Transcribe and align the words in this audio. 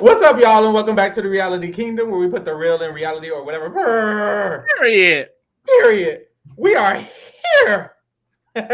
What's 0.00 0.22
up, 0.22 0.40
y'all, 0.40 0.64
and 0.64 0.72
welcome 0.72 0.96
back 0.96 1.12
to 1.12 1.20
the 1.20 1.28
Reality 1.28 1.70
Kingdom, 1.70 2.10
where 2.10 2.18
we 2.18 2.26
put 2.26 2.46
the 2.46 2.54
real 2.54 2.80
in 2.80 2.94
reality 2.94 3.28
or 3.28 3.44
whatever. 3.44 3.68
Period. 4.78 5.28
Period. 5.66 6.22
We 6.56 6.74
are 6.74 6.94
here 6.94 7.92
with 8.54 8.64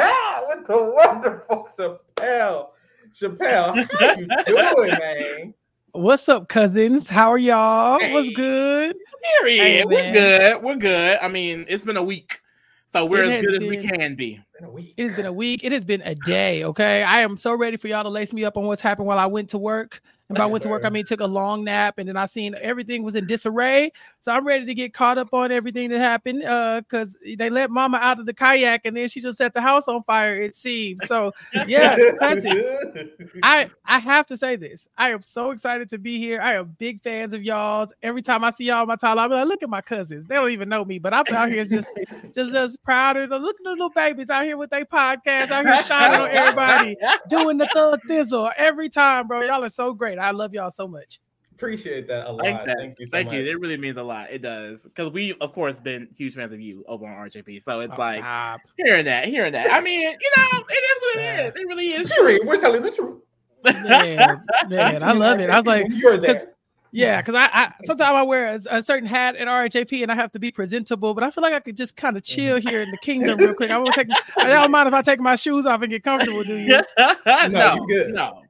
the 0.69 0.93
wonderful 0.95 1.69
Chapell. 1.77 2.69
Chapell, 3.12 3.89
how 3.99 4.15
you 4.15 4.29
doing, 4.47 4.91
man? 5.01 5.54
What's 5.90 6.29
up, 6.29 6.49
cousins? 6.49 7.11
How 7.11 7.33
are 7.33 7.38
y'all? 7.38 7.99
Hey. 7.99 8.13
What's 8.13 8.31
good? 8.31 8.97
Period. 9.40 9.61
Hey, 9.65 9.85
we're 9.85 10.13
good. 10.13 10.63
We're 10.63 10.77
good. 10.77 11.19
I 11.21 11.27
mean, 11.27 11.65
it's 11.69 11.83
been 11.83 11.97
a 11.97 12.04
week, 12.04 12.40
so 12.87 13.04
we're 13.04 13.24
It 13.24 13.31
as 13.31 13.33
has 13.33 13.45
good 13.47 13.63
as 13.65 13.69
we 13.69 13.77
can 13.79 14.15
be. 14.15 14.40
Been 14.54 14.69
a 14.69 14.71
week. 14.71 14.95
It 14.97 15.03
has 15.03 15.15
been 15.15 15.27
a 15.27 15.33
week. 15.33 15.65
It 15.65 15.72
has 15.72 15.85
been 15.85 16.02
a 16.02 16.15
day. 16.15 16.62
Okay. 16.62 17.02
I 17.02 17.23
am 17.23 17.37
so 17.37 17.52
ready 17.52 17.77
for 17.77 17.88
y'all 17.88 18.05
to 18.05 18.11
lace 18.11 18.33
me 18.33 18.45
up 18.45 18.56
on 18.56 18.66
what's 18.66 18.80
happened 18.80 19.09
while 19.09 19.19
I 19.19 19.27
went 19.27 19.51
to 19.51 19.59
work. 19.59 20.01
And 20.29 20.37
by 20.38 20.47
went 20.47 20.62
to 20.62 20.69
work, 20.69 20.84
I 20.84 20.88
mean 20.91 21.05
took 21.05 21.20
a 21.20 21.27
long 21.27 21.62
nap 21.62 21.98
and 21.98 22.09
then 22.09 22.16
I 22.16 22.27
seen 22.27 22.57
everything 22.61 23.05
was 23.05 23.15
in 23.15 23.27
disarray. 23.27 23.93
So 24.27 24.33
I'm 24.33 24.45
ready 24.45 24.66
to 24.66 24.75
get 24.75 24.93
caught 24.93 25.19
up 25.19 25.33
on 25.33 25.53
everything 25.53 25.89
that 25.91 26.01
happened. 26.01 26.43
Uh, 26.43 26.80
because 26.80 27.16
they 27.39 27.48
let 27.48 27.71
mama 27.71 27.98
out 27.98 28.19
of 28.19 28.27
the 28.27 28.35
kayak 28.35 28.80
and 28.85 28.97
then 28.97 29.07
she 29.07 29.21
just 29.21 29.39
set 29.39 29.55
the 29.55 29.61
house 29.61 29.87
on 29.87 30.02
fire, 30.02 30.35
it 30.35 30.57
seems. 30.57 31.07
So 31.07 31.30
yeah, 31.69 31.97
cousins. 32.19 32.65
I 33.45 33.71
I 33.85 34.01
have 34.01 34.27
to 34.27 34.37
say 34.37 34.57
this. 34.57 34.89
I 34.99 35.11
am 35.11 35.23
so 35.23 35.52
excited 35.52 35.89
to 35.91 35.99
be 35.99 36.19
here. 36.19 36.41
I 36.41 36.55
am 36.55 36.75
big 36.77 37.02
fans 37.02 37.35
of 37.35 37.45
y'all's. 37.45 37.93
Every 38.02 38.21
time 38.21 38.43
I 38.43 38.51
see 38.51 38.65
y'all 38.65 38.80
on 38.80 38.89
my 38.89 38.97
timeline, 38.97 39.27
I'm 39.27 39.30
like, 39.30 39.47
look 39.47 39.62
at 39.62 39.71
my 39.71 39.80
cousins. 39.80 40.27
They 40.27 40.35
don't 40.35 40.51
even 40.51 40.69
know 40.69 40.85
me, 40.85 40.99
but 40.99 41.15
I'm 41.15 41.24
out 41.33 41.52
here 41.52 41.65
just 41.65 41.88
just 42.35 42.52
as 42.52 42.77
proud 42.77 43.16
of 43.16 43.30
them. 43.30 43.43
Look 43.43 43.55
at 43.61 43.63
the 43.63 43.71
little 43.71 43.91
babies 43.91 44.29
out 44.29 44.43
here 44.43 44.57
with 44.57 44.71
their 44.71 44.87
podcast, 44.87 45.52
out 45.52 45.65
here 45.65 45.85
shining 45.85 46.21
on 46.21 46.30
everybody, 46.30 46.97
doing 47.29 47.59
the 47.59 47.71
thug 47.73 48.01
thizzle 48.09 48.51
every 48.57 48.88
time, 48.88 49.29
bro. 49.29 49.43
Y'all 49.43 49.63
are 49.63 49.71
so 49.71 49.95
great. 49.95 50.19
I 50.19 50.33
love 50.33 50.52
y'all 50.52 50.73
so 50.73 50.88
much. 50.88 51.21
Appreciate 51.56 52.06
that 52.09 52.27
a 52.27 52.30
lot. 52.33 52.45
Like 52.45 52.66
that. 52.66 52.77
Thank 52.77 52.98
you 52.98 53.06
so 53.06 53.10
Thank 53.10 53.27
much. 53.28 53.34
you. 53.37 53.45
It 53.46 53.59
really 53.59 53.79
means 53.79 53.96
a 53.96 54.02
lot. 54.02 54.30
It 54.30 54.43
does 54.43 54.82
because 54.82 55.10
we, 55.10 55.32
of 55.40 55.52
course, 55.54 55.80
been 55.80 56.07
huge 56.15 56.35
fans 56.35 56.52
of 56.52 56.60
you 56.60 56.85
over 56.87 57.07
on 57.07 57.15
RJP. 57.29 57.63
So 57.63 57.80
it's 57.80 57.95
Oh, 57.96 58.01
like 58.01 58.18
stop. 58.18 58.60
hearing 58.76 59.07
that, 59.07 59.24
hearing 59.26 59.52
that. 59.54 59.73
I 59.73 59.80
mean, 59.80 60.02
you 60.02 60.30
know, 60.37 60.65
it 60.68 60.74
is 60.74 60.98
what 61.01 61.16
it 61.16 61.23
Yeah. 61.23 61.40
is. 61.48 61.54
It 61.57 61.66
really 61.66 61.87
is. 61.87 62.13
Period. 62.13 62.43
We're 62.45 62.59
telling 62.60 62.82
the 62.82 62.90
truth. 62.90 63.23
man, 63.65 64.44
man, 64.68 65.02
I 65.02 65.12
love 65.12 65.40
it. 65.40 65.48
I 65.48 65.56
was 65.56 65.66
like, 65.66 65.86
you're 65.90 66.18
there. 66.18 66.34
'cause- 66.34 66.46
yeah, 66.92 67.20
because 67.20 67.34
I, 67.34 67.48
I 67.52 67.72
sometimes 67.84 68.14
I 68.14 68.22
wear 68.22 68.54
a, 68.54 68.60
a 68.78 68.82
certain 68.82 69.06
hat 69.08 69.36
at 69.36 69.48
RHAP 69.48 70.02
and 70.02 70.10
I 70.10 70.14
have 70.14 70.32
to 70.32 70.38
be 70.38 70.50
presentable, 70.50 71.12
but 71.14 71.24
I 71.24 71.30
feel 71.30 71.42
like 71.42 71.52
I 71.52 71.60
could 71.60 71.76
just 71.76 71.96
kind 71.96 72.16
of 72.16 72.22
mm-hmm. 72.22 72.34
chill 72.36 72.56
here 72.60 72.80
in 72.80 72.91
the 72.91 72.96
kingdom 72.98 73.38
real 73.38 73.54
quick. 73.54 73.70
I 73.70 73.76
won't 73.76 73.94
take. 73.94 74.08
I 74.38 74.46
don't 74.48 74.70
mind 74.70 74.88
if 74.88 74.94
I 74.94 75.02
take 75.02 75.20
my 75.20 75.36
shoes 75.36 75.66
off 75.66 75.82
and 75.82 75.91
get 75.91 76.04
comfortable. 76.04 76.42
Do 76.44 76.56
you? 76.56 76.80
no, 76.98 77.16
No, 77.48 77.74
you 77.74 77.86
good. 77.86 78.14
no. 78.14 78.42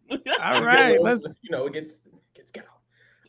All 0.42 0.62
right, 0.62 1.00
let's 1.02 1.22
you 1.42 1.50
know, 1.50 1.66
it 1.66 1.72
gets 1.72 1.98
gets 1.98 1.98
ghetto. 2.04 2.15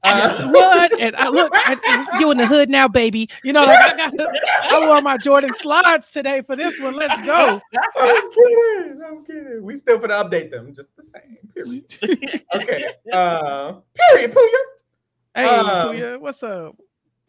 Yeah, 0.08 0.26
Uh, 0.46 0.52
what? 0.52 1.00
And 1.00 1.16
I 1.16 1.30
look, 1.30 1.54
and- 1.68 1.80
and 1.86 2.08
you 2.20 2.32
in 2.32 2.38
the 2.38 2.48
hood 2.48 2.70
now, 2.70 2.88
baby. 2.88 3.30
You 3.44 3.54
know, 3.54 3.64
like 3.64 3.78
I, 3.78 3.98
got, 3.98 4.14
I 4.72 4.88
wore 4.88 5.02
my 5.02 5.18
Jordan 5.18 5.54
slides 5.56 6.12
today 6.12 6.42
for 6.42 6.56
this 6.56 6.80
one. 6.80 6.94
Let's 6.96 7.22
go. 7.26 7.62
I'm 7.98 8.32
kidding. 8.32 9.02
I'm 9.08 9.26
kidding. 9.26 9.64
We 9.64 9.78
still 9.78 9.98
gonna 9.98 10.16
update 10.24 10.52
them 10.52 10.74
just 10.74 10.90
the 10.96 11.04
same. 11.04 11.38
Period. 11.54 12.44
Okay. 12.56 12.86
Uh, 13.12 13.74
period. 14.12 14.34
Pooya. 14.34 14.58
Hey, 15.36 15.46
Um, 15.46 15.66
Pooya, 15.96 16.20
what's 16.20 16.42
up? 16.44 16.76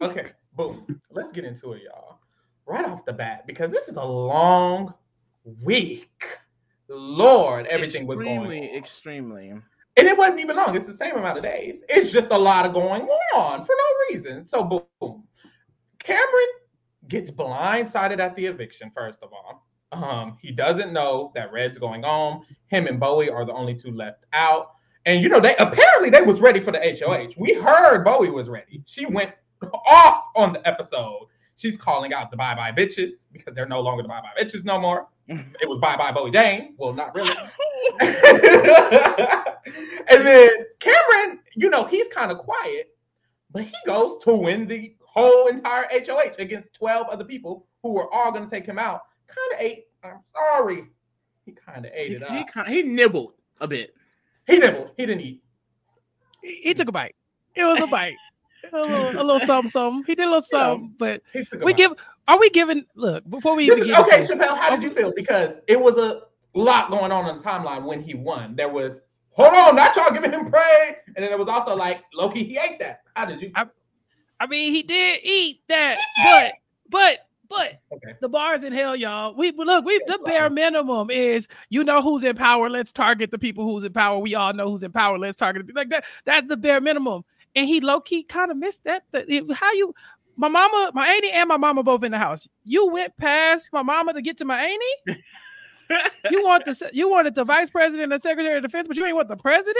Okay, 0.01 0.27
boom. 0.55 0.99
Let's 1.11 1.31
get 1.31 1.43
into 1.45 1.73
it, 1.73 1.83
y'all. 1.83 2.19
Right 2.65 2.85
off 2.85 3.03
the 3.05 3.13
bat, 3.13 3.45
because 3.47 3.71
this 3.71 3.87
is 3.87 3.95
a 3.97 4.03
long 4.05 4.93
week. 5.63 6.09
Lord, 6.87 7.65
everything 7.67 8.07
was 8.07 8.19
going 8.19 8.63
extremely, 8.75 8.77
extremely. 8.77 9.61
And 9.99 10.07
it 10.07 10.17
wasn't 10.17 10.39
even 10.39 10.55
long. 10.55 10.75
It's 10.75 10.85
the 10.85 10.93
same 10.93 11.15
amount 11.17 11.37
of 11.37 11.43
days. 11.43 11.83
It's 11.89 12.11
just 12.11 12.27
a 12.31 12.37
lot 12.37 12.65
of 12.65 12.73
going 12.73 13.07
on 13.35 13.63
for 13.63 13.75
no 13.77 14.15
reason. 14.15 14.45
So 14.45 14.63
boom. 14.63 15.23
Cameron 15.99 16.47
gets 17.09 17.29
blindsided 17.31 18.19
at 18.19 18.33
the 18.35 18.45
eviction, 18.45 18.91
first 18.95 19.21
of 19.21 19.31
all. 19.33 19.67
Um, 19.91 20.37
he 20.41 20.51
doesn't 20.51 20.93
know 20.93 21.31
that 21.35 21.51
Red's 21.51 21.77
going 21.77 22.03
home. 22.03 22.45
Him 22.67 22.87
and 22.87 22.99
Bowie 22.99 23.29
are 23.29 23.43
the 23.43 23.53
only 23.53 23.75
two 23.75 23.91
left 23.91 24.25
out. 24.33 24.71
And 25.05 25.21
you 25.21 25.29
know, 25.29 25.39
they 25.39 25.55
apparently 25.57 26.09
they 26.09 26.21
was 26.21 26.39
ready 26.39 26.59
for 26.59 26.71
the 26.71 26.79
HOH. 26.79 27.33
We 27.37 27.53
heard 27.53 28.03
Bowie 28.03 28.29
was 28.29 28.47
ready. 28.47 28.83
She 28.85 29.05
went 29.05 29.31
off 29.85 30.23
on 30.35 30.53
the 30.53 30.67
episode. 30.67 31.25
She's 31.55 31.75
calling 31.75 32.13
out 32.13 32.31
the 32.31 32.37
bye 32.37 32.55
bye 32.55 32.71
bitches 32.71 33.25
because 33.33 33.53
they're 33.53 33.65
no 33.65 33.81
longer 33.81 34.03
the 34.03 34.09
bye 34.09 34.21
bye 34.21 34.41
bitches 34.41 34.63
no 34.63 34.79
more. 34.79 35.07
It 35.29 35.69
was 35.69 35.77
bye 35.79 35.95
bye 35.95 36.11
Bowie 36.11 36.31
Jane. 36.31 36.73
Well, 36.77 36.93
not 36.93 37.13
really. 37.15 37.29
and 40.09 40.25
then 40.25 40.49
Cameron, 40.79 41.39
you 41.55 41.69
know, 41.69 41.83
he's 41.85 42.07
kind 42.07 42.31
of 42.31 42.37
quiet, 42.39 42.95
but 43.51 43.63
he 43.63 43.73
goes 43.85 44.17
to 44.23 44.33
win 44.33 44.67
the 44.67 44.95
whole 45.05 45.47
entire 45.47 45.85
HOH 45.91 46.33
against 46.39 46.73
12 46.75 47.07
other 47.09 47.23
people 47.23 47.67
who 47.83 47.91
were 47.93 48.11
all 48.13 48.31
going 48.31 48.43
to 48.45 48.49
take 48.49 48.65
him 48.65 48.79
out. 48.79 49.01
Kind 49.27 49.53
of 49.53 49.59
ate. 49.65 49.85
I'm 50.03 50.19
sorry. 50.33 50.87
He 51.45 51.51
kind 51.53 51.85
of 51.85 51.91
ate 51.93 52.09
He, 52.09 52.15
it 52.15 52.23
he, 52.29 52.37
up. 52.39 52.47
kind- 52.47 52.67
he 52.67 52.83
nibbled 52.83 53.33
a 53.61 53.67
bit. 53.67 53.93
He 54.47 54.57
nibbled. 54.57 54.91
He 54.97 55.05
didn't 55.05 55.21
eat. 55.21 55.43
He, 56.41 56.55
he 56.63 56.73
took 56.73 56.87
a 56.89 56.91
bite. 56.91 57.15
It 57.55 57.65
was 57.65 57.81
a 57.81 57.87
bite. 57.87 58.15
A 58.73 58.77
little, 58.77 59.09
a 59.09 59.23
little 59.23 59.39
something, 59.45 59.69
something. 59.71 60.03
He 60.05 60.15
did 60.15 60.23
a 60.27 60.31
little 60.31 60.45
You 60.51 60.57
know, 60.57 60.63
something, 60.73 60.93
but 60.97 61.21
He 61.33 61.43
took 61.45 61.61
a 61.61 61.65
we 61.65 61.73
bite. 61.73 61.77
give. 61.77 61.93
Are 62.29 62.37
we 62.39 62.51
giving? 62.51 62.85
Look, 62.93 63.27
before 63.27 63.55
we 63.55 63.65
even 63.65 63.79
is, 63.79 63.87
get 63.87 63.99
okay, 64.01 64.19
Chapell, 64.19 64.55
how 64.55 64.69
did 64.69 64.83
you 64.83 64.91
feel? 64.91 65.11
Because 65.15 65.57
it 65.67 65.81
was 65.81 65.97
a 65.97 66.21
lot 66.53 66.91
going 66.91 67.11
on 67.11 67.25
on 67.25 67.35
the 67.37 67.43
timeline 67.43 67.83
when 67.85 68.03
he 68.03 68.13
won. 68.13 68.55
There 68.55 68.69
was, 68.69 69.07
hold 69.31 69.51
on, 69.55 69.75
not 69.75 69.95
y'all 69.95 70.13
giving 70.13 70.31
him 70.31 70.51
praise. 70.51 70.93
And 71.15 71.25
then 71.25 71.31
it 71.31 71.39
was 71.39 71.47
also 71.47 71.75
like, 71.75 72.03
Loki, 72.13 72.43
he 72.43 72.59
ate 72.63 72.77
that. 72.81 73.01
How 73.15 73.25
did 73.25 73.41
you? 73.41 73.51
I- 73.55 73.65
I 74.41 74.47
mean, 74.47 74.71
he 74.71 74.83
did 74.83 75.19
eat 75.23 75.63
that, 75.67 75.97
but, 76.23 76.53
but, 76.89 77.27
but 77.49 77.81
okay. 77.91 78.15
the 78.21 78.29
bars 78.29 78.63
in 78.63 78.71
hell, 78.71 78.95
y'all. 78.95 79.35
We 79.35 79.51
look, 79.51 79.83
we 79.83 80.01
the 80.07 80.17
bare 80.23 80.49
minimum 80.49 81.09
is 81.09 81.47
you 81.69 81.83
know 81.83 82.01
who's 82.01 82.23
in 82.23 82.37
power. 82.37 82.69
Let's 82.69 82.93
target 82.93 83.31
the 83.31 83.39
people 83.39 83.65
who's 83.65 83.83
in 83.83 83.91
power. 83.91 84.17
We 84.19 84.35
all 84.35 84.53
know 84.53 84.69
who's 84.69 84.83
in 84.83 84.93
power. 84.93 85.17
Let's 85.17 85.35
target 85.35 85.67
the- 85.67 85.73
like 85.73 85.89
that. 85.89 86.05
That's 86.23 86.47
the 86.47 86.55
bare 86.55 86.79
minimum. 86.79 87.25
And 87.55 87.67
he 87.67 87.81
low 87.81 87.99
key 87.99 88.23
kind 88.23 88.51
of 88.51 88.57
missed 88.57 88.83
that 88.85 89.03
how 89.55 89.73
you, 89.73 89.93
my 90.39 90.47
mama, 90.47 90.91
my 90.95 91.07
auntie, 91.07 91.31
and 91.31 91.47
my 91.47 91.57
mama 91.57 91.83
both 91.83 92.03
in 92.03 92.11
the 92.11 92.17
house. 92.17 92.47
You 92.63 92.87
went 92.87 93.15
past 93.17 93.69
my 93.71 93.83
mama 93.83 94.13
to 94.13 94.21
get 94.21 94.37
to 94.37 94.45
my 94.45 94.59
auntie. 94.63 95.21
You 96.29 96.43
want 96.45 96.65
the 96.65 96.89
you 96.93 97.09
wanted 97.09 97.33
the 97.33 97.43
vice 97.43 97.67
president 97.71 98.13
and 98.13 98.21
secretary 98.21 98.57
of 98.57 98.61
defense, 98.63 98.87
but 98.87 98.95
you 98.95 99.03
ain't 99.05 99.15
want 99.15 99.27
the 99.27 99.35
president. 99.37 99.75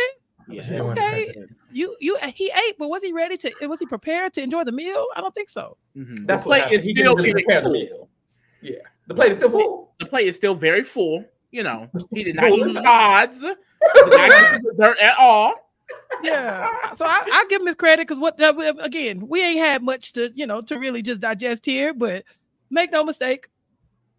Yeah, 0.47 0.81
Okay. 0.81 1.31
You 1.71 1.95
you 1.99 2.17
he 2.33 2.51
ate, 2.67 2.77
but 2.79 2.87
was 2.89 3.03
he 3.03 3.13
ready 3.13 3.37
to? 3.37 3.51
Was 3.67 3.79
he 3.79 3.85
prepared 3.85 4.33
to 4.33 4.41
enjoy 4.41 4.63
the 4.63 4.71
meal? 4.71 5.05
I 5.15 5.21
don't 5.21 5.35
think 5.35 5.49
so. 5.49 5.77
Mhm. 5.95 6.25
That's 6.25 6.41
the 6.41 6.47
plate 6.47 6.71
is 6.71 6.81
still 6.81 7.15
really 7.15 7.27
getting 7.29 7.33
prepare 7.45 7.61
the 7.61 7.65
full. 7.65 7.73
meal. 7.73 8.09
Yeah, 8.61 8.75
the 9.05 9.13
plate 9.13 9.31
is 9.33 9.37
still 9.37 9.51
full. 9.51 9.93
The 9.99 10.07
plate 10.07 10.27
is 10.27 10.35
still 10.35 10.55
very 10.55 10.83
full. 10.83 11.23
You 11.51 11.61
know, 11.61 11.87
he 12.11 12.23
did 12.23 12.35
not 12.37 12.49
Full 12.49 12.57
eat 12.57 12.71
enough. 12.71 12.83
pods. 12.83 13.37
He 13.41 13.47
did 13.93 14.09
not 14.09 14.55
eat 14.55 14.61
dessert 14.63 14.97
at 14.99 15.13
all. 15.19 15.53
Yeah. 16.22 16.94
So 16.95 17.05
I, 17.05 17.22
I 17.31 17.45
give 17.50 17.61
him 17.61 17.67
his 17.67 17.75
credit 17.75 18.07
because 18.07 18.19
what 18.19 18.39
again, 18.79 19.27
we 19.27 19.41
ain't 19.41 19.59
had 19.59 19.83
much 19.83 20.13
to 20.13 20.31
you 20.35 20.47
know 20.47 20.61
to 20.61 20.77
really 20.77 21.01
just 21.01 21.22
digest 21.22 21.66
here, 21.66 21.94
but 21.94 22.23
make 22.69 22.91
no 22.91 23.03
mistake, 23.03 23.50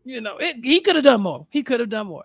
you 0.04 0.20
know, 0.20 0.36
it, 0.38 0.56
he 0.64 0.80
could 0.80 0.96
have 0.96 1.04
done 1.04 1.22
more. 1.22 1.46
He 1.50 1.62
could 1.62 1.80
have 1.80 1.88
done 1.88 2.06
more. 2.06 2.24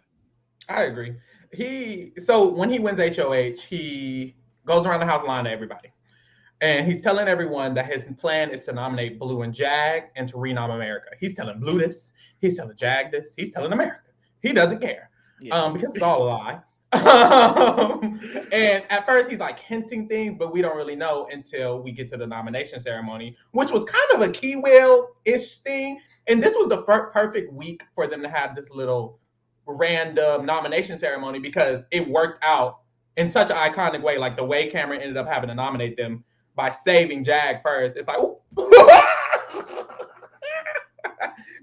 I 0.70 0.84
agree. 0.84 1.16
He 1.52 2.14
so 2.18 2.48
when 2.48 2.70
he 2.70 2.80
wins 2.80 3.00
HOH, 3.00 3.62
he 3.68 4.36
goes 4.66 4.86
around 4.86 5.00
the 5.02 5.06
house 5.06 5.24
lying 5.26 5.46
to 5.46 5.52
everybody. 5.52 5.92
And 6.62 6.88
he's 6.88 7.02
telling 7.02 7.28
everyone 7.28 7.74
that 7.74 7.86
his 7.86 8.08
plan 8.18 8.50
is 8.50 8.64
to 8.64 8.74
nominate 8.74 9.20
Blue 9.20 9.42
and 9.42 9.54
Jag 9.54 10.06
and 10.16 10.28
to 10.30 10.38
renom 10.38 10.74
America. 10.74 11.10
He's 11.20 11.34
telling 11.34 11.60
Blue 11.60 11.78
this, 11.78 12.14
he's 12.40 12.56
telling 12.56 12.76
Jag 12.78 13.12
this, 13.12 13.34
he's 13.38 13.52
telling 13.52 13.74
America. 13.74 14.00
He 14.42 14.54
doesn't 14.54 14.80
care. 14.80 15.10
Yeah. 15.42 15.54
Um, 15.54 15.74
because 15.74 15.94
it's 15.94 16.04
all 16.04 16.24
a 16.24 16.28
lie. 16.30 16.60
Um, 16.94 18.20
and 18.52 18.84
at 18.90 19.06
first 19.06 19.30
he's 19.30 19.40
like 19.40 19.60
hinting 19.60 20.08
things, 20.08 20.36
but 20.38 20.54
we 20.54 20.62
don't 20.62 20.78
really 20.78 20.96
know 20.96 21.28
until 21.32 21.82
we 21.82 21.92
get 21.92 22.08
to 22.10 22.18
the 22.18 22.26
nomination 22.26 22.80
ceremony, 22.80 23.36
which 23.52 23.72
was 23.72 23.84
kind 23.84 24.06
of 24.14 24.22
a 24.22 24.32
key 24.32 24.56
whale-ish 24.56 25.58
thing. 25.60 26.00
And 26.28 26.42
this 26.42 26.54
was 26.56 26.68
the 26.68 26.82
perfect 26.84 27.52
week 27.54 27.84
for 27.96 28.08
them 28.08 28.22
to 28.22 28.30
have 28.30 28.56
this 28.56 28.70
little 28.70 29.20
random 29.66 30.46
nomination 30.46 30.98
ceremony 30.98 31.40
because 31.40 31.84
it 31.92 32.08
worked 32.08 32.44
out 32.44 32.80
in 33.18 33.28
such 33.28 33.50
an 33.50 33.56
iconic 33.58 34.02
way. 34.02 34.18
Like 34.18 34.38
the 34.38 34.46
way 34.46 34.70
Cameron 34.70 35.02
ended 35.02 35.18
up 35.18 35.28
having 35.28 35.50
to 35.50 35.56
nominate 35.56 35.98
them 35.98 36.24
by 36.56 36.70
saving 36.70 37.24
Jag 37.24 37.62
first. 37.64 37.98
It's 37.98 38.08
like, 38.08 38.18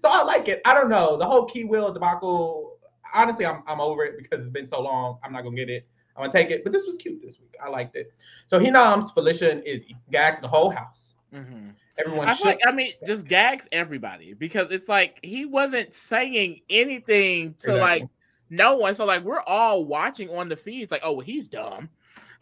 so 0.01 0.09
I 0.11 0.23
like 0.25 0.49
it. 0.49 0.61
I 0.65 0.75
don't 0.75 0.89
know. 0.89 1.17
The 1.17 1.27
whole 1.27 1.47
key 1.47 1.65
wheel 1.65 1.93
debacle, 1.93 2.72
honestly, 3.15 3.47
I'm, 3.47 3.63
I'm 3.67 3.81
over 3.81 4.05
it 4.05 4.17
because 4.19 4.41
it's 4.41 4.51
been 4.51 4.67
so 4.67 4.81
long. 4.81 5.19
I'm 5.23 5.33
not 5.33 5.43
going 5.43 5.57
to 5.57 5.63
get 5.65 5.71
it. 5.71 5.87
I'm 6.17 6.23
going 6.23 6.31
to 6.31 6.37
take 6.39 6.51
it. 6.51 6.65
But 6.65 6.73
this 6.73 6.87
was 6.87 6.97
cute 6.97 7.23
this 7.23 7.41
week. 7.41 7.55
I 7.63 7.69
liked 7.69 7.97
it. 7.97 8.13
So 8.49 8.59
he 8.59 8.71
noms 8.71 9.11
Felicia 9.13 9.51
and 9.51 9.63
Izzy, 9.65 9.97
gags 10.11 10.41
the 10.41 10.49
whole 10.49 10.71
house. 10.71 11.15
Mhm. 11.35 11.73
Everyone 11.99 12.29
I 12.29 12.37
like 12.45 12.61
I 12.67 12.73
mean 12.73 12.93
just 13.07 13.27
gags 13.27 13.67
everybody 13.71 14.33
because 14.33 14.71
it's 14.71 14.89
like 14.89 15.19
he 15.23 15.45
wasn't 15.45 15.93
saying 15.93 16.61
anything 16.71 17.55
to 17.61 17.75
Exactly. 17.75 17.81
like 17.81 18.09
no 18.51 18.77
one. 18.77 18.95
So 18.95 19.05
like 19.05 19.23
we're 19.23 19.41
all 19.41 19.85
watching 19.85 20.31
on 20.31 20.49
the 20.49 20.57
feeds 20.57 20.91
like, 20.91 21.03
oh, 21.05 21.13
well, 21.13 21.21
he's 21.27 21.49
dumb. 21.49 21.89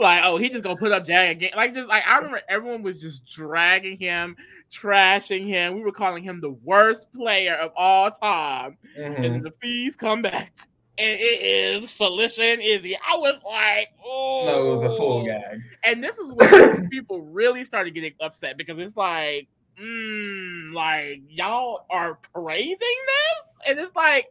Like, 0.01 0.23
oh, 0.25 0.37
he 0.39 0.49
just 0.49 0.63
gonna 0.65 0.77
put 0.77 0.93
up 0.93 1.05
Jag 1.05 1.37
again. 1.37 1.51
Like, 1.57 1.75
just 1.75 1.89
like 1.89 2.07
I 2.07 2.17
remember 2.17 2.41
everyone 2.49 2.83
was 2.83 3.01
just 3.01 3.25
dragging 3.27 3.99
him, 3.99 4.37
trashing 4.73 5.47
him. 5.47 5.75
We 5.75 5.83
were 5.83 5.93
calling 5.93 6.23
him 6.23 6.41
the 6.41 6.51
worst 6.51 7.13
player 7.13 7.55
of 7.55 7.73
all 7.77 8.11
time. 8.11 8.79
Mhm. 8.99 9.25
And 9.25 9.45
the 9.45 9.53
fees 9.63 9.97
come 9.97 10.23
back. 10.23 10.53
And 10.99 11.19
it 11.19 11.41
is 11.41 11.91
Felicia 11.93 12.43
and 12.43 12.61
Izzy. 12.61 12.97
I 12.97 13.17
was 13.17 13.41
like, 13.45 13.89
oh 14.05 14.43
No, 14.45 14.67
it 14.67 14.77
was 14.77 14.83
a 14.83 14.97
full 14.97 15.25
gag. 15.25 15.61
And 15.85 16.05
this 16.05 16.19
is 16.19 16.27
when 16.35 16.89
people 16.91 17.23
really 17.23 17.65
started 17.65 17.95
getting 17.95 18.13
upset 18.21 18.59
because 18.59 18.79
it's 18.79 18.97
like, 18.97 19.49
mm, 19.81 20.75
like 20.75 21.23
y'all 21.29 21.87
are 21.91 22.19
praising 22.35 22.77
this, 22.79 23.69
and 23.69 23.79
it's 23.79 23.95
like, 23.97 24.27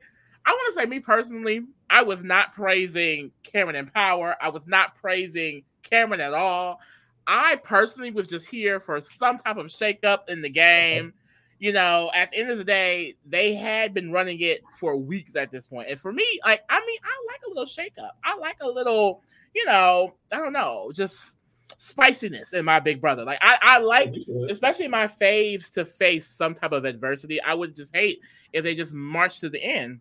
I 0.50 0.52
want 0.52 0.74
to 0.74 0.82
say, 0.82 0.86
me 0.88 1.00
personally, 1.00 1.62
I 1.92 2.02
was 2.02 2.24
not 2.24 2.56
praising 2.56 3.30
Cameron 3.44 3.76
and 3.76 3.94
Power. 3.94 4.36
I 4.42 4.50
was 4.50 4.66
not 4.66 4.96
praising 4.96 5.62
Cameron 5.84 6.22
at 6.22 6.34
all. 6.34 6.80
I 7.28 7.58
personally 7.58 8.10
was 8.10 8.26
just 8.26 8.48
here 8.48 8.80
for 8.80 9.00
some 9.00 9.38
type 9.38 9.58
of 9.58 9.68
shakeup 9.68 10.28
in 10.28 10.42
the 10.42 10.50
game. 10.50 11.14
You 11.60 11.72
know, 11.72 12.10
at 12.16 12.32
the 12.32 12.38
end 12.40 12.50
of 12.50 12.58
the 12.58 12.64
day, 12.64 13.16
they 13.28 13.54
had 13.54 13.94
been 13.94 14.12
running 14.12 14.40
it 14.42 14.64
for 14.80 14.98
weeks 14.98 15.36
at 15.36 15.52
this 15.52 15.68
point. 15.68 15.88
And 15.88 16.00
for 16.00 16.12
me, 16.12 16.26
like, 16.44 16.64
I 16.68 16.80
mean, 16.84 17.00
I 17.04 17.32
like 17.32 17.42
a 17.46 17.50
little 17.50 17.66
shakeup. 17.66 18.14
I 18.24 18.36
like 18.38 18.58
a 18.62 18.68
little, 18.68 19.22
you 19.54 19.66
know, 19.66 20.16
I 20.32 20.38
don't 20.38 20.54
know, 20.54 20.92
just 20.96 21.38
spiciness 21.78 22.54
in 22.54 22.66
my 22.66 22.80
big 22.80 23.02
brother. 23.02 23.24
Like, 23.24 23.38
I, 23.44 23.60
I 23.62 23.78
like 23.78 24.16
especially 24.50 24.88
my 24.88 25.06
faves 25.06 25.72
to 25.74 25.86
face 25.86 26.28
some 26.28 26.56
type 26.56 26.72
of 26.72 26.86
adversity. 26.86 27.40
I 27.40 27.54
would 27.54 27.76
just 27.76 27.96
hate 27.96 28.22
if 28.52 28.64
they 28.64 28.74
just 28.74 28.96
march 28.96 29.42
to 29.42 29.50
the 29.50 29.64
end. 29.64 30.00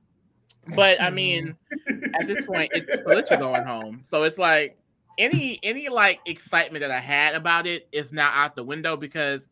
But 0.74 1.00
I 1.00 1.10
mean, 1.10 1.56
mm-hmm. 1.90 2.14
at 2.14 2.26
this 2.26 2.44
point, 2.46 2.70
it's 2.74 3.00
Felicia 3.02 3.36
going 3.36 3.64
home, 3.64 4.02
so 4.04 4.22
it's 4.24 4.38
like 4.38 4.78
any 5.18 5.58
any 5.62 5.88
like 5.88 6.20
excitement 6.26 6.82
that 6.82 6.90
I 6.90 7.00
had 7.00 7.34
about 7.34 7.66
it 7.66 7.88
is 7.92 8.12
now 8.12 8.30
out 8.32 8.54
the 8.56 8.64
window 8.64 8.96
because 8.96 9.48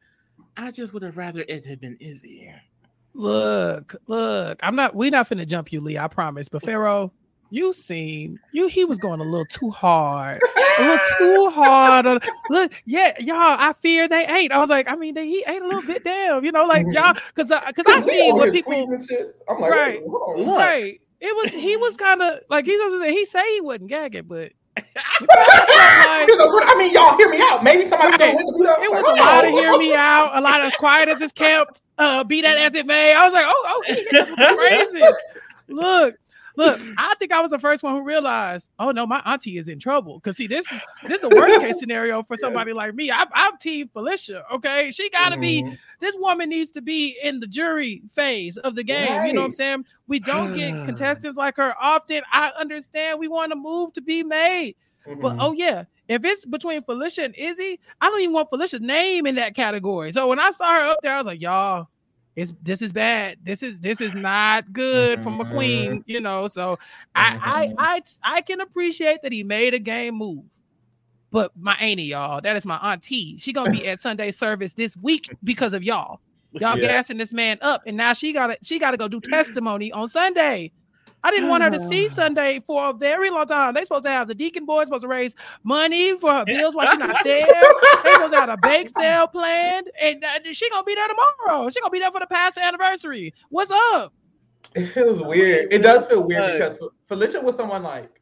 I 0.56 0.70
just 0.70 0.92
would 0.92 1.02
have 1.02 1.16
rather 1.16 1.44
it 1.48 1.64
had 1.66 1.80
been 1.80 1.96
Izzy. 2.00 2.52
Look, 3.14 3.96
look, 4.06 4.58
I'm 4.62 4.76
not. 4.76 4.94
We're 4.94 5.10
not 5.10 5.28
finna 5.28 5.46
jump 5.46 5.72
you, 5.72 5.80
Lee. 5.80 5.96
I 5.98 6.06
promise. 6.06 6.48
But 6.50 6.62
Pharaoh, 6.62 7.10
you 7.50 7.72
seen 7.72 8.38
you. 8.52 8.68
He 8.68 8.84
was 8.84 8.98
going 8.98 9.20
a 9.20 9.24
little 9.24 9.46
too 9.46 9.70
hard. 9.70 10.38
A 10.78 10.82
little 10.82 10.98
too 11.16 11.50
hard. 11.50 12.04
on- 12.06 12.20
Look, 12.50 12.72
yeah, 12.84 13.14
y'all. 13.18 13.36
I 13.38 13.72
fear 13.80 14.06
they 14.06 14.26
ate. 14.26 14.52
I 14.52 14.58
was 14.58 14.68
like, 14.68 14.86
I 14.86 14.96
mean, 14.96 15.14
they, 15.14 15.26
he 15.26 15.42
ate 15.46 15.62
a 15.62 15.64
little 15.66 15.80
bit. 15.82 16.04
Damn, 16.04 16.44
you 16.44 16.52
know, 16.52 16.66
like 16.66 16.84
y'all, 16.90 17.14
because 17.34 17.50
because 17.66 17.86
I 17.88 18.00
He 18.02 18.08
seen 18.10 18.36
what 18.36 18.52
people. 18.52 18.72
tweeting 18.72 19.08
shit. 19.08 19.34
I'm 19.48 19.60
like, 19.60 19.70
Right. 19.70 20.00
hold 20.06 20.48
on. 20.48 20.56
Right. 20.56 21.00
It 21.20 21.34
was. 21.36 21.50
He 21.50 21.76
was 21.76 21.96
kind 22.06 22.22
of 22.22 22.40
like 22.48 22.66
he 22.66 22.76
was. 22.76 23.02
He 23.08 23.24
say 23.24 23.54
he 23.54 23.60
wasn't 23.60 23.88
gagging, 23.88 24.24
but 24.26 24.52
I 25.08 26.74
mean, 26.78 26.92
y'all 26.92 27.16
hear 27.16 27.28
me 27.28 27.38
out. 27.40 27.64
Maybe 27.64 27.86
somebody 27.86 28.10
Right. 28.12 28.18
gonna 28.36 28.46
win 28.52 28.66
the. 28.66 28.72
It 28.82 28.90
was 28.90 29.02
Like, 29.04 29.18
a 29.20 29.22
lot 29.22 29.44
of 29.44 29.50
hear 29.50 29.78
me 29.78 29.94
out, 29.94 30.36
a 30.36 30.40
lot 30.40 30.64
of 30.64 30.72
quiet 30.74 31.08
as 31.08 31.20
it's 31.20 31.32
kept, 31.32 31.82
uh, 31.98 32.24
be 32.24 32.42
that 32.42 32.58
as 32.58 32.74
it 32.74 32.86
may. 32.86 33.14
I 33.14 33.24
was 33.24 33.32
like, 33.32 33.46
oh, 33.48 33.64
oh, 33.66 33.82
he 33.86 33.94
hit 33.94 34.14
us 34.14 34.28
with 34.30 34.38
the 34.38 34.54
praises. 34.92 35.16
Look, 35.68 36.16
look, 36.56 36.80
I 36.98 37.14
think 37.18 37.32
I 37.32 37.40
was 37.40 37.50
the 37.50 37.58
first 37.58 37.82
one 37.82 37.94
who 37.94 38.04
realized, 38.04 38.70
oh 38.78 38.90
no, 38.90 39.06
my 39.06 39.20
auntie 39.24 39.58
is 39.58 39.68
in 39.68 39.78
trouble. 39.78 40.20
Cause 40.20 40.36
see, 40.36 40.46
this 40.46 40.70
is 40.70 40.80
this 41.08 41.18
is 41.18 41.24
a 41.24 41.28
worst 41.30 41.60
case 41.60 41.78
scenario 41.78 42.22
for 42.22 42.36
somebody 42.36 42.72
like 42.72 42.94
me. 42.94 43.10
I, 43.10 43.24
I'm 43.32 43.56
team 43.58 43.88
Felicia. 43.92 44.44
Okay. 44.54 44.90
She 44.90 45.08
gotta 45.10 45.38
be 45.38 45.62
Mhm. 45.62 45.78
This 46.00 46.14
woman 46.18 46.48
needs 46.50 46.70
to 46.72 46.82
be 46.82 47.16
in 47.22 47.40
the 47.40 47.46
jury 47.46 48.02
phase 48.14 48.56
of 48.58 48.74
the 48.74 48.84
game. 48.84 49.24
You 49.24 49.32
know 49.32 49.40
what 49.42 49.46
I'm 49.46 49.52
saying? 49.52 49.84
We 50.06 50.18
don't 50.20 50.54
get 50.54 50.74
contestants 50.84 51.36
like 51.36 51.56
her 51.56 51.74
often. 51.80 52.22
I 52.32 52.50
understand 52.58 53.18
we 53.18 53.28
want 53.28 53.52
a 53.52 53.56
move 53.56 53.92
to 53.94 54.00
be 54.02 54.22
made. 54.22 54.76
But 55.20 55.34
Mhm. 55.34 55.36
oh 55.40 55.52
yeah, 55.52 55.84
if 56.08 56.24
it's 56.24 56.44
between 56.44 56.82
Felicia 56.82 57.24
and 57.24 57.34
Izzy, 57.36 57.78
I 58.00 58.06
don't 58.08 58.20
even 58.20 58.34
want 58.34 58.50
Felicia's 58.50 58.80
name 58.80 59.26
in 59.26 59.36
that 59.36 59.54
category. 59.54 60.12
So 60.12 60.28
when 60.28 60.38
I 60.40 60.50
saw 60.50 60.72
her 60.74 60.90
up 60.90 60.98
there, 61.02 61.12
I 61.14 61.18
was 61.18 61.26
like, 61.26 61.40
y'all, 61.40 61.88
it's 62.34 62.52
this 62.62 62.82
is 62.82 62.92
bad. 62.92 63.38
This 63.42 63.62
is 63.62 63.80
this 63.80 64.00
is 64.00 64.14
not 64.14 64.72
good 64.72 65.22
from 65.22 65.40
a 65.40 65.46
queen, 65.46 66.02
you 66.06 66.20
know. 66.20 66.48
So 66.48 66.78
I 67.14 67.34
I 67.40 67.68
I 67.78 68.02
I 68.22 68.40
can 68.42 68.60
appreciate 68.60 69.22
that 69.22 69.32
he 69.32 69.42
made 69.42 69.74
a 69.74 69.78
game 69.78 70.16
move. 70.16 70.44
But 71.36 71.52
my 71.54 71.74
auntie, 71.74 72.04
y'all, 72.04 72.40
that 72.40 72.56
is 72.56 72.64
my 72.64 72.76
auntie. 72.76 73.36
She 73.36 73.52
gonna 73.52 73.70
be 73.70 73.86
at 73.86 74.00
Sunday 74.00 74.30
service 74.30 74.72
this 74.72 74.96
week 74.96 75.28
because 75.44 75.74
of 75.74 75.84
y'all. 75.84 76.22
Y'all 76.52 76.78
Yeah. 76.78 76.86
gassing 76.86 77.18
this 77.18 77.30
man 77.30 77.58
up, 77.60 77.82
and 77.86 77.94
now 77.94 78.14
she 78.14 78.32
gotta 78.32 78.56
she 78.62 78.78
gotta 78.78 78.96
go 78.96 79.06
do 79.06 79.20
testimony 79.20 79.92
on 79.92 80.08
Sunday. 80.08 80.72
I 81.22 81.30
didn't 81.30 81.50
want 81.50 81.62
her 81.62 81.68
to 81.68 81.88
see 81.88 82.08
Sunday 82.14 82.60
for 82.66 82.88
a 82.88 82.94
very 82.94 83.28
long 83.28 83.44
time. 83.44 83.74
They 83.74 83.82
supposed 83.82 84.04
to 84.04 84.10
have 84.10 84.28
the 84.28 84.34
deacon 84.34 84.64
boy 84.64 84.84
supposed 84.84 85.02
to 85.02 85.08
raise 85.08 85.34
money 85.62 86.16
for 86.16 86.32
her 86.32 86.46
bills 86.46 86.74
while 86.74 86.86
she's 86.86 86.98
not 86.98 87.18
there. 87.24 87.62
They 88.02 88.12
supposed 88.12 88.32
to 88.32 88.40
have 88.40 88.48
a 88.48 88.56
bake 88.56 88.88
sale 88.88 89.26
planned, 89.26 89.90
and 90.00 90.24
uh, 90.24 90.38
she 90.52 90.70
gonna 90.70 90.84
be 90.84 90.94
there 90.94 91.06
tomorrow. 91.06 91.68
She 91.68 91.82
gonna 91.82 91.90
be 91.90 91.98
there 91.98 92.12
for 92.12 92.20
the 92.20 92.28
past 92.28 92.56
anniversary. 92.56 93.34
What's 93.50 93.70
up? 93.92 94.14
It 94.74 94.86
feels 94.86 95.20
weird. 95.20 95.70
It 95.70 95.80
does 95.80 96.06
feel 96.06 96.22
weird 96.22 96.54
because 96.54 96.78
Felicia 97.08 97.42
was 97.42 97.56
someone 97.56 97.82
like 97.82 98.15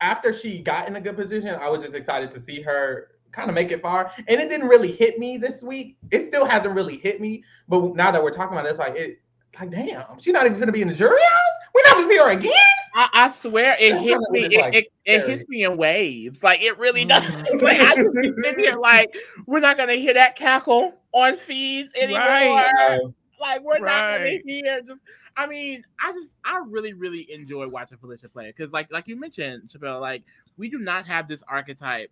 after 0.00 0.32
she 0.32 0.60
got 0.60 0.88
in 0.88 0.96
a 0.96 1.00
good 1.00 1.16
position, 1.16 1.54
I 1.60 1.68
was 1.68 1.82
just 1.82 1.94
excited 1.94 2.30
to 2.32 2.40
see 2.40 2.60
her 2.62 3.08
kind 3.32 3.48
of 3.48 3.54
make 3.54 3.70
it 3.70 3.82
far. 3.82 4.12
And 4.28 4.40
it 4.40 4.48
didn't 4.48 4.68
really 4.68 4.90
hit 4.90 5.18
me 5.18 5.38
this 5.38 5.62
week. 5.62 5.96
It 6.10 6.28
still 6.28 6.44
hasn't 6.44 6.74
really 6.74 6.96
hit 6.96 7.20
me. 7.20 7.44
But 7.68 7.94
now 7.94 8.10
that 8.10 8.22
we're 8.22 8.32
talking 8.32 8.56
about 8.56 8.66
it, 8.66 8.70
it's 8.70 8.78
like 8.78 8.96
it 8.96 9.20
like 9.58 9.70
damn, 9.70 10.18
she's 10.18 10.32
not 10.32 10.46
even 10.46 10.58
gonna 10.58 10.72
be 10.72 10.82
in 10.82 10.88
the 10.88 10.94
jury 10.94 11.20
house. 11.20 11.68
We're 11.74 11.82
not 11.84 11.94
gonna 11.96 12.08
see 12.08 12.18
her 12.18 12.30
again. 12.30 12.52
I, 12.94 13.08
I 13.12 13.28
swear 13.28 13.76
it 13.78 13.92
That's 13.92 14.04
hits 14.04 14.30
me. 14.30 14.44
It, 14.44 14.60
like, 14.60 14.74
it, 14.74 14.86
it 15.04 15.28
hits 15.28 15.48
me 15.48 15.64
in 15.64 15.76
waves. 15.76 16.42
Like 16.42 16.62
it 16.62 16.78
really 16.78 17.04
does. 17.04 17.24
Mhm. 17.24 17.62
like 17.62 17.80
I 17.80 17.96
just 17.96 18.14
be 18.14 18.32
sitting 18.42 18.64
here 18.64 18.76
like 18.76 19.14
we're 19.46 19.60
not 19.60 19.76
gonna 19.76 19.94
hear 19.94 20.14
that 20.14 20.36
cackle 20.36 20.94
on 21.12 21.36
feeds 21.36 21.94
anymore. 22.00 22.20
Right. 22.20 23.00
Like 23.40 23.62
we're 23.62 23.78
not 23.78 24.18
gonna 24.18 24.38
hear. 24.44 24.80
Just 24.82 25.00
I 25.40 25.46
mean, 25.46 25.82
I 25.98 26.12
just 26.12 26.34
I 26.44 26.60
really 26.66 26.92
really 26.92 27.32
enjoy 27.32 27.66
watching 27.66 27.96
Felicia 27.96 28.28
play 28.28 28.52
because 28.54 28.72
like 28.72 28.92
like 28.92 29.08
you 29.08 29.18
mentioned, 29.18 29.70
Chapell, 29.70 29.98
like 29.98 30.22
we 30.58 30.68
do 30.68 30.78
not 30.78 31.06
have 31.06 31.28
this 31.28 31.42
archetype 31.48 32.10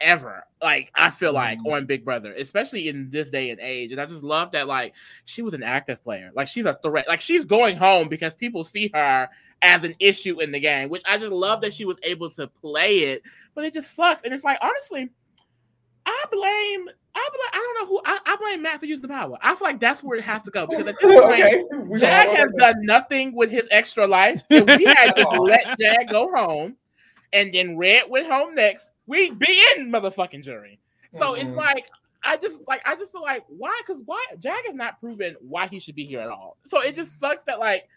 ever. 0.00 0.42
Like 0.62 0.90
I 0.94 1.10
feel 1.10 1.34
like 1.34 1.58
Mhm. 1.58 1.70
on 1.70 1.84
Big 1.84 2.02
Brother, 2.02 2.32
especially 2.32 2.88
in 2.88 3.10
this 3.10 3.30
day 3.30 3.50
and 3.50 3.60
age, 3.60 3.92
and 3.92 4.00
I 4.00 4.06
just 4.06 4.22
love 4.22 4.52
that 4.52 4.68
like 4.68 4.94
she 5.26 5.42
was 5.42 5.52
an 5.52 5.62
active 5.62 6.02
player. 6.02 6.30
Like 6.34 6.48
she's 6.48 6.64
a 6.64 6.78
threat. 6.82 7.06
Like 7.06 7.20
she's 7.20 7.44
going 7.44 7.76
home 7.76 8.08
because 8.08 8.34
people 8.34 8.64
see 8.64 8.90
her 8.94 9.28
as 9.60 9.84
an 9.84 9.94
issue 10.00 10.40
in 10.40 10.50
the 10.50 10.58
game, 10.58 10.88
which 10.88 11.02
I 11.04 11.18
just 11.18 11.30
love 11.30 11.60
that 11.60 11.74
she 11.74 11.84
was 11.84 11.98
able 12.02 12.30
to 12.30 12.46
play 12.46 13.00
it. 13.00 13.22
But 13.54 13.66
it 13.66 13.74
just 13.74 13.94
sucks, 13.94 14.22
and 14.22 14.32
it's 14.32 14.44
like 14.44 14.56
honestly, 14.62 15.10
I 16.06 16.24
blame. 16.32 16.88
I 17.14 17.28
blame, 17.30 17.50
I 17.52 17.56
don't 17.56 17.74
know 17.82 17.86
who 17.94 18.00
I, 18.04 18.18
I 18.26 18.36
blame 18.36 18.62
Matt 18.62 18.80
for 18.80 18.86
using 18.86 19.02
the 19.02 19.08
power. 19.14 19.36
I 19.42 19.54
feel 19.54 19.68
like 19.68 19.80
that's 19.80 20.02
where 20.02 20.16
it 20.18 20.24
has 20.24 20.42
to 20.44 20.50
go 20.50 20.66
because 20.66 20.86
at 20.86 20.94
this 21.00 21.20
point, 21.20 21.32
okay. 21.32 21.62
We 21.76 21.98
Jag 21.98 22.26
gonna- 22.26 22.38
has 22.38 22.48
done 22.58 22.76
nothing 22.86 23.34
with 23.34 23.50
his 23.50 23.68
extra 23.70 24.06
life. 24.06 24.42
If 24.50 24.64
we 24.78 24.84
had 24.84 25.14
just 25.16 25.30
let 25.32 25.78
Jag 25.78 26.08
go 26.10 26.30
home 26.34 26.76
and 27.32 27.52
then 27.52 27.76
Red 27.76 28.08
went 28.08 28.26
home 28.30 28.54
next, 28.54 28.92
we'd 29.06 29.38
be 29.38 29.62
in 29.76 29.90
motherfucking 29.92 30.42
jury. 30.42 30.78
So 31.12 31.34
it's 31.34 31.50
Mhm. 31.50 31.56
like 31.56 31.86
I 32.24 32.36
just 32.38 32.62
like 32.66 32.80
I 32.86 32.94
just 32.96 33.12
feel 33.12 33.22
like 33.22 33.44
why? 33.48 33.78
Because 33.86 34.02
why 34.06 34.24
Jag 34.38 34.64
has 34.66 34.74
not 34.74 34.98
proven 35.00 35.36
why 35.40 35.66
he 35.66 35.78
should 35.80 35.94
be 35.96 36.04
here 36.04 36.20
at 36.20 36.28
all. 36.28 36.56
So 36.68 36.80
it 36.80 36.94
just 36.94 37.18
sucks 37.20 37.44
that 37.44 37.58
like 37.58 37.88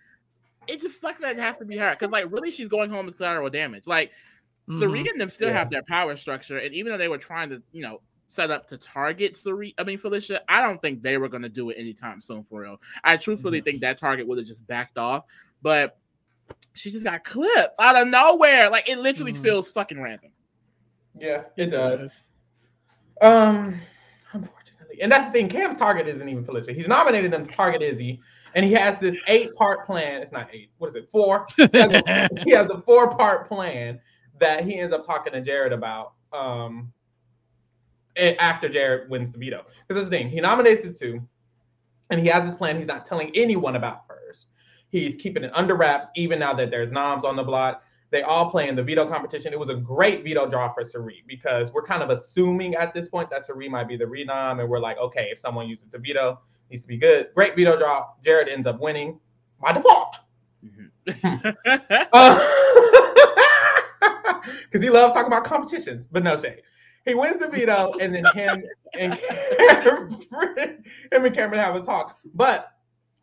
it 0.67 0.81
just 0.81 0.99
sucks 0.99 1.21
that 1.21 1.31
it 1.31 1.39
has 1.39 1.57
to 1.59 1.65
be 1.65 1.77
her. 1.77 1.91
Because 1.91 2.11
like 2.11 2.25
really 2.31 2.51
she's 2.51 2.67
going 2.67 2.89
home 2.89 3.07
as 3.07 3.13
collateral 3.13 3.49
damage. 3.49 3.87
Like 3.87 4.11
Mhm. 4.67 4.79
Serena 4.79 5.11
and 5.11 5.21
them 5.21 5.29
still 5.29 5.49
Yeah. 5.49 5.53
have 5.59 5.69
their 5.69 5.83
power 5.83 6.15
structure, 6.17 6.57
and 6.57 6.73
even 6.73 6.91
though 6.91 6.97
they 6.97 7.07
were 7.07 7.19
trying 7.19 7.49
to, 7.51 7.61
you 7.71 7.83
know, 7.83 8.01
set 8.27 8.51
up 8.51 8.67
to 8.67 8.77
target 8.77 9.37
Serena, 9.37 9.73
I 9.77 9.83
mean 9.83 9.97
Felicia, 9.97 10.41
I 10.49 10.61
don't 10.61 10.81
think 10.81 11.01
they 11.03 11.17
were 11.17 11.29
going 11.29 11.43
to 11.43 11.49
do 11.49 11.69
it 11.69 11.75
anytime 11.79 12.21
soon 12.21 12.43
for 12.43 12.61
real. 12.61 12.81
I 13.03 13.17
truthfully 13.17 13.61
think 13.61 13.81
that 13.81 13.97
target 13.97 14.27
would 14.27 14.37
have 14.37 14.47
just 14.47 14.65
backed 14.67 14.97
off, 14.97 15.25
but 15.61 15.97
she 16.73 16.91
just 16.91 17.03
got 17.03 17.23
clipped 17.23 17.79
out 17.79 17.95
of 17.95 18.07
nowhere. 18.07 18.69
Like 18.69 18.89
it 18.89 18.97
literally 18.97 19.31
Mhm. 19.33 19.41
feels 19.41 19.69
fucking 19.69 20.01
random. 20.01 20.31
Yeah, 21.17 21.43
it 21.55 21.67
does. 21.67 22.23
Um, 23.21 23.79
unfortunately, 24.33 25.01
and 25.01 25.11
that's 25.11 25.27
the 25.27 25.31
thing. 25.31 25.47
Cam's 25.49 25.77
target 25.77 26.07
isn't 26.07 26.27
even 26.27 26.43
Felicia. 26.43 26.73
He's 26.73 26.87
nominated 26.87 27.31
them 27.31 27.45
to 27.45 27.51
target 27.51 27.81
Izzy, 27.81 28.19
and 28.53 28.65
he 28.65 28.73
has 28.73 28.99
this 28.99 29.21
eight-part 29.27 29.85
plan. 29.85 30.21
It's 30.21 30.31
not 30.33 30.49
eight. 30.53 30.71
What 30.77 30.89
is 30.89 30.95
it? 30.95 31.09
Four. 31.09 31.47
He 31.57 32.51
has 32.51 32.69
a, 32.69 32.73
a 32.73 32.81
four-part 32.81 33.47
plan 33.47 33.99
that 34.39 34.65
he 34.65 34.77
ends 34.77 34.91
up 34.91 35.05
talking 35.05 35.31
to 35.33 35.41
Jared 35.41 35.71
about. 35.71 36.13
Um, 36.33 36.91
a- 36.91 37.04
after 38.17 38.69
Jared 38.69 39.09
wins 39.09 39.31
the 39.31 39.37
veto, 39.37 39.65
because 39.87 40.01
that's 40.01 40.09
the 40.09 40.17
thing. 40.17 40.29
He 40.29 40.39
nominates 40.41 40.83
the 40.83 40.93
two, 40.93 41.21
and 42.09 42.19
he 42.19 42.27
has 42.27 42.45
this 42.45 42.55
plan. 42.55 42.77
He's 42.77 42.87
not 42.87 43.05
telling 43.05 43.31
anyone 43.35 43.75
about 43.75 44.07
first. 44.07 44.47
He's 44.89 45.15
keeping 45.15 45.43
it 45.43 45.51
under 45.53 45.75
wraps, 45.75 46.09
even 46.15 46.39
now 46.39 46.53
that 46.53 46.71
there's 46.71 46.91
noms 46.91 47.25
on 47.25 47.35
the 47.35 47.43
block 47.43 47.81
they 48.11 48.21
all 48.21 48.49
play 48.49 48.69
in 48.69 48.75
the 48.75 48.83
veto 48.83 49.05
competition. 49.05 49.51
It 49.51 49.59
was 49.59 49.69
a 49.69 49.75
great 49.75 50.23
veto 50.23 50.47
draw 50.47 50.71
for 50.71 50.85
Cirie 50.85 51.23
because 51.27 51.73
we're 51.73 51.83
kind 51.83 52.01
of 52.03 52.11
assuming 52.11 52.75
at 52.75 52.93
this 52.93 53.09
point 53.09 53.29
that 53.29 53.43
Cirie 53.45 53.67
might 53.67 53.87
be 53.87 53.97
the 53.97 54.05
renom, 54.05 54.61
and 54.61 54.69
we're 54.69 54.79
like, 54.79 54.97
okay, 54.97 55.29
if 55.31 55.39
someone 55.39 55.67
uses 55.67 55.87
the 55.89 55.97
veto, 55.97 56.39
needs 56.69 56.83
to 56.83 56.87
be 56.87 56.97
good. 56.97 57.27
Great 57.35 57.55
veto 57.55 57.77
draw. 57.77 58.05
Jared 58.23 58.47
ends 58.47 58.67
up 58.67 58.79
winning 58.79 59.19
by 59.59 59.73
default. 59.73 60.19
Mhm. 60.63 60.91
Because 61.05 62.41
because 64.63 64.81
he 64.81 64.89
loves 64.89 65.13
talking 65.13 65.27
about 65.27 65.43
competitions, 65.43 66.05
but 66.05 66.23
no 66.23 66.39
shade. 66.39 66.61
He 67.05 67.13
wins 67.13 67.39
the 67.39 67.47
veto, 67.47 67.93
and 67.99 68.13
then 68.13 68.25
him 68.33 68.63
and 68.97 69.19
Cameron, 69.19 70.17
him 71.11 71.25
and 71.25 71.35
Cameron 71.35 71.61
have 71.61 71.75
a 71.75 71.81
talk. 71.81 72.17
But 72.33 72.71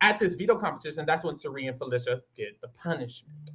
at 0.01 0.19
this 0.19 0.33
veto 0.35 0.55
competition, 0.55 1.05
that's 1.05 1.23
when 1.23 1.35
Cirie 1.35 1.67
and 1.67 1.77
Felicia 1.77 2.21
get 2.35 2.59
the 2.61 2.69
punishment. 2.69 3.51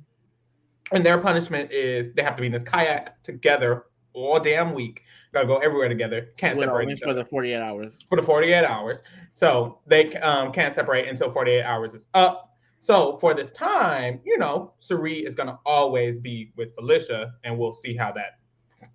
And 0.92 1.04
their 1.04 1.18
punishment 1.18 1.70
is 1.72 2.12
they 2.12 2.22
have 2.22 2.36
to 2.36 2.40
be 2.40 2.46
in 2.46 2.52
this 2.52 2.62
kayak 2.62 3.22
together 3.22 3.84
all 4.12 4.40
damn 4.40 4.72
week. 4.72 5.02
Gotta 5.32 5.46
go 5.46 5.58
everywhere 5.58 5.88
together. 5.88 6.30
Can't 6.36 6.58
separate 6.58 6.88
each 6.88 7.00
for 7.00 7.10
other 7.10 7.22
the 7.22 7.28
48 7.28 7.56
hours. 7.56 8.04
for 8.08 8.16
the 8.16 8.22
48 8.22 8.64
hours. 8.64 9.02
So 9.30 9.80
they 9.86 10.14
um, 10.16 10.52
can't 10.52 10.74
separate 10.74 11.06
until 11.08 11.30
48 11.30 11.62
hours 11.62 11.94
is 11.94 12.08
up. 12.14 12.56
So 12.80 13.18
for 13.18 13.34
this 13.34 13.52
time, 13.52 14.20
you 14.24 14.38
know, 14.38 14.72
Cirie 14.78 15.24
is 15.24 15.34
gonna 15.34 15.58
always 15.66 16.18
be 16.18 16.52
with 16.56 16.74
Felicia, 16.74 17.34
and 17.44 17.58
we'll 17.58 17.74
see 17.74 17.96
how 17.96 18.12
that 18.12 18.38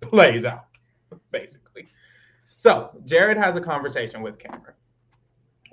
plays 0.00 0.44
out, 0.44 0.66
basically. 1.30 1.88
So 2.56 2.90
Jared 3.04 3.36
has 3.36 3.56
a 3.56 3.60
conversation 3.60 4.22
with 4.22 4.38
Cameron 4.38 4.74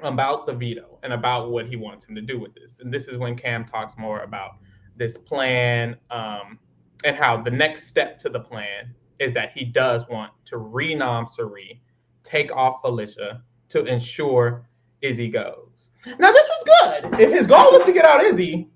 about 0.04 0.46
the 0.48 0.54
veto 0.54 0.98
and 1.04 1.14
about 1.14 1.52
what 1.52 1.68
he 1.68 1.76
wants 1.76 2.06
him 2.06 2.16
to 2.16 2.22
do 2.22 2.40
with 2.40 2.54
this. 2.56 2.80
And 2.80 2.92
this 2.92 3.08
is 3.08 3.18
when 3.18 3.36
Cam 3.36 3.66
talks 3.66 3.98
more 3.98 4.22
about 4.22 4.58
this 4.98 5.18
plan 5.18 5.96
um, 6.10 6.60
and 7.04 7.16
how 7.16 7.38
the 7.38 7.52
next 7.52 7.88
step 7.88 8.18
to 8.20 8.30
the 8.30 8.40
plan 8.40 8.94
is 9.20 9.34
that 9.34 9.52
he 9.54 9.64
does 9.64 10.08
want 10.10 10.32
to 10.46 10.56
renom 10.56 11.30
Cirie, 11.30 11.82
take 12.24 12.52
off 12.56 12.82
Felicia 12.82 13.44
to 13.70 13.86
ensure 13.86 14.68
Izzy 15.02 15.30
goes. 15.30 15.92
Now, 16.20 16.32
this 16.32 16.50
was 16.50 16.64
good. 16.82 17.20
If 17.20 17.32
his 17.32 17.46
goal 17.46 17.72
was 17.72 17.84
to 17.86 17.92
get 17.92 18.06
out 18.06 18.24
Izzy, 18.24 18.70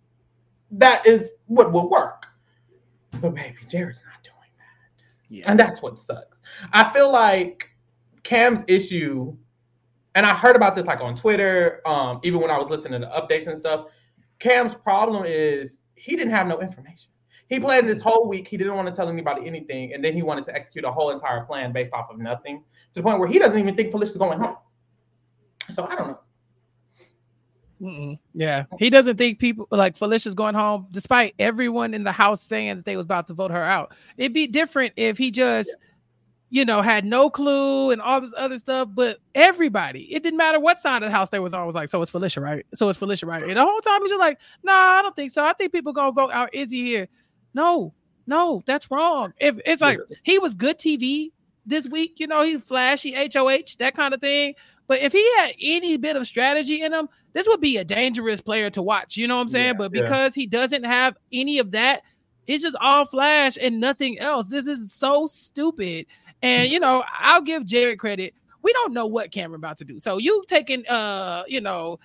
that 0.72 1.06
is 1.08 1.32
what 1.48 1.72
will 1.72 1.90
work. 1.90 2.28
But 3.20 3.34
baby, 3.34 3.58
Jared's 3.68 4.04
not 4.06 4.24
doing. 4.24 4.35
Yeah. 5.30 5.46
And 5.48 5.60
that's 5.60 5.82
what 5.82 6.00
sucks. 6.00 6.42
I 6.74 6.92
feel 6.92 7.12
like 7.12 7.70
Cam's 8.24 8.64
issue, 8.68 9.36
and 10.16 10.26
I 10.26 10.34
heard 10.34 10.56
about 10.56 10.76
this 10.76 10.86
like 10.86 11.02
on 11.02 11.16
Twitter, 11.16 11.82
um, 11.86 12.20
even 12.24 12.40
when 12.40 12.52
I 12.52 12.58
was 12.58 12.70
listening 12.70 13.02
to 13.02 13.08
updates 13.08 13.48
and 13.48 13.58
stuff. 13.58 13.88
Cam's 14.40 14.76
problem 14.76 15.24
is 15.26 15.80
he 15.96 16.16
didn't 16.16 16.32
have 16.32 16.48
no 16.48 16.60
information. 16.60 17.12
He 17.48 17.60
planned 17.60 17.88
this 17.88 18.00
whole 18.00 18.28
week. 18.28 18.48
He 18.48 18.58
didn't 18.58 18.76
want 18.76 18.88
to 18.88 18.94
tell 18.94 19.08
anybody 19.08 19.46
anything, 19.46 19.94
and 19.94 20.04
then 20.04 20.14
he 20.14 20.24
wanted 20.24 20.46
to 20.46 20.56
execute 20.56 20.84
a 20.84 20.92
whole 20.92 21.12
entire 21.12 21.46
plan 21.46 21.72
based 21.72 21.94
off 21.94 22.10
of 22.10 22.18
nothing 22.18 22.64
to 22.94 23.00
the 23.00 23.04
point 23.04 23.20
where 23.20 23.28
he 23.28 23.38
doesn't 23.38 23.60
even 23.60 23.76
think 23.76 23.92
Felicia's 23.92 24.18
going 24.18 24.40
home. 24.40 24.58
So 25.72 25.86
I 25.86 25.96
don't 25.96 26.08
know. 26.08 26.20
Mm-mm. 27.82 28.18
Yeah, 28.34 28.66
he 28.80 28.90
doesn't 28.90 29.18
think 29.18 29.40
people 29.40 29.68
like 29.70 29.98
Felicia's 29.98 30.34
going 30.34 30.56
home, 30.56 30.88
despite 30.92 31.36
everyone 31.40 31.94
in 31.94 32.04
the 32.04 32.12
house 32.12 32.42
saying 32.42 32.78
that 32.78 32.86
they 32.86 32.96
was 32.96 33.06
about 33.06 33.28
to 33.28 33.34
vote 33.34 33.52
her 33.52 33.64
out. 33.64 33.94
It'd 34.18 34.34
be 34.34 34.48
different 34.48 34.94
if 34.96 35.18
he 35.18 35.30
just, 35.30 35.76
you 36.50 36.64
know, 36.64 36.82
had 36.82 37.04
no 37.04 37.30
clue 37.30 37.92
and 37.92 38.02
all 38.02 38.22
this 38.22 38.32
other 38.38 38.58
stuff. 38.60 38.88
But 38.94 39.18
everybody, 39.34 40.04
it 40.14 40.24
didn't 40.24 40.38
matter 40.38 40.60
what 40.60 40.80
side 40.80 41.04
of 41.04 41.10
the 41.10 41.16
house 41.16 41.30
they 41.30 41.40
was 41.40 41.54
on. 41.54 41.66
Was 41.68 41.76
like, 41.76 41.90
so 41.90 42.02
it's 42.02 42.12
Felicia, 42.12 42.40
right? 42.40 42.66
So 42.74 42.88
it's 42.88 42.98
Felicia, 42.98 43.26
right? 43.26 43.44
And 43.44 43.58
the 43.58 43.66
whole 43.66 43.82
time 43.82 44.02
he's 44.02 44.12
just 44.12 44.20
like, 44.20 44.40
nah, 44.64 44.72
I 44.72 45.02
don't 45.02 45.16
think 45.16 45.32
so. 45.32 45.44
I 45.44 45.52
think 45.54 45.74
people 45.74 45.92
gonna 45.92 46.14
vote 46.14 46.32
out 46.32 46.54
Izzy 46.54 46.82
here. 46.82 47.10
No, 47.54 47.94
no, 48.26 48.64
that's 48.66 48.90
wrong. 48.90 49.34
If 49.38 49.58
it's 49.66 49.82
like 49.82 50.00
he 50.24 50.40
was 50.40 50.54
good 50.54 50.78
TV 50.78 51.32
this 51.66 51.90
week, 51.90 52.20
you 52.20 52.28
know, 52.28 52.42
he 52.44 52.58
flashy 52.58 53.14
HOH 53.14 53.76
that 53.80 53.96
kind 53.96 54.14
of 54.14 54.22
thing. 54.22 54.56
But 54.88 55.02
if 55.02 55.12
he 55.12 55.28
had 55.38 55.56
any 55.60 55.98
bit 55.98 56.16
of 56.16 56.28
strategy 56.28 56.82
in 56.82 56.94
him, 56.94 57.10
this 57.36 57.48
would 57.50 57.60
be 57.60 57.76
a 57.76 57.84
dangerous 57.84 58.40
player 58.40 58.70
to 58.70 58.82
watch. 58.82 59.18
You 59.18 59.28
know 59.28 59.36
what 59.36 59.42
I'm 59.42 59.50
saying? 59.50 59.66
Yeah, 59.66 59.74
but 59.74 59.94
yeah. 59.94 60.02
because 60.04 60.34
he 60.34 60.48
doesn't 60.48 60.86
have 60.86 61.18
any 61.34 61.60
of 61.60 61.72
that, 61.72 62.02
it's 62.48 62.64
just 62.64 62.78
all 62.80 63.06
flash 63.06 63.58
and 63.62 63.82
nothing 63.82 64.18
else. 64.20 64.48
This 64.48 64.68
is 64.68 64.94
so 64.94 65.28
stupid. 65.28 66.06
And 66.42 66.72
you 66.72 66.80
know, 66.80 67.04
I'll 67.20 67.42
give 67.42 67.66
Jared 67.66 68.00
credit. 68.00 68.34
We 68.62 68.72
don't 68.72 68.94
know 68.94 69.06
what 69.06 69.32
Cameron 69.32 69.60
about 69.60 69.78
to 69.80 69.84
do. 69.84 70.00
So 70.00 70.18
you 70.18 70.46
taking 70.48 70.88
uh, 70.88 71.44
you 71.46 71.60
know, 71.60 72.00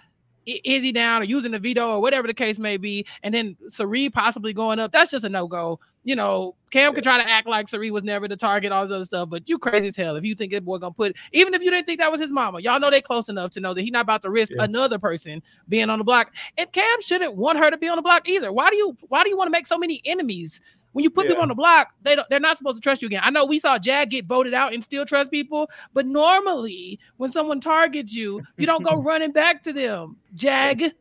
Izzy 0.46 0.90
down 0.90 1.22
or 1.22 1.24
using 1.24 1.52
the 1.52 1.60
veto 1.60 1.90
or 1.90 2.00
whatever 2.00 2.26
the 2.26 2.34
case 2.34 2.58
may 2.58 2.76
be, 2.76 3.06
and 3.22 3.32
then 3.32 3.56
Cirie 3.68 4.10
possibly 4.10 4.52
going 4.52 4.80
up. 4.80 4.90
That's 4.90 5.12
just 5.12 5.24
a 5.24 5.28
no 5.28 5.46
go. 5.46 5.78
You 6.02 6.16
know, 6.16 6.54
Cam 6.70 6.94
could 6.94 7.04
try 7.04 7.22
to 7.22 7.28
act 7.28 7.46
like 7.46 7.68
Cirie 7.68 7.90
was 7.90 8.02
never 8.02 8.26
the 8.26 8.36
target, 8.36 8.72
all 8.72 8.82
this 8.86 8.94
other 8.94 9.04
stuff, 9.04 9.28
but 9.28 9.48
you 9.48 9.58
crazy 9.58 9.88
as 9.88 9.96
hell 9.96 10.16
if 10.16 10.24
you 10.24 10.34
think 10.34 10.50
this 10.50 10.60
boy 10.60 10.78
gonna 10.78 10.94
put, 10.94 11.14
even 11.32 11.52
if 11.52 11.62
you 11.62 11.70
didn't 11.70 11.84
think 11.86 12.00
that 12.00 12.10
was 12.10 12.20
his 12.20 12.32
mama, 12.32 12.60
y'all 12.60 12.80
know 12.80 12.90
they 12.90 13.02
close 13.02 13.28
enough 13.28 13.50
to 13.50 13.60
know 13.60 13.74
that 13.74 13.82
he's 13.82 13.92
not 13.92 14.02
about 14.02 14.22
to 14.22 14.30
risk 14.30 14.52
Yeah. 14.56 14.64
another 14.64 14.98
person 14.98 15.42
being 15.68 15.90
on 15.90 15.98
the 15.98 16.04
block. 16.04 16.32
And 16.56 16.72
Cam 16.72 17.02
shouldn't 17.02 17.36
want 17.36 17.58
her 17.58 17.70
to 17.70 17.76
be 17.76 17.88
on 17.88 17.96
the 17.96 18.02
block 18.02 18.28
either. 18.28 18.50
Why 18.52 18.70
do 18.70 18.76
you 18.76 18.96
why 19.08 19.24
do 19.24 19.28
you 19.30 19.36
want 19.36 19.48
to 19.48 19.52
make 19.52 19.66
so 19.66 19.76
many 19.76 20.00
enemies? 20.06 20.60
When 20.92 21.04
you 21.04 21.10
put 21.10 21.28
people 21.28 21.42
on 21.42 21.48
the 21.48 21.54
block, 21.54 21.88
they 22.02 22.16
don't 22.16 22.28
they're 22.30 22.40
not 22.40 22.56
supposed 22.56 22.76
to 22.78 22.80
trust 22.80 23.02
you 23.02 23.06
again. 23.06 23.20
I 23.22 23.30
know 23.30 23.44
we 23.44 23.58
saw 23.60 23.78
Jag 23.78 24.10
get 24.10 24.24
voted 24.26 24.54
out 24.54 24.72
and 24.72 24.82
still 24.82 25.04
trust 25.04 25.30
people, 25.30 25.70
but 25.92 26.06
normally 26.06 26.98
when 27.18 27.30
someone 27.30 27.60
targets 27.60 28.12
you, 28.14 28.42
you 28.56 28.66
don't 28.66 28.82
go 28.82 28.96
running 29.02 29.32
back 29.32 29.62
to 29.64 29.72
them. 29.72 30.16
Jag. 30.34 30.92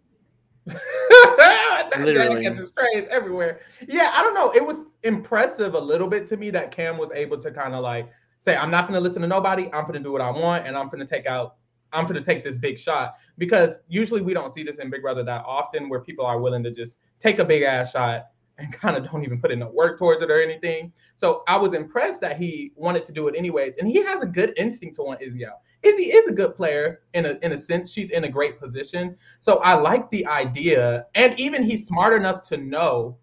Literally. 1.99 2.43
Strays 2.65 3.07
everywhere. 3.09 3.59
Yeah, 3.87 4.11
I 4.13 4.23
don't 4.23 4.33
know. 4.33 4.51
It 4.51 4.65
was 4.65 4.85
impressive 5.03 5.73
a 5.73 5.79
little 5.79 6.07
bit 6.07 6.27
to 6.27 6.37
me 6.37 6.49
that 6.51 6.71
Cam 6.71 6.97
was 6.97 7.11
able 7.11 7.37
to 7.41 7.51
kind 7.51 7.73
of 7.73 7.81
like 7.81 8.09
say, 8.39 8.55
I'm 8.55 8.71
not 8.71 8.87
gonna 8.87 8.99
listen 8.99 9.21
to 9.21 9.27
nobody, 9.27 9.69
I'm 9.73 9.85
gonna 9.85 9.99
do 9.99 10.11
what 10.11 10.21
I 10.21 10.29
want, 10.29 10.65
and 10.65 10.77
I'm 10.77 10.89
gonna 10.89 11.05
take 11.05 11.25
out, 11.25 11.55
I'm 11.91 12.05
gonna 12.05 12.21
take 12.21 12.43
this 12.43 12.57
big 12.57 12.79
shot. 12.79 13.15
Because 13.37 13.79
usually 13.87 14.21
we 14.21 14.33
don't 14.33 14.51
see 14.51 14.63
this 14.63 14.77
in 14.77 14.89
Big 14.89 15.01
Brother 15.01 15.23
that 15.23 15.43
often 15.45 15.89
where 15.89 16.01
people 16.01 16.25
are 16.25 16.39
willing 16.39 16.63
to 16.63 16.71
just 16.71 16.99
take 17.19 17.39
a 17.39 17.45
big 17.45 17.63
ass 17.63 17.91
shot 17.91 18.27
and 18.57 18.71
kind 18.73 18.95
of 18.95 19.09
don't 19.09 19.23
even 19.23 19.39
put 19.39 19.51
in 19.51 19.59
the 19.59 19.67
work 19.67 19.97
towards 19.97 20.21
it 20.21 20.31
or 20.31 20.41
anything. 20.41 20.93
So 21.15 21.43
I 21.47 21.57
was 21.57 21.73
impressed 21.73 22.21
that 22.21 22.37
he 22.37 22.71
wanted 22.75 23.05
to 23.05 23.11
do 23.11 23.27
it 23.27 23.35
anyways. 23.35 23.77
And 23.77 23.87
he 23.87 24.01
has 24.03 24.23
a 24.23 24.27
good 24.27 24.53
instinct 24.57 24.95
to 24.97 25.03
want 25.03 25.21
Izzy 25.21 25.45
out. 25.45 25.59
Izzy 25.81 26.03
is 26.03 26.29
a 26.29 26.33
good 26.33 26.55
player 26.55 27.01
in 27.13 27.25
a 27.25 27.37
in 27.41 27.53
a 27.53 27.57
sense. 27.57 27.91
She's 27.91 28.09
in 28.09 28.25
a 28.25 28.29
great 28.29 28.59
position. 28.59 29.15
So 29.39 29.57
I 29.57 29.75
like 29.75 30.09
the 30.11 30.25
idea. 30.25 31.05
And 31.15 31.39
even 31.39 31.63
he's 31.63 31.87
smart 31.87 32.13
enough 32.13 32.41
to 32.49 32.57
know 32.57 33.17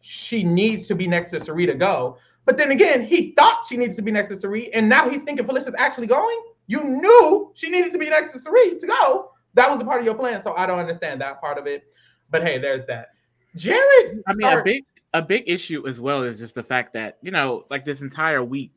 she 0.00 0.42
needs 0.42 0.88
to 0.88 0.94
be 0.94 1.06
next 1.06 1.30
to 1.30 1.38
to 1.38 1.74
go. 1.74 2.18
But 2.44 2.58
then 2.58 2.72
again, 2.72 3.04
he 3.04 3.32
thought 3.32 3.64
she 3.68 3.76
needs 3.76 3.94
to 3.96 4.02
be 4.02 4.10
next 4.10 4.30
to 4.30 4.36
Cirie, 4.36 4.74
and 4.74 4.88
now 4.88 5.08
he's 5.08 5.22
thinking 5.22 5.46
Felicia's 5.46 5.76
actually 5.78 6.08
going. 6.08 6.42
You 6.66 6.82
knew 6.82 7.52
she 7.54 7.70
needed 7.70 7.92
to 7.92 7.98
be 7.98 8.10
next 8.10 8.32
to 8.32 8.40
Cirie 8.40 8.78
to 8.78 8.86
go. 8.86 9.30
That 9.54 9.70
was 9.70 9.80
a 9.80 9.84
part 9.84 10.00
of 10.00 10.06
your 10.06 10.14
plan. 10.14 10.40
So 10.40 10.54
I 10.54 10.66
don't 10.66 10.78
understand 10.78 11.20
that 11.20 11.40
part 11.40 11.58
of 11.58 11.66
it. 11.66 11.84
But 12.30 12.42
hey, 12.42 12.58
there's 12.58 12.84
that. 12.86 13.08
Jared. 13.54 14.22
I 14.26 14.34
mean, 14.34 14.58
a 14.58 14.62
big 14.62 14.82
a 15.14 15.22
big 15.22 15.44
issue 15.46 15.86
as 15.86 16.00
well 16.00 16.22
is 16.22 16.38
just 16.38 16.54
the 16.54 16.62
fact 16.62 16.94
that 16.94 17.18
you 17.22 17.30
know, 17.30 17.64
like 17.70 17.84
this 17.84 18.00
entire 18.00 18.42
week, 18.42 18.72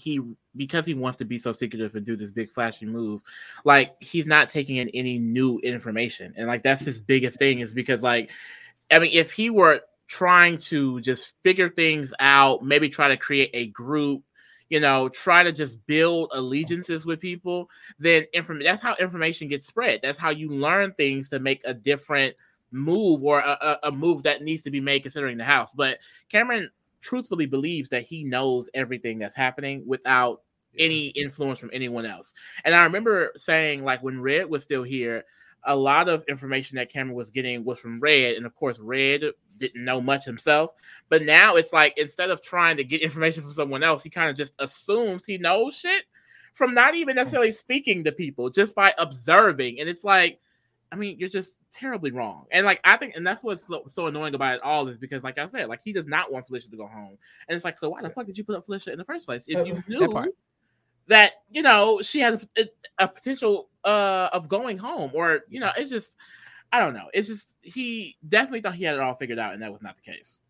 he 0.00 0.20
because 0.56 0.86
he 0.86 0.94
wants 0.94 1.18
to 1.18 1.24
be 1.24 1.38
so 1.38 1.52
secretive 1.52 1.94
and 1.94 2.04
do 2.04 2.16
this 2.16 2.30
big 2.30 2.50
flashy 2.50 2.86
move, 2.86 3.20
like 3.64 3.94
he's 4.02 4.26
not 4.26 4.48
taking 4.48 4.76
in 4.76 4.88
any 4.90 5.18
new 5.18 5.58
information, 5.60 6.34
and 6.36 6.46
like 6.46 6.62
that's 6.62 6.82
his 6.82 7.00
biggest 7.00 7.38
thing 7.38 7.60
is 7.60 7.74
because 7.74 8.02
like, 8.02 8.30
I 8.90 8.98
mean, 8.98 9.12
if 9.12 9.32
he 9.32 9.50
were 9.50 9.82
trying 10.06 10.58
to 10.58 11.00
just 11.00 11.32
figure 11.42 11.68
things 11.68 12.12
out, 12.18 12.64
maybe 12.64 12.88
try 12.88 13.08
to 13.08 13.16
create 13.16 13.50
a 13.54 13.66
group. 13.68 14.22
You 14.68 14.78
know, 14.78 15.08
try 15.08 15.42
to 15.42 15.50
just 15.50 15.84
build 15.88 16.30
allegiances 16.32 17.04
with 17.04 17.18
people. 17.18 17.68
Then 17.98 18.26
inform- 18.32 18.62
that's 18.62 18.80
how 18.80 18.94
information 19.00 19.48
gets 19.48 19.66
spread. 19.66 19.98
That's 20.00 20.16
how 20.18 20.30
you 20.30 20.48
learn 20.48 20.92
things 20.92 21.28
to 21.30 21.40
make 21.40 21.62
a 21.64 21.74
different 21.74 22.36
move 22.72 23.24
or 23.24 23.40
a, 23.40 23.78
a, 23.82 23.92
move 23.92 24.22
that 24.22 24.42
needs 24.42 24.62
to 24.62 24.70
be 24.70 24.80
made 24.80 25.02
considering 25.02 25.38
the 25.38 25.44
house. 25.44 25.72
But 25.72 25.98
Cameron 26.28 26.70
truthfully 27.00 27.46
believes 27.46 27.90
that 27.90 28.02
he 28.02 28.24
knows 28.24 28.70
everything 28.74 29.18
that's 29.18 29.34
happening 29.34 29.82
without 29.86 30.42
any 30.78 31.08
influence 31.08 31.58
from 31.58 31.70
anyone 31.72 32.06
else. 32.06 32.34
And 32.64 32.74
I 32.74 32.84
remember 32.84 33.32
saying, 33.36 33.84
like, 33.84 34.02
when 34.02 34.20
Red 34.20 34.48
was 34.48 34.62
still 34.62 34.82
here, 34.82 35.24
a 35.64 35.76
lot 35.76 36.08
of 36.08 36.24
information 36.28 36.76
that 36.76 36.90
Cameron 36.90 37.16
was 37.16 37.30
getting 37.30 37.64
was 37.64 37.78
from 37.78 38.00
Red. 38.00 38.36
And 38.36 38.46
of 38.46 38.54
course, 38.54 38.78
Red 38.78 39.24
didn't 39.56 39.84
know 39.84 40.00
much 40.00 40.24
himself. 40.24 40.70
But 41.08 41.22
now 41.22 41.56
it's 41.56 41.72
like, 41.72 41.94
instead 41.96 42.30
of 42.30 42.42
trying 42.42 42.76
to 42.78 42.84
get 42.84 43.02
information 43.02 43.42
from 43.42 43.52
someone 43.52 43.82
else, 43.82 44.02
he 44.02 44.10
kind 44.10 44.30
of 44.30 44.36
just 44.36 44.54
assumes 44.58 45.24
he 45.24 45.38
knows 45.38 45.76
shit 45.76 46.04
from 46.52 46.74
not 46.74 46.94
even 46.94 47.14
hmm. 47.14 47.18
necessarily 47.18 47.52
speaking 47.52 48.04
to 48.04 48.12
people, 48.12 48.50
just 48.50 48.74
by 48.74 48.94
observing. 48.98 49.80
And 49.80 49.88
it's 49.88 50.04
like, 50.04 50.40
I 50.92 50.96
mean, 50.96 51.18
you're 51.18 51.28
just 51.28 51.58
terribly 51.70 52.10
wrong. 52.10 52.46
And 52.50 52.66
like 52.66 52.80
I 52.84 52.96
think, 52.96 53.14
and 53.14 53.26
that's 53.26 53.44
what's 53.44 53.66
so, 53.66 53.84
so 53.86 54.06
annoying 54.06 54.34
about 54.34 54.56
it 54.56 54.62
all 54.62 54.88
is 54.88 54.98
because, 54.98 55.22
like 55.22 55.38
I 55.38 55.46
said, 55.46 55.68
like 55.68 55.80
he 55.84 55.92
does 55.92 56.06
not 56.06 56.32
want 56.32 56.46
Felicia 56.46 56.70
to 56.70 56.76
go 56.76 56.86
home. 56.86 57.16
And 57.48 57.56
it's 57.56 57.64
like, 57.64 57.78
so 57.78 57.90
why 57.90 58.02
the 58.02 58.10
fuck 58.10 58.26
did 58.26 58.36
you 58.36 58.44
put 58.44 58.56
up 58.56 58.66
Felicia 58.66 58.92
in 58.92 58.98
the 58.98 59.04
first 59.04 59.26
place? 59.26 59.44
If 59.46 59.66
you 59.66 59.82
knew 59.86 60.08
part. 60.08 60.30
that, 61.06 61.32
you 61.50 61.62
know, 61.62 62.00
she 62.02 62.20
has 62.20 62.44
a, 62.58 62.68
a 62.98 63.08
potential 63.08 63.68
uh 63.84 64.28
of 64.32 64.48
going 64.48 64.78
home, 64.78 65.10
or 65.14 65.40
you 65.48 65.60
know, 65.60 65.70
it's 65.76 65.90
just 65.90 66.16
I 66.72 66.80
don't 66.80 66.94
know. 66.94 67.08
It's 67.12 67.28
just 67.28 67.56
he 67.62 68.16
definitely 68.28 68.60
thought 68.60 68.74
he 68.74 68.84
had 68.84 68.94
it 68.94 69.00
all 69.00 69.14
figured 69.14 69.38
out, 69.38 69.54
and 69.54 69.62
that 69.62 69.72
was 69.72 69.82
not 69.82 69.96
the 69.96 70.12
case. 70.12 70.40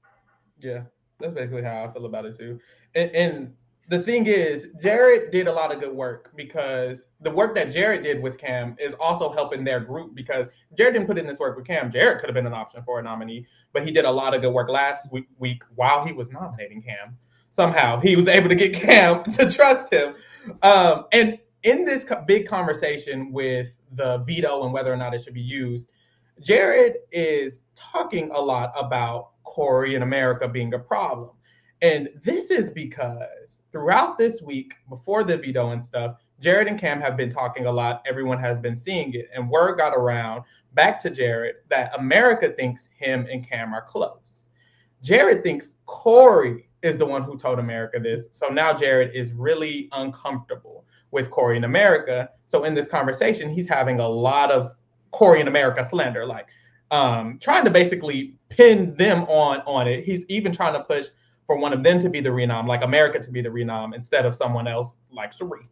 Yeah, 0.60 0.82
that's 1.18 1.34
basically 1.34 1.62
how 1.62 1.84
I 1.84 1.92
feel 1.92 2.06
about 2.06 2.26
it 2.26 2.38
too. 2.38 2.60
And, 2.94 3.10
and 3.10 3.54
the 3.90 4.00
thing 4.00 4.26
is, 4.26 4.68
Jared 4.80 5.32
did 5.32 5.48
a 5.48 5.52
lot 5.52 5.74
of 5.74 5.80
good 5.80 5.92
work 5.92 6.30
because 6.36 7.10
the 7.20 7.30
work 7.30 7.56
that 7.56 7.72
Jared 7.72 8.04
did 8.04 8.22
with 8.22 8.38
Cam 8.38 8.76
is 8.78 8.94
also 8.94 9.32
helping 9.32 9.64
their 9.64 9.80
group 9.80 10.14
because 10.14 10.46
Jared 10.78 10.94
didn't 10.94 11.08
put 11.08 11.18
in 11.18 11.26
this 11.26 11.40
work 11.40 11.56
with 11.56 11.66
Cam. 11.66 11.90
Jared 11.90 12.20
could 12.20 12.28
have 12.28 12.34
been 12.34 12.46
an 12.46 12.54
option 12.54 12.84
for 12.84 13.00
a 13.00 13.02
nominee, 13.02 13.46
but 13.72 13.84
he 13.84 13.90
did 13.90 14.04
a 14.04 14.10
lot 14.10 14.32
of 14.32 14.42
good 14.42 14.52
work 14.52 14.68
last 14.68 15.10
week, 15.10 15.26
week 15.40 15.64
while 15.74 16.06
he 16.06 16.12
was 16.12 16.30
nominating 16.30 16.80
Cam. 16.80 17.18
somehow 17.50 17.98
he 17.98 18.14
was 18.14 18.28
able 18.28 18.48
to 18.48 18.54
get 18.54 18.72
Cam 18.74 19.24
to 19.24 19.50
trust 19.50 19.92
him. 19.92 20.14
Um, 20.62 21.06
and 21.10 21.40
in 21.64 21.84
this 21.84 22.06
big 22.28 22.46
conversation 22.46 23.32
with 23.32 23.74
the 23.96 24.18
veto 24.18 24.62
and 24.62 24.72
whether 24.72 24.92
or 24.92 24.96
not 24.96 25.14
it 25.14 25.24
should 25.24 25.34
be 25.34 25.40
used, 25.40 25.90
Jared 26.40 26.98
is 27.10 27.58
talking 27.74 28.30
a 28.30 28.40
lot 28.40 28.72
about 28.78 29.30
Cory 29.42 29.96
in 29.96 30.02
America 30.02 30.46
being 30.46 30.74
a 30.74 30.78
problem. 30.78 31.30
And 31.82 32.10
this 32.22 32.50
is 32.50 32.70
because 32.70 33.62
throughout 33.72 34.18
this 34.18 34.42
week, 34.42 34.74
before 34.88 35.24
the 35.24 35.38
veto 35.38 35.70
and 35.70 35.84
stuff, 35.84 36.16
Jared 36.40 36.68
and 36.68 36.78
Cam 36.78 37.00
have 37.00 37.16
been 37.16 37.30
talking 37.30 37.66
a 37.66 37.72
lot. 37.72 38.02
Everyone 38.06 38.38
has 38.38 38.58
been 38.60 38.76
seeing 38.76 39.12
it. 39.14 39.28
And 39.34 39.48
word 39.48 39.76
got 39.76 39.94
around 39.94 40.42
back 40.74 40.98
to 41.00 41.10
Jared 41.10 41.56
that 41.68 41.98
America 41.98 42.50
thinks 42.50 42.88
him 42.96 43.26
and 43.30 43.46
Cam 43.46 43.72
are 43.74 43.82
close. 43.82 44.46
Jared 45.02 45.42
thinks 45.42 45.76
Cory 45.86 46.68
is 46.82 46.96
the 46.96 47.06
one 47.06 47.22
who 47.22 47.36
told 47.36 47.58
America 47.58 47.98
this. 47.98 48.28
So 48.32 48.48
now 48.48 48.72
Jared 48.72 49.14
is 49.14 49.32
really 49.32 49.88
uncomfortable 49.92 50.84
with 51.10 51.30
Cory 51.30 51.56
in 51.56 51.64
America. 51.64 52.30
So 52.46 52.64
in 52.64 52.74
this 52.74 52.88
conversation, 52.88 53.50
he's 53.50 53.68
having 53.68 54.00
a 54.00 54.08
lot 54.08 54.50
of 54.50 54.72
Cory 55.10 55.40
in 55.40 55.48
America 55.48 55.84
slander, 55.84 56.26
like 56.26 56.46
um, 56.90 57.38
trying 57.40 57.64
to 57.64 57.70
basically 57.70 58.34
pin 58.48 58.94
them 58.94 59.24
on 59.24 59.58
on 59.66 59.88
it. 59.88 60.04
He's 60.04 60.24
even 60.28 60.52
trying 60.52 60.74
to 60.74 60.84
push 60.84 61.08
for 61.50 61.56
one 61.56 61.72
of 61.72 61.82
them 61.82 61.98
to 61.98 62.08
be 62.08 62.20
the 62.20 62.30
renom, 62.30 62.68
like 62.68 62.84
America 62.84 63.18
to 63.18 63.28
be 63.28 63.42
the 63.42 63.48
renom 63.48 63.92
instead 63.92 64.24
of 64.24 64.36
someone 64.36 64.68
else 64.68 64.98
like 65.10 65.32
Cirie. 65.32 65.66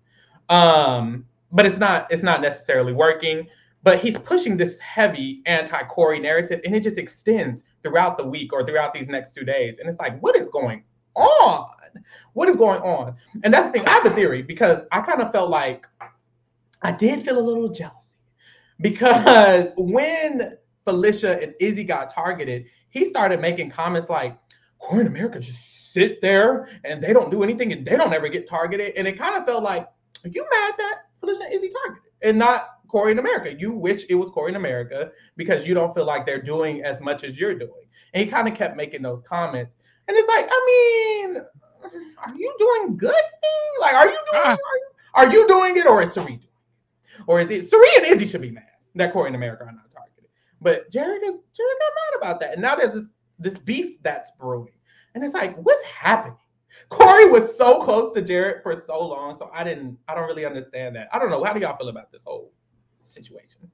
Um, 0.49 1.25
but 1.52 1.66
it's 1.66 1.78
not 1.78 2.11
it's 2.11 2.25
not 2.25 2.40
necessarily 2.40 2.92
working. 2.92 3.47
But 3.85 4.00
he's 4.00 4.18
pushing 4.18 4.56
this 4.56 4.76
heavy 4.80 5.40
anti-Cory 5.47 6.18
narrative, 6.18 6.62
and 6.64 6.75
it 6.75 6.82
just 6.82 6.99
extends 6.99 7.62
throughout 7.85 8.18
the 8.18 8.25
week 8.25 8.52
or 8.52 8.66
throughout 8.66 8.92
these 8.92 9.08
next 9.08 9.35
two 9.35 9.44
days. 9.44 9.78
And 9.78 9.88
it's 9.88 10.00
like, 10.00 10.18
what 10.18 10.35
is 10.35 10.49
going 10.49 10.82
on? 11.14 11.70
What 12.32 12.49
is 12.49 12.56
going 12.56 12.82
on? 12.82 13.14
And 13.44 13.54
that's 13.54 13.70
the 13.70 13.78
thing. 13.78 13.87
I 13.87 13.92
have 13.92 14.06
a 14.06 14.11
theory 14.16 14.42
because 14.42 14.82
I 14.90 15.00
kind 15.00 15.23
of 15.23 15.30
felt 15.30 15.49
like 15.49 15.87
I 16.82 16.90
did 16.90 17.25
feel 17.25 17.38
a 17.38 17.47
little 17.50 17.68
jealousy 17.68 18.18
because 18.80 19.70
when 19.76 20.56
Felicia 20.85 21.40
and 21.40 21.54
Izzy 21.61 21.85
got 21.85 22.12
targeted, 22.12 22.64
he 22.90 23.04
started 23.04 23.40
making 23.40 23.70
comments 23.70 24.11
like, 24.11 24.37
Cory 24.78 25.02
in 25.02 25.06
America 25.06 25.40
just 25.40 25.92
sit 25.92 26.20
there 26.20 26.68
and 26.85 27.02
they 27.02 27.12
don't 27.12 27.30
do 27.30 27.42
anything 27.42 27.73
and 27.73 27.87
they 27.87 27.97
don't 27.97 28.12
ever 28.12 28.28
get 28.28 28.47
targeted. 28.47 28.94
And 28.97 29.08
it 29.08 29.18
kind 29.18 29.35
of 29.35 29.44
felt 29.44 29.62
like, 29.62 29.88
are 30.25 30.28
you 30.28 30.47
mad 30.50 30.75
that 30.78 30.99
Felicia 31.20 31.44
and 31.44 31.52
Izzy 31.52 31.70
targeted 31.85 32.11
and 32.23 32.38
not 32.38 32.68
Cory 32.88 33.12
in 33.12 33.18
America? 33.18 33.54
You 33.54 33.73
wish 33.73 34.04
it 34.08 34.14
was 34.14 34.30
Cory 34.30 34.50
in 34.50 34.56
America 34.56 35.11
because 35.37 35.66
you 35.66 35.75
don't 35.75 35.94
feel 35.94 36.04
like 36.04 36.26
they're 36.26 36.42
doing 36.42 36.82
as 36.82 37.00
much 37.00 37.25
as 37.25 37.38
you're 37.38 37.54
doing. 37.54 37.87
And 38.14 38.25
he 38.25 38.30
kind 38.30 38.49
of 38.49 38.54
kept 38.54 38.76
making 38.76 39.02
those 39.02 39.23
comments. 39.23 39.76
And 40.06 40.16
it's 40.16 40.28
like, 40.28 40.47
I 40.50 40.64
mean, 40.66 41.42
are 42.25 42.35
you 42.37 42.54
doing 42.58 42.97
good? 42.97 43.14
Like, 43.80 43.94
are 43.94 44.06
you 44.06 44.18
doing? 44.32 44.42
Ah. 44.44 44.50
Are, 44.50 44.56
you, 44.56 44.88
are 45.14 45.32
you 45.32 45.49
doing 45.49 45.76
it, 45.76 45.87
or 45.87 46.02
is 46.02 46.12
Cirie 46.12 46.26
doing 46.26 46.40
it, 46.40 47.25
or 47.26 47.40
is 47.40 47.50
it 47.50 47.68
Cirie 47.68 47.97
and 47.97 48.06
Izzy 48.06 48.26
should 48.26 48.40
be 48.40 48.50
mad 48.50 48.64
that 48.94 49.12
Cory 49.12 49.28
in 49.28 49.35
America 49.35 49.64
are 49.64 49.73
not 49.73 49.90
targeted? 49.90 50.25
But 50.61 50.90
Jared 50.90 51.23
is 51.23 51.40
Jared 51.56 51.76
got 51.78 51.92
mad 51.94 52.18
about 52.18 52.40
that, 52.40 52.52
and 52.54 52.62
now 52.62 52.75
there's 52.75 52.92
this 52.92 53.06
this 53.38 53.59
beef 53.59 54.02
that's 54.02 54.30
brewing, 54.38 54.73
and 55.14 55.25
it's 55.25 55.35
like, 55.35 55.57
what's 55.57 55.85
happening? 55.85 56.37
Cory 56.90 57.30
was 57.30 57.57
so 57.57 57.80
close 57.80 58.12
to 58.12 58.23
Jared 58.23 58.62
for 58.62 58.75
so 58.75 59.07
long, 59.07 59.35
so 59.37 59.50
I 59.52 59.64
didn't. 59.64 59.99
I 60.07 60.14
don't 60.14 60.26
really 60.26 60.45
understand 60.45 60.97
that. 60.97 61.09
I 61.12 61.18
don't 61.18 61.30
know. 61.30 61.42
How 61.45 61.52
do 61.52 61.61
y'all 61.61 61.76
feel 61.76 61.88
about 61.88 62.12
this 62.12 62.23
whole 62.25 62.52
situation? 63.00 63.71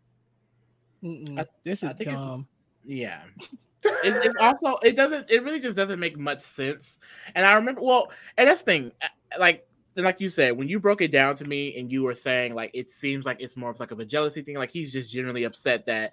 I, 1.04 1.44
this 1.64 1.82
is 1.82 1.92
dumb. 1.96 2.46
Yeah 2.84 3.20
it's, 3.84 4.26
it's, 4.26 4.36
also 4.38 4.76
it 4.82 4.96
doesn't 4.96 5.30
it 5.30 5.42
really 5.42 5.60
just 5.60 5.76
doesn't 5.76 6.00
make 6.00 6.18
much 6.18 6.40
sense. 6.40 6.98
And 7.34 7.44
I 7.44 7.52
remember 7.54 7.82
well, 7.82 8.10
and 8.36 8.48
that's 8.48 8.62
thing 8.62 8.92
uh, 9.02 9.08
like 9.38 9.66
like 9.96 10.20
you 10.20 10.28
said 10.28 10.56
when 10.56 10.68
you 10.68 10.80
broke 10.80 11.00
it 11.02 11.12
down 11.12 11.36
to 11.36 11.44
me 11.44 11.76
and 11.78 11.90
you 11.92 12.02
were 12.02 12.14
saying 12.14 12.54
like 12.54 12.70
it 12.74 12.90
seems 12.90 13.24
like 13.24 13.36
it's 13.40 13.56
more 13.56 13.70
of 13.70 13.78
like 13.78 13.90
of 13.90 14.00
a 14.00 14.04
jealousy 14.04 14.42
thing. 14.42 14.56
Like 14.56 14.70
he's 14.70 14.92
just 14.92 15.12
generally 15.12 15.44
upset 15.44 15.86
that 15.86 16.12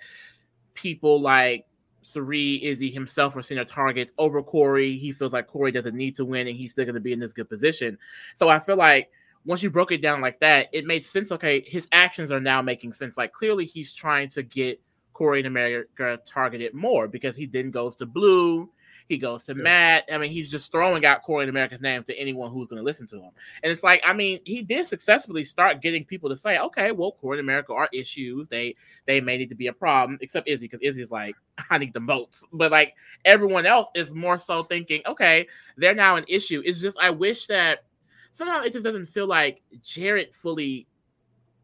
people 0.73 1.21
like 1.21 1.65
Cirie, 2.01 2.63
Izzy 2.63 2.91
himself 2.91 3.35
are 3.35 3.41
seeing 3.41 3.57
their 3.57 3.65
targets 3.65 4.13
over 4.17 4.41
Cory. 4.41 4.97
He 4.97 5.11
feels 5.11 5.33
like 5.33 5.47
Cory 5.47 5.71
doesn't 5.71 5.95
need 5.95 6.15
to 6.15 6.25
win 6.25 6.47
and 6.47 6.57
he's 6.57 6.71
still 6.71 6.85
going 6.85 6.95
to 6.95 7.01
be 7.01 7.13
in 7.13 7.19
this 7.19 7.33
good 7.33 7.49
position. 7.49 7.97
So 8.35 8.49
I 8.49 8.59
feel 8.59 8.75
like 8.75 9.09
once 9.45 9.63
you 9.63 9.69
broke 9.69 9.91
it 9.91 10.01
down 10.01 10.21
like 10.21 10.39
that, 10.39 10.69
it 10.71 10.85
made 10.85 11.03
sense. 11.03 11.31
Okay, 11.31 11.61
his 11.61 11.87
actions 11.91 12.31
are 12.31 12.39
now 12.39 12.61
making 12.61 12.93
sense. 12.93 13.17
Like 13.17 13.33
clearly 13.33 13.65
he's 13.65 13.93
trying 13.93 14.29
to 14.29 14.43
get 14.43 14.81
Cory 15.13 15.39
in 15.39 15.45
America 15.45 16.19
targeted 16.25 16.73
more 16.73 17.07
because 17.07 17.35
he 17.35 17.45
then 17.45 17.71
goes 17.71 17.95
to 17.97 18.05
Blue, 18.05 18.69
he 19.11 19.17
goes 19.17 19.43
to 19.43 19.53
Matt. 19.55 20.05
I 20.11 20.17
mean, 20.17 20.31
he's 20.31 20.49
just 20.49 20.71
throwing 20.71 21.05
out 21.05 21.21
Cory 21.21 21.43
in 21.43 21.49
America's 21.49 21.81
name 21.81 22.03
to 22.05 22.17
anyone 22.17 22.49
who's 22.51 22.67
going 22.67 22.79
to 22.79 22.83
listen 22.83 23.05
to 23.07 23.17
him. 23.17 23.31
And 23.61 23.71
it's 23.71 23.83
like, 23.83 24.01
I 24.05 24.13
mean, 24.13 24.39
he 24.45 24.61
did 24.61 24.87
successfully 24.87 25.43
start 25.43 25.81
getting 25.81 26.05
people 26.05 26.29
to 26.29 26.37
say, 26.37 26.57
okay, 26.57 26.91
well, 26.91 27.11
Cory 27.11 27.37
in 27.37 27.45
America 27.45 27.73
are 27.73 27.89
issues. 27.91 28.47
They 28.47 28.75
they 29.05 29.19
may 29.19 29.37
need 29.37 29.49
to 29.49 29.55
be 29.55 29.67
a 29.67 29.73
problem, 29.73 30.17
except 30.21 30.47
Izzy, 30.47 30.67
because 30.67 30.79
Izzy's 30.81 31.11
like, 31.11 31.35
I 31.69 31.77
need 31.77 31.93
the 31.93 31.99
votes. 31.99 32.43
But 32.53 32.71
like 32.71 32.95
everyone 33.25 33.65
else 33.65 33.89
is 33.93 34.13
more 34.13 34.37
so 34.37 34.63
thinking, 34.63 35.01
okay, 35.05 35.47
they're 35.77 35.93
now 35.93 36.15
an 36.15 36.25
issue. 36.27 36.61
It's 36.65 36.81
just 36.81 36.97
I 36.99 37.09
wish 37.09 37.47
that 37.47 37.83
somehow 38.31 38.61
it 38.61 38.71
just 38.71 38.85
doesn't 38.85 39.07
feel 39.07 39.27
like 39.27 39.61
Jared 39.83 40.33
fully 40.33 40.87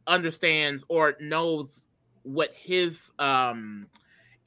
understands 0.06 0.84
or 0.90 1.16
knows 1.22 1.88
what 2.24 2.54
his 2.54 3.12
um 3.20 3.88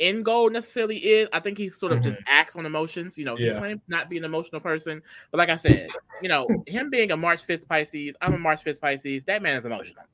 end 0.01 0.25
goal 0.25 0.51
necessarily 0.51 0.97
is. 0.97 1.29
I 1.33 1.39
think 1.39 1.59
he 1.59 1.71
sort 1.71 1.93
of 1.93 1.99
mm-hmm. 2.01 2.11
just 2.11 2.23
acts 2.27 2.57
on 2.57 2.67
emotions. 2.67 3.17
You 3.17 3.27
know, 3.27 3.37
he 3.37 3.51
claims 3.51 3.83
not 3.87 4.11
be 4.11 4.19
an 4.19 4.25
emotional 4.25 4.61
person, 4.61 5.03
but 5.31 5.39
like 5.39 5.51
I 5.51 5.57
said, 5.57 5.91
you 6.23 6.29
know, 6.29 6.49
him 6.67 6.91
being 6.91 7.13
a 7.13 7.17
March 7.17 7.43
fifth 7.43 7.69
Pisces, 7.69 8.17
I'm 8.21 8.35
a 8.35 8.39
March 8.39 8.63
fifth 8.63 8.81
Pisces. 8.81 9.25
That 9.27 9.43
man 9.43 9.57
is 9.57 9.67
emotional, 9.67 10.05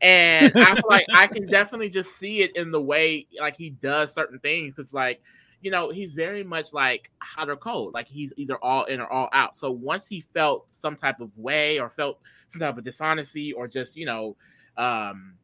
and 0.00 0.52
I 0.56 0.74
feel 0.74 0.84
like 0.88 1.06
I 1.12 1.26
can 1.26 1.46
definitely 1.46 1.90
just 1.90 2.16
see 2.16 2.40
it 2.40 2.56
in 2.56 2.70
the 2.70 2.80
way 2.80 3.26
like 3.38 3.56
he 3.56 3.70
does 3.70 4.14
certain 4.14 4.38
things. 4.38 4.74
Because 4.74 4.94
like. 4.94 5.20
You 5.62 5.70
know, 5.70 5.88
he's 5.88 6.12
very 6.12 6.44
much 6.44 6.74
like 6.74 7.10
hot 7.22 7.48
or 7.48 7.56
cold. 7.56 7.94
Like 7.94 8.06
he's 8.06 8.34
either 8.36 8.62
all 8.62 8.84
in 8.84 9.00
or 9.00 9.10
all 9.10 9.30
out. 9.32 9.56
So 9.56 9.70
once 9.70 10.06
he 10.06 10.20
felt 10.20 10.70
some 10.70 10.94
type 10.94 11.20
of 11.20 11.30
way 11.38 11.80
or 11.80 11.88
felt 11.88 12.18
some 12.48 12.60
type 12.60 12.76
of 12.76 12.84
dishonesty 12.84 13.54
or 13.54 13.66
just, 13.66 13.96
you 13.96 14.04
know, 14.04 14.36
um, 14.76 15.36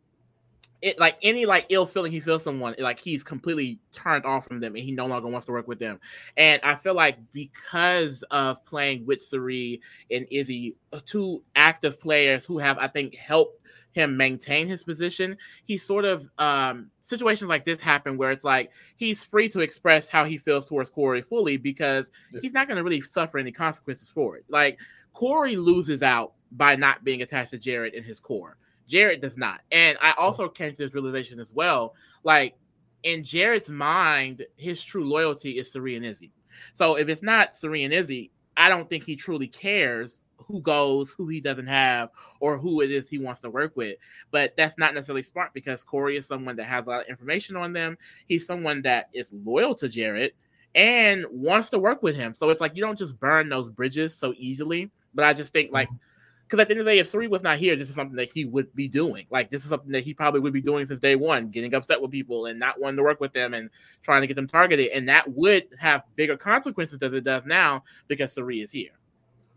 it 0.83 0.99
like 0.99 1.17
any 1.23 1.47
like 1.47 1.67
ill 1.69 1.87
feeling 1.87 2.13
he 2.13 2.21
feels 2.21 2.43
someone 2.43 2.75
like 2.79 3.01
he's 3.01 3.23
completely 3.23 3.79
turned 3.93 4.25
off 4.25 4.47
from 4.47 4.61
them 4.61 4.75
and 4.75 4.85
he 4.85 4.93
no 4.93 5.07
longer 5.07 5.29
wants 5.29 5.47
to 5.47 5.53
work 5.53 5.69
with 5.69 5.79
them. 5.79 6.01
And 6.37 6.61
i 6.63 6.75
feel 6.75 6.95
like 6.95 7.19
because 7.33 8.23
of 8.31 8.65
playing 8.65 9.07
with 9.07 9.23
Cirie 9.23 9.81
and 10.11 10.27
izzy 10.31 10.77
uh, 10.93 11.01
two 11.05 11.43
active 11.55 12.01
players 12.01 12.47
who 12.47 12.59
have 12.59 12.79
i 12.79 12.87
think 12.89 13.15
helped 13.15 13.61
him 13.93 14.17
maintain 14.17 14.69
his 14.69 14.85
position 14.85 15.37
he 15.65 15.77
sort 15.77 16.05
of 16.05 16.29
um 16.39 16.91
situations 17.01 17.49
like 17.49 17.65
this 17.65 17.81
happen 17.81 18.17
where 18.17 18.31
it's 18.31 18.45
like 18.45 18.71
he's 18.97 19.23
free 19.23 19.49
to 19.49 19.61
express 19.61 20.07
how 20.07 20.25
he 20.25 20.39
feels 20.39 20.67
towards 20.67 20.91
cory 20.91 21.23
fully 21.23 21.57
because 21.57 22.11
yeah. 22.33 22.41
he's 22.41 22.53
not 22.53 22.69
going 22.69 22.77
to 22.77 22.85
really 22.85 23.01
suffer 23.01 23.39
any 23.39 23.51
consequences 23.51 24.09
for 24.09 24.37
it. 24.37 24.45
Like 24.49 24.79
cory 25.13 25.57
loses 25.57 26.03
out 26.03 26.35
by 26.53 26.77
not 26.77 27.05
being 27.05 27.23
attached 27.23 27.51
to 27.51 27.59
jared 27.59 27.95
in 27.95 28.05
his 28.05 28.21
core 28.21 28.57
Jared 28.91 29.21
does 29.21 29.39
not. 29.39 29.61
And 29.71 29.97
I 30.03 30.15
also 30.19 30.49
came 30.49 30.73
to 30.73 30.77
this 30.77 30.93
realization 30.93 31.39
as 31.39 31.53
well. 31.53 31.95
Like 32.25 32.57
in 33.05 33.23
Jared's 33.23 33.71
mind, 33.71 34.45
his 34.57 34.83
true 34.83 35.09
loyalty 35.09 35.59
is 35.59 35.73
Cirie 35.73 35.97
and 35.97 36.05
Izzy. 36.05 36.33
So 36.75 36.97
if 36.97 37.09
it's 37.09 37.23
not 37.23 37.57
Cirie 37.57 37.85
and 37.85 37.95
Izzy, 37.95 38.33
I 38.57 38.69
don't 38.69 38.91
think 38.91 39.05
he 39.05 39.15
truly 39.15 39.47
cares 39.47 40.25
who 40.37 40.61
goes, 40.61 41.13
who 41.13 41.29
he 41.29 41.41
doesn't 41.41 41.69
have, 41.69 42.11
or 42.41 42.59
who 42.59 42.81
it 42.81 42.91
is 42.91 43.09
he 43.09 43.19
wants 43.19 43.41
to 43.43 43.51
work 43.51 43.77
with. 43.77 43.97
But 44.33 44.55
that's 44.57 44.77
not 44.77 44.93
necessarily 44.95 45.23
smart 45.23 45.55
because 45.55 45.85
Cory 45.85 46.17
is 46.17 46.27
someone 46.27 46.57
that 46.57 46.65
has 46.65 46.85
a 46.85 46.91
lot 46.91 47.03
of 47.03 47.09
information 47.09 47.57
on 47.57 47.73
them. 47.73 47.97
He's 48.27 48.47
someone 48.47 48.83
that 48.83 49.09
is 49.15 49.29
loyal 49.33 49.77
to 49.77 49.89
Jared 49.89 50.33
and 50.75 51.25
wants 51.31 51.71
to 51.71 51.79
work 51.79 52.03
with 52.03 52.17
him. 52.17 52.35
So 52.35 52.51
it's 52.51 52.61
like 52.61 52.75
you 52.75 52.83
don't 52.83 52.99
just 52.99 53.21
burn 53.21 53.49
those 53.49 53.71
bridges 53.71 54.17
so 54.17 54.35
easily. 54.37 54.91
But 55.15 55.25
I 55.25 55.33
just 55.33 55.53
think 55.53 55.73
like 55.73 55.89
mm-hmm 55.89 56.10
because 56.51 56.63
at 56.63 56.67
the 56.67 56.73
end 56.73 56.81
of 56.81 56.87
the 56.87 56.91
day, 56.91 56.99
if 56.99 57.07
Cirie 57.07 57.29
was 57.29 57.45
not 57.45 57.59
here, 57.59 57.77
this 57.77 57.89
is 57.89 57.95
something 57.95 58.17
that 58.17 58.33
he 58.33 58.45
would 58.45 58.75
be 58.75 58.89
doing. 58.89 59.25
Like 59.31 59.51
this 59.51 59.63
is 59.63 59.69
something 59.69 59.93
that 59.93 60.03
he 60.03 60.13
probably 60.13 60.41
would 60.41 60.53
be 60.53 60.61
doing 60.61 60.85
since 60.85 60.99
day 60.99 61.15
one, 61.15 61.49
getting 61.49 61.73
upset 61.75 62.03
with 62.03 62.11
people 62.11 62.47
and 62.47 62.59
not 62.59 62.81
wanting 62.81 62.97
to 62.97 63.05
work 63.05 63.21
with 63.21 63.33
them 63.33 63.55
and 63.55 63.71
trying 64.03 64.23
to 64.23 64.27
get 64.27 64.35
them 64.35 64.49
targeted. 64.49 64.89
And 64.89 65.09
that 65.09 65.33
would 65.33 65.69
have 65.79 66.03
bigger 66.17 66.37
consequences 66.37 66.99
than 66.99 67.15
it 67.15 67.23
does 67.23 67.47
now 67.47 67.85
because 68.09 68.33
Cirie 68.33 68.63
is 68.63 68.73
here. 68.73 68.91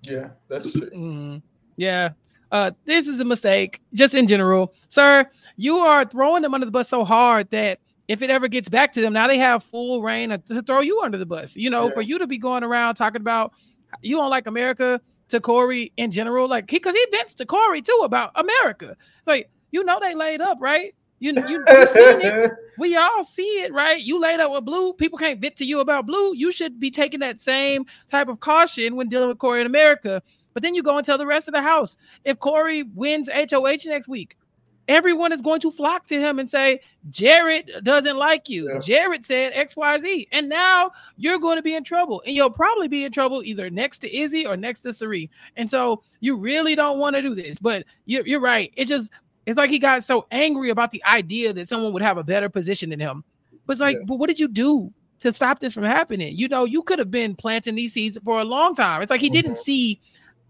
Yeah, 0.04 0.30
that's 0.48 0.72
true. 0.72 0.92
Mm, 0.92 1.42
yeah. 1.78 2.10
Uh, 2.52 2.70
this 2.86 3.08
is 3.08 3.20
a 3.20 3.26
mistake, 3.26 3.82
just 3.96 4.14
in 4.14 4.28
general, 4.28 4.76
sir. 4.88 5.28
You 5.58 5.78
are 5.78 6.06
throwing 6.06 6.44
them 6.44 6.54
under 6.54 6.66
the 6.66 6.72
bus 6.72 6.90
so 6.90 7.04
hard 7.04 7.50
that 7.50 7.80
if 8.08 8.22
it 8.22 8.30
ever 8.30 8.48
gets 8.48 8.70
back 8.70 8.94
to 8.94 9.02
them, 9.02 9.14
now 9.14 9.28
they 9.28 9.40
have 9.40 9.64
full 9.64 10.04
reign 10.04 10.30
to 10.30 10.62
throw 10.62 10.82
you 10.82 11.02
under 11.02 11.18
the 11.18 11.26
bus. 11.26 11.56
You 11.56 11.72
know, 11.72 11.88
yeah. 11.88 11.94
for 11.96 12.04
you 12.04 12.20
to 12.20 12.28
be 12.28 12.38
going 12.38 12.64
around 12.64 12.94
talking 12.94 13.22
about 13.22 13.54
you 14.04 14.18
don't 14.18 14.30
like 14.30 14.46
America, 14.46 15.02
to 15.30 15.40
Cory 15.40 15.92
in 15.98 16.12
general? 16.12 16.48
Like 16.48 16.70
he 16.70 16.78
because 16.78 16.96
he 16.96 17.06
vents 17.12 17.34
to 17.36 17.46
Cory 17.46 17.82
too 17.82 18.02
about 18.04 18.32
America. 18.36 18.96
It's 19.20 19.28
like 19.28 19.50
you 19.72 19.84
know 19.84 20.00
they 20.00 20.16
laid 20.16 20.42
up, 20.42 20.58
right? 20.62 20.94
You 21.20 21.34
you, 21.48 21.64
you 21.68 21.88
seen 21.88 22.22
it. 22.22 22.52
We 22.78 22.96
all 22.96 23.24
see 23.24 23.62
it, 23.62 23.74
right? 23.74 24.00
You 24.00 24.20
laid 24.20 24.40
up 24.40 24.52
with 24.52 24.66
Blue. 24.66 24.94
People 24.94 25.18
can't 25.18 25.40
vent 25.40 25.56
to 25.58 25.66
you 25.66 25.80
about 25.80 26.06
Blue. 26.06 26.36
You 26.36 26.52
should 26.52 26.80
be 26.80 26.92
taking 26.92 27.22
that 27.22 27.40
same 27.40 27.86
type 28.10 28.28
of 28.28 28.40
caution 28.40 28.96
when 28.96 29.08
dealing 29.08 29.30
with 29.30 29.38
Cory 29.38 29.62
in 29.62 29.68
America. 29.68 30.22
But 30.54 30.64
then 30.64 30.76
you 30.76 30.84
go 30.84 30.98
and 30.98 31.06
tell 31.06 31.18
the 31.18 31.26
rest 31.26 31.48
of 31.48 31.54
the 31.54 31.62
house 31.62 31.98
if 32.26 32.40
Cory 32.40 32.84
wins 32.84 33.30
HOH 33.30 33.86
next 33.86 34.08
week, 34.08 34.38
everyone 34.88 35.32
is 35.32 35.42
going 35.42 35.60
to 35.62 35.72
flock 35.72 36.06
to 36.08 36.20
him 36.20 36.40
and 36.40 36.50
say, 36.50 36.80
Jared 37.10 37.72
doesn't 37.84 38.18
like 38.18 38.50
you. 38.50 38.70
Yeah. 38.70 38.80
Jared 38.80 39.26
said 39.26 39.54
XYZ. 39.54 40.28
And 40.32 40.50
now 40.50 40.92
you're 41.18 41.40
going 41.40 41.58
to 41.58 41.62
be 41.62 41.76
in 41.76 41.84
trouble. 41.84 42.22
And 42.26 42.36
you'll 42.36 42.50
probably 42.50 42.88
be 42.88 43.06
in 43.06 43.12
trouble 43.12 43.44
either 43.44 43.70
next 43.70 44.00
to 44.00 44.16
Izzy 44.16 44.46
or 44.46 44.58
next 44.58 44.82
to 44.82 44.94
Cirie. 44.94 45.30
And 45.56 45.70
so 45.70 46.02
you 46.20 46.36
really 46.36 46.76
don't 46.76 47.00
want 47.00 47.16
to 47.16 47.22
do 47.22 47.36
this. 47.36 47.58
But 47.58 47.86
you're, 48.06 48.26
you're 48.26 48.42
right. 48.42 48.72
It 48.76 48.88
just, 48.88 49.12
it's 49.46 49.58
like 49.58 49.70
he 49.70 49.80
got 49.80 50.04
so 50.04 50.26
angry 50.32 50.70
about 50.70 50.92
the 50.92 51.04
idea 51.06 51.54
that 51.54 51.68
someone 51.68 51.94
would 51.94 52.02
have 52.02 52.18
a 52.18 52.24
better 52.24 52.50
position 52.50 52.90
than 52.90 53.00
him. 53.00 53.24
But 53.66 53.74
it's 53.74 53.82
like, 53.82 53.98
yeah. 53.98 54.06
but 54.06 54.16
what 54.16 54.28
did 54.28 54.40
you 54.40 54.48
do 54.48 54.92
to 55.20 55.32
stop 55.32 55.60
this 55.60 55.74
from 55.74 55.84
happening? 55.84 56.36
You 56.36 56.48
know, 56.48 56.66
you 56.66 56.84
could 56.84 57.00
have 57.00 57.12
been 57.12 57.36
planting 57.36 57.76
these 57.76 57.94
seeds 57.94 58.18
for 58.24 58.40
a 58.40 58.46
long 58.46 58.76
time. 58.76 59.02
It's 59.02 59.10
like 59.10 59.22
he 59.22 59.28
mm-hmm. 59.28 59.34
didn't 59.34 59.58
see 59.58 60.00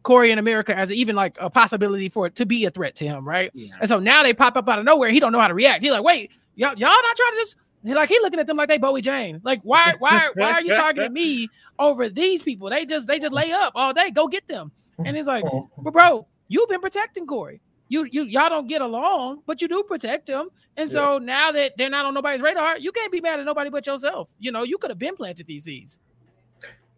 Cory 0.04 0.32
in 0.32 0.40
America 0.40 0.78
as 0.78 0.92
even 0.92 1.16
like 1.16 1.38
a 1.40 1.50
possibility 1.50 2.10
for 2.10 2.28
it 2.28 2.36
to 2.36 2.46
be 2.46 2.66
a 2.66 2.72
threat 2.72 2.96
to 2.98 3.06
him, 3.06 3.28
right? 3.28 3.52
Yeah. 3.54 3.76
And 3.80 3.90
so 3.90 4.00
now 4.00 4.22
they 4.24 4.34
pop 4.34 4.58
up 4.58 4.68
out 4.70 4.80
of 4.80 4.86
nowhere. 4.86 5.10
He 5.10 5.20
don't 5.20 5.32
know 5.32 5.40
how 5.40 5.48
to 5.48 5.54
react. 5.54 5.82
He's 5.82 5.92
like, 5.92 6.04
wait, 6.04 6.32
y'all, 6.56 6.76
y'all 6.78 6.90
not 6.90 7.16
trying 7.16 7.32
to 7.32 7.38
just 7.38 7.56
he 7.84 7.94
like 7.94 8.10
he 8.10 8.20
looking 8.22 8.40
at 8.40 8.48
them 8.48 8.58
like 8.58 8.70
they 8.70 8.78
Bowie 8.78 9.02
Jane. 9.02 9.42
Like, 9.44 9.62
why, 9.64 9.96
why, 10.00 10.30
why 10.36 10.52
are 10.52 10.62
you 10.62 10.74
targeting 10.76 11.12
me 11.12 11.50
over 11.80 12.08
these 12.10 12.42
people? 12.42 12.70
They 12.70 12.86
just 12.86 13.08
they 13.08 13.20
just 13.20 13.34
lay 13.34 13.52
up 13.52 13.74
all 13.76 13.94
day. 13.94 14.12
Go 14.12 14.28
get 14.28 14.48
them. 14.48 14.72
And 15.04 15.18
he's 15.18 15.28
like, 15.28 15.44
but 15.78 15.92
bro, 15.92 16.26
you've 16.48 16.70
been 16.70 16.82
protecting 16.82 17.28
Cory. 17.28 17.62
You 17.90 18.08
you 18.10 18.24
y'all 18.24 18.50
don't 18.50 18.68
get 18.68 18.82
along, 18.82 19.42
but 19.46 19.62
you 19.62 19.68
do 19.68 19.84
protect 19.84 20.30
him. 20.30 20.50
And 20.78 20.90
so 20.90 21.14
yeah. 21.14 21.26
now 21.26 21.52
that 21.52 21.74
they're 21.78 21.90
not 21.90 22.06
on 22.06 22.14
nobody's 22.14 22.42
radar, 22.42 22.78
you 22.78 22.92
can't 22.92 23.12
be 23.12 23.22
mad 23.22 23.40
at 23.40 23.46
nobody 23.46 23.70
but 23.70 23.86
yourself. 23.86 24.34
You 24.40 24.52
know, 24.52 24.64
you 24.64 24.78
could 24.78 24.90
have 24.90 25.00
been 25.00 25.16
planted 25.16 25.46
these 25.46 25.66
seeds. 25.66 26.00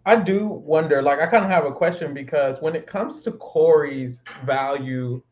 I 0.06 0.15
do 0.18 0.48
wonder, 0.48 1.02
like, 1.02 1.20
I 1.20 1.26
kind 1.26 1.44
of 1.44 1.50
have 1.50 1.65
a 1.65 1.72
question 1.72 2.13
because 2.13 2.62
when 2.62 2.76
it 2.76 2.86
comes 2.86 3.24
to 3.24 3.32
Cory's 3.32 4.22
value 4.46 5.24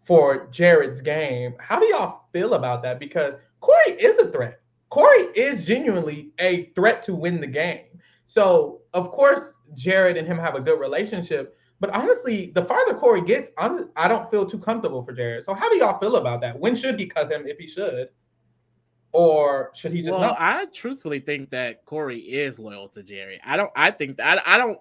for 0.00 0.48
Jared's 0.50 1.00
game, 1.00 1.54
how 1.60 1.78
do 1.78 1.86
y'all 1.86 2.24
feel 2.32 2.54
about 2.54 2.82
that? 2.82 2.98
Because 2.98 3.36
Cory 3.60 3.92
is 4.00 4.18
a 4.18 4.32
threat. 4.32 4.60
Cory 4.90 5.28
is 5.36 5.64
genuinely 5.64 6.32
a 6.40 6.66
threat 6.74 7.02
to 7.04 7.14
win 7.14 7.40
the 7.40 7.46
game. 7.46 7.84
So, 8.26 8.82
of 8.92 9.12
course, 9.12 9.54
Jared 9.74 10.16
and 10.16 10.26
him 10.26 10.38
have 10.38 10.56
a 10.56 10.60
good 10.60 10.80
relationship. 10.80 11.56
But 11.78 11.90
honestly, 11.90 12.50
the 12.54 12.64
farther 12.64 12.94
Cory 12.94 13.22
gets, 13.22 13.50
I'm, 13.56 13.90
I 13.94 14.08
don't 14.08 14.30
feel 14.30 14.44
too 14.46 14.58
comfortable 14.58 15.04
for 15.04 15.12
Jared. 15.12 15.44
So, 15.44 15.54
how 15.54 15.68
do 15.68 15.76
y'all 15.76 15.98
feel 15.98 16.16
about 16.16 16.40
that? 16.40 16.58
When 16.58 16.74
should 16.74 16.98
he 16.98 17.06
cut 17.06 17.30
him 17.30 17.46
if 17.46 17.58
he 17.58 17.68
should? 17.68 18.08
Or 19.12 19.70
should 19.74 19.92
he 19.92 20.00
just? 20.00 20.10
Well, 20.10 20.20
not? 20.20 20.36
I 20.40 20.64
truthfully 20.66 21.20
think 21.20 21.50
that 21.50 21.84
Cory 21.84 22.18
is 22.18 22.58
loyal 22.58 22.88
to 22.90 23.02
Jerry. 23.02 23.40
I 23.44 23.56
don't. 23.56 23.70
I 23.76 23.90
think 23.90 24.16
that 24.16 24.42
I, 24.46 24.54
I 24.54 24.58
don't. 24.58 24.78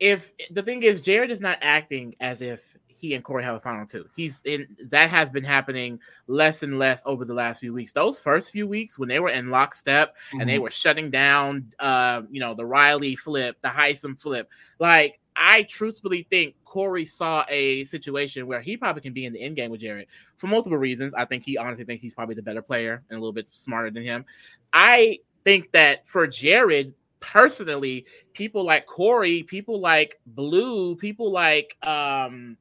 If 0.00 0.32
the 0.50 0.62
thing 0.62 0.82
is, 0.82 1.00
Jared 1.00 1.30
is 1.30 1.40
not 1.40 1.58
acting 1.60 2.16
as 2.18 2.40
if 2.40 2.76
he 3.02 3.14
and 3.14 3.24
Cory 3.24 3.42
have 3.42 3.56
a 3.56 3.60
final 3.60 3.84
two. 3.84 4.08
He's 4.14 4.40
in 4.44 4.76
that 4.90 5.10
has 5.10 5.30
been 5.30 5.42
happening 5.42 5.98
less 6.28 6.62
and 6.62 6.78
less 6.78 7.02
over 7.04 7.24
the 7.24 7.34
last 7.34 7.58
few 7.58 7.74
weeks. 7.74 7.92
Those 7.92 8.20
first 8.20 8.52
few 8.52 8.66
weeks 8.66 8.96
when 8.96 9.08
they 9.08 9.18
were 9.18 9.28
in 9.28 9.50
lockstep 9.50 10.16
mm-hmm. 10.16 10.40
and 10.40 10.48
they 10.48 10.54
mm-hmm. 10.54 10.62
were 10.62 10.70
shutting 10.70 11.10
down, 11.10 11.72
uh, 11.80 12.22
you 12.30 12.38
know, 12.38 12.54
the 12.54 12.64
Reilly 12.64 13.16
flip, 13.16 13.58
the 13.60 13.68
Hisam 13.68 14.18
flip, 14.18 14.48
like 14.78 15.18
I 15.36 15.62
truthfully 15.64 16.26
think 16.28 16.56
Cory 16.64 17.04
saw 17.04 17.44
a 17.48 17.84
situation 17.84 18.46
where 18.46 18.60
he 18.60 18.76
probably 18.76 19.02
can 19.02 19.12
be 19.12 19.26
in 19.26 19.32
the 19.32 19.42
end 19.42 19.56
game 19.56 19.70
with 19.70 19.80
Jared 19.80 20.08
for 20.36 20.46
multiple 20.46 20.78
reasons. 20.78 21.14
I 21.14 21.24
think 21.24 21.44
he 21.44 21.56
honestly 21.56 21.84
thinks 21.84 22.02
he's 22.02 22.14
probably 22.14 22.34
the 22.34 22.42
better 22.42 22.62
player 22.62 23.02
and 23.08 23.16
a 23.16 23.20
little 23.20 23.32
bit 23.32 23.48
smarter 23.48 23.90
than 23.90 24.02
him. 24.02 24.24
I 24.72 25.20
think 25.44 25.72
that 25.72 26.06
for 26.08 26.26
Jared 26.26 26.94
personally, 27.20 28.06
people 28.34 28.64
like 28.64 28.86
Cory, 28.86 29.42
people 29.42 29.80
like 29.80 30.20
Blue, 30.26 30.96
people 30.96 31.30
like 31.30 31.76
um 31.86 32.56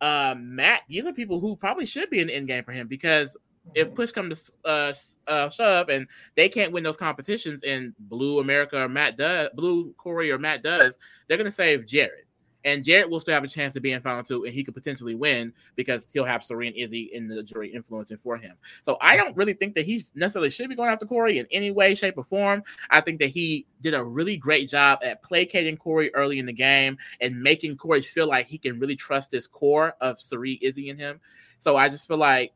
uh 0.00 0.34
Matt, 0.38 0.82
these 0.88 1.04
are 1.04 1.12
people 1.12 1.40
who 1.40 1.56
probably 1.56 1.86
should 1.86 2.10
be 2.10 2.20
in 2.20 2.26
the 2.26 2.34
end 2.34 2.48
game 2.48 2.64
for 2.64 2.72
him 2.72 2.88
because 2.88 3.36
if 3.74 3.94
push 3.94 4.10
comes 4.10 4.52
to 4.64 4.68
uh, 4.68 4.94
uh, 5.26 5.50
shove 5.50 5.88
and 5.88 6.06
they 6.34 6.48
can't 6.48 6.72
win 6.72 6.84
those 6.84 6.96
competitions 6.96 7.62
and 7.62 7.94
Blue 7.98 8.38
America 8.40 8.80
or 8.80 8.88
Matt 8.88 9.16
does, 9.16 9.50
Blue 9.54 9.92
Cory 9.94 10.30
or 10.30 10.38
Matt 10.38 10.62
does, 10.62 10.98
they're 11.28 11.36
going 11.36 11.46
to 11.46 11.50
save 11.50 11.86
Jared. 11.86 12.24
And 12.64 12.82
Jared 12.82 13.08
will 13.08 13.20
still 13.20 13.34
have 13.34 13.44
a 13.44 13.48
chance 13.48 13.72
to 13.74 13.80
be 13.80 13.92
in 13.92 14.02
final 14.02 14.24
two, 14.24 14.44
and 14.44 14.52
he 14.52 14.64
could 14.64 14.74
potentially 14.74 15.14
win 15.14 15.52
because 15.76 16.08
he'll 16.12 16.24
have 16.24 16.42
and 16.50 16.74
Izzy 16.74 17.10
in 17.12 17.28
the 17.28 17.40
jury 17.40 17.72
influencing 17.72 18.18
for 18.18 18.36
him. 18.36 18.56
So 18.82 18.96
I 19.00 19.16
don't 19.16 19.36
really 19.36 19.52
think 19.52 19.76
that 19.76 19.84
he 19.84 20.04
necessarily 20.16 20.50
should 20.50 20.68
be 20.68 20.74
going 20.74 20.90
after 20.90 21.06
Cory 21.06 21.38
in 21.38 21.46
any 21.52 21.70
way, 21.70 21.94
shape, 21.94 22.18
or 22.18 22.24
form. 22.24 22.64
I 22.90 23.00
think 23.02 23.20
that 23.20 23.28
he 23.28 23.66
did 23.82 23.94
a 23.94 24.02
really 24.02 24.36
great 24.36 24.68
job 24.68 24.98
at 25.04 25.22
placating 25.22 25.76
Cory 25.76 26.12
early 26.12 26.40
in 26.40 26.46
the 26.46 26.52
game 26.52 26.98
and 27.20 27.40
making 27.40 27.76
Cory 27.76 28.02
feel 28.02 28.26
like 28.26 28.48
he 28.48 28.58
can 28.58 28.80
really 28.80 28.96
trust 28.96 29.30
this 29.30 29.46
core 29.46 29.94
of 30.00 30.20
Cirie, 30.20 30.58
Izzy, 30.60 30.90
and 30.90 30.98
him. 30.98 31.20
So 31.60 31.76
I 31.76 31.88
just 31.88 32.08
feel 32.08 32.18
like 32.18 32.52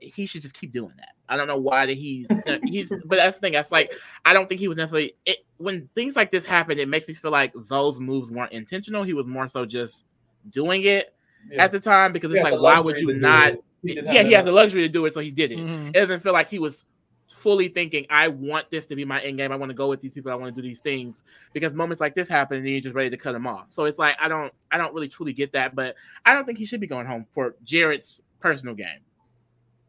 he 0.00 0.26
should 0.26 0.42
just 0.42 0.54
keep 0.54 0.72
doing 0.72 0.92
that. 0.96 1.10
I 1.28 1.36
don't 1.36 1.46
know 1.46 1.58
why 1.58 1.86
that 1.86 1.96
he's 1.96 2.28
he's 2.64 2.92
but 3.04 3.16
that's 3.16 3.38
the 3.38 3.40
thing. 3.40 3.52
That's 3.52 3.70
like 3.70 3.94
I 4.24 4.32
don't 4.32 4.48
think 4.48 4.60
he 4.60 4.68
was 4.68 4.76
necessarily 4.76 5.14
it, 5.26 5.38
when 5.58 5.88
things 5.94 6.16
like 6.16 6.30
this 6.30 6.44
happen, 6.44 6.78
it 6.78 6.88
makes 6.88 7.08
me 7.08 7.14
feel 7.14 7.30
like 7.30 7.52
those 7.68 8.00
moves 8.00 8.30
weren't 8.30 8.52
intentional. 8.52 9.02
He 9.02 9.14
was 9.14 9.26
more 9.26 9.46
so 9.46 9.64
just 9.64 10.04
doing 10.50 10.84
it 10.84 11.14
yeah. 11.50 11.64
at 11.64 11.72
the 11.72 11.80
time 11.80 12.12
because 12.12 12.32
it's 12.32 12.42
like 12.42 12.58
why 12.58 12.80
would 12.80 12.96
you 12.96 13.14
not 13.14 13.54
he 13.82 13.94
yeah, 13.94 14.22
he 14.22 14.32
has 14.32 14.44
the 14.44 14.52
luxury 14.52 14.82
to 14.82 14.88
do 14.88 15.06
it, 15.06 15.14
so 15.14 15.20
he 15.20 15.30
did 15.30 15.52
it. 15.52 15.58
Mm-hmm. 15.58 15.88
It 15.88 15.92
doesn't 15.92 16.20
feel 16.20 16.32
like 16.32 16.50
he 16.50 16.58
was 16.58 16.84
fully 17.30 17.68
thinking, 17.68 18.06
I 18.10 18.28
want 18.28 18.70
this 18.70 18.86
to 18.86 18.96
be 18.96 19.04
my 19.04 19.20
end 19.22 19.38
game. 19.38 19.52
I 19.52 19.56
want 19.56 19.70
to 19.70 19.74
go 19.74 19.88
with 19.88 20.00
these 20.00 20.12
people. 20.12 20.32
I 20.32 20.34
want 20.34 20.54
to 20.54 20.60
do 20.60 20.66
these 20.66 20.80
things 20.80 21.24
because 21.52 21.72
moments 21.72 22.00
like 22.00 22.14
this 22.14 22.28
happen 22.28 22.58
and 22.58 22.68
you're 22.68 22.80
just 22.80 22.94
ready 22.94 23.08
to 23.08 23.16
cut 23.16 23.32
them 23.32 23.46
off. 23.46 23.66
So 23.70 23.84
it's 23.84 23.98
like 23.98 24.16
I 24.20 24.28
don't 24.28 24.52
I 24.70 24.78
don't 24.78 24.92
really 24.92 25.08
truly 25.08 25.32
get 25.32 25.52
that, 25.52 25.74
but 25.74 25.94
I 26.26 26.34
don't 26.34 26.44
think 26.44 26.58
he 26.58 26.64
should 26.64 26.80
be 26.80 26.86
going 26.86 27.06
home 27.06 27.26
for 27.30 27.54
Jared's 27.62 28.20
personal 28.40 28.74
game. 28.74 29.00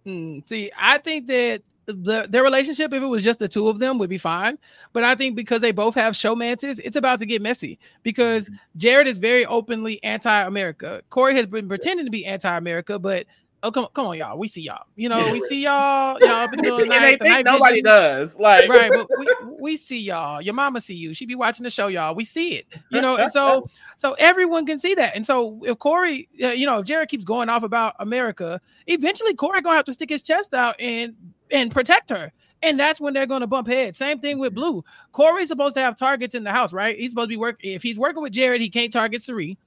Mm, 0.06 0.48
see, 0.48 0.72
I 0.80 0.98
think 0.98 1.28
that 1.28 1.62
the 1.86 2.26
their 2.30 2.44
relationship, 2.44 2.94
if 2.94 3.02
it 3.02 3.08
was 3.08 3.24
just 3.24 3.40
the 3.40 3.48
two 3.48 3.68
of 3.68 3.80
them, 3.80 3.98
would 3.98 4.10
be 4.10 4.18
fine. 4.18 4.58
But 4.94 5.04
I 5.04 5.16
think 5.16 5.36
because 5.36 5.62
they 5.62 5.72
both 5.72 5.96
have 5.96 6.14
showmances, 6.14 6.80
it's 6.84 6.96
about 6.96 7.20
to 7.20 7.26
get 7.26 7.42
messy. 7.42 7.80
Because 8.04 8.46
mm-hmm. 8.46 8.56
Jared 8.78 9.08
is 9.08 9.18
very 9.18 9.46
openly 9.46 10.04
anti-America. 10.04 11.02
Cory 11.10 11.36
has 11.36 11.46
been 11.46 11.68
pretending 11.68 12.06
to 12.06 12.12
be 12.12 12.26
anti-America, 12.26 13.00
but 13.00 13.26
Oh 13.64 13.72
come, 13.72 13.88
come 13.94 14.08
on, 14.08 14.18
y'all. 14.18 14.40
We 14.40 14.48
see 14.48 14.62
y'all. 14.62 14.86
You 14.96 15.10
know, 15.10 15.20
yeah, 15.20 15.32
we 15.32 15.40
see 15.42 15.64
y'all. 15.64 16.18
Y'all 16.20 16.30
up 16.32 16.54
in 16.54 16.58
the 16.58 16.64
middle 16.64 16.82
of 16.82 16.88
the 16.88 16.90
night. 16.90 17.20
The 17.20 17.30
night 17.30 17.46
nobody 17.46 17.76
vision. 17.76 17.86
does. 17.86 18.40
Like 18.40 18.68
right, 18.68 18.92
but 18.92 19.08
we, 19.20 19.28
we 19.60 19.78
see 19.78 20.00
y'all. 20.00 20.42
Your 20.42 20.56
mama 20.56 20.82
see 20.82 20.96
you. 20.96 21.14
She 21.14 21.28
be 21.28 21.36
watching 21.36 21.64
the 21.64 21.70
show, 21.70 21.88
y'all. 21.88 22.16
We 22.16 22.26
see 22.26 22.54
it. 22.54 22.66
You 22.90 23.02
know, 23.02 23.18
and 23.18 23.32
so 23.32 23.68
so 23.98 24.14
everyone 24.14 24.66
can 24.66 24.80
see 24.80 24.96
that. 24.96 25.16
And 25.16 25.26
so 25.26 25.62
if 25.64 25.78
Cory, 25.78 26.28
uh, 26.42 26.48
you 26.48 26.66
know, 26.66 26.80
if 26.80 26.86
Jared 26.86 27.10
keeps 27.10 27.24
going 27.24 27.50
off 27.50 27.62
about 27.62 27.96
America, 28.00 28.60
eventually 28.88 29.36
Cory 29.36 29.62
gonna 29.62 29.76
have 29.76 29.86
to 29.86 29.94
stick 29.94 30.10
his 30.10 30.24
chest 30.24 30.56
out 30.56 30.80
and 30.80 31.16
and 31.52 31.72
protect 31.72 32.10
her. 32.10 32.32
And 32.64 32.80
that's 32.80 33.02
when 33.02 33.14
they're 33.14 33.26
going 33.26 33.42
to 33.42 33.48
bump 33.48 33.68
heads. 33.68 33.98
Same 33.98 34.20
thing 34.20 34.38
with 34.38 34.54
Blue. 34.54 34.84
Cory's 35.12 35.48
supposed 35.48 35.76
to 35.76 35.82
have 35.82 35.96
targets 35.96 36.36
in 36.36 36.44
the 36.44 36.52
house, 36.52 36.72
right? 36.74 36.98
He's 36.98 37.10
supposed 37.12 37.26
to 37.26 37.34
be 37.34 37.38
working. 37.38 37.72
If 37.72 37.82
he's 37.82 37.98
working 37.98 38.22
with 38.22 38.34
Jared, 38.34 38.62
he 38.62 38.70
can't 38.70 38.94
target 38.94 39.24
Cirie. 39.24 39.58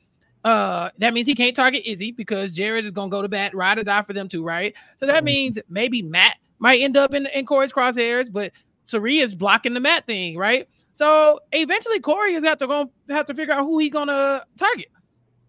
Uh, 0.45 0.91
that 0.99 1.15
means 1.15 1.27
he 1.27 1.35
can't 1.35 1.57
target 1.57 1.83
Izzy 1.87 2.13
because 2.13 2.53
Jared 2.53 2.85
is 2.85 2.91
gonna 2.91 3.09
go 3.09 3.23
to 3.23 3.29
bat, 3.29 3.55
ride 3.55 3.79
or 3.79 3.85
die 3.85 4.03
for 4.03 4.13
them 4.13 4.29
too, 4.29 4.45
right? 4.45 4.75
So 4.99 5.07
that 5.07 5.17
mm-hmm. 5.17 5.25
means 5.25 5.59
maybe 5.69 6.03
Matt 6.03 6.37
might 6.59 6.81
end 6.81 6.97
up 6.97 7.15
in, 7.15 7.27
in 7.27 7.47
Cory's 7.47 7.73
crosshairs, 7.73 8.31
but 8.31 8.53
Cirie 8.85 9.19
is 9.19 9.35
blocking 9.35 9.73
the 9.73 9.81
Matt 9.81 10.07
thing, 10.07 10.37
right? 10.37 10.69
So 10.93 11.41
eventually 11.53 11.99
Cory 11.99 12.35
is 12.35 12.45
have 12.45 12.59
to 12.59 12.67
go 12.67 12.91
have 13.09 13.27
to 13.27 13.35
figure 13.35 13.55
out 13.55 13.65
who 13.65 13.79
he 13.79 13.89
gonna 13.89 14.45
target. 14.59 14.89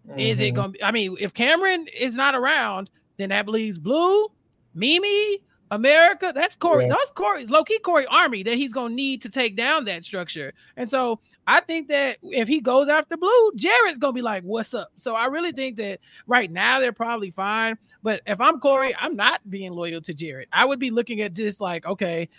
Mm-hmm. 0.08 0.20
Is 0.20 0.40
it 0.40 0.44
mm-hmm. 0.44 0.56
gonna 0.56 0.70
be, 0.70 0.84
I 0.84 0.92
mean, 0.92 1.18
if 1.20 1.34
Cameron 1.34 1.88
is 1.88 2.16
not 2.16 2.34
around, 2.34 2.90
then 3.18 3.30
that 3.30 3.50
leaves 3.50 3.78
Blue, 3.78 4.28
Mimi, 4.74 5.44
America, 5.72 6.32
that's 6.34 6.56
Cory. 6.56 6.86
Yeah. 6.86 6.94
That's 6.94 7.12
Cory's 7.12 7.50
low 7.50 7.64
key 7.64 7.80
Cory 7.80 8.06
Army 8.08 8.44
that 8.44 8.56
he's 8.56 8.72
gonna 8.72 8.94
need 8.94 9.22
to 9.24 9.30
take 9.30 9.56
down 9.56 9.86
that 9.86 10.04
structure. 10.04 10.54
And 10.78 10.90
so 10.90 11.20
I 11.48 11.60
think 11.62 11.88
that 11.88 12.18
if 12.22 12.48
he 12.48 12.62
goes 12.62 12.88
after 12.88 13.18
Blue, 13.18 13.52
Jared's 13.56 13.98
gonna 13.98 14.14
be 14.14 14.22
like, 14.22 14.44
"What's 14.44 14.74
up?" 14.74 14.92
So 14.96 15.16
I 15.16 15.26
really 15.26 15.52
think 15.52 15.78
that 15.78 16.00
right 16.28 16.52
now 16.52 16.80
they're 16.80 16.94
probably 16.94 17.32
fine. 17.32 17.78
But 18.04 18.22
if 18.28 18.40
I'm 18.40 18.60
Cory, 18.60 18.96
I'm 19.00 19.16
not 19.16 19.42
being 19.50 19.72
loyal 19.72 20.02
to 20.02 20.14
Jared. 20.14 20.48
I 20.54 20.66
would 20.66 20.80
be 20.80 20.92
looking 20.92 21.22
at 21.22 21.34
just 21.34 21.60
like, 21.60 21.86
okay, 21.86 22.30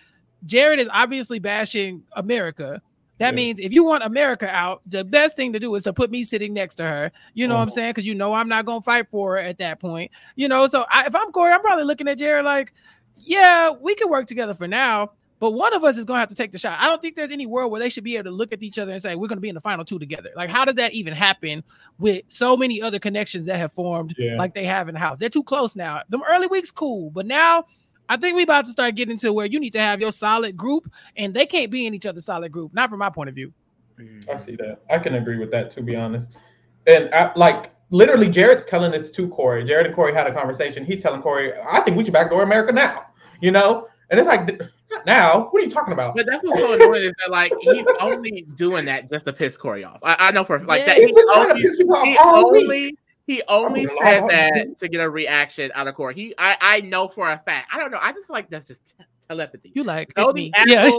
Jared 0.45 0.79
is 0.79 0.89
obviously 0.93 1.41
bashing 1.41 2.05
America. 2.13 2.81
That 3.19 3.29
yeah. 3.29 3.37
means 3.37 3.61
if 3.61 3.73
you 3.73 3.83
want 3.83 4.05
America 4.05 4.47
out, 4.47 4.83
the 4.87 5.03
best 5.03 5.37
thing 5.37 5.53
to 5.55 5.59
do 5.59 5.75
is 5.75 5.83
to 5.85 5.93
put 5.93 6.11
me 6.11 6.23
sitting 6.23 6.53
next 6.53 6.75
to 6.77 6.85
her. 6.85 7.11
You 7.35 7.49
know 7.49 7.55
what 7.55 7.63
I'm 7.63 7.69
uh-huh. 7.69 7.75
saying? 7.75 7.91
Because 7.91 8.07
you 8.07 8.15
know 8.15 8.35
I'm 8.35 8.49
not 8.49 8.67
gonna 8.67 8.83
fight 8.83 9.09
for 9.11 9.33
her 9.33 9.39
at 9.39 9.59
that 9.59 9.81
point. 9.81 10.11
You 10.35 10.49
know, 10.49 10.69
so 10.69 10.85
I, 10.91 11.07
if 11.07 11.15
I'm 11.15 11.33
Cory, 11.33 11.53
I'm 11.53 11.63
probably 11.63 11.85
looking 11.85 12.09
at 12.09 12.19
Jared 12.19 12.45
like, 12.45 12.75
yeah, 13.19 13.71
we 13.71 13.95
can 13.95 14.09
work 14.11 14.27
together 14.27 14.55
for 14.55 14.69
now, 14.69 15.13
but 15.39 15.51
one 15.51 15.75
of 15.75 15.85
us 15.85 15.99
is 15.99 16.05
going 16.05 16.17
to 16.17 16.21
have 16.21 16.29
to 16.31 16.35
take 16.35 16.53
the 16.53 16.59
shot. 16.59 16.79
I 16.81 16.87
don't 16.87 17.03
think 17.03 17.15
there's 17.15 17.31
any 17.31 17.47
world 17.47 17.71
where 17.71 17.79
they 17.79 17.89
should 17.89 18.05
be 18.05 18.17
able 18.17 18.25
to 18.25 18.31
look 18.31 18.53
at 18.53 18.63
each 18.63 18.79
other 18.79 18.93
and 18.93 19.03
say, 19.03 19.15
we're 19.15 19.29
going 19.29 19.37
to 19.37 19.43
be 19.43 19.49
in 19.49 19.55
the 19.55 19.61
final 19.61 19.85
two 19.85 19.99
together. 19.99 20.31
Like, 20.35 20.49
how 20.49 20.65
did 20.65 20.77
that 20.77 20.95
even 20.95 21.13
happen 21.13 21.63
with 21.99 22.25
so 22.29 22.57
many 22.57 22.81
other 22.81 22.99
connections 22.99 23.47
that 23.47 23.59
have 23.59 23.73
formed 23.73 24.15
yeah. 24.19 24.37
like 24.37 24.55
they 24.55 24.65
have 24.65 24.89
in 24.89 24.95
the 24.95 25.01
house? 25.01 25.19
They're 25.19 25.29
too 25.29 25.43
close 25.43 25.77
now. 25.77 26.01
The 26.09 26.19
early 26.31 26.47
weeks, 26.47 26.71
cool, 26.71 27.11
but 27.11 27.27
now 27.27 27.65
I 28.09 28.17
think 28.17 28.37
we 28.37 28.45
about 28.45 28.67
to 28.67 28.73
start 28.73 28.95
getting 28.95 29.19
to 29.19 29.33
where 29.33 29.47
you 29.47 29.61
need 29.61 29.73
to 29.75 29.81
have 29.81 30.01
your 30.01 30.13
solid 30.13 30.57
group, 30.57 30.91
and 31.17 31.35
they 31.35 31.45
can't 31.45 31.71
be 31.71 31.87
in 31.87 31.95
each 31.95 32.07
other's 32.07 32.25
solid 32.25 32.53
group. 32.53 32.73
Not 32.73 32.89
from 32.89 33.01
my 33.01 33.11
point 33.11 33.29
of 33.29 33.35
view. 33.35 33.53
I 34.31 34.37
see 34.37 34.57
that. 34.57 34.81
I 34.91 34.99
can 34.99 35.15
agree 35.15 35.39
with 35.39 35.51
that, 35.51 35.71
to 35.73 35.83
be 35.83 35.97
honest. 35.97 36.31
And 36.87 37.13
I, 37.13 37.33
like 37.35 37.73
literally, 37.91 38.29
Jared's 38.29 38.65
telling 38.65 38.91
this 38.93 39.11
to 39.13 39.29
Cory. 39.29 39.65
Jared 39.65 39.87
and 39.87 39.95
Cory 39.95 40.13
had 40.15 40.27
a 40.27 40.33
conversation. 40.33 40.85
He's 40.85 41.03
telling 41.03 41.23
Cory, 41.23 41.53
"I 41.69 41.81
think 41.81 41.97
we 41.97 42.05
should 42.05 42.13
backdoor 42.13 42.43
America 42.43 42.73
now." 42.73 43.07
You 43.41 43.51
know, 43.51 43.87
and 44.11 44.19
it's 44.19 44.27
like, 44.29 44.59
not 44.91 45.05
now. 45.07 45.49
What 45.51 45.61
are 45.63 45.65
you 45.65 45.71
talking 45.71 45.93
about? 45.93 46.15
But 46.17 46.27
that's 46.27 46.43
what's 46.43 46.59
so 46.59 46.73
annoying 46.75 47.05
is 47.05 47.13
that 47.19 47.31
like 47.31 47.53
he's 47.61 47.87
only 48.01 48.47
doing 48.55 48.85
that 48.87 49.11
just 49.11 49.27
to 49.27 49.33
piss 49.33 49.57
Cory 49.57 49.85
off. 49.85 50.01
I, 50.03 50.17
I 50.19 50.31
know 50.31 50.45
for 50.45 50.59
like 50.61 50.81
Yeah. 50.81 50.87
that. 50.87 50.97
He's 50.99 51.09
He 51.09 51.13
been 51.15 51.27
trying 51.27 51.45
to 51.47 51.51
only, 51.53 51.63
piss 51.63 51.77
people 51.77 51.97
off 51.97 52.05
he 52.07 52.17
all 52.17 52.51
week. 52.53 52.63
only 52.65 52.97
he 53.27 53.43
only 53.49 53.87
said 53.87 54.21
lie, 54.23 54.29
that 54.31 54.53
I'm- 54.55 54.75
to 54.77 54.89
get 54.89 55.01
a 55.01 55.11
reaction 55.11 55.71
out 55.75 55.89
of 55.89 55.95
Cory. 55.97 56.15
He 56.15 56.35
I 56.39 56.57
I 56.61 56.81
know 56.83 57.09
for 57.09 57.29
a 57.29 57.39
fact. 57.39 57.69
I 57.73 57.79
don't 57.79 57.91
know. 57.91 57.99
I 58.01 58.13
just 58.13 58.27
feel 58.27 58.35
like 58.35 58.49
that's 58.49 58.67
just 58.69 58.97
te- 58.97 59.05
telepathy. 59.29 59.73
You 59.75 59.83
like 59.83 60.13
it's 60.17 60.31
Zodi 60.31 60.35
me. 60.35 60.53
Yeah. 60.67 60.91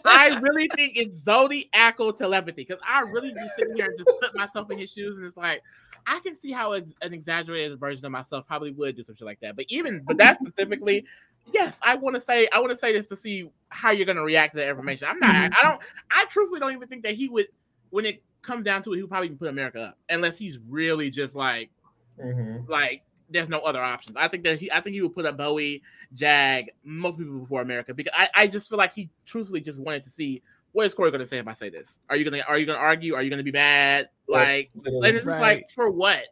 I 0.06 0.38
really 0.42 0.68
think 0.74 0.96
it's 0.96 1.18
Zodi 1.22 1.64
zodiacal 1.70 2.12
telepathy 2.14 2.64
because 2.66 2.80
I 2.88 3.00
really 3.02 3.32
just 3.32 3.54
sit 3.56 3.68
here 3.76 3.84
and 3.90 3.98
just 3.98 4.08
put 4.20 4.34
myself 4.34 4.70
in 4.70 4.78
his 4.78 4.90
shoes, 4.90 5.16
and 5.18 5.26
it's 5.26 5.36
like 5.36 5.62
I 6.06 6.20
can 6.20 6.34
see 6.34 6.52
how 6.52 6.72
an 6.72 6.94
exaggerated 7.02 7.78
version 7.80 8.06
of 8.06 8.12
myself 8.12 8.46
probably 8.46 8.70
would 8.72 8.96
do 8.96 9.02
some 9.02 9.16
shit 9.16 9.26
like 9.26 9.40
that. 9.40 9.56
But 9.56 9.66
even 9.68 10.02
but 10.06 10.16
that 10.18 10.38
specifically, 10.38 11.04
yes, 11.52 11.78
I 11.82 11.96
want 11.96 12.14
to 12.14 12.20
say 12.20 12.48
I 12.52 12.60
want 12.60 12.72
to 12.72 12.78
say 12.78 12.92
this 12.92 13.06
to 13.08 13.16
see 13.16 13.50
how 13.70 13.90
you're 13.90 14.06
gonna 14.06 14.22
react 14.22 14.52
to 14.52 14.58
that 14.58 14.68
information. 14.68 15.08
I'm 15.10 15.18
not. 15.18 15.34
I 15.52 15.62
don't. 15.62 15.80
I 16.10 16.24
truthfully 16.26 16.60
don't 16.60 16.72
even 16.72 16.88
think 16.88 17.02
that 17.02 17.14
he 17.14 17.28
would 17.28 17.48
when 17.90 18.06
it 18.06 18.22
comes 18.42 18.64
down 18.64 18.82
to 18.84 18.92
it. 18.92 18.96
He 18.96 19.02
would 19.02 19.10
probably 19.10 19.26
even 19.26 19.38
put 19.38 19.48
America 19.48 19.80
up 19.80 19.98
unless 20.08 20.38
he's 20.38 20.58
really 20.68 21.10
just 21.10 21.34
like 21.34 21.70
Mhm. 22.18 22.66
like 22.68 23.02
there's 23.28 23.48
no 23.48 23.58
other 23.60 23.82
options. 23.82 24.16
I 24.16 24.28
think 24.28 24.44
that 24.44 24.58
he 24.58 24.70
I 24.70 24.80
think 24.80 24.94
he 24.94 25.02
would 25.02 25.14
put 25.14 25.26
up 25.26 25.36
Bowie, 25.36 25.82
Jag, 26.14 26.70
most 26.84 27.18
people 27.18 27.40
before 27.40 27.60
America 27.60 27.92
because 27.92 28.14
I, 28.16 28.28
I 28.34 28.46
just 28.46 28.68
feel 28.68 28.78
like 28.78 28.94
he 28.94 29.10
truthfully 29.24 29.60
just 29.60 29.80
wanted 29.80 30.04
to 30.04 30.10
see 30.10 30.42
what 30.76 30.84
is 30.84 30.92
Cory 30.92 31.10
gonna 31.10 31.26
say 31.26 31.38
if 31.38 31.48
I 31.48 31.54
say 31.54 31.70
this? 31.70 32.00
Are 32.10 32.16
you 32.16 32.24
gonna 32.24 32.44
are 32.46 32.58
you 32.58 32.66
gonna 32.66 32.78
argue? 32.78 33.14
Are 33.14 33.22
you 33.22 33.30
gonna 33.30 33.42
be 33.42 33.50
mad? 33.50 34.10
Like 34.28 34.70
Literally. 34.74 35.08
and 35.08 35.16
it's 35.16 35.24
just 35.24 35.40
like 35.40 35.70
for 35.70 35.88
what? 35.90 36.24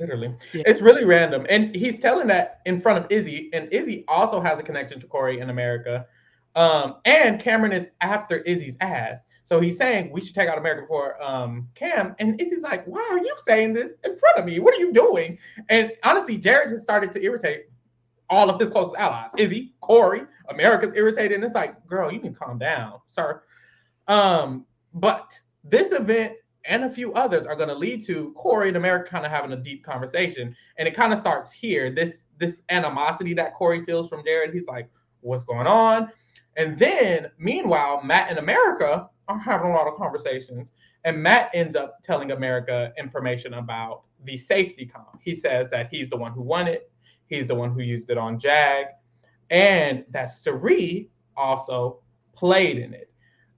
Literally. 0.00 0.34
Yeah. 0.52 0.64
It's 0.66 0.80
really 0.80 1.04
random. 1.04 1.46
And 1.48 1.72
he's 1.76 2.00
telling 2.00 2.26
that 2.26 2.62
in 2.66 2.80
front 2.80 3.04
of 3.04 3.12
Izzy, 3.12 3.50
and 3.52 3.72
Izzy 3.72 4.04
also 4.08 4.40
has 4.40 4.58
a 4.58 4.64
connection 4.64 4.98
to 4.98 5.06
Cory 5.06 5.38
in 5.38 5.48
America. 5.48 6.06
Um, 6.56 6.96
and 7.04 7.40
Cameron 7.40 7.72
is 7.72 7.90
after 8.00 8.38
Izzy's 8.38 8.76
ass. 8.80 9.28
So 9.44 9.60
he's 9.60 9.76
saying 9.76 10.10
we 10.10 10.20
should 10.20 10.34
take 10.34 10.48
out 10.48 10.58
America 10.58 10.86
for 10.88 11.22
um, 11.22 11.68
Cam. 11.76 12.16
And 12.18 12.40
Izzy's 12.40 12.62
like, 12.62 12.84
why 12.86 13.06
are 13.12 13.18
you 13.18 13.34
saying 13.38 13.74
this 13.74 13.90
in 14.04 14.16
front 14.16 14.38
of 14.38 14.44
me? 14.44 14.58
What 14.58 14.74
are 14.74 14.80
you 14.80 14.92
doing? 14.92 15.38
And 15.68 15.92
honestly, 16.02 16.36
Jared 16.36 16.70
has 16.70 16.82
started 16.82 17.12
to 17.12 17.22
irritate 17.22 17.66
all 18.30 18.50
of 18.50 18.60
his 18.60 18.68
closest 18.68 18.96
allies. 18.96 19.30
Izzy, 19.36 19.74
Cory, 19.80 20.22
America's 20.48 20.92
irritated. 20.94 21.32
And 21.32 21.44
it's 21.44 21.54
like, 21.54 21.86
girl, 21.86 22.12
you 22.12 22.20
can 22.20 22.34
calm 22.34 22.58
down, 22.58 23.00
sir. 23.06 23.42
Um, 24.08 24.66
but 24.94 25.38
this 25.64 25.92
event 25.92 26.34
and 26.66 26.84
a 26.84 26.90
few 26.90 27.12
others 27.14 27.46
are 27.46 27.56
going 27.56 27.68
to 27.68 27.74
lead 27.74 28.04
to 28.04 28.32
Cory 28.36 28.68
and 28.68 28.76
America 28.76 29.10
kind 29.10 29.24
of 29.24 29.30
having 29.30 29.52
a 29.52 29.56
deep 29.56 29.84
conversation, 29.84 30.54
and 30.78 30.88
it 30.88 30.94
kind 30.94 31.12
of 31.12 31.18
starts 31.18 31.52
here. 31.52 31.90
This 31.90 32.22
this 32.38 32.62
animosity 32.68 33.34
that 33.34 33.54
Cory 33.54 33.84
feels 33.84 34.08
from 34.08 34.24
Jared, 34.24 34.52
he's 34.52 34.66
like, 34.66 34.88
"What's 35.20 35.44
going 35.44 35.66
on?" 35.66 36.10
And 36.56 36.78
then, 36.78 37.30
meanwhile, 37.38 38.02
Matt 38.02 38.30
and 38.30 38.38
America 38.38 39.08
are 39.28 39.38
having 39.38 39.70
a 39.70 39.74
lot 39.74 39.86
of 39.86 39.94
conversations, 39.94 40.72
and 41.04 41.22
Matt 41.22 41.50
ends 41.54 41.76
up 41.76 42.02
telling 42.02 42.32
America 42.32 42.92
information 42.98 43.54
about 43.54 44.02
the 44.24 44.36
safety 44.36 44.86
comp. 44.86 45.20
He 45.22 45.34
says 45.34 45.70
that 45.70 45.88
he's 45.90 46.10
the 46.10 46.16
one 46.16 46.32
who 46.32 46.42
won 46.42 46.66
it, 46.66 46.90
he's 47.28 47.46
the 47.46 47.54
one 47.54 47.72
who 47.72 47.80
used 47.80 48.10
it 48.10 48.18
on 48.18 48.38
Jag, 48.38 48.86
and 49.50 50.04
that 50.10 50.26
Cirie 50.26 51.10
also 51.36 52.00
played 52.34 52.78
in 52.78 52.94
it 52.94 53.10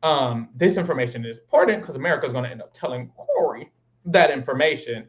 um, 0.03 0.49
this 0.55 0.77
information 0.77 1.25
is 1.25 1.39
important 1.41 1.81
because 1.81 1.97
America 1.97 2.27
is 2.27 2.33
going 2.33 2.45
to 2.45 2.51
end 2.51 2.63
up 2.63 2.73
telling 2.73 3.11
Cory 3.17 3.71
that 4.07 4.31
information. 4.31 5.09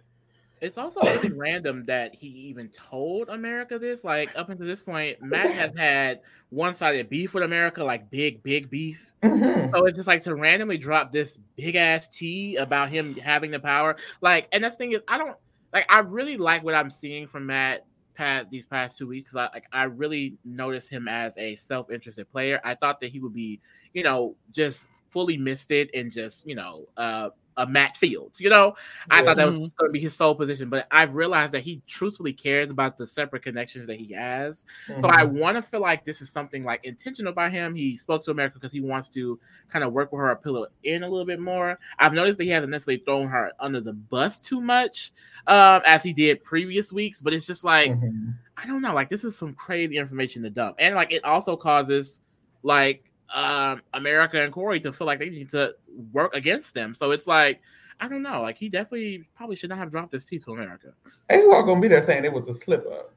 It's 0.62 0.78
also 0.78 1.00
really 1.02 1.32
random 1.36 1.86
that 1.86 2.14
he 2.16 2.28
even 2.28 2.70
told 2.70 3.30
America 3.30 3.80
this. 3.80 4.04
Like 4.04 4.36
up 4.38 4.50
until 4.50 4.66
this 4.66 4.84
point, 4.84 5.22
Matt 5.22 5.52
has 5.52 5.72
had 5.78 6.22
one-sided 6.50 7.10
beef 7.10 7.34
with 7.34 7.44
America, 7.44 7.84
like 7.84 8.10
big, 8.10 8.44
big 8.44 8.70
beef. 8.70 9.14
Mhm. 9.24 9.72
So 9.72 9.86
it's 9.86 9.96
just 9.96 10.08
like 10.08 10.24
to 10.24 10.36
randomly 10.36 10.78
drop 10.78 11.14
this 11.14 11.38
big 11.56 11.76
ass 11.76 12.10
tea 12.10 12.56
about 12.56 12.90
him 12.90 13.16
having 13.16 13.52
the 13.52 13.60
power. 13.60 13.96
Like, 14.22 14.48
and 14.52 14.64
the 14.64 14.72
thing 14.72 14.94
is, 14.94 15.02
I 15.08 15.18
don't 15.18 15.38
like. 15.72 15.86
I 15.88 16.00
really 16.00 16.36
like 16.36 16.64
what 16.64 16.74
I'm 16.74 16.90
seeing 16.90 17.28
from 17.28 17.46
Matt 17.46 17.86
past 18.20 18.50
these 18.52 18.68
past 18.68 18.98
two 19.00 19.08
weeks. 19.08 19.32
'cause 19.32 19.50
I 19.52 19.56
like, 19.56 19.66
I 19.74 19.84
really 19.86 20.38
noticed 20.46 20.90
him 20.92 21.08
as 21.08 21.38
a 21.38 21.56
self-interested 21.58 22.30
player. 22.32 22.62
I 22.66 22.76
thought 22.76 23.00
that 23.02 23.12
he 23.14 23.20
would 23.22 23.34
be, 23.34 23.62
you 23.94 24.04
know, 24.04 24.38
just 24.52 24.90
fully 25.10 25.38
misted 25.38 25.90
and 25.96 26.12
just, 26.12 26.48
you 26.48 26.56
know, 26.56 26.88
uh, 26.98 27.32
a 27.60 27.68
Matt 27.68 27.98
Fields. 27.98 28.40
You 28.40 28.50
know, 28.50 28.74
I 29.12 29.22
thought 29.22 29.38
that 29.38 29.46
was 29.46 29.74
going 29.78 29.90
to 29.90 29.92
be 29.92 30.00
his 30.00 30.16
sole 30.16 30.34
position, 30.34 30.70
but 30.70 30.88
I've 30.90 31.14
realized 31.14 31.54
that 31.54 31.62
he 31.62 31.82
truthfully 31.86 32.34
cares 32.34 32.72
about 32.72 32.98
the 32.98 33.06
separate 33.06 33.44
connections 33.44 33.86
that 33.88 33.98
he 33.98 34.14
has. 34.14 34.66
So 34.98 35.10
I 35.10 35.24
Mhm. 35.24 35.34
want 35.34 35.58
to 35.58 35.62
feel 35.62 35.82
like 35.82 36.06
this 36.06 36.22
is 36.22 36.30
something 36.30 36.64
like 36.64 36.84
intentional 36.86 37.34
by 37.34 37.50
him. 37.50 37.76
He 37.76 37.98
spoke 37.98 38.24
to 38.26 38.32
America 38.32 38.56
because 38.60 38.72
he 38.72 38.82
wants 38.82 39.10
to 39.10 39.40
kind 39.68 39.84
of 39.84 39.92
work 39.94 40.12
with 40.12 40.20
her, 40.20 40.30
appeal 40.32 40.68
in 40.84 41.04
a 41.04 41.10
little 41.10 41.26
bit 41.26 41.40
more. 41.40 41.78
I've 42.00 42.14
noticed 42.14 42.38
that 42.38 42.46
he 42.46 42.50
hasn't 42.52 42.72
necessarily 42.72 43.04
thrown 43.04 43.28
her 43.28 43.52
under 43.60 43.82
the 43.82 43.94
bus 43.94 44.38
too 44.40 44.62
much, 44.62 45.12
um, 45.48 45.82
as 45.86 46.02
he 46.02 46.14
did 46.14 46.44
previous 46.44 46.94
weeks. 46.94 47.20
But 47.22 47.34
it's 47.34 47.46
just 47.46 47.64
like 47.64 47.92
Mhm. 47.92 48.36
I 48.62 48.68
don't 48.68 48.82
know, 48.82 48.94
like 48.94 49.10
this 49.10 49.24
is 49.24 49.38
some 49.38 49.54
crazy 49.54 49.98
information 49.98 50.44
to 50.44 50.50
dump, 50.50 50.76
and 50.80 50.94
like 50.96 51.14
it 51.14 51.24
also 51.24 51.56
causes 51.56 52.22
like 52.62 53.09
um 53.34 53.82
America 53.94 54.42
and 54.42 54.52
Cory 54.52 54.80
to 54.82 54.92
feel 54.94 55.08
like 55.08 55.20
they 55.20 55.30
need 55.30 55.50
to 55.50 55.76
work 56.12 56.36
against 56.36 56.74
them. 56.74 56.94
So 56.94 57.12
it's 57.12 57.28
like. 57.28 57.62
I 58.02 58.08
don't 58.08 58.24
know. 58.24 58.42
Like 58.42 58.58
he 58.58 58.70
definitely 58.70 59.26
probably 59.36 59.58
should 59.58 59.72
not 59.72 59.78
have 59.80 59.92
dropped 59.92 60.14
this 60.14 60.24
tea 60.24 60.40
to 60.40 60.54
America. 60.54 60.94
And 61.28 61.42
you 61.42 61.54
all 61.54 61.64
going 61.64 61.80
to 61.80 61.82
be 61.82 61.90
there 61.90 62.02
saying 62.02 62.24
it 62.24 62.32
was 62.32 62.48
a 62.48 62.54
slip 62.54 62.86
up. 62.88 63.14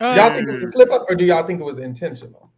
Uh, 0.00 0.14
Y'all 0.16 0.34
think 0.34 0.48
it 0.48 0.50
was 0.50 0.64
a 0.64 0.66
slip 0.66 0.90
up, 0.90 1.06
or 1.08 1.14
do 1.14 1.24
y'all 1.24 1.46
think 1.46 1.60
it 1.60 1.64
was 1.64 1.78
intentional? 1.78 2.50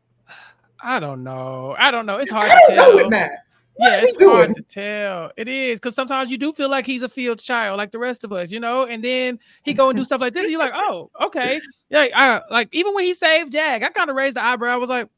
I 0.82 0.98
don't 0.98 1.22
know. 1.22 1.76
I 1.78 1.90
don't 1.90 2.06
know. 2.06 2.16
It's 2.16 2.30
hard 2.30 2.50
I 2.50 2.54
to 2.54 2.60
don't 2.68 2.76
know 2.76 2.84
tell. 2.84 2.96
with 2.96 3.10
Matt. 3.10 3.32
What 3.74 3.90
yeah, 3.90 3.96
is 3.98 4.02
he 4.04 4.08
it's 4.10 4.22
hard 4.22 4.54
to 4.54 4.62
tell. 4.62 5.32
It 5.36 5.48
is 5.48 5.78
because 5.78 5.94
sometimes 5.94 6.30
you 6.30 6.38
do 6.38 6.54
feel 6.54 6.70
like 6.70 6.86
he's 6.86 7.02
a 7.02 7.08
field 7.08 7.38
child, 7.38 7.76
like 7.76 7.90
the 7.90 7.98
rest 7.98 8.24
of 8.24 8.32
us, 8.32 8.50
you 8.50 8.58
know. 8.58 8.86
And 8.86 9.04
then 9.04 9.38
he 9.62 9.74
go 9.74 9.90
and 9.90 9.96
do 9.98 10.04
stuff 10.04 10.22
like 10.22 10.32
this, 10.32 10.44
and 10.44 10.52
you're 10.52 10.60
like, 10.60 10.72
oh, 10.74 11.10
okay. 11.20 11.60
Yeah, 11.90 12.06
I 12.14 12.40
like 12.50 12.70
even 12.72 12.94
when 12.94 13.04
he 13.04 13.12
saved 13.12 13.52
Jag, 13.52 13.82
I 13.82 13.90
kind 13.90 14.08
of 14.08 14.16
raised 14.16 14.36
the 14.36 14.42
eyebrow. 14.44 14.72
I 14.72 14.76
was 14.76 14.88
like, 14.88 15.08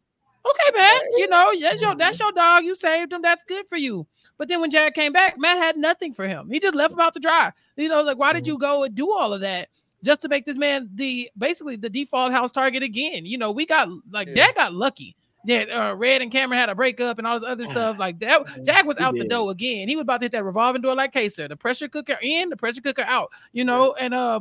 okay, 0.44 0.78
man, 0.78 1.00
you 1.16 1.28
know, 1.28 1.52
that's 1.60 1.80
your 1.80 1.94
that's 1.94 2.18
your 2.18 2.32
dog. 2.32 2.64
You 2.64 2.74
saved 2.74 3.12
him. 3.12 3.22
That's 3.22 3.44
good 3.44 3.66
for 3.68 3.76
you. 3.76 4.06
But 4.38 4.48
then 4.48 4.60
when 4.60 4.70
Jag 4.70 4.94
came 4.94 5.12
back, 5.12 5.38
Matt 5.38 5.58
had 5.58 5.76
nothing 5.76 6.12
for 6.12 6.26
him. 6.26 6.50
He 6.50 6.60
just 6.60 6.74
left 6.74 6.92
him 6.92 7.00
out 7.00 7.14
to 7.14 7.20
dry. 7.20 7.52
You 7.76 7.88
know, 7.88 8.02
like 8.02 8.18
why 8.18 8.32
did 8.32 8.46
you 8.46 8.58
go 8.58 8.84
and 8.84 8.94
do 8.94 9.12
all 9.12 9.32
of 9.32 9.40
that? 9.40 9.68
Just 10.02 10.22
to 10.22 10.28
make 10.28 10.44
this 10.44 10.56
man 10.56 10.90
the 10.94 11.30
basically 11.38 11.76
the 11.76 11.88
default 11.88 12.32
house 12.32 12.52
target 12.52 12.82
again. 12.82 13.24
You 13.24 13.38
know, 13.38 13.50
we 13.50 13.66
got 13.66 13.88
like 14.10 14.28
Yeah. 14.28 14.46
Jag 14.46 14.54
got 14.54 14.74
lucky 14.74 15.16
that 15.46 15.70
uh, 15.70 15.94
Red 15.94 16.22
and 16.22 16.30
Cameron 16.30 16.58
had 16.58 16.68
a 16.68 16.74
breakup 16.74 17.18
and 17.18 17.26
all 17.26 17.38
this 17.38 17.48
other 17.48 17.64
stuff 17.64 17.98
like 17.98 18.18
that. 18.20 18.42
Jag 18.64 18.86
was 18.86 18.96
out 18.98 19.14
the 19.14 19.24
door 19.24 19.50
again. 19.50 19.88
He 19.88 19.96
was 19.96 20.02
about 20.02 20.20
to 20.20 20.24
hit 20.24 20.32
that 20.32 20.44
revolving 20.44 20.82
door 20.82 20.94
like 20.94 21.12
Kaysar. 21.12 21.48
The 21.48 21.56
pressure 21.56 21.88
cooker 21.88 22.18
in, 22.22 22.48
the 22.48 22.56
pressure 22.56 22.80
cooker 22.80 23.02
out. 23.02 23.30
You 23.52 23.64
know, 23.64 23.94
and 23.94 24.14
uh, 24.14 24.40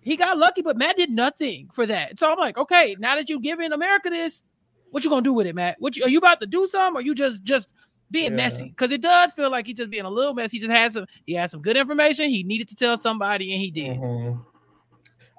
he 0.00 0.16
got 0.16 0.38
lucky, 0.38 0.62
but 0.62 0.76
Matt 0.76 0.96
did 0.96 1.10
nothing 1.10 1.68
for 1.72 1.86
that. 1.86 2.18
So 2.18 2.30
I'm 2.30 2.38
like, 2.38 2.56
okay, 2.56 2.96
now 2.98 3.16
that 3.16 3.28
you 3.28 3.40
giving 3.40 3.72
America 3.72 4.10
this, 4.10 4.42
what 4.90 5.04
you 5.04 5.10
gonna 5.10 5.22
do 5.22 5.32
with 5.32 5.46
it, 5.46 5.54
Matt? 5.54 5.76
What 5.78 5.96
you, 5.96 6.04
are 6.04 6.08
you 6.08 6.18
about 6.18 6.40
to 6.40 6.46
do 6.46 6.66
something, 6.66 6.96
or 6.96 7.02
you 7.02 7.14
just 7.14 7.42
just 7.44 7.74
being 8.10 8.30
Yeah. 8.32 8.36
messy? 8.36 8.68
Because 8.68 8.90
it 8.90 9.02
does 9.02 9.32
feel 9.32 9.50
like 9.50 9.66
he's 9.66 9.76
just 9.76 9.90
being 9.90 10.04
a 10.04 10.10
little 10.10 10.34
messy. 10.34 10.56
He 10.58 10.66
just 10.66 10.72
had 10.76 10.92
some. 10.92 11.06
He 11.26 11.34
had 11.34 11.50
some 11.50 11.60
good 11.60 11.76
information. 11.76 12.30
He 12.30 12.42
needed 12.42 12.68
to 12.68 12.74
tell 12.74 12.96
somebody, 12.96 13.52
and 13.52 13.60
he 13.60 13.70
did. 13.70 13.98
Mhm. 13.98 14.44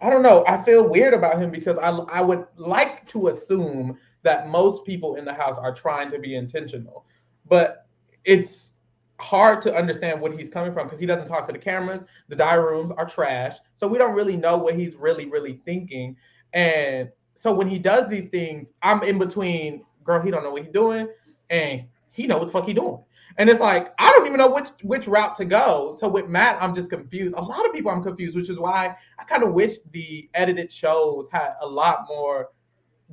I 0.02 0.10
don't 0.10 0.24
know. 0.24 0.46
I 0.48 0.62
feel 0.64 0.88
weird 0.88 1.14
about 1.14 1.42
him 1.42 1.52
because 1.52 1.78
I 1.78 1.90
I 1.90 2.22
would 2.22 2.46
like 2.56 3.08
to 3.10 3.28
assume 3.30 3.98
that 4.24 4.50
most 4.50 4.86
people 4.86 5.16
in 5.16 5.26
the 5.26 5.34
house 5.34 5.58
are 5.58 5.74
trying 5.74 6.12
to 6.12 6.20
be 6.20 6.36
intentional, 6.36 7.06
but 7.48 7.88
it's 8.26 8.78
hard 9.20 9.62
to 9.62 9.76
understand 9.76 10.22
what 10.22 10.38
he's 10.38 10.50
coming 10.50 10.74
from 10.74 10.86
because 10.86 11.00
he 11.00 11.06
doesn't 11.06 11.28
talk 11.28 11.46
to 11.46 11.52
the 11.52 11.58
cameras. 11.58 12.06
The 12.30 12.36
diary 12.36 12.64
rooms 12.64 12.92
are 12.92 13.06
trash, 13.06 13.58
so 13.76 13.88
we 13.88 13.98
don't 13.98 14.14
really 14.14 14.38
know 14.38 14.58
what 14.58 14.76
he's 14.76 14.96
really 14.96 15.26
really 15.26 15.62
thinking. 15.66 16.16
And 16.54 17.10
so 17.40 17.54
when 17.54 17.70
he 17.70 17.80
does 17.80 18.10
these 18.10 18.28
things, 18.28 18.74
I'm 18.82 19.02
in 19.04 19.18
between. 19.18 19.86
Girl, 20.04 20.22
he 20.22 20.30
don't 20.30 20.44
know 20.44 20.52
what 20.52 20.64
he's 20.64 20.74
doing, 20.74 21.08
and 21.50 21.86
he 22.12 22.28
know 22.28 22.38
what 22.38 22.48
the 22.48 22.52
fuck 22.52 22.66
he 22.66 22.74
doing. 22.74 23.00
And 23.38 23.50
it's 23.50 23.62
like 23.62 23.94
I 23.98 24.12
don't 24.12 24.28
even 24.28 24.40
know 24.40 24.50
which 24.50 24.68
which 24.82 25.08
route 25.08 25.38
to 25.38 25.46
go. 25.46 25.96
So 25.98 26.10
with 26.10 26.28
Matt, 26.28 26.62
I'm 26.62 26.76
just 26.76 26.90
confused. 26.90 27.36
A 27.38 27.42
lot 27.42 27.66
of 27.66 27.72
people 27.72 27.92
I'm 27.92 28.04
confused, 28.04 28.36
which 28.36 28.50
is 28.50 28.60
why 28.60 28.94
I 29.18 29.24
kind 29.24 29.44
of 29.44 29.54
wish 29.54 29.78
the 29.92 30.30
edited 30.34 30.70
shows 30.70 31.30
had 31.32 31.54
a 31.62 31.66
lot 31.66 32.08
more 32.10 32.50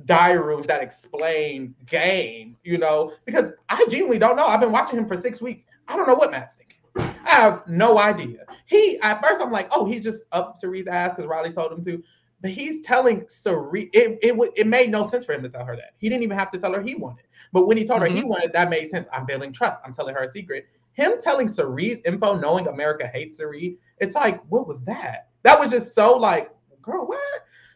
diary 0.03 0.43
rooms 0.43 0.67
that 0.67 0.83
explain 0.83 1.73
game, 1.85 2.57
you 2.65 2.77
know, 2.77 3.13
because 3.23 3.53
I 3.69 3.85
genuinely 3.85 4.19
don't 4.19 4.35
know. 4.35 4.45
I've 4.45 4.59
been 4.59 4.73
watching 4.73 4.99
him 4.99 5.07
for 5.07 5.15
six 5.15 5.41
weeks. 5.41 5.63
I 5.87 5.95
don't 5.95 6.05
know 6.05 6.15
what 6.15 6.31
Matt's 6.31 6.57
thinking. 6.57 6.79
I 6.97 7.29
have 7.29 7.65
no 7.65 7.97
idea. 7.97 8.39
He 8.65 8.99
at 8.99 9.25
first 9.25 9.41
I'm 9.41 9.53
like, 9.53 9.69
oh, 9.71 9.85
he's 9.85 10.03
just 10.03 10.25
up 10.33 10.57
Cirie's 10.57 10.87
ass 10.87 11.13
because 11.13 11.29
Reilly 11.29 11.53
told 11.53 11.71
him 11.71 11.81
to. 11.85 12.03
But 12.41 12.51
he's 12.51 12.81
telling 12.81 13.25
Cirie 13.27 13.89
it 13.93 14.19
it 14.21 14.51
it 14.55 14.67
made 14.67 14.91
no 14.91 15.03
sense 15.03 15.25
for 15.25 15.33
him 15.33 15.41
to 15.43 15.49
tell 15.49 15.65
her 15.65 15.75
that. 15.75 15.93
He 15.97 16.07
didn't 16.09 16.23
even 16.23 16.37
have 16.37 16.51
to 16.51 16.59
tell 16.59 16.73
her 16.73 16.81
he 16.81 16.95
wanted. 16.95 17.25
But 17.51 17.67
when 17.67 17.77
he 17.77 17.85
told 17.85 18.01
mm-hmm. 18.01 18.11
her 18.11 18.17
he 18.17 18.23
wanted, 18.23 18.53
that 18.53 18.69
made 18.69 18.89
sense. 18.89 19.07
I'm 19.11 19.25
building 19.25 19.51
trust. 19.51 19.79
I'm 19.83 19.93
telling 19.93 20.13
her 20.15 20.23
a 20.23 20.29
secret. 20.29 20.67
Him 20.93 21.13
telling 21.19 21.47
Cirie's 21.47 22.01
info, 22.01 22.37
knowing 22.37 22.67
America 22.67 23.07
hates 23.07 23.37
Cirie, 23.37 23.77
it's 23.99 24.15
like, 24.15 24.43
what 24.49 24.67
was 24.67 24.83
that? 24.85 25.29
That 25.43 25.59
was 25.59 25.69
just 25.69 25.93
so 25.93 26.17
like, 26.17 26.51
girl, 26.81 27.05
what? 27.05 27.19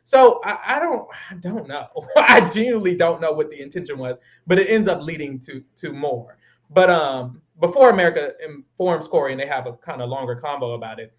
So 0.04 0.41
I, 0.43 0.76
I 0.76 0.80
don't 0.80 1.08
I 1.30 1.36
don't 1.36 1.67
know. 1.67 1.88
I 2.17 2.41
genuinely 2.50 2.95
don't 2.95 3.21
know 3.21 3.32
what 3.32 3.50
the 3.50 3.62
intention 3.62 3.97
was, 3.97 4.17
but 4.47 4.60
it 4.60 4.69
ends 4.69 4.88
up 4.88 5.02
leading 5.02 5.39
to 5.41 5.63
to 5.78 5.93
more. 5.93 6.38
But 6.69 6.89
um 6.89 7.41
before 7.60 7.91
America 7.91 8.34
informs 8.43 9.08
Cory 9.08 9.32
and 9.32 9.39
they 9.39 9.45
have 9.45 9.67
a 9.67 9.74
kind 9.74 10.02
of 10.02 10.10
longer 10.10 10.36
combo 10.36 10.71
about 10.71 11.00
it, 11.00 11.13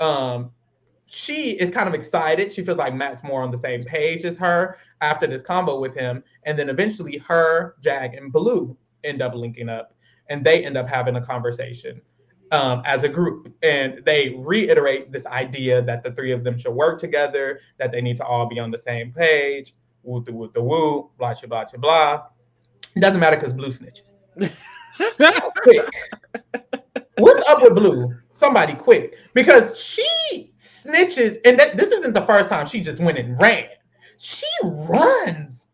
um, 0.00 0.50
she 1.12 1.50
is 1.50 1.70
kind 1.70 1.86
of 1.86 1.94
excited. 1.94 2.50
She 2.50 2.64
feels 2.64 2.78
like 2.78 2.94
Matt's 2.94 3.22
more 3.22 3.42
on 3.42 3.50
the 3.50 3.58
same 3.58 3.84
page 3.84 4.24
as 4.24 4.38
her 4.38 4.78
after 5.02 5.26
this 5.26 5.42
combo 5.42 5.78
with 5.78 5.94
him. 5.94 6.24
And 6.44 6.58
then 6.58 6.70
eventually 6.70 7.18
her, 7.18 7.76
Jag, 7.80 8.14
and 8.14 8.32
Blue 8.32 8.76
end 9.04 9.20
up 9.20 9.34
linking 9.34 9.68
up 9.68 9.94
and 10.30 10.44
they 10.44 10.64
end 10.64 10.78
up 10.78 10.88
having 10.88 11.16
a 11.16 11.20
conversation 11.20 12.00
um, 12.50 12.80
as 12.86 13.04
a 13.04 13.08
group. 13.10 13.54
And 13.62 14.02
they 14.06 14.30
reiterate 14.38 15.12
this 15.12 15.26
idea 15.26 15.82
that 15.82 16.02
the 16.02 16.12
three 16.12 16.32
of 16.32 16.44
them 16.44 16.56
should 16.56 16.72
work 16.72 16.98
together, 16.98 17.60
that 17.78 17.92
they 17.92 18.00
need 18.00 18.16
to 18.16 18.24
all 18.24 18.46
be 18.46 18.58
on 18.58 18.70
the 18.70 18.78
same 18.78 19.12
page. 19.12 19.74
Woo 20.04 20.22
the 20.24 20.32
woo 20.32 20.50
the 20.54 20.62
woo, 20.62 21.10
blah 21.18 21.34
blah 21.34 21.64
blah 21.64 21.78
blah. 21.78 22.22
It 22.96 23.00
doesn't 23.00 23.20
matter 23.20 23.36
because 23.36 23.52
Blue 23.52 23.68
snitches. 23.68 24.24
quick. 25.62 26.78
What's 27.18 27.48
up 27.48 27.62
with 27.62 27.74
Blue? 27.74 28.14
Somebody 28.32 28.74
quick. 28.74 29.16
Because 29.34 29.78
she 29.78 30.52
snitches, 30.58 31.36
and 31.44 31.58
th- 31.58 31.72
this 31.72 31.92
isn't 31.92 32.14
the 32.14 32.26
first 32.26 32.48
time 32.48 32.66
she 32.66 32.80
just 32.80 33.00
went 33.00 33.18
and 33.18 33.38
ran. 33.40 33.68
She 34.18 34.46
runs. 34.62 35.66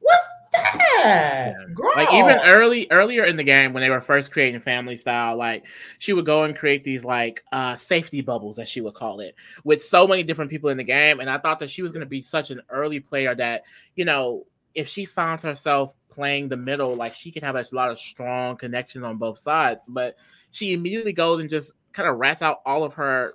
What's 0.00 0.28
that? 0.52 1.54
Girl. 1.74 1.92
Like 1.96 2.12
even 2.12 2.38
early 2.46 2.86
earlier 2.90 3.24
in 3.24 3.36
the 3.36 3.44
game 3.44 3.72
when 3.72 3.82
they 3.82 3.90
were 3.90 4.00
first 4.00 4.30
creating 4.30 4.60
family 4.60 4.96
style, 4.96 5.36
like 5.36 5.66
she 5.98 6.12
would 6.12 6.24
go 6.24 6.44
and 6.44 6.56
create 6.56 6.84
these 6.84 7.04
like 7.04 7.42
uh 7.52 7.76
safety 7.76 8.20
bubbles, 8.20 8.58
as 8.58 8.68
she 8.68 8.80
would 8.80 8.94
call 8.94 9.20
it, 9.20 9.34
with 9.64 9.82
so 9.82 10.06
many 10.06 10.22
different 10.22 10.50
people 10.50 10.70
in 10.70 10.76
the 10.76 10.84
game. 10.84 11.20
And 11.20 11.28
I 11.28 11.38
thought 11.38 11.58
that 11.60 11.70
she 11.70 11.82
was 11.82 11.92
gonna 11.92 12.06
be 12.06 12.22
such 12.22 12.50
an 12.50 12.62
early 12.70 13.00
player 13.00 13.34
that, 13.34 13.64
you 13.94 14.04
know, 14.04 14.46
if 14.74 14.88
she 14.88 15.04
finds 15.04 15.42
herself 15.42 15.94
playing 16.08 16.48
the 16.48 16.56
middle, 16.56 16.94
like 16.96 17.14
she 17.14 17.30
can 17.30 17.42
have 17.42 17.56
a 17.56 17.64
lot 17.72 17.90
of 17.90 17.98
strong 17.98 18.56
connections 18.56 19.04
on 19.04 19.18
both 19.18 19.38
sides. 19.38 19.86
But 19.88 20.16
she 20.50 20.72
immediately 20.72 21.12
goes 21.12 21.40
and 21.40 21.50
just 21.50 21.72
kind 21.92 22.08
of 22.08 22.16
rats 22.16 22.42
out 22.42 22.58
all 22.64 22.84
of 22.84 22.94
her 22.94 23.34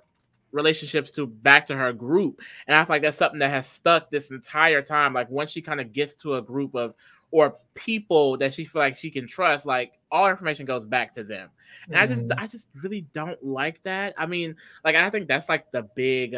relationships 0.52 1.10
to 1.10 1.26
back 1.26 1.66
to 1.66 1.76
her 1.76 1.92
group. 1.92 2.40
And 2.66 2.76
I 2.76 2.84
feel 2.84 2.94
like 2.94 3.02
that's 3.02 3.18
something 3.18 3.40
that 3.40 3.50
has 3.50 3.66
stuck 3.66 4.10
this 4.10 4.30
entire 4.30 4.82
time. 4.82 5.12
Like 5.12 5.28
once 5.28 5.50
she 5.50 5.60
kind 5.60 5.80
of 5.80 5.92
gets 5.92 6.14
to 6.16 6.36
a 6.36 6.42
group 6.42 6.74
of 6.74 6.94
or 7.30 7.56
people 7.74 8.36
that 8.38 8.54
she 8.54 8.64
feel 8.64 8.80
like 8.80 8.96
she 8.96 9.10
can 9.10 9.26
trust, 9.26 9.66
like 9.66 9.92
all 10.10 10.28
information 10.28 10.66
goes 10.66 10.84
back 10.84 11.12
to 11.14 11.24
them. 11.24 11.50
And 11.86 11.94
mm-hmm. 11.94 12.02
I 12.02 12.06
just 12.06 12.24
mm-hmm. 12.26 12.44
I 12.44 12.46
just 12.46 12.68
really 12.82 13.02
don't 13.12 13.44
like 13.44 13.82
that. 13.82 14.14
I 14.16 14.26
mean, 14.26 14.56
like 14.84 14.94
I 14.94 15.10
think 15.10 15.26
that's 15.26 15.48
like 15.48 15.70
the 15.72 15.82
big 15.82 16.36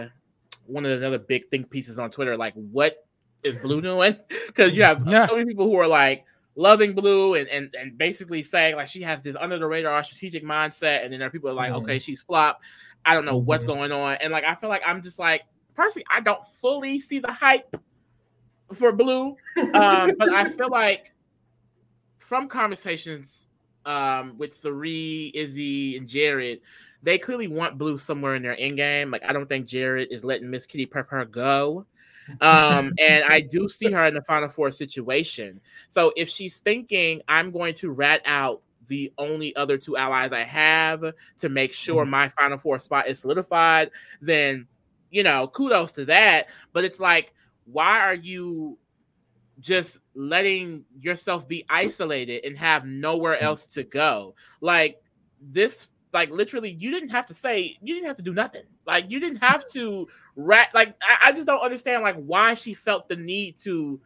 one 0.64 0.86
of 0.86 0.98
the 0.98 1.06
other 1.06 1.18
big 1.18 1.50
think 1.50 1.70
pieces 1.70 1.98
on 1.98 2.10
Twitter. 2.10 2.36
Like 2.36 2.54
what 2.54 3.06
is 3.42 3.54
Blue 3.56 3.80
doing? 3.80 4.16
Because 4.46 4.72
you 4.72 4.84
have 4.84 5.02
yeah. 5.06 5.26
so 5.26 5.36
many 5.36 5.46
people 5.46 5.66
who 5.66 5.76
are 5.76 5.86
like 5.86 6.24
loving 6.56 6.94
Blue 6.94 7.34
and, 7.34 7.48
and 7.48 7.74
and 7.78 7.96
basically 7.96 8.42
saying 8.42 8.74
like 8.76 8.88
she 8.88 9.02
has 9.02 9.22
this 9.22 9.36
under 9.38 9.58
the 9.58 9.66
radar 9.66 10.02
strategic 10.02 10.42
mindset, 10.42 11.04
and 11.04 11.12
then 11.12 11.20
there 11.20 11.28
are 11.28 11.30
people 11.30 11.50
are 11.50 11.54
like, 11.54 11.70
mm-hmm. 11.70 11.84
okay, 11.84 11.98
she's 11.98 12.20
flop. 12.20 12.60
I 13.04 13.14
don't 13.14 13.24
know 13.24 13.38
mm-hmm. 13.38 13.46
what's 13.46 13.64
going 13.64 13.92
on, 13.92 14.16
and 14.20 14.32
like 14.32 14.44
I 14.44 14.54
feel 14.56 14.70
like 14.70 14.82
I'm 14.84 15.02
just 15.02 15.18
like 15.18 15.42
personally, 15.74 16.06
I 16.10 16.20
don't 16.20 16.44
fully 16.44 16.98
see 16.98 17.20
the 17.20 17.30
hype 17.30 17.76
for 18.72 18.90
Blue, 18.92 19.36
um, 19.56 20.12
but 20.18 20.30
I 20.30 20.44
feel 20.46 20.70
like 20.70 21.12
from 22.18 22.48
conversations 22.48 23.46
um, 23.84 24.36
with 24.38 24.56
Cirie, 24.56 25.30
Izzy, 25.34 25.96
and 25.96 26.08
Jared, 26.08 26.60
they 27.02 27.18
clearly 27.18 27.46
want 27.46 27.78
Blue 27.78 27.96
somewhere 27.96 28.34
in 28.34 28.42
their 28.42 28.58
end 28.58 28.76
game. 28.76 29.10
Like 29.10 29.22
I 29.24 29.32
don't 29.32 29.48
think 29.48 29.66
Jared 29.66 30.08
is 30.10 30.24
letting 30.24 30.50
Miss 30.50 30.66
Kitty 30.66 30.86
Pepper 30.86 31.24
go. 31.24 31.86
Um, 32.40 32.92
and 32.98 33.24
I 33.28 33.40
do 33.40 33.68
see 33.68 33.90
her 33.90 34.06
in 34.06 34.14
the 34.14 34.22
Final 34.22 34.48
Four 34.48 34.70
situation. 34.70 35.60
So 35.90 36.12
if 36.16 36.28
she's 36.28 36.60
thinking, 36.60 37.22
I'm 37.28 37.50
going 37.50 37.74
to 37.74 37.90
rat 37.90 38.22
out 38.24 38.62
the 38.86 39.12
only 39.18 39.54
other 39.56 39.78
two 39.78 39.96
allies 39.96 40.32
I 40.32 40.44
have 40.44 41.04
to 41.38 41.48
make 41.48 41.72
sure 41.72 42.02
mm-hmm. 42.02 42.10
my 42.10 42.28
Final 42.30 42.58
Four 42.58 42.78
spot 42.78 43.08
is 43.08 43.18
solidified, 43.18 43.90
then, 44.20 44.66
you 45.10 45.22
know, 45.22 45.48
kudos 45.48 45.92
to 45.92 46.04
that. 46.06 46.48
But 46.72 46.84
it's 46.84 47.00
like, 47.00 47.32
why 47.64 48.00
are 48.00 48.14
you 48.14 48.78
just 49.58 49.98
letting 50.14 50.84
yourself 51.00 51.48
be 51.48 51.64
isolated 51.68 52.44
and 52.44 52.56
have 52.58 52.84
nowhere 52.84 53.36
mm. 53.36 53.42
else 53.42 53.66
to 53.74 53.82
go? 53.82 54.34
Like, 54.60 55.02
this 55.40 55.88
like 56.12 56.30
literally 56.30 56.70
you 56.70 56.90
didn't 56.90 57.10
have 57.10 57.26
to 57.26 57.34
say 57.34 57.76
you 57.82 57.94
didn't 57.94 58.06
have 58.06 58.16
to 58.16 58.22
do 58.22 58.32
nothing 58.32 58.62
like 58.86 59.10
you 59.10 59.20
didn't 59.20 59.36
have 59.36 59.66
to 59.68 60.08
rat 60.36 60.68
like 60.74 60.94
I, 61.02 61.28
I, 61.28 61.32
just 61.32 61.46
don't 61.46 61.60
understand 61.60 62.02
like 62.02 62.16
why 62.16 62.54
she 62.54 62.74
felt 62.74 63.08
the 63.08 63.16
need 63.16 63.56
to 63.58 64.00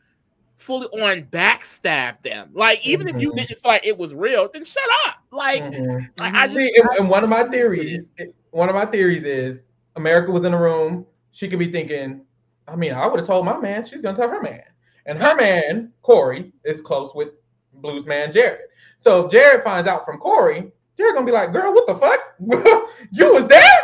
fully 0.55 0.87
on 1.01 1.25
backstab 1.25 2.23
them 2.23 2.51
like 2.53 2.85
even 2.87 3.07
mm-hmm. 3.07 3.17
if 3.17 3.23
you 3.23 3.31
mm-hmm. 3.31 3.39
didn't 3.39 3.59
feel 3.59 3.73
like 3.73 3.87
it 3.87 3.99
was 3.99 4.15
real 4.15 4.49
then 4.53 4.65
shut 4.65 4.83
up 5.07 5.17
like, 5.33 5.63
mm-hmm. 5.63 6.05
like 6.19 6.35
i 6.35 6.47
just 6.47 6.57
See, 6.57 6.73
and, 6.77 6.89
and 6.99 7.09
one 7.09 7.25
of 7.25 7.31
my 7.31 7.45
theories 7.45 8.05
one 8.51 8.69
of 8.69 8.75
my 8.75 8.87
theories 8.87 9.25
is 9.25 9.63
america 9.97 10.31
was 10.31 10.45
in 10.45 10.55
a 10.55 10.61
room 10.61 11.07
she 11.33 11.49
could 11.49 11.59
be 11.59 11.73
thinking 11.73 12.21
i 12.69 12.77
mean 12.77 12.93
i 12.93 13.07
would 13.07 13.19
have 13.19 13.27
told 13.27 13.45
my 13.45 13.59
man 13.59 13.85
she's 13.85 14.01
gonna 14.01 14.17
tell 14.17 14.29
her 14.29 14.43
man 14.43 14.63
and 15.07 15.19
her 15.19 15.35
man 15.35 15.93
Cory 16.03 16.53
is 16.65 16.81
close 16.81 17.15
with 17.15 17.31
blues 17.75 18.07
man 18.07 18.33
jared 18.33 18.61
so 19.01 19.25
if 19.25 19.33
jared 19.33 19.65
finds 19.65 19.89
out 19.89 20.05
from 20.05 20.19
Cory, 20.19 20.71
they're 20.97 21.15
gonna 21.15 21.27
be 21.27 21.33
like, 21.33 21.53
girl, 21.53 21.73
what 21.73 21.87
the 21.87 21.95
fuck? 21.95 22.21
you 23.13 23.33
was 23.33 23.47
there? 23.47 23.81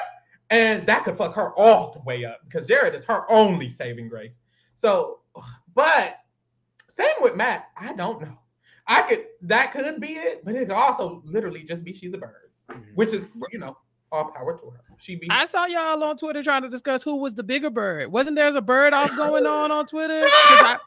And 0.50 0.86
that 0.86 1.04
could 1.04 1.16
fuck 1.16 1.34
her 1.34 1.52
all 1.54 1.92
the 1.92 2.00
way 2.00 2.24
up 2.24 2.40
because 2.44 2.68
Jared 2.68 2.94
is 2.94 3.04
her 3.04 3.30
only 3.30 3.68
saving 3.68 4.08
grace. 4.08 4.38
So, 4.76 5.20
but 5.74 6.18
same 6.88 7.14
with 7.20 7.34
Matt, 7.36 7.68
I 7.76 7.92
don't 7.94 8.20
know. 8.20 8.38
I 8.86 9.02
could 9.02 9.24
that 9.42 9.72
could 9.72 10.00
be 10.00 10.12
it, 10.12 10.44
but 10.44 10.54
it 10.54 10.60
could 10.60 10.72
also 10.72 11.22
literally 11.24 11.64
just 11.64 11.82
be 11.82 11.92
she's 11.92 12.14
a 12.14 12.18
bird, 12.18 12.50
mm-hmm. 12.70 12.80
which 12.94 13.12
is 13.12 13.24
you 13.50 13.58
know 13.58 13.76
all 14.12 14.30
power 14.30 14.56
to 14.56 14.70
her. 14.70 14.80
She 14.98 15.16
be. 15.16 15.26
I 15.30 15.44
saw 15.44 15.66
y'all 15.66 16.02
on 16.04 16.16
Twitter 16.16 16.42
trying 16.42 16.62
to 16.62 16.68
discuss 16.68 17.02
who 17.02 17.16
was 17.16 17.34
the 17.34 17.42
bigger 17.42 17.70
bird. 17.70 18.12
Wasn't 18.12 18.36
there 18.36 18.56
a 18.56 18.60
bird 18.60 18.92
off 18.92 19.10
going 19.16 19.46
on 19.46 19.72
on 19.72 19.86
Twitter? 19.86 20.22
I, 20.24 20.78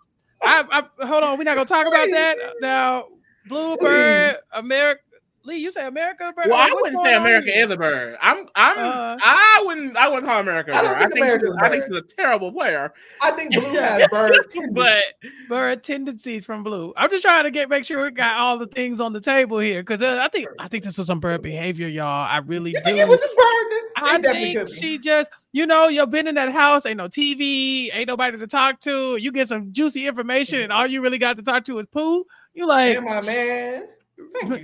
I, 0.42 0.64
I, 0.72 1.06
hold 1.06 1.24
on, 1.24 1.38
we're 1.38 1.44
not 1.44 1.56
gonna 1.56 1.66
talk 1.66 1.88
about 1.88 2.08
that 2.12 2.38
now. 2.62 3.06
Bluebird, 3.48 4.38
America, 4.54 5.02
Lee, 5.46 5.58
you 5.58 5.72
say 5.72 5.88
America 5.88 6.34
bird? 6.36 6.48
Well, 6.50 6.58
I 6.58 6.72
wouldn't 6.74 7.04
say 7.04 7.16
America 7.16 7.58
is 7.58 7.72
a 7.72 7.78
bird. 7.78 8.18
I'm 8.22 8.46
I'm 8.56 8.78
uh, 8.78 9.18
I 9.24 9.64
wouldn't 9.66 9.96
I 9.96 10.08
wouldn't 10.08 10.28
call 10.28 10.40
America 10.40 10.72
a 10.72 10.82
bird. 10.82 10.86
I, 10.86 11.08
think, 11.08 11.26
I 11.26 11.38
think, 11.38 11.62
I 11.62 11.70
think 11.70 11.84
she's 11.86 11.96
a 11.96 12.02
terrible 12.02 12.52
player. 12.52 12.94
I 13.22 13.32
think 13.32 13.54
Blue 13.54 13.64
has 13.64 14.08
bird 14.10 14.38
but 14.74 15.04
bird 15.48 15.84
tendencies 15.84 16.46
from 16.46 16.64
Blue. 16.64 16.94
I'm 16.98 17.10
just 17.10 17.24
trying 17.24 17.46
to 17.46 17.52
get 17.52 17.70
make 17.70 17.86
sure 17.86 18.04
we 18.04 18.12
got 18.12 18.38
all 18.38 18.58
the 18.58 18.68
things 18.68 19.00
on 19.00 19.14
the 19.14 19.22
table 19.22 19.60
here 19.60 19.82
because 19.82 20.02
uh, 20.02 20.20
I 20.22 20.28
think 20.28 20.50
I 20.60 20.68
think 20.68 20.84
this 20.84 20.98
was 20.98 21.08
some 21.08 21.20
bird 21.20 21.42
behavior, 21.42 21.88
y'all. 21.88 22.06
I 22.06 22.38
really 22.40 22.72
you 22.72 22.82
do. 22.84 22.96
it 22.96 23.08
was 23.08 23.20
just 23.20 23.36
bird. 23.36 23.72
This, 23.72 23.92
I 23.96 24.22
think 24.22 24.70
she 24.70 25.00
just 25.00 25.32
you 25.52 25.66
know, 25.66 25.88
you've 25.88 26.12
been 26.12 26.28
in 26.28 26.36
that 26.36 26.52
house, 26.52 26.86
ain't 26.86 26.98
no 26.98 27.08
TV, 27.08 27.90
ain't 27.92 28.08
nobody 28.08 28.38
to 28.38 28.48
talk 28.48 28.80
to. 28.82 29.18
You 29.18 29.32
get 29.32 29.48
some 29.48 29.72
juicy 29.72 30.06
information, 30.06 30.60
and 30.60 30.72
all 30.72 30.86
you 30.86 31.02
really 31.02 31.18
got 31.18 31.38
to 31.38 31.44
talk 31.44 31.64
to 31.66 31.80
is 31.80 31.88
poo. 31.88 32.26
You 32.54 32.68
like, 32.68 32.94
yeah, 32.94 33.00
my 33.00 33.22
man 33.22 33.88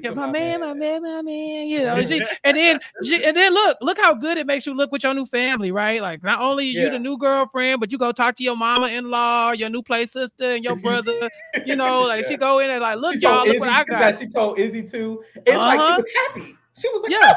yeah, 0.02 0.12
my 0.12 0.30
man, 0.30 0.62
my 0.62 0.74
man, 0.74 1.04
my 1.04 1.22
man. 1.22 1.68
You 1.68 1.84
know, 1.84 2.04
she, 2.04 2.24
and 2.44 2.58
then 2.58 2.80
she, 3.04 3.24
and 3.24 3.36
then 3.36 3.54
look, 3.54 3.78
look 3.82 3.98
how 3.98 4.14
good 4.14 4.38
it 4.38 4.48
makes 4.48 4.66
you 4.66 4.74
look 4.74 4.92
with 4.92 5.04
your 5.04 5.14
new 5.14 5.26
family, 5.26 5.72
right? 5.72 6.02
Like 6.02 6.24
not 6.24 6.42
only 6.42 6.66
yeah. 6.66 6.84
you 6.84 6.90
the 6.92 7.00
new 7.00 7.18
girlfriend, 7.18 7.80
but 7.80 7.92
you 7.92 7.98
go 7.98 8.12
talk 8.12 8.36
to 8.38 8.44
your 8.44 8.56
mama 8.56 8.88
in 8.88 9.10
law, 9.10 9.52
your 9.52 9.70
new 9.70 9.82
play 9.82 10.06
sister, 10.06 10.52
and 10.52 10.64
your 10.64 10.76
brother. 10.76 11.30
you 11.66 11.76
know, 11.76 12.04
like 12.04 12.24
yeah. 12.24 12.30
she 12.30 12.38
go 12.38 12.60
in 12.60 12.70
and 12.70 12.82
like, 12.82 12.98
look, 12.98 13.22
y'all, 13.22 13.40
look 13.40 13.48
Izzy, 13.48 13.60
what 13.60 13.70
I 13.70 13.84
got. 13.84 14.00
That 14.00 14.20
she 14.20 14.28
told 14.28 14.60
Izzy 14.60 14.84
too. 14.84 15.24
It's 15.36 15.52
uh-huh. 15.52 15.60
like 15.60 15.80
she 15.80 15.88
uh-huh. 15.88 15.96
was 15.98 16.06
happy. 16.28 16.56
She 16.78 16.90
was 16.90 17.02
like, 17.04 17.12
yeah. 17.12 17.36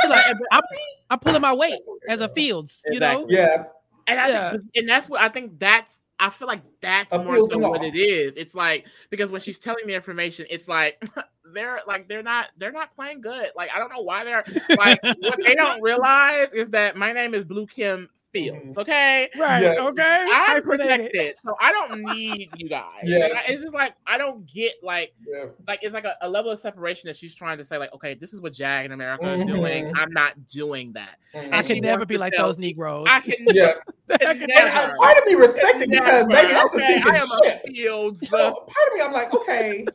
She's 0.00 0.10
like, 0.10 0.36
I'm, 0.50 0.62
I'm, 1.10 1.18
pulling 1.20 1.40
my 1.40 1.54
weight 1.54 1.78
as 2.08 2.20
a 2.20 2.28
Fields. 2.28 2.82
You 2.90 2.98
know, 2.98 3.26
yeah. 3.28 3.64
And 4.08 4.18
I, 4.18 4.28
yeah. 4.28 4.56
and 4.74 4.88
that's 4.88 5.08
what 5.08 5.20
I 5.20 5.28
think. 5.28 5.58
That's 5.60 6.01
I 6.22 6.30
feel 6.30 6.46
like 6.46 6.62
that's 6.80 7.12
more 7.12 7.48
than 7.48 7.60
what 7.60 7.82
it 7.82 7.96
is. 7.96 8.34
It's 8.36 8.54
like 8.54 8.86
because 9.10 9.32
when 9.32 9.40
she's 9.40 9.58
telling 9.58 9.88
the 9.88 9.94
information, 9.94 10.46
it's 10.48 10.68
like 10.68 11.02
they're 11.52 11.80
like 11.88 12.06
they're 12.06 12.22
not 12.22 12.50
they're 12.58 12.70
not 12.70 12.94
playing 12.94 13.22
good. 13.22 13.48
Like 13.56 13.70
I 13.74 13.80
don't 13.80 13.92
know 13.92 14.02
why 14.02 14.24
they're 14.24 14.44
like 14.76 15.02
what 15.02 15.40
they 15.44 15.56
don't 15.56 15.82
realize 15.82 16.52
is 16.52 16.70
that 16.70 16.96
my 16.96 17.12
name 17.12 17.34
is 17.34 17.42
Blue 17.42 17.66
Kim 17.66 18.08
Fields. 18.32 18.60
Mm-hmm. 18.60 18.80
Okay, 18.80 19.30
right? 19.36 19.62
Yeah. 19.62 19.74
Okay, 19.80 20.26
I'm 20.32 20.62
protected, 20.62 21.34
so 21.44 21.56
I 21.60 21.72
don't 21.72 22.00
need 22.14 22.50
you 22.56 22.68
guys. 22.68 23.02
Yeah. 23.02 23.18
Like, 23.18 23.48
it's 23.48 23.62
just 23.62 23.74
like 23.74 23.94
I 24.06 24.16
don't 24.16 24.46
get 24.46 24.74
like 24.80 25.14
yeah. 25.26 25.46
like 25.66 25.80
it's 25.82 25.92
like 25.92 26.04
a, 26.04 26.14
a, 26.22 26.30
level 26.30 26.52
of 26.52 26.60
separation 26.60 27.08
that 27.08 27.16
she's 27.16 27.34
trying 27.34 27.58
to 27.58 27.64
say 27.64 27.78
like 27.78 27.92
okay, 27.94 28.14
this 28.14 28.32
is 28.32 28.40
what 28.40 28.52
Jag 28.52 28.86
in 28.86 28.92
America 28.92 29.24
mm-hmm. 29.24 29.42
is 29.42 29.56
doing. 29.56 29.92
I'm 29.96 30.12
not 30.12 30.46
doing 30.46 30.92
that. 30.92 31.16
Mm-hmm. 31.34 31.52
I 31.52 31.62
can 31.62 31.80
never 31.80 32.06
be 32.06 32.16
like 32.16 32.32
tell, 32.32 32.46
those 32.46 32.58
Negroes. 32.58 33.08
I 33.10 33.20
can. 33.20 33.34
Yeah. 33.48 33.74
And 34.20 34.42
uh, 34.52 34.94
part 34.96 35.18
of 35.18 35.24
me 35.26 35.34
respected 35.34 35.90
because 35.90 36.26
maybe 36.28 36.52
that's 36.52 36.74
okay, 36.74 37.00
a 37.00 37.02
sinking 37.02 37.28
ship. 37.44 37.62
Fields. 37.66 38.28
So 38.28 38.38
part 38.38 38.88
of 38.88 38.94
me, 38.94 39.00
I'm 39.00 39.12
like, 39.12 39.32
okay, 39.34 39.86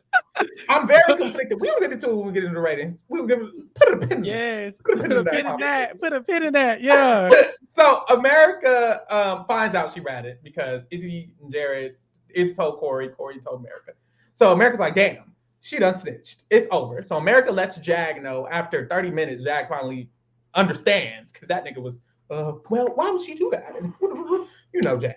I'm 0.68 0.86
very 0.86 1.16
conflicted. 1.16 1.60
We 1.60 1.68
don't 1.68 1.80
get 1.80 1.92
into 1.92 2.10
it 2.10 2.16
when 2.16 2.26
we 2.26 2.32
get 2.32 2.44
into 2.44 2.54
the 2.54 2.60
ratings. 2.60 3.02
We'll 3.08 3.26
give 3.26 3.40
put 3.74 3.94
a 3.94 4.06
pin. 4.06 4.24
Yes, 4.24 4.74
Put 4.84 4.98
a 4.98 5.02
pin 5.02 5.12
a 5.12 5.18
in 5.18 5.24
that 5.24 5.32
pin 5.32 5.46
in 5.46 5.56
that. 5.58 6.00
Put 6.00 6.12
a 6.12 6.20
pin 6.20 6.42
in 6.42 6.52
that. 6.54 6.82
Yeah. 6.82 7.30
so 7.68 8.04
America 8.08 9.02
um, 9.10 9.44
finds 9.46 9.74
out 9.74 9.92
she 9.92 10.00
ratted 10.00 10.38
because 10.42 10.86
Izzy 10.90 11.32
and 11.42 11.52
Jared, 11.52 11.96
Izzy 12.30 12.54
told 12.54 12.78
Cory, 12.78 13.08
Cory 13.08 13.40
told 13.40 13.60
America. 13.60 13.92
So 14.34 14.52
America's 14.52 14.80
like, 14.80 14.94
damn, 14.94 15.32
she 15.60 15.78
done 15.78 15.96
snitched. 15.96 16.44
It's 16.50 16.68
over. 16.70 17.02
So 17.02 17.16
America 17.16 17.50
lets 17.50 17.76
Jag 17.78 18.22
know 18.22 18.48
after 18.48 18.86
30 18.86 19.10
minutes, 19.10 19.44
Jag 19.44 19.68
finally 19.68 20.08
understands 20.54 21.32
because 21.32 21.48
that 21.48 21.64
nigga 21.64 21.82
was, 21.82 22.00
uh, 22.30 22.52
well, 22.70 22.88
why 22.94 23.10
would 23.10 23.22
she 23.22 23.34
do 23.34 23.50
that? 23.52 23.74
And 23.80 23.92
you 24.00 24.80
know 24.82 24.96
Jag, 24.98 25.14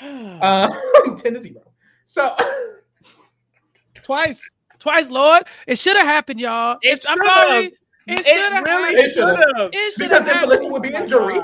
y'all. 0.00 0.38
Uh, 0.42 0.70
10 1.16 1.34
to 1.34 1.42
0. 1.42 1.60
So 2.04 2.34
Twice. 4.02 4.40
Twice, 4.78 5.10
Lord. 5.10 5.44
It 5.66 5.78
should 5.78 5.96
have 5.96 6.06
happened, 6.06 6.40
y'all. 6.40 6.78
It 6.82 7.04
I'm 7.08 7.18
should've. 7.18 7.32
sorry. 7.32 7.64
It 8.06 8.20
it 8.20 8.24
should 8.26 8.52
have 8.52 8.64
really 8.64 8.94
happened. 8.94 8.98
It 8.98 9.12
should've. 9.12 9.36
should've. 9.36 9.70
It 9.74 9.94
because 9.98 10.10
then 10.24 10.26
happened. 10.26 10.50
Melissa 10.50 10.68
would 10.68 10.82
be 10.82 10.94
in 10.94 11.08
jury. 11.08 11.40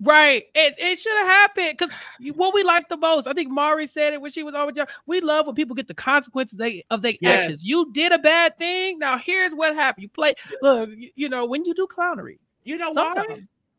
Right. 0.00 0.44
It, 0.54 0.74
it 0.78 0.98
should 0.98 1.16
have 1.16 1.26
happened 1.26 1.76
because 1.78 1.94
what 2.34 2.52
we 2.54 2.62
like 2.62 2.88
the 2.88 2.96
most, 2.96 3.26
I 3.26 3.32
think 3.32 3.50
Mari 3.50 3.86
said 3.86 4.12
it 4.12 4.20
when 4.20 4.30
she 4.30 4.42
was 4.42 4.54
over 4.54 4.70
there. 4.70 4.86
We 5.06 5.20
love 5.20 5.46
when 5.46 5.54
people 5.54 5.74
get 5.74 5.88
the 5.88 5.94
consequences 5.94 6.58
they, 6.58 6.84
of 6.90 7.00
their 7.02 7.14
Yes. 7.20 7.44
actions. 7.44 7.64
You 7.64 7.90
did 7.92 8.12
a 8.12 8.18
bad 8.18 8.58
thing. 8.58 8.98
Now 8.98 9.16
here's 9.16 9.54
what 9.54 9.74
happened. 9.74 10.02
You 10.02 10.08
play. 10.10 10.34
Look, 10.62 10.90
you, 10.90 11.10
you 11.14 11.28
know 11.28 11.46
when 11.46 11.64
you 11.64 11.74
do 11.74 11.86
clownery, 11.86 12.38
You 12.64 12.76
know 12.76 12.90
why? 12.92 13.24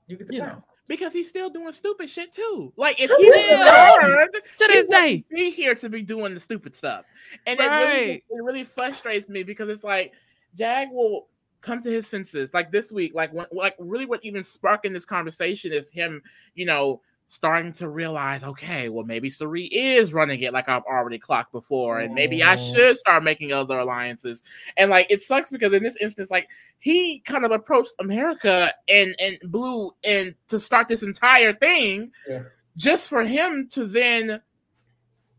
You 0.08 0.18
get 0.18 0.28
the 0.28 0.34
You 0.34 0.40
know. 0.42 0.64
Because 0.88 1.14
he's 1.14 1.28
still 1.28 1.50
doing 1.50 1.72
stupid 1.72 2.10
shit 2.10 2.32
too. 2.32 2.72
Like 2.78 3.00
if 3.00 3.10
Come 3.10 3.22
he 3.22 3.30
on. 3.32 4.10
learned 4.10 4.34
to 4.34 4.42
this 4.68 4.86
wouldn't 4.86 4.92
day. 4.92 5.26
be 5.30 5.50
here 5.50 5.74
to 5.76 5.90
be 5.90 6.04
doing 6.04 6.34
the 6.34 6.40
stupid 6.40 6.76
stuff. 6.76 7.06
And 7.48 7.60
it 7.60 7.64
really 7.64 8.12
it 8.30 8.44
really 8.44 8.64
frustrates 8.64 9.30
me 9.30 9.44
because 9.44 9.70
it's 9.70 9.84
like 9.84 10.14
Jag 10.56 10.90
will 10.92 11.28
come 11.62 11.82
to 11.82 11.90
his 11.90 12.06
senses 12.06 12.54
like 12.54 12.72
this 12.72 12.92
week 12.92 13.16
like 13.16 13.34
when, 13.34 13.48
like 13.52 13.76
really 13.80 14.06
what 14.06 14.24
even 14.24 14.44
sparking 14.44 14.94
this 14.94 15.06
conversation 15.06 15.74
is 15.74 15.90
him 15.90 16.22
you 16.54 16.64
know 16.64 17.02
starting 17.28 17.74
to 17.74 17.90
realize 17.90 18.44
okay 18.44 18.88
well 18.90 19.04
maybe 19.06 19.30
Cirie 19.30 19.66
is 19.66 20.14
running 20.14 20.40
it 20.42 20.54
like 20.54 20.70
I've 20.70 20.84
already 20.84 21.18
clocked 21.18 21.52
before 21.52 22.00
and 22.00 22.14
maybe 22.14 22.44
I 22.44 22.56
Mhm. 22.56 22.74
should 22.76 22.98
start 22.98 23.24
making 23.24 23.52
other 23.52 23.80
alliances 23.80 24.44
and 24.78 24.92
like 24.92 25.08
it 25.10 25.24
sucks 25.24 25.50
because 25.50 25.74
in 25.74 25.82
this 25.84 25.96
instance 26.00 26.30
like 26.30 26.48
he 26.80 27.20
kind 27.22 27.44
of 27.44 27.52
approached 27.52 27.94
America 28.00 28.72
and 28.88 29.16
and 29.20 29.40
Blue 29.46 29.92
and 30.04 30.36
to 30.50 30.60
start 30.60 30.88
this 30.88 31.02
entire 31.02 31.54
thing 31.54 32.12
Yeah. 32.30 32.44
just 32.78 33.10
for 33.10 33.24
him 33.24 33.70
to 33.72 33.86
then 33.86 34.40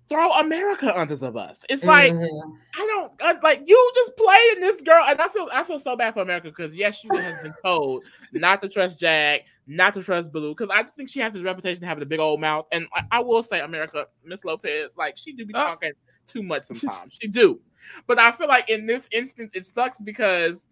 throw 0.08 0.32
America 0.34 0.98
under 0.98 1.16
the 1.16 1.30
bus. 1.32 1.60
It's 1.68 1.84
like 1.84 2.12
Mhm. 2.12 2.58
I 2.76 2.86
don't 2.86 3.12
I, 3.22 3.34
like 3.42 3.62
you 3.66 3.92
just 3.94 4.16
playing 4.16 4.60
this 4.60 4.80
girl, 4.82 5.04
and 5.06 5.20
I 5.20 5.28
feel 5.28 5.48
I 5.52 5.64
feel 5.64 5.78
so 5.78 5.96
bad 5.96 6.14
for 6.14 6.20
America 6.22 6.48
because 6.48 6.74
yes, 6.76 6.96
she 6.98 7.08
has 7.08 7.36
been 7.42 7.54
told 7.64 8.04
not 8.32 8.62
to 8.62 8.68
trust 8.68 9.00
Jag, 9.00 9.42
not 9.66 9.94
to 9.94 10.02
trust 10.02 10.30
Blue, 10.32 10.54
because 10.54 10.68
I 10.72 10.82
just 10.82 10.94
think 10.94 11.08
she 11.08 11.20
has 11.20 11.32
this 11.32 11.42
reputation 11.42 11.82
of 11.82 11.88
having 11.88 12.02
a 12.02 12.06
big 12.06 12.20
old 12.20 12.40
mouth. 12.40 12.66
And 12.72 12.86
I, 12.94 13.02
I 13.10 13.20
will 13.20 13.42
say, 13.42 13.60
America, 13.60 14.06
Miss 14.24 14.44
Lopez, 14.44 14.96
like 14.96 15.16
she 15.16 15.32
do 15.32 15.44
be 15.46 15.54
Oh. 15.54 15.58
talking 15.58 15.92
too 16.26 16.42
much 16.42 16.62
sometimes. 16.66 17.16
she 17.20 17.28
do, 17.28 17.60
but 18.06 18.18
I 18.18 18.30
feel 18.32 18.48
like 18.48 18.68
in 18.70 18.86
this 18.86 19.08
instance, 19.12 19.52
it 19.54 19.64
sucks 19.64 20.00
because. 20.00 20.66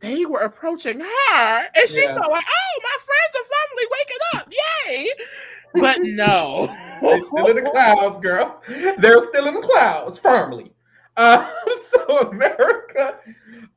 They 0.00 0.26
were 0.26 0.40
approaching 0.40 1.00
her, 1.00 1.56
and 1.56 1.88
she's 1.88 1.96
Yeah. 1.96 2.12
like, 2.14 2.44
"Oh, 2.44 2.80
my 2.82 2.98
friends 3.06 3.36
are 3.36 3.48
finally 3.54 3.86
waking 3.92 4.16
up! 4.34 4.52
Yay!" 4.52 5.08
But 5.74 5.98
no, 6.02 6.66
They're 7.02 7.22
still 7.22 7.46
in 7.48 7.56
the 7.56 7.70
clouds, 7.70 8.18
girl. 8.18 8.62
They're 8.98 9.20
still 9.20 9.46
in 9.48 9.54
the 9.54 9.60
clouds, 9.60 10.18
firmly. 10.18 10.72
Uh, 11.16 11.48
so 11.82 12.30
America, 12.30 13.18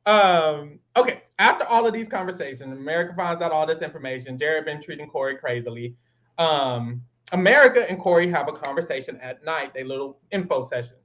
um, 0.06 0.78
okay. 0.96 1.22
After 1.40 1.64
all 1.66 1.86
of 1.86 1.92
these 1.92 2.08
conversations, 2.08 2.72
America 2.72 3.14
finds 3.16 3.42
out 3.42 3.52
all 3.52 3.64
this 3.64 3.80
information. 3.80 4.36
Jared 4.36 4.64
been 4.64 4.82
treating 4.82 5.08
Cory 5.08 5.36
crazily. 5.36 5.94
Um, 6.36 7.02
America 7.32 7.88
and 7.88 7.98
Cory 7.98 8.28
have 8.28 8.48
a 8.48 8.52
conversation 8.52 9.18
at 9.20 9.44
night. 9.44 9.72
They 9.72 9.84
little 9.84 10.18
info 10.32 10.62
session. 10.62 10.96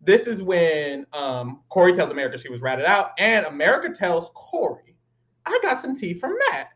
This 0.00 0.26
is 0.26 0.42
when 0.42 1.06
um, 1.12 1.60
Cory 1.68 1.92
tells 1.92 2.10
America 2.10 2.38
she 2.38 2.48
was 2.48 2.60
ratted 2.60 2.86
out, 2.86 3.10
and 3.18 3.44
America 3.46 3.90
tells 3.90 4.30
Cory, 4.34 4.96
"I 5.44 5.58
got 5.62 5.80
some 5.80 5.94
tea 5.94 6.14
from 6.14 6.36
Matt." 6.50 6.70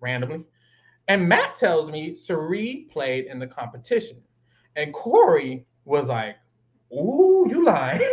Randomly, 0.00 0.44
and 1.08 1.28
Matt 1.28 1.56
tells 1.56 1.90
me 1.90 2.14
Cirie 2.14 2.86
played 2.90 3.26
in 3.26 3.38
the 3.38 3.46
competition. 3.46 4.18
And 4.76 4.92
Cory 4.92 5.66
was 5.84 6.08
like, 6.08 6.36
Ooh, 6.92 7.46
you 7.48 7.64
lying. 7.64 8.00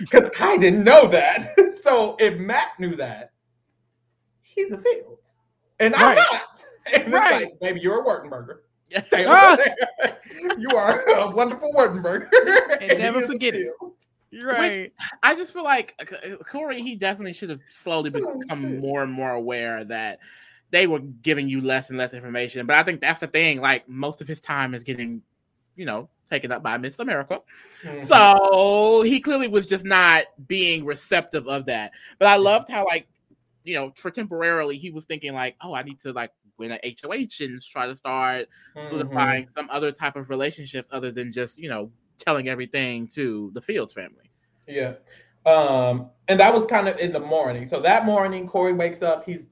Because 0.00 0.30
I 0.40 0.56
didn't 0.56 0.82
know 0.82 1.08
that. 1.08 1.46
so 1.82 2.16
if 2.18 2.38
Matt 2.38 2.78
knew 2.78 2.96
that, 2.96 3.32
he's 4.42 4.72
a 4.72 4.78
Fields. 4.78 5.38
And 5.78 5.94
I'm 5.94 6.16
Right. 6.16 6.26
not. 6.32 6.64
And 6.94 7.12
Right. 7.12 7.42
like, 7.44 7.60
baby, 7.60 7.80
you're 7.80 8.00
a 8.00 8.04
Wurtenberger. 8.04 8.60
Stay 9.04 9.26
Ah. 9.28 9.56
you 10.58 10.70
are 10.76 11.02
a 11.10 11.30
wonderful 11.30 11.70
Wurtenberger. 11.74 12.28
And 12.80 12.98
never 12.98 13.18
he 13.18 13.24
is 13.24 13.30
a 13.30 13.32
forget 13.34 13.54
it. 13.54 13.68
Right. 14.42 14.92
I 15.22 15.34
just 15.34 15.52
feel 15.52 15.64
like 15.64 15.94
uh, 16.00 16.36
Cory, 16.44 16.80
he 16.82 16.96
definitely 16.96 17.34
should 17.34 17.50
have 17.50 17.60
slowly 17.68 18.10
Oh, 18.14 18.38
become 18.40 18.62
shit. 18.62 18.80
more 18.80 19.02
and 19.02 19.12
more 19.12 19.32
aware 19.32 19.84
that 19.84 20.20
they 20.70 20.86
were 20.86 21.00
giving 21.00 21.48
you 21.48 21.60
less 21.60 21.90
and 21.90 21.98
less 21.98 22.12
information. 22.12 22.66
But 22.66 22.76
I 22.76 22.82
think 22.82 23.00
that's 23.00 23.20
the 23.20 23.26
thing. 23.26 23.60
Like 23.60 23.88
most 23.88 24.20
of 24.20 24.28
his 24.28 24.40
time 24.40 24.74
is 24.74 24.84
getting, 24.84 25.22
you 25.76 25.84
know, 25.84 26.08
taken 26.28 26.52
up 26.52 26.62
by 26.62 26.76
Miss 26.78 26.98
America. 26.98 27.40
Mhm. 27.82 28.06
So 28.06 29.02
he 29.02 29.20
clearly 29.20 29.48
was 29.48 29.66
just 29.66 29.84
not 29.84 30.24
being 30.46 30.84
receptive 30.84 31.48
of 31.48 31.66
that. 31.66 31.92
But 32.18 32.28
I 32.28 32.36
loved 32.36 32.68
how, 32.68 32.84
like, 32.84 33.08
you 33.64 33.74
know, 33.74 33.92
for 33.96 34.10
temporarily, 34.10 34.78
he 34.78 34.90
was 34.90 35.04
thinking 35.04 35.34
like, 35.34 35.56
oh, 35.60 35.74
I 35.74 35.82
need 35.82 35.98
to 36.00 36.12
like 36.12 36.30
win 36.56 36.72
an 36.72 36.78
HOH 36.82 37.40
and 37.40 37.60
try 37.62 37.86
to 37.86 37.96
start 37.96 38.48
Mhm. 38.76 38.84
solidifying 38.84 39.48
some 39.52 39.68
other 39.70 39.90
type 39.90 40.16
of 40.16 40.30
relationships 40.30 40.88
other 40.92 41.10
than 41.10 41.32
just, 41.32 41.58
you 41.58 41.68
know, 41.68 41.90
telling 42.16 42.48
everything 42.48 43.06
to 43.08 43.50
the 43.54 43.60
Fields 43.60 43.92
family. 43.92 44.30
Yeah. 44.68 44.94
Um, 45.46 46.10
and 46.28 46.38
that 46.38 46.52
was 46.52 46.66
kind 46.66 46.86
of 46.86 46.98
in 46.98 47.12
the 47.12 47.20
morning. 47.20 47.66
So 47.66 47.80
that 47.80 48.04
morning, 48.04 48.46
Cory 48.46 48.74
wakes 48.74 49.02
up. 49.02 49.24
He's 49.24 49.48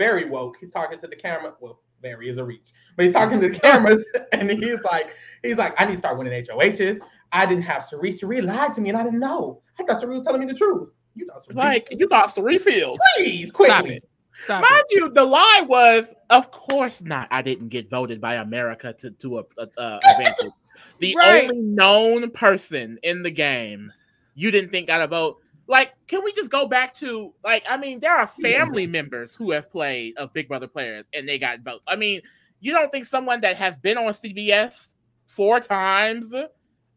very 0.00 0.24
woke. 0.28 0.56
He's 0.58 0.72
talking 0.72 0.98
to 0.98 1.06
the 1.06 1.14
camera. 1.14 1.52
Well, 1.60 1.80
very 2.00 2.30
is 2.30 2.38
a 2.38 2.44
reach, 2.44 2.72
but 2.96 3.04
he's 3.04 3.12
talking 3.12 3.38
to 3.40 3.48
the 3.50 3.58
cameras, 3.58 4.08
and 4.32 4.50
he's 4.50 4.80
like, 4.90 5.14
he's 5.42 5.58
like, 5.58 5.78
I 5.78 5.84
need 5.84 5.92
to 5.92 5.98
start 5.98 6.16
winning 6.16 6.32
HOHs. 6.32 6.98
I 7.32 7.44
didn't 7.44 7.64
have 7.64 7.84
Cirie. 7.84 8.10
Cirie 8.10 8.40
lied 8.40 8.72
to 8.74 8.80
me, 8.80 8.88
and 8.88 8.96
I 8.98 9.02
didn't 9.04 9.20
know. 9.20 9.60
I 9.78 9.84
thought 9.84 10.00
Cirie 10.00 10.14
was 10.14 10.24
telling 10.24 10.40
me 10.40 10.46
the 10.46 10.54
truth. 10.54 10.88
You 11.14 11.26
thought 11.26 11.42
Cirie. 11.44 11.54
Like, 11.56 11.88
you 11.90 12.08
got 12.08 12.34
three 12.34 12.56
Fields. 12.58 13.02
please, 13.18 13.48
Stop 13.50 13.54
quickly. 13.56 13.96
it. 13.96 14.08
Stop 14.44 14.64
Mind 14.68 14.84
it. 14.88 14.96
you, 14.96 15.10
the 15.10 15.24
lie 15.24 15.64
was, 15.68 16.14
of 16.30 16.50
course 16.50 17.02
not. 17.02 17.28
I 17.30 17.42
didn't 17.42 17.68
get 17.68 17.90
voted 17.90 18.20
by 18.22 18.36
America 18.36 18.94
to 18.94 19.10
to 19.10 19.40
a, 19.40 19.44
a, 19.58 19.68
a 19.76 20.00
advantage. 20.08 20.52
The 20.98 21.14
Right. 21.14 21.42
only 21.50 21.58
known 21.60 22.30
person 22.30 22.98
in 23.02 23.22
the 23.22 23.30
game 23.30 23.92
you 24.34 24.50
didn't 24.50 24.70
think 24.70 24.86
got 24.86 25.02
a 25.02 25.06
vote. 25.06 25.36
Like, 25.70 25.92
can 26.08 26.24
we 26.24 26.32
just 26.32 26.50
go 26.50 26.66
back 26.66 26.94
to 26.94 27.32
like? 27.44 27.62
I 27.68 27.76
mean, 27.76 28.00
there 28.00 28.12
are 28.16 28.26
family 28.26 28.88
members 28.88 29.36
who 29.36 29.52
have 29.52 29.70
played 29.70 30.18
of 30.18 30.32
Big 30.32 30.48
Brother 30.48 30.66
players 30.66 31.06
and 31.14 31.28
they 31.28 31.38
got 31.38 31.60
votes. 31.60 31.84
I 31.86 31.94
mean, 31.94 32.22
you 32.58 32.72
don't 32.72 32.90
think 32.90 33.04
someone 33.04 33.40
that 33.42 33.56
has 33.56 33.76
been 33.76 33.96
on 33.96 34.06
CBS 34.06 34.94
four 35.28 35.60
times 35.60 36.34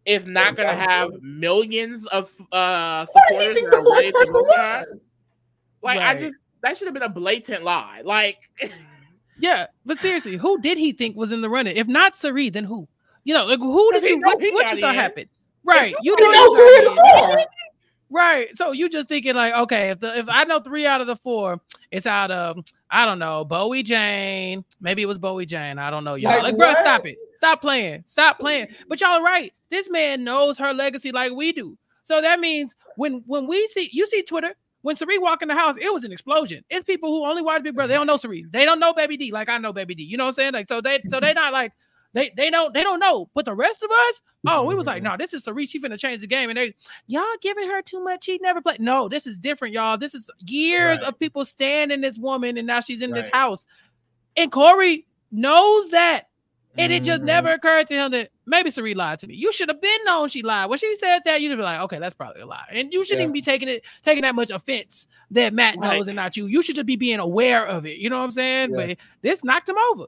is 0.05 0.27
not 0.27 0.55
going 0.55 0.67
to 0.67 0.75
have 0.75 1.11
millions 1.21 2.05
of 2.07 2.33
uh 2.51 3.05
What 3.11 3.29
do 3.29 3.35
you 3.35 3.41
supporters 3.43 3.53
think 3.53 3.71
that 3.71 3.71
the 3.71 3.77
are 3.77 3.93
ready 3.93 4.11
fourth 4.11 4.25
to 4.25 4.31
person 4.31 4.33
vote 4.33 4.47
was? 4.89 5.13
Like, 5.83 5.99
I 5.99 6.15
just 6.17 6.35
that 6.63 6.75
should 6.75 6.87
have 6.87 6.95
been 6.95 7.03
a 7.03 7.09
blatant 7.09 7.63
lie. 7.63 8.01
Like, 8.03 8.39
Yeah, 9.37 9.67
but 9.85 9.99
seriously, 9.99 10.35
who 10.35 10.59
did 10.61 10.79
he 10.79 10.93
think 10.93 11.15
was 11.15 11.31
in 11.31 11.41
the 11.41 11.49
running? 11.49 11.77
If 11.77 11.87
not 11.87 12.15
Cirie, 12.15 12.49
then 12.49 12.63
who? 12.63 12.87
You 13.23 13.35
know, 13.35 13.45
like 13.45 13.59
who 13.59 13.91
did 13.91 14.03
you 14.03 14.19
what, 14.19 14.41
he 14.41 14.51
what 14.51 14.73
you 14.73 14.81
thought 14.81 14.95
in. 14.95 14.99
happened? 14.99 15.29
Right. 15.63 15.93
You 16.01 16.15
You 16.17 16.31
know 16.31 16.31
know 16.31 17.37
you 17.37 17.45
Right. 18.13 18.55
So 18.55 18.73
you 18.73 18.89
just 18.89 19.09
thinking 19.09 19.33
like, 19.33 19.55
okay, 19.55 19.89
if 19.89 19.99
the 19.99 20.15
if 20.15 20.27
I 20.29 20.43
know 20.43 20.59
three 20.59 20.85
out 20.85 21.01
of 21.01 21.07
the 21.07 21.15
four, 21.15 21.59
it's 21.89 22.05
out 22.05 22.29
of 22.29 22.63
I 22.91 23.05
don't 23.05 23.17
know, 23.17 23.43
Bowie 23.43 23.81
Jane. 23.81 24.63
Maybe 24.79 25.01
it 25.01 25.07
was 25.07 25.17
Bowie 25.17 25.47
Jane. 25.47 25.79
I 25.79 25.89
don't 25.89 26.03
know, 26.03 26.13
y'all. 26.13 26.33
Like 26.33 26.43
Like, 26.43 26.57
bro, 26.57 26.73
stop 26.75 27.07
it. 27.07 27.17
Stop 27.37 27.59
playing. 27.59 28.03
Stop 28.05 28.37
playing. 28.37 28.67
But 28.87 29.01
y'all 29.01 29.19
are 29.19 29.23
right. 29.23 29.51
This 29.71 29.89
man 29.89 30.23
knows 30.23 30.59
her 30.59 30.75
legacy 30.75 31.11
like 31.11 31.31
we 31.31 31.53
do. 31.53 31.75
So 32.03 32.21
that 32.21 32.39
means 32.39 32.75
when 32.97 33.23
when 33.25 33.47
we 33.47 33.65
see 33.69 33.89
you 33.91 34.05
see 34.05 34.21
Twitter, 34.21 34.53
when 34.83 34.95
Cirie 34.95 35.17
walk 35.17 35.41
in 35.41 35.47
the 35.47 35.55
house, 35.55 35.75
it 35.81 35.91
was 35.91 36.03
an 36.03 36.11
explosion. 36.11 36.63
It's 36.69 36.83
people 36.83 37.09
who 37.09 37.25
only 37.25 37.41
watch 37.41 37.63
Big 37.63 37.73
Brother. 37.73 37.87
They 37.87 37.95
don't 37.95 38.05
know 38.05 38.17
Cirie. 38.17 38.45
They 38.47 38.63
don't 38.63 38.79
know 38.79 38.93
Baby 38.93 39.17
D 39.17 39.31
like 39.31 39.49
I 39.49 39.57
know 39.57 39.73
Baby 39.73 39.95
D. 39.95 40.03
You 40.03 40.17
know 40.17 40.25
what 40.25 40.27
I'm 40.27 40.33
saying? 40.35 40.53
Like 40.53 40.67
so 40.67 40.81
they 40.81 41.01
so 41.09 41.19
they 41.19 41.33
not 41.33 41.51
like 41.51 41.73
they 42.13 42.31
they 42.37 42.49
don't 42.49 42.73
they 42.73 42.83
don't 42.83 42.99
know. 42.99 43.29
But 43.33 43.45
the 43.45 43.53
rest 43.55 43.83
of 43.83 43.89
us, 43.91 44.21
oh, 44.47 44.63
we 44.63 44.75
was 44.75 44.85
like, 44.87 45.03
no, 45.03 45.15
this 45.17 45.33
is 45.33 45.43
Cirie. 45.43 45.65
She 45.65 45.79
finna 45.79 45.97
change 45.99 46.21
the 46.21 46.27
game. 46.27 46.49
And 46.49 46.57
they 46.57 46.73
y'all 47.07 47.23
giving 47.41 47.67
her 47.69 47.81
too 47.81 48.03
much. 48.03 48.23
She 48.25 48.37
never 48.41 48.61
played. 48.61 48.79
No, 48.79 49.07
this 49.09 49.27
is 49.27 49.37
different, 49.39 49.73
y'all. 49.73 49.97
This 49.97 50.13
is 50.15 50.29
years 50.45 51.01
Right. 51.01 51.09
of 51.09 51.19
people 51.19 51.43
standing 51.45 52.01
this 52.01 52.17
woman, 52.17 52.57
and 52.57 52.67
now 52.67 52.79
she's 52.79 53.01
in 53.01 53.11
this 53.11 53.27
house. 53.33 53.65
And 54.37 54.51
Cory 54.51 55.05
knows 55.31 55.89
that. 55.89 56.23
And 56.75 56.91
it 56.91 57.03
just 57.03 57.21
Mhm. 57.21 57.25
never 57.25 57.49
occurred 57.51 57.87
to 57.89 57.93
him 57.93 58.09
that 58.13 58.31
maybe 58.47 58.71
Cirie 58.71 58.95
lied 58.95 59.19
to 59.19 59.27
me. 59.27 59.35
You 59.35 59.51
should 59.51 59.69
have 59.69 59.79
been 59.79 60.03
known 60.05 60.27
she 60.27 60.41
lied. 60.41 60.71
When 60.71 60.79
she 60.79 60.95
said 60.95 61.19
that, 61.25 61.39
you 61.39 61.47
should 61.47 61.59
be 61.59 61.63
like, 61.63 61.79
okay, 61.81 61.99
that's 61.99 62.15
probably 62.15 62.41
a 62.41 62.47
lie. 62.47 62.65
And 62.71 62.91
you 62.91 63.03
shouldn't 63.03 63.19
Yeah. 63.19 63.23
even 63.25 63.33
be 63.33 63.43
taking 63.43 63.69
it, 63.69 63.83
taking 64.01 64.23
that 64.23 64.33
much 64.33 64.49
offense 64.49 65.05
that 65.29 65.53
Matt 65.53 65.77
Right. 65.77 65.97
knows 65.97 66.07
and 66.07 66.15
not 66.15 66.35
you. 66.35 66.47
You 66.47 66.63
should 66.63 66.73
just 66.73 66.87
be 66.87 66.95
being 66.95 67.19
aware 67.19 67.63
of 67.67 67.85
it. 67.85 67.97
You 67.99 68.09
know 68.09 68.17
what 68.17 68.23
I'm 68.23 68.31
saying? 68.31 68.71
Yeah. 68.71 68.87
But 68.87 68.97
this 69.21 69.43
knocked 69.43 69.69
him 69.69 69.75
over. 69.91 70.05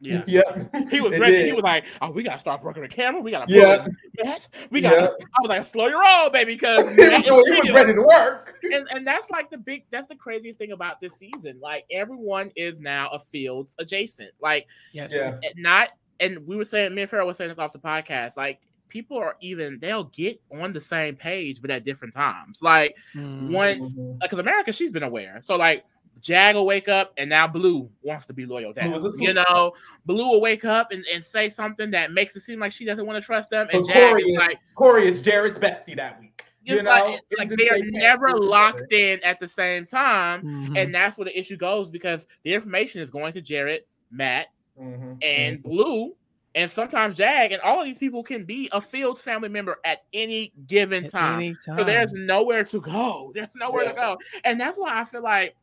Yeah. 0.00 0.22
Yeah. 0.26 0.42
He 0.90 1.00
was 1.00 1.18
ready. 1.18 1.44
He 1.44 1.52
was 1.52 1.62
like, 1.64 1.84
"Oh, 2.00 2.10
we 2.10 2.22
gotta 2.22 2.38
start 2.38 2.62
working 2.62 2.82
the 2.82 2.88
camera. 2.88 3.20
We 3.20 3.30
gotta 3.32 3.52
Yeah. 3.52 3.78
pull 3.78 3.86
it, 4.14 4.24
Matt. 4.26 4.48
We 4.70 4.80
got." 4.80 4.92
Yeah. 4.92 5.00
to 5.08 5.12
I 5.12 5.40
was 5.40 5.48
like, 5.48 5.66
"Slow 5.66 5.86
your 5.88 6.00
roll, 6.00 6.30
baby," 6.30 6.54
because 6.54 6.88
he 6.96 7.30
was, 7.30 7.66
he 7.66 7.72
ready 7.72 7.94
to 7.94 8.02
work. 8.02 8.58
and, 8.62 8.86
and 8.92 9.06
that's 9.06 9.30
like 9.30 9.50
the 9.50 9.58
big 9.58 9.84
that's 9.90 10.08
the 10.08 10.14
craziest 10.14 10.58
thing 10.58 10.72
about 10.72 11.00
this 11.00 11.14
season. 11.14 11.58
Like 11.60 11.84
everyone 11.90 12.52
is 12.56 12.80
now 12.80 13.08
a 13.10 13.18
fields 13.18 13.74
adjacent. 13.78 14.30
Like 14.40 14.66
Yes. 14.92 15.10
Yeah. 15.12 15.32
and 15.42 15.54
not 15.56 15.88
and 16.20 16.46
we 16.46 16.56
were 16.56 16.64
saying 16.64 16.94
me 16.94 17.02
and 17.02 17.10
Pharaoh 17.10 17.26
was 17.26 17.36
saying 17.36 17.50
this 17.50 17.58
off 17.58 17.72
the 17.72 17.78
podcast. 17.78 18.36
Like 18.36 18.60
people 18.88 19.18
are 19.18 19.36
even 19.40 19.78
they'll 19.80 20.04
get 20.04 20.40
on 20.50 20.72
the 20.72 20.80
same 20.80 21.14
page, 21.16 21.60
but 21.60 21.70
at 21.70 21.84
different 21.84 22.14
times. 22.14 22.60
Like 22.62 22.96
Mm. 23.14 23.50
once 23.52 23.94
Mhm. 23.94 24.18
because 24.20 24.38
America, 24.38 24.72
she's 24.72 24.90
been 24.90 25.02
aware. 25.02 25.40
So 25.42 25.56
like 25.56 25.84
Jag 26.20 26.56
will 26.56 26.66
wake 26.66 26.88
up 26.88 27.12
and 27.16 27.30
now 27.30 27.46
Blue 27.46 27.90
wants 28.02 28.26
to 28.26 28.32
be 28.32 28.46
loyal 28.46 28.72
down. 28.72 28.92
Blue. 29.00 29.12
You 29.18 29.34
know, 29.34 29.72
Blue 30.06 30.28
will 30.28 30.40
wake 30.40 30.64
up 30.64 30.92
and, 30.92 31.04
and 31.12 31.24
say 31.24 31.48
something 31.50 31.90
that 31.92 32.12
makes 32.12 32.34
it 32.36 32.40
seem 32.42 32.60
like 32.60 32.72
she 32.72 32.84
doesn't 32.84 33.06
want 33.06 33.20
to 33.20 33.24
trust 33.24 33.50
them. 33.50 33.68
And 33.72 33.84
But 33.84 33.92
Jag 33.94 34.10
Cory 34.10 34.22
is 34.22 34.28
is, 34.30 34.36
like, 34.38 34.58
Cory 34.74 35.08
is 35.08 35.22
Jared's 35.22 35.58
bestie 35.58 35.96
that 35.96 36.20
week. 36.20 36.42
You 36.64 36.82
know, 36.82 36.90
like, 36.90 37.20
like 37.38 37.48
they 37.48 37.70
are 37.70 37.78
never 37.82 38.36
locked 38.38 38.78
together. 38.90 39.02
in 39.14 39.24
at 39.24 39.40
the 39.40 39.48
same 39.48 39.86
time. 39.86 40.42
Mhm. 40.42 40.76
And 40.76 40.94
that's 40.94 41.16
where 41.16 41.24
the 41.24 41.38
issue 41.38 41.56
goes 41.56 41.88
because 41.88 42.26
the 42.42 42.52
information 42.52 43.00
is 43.00 43.10
going 43.10 43.32
to 43.32 43.40
Jared, 43.40 43.84
Matt, 44.10 44.48
Mhm. 44.78 45.16
and 45.24 45.62
Blue, 45.62 46.14
and 46.54 46.70
sometimes 46.70 47.16
Jag, 47.16 47.52
and 47.52 47.62
all 47.62 47.80
of 47.80 47.86
these 47.86 47.96
people 47.96 48.22
can 48.22 48.44
be 48.44 48.68
a 48.72 48.80
Fields 48.82 49.22
family 49.22 49.48
member 49.48 49.78
at 49.84 50.00
any 50.12 50.52
given 50.66 51.06
At 51.06 51.10
time. 51.10 51.34
any 51.36 51.56
So 51.74 51.84
there's 51.84 52.12
nowhere 52.12 52.64
to 52.64 52.80
go. 52.80 53.32
There's 53.34 53.54
nowhere 53.56 53.86
to 53.86 53.94
go. 53.94 54.18
And 54.44 54.60
that's 54.60 54.76
why 54.78 55.00
I 55.00 55.04
feel 55.04 55.22
like, 55.22 55.54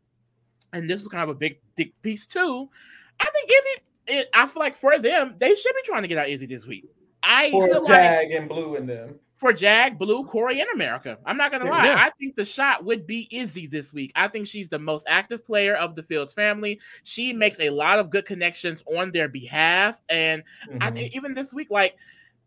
and 0.75 0.89
this 0.89 1.01
was 1.01 1.11
kind 1.11 1.23
of 1.23 1.29
a 1.29 1.35
big, 1.35 1.59
big 1.75 1.93
piece 2.01 2.27
too. 2.27 2.69
I 3.19 3.29
think 3.31 3.49
Izzy, 3.49 4.19
it, 4.19 4.29
I 4.33 4.45
feel 4.45 4.59
like 4.61 4.75
for 4.75 4.99
them, 4.99 5.35
they 5.39 5.55
should 5.55 5.73
be 5.75 5.81
trying 5.85 6.01
to 6.01 6.07
get 6.07 6.17
out 6.17 6.27
Izzy 6.29 6.45
this 6.45 6.65
week. 6.65 6.85
I 7.23 7.49
For 7.51 7.67
feel 7.67 7.81
like 7.83 7.89
Jag 7.89 8.31
and 8.31 8.49
Blue 8.49 8.75
and 8.75 8.87
them. 8.87 9.15
for 9.35 9.51
Jag, 9.51 9.97
Blue, 9.97 10.25
Cory, 10.25 10.59
and 10.59 10.69
America. 10.75 11.17
I'm 11.25 11.37
not 11.37 11.51
gonna 11.51 11.69
lie. 11.69 11.85
Yeah. 11.87 11.95
I 11.97 12.11
think 12.19 12.35
the 12.35 12.45
shot 12.45 12.83
would 12.85 13.07
be 13.07 13.27
Izzy 13.31 13.67
this 13.67 13.93
week. 13.93 14.11
I 14.15 14.27
think 14.27 14.47
she's 14.47 14.69
the 14.69 14.77
most 14.79 15.05
active 15.09 15.45
player 15.45 15.75
of 15.75 15.95
the 15.95 16.03
Fields 16.03 16.33
family. 16.33 16.79
She 17.03 17.33
makes 17.33 17.59
a 17.59 17.69
lot 17.71 17.99
of 17.99 18.09
good 18.09 18.25
connections 18.25 18.83
on 18.95 19.11
their 19.11 19.27
behalf, 19.29 20.01
and 20.09 20.43
I 20.81 20.91
Mhm. 20.91 20.93
think 20.93 21.15
even 21.15 21.33
this 21.33 21.53
week, 21.53 21.71
like 21.71 21.95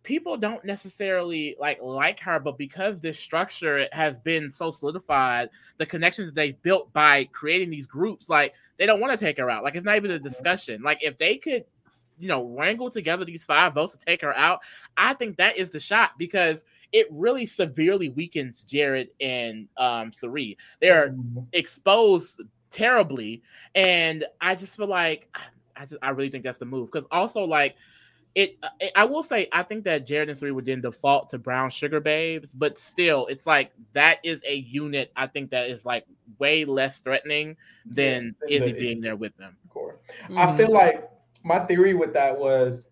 people 0.09 0.38
don't 0.38 0.64
necessarily 0.64 1.54
like 1.61 1.78
like 1.82 2.18
her, 2.20 2.40
but 2.40 2.56
because 2.56 3.02
this 3.02 3.18
structure 3.18 3.86
has 3.92 4.18
been 4.18 4.50
so 4.50 4.70
solidified, 4.70 5.50
the 5.76 5.84
connections 5.84 6.28
that 6.28 6.34
they've 6.34 6.61
built 6.62 6.90
by 6.94 7.24
creating 7.24 7.68
these 7.68 7.86
groups, 7.86 8.30
like 8.30 8.54
they 8.78 8.86
don't 8.86 9.00
want 9.00 9.16
to 9.16 9.22
take 9.22 9.36
her 9.36 9.50
out. 9.50 9.62
Like 9.62 9.74
it's 9.74 9.84
not 9.84 9.96
even 9.96 10.11
a 10.11 10.18
discussion. 10.18 10.82
Like 10.82 11.00
if 11.02 11.18
they 11.18 11.36
could, 11.36 11.66
you 12.18 12.26
know, 12.26 12.42
wrangle 12.46 12.90
together 12.90 13.26
these 13.26 13.44
five 13.44 13.74
votes 13.74 13.94
to 13.94 14.02
take 14.02 14.22
her 14.22 14.34
out, 14.34 14.61
I 14.96 15.12
think 15.12 15.36
that 15.36 15.59
is 15.59 15.70
the 15.70 15.78
shot 15.78 16.12
because 16.16 16.64
it 16.90 17.06
really 17.11 17.44
severely 17.44 18.09
weakens 18.09 18.64
Jared 18.64 19.11
and 19.20 19.68
um 19.76 20.14
Cirie. 20.14 20.56
They're 20.80 21.11
Mhm. 21.11 21.46
exposed 21.52 22.40
terribly 22.70 23.42
and 23.74 24.26
i 24.42 24.54
just 24.54 24.76
feel 24.76 24.86
like 24.86 25.34
i 25.74 25.86
just 25.86 25.96
i 26.02 26.11
really 26.11 26.28
think 26.28 26.44
that's 26.44 26.59
the 26.59 26.66
move 26.66 26.90
because 26.92 27.09
also 27.11 27.42
like 27.42 27.76
it 28.35 28.57
i 28.95 29.05
will 29.05 29.22
say 29.22 29.49
i 29.53 29.62
think 29.62 29.85
that 29.85 30.07
jared 30.07 30.29
and 30.29 30.39
Three 30.39 30.51
would 30.51 30.66
then 30.66 30.81
default 30.81 31.31
to 31.31 31.39
brown 31.39 31.70
sugar 31.70 32.01
babes 32.01 32.55
but 32.55 32.79
still 32.79 33.26
it's 33.26 33.47
like 33.47 33.72
that 33.93 34.18
is 34.22 34.43
a 34.47 34.57
unit 34.57 35.11
i 35.16 35.26
think 35.26 35.51
that 35.51 35.68
is 35.70 35.85
like 35.87 36.05
way 36.39 36.64
less 36.64 36.99
threatening 37.01 37.57
than 37.87 38.35
Yeah, 38.47 38.59
izzy 38.62 38.72
being 38.72 38.99
Izzy. 38.99 39.01
there 39.03 39.16
with 39.16 39.37
them 39.37 39.57
Cory. 39.70 39.97
Mhm. 40.29 40.39
I 40.39 40.57
feel 40.57 40.72
like 40.72 41.09
my 41.45 41.59
theory 41.61 41.95
with 41.95 42.12
that 42.14 42.39
was 42.39 42.87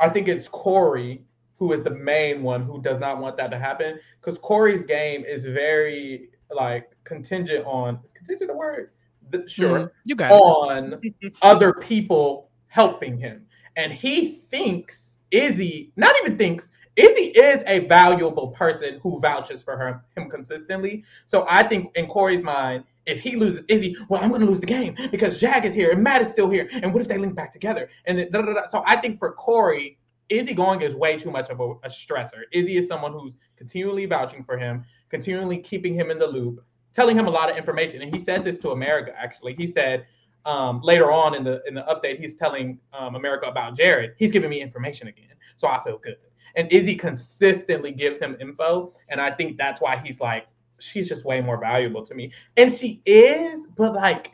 I 0.00 0.08
think 0.08 0.28
it's 0.28 0.48
Cory 0.48 1.24
who 1.56 1.72
is 1.72 1.82
the 1.82 1.90
main 1.90 2.42
one 2.42 2.62
who 2.64 2.82
does 2.82 2.98
not 2.98 3.18
want 3.18 3.36
that 3.36 3.50
to 3.52 3.58
happen 3.58 3.98
because 4.20 4.36
Cory's 4.38 4.84
game 4.84 5.24
is 5.24 5.46
very 5.46 6.28
like 6.50 6.90
contingent 7.04 7.64
on 7.64 8.00
is 8.04 8.12
contingent 8.12 8.50
a 8.50 8.54
word? 8.54 8.90
The- 9.30 9.48
sure. 9.48 9.78
Mhm. 9.78 9.90
You 10.04 10.14
got 10.16 10.30
it. 10.32 10.34
on 10.34 11.00
other 11.42 11.72
people 11.74 12.50
helping 12.66 13.16
him. 13.16 13.43
And 13.76 13.92
he 13.92 14.42
thinks 14.50 15.18
Izzy, 15.30 15.92
not 15.96 16.14
even 16.22 16.38
thinks, 16.38 16.70
Izzy 16.96 17.30
is 17.30 17.62
a 17.66 17.80
valuable 17.80 18.48
person 18.48 19.00
who 19.02 19.18
vouches 19.20 19.62
for 19.62 19.76
her, 19.76 20.04
him 20.16 20.30
consistently. 20.30 21.04
So 21.26 21.44
I 21.48 21.64
think 21.64 21.90
in 21.96 22.06
Cory's 22.06 22.42
mind, 22.42 22.84
if 23.06 23.20
he 23.20 23.36
loses 23.36 23.64
Izzy, 23.68 23.96
well, 24.08 24.22
I'm 24.22 24.28
going 24.28 24.40
to 24.40 24.46
lose 24.46 24.60
the 24.60 24.66
game 24.66 24.94
because 25.10 25.40
Jag 25.40 25.64
is 25.64 25.74
here 25.74 25.90
and 25.90 26.02
Matt 26.02 26.22
is 26.22 26.28
still 26.28 26.48
here. 26.48 26.68
And 26.72 26.92
what 26.92 27.02
if 27.02 27.08
they 27.08 27.18
link 27.18 27.34
back 27.34 27.52
together? 27.52 27.88
And 28.06 28.18
then, 28.18 28.30
da, 28.30 28.42
da, 28.42 28.54
da. 28.54 28.66
so 28.66 28.82
I 28.86 28.96
think 28.96 29.18
for 29.18 29.32
Cory, 29.32 29.98
Izzy 30.28 30.54
going 30.54 30.80
is 30.82 30.94
way 30.94 31.16
too 31.16 31.30
much 31.30 31.50
of 31.50 31.60
a, 31.60 31.70
a 31.82 31.88
stressor. 31.88 32.42
Izzy 32.52 32.76
is 32.76 32.88
someone 32.88 33.12
who's 33.12 33.36
continually 33.56 34.06
vouching 34.06 34.44
for 34.44 34.56
him, 34.56 34.84
continually 35.10 35.58
keeping 35.58 35.94
him 35.94 36.10
in 36.10 36.18
the 36.18 36.26
loop, 36.26 36.64
telling 36.92 37.16
him 37.16 37.26
a 37.26 37.30
lot 37.30 37.50
of 37.50 37.56
information. 37.56 38.02
And 38.02 38.14
he 38.14 38.20
said 38.20 38.44
this 38.44 38.58
to 38.58 38.70
America 38.70 39.12
actually. 39.18 39.54
He 39.54 39.66
said 39.66 40.06
um, 40.46 40.80
later 40.82 41.10
on 41.10 41.34
in 41.34 41.44
the 41.44 41.62
in 41.66 41.74
the 41.74 41.82
update, 41.82 42.18
he's 42.18 42.36
telling 42.36 42.78
um, 42.92 43.14
America 43.14 43.46
about 43.46 43.76
Jared. 43.76 44.12
He's 44.18 44.32
giving 44.32 44.50
me 44.50 44.60
information 44.60 45.08
again, 45.08 45.34
so 45.56 45.68
I 45.68 45.82
feel 45.82 45.98
good. 45.98 46.16
And 46.56 46.70
Izzy 46.72 46.94
consistently 46.94 47.90
gives 47.92 48.18
him 48.18 48.36
info, 48.40 48.92
and 49.08 49.20
I 49.20 49.30
think 49.30 49.58
that's 49.58 49.80
why 49.80 49.96
he's 49.96 50.20
like, 50.20 50.46
she's 50.78 51.08
just 51.08 51.24
way 51.24 51.40
more 51.40 51.58
valuable 51.58 52.04
to 52.06 52.14
me. 52.14 52.32
And 52.56 52.72
she 52.72 53.02
is, 53.06 53.66
but 53.66 53.94
like, 53.94 54.32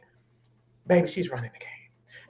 baby, 0.87 1.09
she's 1.09 1.31
running 1.31 1.51
the 1.53 1.59
game. 1.59 1.69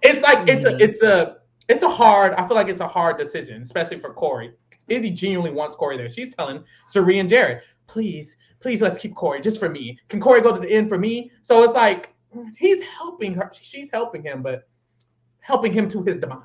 It's 0.03 0.23
like 0.23 0.49
it's 0.49 0.65
a 0.65 0.73
Mhm. 0.73 0.81
it's 0.81 1.03
a 1.03 1.37
it's 1.69 1.83
a 1.83 1.89
hard. 1.91 2.35
I 2.35 2.47
feel 2.47 2.57
like 2.57 2.69
it's 2.69 2.81
a 2.81 2.89
hard 2.89 3.19
decision, 3.19 3.63
especially 3.63 3.99
for 3.99 4.13
Cory. 4.13 4.53
Izzy 4.89 5.11
genuinely 5.11 5.53
wants 5.53 5.77
Cory 5.77 5.97
there. 5.97 6.09
She's 6.09 6.35
telling 6.35 6.65
Cirie 6.87 7.21
and 7.21 7.29
Jared, 7.29 7.63
please, 7.87 8.37
please, 8.61 8.81
let's 8.81 8.99
keep 8.99 9.15
Cory 9.15 9.41
just 9.41 9.61
for 9.61 9.69
me. 9.69 9.99
Can 10.09 10.21
Cory 10.21 10.41
go 10.41 10.53
to 10.53 10.61
the 10.61 10.71
end 10.71 10.89
for 10.89 10.99
me? 10.99 11.31
So 11.43 11.63
it's 11.63 11.75
like 11.75 12.15
he's 12.57 12.83
helping 12.85 13.35
her. 13.35 13.51
She's 13.55 13.91
helping 13.93 14.23
him, 14.23 14.43
but 14.43 14.69
helping 15.41 15.73
him 15.73 15.89
to 15.91 16.03
his 16.03 16.17
demise. 16.19 16.43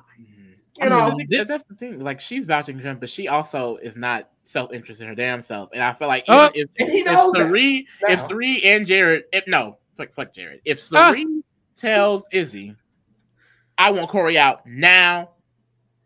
You 0.78 0.82
mean, 0.84 0.90
know, 0.90 1.16
the 1.16 1.24
thing- 1.24 1.46
that's 1.46 1.64
the 1.64 1.74
thing. 1.74 2.00
Like 2.00 2.20
she's 2.20 2.44
vouching 2.44 2.76
for 2.76 2.82
him, 2.82 2.98
but 2.98 3.08
she 3.08 3.28
also 3.28 3.76
is 3.76 3.96
not 3.96 4.28
self-interested 4.44 5.04
in 5.04 5.08
her 5.08 5.14
damn 5.14 5.40
self. 5.42 5.70
And 5.72 5.82
I 5.82 5.92
feel 5.94 6.08
like 6.08 6.24
Uh, 6.28 6.50
if, 6.54 6.68
and 6.78 6.88
he 6.90 6.98
if 7.00 7.06
knows 7.06 7.32
that. 7.32 7.50
If 8.08 8.18
now. 8.20 8.26
Cirie 8.28 8.62
and 8.64 8.86
Jared, 8.86 9.24
if 9.32 9.46
no, 9.46 9.78
fuck, 9.96 10.12
fuck 10.12 10.34
Jared. 10.34 10.60
If 10.64 10.86
Ah. 10.92 11.10
Cirie 11.12 11.42
tells 11.74 12.28
Izzy, 12.30 12.74
I 13.78 13.90
want 13.90 14.08
Cory 14.10 14.36
out 14.38 14.66
now, 14.66 15.30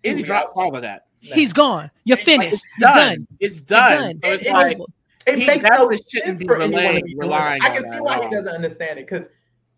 Izzy 0.02 0.18
He's 0.18 0.26
drops 0.26 0.52
all 0.56 0.74
of 0.76 0.82
that. 0.82 1.06
He's 1.20 1.52
gone. 1.52 1.90
You're 2.04 2.16
It's 2.18 2.26
like, 2.26 2.40
finished. 2.40 2.54
It's 2.54 2.64
You're 2.78 2.90
done. 2.92 3.08
done. 3.16 3.26
It's 3.40 3.56
You're 3.58 3.64
done. 3.66 4.02
done. 4.02 4.20
So 4.22 4.30
it's 4.30 4.44
It- 4.46 4.52
like 4.52 4.78
It 5.26 5.38
he 5.38 5.46
makes 5.46 5.62
no 5.64 5.68
definitely 5.70 5.98
shouldn't 6.08 6.38
sense 6.38 6.42
for 6.48 6.62
anyone 6.62 6.94
to 6.94 7.02
be 7.02 7.14
relying. 7.16 7.60
I 7.62 7.70
can 7.70 7.84
see 7.84 8.00
why 8.00 8.16
at 8.18 8.24
he 8.24 8.30
doesn't 8.30 8.52
understand 8.54 8.98
it 8.98 9.06
because 9.08 9.28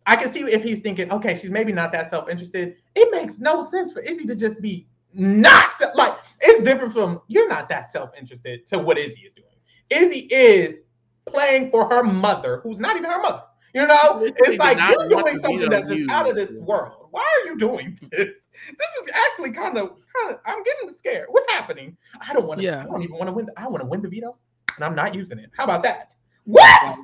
I 0.06 0.16
can 0.16 0.28
see 0.28 0.40
if 0.40 0.62
he's 0.62 0.80
thinking, 0.80 1.12
okay, 1.12 1.34
she's 1.34 1.50
maybe 1.50 1.72
not 1.72 1.92
that 1.92 2.10
self-interested. 2.10 2.76
It 2.94 3.12
makes 3.12 3.38
no 3.38 3.62
sense 3.62 3.92
for 3.92 4.00
Izzy 4.00 4.26
to 4.26 4.34
just 4.34 4.60
be 4.60 4.86
not 5.14 5.72
like 5.94 6.14
it's 6.40 6.62
different 6.64 6.92
from 6.92 7.20
you're 7.28 7.48
not 7.48 7.68
that 7.68 7.90
self-interested 7.90 8.66
to 8.68 8.78
what 8.78 8.98
Izzy 8.98 9.20
is 9.20 9.34
doing. 9.34 9.48
Izzy 9.90 10.26
is 10.30 10.82
playing 11.26 11.70
for 11.70 11.88
her 11.88 12.02
mother, 12.02 12.60
who's 12.62 12.78
not 12.78 12.96
even 12.96 13.10
her 13.10 13.20
mother. 13.20 13.42
You 13.74 13.86
know, 13.86 14.20
it's 14.22 14.58
like 14.58 14.76
you're 14.76 15.08
doing 15.08 15.38
something 15.38 15.70
that's 15.70 15.88
just 15.88 16.00
you. 16.00 16.06
out 16.10 16.28
of 16.28 16.36
this 16.36 16.58
world. 16.58 17.08
Why 17.10 17.22
are 17.22 17.48
you 17.48 17.56
doing 17.56 17.98
this? 18.10 18.20
This 18.20 19.02
is 19.02 19.10
actually 19.14 19.50
kind 19.52 19.78
of, 19.78 19.92
kind 20.14 20.34
of. 20.34 20.40
I'm 20.44 20.62
getting 20.62 20.92
scared. 20.92 21.28
What's 21.30 21.50
happening? 21.50 21.96
I 22.20 22.34
don't 22.34 22.46
want 22.46 22.60
to. 22.60 22.66
Yeah. 22.66 22.82
I 22.82 22.84
don't 22.84 23.02
even 23.02 23.16
want 23.16 23.28
to 23.28 23.32
win. 23.32 23.46
The, 23.46 23.52
I 23.58 23.66
want 23.68 23.80
to 23.82 23.86
win 23.86 24.02
the 24.02 24.08
veto, 24.08 24.36
and 24.76 24.84
I'm 24.84 24.94
not 24.94 25.14
using 25.14 25.38
it. 25.38 25.50
How 25.56 25.64
about 25.64 25.82
that? 25.84 26.14
What? 26.44 26.98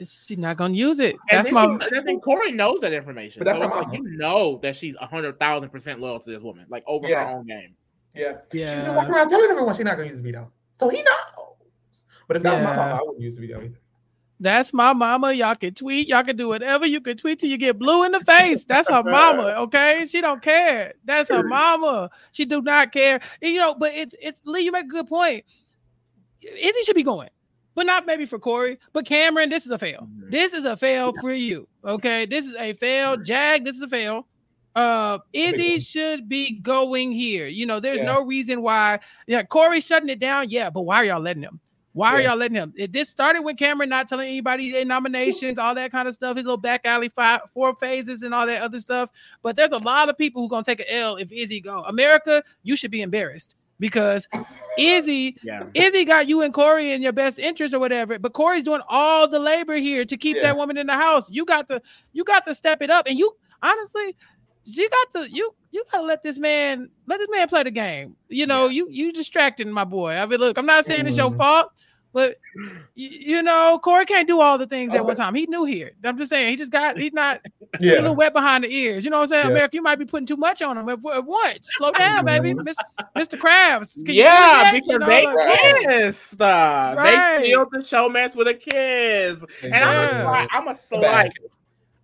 She's 0.00 0.36
not 0.38 0.56
gonna 0.56 0.74
use 0.74 1.00
it. 1.00 1.16
And 1.30 1.38
That's 1.38 1.48
then 1.48 1.54
my. 1.54 1.86
she- 1.88 1.96
I 1.96 2.02
think 2.02 2.22
Cory 2.22 2.52
knows 2.52 2.80
that 2.80 2.92
information. 2.92 3.40
But 3.40 3.46
that's 3.46 3.58
so 3.58 3.64
it's 3.64 3.74
like 3.74 3.92
you 3.98 4.02
know 4.16 4.58
that 4.62 4.76
she's 4.76 4.94
hundred 4.96 5.38
thousand 5.40 5.70
percent 5.70 6.00
loyal 6.00 6.20
to 6.20 6.30
this 6.30 6.42
woman, 6.42 6.66
like 6.68 6.84
over 6.86 7.08
Yeah. 7.08 7.26
her 7.26 7.36
own 7.38 7.46
game. 7.46 7.74
Yeah. 8.14 8.38
She's 8.52 8.70
been 8.70 8.94
walking 8.94 9.14
around 9.14 9.28
telling 9.28 9.50
everyone 9.50 9.74
she's 9.74 9.84
not 9.84 9.96
going 9.96 10.08
to 10.08 10.14
use 10.14 10.22
the 10.22 10.30
veto, 10.30 10.50
so 10.78 10.88
he 10.88 11.02
knows. 11.02 12.04
But 12.28 12.36
if 12.38 12.42
that 12.42 12.54
was 12.54 12.64
my 12.64 12.70
Yeah. 12.70 12.76
mama, 12.76 12.94
I 12.94 13.00
wouldn't 13.02 13.20
use 13.20 13.34
the 13.36 13.40
veto 13.46 13.60
either. 13.62 13.78
That's 14.38 14.74
my 14.74 14.92
mama. 14.92 15.32
Y'all 15.32 15.54
can 15.54 15.72
tweet. 15.72 16.08
Y'all 16.08 16.22
can 16.22 16.36
do 16.36 16.48
whatever. 16.48 16.84
You 16.84 17.00
can 17.00 17.16
tweet 17.16 17.38
till 17.38 17.48
you 17.48 17.56
get 17.56 17.78
blue 17.78 18.04
in 18.04 18.12
the 18.12 18.20
face. 18.20 18.64
That's 18.64 18.86
her 18.90 19.02
mama. 19.04 19.44
Okay, 19.60 20.04
she 20.06 20.20
don't 20.20 20.42
care. 20.42 20.92
That's 21.06 21.30
her 21.30 21.42
mama. 21.42 22.10
She 22.32 22.44
do 22.44 22.60
not 22.60 22.92
care. 22.92 23.20
And, 23.40 23.52
you 23.52 23.58
know, 23.60 23.74
but 23.74 23.94
it's 23.94 24.14
it's 24.20 24.38
Lee. 24.44 24.60
You 24.62 24.72
make 24.72 24.84
a 24.84 24.88
good 24.88 25.06
point. 25.06 25.44
Izzy 26.42 26.82
should 26.82 26.96
be 26.96 27.02
going, 27.02 27.30
but 27.76 27.86
not 27.86 28.06
maybe 28.06 28.26
for 28.26 28.40
Cory. 28.40 28.78
But 28.92 29.06
Cameron, 29.06 29.50
this 29.50 29.64
is 29.66 29.70
a 29.70 29.78
fail. 29.78 30.08
Mhm. 30.10 30.30
This 30.32 30.52
is 30.52 30.64
a 30.64 30.76
fail 30.76 31.12
for 31.20 31.32
you. 31.32 31.68
Okay, 31.84 32.26
this 32.26 32.46
is 32.46 32.54
a 32.58 32.72
fail. 32.72 33.16
Jag, 33.18 33.64
this 33.64 33.76
is 33.76 33.82
a 33.82 33.88
fail. 33.88 34.26
Uh, 34.74 35.18
Izzy 35.32 35.78
should 35.78 36.28
be 36.28 36.58
going 36.60 37.12
here. 37.12 37.46
You 37.46 37.64
know, 37.66 37.78
there's 37.78 38.00
Yeah. 38.00 38.06
no 38.06 38.22
reason 38.24 38.60
why. 38.62 38.98
Yeah, 39.26 39.42
Cory 39.44 39.80
shutting 39.80 40.08
it 40.08 40.18
down. 40.18 40.48
Yeah, 40.48 40.70
but 40.70 40.82
why 40.82 40.96
are 40.96 41.04
y'all 41.04 41.20
letting 41.20 41.42
him? 41.42 41.60
Why 41.92 42.12
are 42.12 42.20
y'all 42.20 42.36
letting 42.36 42.56
him? 42.56 42.74
It, 42.76 42.92
this 42.92 43.08
started 43.08 43.40
with 43.40 43.56
Cameron 43.56 43.88
not 43.88 44.06
telling 44.06 44.28
anybody 44.28 44.70
their 44.70 44.84
nominations, 44.84 45.58
all 45.58 45.74
that 45.76 45.92
kind 45.92 46.06
of 46.08 46.12
stuff, 46.14 46.36
his 46.36 46.44
little 46.44 46.58
back 46.58 46.82
alley 46.84 47.08
five, 47.08 47.40
four 47.54 47.74
phases 47.76 48.20
and 48.22 48.34
all 48.34 48.46
that 48.46 48.60
other 48.60 48.80
stuff. 48.80 49.10
But 49.42 49.56
there's 49.56 49.72
a 49.72 49.78
lot 49.78 50.10
of 50.10 50.18
people 50.18 50.42
who 50.42 50.48
gonna 50.48 50.62
take 50.62 50.80
an 50.80 50.86
L 50.90 51.16
if 51.16 51.32
Izzy 51.32 51.58
go. 51.60 51.82
America, 51.84 52.42
you 52.62 52.76
should 52.76 52.90
be 52.90 53.00
embarrassed 53.00 53.56
because 53.78 54.26
Izzy 54.78 55.36
Yeah. 55.42 55.64
Izzy 55.74 56.04
got 56.04 56.26
you 56.26 56.42
and 56.42 56.52
Cory 56.52 56.92
in 56.92 57.02
your 57.02 57.12
best 57.12 57.38
interest 57.38 57.72
or 57.74 57.78
whatever, 57.78 58.18
but 58.18 58.32
Cory's 58.32 58.62
doing 58.64 58.82
all 58.88 59.26
the 59.28 59.38
labor 59.38 59.76
here 59.76 60.04
to 60.04 60.16
keep 60.16 60.36
Yeah. 60.36 60.42
that 60.42 60.56
woman 60.56 60.76
in 60.76 60.86
the 60.86 60.94
house. 60.94 61.30
You 61.30 61.44
got 61.44 61.68
to 61.68 61.80
you 62.12 62.24
got 62.24 62.44
to 62.46 62.54
step 62.54 62.82
it 62.82 62.90
up. 62.90 63.06
And 63.06 63.18
you 63.18 63.32
honestly, 63.62 64.16
you 64.64 64.88
got 64.90 65.10
to 65.22 65.30
you 65.30 65.54
you 65.70 65.84
gotta 65.92 66.04
let 66.04 66.22
this 66.22 66.38
man 66.38 66.88
let 67.06 67.18
this 67.18 67.28
man 67.30 67.48
play 67.48 67.62
the 67.62 67.70
game. 67.70 68.16
You 68.28 68.46
know, 68.46 68.68
you 68.68 68.88
you 68.90 69.12
distracting 69.12 69.70
my 69.70 69.84
boy. 69.84 70.12
I 70.16 70.26
mean, 70.26 70.40
look, 70.40 70.58
I'm 70.58 70.66
not 70.66 70.84
saying 70.84 71.06
it's 71.06 71.16
your 71.16 71.30
Mhm. 71.30 71.36
fault, 71.36 71.72
but 72.16 72.38
you, 72.94 73.08
you 73.10 73.42
know, 73.42 73.78
Cory 73.84 74.06
can't 74.06 74.26
do 74.26 74.40
all 74.40 74.56
the 74.56 74.66
things 74.66 74.94
at 74.94 75.04
one 75.04 75.16
time. 75.16 75.34
He 75.34 75.44
knew 75.44 75.64
here. 75.66 75.92
I'm 76.02 76.16
just 76.16 76.30
saying 76.30 76.48
he 76.48 76.56
just 76.56 76.72
got 76.72 76.96
he's 76.96 77.12
not 77.12 77.42
yeah. 77.78 77.92
a 77.92 78.00
little 78.00 78.16
wet 78.16 78.32
behind 78.32 78.64
the 78.64 78.72
ears. 78.74 79.04
You 79.04 79.10
know 79.10 79.18
what 79.18 79.24
I'm 79.24 79.28
saying? 79.28 79.44
Yeah. 79.44 79.50
America, 79.50 79.76
you 79.76 79.82
might 79.82 79.98
be 79.98 80.06
putting 80.06 80.24
too 80.24 80.38
much 80.38 80.62
on 80.62 80.78
him 80.78 80.88
at, 80.88 80.98
at 81.14 81.26
once. 81.26 81.68
Slow 81.76 81.92
down, 81.92 82.24
baby. 82.24 82.54
Mr. 82.54 83.34
Krabs. 83.38 84.02
Can 84.02 84.14
yeah, 84.14 84.30
that? 84.30 84.72
because 84.72 84.88
You 84.88 84.98
know, 84.98 85.06
they 85.06 85.26
like, 85.26 85.76
kissed. 85.88 86.40
Uh, 86.40 86.94
Right. 86.96 87.42
They 87.42 87.48
killed 87.50 87.68
the 87.70 87.78
showmance 87.80 88.34
with 88.34 88.48
a 88.48 88.54
kiss. 88.54 89.44
And 89.62 89.74
I'm 89.74 89.88
a 89.88 90.00
Yeah. 90.00 90.22
slight, 90.22 90.48
I'm 90.52 90.68
a 90.68 90.76
slight 90.78 91.32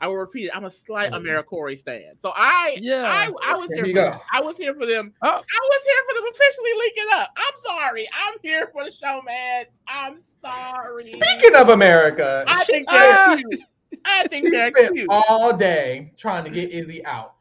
I 0.03 0.09
will 0.09 0.16
repeat 0.16 0.46
it. 0.46 0.50
I'm 0.53 0.64
a 0.64 0.70
slight 0.70 1.12
Mhm. 1.12 1.22
AmeriCorey 1.24 1.78
stand. 1.78 2.18
So 2.20 2.32
I 2.34 2.76
Yeah. 2.82 3.05
I, 3.05 3.30
I 3.46 3.55
was 3.55 3.68
There 3.68 3.84
here 3.84 3.94
for 3.94 4.11
go. 4.12 4.20
I 4.32 4.40
was 4.40 4.57
here 4.57 4.74
for 4.74 4.84
them. 4.84 5.14
Oh. 5.22 5.28
I 5.28 5.32
was 5.38 5.82
here 5.84 6.03
for 6.09 6.14
them 6.20 6.24
officially 6.32 6.70
leaking 6.80 7.05
up. 7.14 7.28
I'm 7.36 7.55
sorry. 7.57 8.09
I'm 8.12 8.34
here 8.42 8.68
for 8.72 8.84
the 8.84 8.90
show, 8.90 9.22
man. 9.22 9.66
I'm 9.86 10.18
sorry. 10.44 11.05
Speaking 11.05 11.55
of 11.55 11.68
America, 11.68 12.44
I 12.48 12.64
think 12.64 12.88
they're 12.90 13.36
cute. 13.36 13.61
I 14.05 14.26
think 14.26 14.50
they're 14.50 14.70
spent 14.74 14.94
cute. 14.96 15.07
all 15.09 15.57
day 15.57 16.12
trying 16.16 16.42
to 16.44 16.50
get 16.50 16.70
Izzy 16.70 17.05
out. 17.07 17.34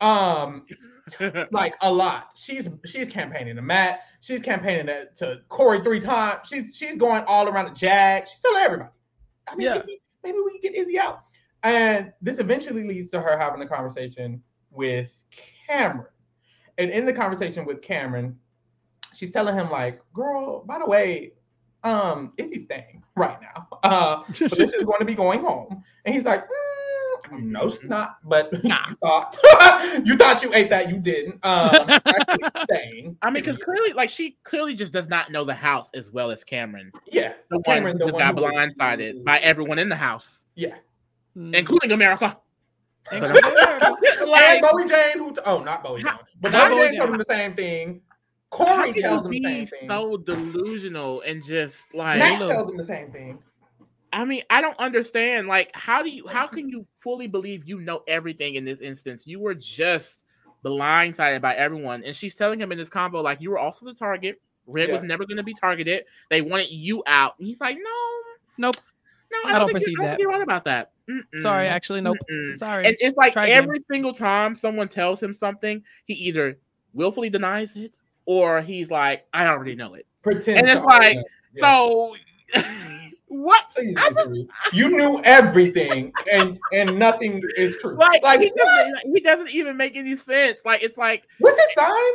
Um, 0.00 0.64
like 1.50 1.74
a 1.82 1.92
lot. 1.92 2.30
She's 2.34 2.66
she's 2.86 3.08
campaigning 3.08 3.56
to 3.56 3.62
Matt. 3.62 4.04
She's 4.22 4.40
campaigning 4.40 4.86
to, 4.86 5.06
to 5.16 5.42
Cory 5.50 5.82
three 5.84 6.00
times. 6.00 6.48
She's 6.48 6.74
she's 6.74 6.96
going 6.96 7.24
all 7.26 7.46
around 7.46 7.66
the 7.66 7.74
Jag. 7.74 8.26
She's 8.26 8.40
telling 8.40 8.62
everybody. 8.62 8.90
I 9.48 9.54
mean, 9.54 9.66
Yeah. 9.66 9.80
Izzy, 9.80 10.00
maybe 10.24 10.38
we 10.42 10.52
can 10.52 10.60
get 10.62 10.74
Izzy 10.80 10.98
out. 10.98 11.20
And 11.66 12.12
this 12.22 12.38
eventually 12.38 12.84
leads 12.84 13.10
to 13.10 13.20
her 13.20 13.36
having 13.36 13.60
a 13.60 13.66
conversation 13.66 14.40
with 14.70 15.12
Cameron. 15.66 16.06
And 16.78 16.90
in 16.90 17.04
the 17.06 17.12
conversation 17.12 17.64
with 17.64 17.82
Cameron, 17.82 18.38
she's 19.14 19.30
telling 19.30 19.56
him 19.56 19.70
like, 19.70 20.00
"Girl, 20.12 20.62
by 20.64 20.78
the 20.78 20.86
way, 20.86 21.32
um, 21.82 22.32
is 22.36 22.50
he 22.50 22.58
staying 22.58 23.02
right 23.16 23.38
now. 23.40 23.66
Uh, 23.82 24.22
but 24.38 24.56
this 24.58 24.74
is 24.74 24.84
going 24.84 25.00
to 25.00 25.04
be 25.04 25.14
going 25.14 25.40
home." 25.40 25.82
And 26.04 26.14
he's 26.14 26.24
like, 26.24 26.44
mm, 26.44 27.40
"No, 27.42 27.68
she's 27.68 27.88
not." 27.88 28.18
But 28.24 28.52
Nah. 28.64 28.90
you 28.90 28.96
thought 29.02 29.36
you 30.04 30.16
thought 30.16 30.42
you 30.44 30.52
ate 30.54 30.70
that, 30.70 30.88
you 30.90 30.98
didn't. 30.98 31.44
Um, 31.44 31.70
staying. 32.70 33.16
I 33.22 33.30
mean, 33.30 33.42
because 33.42 33.58
clearly, 33.58 33.92
like, 33.92 34.10
she 34.10 34.36
clearly 34.44 34.74
just 34.74 34.92
does 34.92 35.08
not 35.08 35.32
know 35.32 35.44
the 35.44 35.54
house 35.54 35.90
as 35.94 36.10
well 36.12 36.30
as 36.30 36.44
Cameron, 36.44 36.92
yeah, 37.10 37.32
the 37.50 37.56
one 37.56 37.62
Cameron, 37.64 37.98
who 37.98 38.06
the 38.06 38.12
got 38.12 38.36
one 38.36 38.52
who- 38.52 38.56
blindsided 38.56 39.24
by 39.24 39.38
everyone 39.38 39.78
in 39.80 39.88
the 39.88 39.96
house, 39.96 40.46
yeah. 40.54 40.74
Mm. 41.36 41.54
including 41.54 41.92
America. 41.92 42.38
Including 43.12 43.44
America. 43.52 43.92
and 44.20 44.30
like, 44.30 44.62
Bowie 44.62 44.86
Jane, 44.86 45.18
who 45.18 45.32
t- 45.32 45.40
oh, 45.46 45.62
not 45.62 45.84
Bowie 45.84 46.02
Jane, 46.02 46.12
but 46.40 46.52
how 46.52 46.68
Bowie 46.68 46.76
Bowie 46.78 46.88
Jane 46.88 46.98
told 46.98 47.10
him 47.10 47.18
the 47.18 47.24
same 47.24 47.54
thing. 47.54 48.00
Cory 48.50 48.92
can 48.94 49.02
tells 49.02 49.26
you 49.26 49.30
him 49.32 49.42
the 49.42 49.48
same 49.48 49.64
be 49.64 49.66
thing. 49.66 49.88
so 49.88 50.16
delusional 50.16 51.20
and 51.22 51.44
just 51.44 51.92
like 51.94 52.18
Matt 52.18 52.40
look. 52.40 52.50
tells 52.52 52.70
him 52.70 52.76
the 52.76 52.84
same 52.84 53.10
thing. 53.10 53.38
I 54.12 54.24
mean, 54.24 54.42
I 54.48 54.60
don't 54.60 54.78
understand. 54.78 55.46
Like, 55.48 55.70
how 55.74 56.02
do 56.02 56.08
you 56.10 56.26
how 56.28 56.46
can 56.46 56.68
you 56.70 56.86
fully 56.98 57.26
believe 57.26 57.68
you 57.68 57.80
know 57.80 58.02
everything 58.08 58.54
in 58.54 58.64
this 58.64 58.80
instance? 58.80 59.26
You 59.26 59.40
were 59.40 59.54
just 59.54 60.24
blindsided 60.64 61.40
by 61.42 61.54
everyone. 61.54 62.02
And 62.04 62.14
she's 62.16 62.34
telling 62.34 62.58
him 62.60 62.72
in 62.72 62.78
this 62.78 62.88
combo, 62.88 63.20
like, 63.20 63.40
you 63.40 63.50
were 63.50 63.58
also 63.58 63.84
the 63.84 63.94
target. 63.94 64.40
Red 64.66 64.88
Yeah. 64.88 64.94
was 64.94 65.04
never 65.04 65.26
gonna 65.26 65.42
be 65.42 65.54
targeted. 65.54 66.04
They 66.30 66.40
wanted 66.40 66.70
you 66.70 67.02
out. 67.06 67.34
And 67.38 67.46
he's 67.46 67.60
like, 67.60 67.76
No, 67.76 68.68
Nope. 68.68 68.76
No, 69.44 69.54
I 69.54 69.58
don't 69.58 69.68
think 69.68 69.78
perceive 69.78 69.88
you, 69.90 69.94
I 69.94 69.96
don't 69.98 70.04
that. 70.04 70.10
think 70.16 70.20
you're 70.22 70.30
right 70.30 70.42
about 70.42 70.64
that. 70.64 70.92
Mm-mm. 71.08 71.40
Sorry, 71.42 71.68
actually, 71.68 72.00
nope. 72.00 72.16
Mm-mm. 72.30 72.58
Sorry. 72.58 72.86
And 72.86 72.96
it's 73.00 73.16
like 73.16 73.32
Try 73.34 73.44
again. 73.46 73.62
every 73.62 73.80
single 73.90 74.12
time 74.12 74.54
someone 74.54 74.88
tells 74.88 75.22
him 75.22 75.32
something, 75.32 75.82
he 76.04 76.14
either 76.14 76.58
willfully 76.94 77.30
denies 77.30 77.76
it 77.76 77.98
or 78.24 78.60
he's 78.62 78.90
like, 78.90 79.24
I 79.32 79.46
already 79.46 79.76
know 79.76 79.94
it. 79.94 80.06
Pretend. 80.22 80.58
And 80.58 80.68
it's 80.68 80.82
like, 80.84 81.16
yeah. 81.54 81.60
So 81.60 82.16
what 83.28 83.64
I 83.78 84.10
just- 84.12 84.50
you 84.72 84.90
knew 84.90 85.20
everything, 85.24 86.12
and 86.32 86.58
and 86.72 86.98
nothing 86.98 87.42
is 87.56 87.76
true. 87.76 87.96
like, 87.96 88.22
like 88.22 88.40
he, 88.40 88.50
doesn't, 88.56 89.14
he 89.14 89.20
doesn't 89.20 89.50
even 89.50 89.76
make 89.76 89.96
any 89.96 90.16
sense. 90.16 90.60
Like 90.64 90.82
it's 90.82 90.96
like 90.96 91.24
What's 91.38 91.56
his 91.60 91.74
sign? 91.74 92.12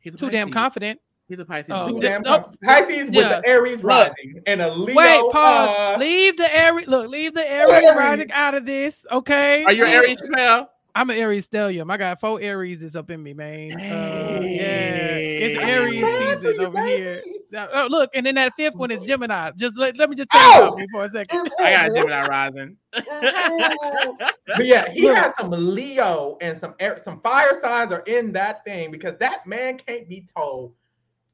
he's 0.00 0.16
Too 0.16 0.30
damn 0.30 0.50
confident. 0.50 1.00
He's 1.28 1.38
a 1.38 1.44
Pisces. 1.44 1.74
Oh, 1.76 1.88
Too 1.88 1.94
too. 1.94 2.00
th- 2.00 2.10
damn 2.12 2.22
nope. 2.22 2.42
confident. 2.44 2.62
Pisces 2.62 3.06
with 3.08 3.14
Yeah. 3.14 3.40
the 3.40 3.46
Aries 3.48 3.82
Look. 3.84 3.84
rising 3.84 4.40
and 4.46 4.62
a 4.62 4.72
Leo. 4.72 4.96
Wait, 4.96 5.20
pause. 5.32 5.68
uh, 5.76 5.96
leave 5.98 6.36
the 6.38 6.56
Aries. 6.56 6.86
Look, 6.88 7.10
leave 7.10 7.34
the 7.34 7.46
Aries 7.46 7.84
Aries. 7.84 7.94
rising 7.96 8.32
out 8.32 8.54
of 8.54 8.64
this. 8.64 9.04
Okay. 9.12 9.62
Are 9.64 9.72
you 9.72 9.84
an 9.84 9.90
Aries 9.90 10.22
Chapell? 10.22 10.68
I'm 10.94 11.10
an 11.10 11.18
Aries 11.18 11.46
stellium. 11.46 11.92
I 11.92 11.96
got 11.98 12.18
four 12.18 12.40
Aries 12.40 12.82
is 12.82 12.96
up 12.96 13.10
in 13.10 13.22
me, 13.22 13.32
man. 13.34 13.72
Uh, 13.72 14.40
yeah, 14.42 15.16
it's 15.16 15.58
Aries 15.62 15.96
I'm 15.96 16.00
glad 16.00 16.38
for 16.38 16.40
season 16.40 16.60
you, 16.60 16.66
over 16.66 16.86
here. 16.86 17.22
Now, 17.52 17.68
oh, 17.72 17.86
look, 17.90 18.10
and 18.14 18.26
then 18.26 18.34
that 18.34 18.52
fifth 18.56 18.74
one 18.74 18.90
is 18.90 19.04
Gemini. 19.04 19.52
Just 19.56 19.76
let, 19.78 19.96
let 19.96 20.10
me 20.10 20.16
just 20.16 20.28
tell 20.30 20.40
you 20.42 20.60
Oh! 20.60 20.66
about 20.68 20.78
me 20.78 20.86
for 20.90 21.04
a 21.04 21.08
second. 21.08 21.50
I 21.60 21.70
got 21.88 21.94
Gemini 21.94 22.26
rising. 22.26 22.76
but 22.92 24.66
yeah, 24.66 24.90
he 24.90 25.02
Look. 25.02 25.16
has 25.16 25.36
some 25.36 25.50
Leo 25.50 26.36
and 26.40 26.58
some 26.58 26.74
air, 26.80 26.98
some 27.00 27.20
fire 27.20 27.58
signs 27.60 27.92
are 27.92 28.00
in 28.06 28.32
that 28.32 28.64
thing 28.64 28.90
because 28.90 29.16
that 29.18 29.46
man 29.46 29.78
can't 29.78 30.08
be 30.08 30.26
told. 30.36 30.72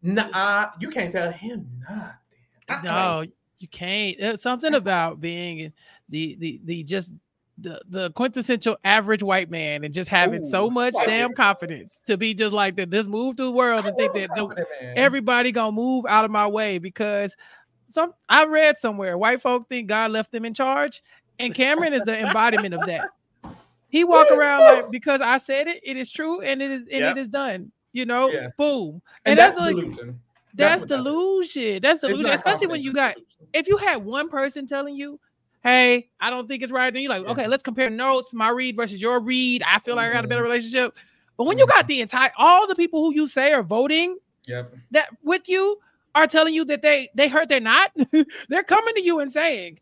Nah, 0.05 0.69
you 0.79 0.91
can't 0.91 1.11
tell 1.11 1.33
him 1.33 1.67
nothing. 1.89 2.85
No, 2.85 3.25
you 3.59 3.69
can't. 3.69 4.19
There's 4.21 4.43
something 4.43 4.75
about 4.75 5.21
being 5.21 5.73
the 6.11 6.37
the 6.39 6.61
the 6.65 6.83
just 6.85 7.11
the 7.57 7.81
the 7.89 8.11
quintessential 8.11 8.77
average 8.85 9.23
white 9.23 9.51
man 9.51 9.83
and 9.83 9.95
just 9.95 10.11
having 10.11 10.45
so 10.45 10.69
much 10.69 10.95
damn 11.07 11.31
it. 11.31 11.37
confidence 11.37 12.01
to 12.07 12.19
be 12.19 12.35
just 12.35 12.53
like 12.53 12.77
that. 12.77 12.91
Just 12.91 13.09
move 13.09 13.37
through 13.37 13.47
the 13.47 13.53
world 13.53 13.87
and 13.87 13.97
think 13.97 14.13
that 14.13 14.29
the, 14.35 14.67
everybody 14.97 15.53
gonna 15.53 15.73
move 15.73 16.05
out 16.07 16.25
of 16.27 16.31
my 16.31 16.47
way 16.47 16.79
because 16.79 17.35
some 17.89 18.13
I 18.29 18.45
read 18.45 18.77
somewhere 18.77 19.17
white 19.17 19.41
folk 19.41 19.69
think 19.69 19.89
God 19.89 20.11
left 20.11 20.33
them 20.33 20.45
in 20.45 20.53
charge, 20.53 21.03
and 21.39 21.55
Cameron 21.55 21.95
is 21.95 22.05
the 22.05 22.19
embodiment 22.27 22.75
of 22.75 22.85
that. 22.87 23.09
He 23.89 24.05
walk 24.05 24.31
around 24.31 24.65
like 24.65 24.91
because 24.91 25.21
I 25.21 25.39
said 25.39 25.69
it, 25.69 25.81
it 25.83 25.97
is 25.97 26.11
true, 26.11 26.41
and 26.41 26.61
it 26.61 26.71
is 26.71 26.81
and 26.81 27.01
Yep. 27.01 27.17
it 27.17 27.21
is 27.21 27.29
done. 27.29 27.73
You 27.95 28.05
know, 28.05 28.31
Yeah. 28.31 28.49
boom, 28.59 29.01
and, 29.25 29.33
and, 29.33 29.39
that's, 29.39 29.55
that's, 29.57 29.67
like 29.67 29.77
delusion. 29.77 30.21
that's 30.55 30.81
what 30.81 30.89
that 30.89 30.99
is. 30.99 31.05
delusion. 31.05 31.81
That's 31.81 32.01
delusion, 32.01 32.33
especially 32.33 32.67
when 32.67 32.83
you 32.83 32.93
got 32.93 33.15
if 33.55 33.69
you 33.69 33.77
had 33.79 33.97
one 34.05 34.29
person 34.29 34.67
telling 34.67 34.97
you, 34.97 35.19
"Hey, 35.63 36.11
I 36.21 36.29
don't 36.29 36.49
think 36.49 36.63
it's 36.65 36.73
right," 36.73 36.93
then 36.93 37.03
you're 37.03 37.11
like, 37.11 37.23
Yeah. 37.23 37.31
"Okay, 37.31 37.47
let's 37.47 37.63
compare 37.63 37.89
notes. 37.89 38.35
My 38.35 38.49
read 38.51 38.77
versus 38.77 39.01
your 39.01 39.21
read. 39.21 39.63
I 39.65 39.79
feel 39.79 39.95
like 39.97 40.11
I 40.11 40.13
got 40.13 40.25
a 40.25 40.29
better 40.29 40.43
Mhm. 40.43 40.47
relationship." 40.47 40.97
But 41.37 41.45
when 41.47 41.57
you 41.57 41.67
got 41.69 41.87
the 41.87 42.01
entire 42.01 42.33
all 42.37 42.67
the 42.67 42.75
people 42.75 43.01
who 43.01 43.15
you 43.15 43.27
say 43.29 43.53
are 43.53 43.63
voting 43.63 44.19
Yep. 44.47 44.75
that 44.91 45.09
with 45.23 45.49
you 45.49 45.79
are 46.17 46.27
telling 46.27 46.53
you 46.53 46.65
that 46.67 46.83
they 46.83 47.11
they 47.15 47.29
hurt 47.29 47.49
they're 47.49 47.61
not, 47.61 47.93
they're 48.49 48.65
coming 48.65 48.95
to 48.97 49.03
you 49.03 49.21
and 49.21 49.31
saying, 49.31 49.79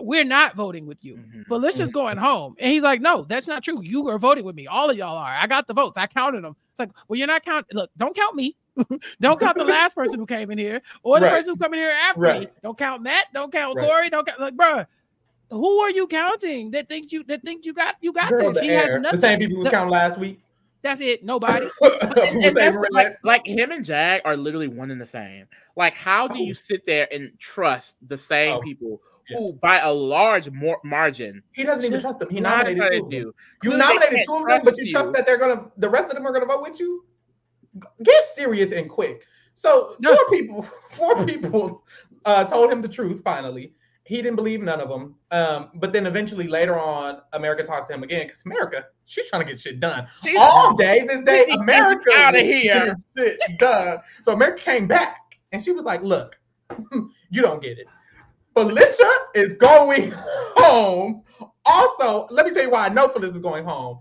"We're 0.00 0.24
not 0.24 0.54
voting 0.56 0.86
with 0.86 1.04
you." 1.04 1.16
Mhm. 1.16 1.46
Felicia's 1.46 1.90
going 1.90 2.16
home, 2.16 2.54
and 2.58 2.72
he's 2.72 2.82
like, 2.82 3.00
"No, 3.00 3.24
that's 3.28 3.46
not 3.46 3.62
true. 3.62 3.80
You 3.82 4.08
are 4.08 4.18
voting 4.18 4.44
with 4.44 4.54
me. 4.56 4.66
All 4.66 4.88
of 4.90 4.96
y'all 4.96 5.16
are. 5.16 5.34
I 5.36 5.46
got 5.46 5.66
the 5.66 5.74
votes. 5.74 5.98
I 5.98 6.06
counted 6.06 6.42
them." 6.44 6.56
It's 6.70 6.78
like, 6.80 6.90
well, 7.08 7.18
you're 7.18 7.26
not 7.26 7.44
counting. 7.44 7.76
Look, 7.76 7.90
don't 7.96 8.14
count 8.16 8.34
me. 8.34 8.56
don't 9.20 9.38
count 9.38 9.56
the 9.56 9.64
last 9.64 9.94
person 9.94 10.18
who 10.18 10.24
came 10.24 10.50
in 10.50 10.56
here 10.56 10.80
or 11.02 11.20
the 11.20 11.26
Right. 11.26 11.32
person 11.32 11.52
who 11.52 11.58
come 11.58 11.74
in 11.74 11.80
here 11.80 11.90
after 11.90 12.20
me. 12.40 12.48
Don't 12.62 12.78
count 12.78 13.02
Matt. 13.02 13.26
Don't 13.34 13.52
count 13.52 13.76
Right. 13.76 13.86
Cory. 13.86 14.08
Don't 14.10 14.26
count 14.26 14.40
like, 14.40 14.54
bruh. 14.56 14.86
Who 15.50 15.80
are 15.80 15.90
you 15.90 16.06
counting 16.06 16.70
that 16.70 16.88
thinks 16.88 17.12
you 17.12 17.22
that 17.24 17.42
thinks 17.42 17.66
you 17.66 17.74
got 17.74 17.96
you 18.00 18.10
got 18.14 18.30
Girl, 18.30 18.48
this? 18.48 18.56
the, 18.56 18.62
He 18.64 18.70
air. 18.70 18.82
has 18.84 18.92
the 18.94 19.00
nothing. 19.00 19.20
same 19.20 19.38
people 19.40 19.58
who 19.58 19.64
The- 19.64 19.70
count 19.70 19.90
last 19.90 20.18
week. 20.18 20.40
That's 20.80 21.00
it. 21.02 21.22
Nobody. 21.22 21.66
And, 21.82 22.44
and 22.44 22.56
that's 22.56 22.76
Avery 22.76 22.88
like, 22.90 23.18
like 23.22 23.46
him 23.46 23.70
and 23.70 23.84
Jag 23.84 24.22
are 24.24 24.36
literally 24.36 24.68
one 24.68 24.90
and 24.90 25.00
the 25.00 25.06
same. 25.06 25.46
Like, 25.76 25.92
how 25.94 26.26
do 26.26 26.38
Oh. 26.38 26.42
you 26.42 26.54
sit 26.54 26.86
there 26.86 27.06
and 27.12 27.38
trust 27.38 27.96
the 28.08 28.16
same 28.16 28.56
Oh, 28.56 28.60
people 28.62 29.00
yeah. 29.32 29.38
who, 29.38 29.52
by 29.54 29.78
a 29.80 29.92
large 29.92 30.50
more 30.50 30.78
margin, 30.84 31.42
he 31.52 31.64
doesn't 31.64 31.84
even 31.84 32.00
trust 32.00 32.20
them. 32.20 32.30
He 32.30 32.40
nominated 32.40 32.82
two 33.00 33.06
of 33.06 33.12
you? 33.12 33.18
You 33.18 33.34
Clearly 33.70 33.78
nominated 33.78 34.16
can't 34.16 34.28
two 34.28 34.34
of 34.36 34.46
them, 34.48 34.60
but 34.64 34.76
you 34.78 34.90
trust 34.90 35.04
trust 35.06 35.12
that 35.16 35.26
they're 35.26 35.38
gonna 35.38 35.70
the 35.76 35.88
rest 35.90 36.08
of 36.08 36.14
them 36.14 36.26
are 36.26 36.32
gonna 36.32 36.46
vote 36.46 36.62
with 36.62 36.78
you. 36.80 37.04
Get 38.02 38.30
serious 38.32 38.72
and 38.72 38.88
quick. 38.88 39.22
So 39.54 39.96
No. 40.00 40.14
four 40.14 40.28
people, 40.30 40.62
four 40.92 41.26
people 41.26 41.84
uh, 42.24 42.44
told 42.44 42.70
him 42.70 42.80
the 42.82 42.88
truth 42.88 43.22
finally, 43.24 43.74
He 44.04 44.16
didn't 44.16 44.36
believe 44.36 44.62
none 44.62 44.80
of 44.80 44.88
them. 44.88 45.14
Um, 45.30 45.70
but 45.74 45.92
then 45.92 46.06
eventually 46.06 46.48
later 46.48 46.78
on, 46.78 47.18
America 47.32 47.62
talks 47.62 47.88
to 47.88 47.94
him 47.94 48.02
again 48.02 48.26
because 48.26 48.42
America, 48.44 48.86
she's 49.06 49.28
trying 49.28 49.44
to 49.46 49.50
get 49.50 49.60
shit 49.60 49.80
done 49.80 50.06
She's- 50.22 50.36
all 50.38 50.74
day 50.74 51.04
this 51.06 51.24
day. 51.24 51.46
America 51.50 52.10
out 52.16 52.34
of 52.34 52.40
here. 52.42 52.74
getting 52.74 52.96
shit 53.16 53.58
done. 53.58 53.98
So 54.22 54.32
America 54.32 54.60
came 54.62 54.86
back 54.86 55.16
and 55.52 55.62
she 55.62 55.72
was 55.72 55.84
like, 55.84 56.02
"Look, 56.02 56.38
you 57.30 57.42
don't 57.42 57.62
get 57.62 57.78
it. 57.78 57.86
Felicia 58.54 59.10
is 59.34 59.54
going 59.54 60.12
home. 60.14 61.22
Also, 61.64 62.26
let 62.30 62.44
me 62.46 62.52
tell 62.52 62.62
you 62.64 62.70
why 62.70 62.86
I 62.86 62.88
know 62.88 63.08
Felicia 63.08 63.34
is 63.34 63.40
going 63.40 63.64
home. 63.64 63.98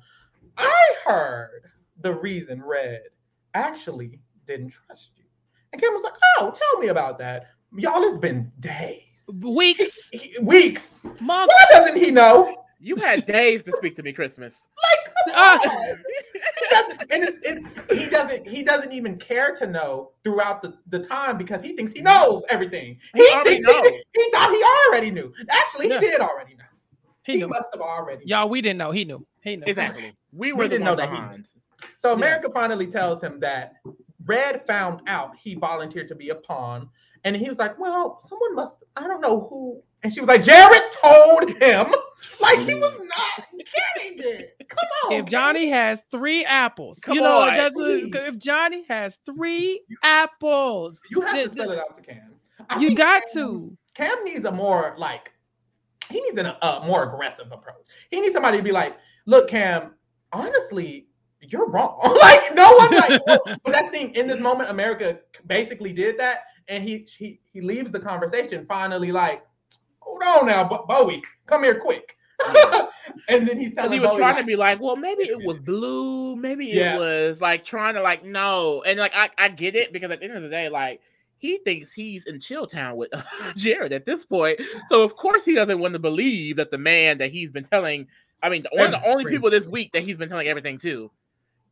I 0.58 0.96
heard 1.06 1.62
the 2.02 2.14
reason 2.14 2.62
Red 2.62 3.02
actually 3.54 4.20
didn't 4.46 4.70
trust 4.70 5.14
you. 5.18 5.24
And 5.72 5.82
Kim 5.82 5.94
was 5.94 6.04
like, 6.04 6.14
"Oh, 6.40 6.52
tell 6.58 6.80
me 6.82 6.88
about 6.88 7.18
that, 7.20 7.48
y'all. 7.78 8.04
It's 8.04 8.18
been 8.18 8.52
days, 8.60 9.06
Weeks, 9.42 10.10
He- 10.12 10.36
weeks. 10.42 11.02
months. 11.22 11.54
Why 11.54 11.68
doesn't 11.72 12.04
he 12.04 12.12
know?" 12.12 12.61
You 12.82 12.96
had 12.96 13.26
days 13.38 13.64
to 13.66 13.72
speak 13.74 13.96
to 13.98 14.04
me, 14.04 14.12
Christmas. 14.14 14.68
Ah, 15.34 15.60
He 16.60 16.68
doesn't, 16.76 17.02
and 17.12 17.24
it's, 17.24 17.38
it's, 17.44 17.66
he 18.02 18.10
doesn't 18.10 18.48
he 18.48 18.64
doesn't 18.64 18.92
even 18.92 19.18
care 19.20 19.54
to 19.56 19.68
know 19.68 20.12
throughout 20.24 20.62
the, 20.62 20.74
the 20.88 21.00
time 21.00 21.38
because 21.38 21.62
he 21.62 21.76
thinks 21.76 21.92
he 21.94 22.02
knows 22.02 22.44
everything. 22.50 22.98
He 23.16 23.22
He, 23.24 23.44
thinks 23.44 23.66
he, 23.66 23.72
knows. 23.72 23.86
he 24.16 24.32
thought 24.32 24.50
he 24.52 24.64
already 24.90 25.12
knew. 25.12 25.32
Actually, 25.50 25.88
he 25.88 25.94
Yeah. 25.94 26.00
did 26.00 26.22
already 26.22 26.56
know. 26.56 26.66
he 27.24 27.38
He, 27.40 27.46
must 27.46 27.68
have 27.74 27.82
already. 27.82 28.26
Y'all, 28.26 28.50
we 28.50 28.62
didn't 28.62 28.78
know. 28.80 28.92
He 28.92 29.06
knew. 29.06 29.26
He 29.44 29.58
knew. 29.58 29.66
Exactly. 29.68 30.14
We 30.32 30.48
We 30.48 30.54
were 30.54 30.64
the 30.64 30.70
didn't 30.70 30.86
one 30.88 30.98
know 30.98 31.04
that 31.04 31.10
he- 31.10 31.16
behind. 31.16 31.48
So 31.98 32.14
America 32.14 32.50
finally 32.54 32.88
tells 32.88 33.22
him 33.22 33.40
that 33.42 33.74
Red 34.26 34.66
found 34.66 35.02
out 35.08 35.36
he 35.36 35.56
volunteered 35.56 36.08
to 36.08 36.16
be 36.16 36.30
a 36.30 36.36
pawn, 36.36 36.90
and 37.26 37.36
he 37.36 37.48
was 37.50 37.60
like, 37.60 37.78
"Well, 37.78 38.20
someone 38.20 38.56
must. 38.56 38.84
I 38.96 39.08
don't 39.08 39.22
know 39.22 39.42
who." 39.50 39.84
And 40.04 40.14
she 40.14 40.20
was 40.20 40.28
like, 40.28 40.44
"Jared 40.44 40.92
told 40.92 41.50
him." 41.62 41.94
Like 42.40 42.60
he 42.60 42.76
was 42.76 42.92
mm. 42.94 43.08
not 43.08 43.48
getting 43.54 44.20
it. 44.20 44.68
Come 44.68 44.88
on. 45.06 45.14
If 45.14 45.26
Johnny 45.26 45.70
has 45.70 46.04
three 46.12 46.44
apples, 46.46 47.00
Come 47.00 47.16
you 47.16 47.22
know, 47.22 47.40
on, 47.40 47.48
that's 47.56 47.76
please. 47.76 48.12
if 48.14 48.38
Johnny 48.38 48.84
has 48.88 49.20
three 49.26 49.84
apples, 50.04 51.00
you 51.10 51.22
have 51.22 51.36
to 51.36 51.44
the- 51.44 51.50
spell 51.50 51.72
it 51.72 51.80
out 51.80 51.96
to 51.96 52.02
Cam. 52.02 52.34
I 52.70 52.80
you 52.80 52.96
got 52.96 53.24
Cam- 53.24 53.34
to. 53.34 53.78
Cam 53.94 54.24
needs 54.24 54.46
a 54.46 54.52
more 54.52 54.96
like 54.98 55.32
he 56.10 56.22
needs 56.22 56.38
an, 56.38 56.48
a 56.48 56.84
more 56.86 57.04
aggressive 57.04 57.52
approach. 57.52 57.86
He 58.10 58.20
needs 58.20 58.34
somebody 58.34 58.58
to 58.58 58.64
be 58.64 58.72
like, 58.72 58.98
"Look, 59.26 59.50
Cam, 59.50 59.96
honestly, 60.32 61.08
you're 61.42 61.70
wrong." 61.70 62.00
like 62.22 62.54
no 62.56 62.72
one 62.74 62.92
like. 62.92 63.22
well, 63.28 63.40
but 63.46 63.72
that's 63.72 63.88
the 63.88 63.92
thing. 63.92 64.16
In 64.16 64.28
this 64.28 64.40
moment, 64.40 64.70
America 64.70 65.20
basically 65.48 65.94
did 65.94 66.18
that, 66.20 66.46
and 66.68 66.84
he 66.84 67.08
he 67.18 67.40
he 67.52 67.62
leaves 67.62 67.92
the 67.92 68.00
conversation 68.00 68.66
finally 68.68 69.12
like, 69.12 69.44
"Hold 70.02 70.22
on 70.24 70.46
now, 70.48 70.64
Bowie, 70.88 71.24
come 71.46 71.64
here 71.64 71.80
quick." 71.80 72.18
and 73.28 73.48
then 73.48 73.60
he's 73.60 73.70
Because 73.70 73.84
telling 73.84 73.92
he 73.94 74.00
was 74.00 74.12
Bowie, 74.12 74.18
trying 74.20 74.36
like, 74.36 74.44
to 74.44 74.48
be 74.48 74.56
like, 74.56 74.80
well, 74.80 74.96
maybe 74.96 75.24
it 75.24 75.44
was 75.44 75.60
blue, 75.60 76.36
maybe 76.36 76.66
Yeah. 76.68 76.96
it 76.96 77.00
was 77.00 77.40
like 77.42 77.64
trying 77.64 77.94
to 77.96 78.02
like 78.02 78.26
no, 78.26 78.82
and 78.86 79.00
like 79.00 79.14
I, 79.16 79.30
I 79.38 79.48
get 79.50 79.76
it 79.76 79.94
because 79.94 80.12
at 80.12 80.20
the 80.20 80.26
end 80.26 80.36
of 80.38 80.44
the 80.44 80.50
day, 80.50 80.70
like 80.70 81.02
he 81.38 81.58
thinks 81.60 81.92
he's 81.94 82.26
in 82.28 82.40
Chilltown 82.40 82.96
with 82.96 83.12
Jared 83.56 83.94
at 83.94 84.06
this 84.06 84.26
point, 84.26 84.60
so 84.90 85.04
of 85.04 85.16
course 85.16 85.46
he 85.46 85.56
doesn't 85.56 85.80
want 85.80 85.94
to 85.94 86.00
believe 86.00 86.56
that 86.58 86.72
the 86.72 86.78
man 86.78 87.18
that 87.20 87.32
he's 87.32 87.52
been 87.52 87.64
telling, 87.64 88.08
I 88.42 88.50
mean, 88.50 88.66
one 88.72 88.94
of 88.94 89.02
the 89.02 89.08
only 89.10 89.26
people 89.26 89.50
this 89.50 89.68
week 89.68 89.92
that 89.94 90.04
he's 90.04 90.18
been 90.18 90.30
telling 90.30 90.48
everything 90.48 90.78
to, 90.80 91.12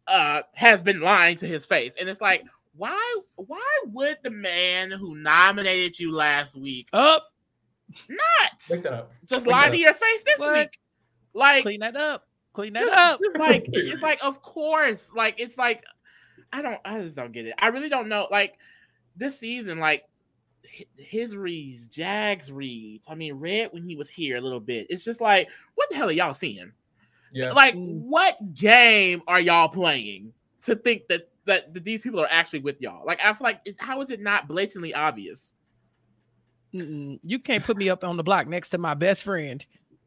uh, 0.07 0.41
has 0.53 0.81
been 0.81 1.01
lying 1.01 1.37
to 1.37 1.47
his 1.47 1.65
face, 1.65 1.93
and 1.99 2.07
it's 2.09 2.21
like, 2.21 2.43
why, 2.75 3.15
why 3.35 3.79
would 3.87 4.17
the 4.23 4.29
man 4.29 4.91
who 4.91 5.15
nominated 5.15 5.99
you 5.99 6.13
last 6.13 6.55
week 6.55 6.87
Up, 6.93 7.25
not 8.09 8.51
Wake 8.69 8.83
that 8.83 8.93
up. 8.93 9.11
just 9.25 9.45
Wake 9.45 9.51
lie 9.55 9.61
that 9.69 9.71
to 9.71 9.77
up. 9.77 9.79
your 9.79 9.93
face 9.93 10.23
this 10.23 10.39
What? 10.39 10.53
week? 10.57 10.79
Like 11.33 11.63
clean 11.63 11.79
that 11.81 11.95
up. 11.95 12.25
Clean 12.53 12.73
that 12.73 12.83
just, 12.83 12.97
up. 12.97 13.19
like 13.39 13.65
it's 13.73 14.01
like 14.01 14.19
of 14.23 14.41
course 14.41 15.11
like 15.15 15.35
it's 15.39 15.57
like 15.57 15.83
i 16.51 16.61
don't 16.61 16.79
i 16.83 16.99
just 17.01 17.15
don't 17.15 17.31
get 17.31 17.45
it 17.45 17.53
i 17.59 17.67
really 17.67 17.89
don't 17.89 18.09
know 18.09 18.27
like 18.31 18.55
this 19.15 19.37
season 19.39 19.77
like 19.79 20.03
his 20.97 21.35
reads 21.35 21.85
jags 21.85 22.51
reads 22.51 23.05
i 23.07 23.13
mean 23.15 23.33
red 23.35 23.69
when 23.71 23.83
he 23.83 23.95
was 23.95 24.09
here 24.09 24.37
a 24.37 24.41
little 24.41 24.59
bit 24.59 24.87
it's 24.89 25.03
just 25.03 25.21
like 25.21 25.47
what 25.75 25.89
the 25.89 25.95
hell 25.95 26.09
are 26.09 26.11
y'all 26.11 26.33
seeing 26.33 26.71
Yeah. 27.31 27.51
like 27.53 27.75
Mm. 27.75 28.01
what 28.01 28.53
game 28.55 29.21
are 29.27 29.39
y'all 29.39 29.69
playing 29.69 30.33
to 30.61 30.75
think 30.75 31.07
that 31.09 31.29
that, 31.45 31.73
that 31.73 31.83
these 31.83 32.01
people 32.01 32.19
are 32.19 32.27
actually 32.29 32.59
with 32.59 32.81
y'all 32.81 33.05
like 33.05 33.19
i 33.23 33.31
feel 33.33 33.45
like 33.45 33.61
it, 33.65 33.75
how 33.79 34.01
is 34.01 34.09
it 34.09 34.19
not 34.21 34.47
blatantly 34.47 34.93
obvious 34.93 35.53
Mm-mm. 36.73 37.19
You 37.23 37.39
can't 37.39 37.63
put 37.63 37.77
me 37.77 37.89
up 37.89 38.03
on 38.03 38.17
the 38.17 38.23
block 38.23 38.47
next 38.47 38.69
to 38.69 38.77
my 38.77 38.93
best 38.93 39.23
friend. 39.23 39.65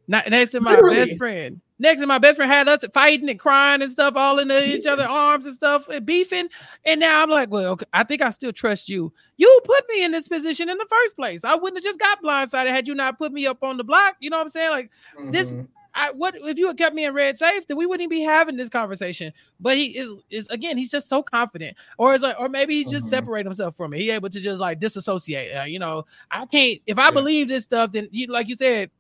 Not 0.08 0.28
next 0.30 0.52
to 0.52 0.60
my 0.60 0.72
Literally. 0.72 0.96
best 0.96 1.18
friend. 1.18 1.60
Next 1.78 2.00
to 2.00 2.06
my 2.06 2.18
best 2.18 2.36
friend 2.36 2.50
had 2.50 2.68
us 2.68 2.84
fighting 2.94 3.28
and 3.28 3.38
crying 3.40 3.82
and 3.82 3.90
stuff, 3.90 4.14
all 4.14 4.38
in 4.38 4.48
the, 4.48 4.64
each 4.76 4.86
other 4.86 5.04
arms 5.04 5.46
and 5.46 5.54
stuff, 5.54 5.88
and 5.88 6.06
beefing. 6.06 6.48
And 6.84 7.00
now 7.00 7.22
I'm 7.22 7.30
like, 7.30 7.50
well, 7.50 7.78
I 7.92 8.04
think 8.04 8.22
I 8.22 8.30
still 8.30 8.52
trust 8.52 8.88
you. 8.88 9.12
You 9.36 9.60
put 9.64 9.84
me 9.88 10.04
in 10.04 10.12
this 10.12 10.28
position 10.28 10.68
in 10.68 10.78
the 10.78 10.86
first 10.88 11.16
place. 11.16 11.44
I 11.44 11.54
wouldn't 11.56 11.78
have 11.78 11.84
just 11.84 11.98
got 11.98 12.22
blindsided 12.22 12.70
had 12.70 12.86
you 12.86 12.94
not 12.94 13.18
put 13.18 13.32
me 13.32 13.46
up 13.46 13.62
on 13.64 13.76
the 13.76 13.84
block. 13.84 14.16
You 14.20 14.30
know 14.30 14.36
what 14.36 14.44
I'm 14.44 14.48
saying? 14.50 14.70
Like, 14.70 14.90
this- 15.30 15.50
Mhm. 15.50 15.68
I 15.94 16.10
what 16.12 16.34
if 16.36 16.58
you 16.58 16.66
had 16.68 16.78
kept 16.78 16.94
me 16.94 17.04
in 17.04 17.14
red 17.14 17.36
safe, 17.38 17.66
then 17.66 17.76
we 17.76 17.86
wouldn't 17.86 18.10
be 18.10 18.20
having 18.22 18.56
this 18.56 18.68
conversation. 18.68 19.32
But 19.60 19.76
he 19.76 19.96
is 19.98 20.10
is 20.30 20.48
again, 20.48 20.76
he's 20.78 20.90
just 20.90 21.08
so 21.08 21.22
confident, 21.22 21.76
or 21.98 22.14
is 22.14 22.22
like, 22.22 22.36
or 22.38 22.48
maybe 22.48 22.74
he 22.74 22.84
just 22.84 23.06
Mhm. 23.06 23.10
separate 23.10 23.46
himself 23.46 23.76
from 23.76 23.92
it. 23.94 23.98
He 24.00 24.10
able 24.10 24.30
to 24.30 24.40
just 24.40 24.60
like 24.60 24.78
disassociate. 24.80 25.56
Uh, 25.56 25.64
you 25.64 25.78
know, 25.78 26.04
I 26.30 26.46
can't. 26.46 26.80
If 26.86 26.98
I 26.98 27.06
Yeah. 27.06 27.10
believe 27.12 27.48
this 27.48 27.64
stuff, 27.64 27.92
then 27.92 28.08
you 28.10 28.26
like 28.28 28.48
you 28.48 28.56
said. 28.56 28.90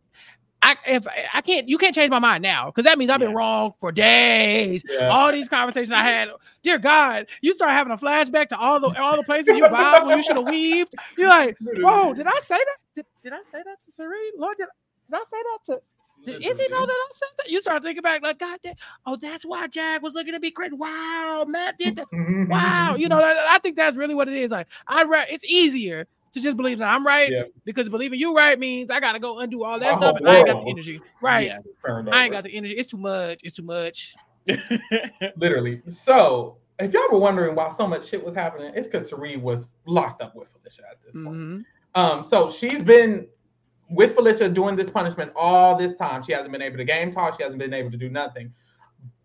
I 0.64 0.76
if 0.86 1.08
I 1.34 1.40
can't, 1.40 1.68
you 1.68 1.76
can't 1.76 1.92
change 1.92 2.10
my 2.10 2.20
mind 2.20 2.40
now 2.40 2.66
because 2.66 2.84
that 2.84 2.96
means 2.96 3.10
I've 3.10 3.18
been 3.18 3.30
Yeah. 3.30 3.36
wrong 3.36 3.74
for 3.80 3.90
days. 3.90 4.84
Yeah. 4.88 5.08
All 5.08 5.32
these 5.32 5.48
conversations 5.48 5.90
I 5.90 6.02
had, 6.04 6.28
dear 6.62 6.78
God, 6.78 7.26
you 7.40 7.52
start 7.52 7.72
having 7.72 7.92
a 7.92 7.96
flashback 7.96 8.46
to 8.50 8.56
all 8.56 8.78
the 8.78 8.86
all 9.02 9.16
the 9.16 9.24
places 9.24 9.56
you 9.56 9.66
vowed 9.68 10.06
when 10.06 10.18
you 10.18 10.22
should 10.22 10.36
have 10.36 10.46
weaved. 10.46 10.94
You're 11.18 11.30
like, 11.30 11.56
whoa, 11.60 12.14
did 12.14 12.28
I 12.28 12.40
say 12.46 12.54
that? 12.58 12.76
Did, 12.94 13.06
did 13.24 13.32
I 13.32 13.42
say 13.50 13.58
that 13.64 13.80
to 13.86 13.90
Cirie? 13.90 14.16
Lord, 14.36 14.56
did, 14.56 14.68
did 15.10 15.16
I 15.16 15.24
say 15.28 15.36
that 15.42 15.58
to? 15.72 15.82
Did, 16.24 16.36
is 16.42 16.58
he 16.58 16.68
know 16.68 16.86
that 16.86 16.92
I 16.92 17.08
said 17.12 17.28
that? 17.38 17.50
You 17.50 17.60
start 17.60 17.82
thinking 17.82 18.02
back, 18.02 18.22
like, 18.22 18.38
God 18.38 18.58
damn, 18.62 18.74
oh, 19.06 19.16
that's 19.16 19.44
why 19.44 19.66
Jag 19.68 20.02
was 20.02 20.14
looking 20.14 20.34
at 20.34 20.40
me 20.40 20.50
crazy. 20.50 20.74
Wow, 20.74 21.44
Matt 21.48 21.78
did 21.78 21.96
that. 21.96 22.06
Wow, 22.48 22.94
you 22.96 23.08
know, 23.08 23.18
that, 23.20 23.36
I 23.36 23.58
think 23.58 23.76
that's 23.76 23.96
really 23.96 24.14
what 24.14 24.28
it 24.28 24.36
is. 24.36 24.50
Like, 24.50 24.68
I 24.86 25.04
ra- 25.04 25.24
it's 25.28 25.44
easier 25.44 26.06
to 26.32 26.40
just 26.40 26.56
believe 26.56 26.78
that 26.78 26.88
I'm 26.92 27.06
right 27.06 27.30
Yeah. 27.30 27.42
because 27.64 27.88
believing 27.88 28.18
you 28.18 28.34
right 28.36 28.58
means 28.58 28.90
I 28.90 29.00
gotta 29.00 29.18
go 29.18 29.38
undo 29.40 29.64
all 29.64 29.78
that 29.80 29.94
Oh, 29.94 29.98
stuff, 29.98 30.16
and 30.16 30.28
I 30.28 30.38
ain't 30.38 30.46
got 30.46 30.64
the 30.64 30.70
energy. 30.70 31.00
Right, 31.20 31.48
Yeah. 31.48 31.58
I 31.86 31.98
ain't 31.98 32.10
over. 32.10 32.28
got 32.30 32.44
the 32.44 32.54
energy. 32.56 32.74
It's 32.74 32.88
too 32.90 32.96
much. 32.96 33.40
It's 33.42 33.54
too 33.56 33.62
much. 33.64 34.14
Literally. 35.36 35.82
So, 35.86 36.56
if 36.78 36.92
y'all 36.92 37.02
were 37.12 37.18
wondering 37.18 37.54
why 37.54 37.70
so 37.70 37.86
much 37.86 38.06
shit 38.08 38.24
was 38.24 38.34
happening, 38.34 38.72
it's 38.74 38.88
because 38.88 39.08
Cirie 39.08 39.36
was 39.36 39.70
locked 39.86 40.22
up 40.22 40.34
with 40.34 40.48
Felicia 40.50 40.82
at 40.90 40.98
this 41.04 41.14
point. 41.14 41.36
Mhm. 41.36 41.64
Um, 41.94 42.24
so 42.24 42.50
she's 42.50 42.82
been 42.82 43.26
with 43.90 44.14
Felicia 44.14 44.48
doing 44.48 44.76
this 44.76 44.90
punishment 44.90 45.32
all 45.36 45.76
this 45.76 45.94
time. 45.94 46.22
She 46.22 46.32
hasn't 46.32 46.52
been 46.52 46.62
able 46.62 46.78
to 46.78 46.84
game 46.84 47.10
talk. 47.10 47.36
She 47.36 47.42
hasn't 47.42 47.60
been 47.60 47.74
able 47.74 47.90
to 47.90 47.96
do 47.96 48.08
nothing. 48.08 48.52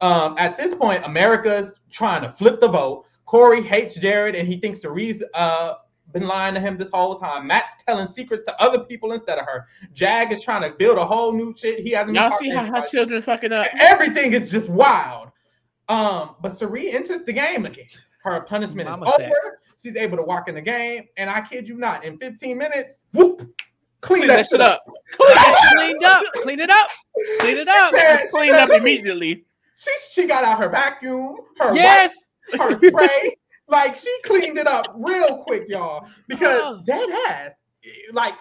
Um, 0.02 0.36
at 0.38 0.58
this 0.58 0.74
point, 0.74 1.04
America's 1.06 1.72
trying 1.90 2.22
to 2.24 2.30
flip 2.30 2.60
the 2.60 2.68
vote. 2.68 3.06
Cory 3.26 3.62
hates 3.62 3.96
Jared, 3.96 4.36
and 4.36 4.48
he 4.48 4.58
thinks 4.60 4.82
Cirie's 4.82 5.24
uh 5.34 5.74
been 6.14 6.28
lying 6.28 6.54
to 6.54 6.60
him 6.60 6.78
this 6.78 6.92
whole 6.92 7.16
time. 7.16 7.48
Matt's 7.48 7.76
telling 7.84 8.08
secrets 8.08 8.44
to 8.44 8.62
other 8.62 8.80
people 8.80 9.12
instead 9.12 9.38
of 9.38 9.46
her. 9.46 9.66
Jag 9.94 10.32
is 10.32 10.44
trying 10.44 10.70
to 10.70 10.76
build 10.78 10.98
a 10.98 11.06
whole 11.06 11.34
new 11.34 11.54
shit. 11.56 11.80
He 11.80 11.92
hasn't. 11.92 12.16
y'all 12.16 12.38
see 12.40 12.50
how 12.50 12.64
her 12.64 12.86
children 12.86 13.22
fucking 13.22 13.52
up 13.52 13.68
Everything 13.80 14.34
is 14.34 14.50
just 14.50 14.70
wild. 14.70 15.30
Um, 15.90 16.36
but 16.42 16.56
Cirie 16.58 16.94
enters 16.94 17.24
the 17.24 17.34
game 17.34 17.66
again. 17.66 17.88
Her 18.24 18.42
punishment 18.42 18.90
Mama's 18.90 19.10
is 19.10 19.18
back. 19.18 19.32
over. 19.32 19.60
She's 19.82 19.96
able 19.96 20.18
to 20.18 20.24
walk 20.24 20.50
in 20.50 20.56
the 20.56 20.62
game, 20.62 21.06
and 21.18 21.30
I 21.30 21.42
kid 21.42 21.70
you 21.70 21.78
not, 21.78 22.04
in 22.04 22.18
15 22.18 22.58
minutes, 22.58 23.00
whoop, 23.14 23.48
clean, 24.02 24.22
clean 24.22 24.28
that, 24.30 24.48
shit 24.48 24.62
up. 24.62 24.84
Cleaned 25.14 26.04
up. 26.04 26.24
Clean 26.36 26.60
it 26.60 26.70
up. 26.70 26.90
Clean 27.40 27.58
it 27.58 27.68
up. 27.68 27.94
Said- 27.94 28.30
clean 28.32 28.54
up 28.54 28.70
"Let 28.70 28.84
me-" 28.84 28.96
immediately 28.98 29.46
She 29.78 29.92
she 30.12 30.28
got 30.28 30.44
out 30.44 30.60
her 30.60 30.70
vacuum, 30.70 31.38
her 31.60 31.74
Yes. 31.76 32.14
wipes, 32.54 32.62
her 32.62 32.88
spray. 32.88 33.38
like 33.68 33.96
she 33.96 34.14
cleaned 34.24 34.58
it 34.58 34.68
up 34.68 34.94
real 34.96 35.44
quick, 35.44 35.66
y'all. 35.68 36.08
Because 36.28 36.62
Oh. 36.64 36.82
dead 36.86 37.10
ass, 37.28 37.52
like 38.12 38.34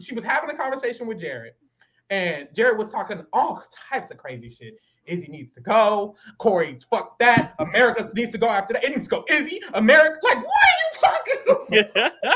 she 0.00 0.14
was 0.14 0.24
having 0.24 0.50
a 0.50 0.56
conversation 0.56 1.06
with 1.06 1.18
Jared, 1.20 1.54
and 2.10 2.48
Jared 2.54 2.78
was 2.78 2.90
talking 2.90 3.24
all 3.32 3.62
types 3.90 4.10
of 4.10 4.18
crazy 4.18 4.48
shit. 4.50 4.74
Izzy 5.06 5.28
needs 5.28 5.52
to 5.54 5.60
go. 5.60 6.16
Cory, 6.38 6.78
fuck 6.90 7.18
that. 7.18 7.54
America 7.58 8.08
needs 8.14 8.32
to 8.32 8.38
go 8.38 8.48
after 8.48 8.74
that. 8.74 8.84
It 8.84 8.90
needs 8.90 9.08
to 9.08 9.10
go. 9.10 9.24
Izzy, 9.28 9.60
America. 9.74 10.18
Like, 10.22 10.36
what 10.36 10.46
are 10.46 10.78
you 10.82 11.54
talking 11.68 11.96
about? 11.98 12.12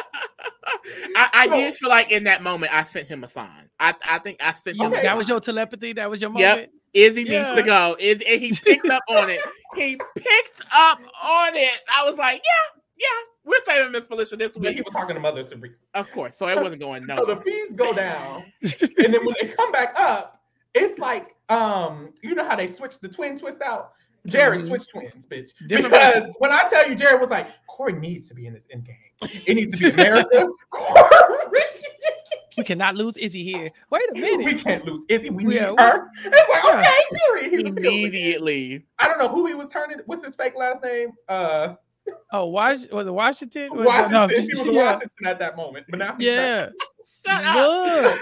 I, 1.17 1.29
I 1.33 1.49
did 1.49 1.75
feel 1.75 1.89
like 1.89 2.11
in 2.11 2.25
that 2.25 2.43
moment 2.43 2.73
I 2.75 2.83
sent 2.85 3.07
him 3.09 3.25
a 3.25 3.29
sign. 3.29 3.69
I, 3.79 3.95
I 4.09 4.19
think 4.19 4.39
I 4.41 4.53
sent 4.53 4.77
him. 4.79 4.87
Okay. 4.87 5.01
a 5.01 5.03
That 5.05 5.17
was 5.17 5.29
your 5.29 5.41
telepathy. 5.41 5.93
That 5.95 6.11
was 6.11 6.21
your 6.21 6.31
moment. 6.31 6.43
Yep. 6.43 6.57
moment. 6.57 6.71
Izzy 6.95 7.23
Yeah. 7.25 7.43
needs 7.51 7.57
to 7.57 7.63
go. 7.63 7.97
Iz- 7.99 8.23
and 8.27 8.41
he 8.41 8.53
picked 8.53 8.89
up 8.89 9.03
on 9.09 9.31
it. 9.31 9.41
He 9.75 9.97
picked 10.17 10.63
up 10.75 10.99
on 11.23 11.55
it. 11.55 11.81
I 11.95 12.09
was 12.09 12.17
like, 12.17 12.37
yeah, 12.45 12.81
yeah, 12.99 13.07
we're 13.45 13.61
saving 13.67 13.93
Miss 13.93 14.07
Felicia 14.07 14.37
this 14.37 14.53
But 14.53 14.63
week. 14.63 14.77
he 14.77 14.83
was 14.83 14.93
talking 14.93 15.15
to 15.15 15.21
Mother 15.21 15.47
Sabrina. 15.47 15.75
Of 15.95 16.11
course. 16.13 16.37
So 16.37 16.49
it 16.49 16.57
wasn't 16.57 16.81
going 16.81 17.05
So 17.17 17.27
the 17.27 17.37
fees 17.43 17.77
go 17.77 17.93
down, 17.93 18.45
and 18.63 19.15
then 19.15 19.25
when 19.25 19.35
they 19.41 19.49
come 19.49 19.71
back 19.73 19.95
up, 19.99 20.36
it's 20.77 20.99
like 20.99 21.35
um, 21.49 22.11
you 22.23 22.35
know 22.35 22.45
how 22.45 22.55
they 22.57 22.69
switched 22.69 23.01
the 23.03 23.09
twin 23.09 23.37
twist 23.39 23.61
out. 23.63 23.93
Jared 24.27 24.63
Mhm. 24.63 24.67
switched 24.67 24.91
twins, 24.91 25.25
bitch. 25.27 25.53
Different 25.69 25.93
because 25.93 26.15
version. 26.15 26.35
when 26.39 26.51
I 26.53 26.63
tell 26.69 26.89
you, 26.89 26.97
Jared 26.97 27.21
was 27.21 27.31
like, 27.31 27.47
Cory 27.69 27.93
needs 27.93 28.27
to 28.29 28.35
be 28.35 28.47
in 28.47 28.55
this 28.55 28.65
end 28.73 28.85
game. 28.85 29.31
It 29.47 29.55
needs 29.55 29.79
to 29.79 29.85
be 29.85 29.91
America. 29.91 30.49
Cory, 30.71 31.61
We 32.59 32.65
cannot 32.65 32.97
lose 32.97 33.17
Izzy 33.19 33.45
here. 33.45 33.71
Wait 33.91 34.03
a 34.11 34.15
minute. 34.19 34.45
we 34.47 34.55
can't 34.55 34.85
lose 34.85 35.05
Izzy. 35.09 35.31
We 35.31 35.45
need 35.45 35.55
Yeah, 35.57 35.71
we- 35.71 35.77
her. 35.83 36.09
It's 36.25 36.49
like 36.49 36.65
yeah. 36.65 36.81
okay, 36.81 37.19
period. 37.29 37.53
He's. 37.53 37.67
Immediately. 37.69 38.85
I 38.99 39.07
don't 39.07 39.19
know 39.19 39.29
who 39.29 39.47
he 39.47 39.55
was 39.55 39.69
turning. 39.69 39.99
What's 40.07 40.25
his 40.25 40.35
fake 40.35 40.55
last 40.57 40.83
name? 40.83 41.11
Uh, 41.29 41.75
Oh, 42.33 42.47
Was- 42.47 42.87
was 42.91 43.07
it 43.07 43.11
Washington? 43.13 43.71
Was 43.73 43.81
it- 43.81 43.87
Washington. 43.87 44.13
no, 44.13 44.27
he 44.29 44.55
was 44.55 44.69
yeah. 44.75 44.93
Washington 44.93 45.27
at 45.27 45.39
that 45.39 45.57
moment, 45.57 45.87
but 45.89 45.99
now. 45.99 46.17
Yeah. 46.19 46.69
Look, 47.27 48.19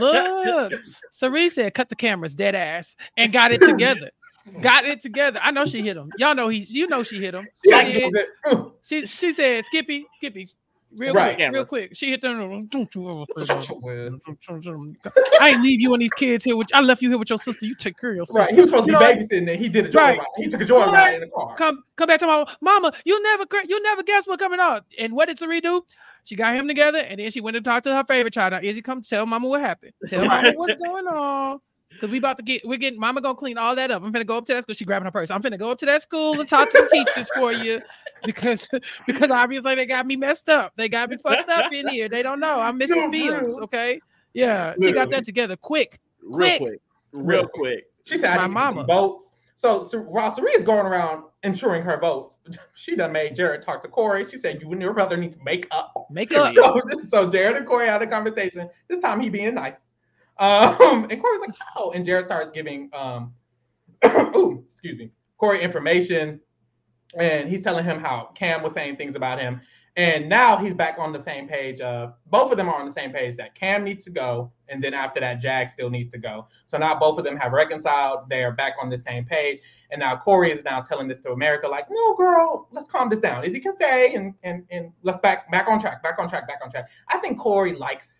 look. 0.00 0.72
Cirie 1.10 1.50
said, 1.50 1.74
"Cut 1.74 1.88
the 1.88 1.96
cameras, 1.96 2.34
dead 2.34 2.54
ass," 2.54 2.96
and 3.16 3.32
got 3.32 3.52
it 3.52 3.60
together. 3.60 4.10
Got 4.62 4.84
it 4.86 5.00
together. 5.00 5.38
I 5.42 5.50
know 5.50 5.66
she 5.66 5.82
hit 5.82 5.96
him. 5.96 6.10
Y'all 6.18 6.34
know 6.34 6.48
he. 6.48 6.58
You 6.60 6.86
know 6.88 7.02
she 7.02 7.18
hit 7.20 7.34
him. 7.34 7.46
She 7.64 7.70
She 7.70 7.74
like, 7.74 7.86
did. 7.86 8.14
"Mm, 8.46 8.72
She 8.82 9.06
she 9.06 9.32
said, 9.32 9.64
"Skippy, 9.66 10.06
Skippy, 10.16 10.48
real 10.96 11.14
Right. 11.14 11.36
quick, 11.36 11.52
real 11.52 11.64
quick." 11.64 11.90
She 11.94 12.10
hit 12.10 12.20
them. 12.20 12.68
Don't 12.68 12.94
you 12.94 13.10
ever 13.10 13.44
say 13.44 13.54
that. 13.54 15.20
I 15.40 15.50
ain't 15.50 15.62
leave 15.62 15.80
you 15.80 15.92
and 15.94 16.02
these 16.02 16.10
kids 16.12 16.44
here. 16.44 16.56
With, 16.56 16.68
I 16.74 16.80
left 16.80 17.00
you 17.02 17.08
here 17.08 17.18
with 17.18 17.30
your 17.30 17.38
sister. 17.38 17.66
You 17.66 17.74
take 17.74 17.98
care 17.98 18.10
of 18.10 18.16
your 18.16 18.26
sister. 18.26 18.40
Right, 18.40 18.54
he 18.54 18.60
was 18.60 18.70
supposed 18.70 18.86
to 18.88 18.92
be 18.92 18.98
babysitting 18.98 19.46
there. 19.46 19.56
He 19.56 19.68
did 19.68 19.86
a 19.86 19.88
joy 19.88 19.98
Right. 20.00 20.18
ride. 20.18 20.26
He 20.36 20.48
took 20.48 20.60
a 20.60 20.64
joy 20.64 20.80
Right. 20.80 20.92
ride 20.92 21.14
in 21.14 21.20
the 21.20 21.28
car. 21.28 21.54
Come 21.56 21.82
come 21.96 22.06
back 22.08 22.20
to 22.20 22.26
my 22.26 22.44
mama. 22.60 22.92
You 23.04 23.22
never 23.22 23.44
you 23.66 23.82
never 23.82 24.02
guess 24.02 24.26
what 24.26 24.38
coming 24.38 24.60
on. 24.60 24.82
And 24.98 25.12
what 25.12 25.28
did 25.28 25.38
Cirie 25.38 25.60
do? 25.60 25.84
She 26.24 26.36
got 26.36 26.54
him 26.54 26.68
together, 26.68 26.98
and 26.98 27.18
then 27.18 27.30
she 27.30 27.40
went 27.40 27.54
to 27.54 27.60
talk 27.60 27.82
to 27.84 27.94
her 27.94 28.04
favorite 28.04 28.34
child. 28.34 28.52
Now, 28.52 28.60
Izzy, 28.62 28.82
come 28.82 29.02
tell 29.02 29.24
mama 29.26 29.48
what 29.48 29.60
happened. 29.60 29.92
Tell 30.06 30.24
mama 30.26 30.52
what's 30.52 30.74
going 30.80 31.06
on. 31.06 31.60
Cause 31.98 32.10
we 32.10 32.18
about 32.18 32.36
to 32.36 32.42
get, 32.42 32.64
we're 32.64 32.78
getting, 32.78 33.00
mama 33.00 33.20
gonna 33.20 33.34
clean 33.34 33.58
all 33.58 33.74
that 33.74 33.90
up. 33.90 34.02
I'm 34.02 34.12
finna 34.12 34.26
go 34.26 34.38
up 34.38 34.44
to 34.46 34.54
that 34.54 34.62
school. 34.62 34.74
She 34.74 34.84
grabbing 34.84 35.06
her 35.06 35.10
purse. 35.10 35.30
I'm 35.30 35.42
finna 35.42 35.58
go 35.58 35.70
up 35.70 35.78
to 35.78 35.86
that 35.86 36.02
school 36.02 36.38
and 36.38 36.48
talk 36.48 36.70
to 36.70 36.78
the 36.82 36.88
teachers 36.88 37.28
for 37.36 37.52
you, 37.52 37.82
because 38.24 38.68
because 39.06 39.30
obviously 39.30 39.74
they 39.74 39.86
got 39.86 40.06
me 40.06 40.16
messed 40.16 40.48
up. 40.48 40.72
They 40.76 40.88
got 40.88 41.10
me 41.10 41.16
fucked 41.16 41.50
up 41.50 41.72
in 41.72 41.88
here. 41.88 42.08
They 42.08 42.22
don't 42.22 42.40
know. 42.40 42.60
I'm 42.60 42.78
Mrs. 42.78 42.90
No, 42.90 43.10
Fields. 43.10 43.58
Okay, 43.58 44.00
yeah, 44.34 44.74
she 44.80 44.92
got 44.92 45.10
that 45.10 45.24
together 45.24 45.56
quick. 45.56 46.00
Real 46.22 46.36
Quick. 46.38 46.58
quick. 46.58 46.80
Real 47.12 47.46
quick. 47.48 47.84
She 48.04 48.16
said, 48.18 48.36
My 48.36 48.44
I 48.44 48.46
need 48.46 48.54
mama. 48.54 48.76
mama. 48.76 48.86
votes. 48.86 49.32
So, 49.56 49.82
so 49.82 49.98
while 49.98 50.34
Cirie 50.34 50.52
is 50.52 50.62
going 50.62 50.86
around 50.86 51.24
ensuring 51.42 51.82
her 51.82 51.98
votes, 51.98 52.38
she 52.74 52.96
done 52.96 53.12
made 53.12 53.36
Jared 53.36 53.62
talk 53.62 53.82
to 53.82 53.88
Cory. 53.88 54.24
She 54.24 54.38
said, 54.38 54.62
You 54.62 54.72
and 54.72 54.80
your 54.80 54.94
brother 54.94 55.16
need 55.16 55.32
to 55.32 55.38
make 55.44 55.66
up. 55.70 55.92
Make 56.10 56.32
up. 56.34 56.54
So, 56.54 56.80
so 57.04 57.30
Jared 57.30 57.56
and 57.56 57.66
Cory 57.66 57.86
had 57.86 58.00
a 58.00 58.06
conversation. 58.06 58.70
This 58.88 59.00
time 59.00 59.20
he 59.20 59.28
being 59.28 59.54
nice. 59.54 59.89
Um, 60.40 61.06
and 61.10 61.20
Cory's 61.20 61.40
like, 61.40 61.54
Oh, 61.76 61.92
and 61.92 62.04
Jared 62.04 62.24
starts 62.24 62.50
giving 62.50 62.90
um 62.92 63.34
ooh, 64.34 64.64
excuse 64.70 64.98
me, 64.98 65.10
Cory 65.38 65.62
information. 65.62 66.40
And 67.18 67.48
he's 67.48 67.64
telling 67.64 67.84
him 67.84 67.98
how 67.98 68.30
Cam 68.34 68.62
was 68.62 68.72
saying 68.72 68.96
things 68.96 69.16
about 69.16 69.40
him. 69.40 69.60
And 69.96 70.28
now 70.28 70.56
he's 70.56 70.74
back 70.74 70.96
on 70.98 71.12
the 71.12 71.20
same 71.20 71.48
page. 71.48 71.80
Uh, 71.80 72.12
both 72.26 72.52
of 72.52 72.56
them 72.56 72.68
are 72.68 72.78
on 72.78 72.86
the 72.86 72.92
same 72.92 73.12
page 73.12 73.36
that 73.36 73.56
Cam 73.56 73.82
needs 73.82 74.04
to 74.04 74.10
go, 74.10 74.52
and 74.68 74.82
then 74.82 74.94
after 74.94 75.18
that, 75.18 75.40
Jag 75.40 75.68
still 75.68 75.90
needs 75.90 76.08
to 76.10 76.18
go. 76.18 76.46
So 76.68 76.78
now 76.78 76.96
both 76.96 77.18
of 77.18 77.24
them 77.24 77.36
have 77.36 77.52
reconciled. 77.52 78.30
They 78.30 78.44
are 78.44 78.52
back 78.52 78.74
on 78.80 78.88
the 78.88 78.96
same 78.96 79.24
page. 79.24 79.60
And 79.90 79.98
now 79.98 80.16
Cory 80.16 80.52
is 80.52 80.62
now 80.62 80.80
telling 80.80 81.08
this 81.08 81.18
to 81.20 81.32
America, 81.32 81.66
like, 81.66 81.86
"No, 81.90 82.14
girl, 82.14 82.68
let's 82.70 82.88
calm 82.88 83.08
this 83.08 83.18
down." 83.18 83.44
Izzy 83.44 83.58
can 83.58 83.74
say, 83.74 84.14
and 84.14 84.32
and 84.44 84.64
and 84.70 84.92
let's 85.02 85.18
back 85.18 85.50
back 85.50 85.68
on 85.68 85.80
track, 85.80 86.04
back 86.04 86.20
on 86.20 86.28
track, 86.28 86.46
back 86.46 86.60
on 86.62 86.70
track. 86.70 86.88
I 87.08 87.18
think 87.18 87.38
Cory 87.38 87.74
likes 87.74 88.19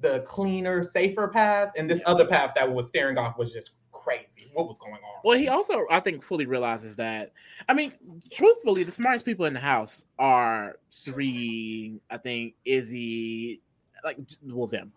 the 0.00 0.20
cleaner, 0.20 0.82
safer 0.84 1.28
path, 1.28 1.72
and 1.76 1.88
this 1.88 2.02
other 2.06 2.26
path 2.26 2.52
that 2.56 2.70
was 2.70 2.86
staring 2.86 3.16
off 3.18 3.38
was 3.38 3.52
just 3.52 3.72
crazy. 3.92 4.50
What 4.52 4.68
was 4.68 4.78
going 4.78 4.94
on? 4.94 5.00
Well, 5.24 5.38
he 5.38 5.48
also, 5.48 5.84
I 5.90 6.00
think, 6.00 6.22
fully 6.22 6.46
realizes 6.46 6.96
that. 6.96 7.32
I 7.68 7.74
mean, 7.74 7.92
truthfully, 8.30 8.82
the 8.84 8.92
smartest 8.92 9.24
people 9.24 9.46
in 9.46 9.54
the 9.54 9.60
house 9.60 10.04
are 10.18 10.78
Cirie, 10.90 12.00
I 12.10 12.18
think, 12.18 12.54
Izzy, 12.64 13.60
like, 14.04 14.18
well, 14.42 14.66
them. 14.66 14.92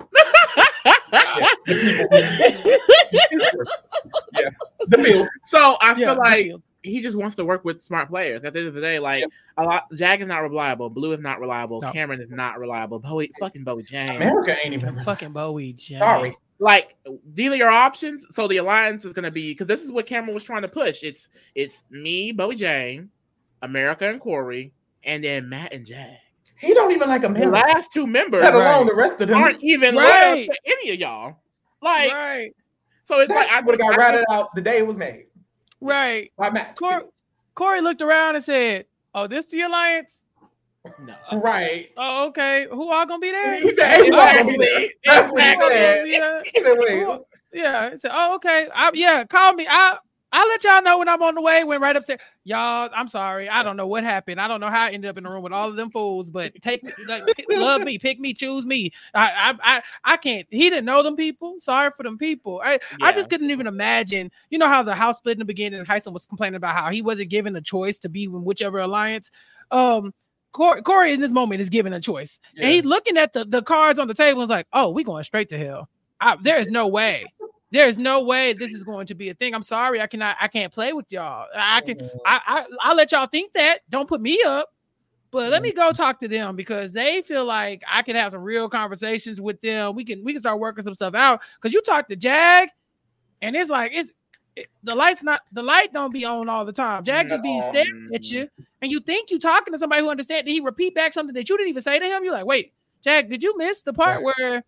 Yeah, 4.40 4.50
the 4.88 4.98
field. 4.98 5.28
so 5.46 5.78
I 5.82 5.90
Yeah, 5.90 5.94
feel 5.96 6.18
like 6.18 6.46
Field. 6.46 6.62
He 6.88 7.02
just 7.02 7.18
wants 7.18 7.36
to 7.38 7.46
work 7.46 7.64
with 7.66 7.82
smart 7.82 8.10
players. 8.10 8.44
At 8.44 8.54
the 8.54 8.60
end 8.60 8.68
of 8.70 8.74
the 8.74 8.82
day, 8.82 9.00
like 9.00 9.26
a 9.58 9.64
lot, 9.64 9.86
Jag 9.96 10.22
is 10.22 10.28
not 10.28 10.40
reliable, 10.42 10.90
Blue 10.90 11.12
is 11.14 11.20
not 11.20 11.40
reliable, 11.40 11.82
No. 11.82 11.92
Cameron 11.92 12.22
is 12.22 12.30
not 12.30 12.60
reliable, 12.60 13.00
Bowie, 13.00 13.32
fucking 13.40 13.64
Bowie 13.64 13.84
James. 13.84 14.16
America 14.18 14.56
ain't 14.64 14.74
even. 14.74 15.00
fucking 15.04 15.32
Bowie. 15.34 15.74
James. 15.74 16.00
Sorry. 16.00 16.36
like 16.60 16.96
these 17.34 17.52
are 17.52 17.56
your 17.56 17.70
options. 17.72 18.26
So 18.32 18.48
the 18.48 18.58
alliance 18.58 19.06
is 19.06 19.14
going 19.14 19.24
to 19.26 19.32
be 19.32 19.52
because 19.52 19.68
this 19.68 19.84
is 19.84 19.92
what 19.92 20.06
Cameron 20.08 20.34
was 20.34 20.44
trying 20.44 20.64
to 20.64 20.68
push. 20.68 21.04
It's 21.04 21.30
it's 21.56 21.84
me, 21.90 22.32
Bowie 22.32 22.56
Jane, 22.56 23.10
America 23.62 24.08
and 24.10 24.20
Cory, 24.20 24.74
and 25.04 25.24
then 25.24 25.50
Matt 25.50 25.74
and 25.74 25.86
Jag. 25.86 26.18
He 26.60 26.74
don't 26.74 26.92
even 26.92 27.08
like 27.08 27.22
The 27.22 27.28
America. 27.28 27.52
last 27.52 27.92
two 27.94 28.08
members 28.08 28.42
Let 28.42 28.54
Right. 28.56 28.84
the 28.88 28.96
rest 28.96 29.22
of 29.22 29.28
them. 29.28 29.38
aren't 29.38 29.64
even 29.64 29.96
Right. 29.96 30.34
loyal 30.34 30.46
to 30.48 30.56
any 30.66 30.90
of 30.92 31.00
y'all. 31.00 31.38
Like 31.84 32.12
right, 32.12 32.52
so, 33.04 33.20
it's 33.20 33.32
that 33.32 33.46
like 33.46 33.52
I 33.54 33.62
would 33.62 33.80
have 33.80 33.80
got 33.80 33.94
I 33.94 33.98
ratted 33.98 34.26
out 34.32 34.54
the 34.56 34.62
day 34.62 34.80
it 34.80 34.88
was 34.88 34.98
made. 34.98 35.27
Right. 35.82 36.32
By 36.38 36.50
Matt. 36.50 36.76
Cor- 36.76 37.06
Cory 37.56 37.82
looked 37.82 38.02
around 38.02 38.36
and 38.36 38.44
said, 38.44 38.86
"Oh, 39.14 39.28
this 39.28 39.46
the 39.48 39.62
alliance? 39.62 40.22
no. 41.00 41.16
Right. 41.40 41.90
Oh, 41.98 42.28
okay. 42.28 42.68
Who 42.70 42.90
all 42.92 43.06
gonna 43.06 43.20
be 43.20 43.32
there? 43.32 43.54
He 43.62 43.76
said, 43.76 43.88
"Hey, 43.90 43.98
who's 44.08 44.10
gonna 44.16 44.46
be 44.46 44.58
there?" 44.58 44.88
That's 45.06 45.32
what 45.32 45.44
he 45.44 45.50
Who 45.50 45.54
all 45.56 45.70
gonna 45.70 45.74
said. 45.76 46.04
be 46.06 46.12
there? 46.12 46.44
He 46.54 46.62
said, 46.62 46.78
"Wait, 46.80 47.20
Yeah. 47.54 47.90
He 47.92 47.98
said, 47.98 48.12
"Oh, 48.14 48.36
okay. 48.36 48.68
I, 48.74 48.92
yeah, 48.94 49.24
call 49.26 49.54
me. 49.54 49.68
I 49.70 49.98
I'll 50.38 50.48
let 50.50 50.64
y'all 50.64 50.84
know 50.84 51.00
when 51.00 51.10
I'm 51.10 51.24
on 51.24 51.34
the 51.34 51.42
way." 51.42 51.64
Went 51.64 51.82
right 51.82 51.96
upstairs. 51.96 52.20
Y'all, 52.44 52.90
I'm 52.96 53.08
sorry. 53.08 53.50
I 53.50 53.64
don't 53.64 53.76
know 53.76 53.88
what 53.88 54.04
happened. 54.04 54.40
I 54.40 54.48
don't 54.48 54.60
know 54.60 54.70
how 54.70 54.84
I 54.84 54.92
ended 54.92 55.10
up 55.10 55.18
in 55.18 55.24
the 55.24 55.30
room 55.32 55.42
with 55.42 55.52
all 55.52 55.68
of 55.68 55.76
them 55.76 55.90
fools. 55.90 56.30
But 56.30 56.54
take 56.62 56.84
like, 57.08 57.24
love 57.50 57.82
me, 57.82 57.98
pick 57.98 58.20
me, 58.20 58.36
choose 58.36 58.66
me. 58.66 58.92
I, 59.16 59.32
I, 59.32 59.78
I, 59.78 59.84
I 60.04 60.18
can't. 60.18 60.48
He 60.52 60.70
didn't 60.70 60.86
know 60.86 61.02
them 61.02 61.16
people. 61.16 61.56
Sorry 61.60 61.90
for 61.98 62.04
them 62.04 62.20
people. 62.20 62.62
I, 62.64 62.78
I 63.02 63.12
just 63.14 63.30
couldn't 63.30 63.50
even 63.50 63.66
imagine. 63.66 64.32
You 64.52 64.60
know 64.60 64.68
how 64.68 64.84
the 64.84 64.94
house 64.94 65.18
split 65.18 65.34
in 65.34 65.40
the 65.40 65.46
beginning, 65.46 65.80
and 65.80 65.88
Hisam 65.88 66.14
was 66.14 66.28
complaining 66.28 66.56
about 66.58 66.76
how 66.76 66.92
he 66.92 67.02
wasn't 67.02 67.30
given 67.30 67.56
a 67.56 67.62
choice 67.62 67.98
to 68.00 68.10
be 68.10 68.26
in 68.26 68.46
whichever 68.46 68.78
alliance. 68.80 69.32
Um, 69.72 70.14
Cory, 70.52 70.82
Cory 70.84 71.14
in 71.14 71.22
this 71.22 71.32
moment 71.32 71.62
is 71.62 71.70
given 71.70 71.94
a 71.94 72.00
choice, 72.00 72.40
and 72.58 72.70
he's 72.72 72.86
looking 72.86 73.18
at 73.18 73.34
the 73.34 73.44
the 73.44 73.62
cards 73.62 74.00
on 74.00 74.08
the 74.08 74.14
table. 74.14 74.42
and 74.42 74.48
is 74.48 74.50
like, 74.52 74.68
"Oh, 74.72 74.90
we 74.90 75.04
going 75.04 75.24
straight 75.24 75.50
to 75.50 75.58
hell. 75.58 75.90
I, 76.20 76.36
there 76.42 76.60
is 76.60 76.70
no 76.72 76.88
way. 76.88 77.26
There 77.72 77.88
is 77.88 77.98
no 77.98 78.22
way 78.24 78.54
this 78.54 78.74
is 78.74 78.84
going 78.84 79.08
to 79.08 79.16
be 79.16 79.30
a 79.30 79.34
thing. 79.34 79.54
I'm 79.54 79.62
sorry, 79.62 80.02
I 80.02 80.08
cannot. 80.08 80.38
I 80.40 80.48
can't 80.48 80.74
play 80.74 80.94
with 80.94 81.12
y'all. 81.12 81.48
I 81.56 81.82
can. 81.82 82.00
I, 82.26 82.40
I 82.48 82.66
I'll 82.82 82.96
let 82.96 83.12
y'all 83.12 83.28
think 83.28 83.54
that. 83.54 83.80
Don't 83.90 84.08
put 84.08 84.22
me 84.22 84.42
up. 84.46 84.70
But 85.30 85.52
let 85.52 85.62
me 85.62 85.74
go 85.74 85.92
talk 85.92 86.20
to 86.22 86.28
them 86.28 86.56
because 86.56 86.94
they 86.94 87.22
feel 87.22 87.44
like 87.44 87.84
I 87.92 88.02
can 88.02 88.16
have 88.16 88.32
some 88.32 88.42
real 88.42 88.70
conversations 88.70 89.42
with 89.42 89.60
them. 89.60 89.94
We 89.94 90.06
can 90.06 90.24
we 90.24 90.32
can 90.32 90.40
start 90.42 90.60
working 90.60 90.84
some 90.84 90.96
stuff 90.96 91.16
out. 91.16 91.42
Because 91.56 91.74
you 91.74 91.82
talk 91.82 92.08
to 92.08 92.16
Jag, 92.16 92.70
and 93.42 93.56
it's 93.56 93.70
like 93.70 93.92
it's 93.94 94.12
it, 94.56 94.68
the 94.84 94.96
light's 94.96 95.24
not 95.24 95.42
the 95.52 95.62
light 95.62 95.92
don't 95.92 96.14
be 96.14 96.24
on 96.24 96.48
all 96.48 96.64
the 96.64 96.72
time. 96.72 97.04
Jag 97.04 97.28
just 97.28 97.44
be 97.44 97.60
staring 97.60 98.10
at 98.16 98.30
you, 98.30 98.48
and 98.82 98.90
you 98.90 99.02
think 99.02 99.30
you 99.30 99.38
talking 99.38 99.74
to 99.74 99.80
somebody 99.80 100.02
who 100.02 100.10
understands. 100.10 100.46
Did 100.46 100.54
he 100.54 100.62
repeat 100.62 100.96
back 100.96 101.12
something 101.12 101.36
that 101.36 101.50
you 101.50 101.58
didn't 101.58 101.70
even 101.70 101.84
say 101.84 102.00
to 102.00 102.06
him? 102.06 102.24
You're 102.24 102.34
like, 102.34 102.46
wait, 102.46 102.72
Jag, 103.02 103.30
did 103.30 103.44
you 103.44 103.58
miss 103.58 103.82
the 103.82 103.92
part 103.92 104.24
where 104.24 104.64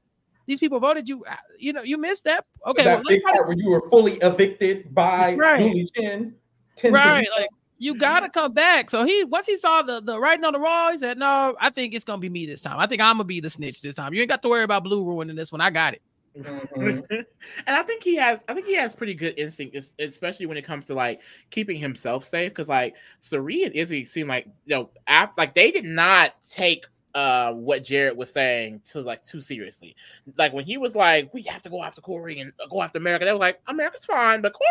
these 0.49 0.59
people 0.59 0.79
voted 0.79 1.07
you? 1.07 1.23
uh, 1.25 1.35
You 1.57 1.71
know, 1.73 1.83
you 1.83 1.97
missed 1.97 2.23
that. 2.25 2.43
Okay, 2.65 2.83
that 2.83 2.97
let's 2.97 3.07
big 3.07 3.21
try 3.21 3.31
to- 3.31 3.37
part 3.37 3.47
where 3.47 3.57
you 3.57 3.69
were 3.69 3.87
fully 3.89 4.15
evicted 4.17 4.93
by 4.93 5.35
Right. 5.35 5.59
Julie 5.59 5.87
Chen. 5.95 6.33
10 6.75 6.93
right, 6.93 7.27
like 7.37 7.49
you 7.77 7.93
gotta 7.95 8.29
come 8.29 8.51
back. 8.53 8.89
So 8.89 9.05
he 9.05 9.23
once 9.25 9.45
he 9.45 9.57
saw 9.57 9.81
the 9.83 10.01
the 10.01 10.19
writing 10.19 10.43
on 10.45 10.53
the 10.53 10.59
wall, 10.59 10.91
he 10.91 10.97
said, 10.97 11.17
"No, 11.17 11.55
I 11.59 11.69
think 11.69 11.93
it's 11.93 12.03
gonna 12.03 12.19
be 12.19 12.29
me 12.29 12.45
this 12.45 12.61
time. 12.61 12.79
I 12.79 12.87
think 12.87 13.01
I'm 13.01 13.15
gonna 13.17 13.25
be 13.25 13.39
the 13.41 13.49
snitch 13.49 13.81
this 13.81 13.95
time. 13.95 14.13
You 14.13 14.21
ain't 14.21 14.29
got 14.29 14.41
to 14.41 14.49
worry 14.49 14.63
about 14.63 14.83
Blue 14.83 15.05
ruining 15.05 15.35
this 15.35 15.51
one. 15.51 15.61
I 15.61 15.69
got 15.69 15.93
it." 15.93 16.01
Mhm. 16.37 17.03
and 17.09 17.25
I 17.67 17.83
think 17.83 18.03
he 18.03 18.15
has, 18.15 18.41
I 18.47 18.53
think 18.53 18.65
he 18.67 18.75
has 18.75 18.93
pretty 18.93 19.13
good 19.13 19.33
instinct, 19.37 19.75
especially 19.99 20.45
when 20.45 20.57
it 20.57 20.63
comes 20.63 20.85
to 20.85 20.93
like 20.93 21.21
keeping 21.51 21.77
himself 21.77 22.23
safe. 22.25 22.51
Because 22.51 22.69
like 22.69 22.95
Cirie 23.19 23.63
and 23.63 23.73
Izzy 23.75 24.05
seem 24.05 24.27
like 24.27 24.45
you 24.65 24.75
know, 24.75 24.89
ap- 25.07 25.37
like 25.37 25.53
they 25.53 25.71
did 25.71 25.85
not 25.85 26.33
take 26.49 26.85
uh 27.15 27.53
what 27.53 27.83
Jared 27.83 28.15
was 28.17 28.31
saying 28.31 28.81
to 28.91 29.01
like 29.01 29.23
too 29.23 29.41
seriously. 29.41 29.95
Like 30.37 30.53
when 30.53 30.65
he 30.65 30.77
was 30.77 30.95
like, 30.95 31.33
"We 31.33 31.41
have 31.43 31.61
to 31.63 31.69
go 31.69 31.83
after 31.83 32.01
Cory 32.01 32.39
and 32.39 32.51
uh, 32.63 32.67
go 32.67 32.81
after 32.81 32.97
America," 32.97 33.25
they 33.25 33.31
were 33.31 33.37
like, 33.37 33.59
"America's 33.67 34.05
fine, 34.05 34.41
but 34.41 34.53
Cory." 34.53 34.69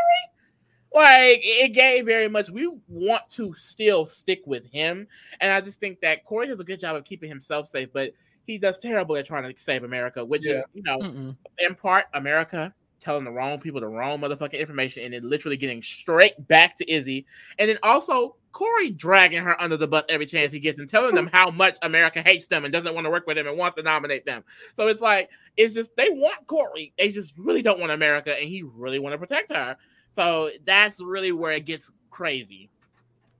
Like 0.94 1.40
it 1.42 1.74
gave 1.74 2.06
very 2.06 2.28
much. 2.28 2.50
We 2.50 2.70
want 2.88 3.28
to 3.30 3.52
still 3.54 4.06
stick 4.06 4.42
with 4.46 4.66
him, 4.66 5.06
and 5.40 5.52
I 5.52 5.60
just 5.60 5.80
think 5.80 6.00
that 6.00 6.24
Cory 6.24 6.46
does 6.46 6.60
a 6.60 6.64
good 6.64 6.80
job 6.80 6.96
of 6.96 7.04
keeping 7.04 7.28
himself 7.28 7.68
safe, 7.68 7.90
but 7.92 8.12
he 8.46 8.56
does 8.56 8.78
terrible 8.78 9.16
at 9.16 9.26
trying 9.26 9.52
to 9.52 9.60
save 9.60 9.84
America, 9.84 10.24
which 10.24 10.46
is 10.46 10.64
you 10.72 10.82
know 10.82 10.98
Mm-mm. 10.98 11.36
in 11.58 11.74
part 11.74 12.06
America 12.14 12.72
telling 13.00 13.24
the 13.24 13.30
wrong 13.30 13.58
people 13.60 13.80
the 13.80 13.86
wrong 13.86 14.20
motherfucking 14.20 14.58
information 14.58 15.04
and 15.04 15.14
then 15.14 15.28
literally 15.28 15.56
getting 15.56 15.82
straight 15.82 16.48
back 16.48 16.76
to 16.76 16.90
Izzy. 16.90 17.26
And 17.58 17.68
then 17.68 17.78
also 17.82 18.36
Cory 18.52 18.90
dragging 18.90 19.42
her 19.42 19.60
under 19.60 19.76
the 19.76 19.86
bus 19.86 20.04
every 20.08 20.26
chance 20.26 20.52
he 20.52 20.58
gets 20.58 20.78
and 20.78 20.88
telling 20.88 21.14
them 21.14 21.28
how 21.32 21.50
much 21.50 21.78
America 21.82 22.22
hates 22.22 22.46
them 22.46 22.64
and 22.64 22.72
doesn't 22.72 22.94
want 22.94 23.04
to 23.04 23.10
work 23.10 23.26
with 23.26 23.36
them 23.36 23.46
and 23.46 23.56
wants 23.56 23.76
to 23.76 23.82
nominate 23.82 24.26
them. 24.26 24.42
So 24.76 24.88
it's 24.88 25.00
like 25.00 25.30
it's 25.56 25.74
just 25.74 25.94
they 25.96 26.10
want 26.10 26.46
Cory. 26.46 26.92
They 26.98 27.10
just 27.10 27.34
really 27.36 27.62
don't 27.62 27.78
want 27.78 27.92
America 27.92 28.34
and 28.34 28.48
he 28.48 28.62
really 28.62 28.98
want 28.98 29.12
to 29.12 29.18
protect 29.18 29.52
her. 29.52 29.76
So 30.12 30.50
that's 30.66 31.00
really 31.00 31.32
where 31.32 31.52
it 31.52 31.66
gets 31.66 31.90
crazy. 32.10 32.70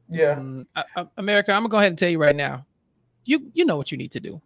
Yeah. 0.08 0.32
Um, 0.32 0.64
America, 1.16 1.52
I'm 1.52 1.62
gonna 1.62 1.70
go 1.70 1.78
ahead 1.78 1.90
and 1.90 1.98
tell 1.98 2.08
you 2.08 2.18
right 2.18 2.36
now. 2.36 2.64
You 3.24 3.50
you 3.52 3.64
know 3.64 3.76
what 3.76 3.90
you 3.90 3.98
need 3.98 4.12
to 4.12 4.20
do. 4.20 4.40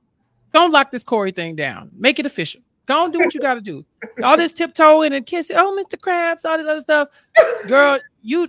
Don't 0.52 0.72
lock 0.72 0.90
this 0.90 1.04
Cory 1.04 1.32
thing 1.32 1.56
down. 1.56 1.90
Make 1.96 2.18
it 2.18 2.26
official. 2.26 2.62
Go 2.86 3.04
and 3.04 3.12
do 3.12 3.20
what 3.20 3.34
you 3.34 3.40
got 3.40 3.54
to 3.54 3.60
do. 3.60 3.84
All 4.22 4.36
this 4.36 4.52
tiptoeing 4.52 5.12
and 5.12 5.24
kissing. 5.24 5.56
Oh, 5.56 5.76
Mr. 5.78 5.98
Krabs, 5.98 6.44
all 6.44 6.58
this 6.58 6.66
other 6.66 6.80
stuff. 6.80 7.08
Girl, 7.68 7.98
you 8.22 8.48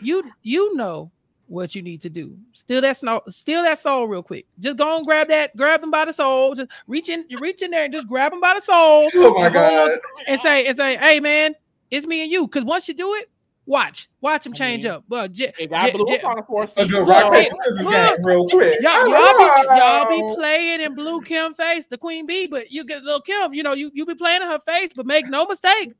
you 0.00 0.24
you 0.42 0.74
know 0.74 1.10
what 1.46 1.74
you 1.74 1.82
need 1.82 2.00
to 2.02 2.10
do. 2.10 2.36
Steal 2.52 2.80
that 2.80 2.96
snow, 2.96 3.22
steal 3.28 3.62
that 3.62 3.78
soul 3.78 4.06
real 4.06 4.22
quick. 4.22 4.46
Just 4.60 4.76
go 4.76 4.96
and 4.96 5.06
grab 5.06 5.28
that, 5.28 5.56
grab 5.56 5.80
them 5.80 5.90
by 5.90 6.04
the 6.04 6.12
soul. 6.12 6.54
Just 6.54 6.70
reach 6.86 7.08
in, 7.08 7.24
you 7.28 7.38
reach 7.38 7.62
in 7.62 7.70
there 7.70 7.84
and 7.84 7.92
just 7.92 8.06
grab 8.06 8.32
them 8.32 8.40
by 8.40 8.54
the 8.54 8.60
soul. 8.60 9.08
Oh 9.14 9.34
my 9.34 9.46
and 9.46 9.54
god. 9.54 9.98
and 10.26 10.40
say 10.40 10.66
and 10.66 10.76
say, 10.76 10.96
hey 10.96 11.20
man, 11.20 11.54
it's 11.90 12.06
me 12.06 12.22
and 12.22 12.30
you. 12.30 12.46
Because 12.46 12.64
once 12.64 12.88
you 12.88 12.94
do 12.94 13.14
it, 13.14 13.30
watch, 13.68 14.08
watch 14.20 14.46
him 14.46 14.52
I 14.54 14.56
change 14.56 14.84
mean, 14.84 14.92
up. 14.92 15.04
Well, 15.08 15.28
j- 15.28 15.52
It 15.58 15.68
got 15.70 15.86
j- 15.86 15.92
blew 15.92 16.06
j- 16.06 16.18
up 16.18 16.24
on 16.24 16.38
a 16.38 16.42
four 16.42 16.66
seat. 16.66 16.90
Look, 16.90 17.06
rock 17.08 17.32
hey, 17.32 17.50
look. 17.80 18.18
real 18.22 18.48
quick. 18.48 18.78
Y'all, 18.80 19.08
y'all 19.08 19.38
be 19.38 19.78
y'all 19.78 20.08
be 20.08 20.34
playing 20.34 20.80
in 20.80 20.94
Blue 20.94 21.20
Kim 21.20 21.54
face, 21.54 21.86
the 21.86 21.98
Queen 21.98 22.26
Bee, 22.26 22.46
but 22.46 22.72
you 22.72 22.84
get 22.84 23.02
a 23.02 23.04
little 23.04 23.20
Kim. 23.20 23.54
You 23.54 23.62
know, 23.62 23.74
you 23.74 23.90
you 23.94 24.06
be 24.06 24.14
playing 24.14 24.42
in 24.42 24.48
her 24.48 24.58
face, 24.60 24.90
but 24.96 25.06
make 25.06 25.28
no 25.28 25.46
mistake, 25.46 25.92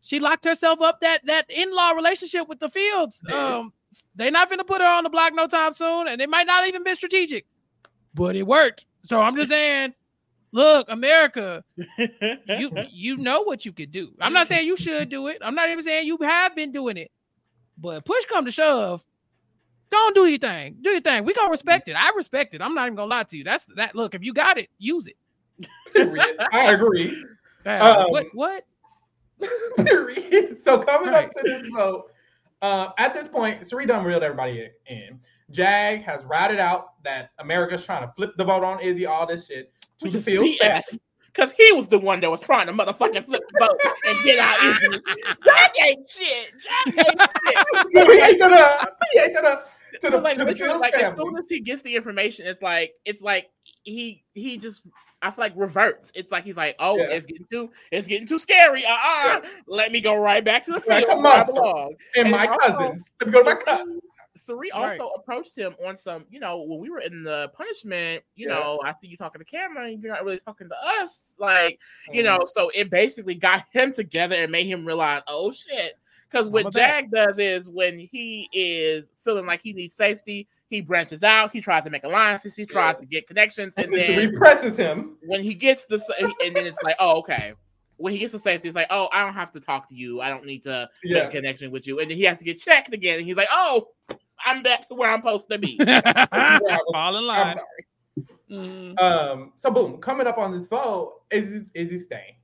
she 0.00 0.20
locked 0.20 0.44
herself 0.44 0.80
up 0.80 1.00
that 1.00 1.26
that 1.26 1.46
in 1.50 1.74
law 1.74 1.90
relationship 1.90 2.48
with 2.48 2.60
the 2.60 2.70
Fields. 2.70 3.20
Yeah. 3.28 3.56
Um, 3.56 3.72
they 4.14 4.30
not 4.30 4.48
gonna 4.48 4.64
put 4.64 4.80
her 4.80 4.86
on 4.86 5.04
the 5.04 5.10
block 5.10 5.32
no 5.34 5.46
time 5.46 5.72
soon, 5.72 6.06
and 6.08 6.20
it 6.20 6.30
might 6.30 6.46
not 6.46 6.66
even 6.68 6.84
be 6.84 6.94
strategic, 6.94 7.46
but 8.14 8.36
it 8.36 8.46
worked. 8.46 8.84
So 9.02 9.20
I'm 9.20 9.36
just 9.36 9.48
saying, 9.50 9.94
look, 10.52 10.88
America, 10.88 11.64
you 12.48 12.70
you 12.90 13.16
know 13.16 13.42
what 13.42 13.64
you 13.64 13.72
could 13.72 13.90
do. 13.90 14.12
I'm 14.20 14.32
not 14.32 14.48
saying 14.48 14.66
you 14.66 14.76
should 14.76 15.08
do 15.08 15.28
it. 15.28 15.38
I'm 15.40 15.54
not 15.54 15.70
even 15.70 15.82
saying 15.82 16.06
you 16.06 16.18
have 16.22 16.54
been 16.56 16.72
doing 16.72 16.96
it. 16.96 17.10
But 17.78 18.04
push 18.04 18.24
come 18.26 18.44
to 18.44 18.50
shove, 18.50 19.04
don't 19.90 20.14
do 20.14 20.26
your 20.26 20.38
thing. 20.38 20.76
Do 20.80 20.90
your 20.90 21.00
thing. 21.00 21.24
We 21.24 21.34
gonna 21.34 21.50
respect 21.50 21.88
it. 21.88 21.92
I 21.94 22.10
respect 22.16 22.54
it. 22.54 22.62
I'm 22.62 22.74
not 22.74 22.86
even 22.86 22.96
gonna 22.96 23.10
lie 23.10 23.22
to 23.24 23.36
you. 23.36 23.44
That's 23.44 23.66
that. 23.76 23.94
Look, 23.94 24.14
if 24.14 24.22
you 24.24 24.32
got 24.32 24.58
it, 24.58 24.68
use 24.78 25.08
it. 25.08 25.16
I 26.52 26.72
agree. 26.72 27.24
Uh, 27.64 28.04
Um, 28.04 28.10
what? 28.10 28.26
What? 28.34 28.64
Period. 29.84 30.60
So 30.60 30.78
coming 30.78 31.10
Right. 31.10 31.26
up 31.26 31.30
to 31.32 31.40
this 31.44 31.68
vote, 31.74 32.10
uh, 32.62 32.90
at 32.98 33.14
this 33.14 33.28
point, 33.28 33.64
Cirie 33.66 33.86
done 33.86 34.04
reeled 34.04 34.22
everybody 34.22 34.68
in. 34.86 35.20
Jag 35.50 36.02
has 36.02 36.24
routed 36.24 36.58
out 36.58 37.02
that 37.04 37.30
America's 37.38 37.84
trying 37.84 38.02
to 38.06 38.12
flip 38.14 38.32
the 38.36 38.44
vote 38.44 38.64
on 38.64 38.80
Izzy, 38.80 39.06
all 39.06 39.26
this 39.26 39.46
shit. 39.46 39.72
To 40.00 40.04
Which 40.04 40.12
the 40.14 40.20
field. 40.20 40.46
BS. 40.60 40.98
Because 41.36 41.52
he 41.52 41.70
was 41.72 41.88
the 41.88 41.98
one 41.98 42.20
that 42.20 42.30
was 42.30 42.40
trying 42.40 42.66
to 42.66 42.72
motherfucking 42.72 43.26
flip 43.26 43.42
the 43.52 43.58
vote 43.66 43.80
and 44.08 44.24
get 44.24 44.38
out 44.38 44.58
Izzy. 44.62 45.02
Jag 45.44 45.70
ain't 45.86 46.08
shit. 46.10 46.54
Jag 46.86 47.06
ain't 47.06 47.20
shit. 47.92 47.92
he 48.10 48.18
ain't 48.20 48.38
gonna. 48.38 48.78
he 49.12 49.20
ain't 49.20 49.34
the, 49.34 49.40
to 50.00 50.10
the, 50.10 50.10
So, 50.10 50.18
like, 50.18 50.36
to 50.38 50.44
the 50.46 50.78
like 50.78 50.94
as 50.94 51.14
soon 51.14 51.36
as 51.36 51.44
he 51.48 51.60
gets 51.60 51.82
the 51.82 51.94
information, 51.94 52.46
it's 52.46 52.62
like 52.62 52.92
it's 53.04 53.20
like 53.20 53.50
he 53.82 54.24
he 54.34 54.56
just 54.56 54.82
I 55.22 55.30
feel 55.30 55.44
like 55.44 55.52
reverts. 55.56 56.10
It's 56.14 56.30
like 56.32 56.44
he's 56.44 56.56
like, 56.56 56.76
oh, 56.78 56.96
Yeah. 56.98 57.04
it's 57.10 57.26
getting 57.26 57.46
too 57.50 57.70
it's 57.90 58.08
getting 58.08 58.26
too 58.26 58.38
scary. 58.38 58.84
Uh 58.86 58.96
uh 58.96 59.40
Let 59.66 59.92
me 59.92 60.00
go 60.00 60.18
right 60.20 60.44
back 60.44 60.64
to 60.66 60.72
the 60.72 60.82
Like, 60.88 61.04
field 61.06 61.08
come 61.10 61.22
where 61.22 61.32
I 61.34 61.40
on. 61.40 61.46
belong. 61.46 61.94
And 62.16 62.28
And 62.28 62.30
my 62.30 62.46
also- 62.46 62.58
cousins. 62.78 63.12
Let 63.20 63.26
me 63.26 63.32
go 63.32 63.38
to 63.42 63.44
my 63.44 63.54
cousins. 63.56 64.02
Cirie 64.36 64.70
Right. 64.74 65.00
also 65.00 65.12
approached 65.14 65.56
him 65.56 65.74
on 65.86 65.96
some, 65.96 66.24
you 66.30 66.40
know, 66.40 66.62
when 66.62 66.78
we 66.78 66.90
were 66.90 67.00
in 67.00 67.22
the 67.22 67.50
punishment, 67.54 68.22
you 68.34 68.48
Yeah. 68.48 68.54
know, 68.54 68.80
I 68.84 68.92
see 69.00 69.08
you 69.08 69.16
talking 69.16 69.38
to 69.40 69.44
camera 69.44 69.86
and 69.86 70.02
you're 70.02 70.12
not 70.12 70.24
really 70.24 70.38
talking 70.38 70.68
to 70.68 70.76
us. 71.00 71.34
Like, 71.38 71.78
you 72.12 72.22
Mm-hmm. 72.22 72.36
know, 72.36 72.46
so 72.54 72.70
it 72.74 72.90
basically 72.90 73.34
got 73.34 73.64
him 73.72 73.92
together 73.92 74.36
and 74.36 74.50
made 74.52 74.66
him 74.66 74.84
realize, 74.86 75.22
oh 75.26 75.50
shit. 75.52 75.94
Because 76.30 76.48
what. 76.48 76.72
Jag 76.72 77.10
does 77.10 77.38
is 77.38 77.68
when 77.68 77.98
he 77.98 78.48
is 78.52 79.08
feeling 79.24 79.46
like 79.46 79.62
he 79.62 79.72
needs 79.72 79.94
safety, 79.94 80.48
he 80.68 80.80
branches 80.80 81.22
out, 81.22 81.52
he 81.52 81.60
tries 81.60 81.84
to 81.84 81.90
make 81.90 82.02
alliances, 82.04 82.56
he 82.56 82.66
tries 82.66 82.96
Yeah. 82.96 83.00
to 83.00 83.06
get 83.06 83.26
connections, 83.28 83.74
and 83.76 83.84
And 83.86 83.94
then 83.94 84.06
then 84.16 84.16
Cirie 84.32 84.36
presses 84.38 84.76
him. 84.76 85.16
when 85.22 85.42
he 85.42 85.54
gets 85.54 85.84
the 85.86 86.02
and 86.42 86.56
then 86.56 86.66
it's 86.66 86.82
like, 86.82 86.96
oh, 86.98 87.18
okay. 87.18 87.54
When 87.98 88.12
he 88.12 88.18
gets 88.18 88.32
to 88.32 88.38
safety, 88.38 88.68
it's 88.68 88.74
like, 88.76 88.88
oh, 88.90 89.08
I 89.10 89.22
don't 89.24 89.32
have 89.32 89.52
to 89.52 89.60
talk 89.60 89.88
to 89.88 89.94
you. 89.94 90.20
I 90.20 90.28
don't 90.28 90.44
need 90.44 90.64
to 90.64 90.86
Yeah. 91.02 91.20
make 91.22 91.28
a 91.28 91.36
connection 91.36 91.70
with 91.70 91.86
you. 91.86 91.98
And 92.00 92.10
then 92.10 92.18
he 92.18 92.24
has 92.24 92.36
to 92.38 92.44
get 92.44 92.58
checked 92.60 92.92
again. 92.92 93.18
And 93.18 93.26
he's 93.26 93.36
like, 93.36 93.48
oh, 93.50 93.88
I'm 94.46 94.62
back 94.62 94.88
to 94.88 94.94
where 94.94 95.10
I'm 95.10 95.20
supposed 95.20 95.50
to 95.50 95.58
be. 95.58 95.76
Fall 95.78 95.86
in 95.86 97.24
I'm 97.24 97.26
line. 97.26 97.56
sorry. 97.56 97.86
Mm. 98.50 99.00
Um, 99.00 99.52
so 99.56 99.70
boom, 99.70 99.98
coming 99.98 100.26
up 100.26 100.38
on 100.38 100.52
this 100.52 100.68
vote 100.68 101.22
is 101.30 101.70
is 101.74 101.90
he 101.90 101.98
staying? 101.98 102.36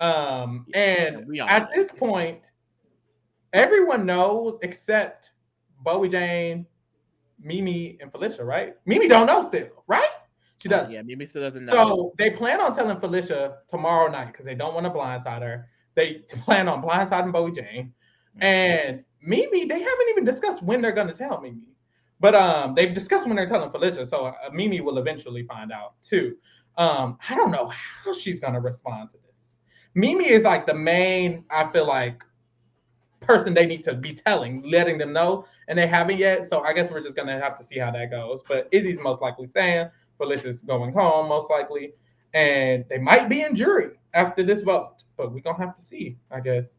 Um, 0.00 0.66
and 0.74 1.26
we 1.28 1.40
all 1.40 1.48
at 1.48 1.64
know. 1.64 1.68
this 1.74 1.92
point, 1.92 2.52
everyone 3.52 4.06
knows 4.06 4.58
except 4.62 5.32
Bowie 5.80 6.08
Jane, 6.08 6.66
Mimi, 7.38 7.98
and 8.00 8.10
Felicia, 8.10 8.44
right? 8.44 8.74
Mimi 8.86 9.08
don't 9.08 9.26
know 9.26 9.42
still, 9.44 9.84
right? 9.86 10.08
She 10.62 10.68
does. 10.68 10.86
Oh, 10.86 10.90
yeah, 10.90 11.02
Mimi 11.02 11.26
still 11.26 11.42
doesn't 11.42 11.66
know. 11.66 11.72
So 11.72 12.12
they 12.18 12.30
plan 12.30 12.60
on 12.60 12.72
telling 12.72 12.98
Felicia 12.98 13.58
tomorrow 13.68 14.10
night 14.10 14.28
because 14.28 14.46
they 14.46 14.54
don't 14.54 14.74
want 14.74 14.86
to 14.86 14.90
blindside 14.90 15.42
her. 15.42 15.68
They 15.94 16.14
plan 16.44 16.68
on 16.68 16.82
blindsiding 16.82 17.32
Bowie 17.32 17.52
Jane. 17.52 17.92
And 18.40 19.04
Mimi, 19.22 19.64
they 19.64 19.78
haven't 19.78 20.08
even 20.10 20.24
discussed 20.24 20.62
when 20.62 20.82
they're 20.82 20.92
gonna 20.92 21.14
tell 21.14 21.40
Mimi. 21.40 21.68
But 22.20 22.34
um, 22.34 22.74
they've 22.74 22.92
discussed 22.92 23.26
when 23.26 23.36
they're 23.36 23.46
telling 23.46 23.70
Felicia, 23.70 24.06
so 24.06 24.26
uh, 24.26 24.34
Mimi 24.52 24.80
will 24.80 24.98
eventually 24.98 25.44
find 25.44 25.72
out 25.72 25.94
too. 26.02 26.36
Um, 26.76 27.18
I 27.28 27.34
don't 27.34 27.50
know 27.50 27.68
how 27.68 28.12
she's 28.12 28.40
gonna 28.40 28.60
respond 28.60 29.10
to 29.10 29.16
this. 29.16 29.58
Mimi 29.94 30.28
is 30.28 30.44
like 30.44 30.66
the 30.66 30.74
main, 30.74 31.44
I 31.50 31.68
feel 31.68 31.86
like, 31.86 32.24
person 33.22 33.54
they 33.54 33.66
need 33.66 33.82
to 33.84 33.94
be 33.94 34.10
telling, 34.10 34.62
letting 34.62 34.98
them 34.98 35.12
know, 35.12 35.46
and 35.68 35.78
they 35.78 35.86
haven't 35.86 36.18
yet. 36.18 36.46
So 36.46 36.62
I 36.62 36.72
guess 36.72 36.90
we're 36.90 37.02
just 37.02 37.16
gonna 37.16 37.40
have 37.40 37.56
to 37.58 37.64
see 37.64 37.78
how 37.78 37.90
that 37.92 38.10
goes. 38.10 38.42
But 38.46 38.68
Izzy's 38.72 39.00
most 39.00 39.22
likely 39.22 39.46
staying. 39.46 39.88
Felicia's 40.18 40.60
going 40.60 40.92
home 40.92 41.28
most 41.28 41.50
likely, 41.50 41.94
and 42.34 42.84
they 42.88 42.98
might 42.98 43.28
be 43.28 43.42
in 43.42 43.54
jury 43.54 43.90
after 44.14 44.42
this 44.42 44.62
vote. 44.62 45.04
But 45.16 45.32
we're 45.32 45.40
gonna 45.40 45.58
have 45.58 45.74
to 45.76 45.82
see, 45.82 46.18
I 46.30 46.40
guess. 46.40 46.78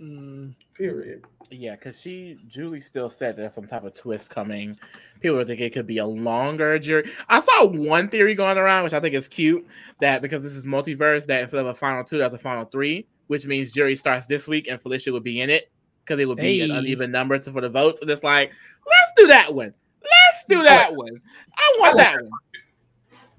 Mm. 0.00 0.54
Period. 0.74 1.24
yeah, 1.50 1.72
because 1.72 2.00
she, 2.00 2.36
Julie 2.48 2.80
still 2.80 3.08
said 3.08 3.36
there's 3.36 3.54
some 3.54 3.66
type 3.66 3.84
of 3.84 3.94
twist 3.94 4.28
coming. 4.28 4.76
People 5.20 5.36
would 5.36 5.46
think 5.46 5.60
it 5.60 5.72
could 5.72 5.86
be 5.86 5.98
a 5.98 6.06
longer 6.06 6.78
jury. 6.78 7.10
I 7.28 7.40
saw 7.40 7.64
one 7.66 8.08
theory 8.08 8.34
going 8.34 8.58
around, 8.58 8.84
which 8.84 8.92
I 8.92 9.00
think 9.00 9.14
is 9.14 9.28
cute, 9.28 9.64
that 10.00 10.20
because 10.20 10.42
this 10.42 10.54
is 10.54 10.66
multiverse, 10.66 11.26
that 11.26 11.42
instead 11.42 11.60
of 11.60 11.66
a 11.68 11.74
final 11.74 12.02
two, 12.02 12.18
that's 12.18 12.34
a 12.34 12.38
final 12.38 12.64
three, 12.64 13.06
which 13.28 13.46
means 13.46 13.72
jury 13.72 13.94
starts 13.94 14.26
this 14.26 14.48
week 14.48 14.66
and 14.68 14.82
Felicia 14.82 15.12
would 15.12 15.22
be 15.24 15.40
in 15.40 15.48
it 15.48 15.70
because 16.04 16.20
it 16.20 16.26
would 16.26 16.38
be 16.38 16.60
an 16.62 16.70
Hey. 16.70 16.76
uneven 16.76 17.10
number 17.12 17.38
to, 17.38 17.52
for 17.52 17.60
the 17.60 17.68
votes. 17.70 18.00
And 18.02 18.10
it's 18.10 18.24
like, 18.24 18.50
let's 18.86 19.12
do 19.16 19.26
that 19.28 19.54
one. 19.54 19.72
Let's 20.02 20.44
do 20.48 20.62
that 20.64 20.94
one. 20.94 21.20
I 21.56 21.76
want 21.78 21.94
I 22.00 22.02
like 22.02 22.14
that 22.14 22.22
one. 22.22 22.30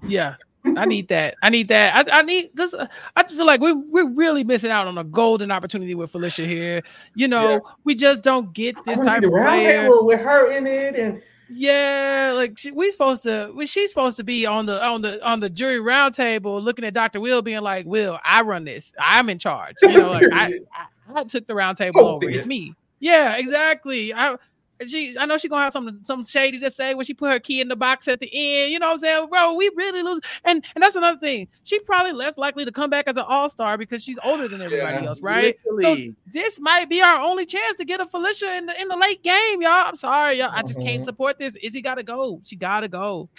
Yeah, 0.10 0.36
I 0.78 0.86
need 0.86 1.08
that. 1.10 1.36
I 1.42 1.50
need 1.50 1.68
that. 1.70 2.08
I, 2.10 2.20
I 2.20 2.22
need 2.24 2.50
this. 2.54 2.74
Uh, 2.74 2.88
I 3.16 3.24
just 3.24 3.36
feel 3.36 3.46
like 3.46 3.62
we 3.62 3.74
we're 3.74 4.10
really 4.10 4.44
missing 4.44 4.72
out 4.72 4.88
on 4.88 4.98
a 4.98 5.04
golden 5.04 5.52
opportunity 5.52 5.96
with 5.96 6.12
Felicia 6.12 6.46
here. 6.46 6.82
You 7.14 7.28
know, 7.28 7.52
Yeah. 7.54 7.60
we 7.84 7.96
just 7.96 8.24
don't 8.24 8.54
get 8.54 8.76
this 8.86 9.00
type 9.00 9.24
of 9.24 9.32
round 9.32 9.48
player. 9.48 9.84
table 9.84 10.06
with 10.06 10.20
her 10.22 10.52
in 10.52 10.66
it, 10.68 10.96
and 10.96 11.22
Yeah, 11.50 12.32
like 12.36 12.58
she, 12.58 12.72
we 12.72 12.90
supposed 12.92 13.24
to. 13.24 13.52
We, 13.56 13.66
she's 13.68 13.90
supposed 13.90 14.18
to 14.18 14.24
be 14.24 14.46
on 14.46 14.66
the 14.66 14.84
on 14.84 15.02
the 15.02 15.24
on 15.26 15.40
the 15.40 15.50
jury 15.50 15.78
roundtable, 15.80 16.62
looking 16.64 16.86
at 16.86 16.94
Doctor 16.94 17.20
Will, 17.20 17.42
being 17.42 17.62
like, 17.62 17.86
"Will, 17.86 18.20
I 18.26 18.42
run 18.42 18.66
this. 18.66 18.92
I'm 19.00 19.30
in 19.30 19.38
charge." 19.40 19.76
You 19.82 19.90
know, 20.00 20.10
like 20.12 20.24
I, 20.34 20.46
I, 21.16 21.20
I 21.22 21.24
took 21.26 21.46
the 21.48 21.54
roundtable 21.54 21.98
over. 21.98 22.30
It's 22.30 22.48
me. 22.48 22.74
Yeah, 23.00 23.36
exactly. 23.38 24.14
I. 24.14 24.38
She, 24.86 25.18
I 25.18 25.26
know 25.26 25.38
she's 25.38 25.50
gonna 25.50 25.64
have 25.64 25.72
something, 25.72 26.00
some 26.04 26.24
shady 26.26 26.60
to 26.60 26.70
say 26.70 26.94
when 26.96 27.06
she 27.06 27.14
put 27.14 27.32
her 27.32 27.40
key 27.40 27.62
in 27.62 27.70
the 27.70 27.76
box 27.78 28.08
at 28.10 28.20
the 28.20 28.30
end. 28.34 28.72
You 28.74 28.80
know 28.80 28.88
what 28.88 28.94
I'm 28.94 29.00
saying, 29.00 29.30
bro? 29.30 29.54
We 29.54 29.70
really 29.76 30.02
lose, 30.04 30.20
and 30.44 30.66
and 30.76 30.82
that's 30.84 30.96
another 30.98 31.18
thing. 31.18 31.48
She 31.64 31.80
probably 31.80 32.12
less 32.12 32.38
likely 32.38 32.66
to 32.66 32.72
come 32.72 32.90
back 32.90 33.08
as 33.08 33.16
an 33.16 33.24
all 33.28 33.48
star 33.50 33.78
because 33.78 34.04
she's 34.04 34.20
older 34.24 34.48
than 34.50 34.62
everybody 34.62 35.02
Yeah. 35.04 35.10
else, 35.10 35.22
right? 35.22 35.56
Literally. 35.66 36.14
this 36.34 36.60
might 36.60 36.90
be 36.90 37.02
our 37.02 37.22
only 37.22 37.46
chance 37.46 37.78
to 37.78 37.86
get 37.86 38.02
a 38.02 38.06
Felicia 38.06 38.58
in 38.58 38.66
the 38.66 38.82
in 38.82 38.90
the 38.90 38.98
late 38.98 39.24
game, 39.24 39.62
y'all. 39.62 39.72
I'm 39.88 39.96
sorry, 39.96 40.40
y'all. 40.40 40.52
I 40.54 40.62
just 40.62 40.82
can't 40.82 41.02
Mhm. 41.02 41.06
support 41.06 41.40
this. 41.40 41.56
Izzy 41.64 41.82
gotta 41.82 42.04
go. 42.04 42.42
She 42.44 42.58
gotta 42.58 42.90
go. 42.90 43.30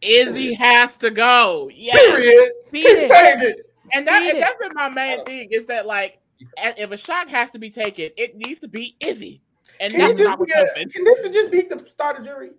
Izzy 0.00 0.54
has 0.54 0.96
to 0.98 1.10
go. 1.10 1.70
Yeah. 1.74 1.94
period. 1.94 2.50
Feed 2.70 2.84
Keep 2.84 3.08
saying 3.08 3.40
it. 3.42 3.60
And 3.92 4.06
that 4.08 4.22
and 4.22 4.42
that's 4.42 4.56
been 4.58 4.72
my 4.74 4.88
main 4.88 5.24
thing 5.24 5.48
is 5.50 5.66
that 5.66 5.86
like 5.86 6.18
if 6.56 6.90
a 6.90 6.96
shot 6.96 7.28
has 7.28 7.50
to 7.52 7.58
be 7.58 7.70
taken, 7.70 8.10
it 8.16 8.36
needs 8.36 8.60
to 8.60 8.68
be 8.68 8.96
Izzy. 9.00 9.40
And 9.80 9.92
Can, 9.92 10.00
that's 10.00 10.16
this 10.18 10.26
not 10.26 10.38
just 10.38 10.46
be 10.46 10.52
a, 10.52 10.66
happened. 10.66 10.92
can 10.92 11.04
this 11.04 11.22
just 11.32 11.50
be 11.50 11.60
the 11.62 11.78
start 11.88 12.18
of 12.18 12.24
jury? 12.24 12.50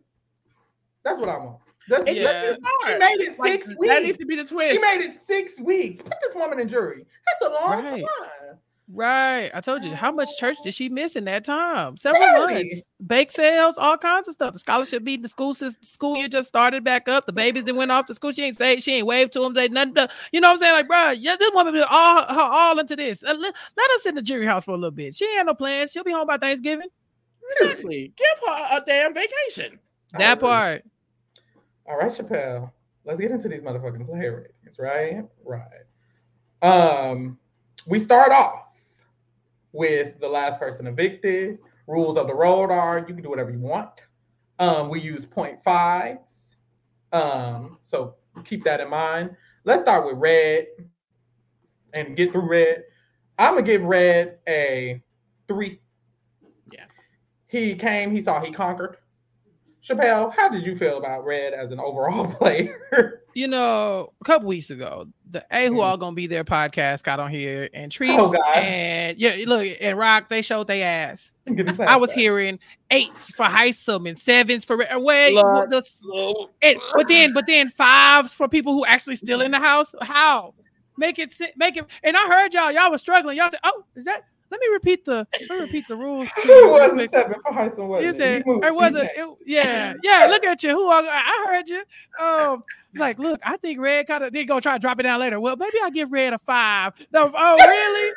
That's 1.04 1.20
what 1.20 1.30
I 1.30 1.38
want. 1.38 1.58
That's, 1.90 2.06
Yeah. 2.06 2.42
needs 2.52 2.58
She 2.86 2.98
made 2.98 3.22
it 3.22 3.40
Like, 3.40 3.52
six 3.52 3.68
That 3.68 3.78
weeks. 3.80 4.02
needs 4.04 4.18
to 4.18 4.26
be 4.26 4.36
the 4.36 4.44
twist. 4.46 4.74
She 4.74 4.80
made 4.80 5.02
it 5.06 5.24
six 5.24 5.60
weeks. 5.60 6.02
Put 6.02 6.16
this 6.22 6.36
woman 6.36 6.60
in 6.60 6.68
jury. 6.68 7.06
That's 7.26 7.52
a 7.52 7.54
long 7.54 7.84
Right. 7.84 8.04
time. 8.06 8.60
Right. 8.94 9.52
I 9.54 9.60
told 9.60 9.84
you 9.84 9.94
how 9.96 10.14
much 10.14 10.30
church 10.38 10.56
did 10.64 10.74
she 10.74 10.88
miss 10.88 11.18
in 11.18 11.26
that 11.26 11.44
time? 11.44 11.98
Several 11.98 12.24
Barely. 12.24 12.54
months. 12.54 12.82
Bake 13.06 13.32
sales, 13.32 13.78
all 13.78 13.98
kinds 13.98 14.30
of 14.30 14.34
stuff. 14.34 14.54
The 14.54 14.60
scholarship 14.60 15.04
meeting, 15.04 15.24
the 15.24 15.28
school 15.30 15.54
sys- 15.54 15.84
school 15.84 16.16
year 16.16 16.30
just 16.30 16.48
started 16.48 16.86
back 16.86 17.10
up. 17.10 17.26
The 17.26 17.34
babies 17.34 17.66
that 17.66 17.76
went 17.76 17.92
off 17.92 18.06
to 18.06 18.16
school. 18.16 18.32
She 18.32 18.44
ain't 18.44 18.56
say 18.58 18.80
she 18.80 18.94
ain't 18.96 19.06
waved 19.06 19.34
to 19.34 19.42
them. 19.42 19.54
They 19.54 19.68
nothing. 19.68 19.96
to- 19.96 20.10
You 20.32 20.40
know 20.40 20.48
what 20.48 20.54
I'm 20.54 20.60
saying? 20.60 20.74
Like, 20.74 20.88
bro, 20.88 21.12
yeah, 21.12 21.36
this 21.38 21.52
woman 21.54 21.74
put 21.74 21.84
all 21.90 22.22
her 22.34 22.40
all 22.42 22.80
into 22.80 22.96
this. 22.96 23.24
Uh, 23.24 23.34
let, 23.38 23.54
let 23.76 23.92
us 23.92 24.06
in 24.06 24.16
the 24.16 24.22
jury 24.22 24.46
house 24.46 24.64
for 24.64 24.72
a 24.72 24.76
little 24.76 24.92
bit. 24.92 25.16
She 25.16 25.26
ain't 25.26 25.38
had 25.40 25.48
no 25.48 25.54
plans. 25.54 25.92
She'll 25.92 26.06
be 26.06 26.14
home 26.14 26.28
by 26.28 26.38
Thanksgiving. 26.38 26.88
Exactly. 27.52 28.14
Give 28.18 28.50
her 28.50 28.78
a 28.78 28.84
damn 28.86 29.14
vacation. 29.14 29.80
That 30.14 30.38
agree. 30.38 30.48
part. 30.48 30.84
All 31.86 31.98
right, 31.98 32.12
Chapell. 32.12 32.72
Let's 33.06 33.20
get 33.20 33.32
into 33.32 33.48
these 33.48 33.62
motherfucking 33.62 34.06
player 34.06 34.52
ratings, 34.64 34.78
right? 34.78 35.24
Right. 35.46 35.88
Um, 36.62 37.38
we 37.86 38.00
start 38.00 38.32
off 38.32 38.66
with 39.72 40.20
the 40.20 40.28
last 40.28 40.60
person 40.60 40.88
evicted. 40.88 41.60
Rules 41.88 42.18
of 42.18 42.28
the 42.28 42.36
road 42.36 42.70
are 42.70 43.00
you 43.00 43.06
can 43.06 43.22
do 43.22 43.30
whatever 43.30 43.52
you 43.52 43.60
want. 43.60 44.02
Um, 44.60 44.90
we 44.90 45.00
use 45.00 45.24
point 45.24 45.64
fives. 45.64 46.56
Um, 47.14 47.78
so 47.86 48.16
keep 48.44 48.64
that 48.66 48.82
in 48.82 48.90
mind. 48.90 49.32
Let's 49.64 49.82
start 49.82 50.06
with 50.06 50.18
red 50.18 50.68
and 51.94 52.18
get 52.18 52.32
through 52.32 52.50
red. 52.50 52.84
I'm 53.40 53.54
gonna 53.54 53.66
give 53.66 53.84
red 53.84 54.40
a 54.48 55.02
three. 55.48 55.80
Yeah. 57.52 57.60
He 57.62 57.76
came, 57.76 58.12
he 58.12 58.22
saw, 58.22 58.42
he 58.44 58.52
conquered. 58.52 58.98
Chapell, 59.84 60.34
how 60.34 60.50
did 60.50 60.66
you 60.66 60.76
feel 60.76 60.98
about 60.98 61.24
Red 61.24 61.54
as 61.54 61.72
an 61.72 61.80
overall 61.80 62.26
player? 62.34 63.22
You 63.34 63.48
know, 63.48 64.12
a 64.20 64.24
couple 64.26 64.48
weeks 64.50 64.70
ago, 64.70 65.08
the 65.30 65.46
A 65.52 65.68
Who 65.68 65.76
Mhm. 65.76 65.84
All 65.84 65.98
Gonna 65.98 66.16
Be 66.16 66.28
There 66.28 66.44
podcast 66.44 67.04
got 67.04 67.20
on 67.22 67.30
here 67.30 67.70
and 67.74 67.90
Trees 67.92 68.10
Oh, 68.20 68.34
and 68.56 69.18
yeah, 69.18 69.38
look, 69.46 69.66
and 69.80 69.98
Rock, 69.98 70.28
they 70.30 70.42
showed 70.42 70.68
their 70.68 70.84
ass. 70.86 71.32
I 71.48 71.52
was 71.96 72.10
flashbacks. 72.10 72.14
hearing 72.14 72.60
eights 72.92 73.30
for 73.30 73.46
Hisam 73.46 74.10
and 74.10 74.18
sevens 74.18 74.66
for 74.66 74.78
wait, 74.98 75.36
Look. 75.36 75.70
the, 75.70 76.48
and, 76.64 76.80
but 76.96 77.08
then 77.08 77.34
but 77.34 77.46
then 77.46 77.70
fives 77.70 78.34
for 78.34 78.50
people 78.50 78.74
who 78.74 78.84
actually 78.86 79.16
still 79.16 79.42
in 79.42 79.52
the 79.52 79.60
house. 79.60 79.94
How 80.02 80.54
make 80.98 81.20
it 81.20 81.32
si- 81.32 81.52
make 81.56 81.78
it? 81.78 81.86
And 82.04 82.18
I 82.18 82.28
heard 82.28 82.54
y'all 82.54 82.72
y'all 82.72 82.92
was 82.92 83.00
struggling. 83.02 83.38
Y'all 83.38 83.52
said, 83.52 83.60
"Oh, 83.64 83.84
is 83.96 84.04
that?" 84.06 84.24
Let 84.50 84.62
me 84.62 84.68
repeat 84.72 85.04
the 85.06 85.28
let 85.50 85.50
me 85.50 85.66
repeat 85.66 85.88
the 85.88 85.96
rules. 85.96 86.30
Who 86.44 86.70
was 86.70 86.92
quick. 86.92 87.10
seven 87.10 87.36
for 87.42 87.52
Hisam? 87.52 87.88
Was 87.88 88.04
it? 88.04 88.16
said, 88.16 88.46
moved, 88.46 88.66
or 88.66 88.74
was 88.74 88.96
it, 88.96 89.12
it? 89.16 89.30
Yeah, 89.46 89.94
yeah. 90.04 90.28
Look 90.30 90.44
at 90.44 90.64
you. 90.64 90.72
Who 90.72 90.90
I, 90.90 91.02
I 91.02 91.46
heard 91.48 91.70
you. 91.70 91.84
Um, 92.20 92.64
like, 92.96 93.20
look, 93.20 93.42
I 93.44 93.58
think 93.58 93.80
Red 93.80 94.08
kind 94.08 94.24
of 94.24 94.32
did 94.32 94.48
go 94.48 94.60
try 94.60 94.74
to 94.74 94.80
drop 94.80 95.00
it 95.00 95.04
down 95.04 95.20
later. 95.20 95.40
Well, 95.40 95.58
maybe 95.58 95.78
I'll 95.84 95.92
give 95.92 96.12
Red 96.12 96.34
a 96.34 96.40
five. 96.40 96.94
No, 97.12 97.30
oh, 97.34 97.56
really? 97.58 98.14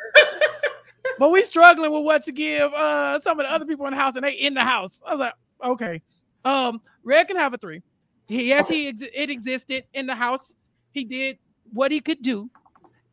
but 1.19 1.29
we 1.29 1.43
struggling 1.43 1.91
with 1.91 2.03
what 2.03 2.23
to 2.25 2.31
give 2.31 2.73
uh 2.73 3.19
some 3.21 3.39
of 3.39 3.45
the 3.45 3.53
other 3.53 3.65
people 3.65 3.85
in 3.87 3.91
the 3.91 3.99
house, 3.99 4.13
and 4.15 4.25
they 4.25 4.31
in 4.31 4.53
the 4.53 4.63
house. 4.63 5.01
I 5.05 5.11
was 5.11 5.19
like, 5.19 5.33
okay. 5.63 6.01
Um, 6.45 6.81
Red 7.03 7.27
can 7.27 7.37
have 7.37 7.53
a 7.53 7.57
three. 7.57 7.81
Yes, 8.27 8.67
he 8.67 8.87
ex- 8.87 9.01
it 9.01 9.29
existed 9.29 9.83
in 9.93 10.07
the 10.07 10.15
house. 10.15 10.53
He 10.91 11.03
did 11.03 11.37
what 11.73 11.91
he 11.91 11.99
could 11.99 12.21
do. 12.21 12.49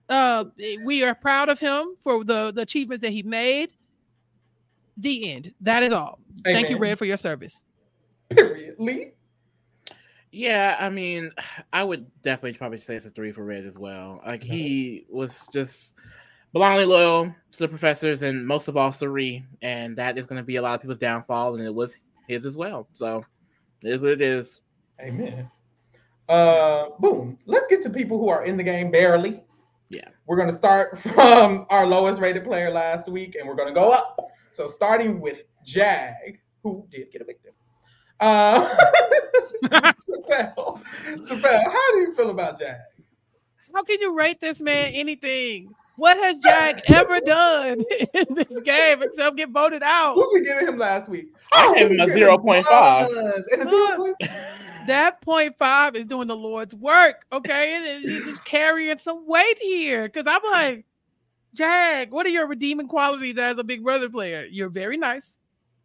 Uh, 0.08 0.46
we 0.84 1.04
are 1.04 1.14
proud 1.14 1.48
of 1.48 1.58
him 1.58 1.96
for 2.00 2.24
the 2.24 2.52
the 2.52 2.62
achievements 2.62 3.02
that 3.02 3.10
he 3.10 3.22
made. 3.22 3.74
The 4.96 5.32
end. 5.32 5.54
That 5.60 5.82
is 5.82 5.92
all. 5.92 6.18
Thank 6.44 6.70
you, 6.70 6.78
Red, 6.78 6.98
for 6.98 7.04
your 7.04 7.16
service. 7.16 7.62
Period. 8.30 8.74
Lee. 8.78 9.12
Yeah, 10.30 10.76
I 10.78 10.90
mean, 10.90 11.30
I 11.72 11.84
would 11.84 12.06
definitely 12.22 12.58
probably 12.58 12.80
say 12.80 12.96
it's 12.96 13.06
a 13.06 13.10
three 13.10 13.32
for 13.32 13.44
Red 13.44 13.64
as 13.64 13.78
well. 13.78 14.22
Like 14.26 14.42
he 14.42 15.06
was 15.08 15.48
just 15.52 15.94
blindly 16.52 16.84
loyal 16.84 17.34
to 17.52 17.58
the 17.58 17.68
professors 17.68 18.22
and 18.22 18.46
most 18.46 18.68
of 18.68 18.76
all 18.76 18.92
Cirie, 18.92 19.44
and 19.62 19.96
that 19.96 20.18
is 20.18 20.26
going 20.26 20.40
to 20.40 20.44
be 20.44 20.56
a 20.56 20.62
lot 20.62 20.74
of 20.74 20.80
people's 20.80 20.98
downfall, 20.98 21.54
and 21.54 21.64
it 21.64 21.74
was 21.74 21.98
his 22.26 22.44
as 22.44 22.56
well. 22.56 22.88
So 22.94 23.24
it 23.82 23.94
is 23.94 24.00
what 24.00 24.10
it 24.10 24.22
is. 24.22 24.60
Amen. 25.00 25.50
Uh, 26.28 26.90
boom. 26.98 27.38
Let's 27.46 27.66
get 27.68 27.80
to 27.82 27.90
people 27.90 28.18
who 28.18 28.28
are 28.28 28.44
in 28.44 28.56
the 28.56 28.62
game 28.62 28.90
barely. 28.90 29.42
Yeah. 29.90 30.08
We're 30.26 30.36
gonna 30.36 30.52
start 30.52 30.98
from 31.14 31.66
our 31.70 31.86
lowest 31.86 32.20
rated 32.20 32.44
player 32.44 32.70
last 32.70 33.08
week, 33.08 33.36
and 33.36 33.48
we're 33.48 33.56
gonna 33.56 33.72
go 33.72 33.90
up. 33.90 34.18
So 34.52 34.66
starting 34.66 35.20
with 35.20 35.44
Jag, 35.64 36.40
who 36.62 36.86
did 36.90 37.10
get 37.12 37.22
evicted. 37.22 37.52
Uh, 38.20 38.68
Chapell, 39.64 40.82
Chapell, 41.06 41.64
how 41.64 41.92
do 41.94 42.00
you 42.00 42.14
feel 42.14 42.30
about 42.30 42.58
Jag? 42.58 42.76
How 43.74 43.82
can 43.84 44.00
you 44.00 44.16
rate 44.16 44.40
this 44.40 44.60
man 44.60 44.92
anything? 44.92 45.72
What 45.96 46.16
has 46.16 46.38
Jag 46.38 46.80
ever 46.86 47.20
done 47.20 47.82
in 48.14 48.34
this 48.34 48.60
game 48.64 49.02
except 49.02 49.36
get 49.36 49.50
voted 49.50 49.82
out? 49.82 50.16
What 50.16 50.32
we 50.32 50.44
giving 50.44 50.68
him 50.68 50.78
last 50.78 51.08
week? 51.08 51.26
I 51.52 51.74
gave 51.74 51.90
him 51.90 52.00
a 52.00 52.06
0.5. 52.06 53.16
And 53.52 53.62
a 53.62 53.66
0.5. 53.66 54.67
That 54.88 55.20
point 55.22 55.56
five 55.56 55.94
is 55.96 56.06
doing 56.06 56.26
the 56.28 56.36
Lord's 56.36 56.74
work, 56.74 57.24
okay? 57.32 57.74
And 57.74 57.84
it- 57.84 58.02
he's 58.10 58.24
just 58.24 58.44
carrying 58.44 58.96
some 58.98 59.26
weight 59.26 59.58
here. 59.60 60.04
Because 60.04 60.26
I'm 60.26 60.40
like, 60.50 60.84
Jag, 61.54 62.10
what 62.10 62.26
are 62.26 62.30
your 62.30 62.46
redeeming 62.46 62.88
qualities 62.88 63.38
as 63.38 63.58
a 63.58 63.64
Big 63.64 63.82
Brother 63.82 64.08
player? 64.10 64.46
You're 64.50 64.68
very 64.68 64.96
nice. 64.96 65.38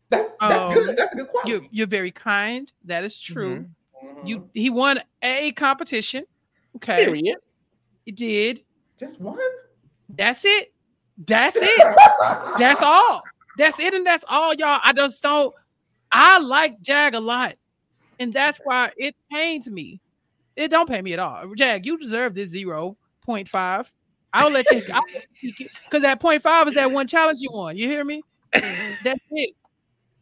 That's, 0.09 0.29
that's 0.39 0.53
Um, 0.53 0.73
good. 0.73 0.97
That's 0.97 1.13
a 1.13 1.15
good 1.17 1.27
quality. 1.27 1.51
You're, 1.51 1.61
you're 1.71 1.87
very 1.87 2.11
kind. 2.11 2.71
That 2.85 3.03
is 3.03 3.19
true. 3.19 3.65
Mhm. 4.03 4.27
You 4.27 4.49
he 4.53 4.69
won 4.69 4.99
a 5.21 5.51
competition. 5.53 6.25
Okay, 6.75 7.05
Period. 7.05 7.37
he 8.05 8.11
did. 8.11 8.63
just 8.99 9.19
one. 9.21 9.39
That's 10.09 10.43
it. 10.45 10.73
That's 11.25 11.55
it. 11.57 11.95
That's 12.59 12.81
all. 12.81 13.21
That's 13.57 13.79
it, 13.79 13.93
and 13.93 14.05
that's 14.05 14.25
all, 14.27 14.53
y'all. 14.55 14.79
I 14.83 14.93
just 14.93 15.21
don't. 15.23 15.53
I 16.11 16.39
like 16.39 16.81
Jag 16.81 17.13
a 17.15 17.19
lot, 17.19 17.55
and 18.19 18.31
that's 18.33 18.59
why 18.63 18.91
it 18.97 19.15
pains 19.31 19.69
me. 19.69 19.99
It 20.55 20.69
don't 20.69 20.87
pay 20.87 21.01
me 21.01 21.13
at 21.13 21.19
all. 21.19 21.53
Jag, 21.55 21.85
you 21.85 21.97
deserve 21.97 22.35
this 22.35 22.49
zero 22.49 22.97
point 23.21 23.49
five. 23.49 23.91
I'll 24.33 24.49
let 24.49 24.65
you 24.71 24.81
because 25.41 26.01
that 26.01 26.19
point 26.19 26.41
five 26.41 26.67
is 26.67 26.73
that 26.73 26.91
one 26.91 27.07
challenge 27.07 27.39
you 27.41 27.49
won. 27.51 27.77
You 27.77 27.87
hear 27.87 28.03
me? 28.03 28.21
That's 28.51 29.19
it. 29.31 29.55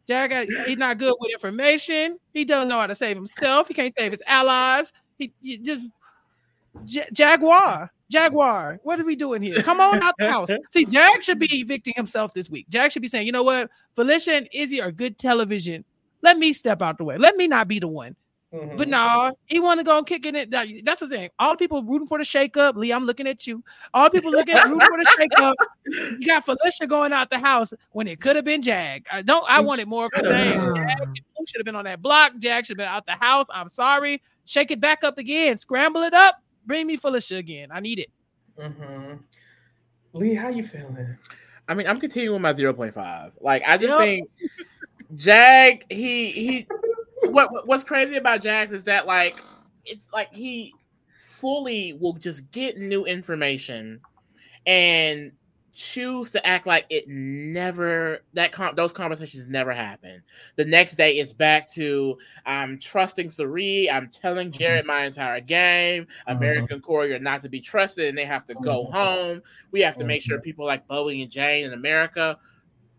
Jag, 0.08 0.48
he's 0.68 0.78
not 0.78 0.98
good 0.98 1.16
with 1.20 1.32
information. 1.34 2.18
He 2.34 2.44
doesn't 2.44 2.68
know 2.68 2.80
how 2.80 2.88
to 2.88 2.96
save 2.96 3.16
himself. 3.16 3.68
He 3.68 3.74
can't 3.74 3.94
save 3.98 4.12
his 4.12 4.22
allies. 4.26 4.92
He, 5.18 5.32
he 5.42 5.58
just 5.58 5.86
Ja- 6.86 7.06
Jaguar. 7.14 7.92
Jaguar, 8.10 8.80
what 8.84 9.00
are 9.00 9.06
we 9.06 9.16
doing 9.16 9.42
here? 9.42 9.62
Come 9.62 9.80
on 9.80 10.04
out 10.04 10.14
the 10.18 10.30
house. 10.30 10.50
See, 10.72 10.86
Jag 10.86 11.24
should 11.24 11.40
be 11.40 11.48
evicting 11.62 11.94
himself 11.96 12.34
this 12.34 12.50
week. 12.50 12.66
Jag 12.70 12.92
should 12.92 13.02
be 13.02 13.08
saying, 13.08 13.26
you 13.26 13.32
know 13.32 13.44
what? 13.44 13.70
Felicia 13.96 14.34
and 14.34 14.50
Izzy 14.52 14.82
are 14.82 14.92
good 14.92 15.18
television. 15.18 15.86
Let 16.22 16.38
me 16.38 16.54
step 16.54 16.82
out 16.82 16.98
the 16.98 17.04
way. 17.04 17.18
Let 17.18 17.36
me 17.36 17.48
not 17.48 17.68
be 17.68 17.80
the 17.80 17.88
one. 17.88 18.16
Mhm. 18.54 18.76
But 18.76 18.90
no, 18.90 19.34
he 19.46 19.60
want 19.62 19.80
to 19.80 19.84
go 19.86 19.98
and 19.98 20.06
kick 20.06 20.26
in 20.26 20.36
it. 20.36 20.52
That's 20.52 21.00
the 21.00 21.08
thing. 21.08 21.30
All 21.40 21.52
the 21.52 21.58
people 21.58 21.84
rooting 21.84 22.08
for 22.08 22.18
the 22.18 22.26
shakeup. 22.26 22.76
Lee, 22.76 22.92
I'm 22.92 23.06
looking 23.06 23.26
at 23.26 23.48
you. 23.48 23.64
All 23.94 24.10
the 24.10 24.12
people 24.12 24.32
looking 24.32 24.56
at 24.56 24.68
rooting 24.68 24.82
for 24.90 24.98
the 24.98 25.08
shakeup. 25.18 25.54
You 26.20 26.28
got 26.28 26.44
Felicia 26.44 26.86
going 26.86 27.14
out 27.14 27.30
the 27.30 27.40
house 27.40 27.74
when 27.92 28.08
it 28.08 28.20
could 28.20 28.36
have 28.36 28.44
been 28.44 28.62
Jag. 28.62 29.06
I 29.10 29.22
don't. 29.22 29.46
I 29.48 29.62
wanted 29.62 29.88
more 29.88 30.06
of 30.06 30.12
the 30.12 30.28
same. 30.28 30.60
Jag 30.60 31.48
should 31.48 31.60
have 31.60 31.66
been 31.66 31.78
on 31.78 31.86
that 31.86 32.02
block. 32.02 32.34
Jag 32.40 32.66
should 32.66 32.78
have 32.78 32.86
been 32.86 32.94
out 32.94 33.06
the 33.06 33.14
house. 33.14 33.48
I'm 33.54 33.70
sorry. 33.70 34.22
Shake 34.44 34.72
it 34.72 34.82
back 34.82 35.06
up 35.06 35.18
again. 35.18 35.58
Scramble 35.58 36.04
it 36.04 36.14
up. 36.14 36.36
Bring 36.66 36.88
me 36.88 36.98
Felicia 36.98 37.38
again. 37.38 37.70
I 37.72 37.80
need 37.80 38.00
it. 38.00 38.10
Mhm. 38.60 39.24
Lee, 40.12 40.36
how 40.36 40.50
you 40.50 40.64
feeling? 40.64 41.18
I 41.70 41.74
mean, 41.74 41.88
I'm 41.88 42.02
continuing 42.02 42.42
my 42.42 42.52
0.5. 42.52 43.32
Like, 43.40 43.64
I 43.66 43.78
just 43.78 43.92
Yep. 43.92 44.00
think 44.00 44.30
Jag, 45.16 45.84
he 45.90 46.32
he 46.32 46.68
what 47.24 47.52
what- 47.52 47.68
what's 47.68 47.84
crazy 47.84 48.18
about 48.18 48.42
Jags 48.42 48.72
is 48.72 48.84
that 48.86 49.06
like 49.08 49.38
it's 49.86 50.08
like 50.14 50.32
he 50.34 50.74
fully 51.24 51.94
will 51.94 52.14
just 52.14 52.52
get 52.52 52.78
new 52.78 53.06
information 53.06 54.00
and 54.66 55.32
choose 55.74 56.32
to 56.32 56.46
act 56.46 56.68
like 56.68 56.86
it 56.90 57.08
never 57.08 58.22
that 58.34 58.52
con- 58.52 58.76
those 58.76 58.92
conversations 58.94 59.48
never 59.48 59.72
happen. 59.72 60.22
The 60.56 60.66
next 60.66 60.96
day 60.96 61.18
it's 61.18 61.34
back 61.34 61.72
to 61.74 62.18
I'm 62.46 62.78
trusting 62.78 63.30
Cirie, 63.30 63.90
I'm 63.90 64.10
telling 64.10 64.50
mm-hmm. 64.50 64.60
Jared 64.60 64.86
my 64.86 65.06
entire 65.06 65.40
game, 65.40 66.04
mm-hmm. 66.04 66.38
American 66.38 66.82
Cory 66.82 67.14
are 67.14 67.20
not 67.20 67.42
to 67.44 67.50
be 67.50 67.62
trusted 67.62 68.10
and 68.10 68.18
they 68.18 68.26
have 68.26 68.46
to 68.48 68.54
go 68.56 68.86
Mhm. 68.86 68.92
home. 68.94 69.42
We 69.72 69.82
have 69.82 69.98
to 69.98 70.04
make 70.04 70.22
sure 70.22 70.38
mm-hmm. 70.38 70.44
people 70.44 70.66
like 70.66 70.88
Bowie 70.88 71.22
and 71.22 71.32
Jane 71.32 71.66
in 71.66 71.74
America 71.74 72.38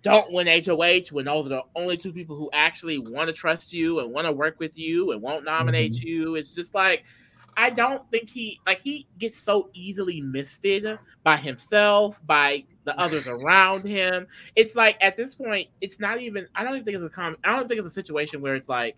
don't 0.03 0.33
win 0.33 0.47
HOH 0.47 1.13
when 1.13 1.27
those 1.27 1.47
are 1.47 1.51
the 1.51 1.63
only 1.77 1.97
two 1.97 2.13
people 2.13 2.37
who 2.37 2.51
actually 2.53 2.99
want 2.99 3.29
to 3.29 3.33
trust 3.33 3.73
you 3.73 4.01
and 4.01 4.13
want 4.13 4.27
to 4.27 4.33
work 4.33 4.59
with 4.59 4.77
you 4.77 5.13
and 5.13 5.23
won't 5.23 5.45
nominate 5.45 5.93
mm-hmm. 5.93 6.07
you. 6.07 6.35
It's 6.35 6.55
just 6.55 6.75
like 6.75 7.05
I 7.57 7.71
don't 7.71 8.09
think 8.11 8.31
he 8.31 8.61
like 8.67 8.81
he 8.81 9.07
gets 9.19 9.39
so 9.39 9.71
easily 9.75 10.21
misted 10.21 10.99
by 11.23 11.37
himself, 11.37 12.21
by 12.27 12.65
the 12.85 12.99
others 12.99 13.27
around 13.29 13.87
him. 13.87 14.27
It's 14.57 14.75
like 14.75 14.97
at 15.01 15.17
this 15.17 15.35
point, 15.35 15.69
it's 15.81 16.01
not 16.01 16.21
even 16.21 16.49
I 16.55 16.65
don't 16.65 16.75
even 16.75 16.85
think 16.85 16.97
it's 16.97 17.05
a 17.05 17.11
com 17.11 17.37
I 17.45 17.55
don't 17.57 17.69
think 17.69 17.79
it's 17.79 17.87
a 17.87 17.91
situation 17.91 18.41
where 18.41 18.57
it's 18.57 18.69
like 18.69 18.97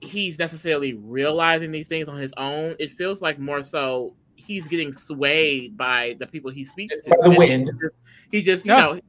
he's 0.00 0.38
necessarily 0.38 0.94
realizing 0.94 1.70
these 1.70 1.88
things 1.88 2.08
on 2.08 2.16
his 2.16 2.32
own. 2.36 2.74
It 2.78 2.92
feels 2.92 3.22
like 3.22 3.38
more 3.38 3.62
so 3.62 4.14
he's 4.34 4.66
getting 4.68 4.92
swayed 4.92 5.76
by 5.76 6.16
the 6.18 6.26
people 6.26 6.50
he 6.50 6.64
speaks 6.64 6.98
to. 7.00 7.10
By 7.10 7.28
the 7.28 7.34
wind. 7.34 7.70
He 7.70 7.72
just, 7.72 7.94
he 8.30 8.42
just, 8.42 8.66
you 8.66 8.72
Yeah. 8.72 8.80
know, 8.80 9.00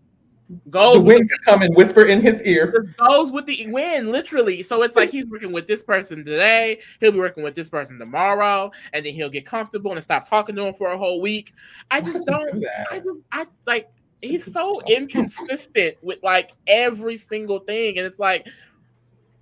goes 0.69 0.95
The 0.97 1.03
with 1.03 1.17
wind 1.17 1.29
could 1.29 1.41
come 1.43 1.61
and 1.63 1.75
whisper 1.75 2.05
in 2.05 2.21
his 2.21 2.41
ear. 2.43 2.93
goes 2.99 3.31
with 3.31 3.45
the 3.45 3.65
wind, 3.67 4.11
literally. 4.11 4.61
So 4.63 4.83
it's 4.83 4.95
like 4.95 5.09
he's 5.09 5.29
working 5.29 5.51
with 5.51 5.67
this 5.67 5.81
person 5.81 6.23
today, 6.23 6.79
he'll 6.99 7.11
be 7.11 7.19
working 7.19 7.43
with 7.43 7.55
this 7.55 7.69
person 7.69 7.97
tomorrow, 7.99 8.71
and 8.93 9.05
then 9.05 9.13
he'll 9.13 9.29
get 9.29 9.45
comfortable 9.45 9.91
and 9.93 10.03
stop 10.03 10.25
talking 10.27 10.55
to 10.55 10.65
him 10.67 10.73
for 10.73 10.91
a 10.91 10.97
whole 10.97 11.19
week. 11.21 11.53
I 11.91 12.01
just 12.01 12.27
Why 12.29 12.37
don't. 12.37 12.53
do 12.53 12.59
that? 12.61 12.87
I 12.91 12.99
just, 12.99 13.19
I 13.31 13.45
like. 13.65 13.89
He's 14.21 14.51
so 14.51 14.81
inconsistent 14.87 15.97
with 16.01 16.23
like 16.23 16.51
every 16.67 17.17
single 17.17 17.59
thing, 17.59 17.97
and 17.97 18.05
it's 18.07 18.19
like, 18.19 18.47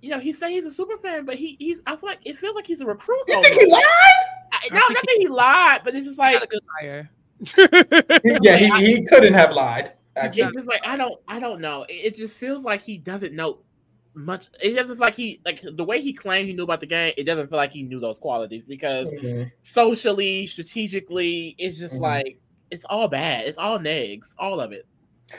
you 0.02 0.10
know, 0.10 0.18
he 0.18 0.32
say 0.32 0.52
he's 0.52 0.66
a 0.66 0.70
super 0.70 0.96
fan, 0.98 1.24
but 1.24 1.36
he 1.36 1.56
he's. 1.58 1.80
I 1.86 1.96
feel 1.96 2.08
like 2.08 2.18
it 2.24 2.36
feels 2.36 2.54
like 2.54 2.66
he's 2.66 2.80
a 2.80 2.86
recruit. 2.86 3.20
You 3.28 3.40
think 3.42 3.54
he 3.60 3.64
almost. 3.66 3.72
lied? 3.72 4.26
I, 4.52 4.68
no, 4.72 4.78
not 4.80 4.88
that 4.94 5.16
he 5.18 5.26
lied, 5.28 5.80
but 5.84 5.94
it's 5.94 6.06
just 6.06 6.18
like 6.18 6.34
Not 6.34 6.42
a 6.42 6.46
good 6.46 6.62
liar. 6.82 7.10
Yeah, 8.42 8.56
he, 8.56 8.86
he 8.86 9.04
couldn't 9.06 9.34
have 9.34 9.52
lied. 9.52 9.92
It's 10.16 10.24
Actually, 10.26 10.52
just 10.54 10.68
like 10.68 10.82
I 10.86 10.96
don't 10.96 11.20
I 11.26 11.40
don't 11.40 11.60
know. 11.60 11.82
It, 11.88 11.92
it 11.92 12.16
just 12.16 12.38
feels 12.38 12.62
like 12.64 12.82
he 12.82 12.98
doesn't 12.98 13.34
know 13.34 13.60
much. 14.14 14.48
It 14.62 14.74
doesn't 14.74 14.96
feel 14.96 15.04
like 15.04 15.16
he 15.16 15.40
like 15.44 15.62
the 15.62 15.84
way 15.84 16.00
he 16.00 16.12
claimed 16.12 16.48
he 16.48 16.54
knew 16.54 16.62
about 16.62 16.80
the 16.80 16.86
game. 16.86 17.12
It 17.16 17.24
doesn't 17.24 17.48
feel 17.48 17.56
like 17.56 17.72
he 17.72 17.82
knew 17.82 17.98
those 17.98 18.18
qualities 18.18 18.64
because 18.64 19.12
Mhm. 19.12 19.50
socially, 19.62 20.46
strategically, 20.46 21.56
it's 21.58 21.78
just 21.78 21.94
Mhm. 21.94 22.00
like 22.02 22.38
it's 22.70 22.84
all 22.88 23.08
bad. 23.08 23.46
It's 23.46 23.58
all 23.58 23.78
negs, 23.78 24.34
all 24.38 24.60
of 24.60 24.72
it. 24.72 24.86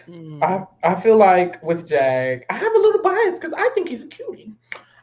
Mm. 0.08 0.44
I, 0.44 0.66
I 0.90 1.00
feel 1.00 1.18
like 1.18 1.62
with 1.64 1.88
Jag, 1.88 2.46
I 2.50 2.54
have 2.54 2.74
a 2.74 2.80
little 2.80 3.02
bias 3.02 3.40
because 3.40 3.54
I 3.54 3.70
think 3.70 3.88
he's 3.90 4.04
a 4.04 4.08
cutie. 4.08 4.52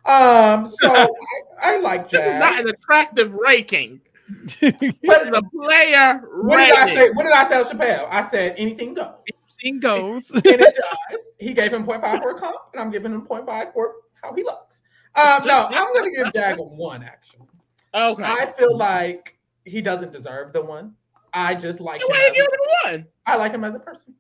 Um, 0.05 0.67
so 0.67 0.87
I, 1.63 1.75
I 1.75 1.77
like 1.79 2.11
This 2.11 2.21
is 2.21 2.39
not 2.39 2.61
an 2.61 2.69
attractive 2.69 3.33
ranking. 3.35 4.01
But 4.61 4.79
This 4.81 5.23
is 5.23 5.33
a 5.35 5.43
player 5.43 6.23
what 6.43 6.57
did 6.59 6.75
I 6.75 6.95
say? 6.95 7.11
What 7.11 7.25
did 7.25 7.33
I 7.33 7.45
tell 7.49 7.65
Chapell? 7.65 8.09
I 8.11 8.29
said 8.29 8.55
anything 8.57 8.95
goes. 8.95 9.15
Thing 9.63 9.81
goes. 9.81 10.31
and 10.35 10.43
it 10.45 10.59
does. 11.11 11.31
He 11.39 11.53
gave 11.55 11.73
him 11.73 11.85
0.5 11.87 12.23
for 12.23 12.31
a 12.31 12.35
comp, 12.39 12.57
and 12.73 12.81
I'm 12.83 12.91
giving 12.91 13.13
him 13.13 13.23
0.5 13.23 13.73
for 13.73 13.95
how 14.23 14.35
he 14.35 14.43
looks. 14.43 14.83
Um, 15.15 15.47
no, 15.47 15.67
I'm 15.71 15.93
going 15.93 16.11
to 16.11 16.17
give 16.25 16.33
Jag 16.33 16.59
a 16.59 16.63
one. 16.63 17.03
Actually, 17.03 17.47
Okay. 17.95 18.23
I 18.25 18.47
feel 18.47 18.77
like 18.77 19.37
he 19.65 19.81
doesn't 19.83 20.13
deserve 20.13 20.53
the 20.53 20.63
one. 20.63 20.95
I 21.35 21.55
just 21.55 21.81
like 21.81 22.01
Then 22.01 22.09
him. 22.09 22.13
why 22.17 22.27
you 22.27 22.33
giving 22.35 22.45
him 22.45 22.61
a 22.85 22.91
one? 22.99 23.07
I 23.27 23.37
like 23.37 23.53
him 23.53 23.65
as 23.65 23.75
a 23.75 23.79
person, 23.79 24.15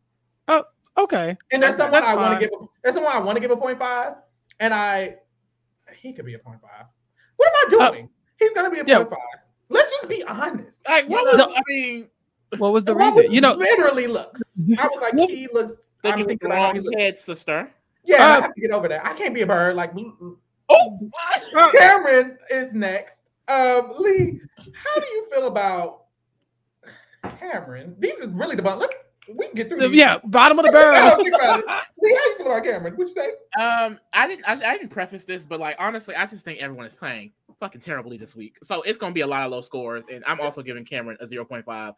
Oh, 0.48 0.64
Okay. 0.98 1.36
and 1.50 1.62
there's 1.62 1.72
Okay, 1.74 1.82
someone 1.82 2.02
that's 2.02 2.06
I 2.06 2.16
want 2.16 2.40
to 2.40 2.46
give. 2.46 2.50
A, 2.60 2.64
there's 2.82 2.94
someone 2.94 3.12
I 3.12 3.18
want 3.20 3.36
to 3.36 3.40
give 3.40 3.50
a 3.50 3.76
five. 3.76 4.14
and 4.60 4.72
I 4.74 5.16
he 5.96 6.12
could 6.12 6.24
be 6.26 6.34
a 6.34 6.38
five. 6.38 6.58
What 7.36 7.48
am 7.48 7.54
I 7.54 7.64
Uh, 7.86 7.90
doing? 7.90 8.08
He's 8.38 8.52
going 8.52 8.70
to 8.70 8.70
be 8.70 8.80
a 8.80 8.84
yeah. 8.86 9.04
0.5. 9.04 9.16
Let's 9.68 9.90
just 9.96 10.08
be 10.08 10.22
honest. 10.24 10.80
Like 10.88 11.08
what 11.08 11.24
was 11.24 11.38
know- 11.38 11.54
I 11.54 11.60
mean? 11.68 12.08
What 12.58 12.72
was 12.72 12.84
the 12.84 12.94
What 12.94 13.06
reason? 13.14 13.22
was 13.24 13.32
You 13.32 13.40
know, 13.40 13.54
literally 13.54 14.06
looks. 14.06 14.42
I 14.78 14.86
was 14.88 15.00
like, 15.00 15.30
he 15.30 15.48
looks. 15.52 15.88
Think 16.02 16.14
I'm 16.14 16.18
he 16.20 16.24
thinking 16.26 16.46
about 16.46 16.58
how 16.58 16.72
he 16.72 16.78
wrong 16.78 16.84
looks. 16.86 17.00
head, 17.00 17.16
sister. 17.18 17.70
Yeah, 18.04 18.16
I 18.26 18.36
Uh, 18.38 18.40
have 18.42 18.54
to 18.54 18.60
get 18.60 18.70
over 18.72 18.88
that. 18.88 19.04
I 19.06 19.14
can't 19.14 19.34
be 19.34 19.42
a 19.42 19.46
bird 19.46 19.76
like. 19.76 19.92
Oh, 20.68 20.98
uh, 21.56 21.70
Cameron 21.70 22.38
is 22.50 22.72
next. 22.74 23.18
Um, 23.48 23.90
Lee, 23.98 24.40
how 24.56 25.00
do 25.00 25.06
you 25.06 25.26
feel 25.32 25.46
about 25.46 26.04
Cameron? 27.38 27.94
These 27.98 28.14
is 28.14 28.28
really 28.28 28.56
the 28.56 28.62
Look, 28.62 28.94
we 29.36 29.46
can 29.46 29.54
get 29.54 29.68
through. 29.68 29.88
These. 29.88 29.98
yeah, 29.98 30.18
bottom 30.24 30.58
of 30.58 30.64
the 30.64 30.72
barrel. 30.72 30.94
don't 30.94 31.22
think 31.22 31.34
about 31.34 31.60
it. 31.60 31.66
Lee, 32.02 32.10
how 32.18 32.30
you 32.30 32.36
feel 32.38 32.46
about 32.46 32.64
Cameron? 32.64 32.94
What 32.96 33.08
you 33.08 33.14
say? 33.14 33.28
Um, 33.62 33.98
I 34.12 34.26
didn't. 34.26 34.44
I, 34.48 34.52
I 34.54 34.76
didn't 34.78 34.90
preface 34.90 35.24
this, 35.24 35.44
but 35.44 35.60
like 35.60 35.76
honestly, 35.78 36.14
I 36.16 36.26
just 36.26 36.44
think 36.44 36.60
everyone 36.60 36.86
is 36.86 36.94
playing 36.94 37.32
fucking 37.60 37.80
terribly 37.80 38.16
this 38.16 38.34
week. 38.34 38.56
So 38.64 38.82
it's 38.82 38.98
gonna 38.98 39.12
be 39.14 39.20
a 39.20 39.26
lot 39.26 39.44
of 39.44 39.52
low 39.52 39.60
scores, 39.60 40.06
and 40.08 40.24
I'm 40.26 40.40
also 40.40 40.62
giving 40.62 40.84
Cameron 40.84 41.18
a 41.20 41.26
zero 41.26 41.44
point 41.44 41.64
five. 41.64 41.94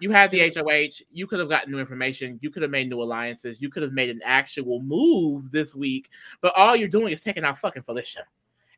You 0.00 0.10
had 0.10 0.30
the 0.30 0.52
HOH. 0.54 1.02
You 1.12 1.26
could 1.26 1.38
have 1.38 1.48
gotten 1.48 1.72
new 1.72 1.78
information. 1.78 2.38
You 2.42 2.50
could 2.50 2.62
have 2.62 2.70
made 2.70 2.88
new 2.88 3.02
alliances. 3.02 3.60
You 3.60 3.70
could 3.70 3.82
have 3.82 3.92
made 3.92 4.10
an 4.10 4.20
actual 4.24 4.80
move 4.80 5.50
this 5.50 5.74
week. 5.74 6.10
But 6.40 6.52
all 6.56 6.76
you're 6.76 6.88
doing 6.88 7.12
is 7.12 7.22
taking 7.22 7.44
out 7.44 7.58
fucking 7.58 7.82
Felicia, 7.82 8.24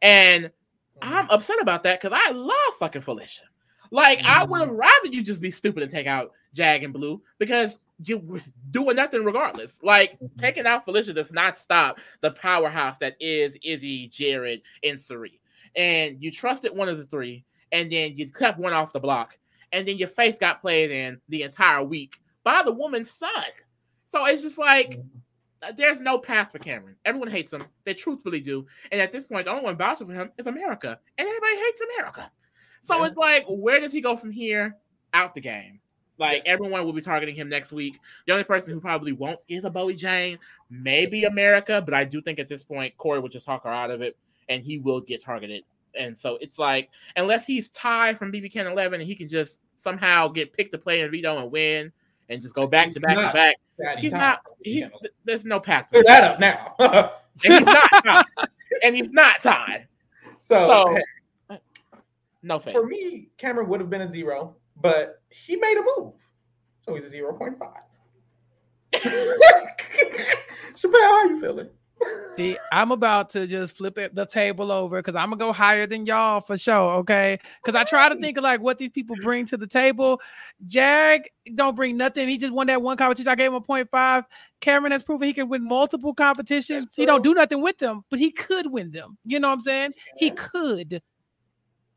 and 0.02 0.51
I'm 1.02 1.28
upset 1.30 1.60
about 1.60 1.82
that 1.82 2.01
because 2.01 2.18
I 2.18 2.32
love 2.32 2.74
fucking 2.78 3.02
Felicia. 3.02 3.43
Like 3.90 4.24
I 4.24 4.44
would 4.44 4.60
have 4.60 4.70
rather 4.70 5.09
you 5.09 5.22
just 5.22 5.40
be 5.40 5.51
stupid 5.51 5.82
and 5.82 5.93
take 5.93 6.06
out 6.06 6.32
Jag 6.55 6.82
and 6.82 6.93
Blue 6.93 7.22
because 7.38 7.78
you 8.05 8.18
were 8.18 8.40
doing 8.70 8.97
nothing 8.97 9.24
regardless. 9.24 9.80
Like 9.82 10.18
Mhm. 10.18 10.36
taking 10.36 10.66
out 10.66 10.84
Felicia 10.84 11.12
does 11.12 11.32
not 11.32 11.56
stop 11.56 11.98
the 12.20 12.32
powerhouse 12.32 12.98
that 12.98 13.16
is 13.20 13.56
Izzy, 13.62 14.09
Jared, 14.09 14.62
and 14.82 15.01
Cirie. 15.01 15.40
And 15.76 16.22
you 16.22 16.30
trusted 16.30 16.74
one 16.74 16.88
of 16.88 16.98
the 16.98 17.05
three, 17.05 17.44
and 17.72 17.90
then 17.93 18.16
you 18.16 18.30
kept 18.30 18.59
one 18.59 18.72
off 18.72 18.93
the 18.93 19.01
block, 19.01 19.38
and 19.72 19.86
then 19.86 19.98
your 19.98 20.09
face 20.09 20.38
got 20.38 20.60
played 20.60 20.90
in 20.90 21.20
the 21.28 21.43
entire 21.43 21.82
week 21.82 22.20
by 22.44 22.62
the 22.62 22.72
woman's 22.72 23.10
son. 23.10 23.30
So 24.09 24.24
it's 24.26 24.43
just 24.43 24.59
like 24.59 25.01
uh, 25.62 25.72
there's 25.76 26.01
no 26.01 26.18
path 26.18 26.52
for 26.52 26.59
Cameron. 26.59 26.97
Everyone 27.05 27.28
hates 27.30 27.52
him. 27.52 27.64
They 27.84 27.94
truthfully 27.94 28.40
do. 28.40 28.66
And 28.93 29.01
at 29.01 29.12
this 29.12 29.26
point, 29.26 29.47
the 29.47 29.51
only 29.51 29.64
one 29.64 29.76
vouching 29.76 30.06
for 30.06 30.12
him 30.14 30.30
is 30.38 30.47
America. 30.47 30.98
And 31.18 31.26
everybody 31.28 31.56
hates 31.56 31.80
America. 31.97 32.30
So 32.82 32.98
Yeah. 32.98 33.06
it's 33.06 33.16
like, 33.16 33.44
where 33.48 33.80
does 33.80 33.93
he 33.93 34.01
go 34.01 34.16
from 34.16 34.30
here? 34.30 34.76
Out 35.12 35.34
the 35.34 35.40
game. 35.40 35.80
Like 36.18 36.43
everyone 36.47 36.84
will 36.84 36.93
be 36.93 37.01
targeting 37.02 37.34
him 37.34 37.48
next 37.48 37.72
week. 37.72 37.98
The 38.26 38.32
only 38.32 38.44
person 38.44 38.72
who 38.72 38.80
probably 38.80 39.12
won't 39.12 39.40
is 39.48 39.64
a 39.64 39.70
Bowie 39.70 39.94
Jane, 39.94 40.38
maybe 40.70 41.24
America, 41.24 41.82
but 41.84 41.94
I 41.94 42.05
do 42.05 42.22
think 42.22 42.38
at 42.38 42.48
this 42.48 42.62
point 42.62 42.97
Cory 42.97 43.20
will 43.20 43.28
just 43.28 43.44
talk 43.44 43.64
her 43.64 43.70
out 43.70 43.90
of 43.90 44.01
it, 44.02 44.16
and 44.48 44.62
he 44.62 44.78
will 44.78 45.01
get 45.01 45.22
targeted. 45.22 45.64
And 45.98 46.16
so 46.16 46.39
it's 46.40 46.59
like, 46.59 46.90
unless 47.16 47.44
he's 47.47 47.68
tied 47.70 48.18
from 48.18 48.32
BB 48.32 48.52
Can 48.52 48.66
11 48.66 49.01
and 49.01 49.06
he 49.09 49.14
can 49.14 49.28
just 49.28 49.60
somehow 49.77 50.28
get 50.28 50.52
picked 50.52 50.73
to 50.73 50.78
play 50.78 51.01
in 51.01 51.10
Veto 51.10 51.39
and 51.39 51.51
win, 51.51 51.93
and 52.28 52.43
just 52.43 52.55
go 52.55 52.66
back 52.66 52.86
He's 52.86 52.94
to 52.94 53.01
back 53.01 53.16
to 53.16 53.32
back, 53.32 53.98
he's 53.98 54.12
not. 54.12 54.40
He's 54.62 54.90
there's 55.24 55.44
no 55.44 55.60
path. 55.60 55.89
Clear 55.90 56.02
that 56.06 56.24
up 56.24 56.40
now. 56.40 56.74
and 57.44 57.55
he's 57.55 57.66
not 57.66 58.05
tied. 58.05 58.24
and 58.82 58.97
he's 58.97 59.10
not 59.10 59.40
tied. 59.43 59.86
so, 60.39 60.97
So- 61.48 61.59
No 62.43 62.59
faith. 62.59 62.73
for 62.74 62.86
me, 62.86 63.28
Cameron 63.39 63.68
would 63.68 63.81
have 63.81 63.90
been 63.90 64.01
a 64.02 64.09
zero, 64.09 64.56
but 64.81 65.20
he 65.31 65.56
made 65.56 65.77
a 65.78 65.82
move, 65.97 66.14
so 66.85 66.94
he's 66.94 67.05
a 67.05 67.09
zero 67.09 67.32
point 67.32 67.59
five. 67.59 67.82
Chapell, 70.74 71.01
how 71.02 71.14
are 71.14 71.27
you 71.27 71.40
feeling? 71.40 71.68
See, 72.35 72.59
I'm 72.70 72.93
about 72.93 73.31
to 73.31 73.47
just 73.47 73.77
flip 73.77 73.97
it, 73.97 74.14
the 74.14 74.27
table 74.27 74.70
over 74.70 74.98
because 74.98 75.16
I'm 75.16 75.31
gonna 75.31 75.39
go 75.39 75.52
higher 75.52 75.86
than 75.86 76.05
y'all 76.05 76.40
for 76.40 76.59
sure. 76.59 76.97
Okay, 76.97 77.39
because 77.62 77.74
I 77.74 77.85
try 77.85 78.10
to 78.10 78.16
think 78.16 78.36
of 78.36 78.44
like 78.44 78.60
what 78.60 78.77
these 78.77 78.90
people 78.90 79.16
bring 79.23 79.47
to 79.47 79.56
the 79.56 79.66
table. 79.66 80.20
Jag 80.66 81.23
don't 81.55 81.74
bring 81.74 81.97
nothing. 81.97 82.28
He 82.28 82.36
just 82.36 82.52
won 82.52 82.66
that 82.66 82.82
one 82.82 82.98
competition. 82.98 83.28
I 83.28 83.35
gave 83.36 83.48
him 83.48 83.55
a 83.55 83.60
point 83.62 83.90
five. 83.90 84.24
Cameron 84.60 84.93
has 84.93 85.02
proven 85.02 85.27
he 85.27 85.32
can 85.32 85.48
win 85.48 85.64
multiple 85.64 86.12
competitions. 86.12 86.93
He 86.94 87.06
don't 87.06 87.24
do 87.24 87.32
nothing 87.32 87.62
with 87.62 87.78
them, 87.78 88.05
but 88.10 88.18
he 88.18 88.31
could 88.31 88.70
win 88.70 88.90
them. 88.90 89.16
You 89.24 89.40
know 89.40 89.48
what 89.48 89.55
I'm 89.55 89.60
saying? 89.60 89.93
He 90.18 90.31
could. 90.31 91.01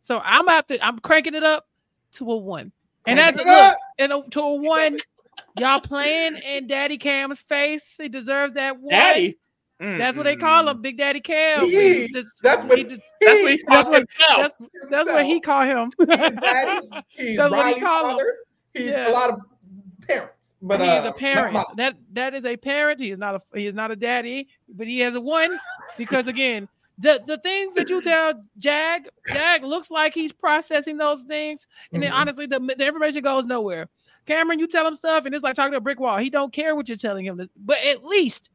So 0.01 0.21
I'm 0.23 0.47
out 0.47 0.69
to 0.69 0.83
I'm 0.85 0.99
cranking 0.99 1.35
it 1.35 1.43
up 1.43 1.67
to 2.13 2.31
a 2.31 2.37
one. 2.37 2.71
And 3.05 3.19
that's 3.19 3.41
Crank 3.41 3.47
look, 3.47 3.77
and 3.97 4.13
a, 4.13 4.29
to 4.29 4.39
a 4.39 4.53
one. 4.55 4.99
Y'all 5.57 5.81
playing 5.81 6.37
in 6.37 6.67
Daddy 6.67 6.97
Cam's 6.97 7.39
face. 7.39 7.95
He 7.97 8.07
deserves 8.07 8.53
that 8.53 8.79
one. 8.79 8.91
Daddy. 8.91 9.37
That's 9.79 10.17
what 10.17 10.23
they 10.23 10.35
call 10.35 10.65
Mm. 10.65 10.71
him, 10.71 10.81
Big 10.81 10.97
Daddy 10.97 11.21
Cam. 11.21 11.65
He- 11.65 12.01
He 12.03 12.07
just- 12.13 12.41
that's 12.43 12.65
what 12.65 12.77
he 12.77 12.83
just- 12.83 13.03
That's 13.21 13.41
what 13.43 13.51
he 13.51 13.57
he- 13.57 13.63
calls 13.63 13.77
That's 13.77 13.89
what- 13.89 14.09
himself. 14.19 14.41
that's 14.41 14.69
that's 14.89 15.09
what 15.09 15.25
he 15.25 15.39
call 15.39 15.63
him. 15.63 15.91
He's 15.97 16.07
daddy. 16.07 16.89
He's 17.09 17.37
That's 17.37 17.51
what 17.51 17.59
he 17.59 17.71
Reilly's 17.73 17.83
call 17.83 18.19
him. 18.19 18.25
He's 18.73 18.85
Yeah. 18.87 19.07
a 19.09 19.11
lot 19.13 19.29
of 19.29 19.39
parents, 20.05 20.55
but 20.61 20.81
he 20.81 20.87
uh, 20.89 21.01
is 21.01 21.07
a 21.07 21.11
parent. 21.13 21.53
not- 21.53 21.75
That 21.77 21.95
that 22.13 22.33
is 22.35 22.45
a 22.45 22.57
parent. 22.57 22.99
He 22.99 23.11
is 23.11 23.17
not 23.19 23.35
a 23.35 23.41
he 23.57 23.67
is 23.67 23.75
not 23.75 23.89
a 23.91 23.95
daddy, 23.95 24.47
but 24.67 24.85
he 24.87 24.99
has 24.99 25.15
a 25.15 25.21
one 25.21 25.57
because 25.97 26.27
again, 26.35 26.67
the 26.97 27.23
the 27.25 27.37
things 27.37 27.73
that 27.75 27.89
you 27.89 28.01
tell 28.01 28.33
Jag, 28.57 29.07
Jag 29.29 29.63
looks 29.63 29.89
like 29.89 30.13
he's 30.13 30.33
processing 30.33 30.97
those 30.97 31.23
things, 31.23 31.65
and 31.93 32.03
then 32.03 32.11
Mhm. 32.11 32.15
honestly, 32.15 32.45
the, 32.47 32.59
the 32.59 32.85
information 32.85 33.23
goes 33.23 33.45
nowhere. 33.45 33.87
Cameron, 34.25 34.59
you 34.59 34.67
tell 34.67 34.85
him 34.85 34.95
stuff, 34.95 35.25
and 35.25 35.33
it's 35.33 35.43
like 35.43 35.55
talking 35.55 35.71
to 35.71 35.77
a 35.77 35.81
brick 35.81 35.99
wall. 36.01 36.17
He 36.17 36.29
don't 36.29 36.51
care 36.51 36.75
what 36.75 36.89
you're 36.89 36.97
telling 36.97 37.25
him, 37.25 37.49
but 37.55 37.77
at 37.85 38.03
least 38.03 38.49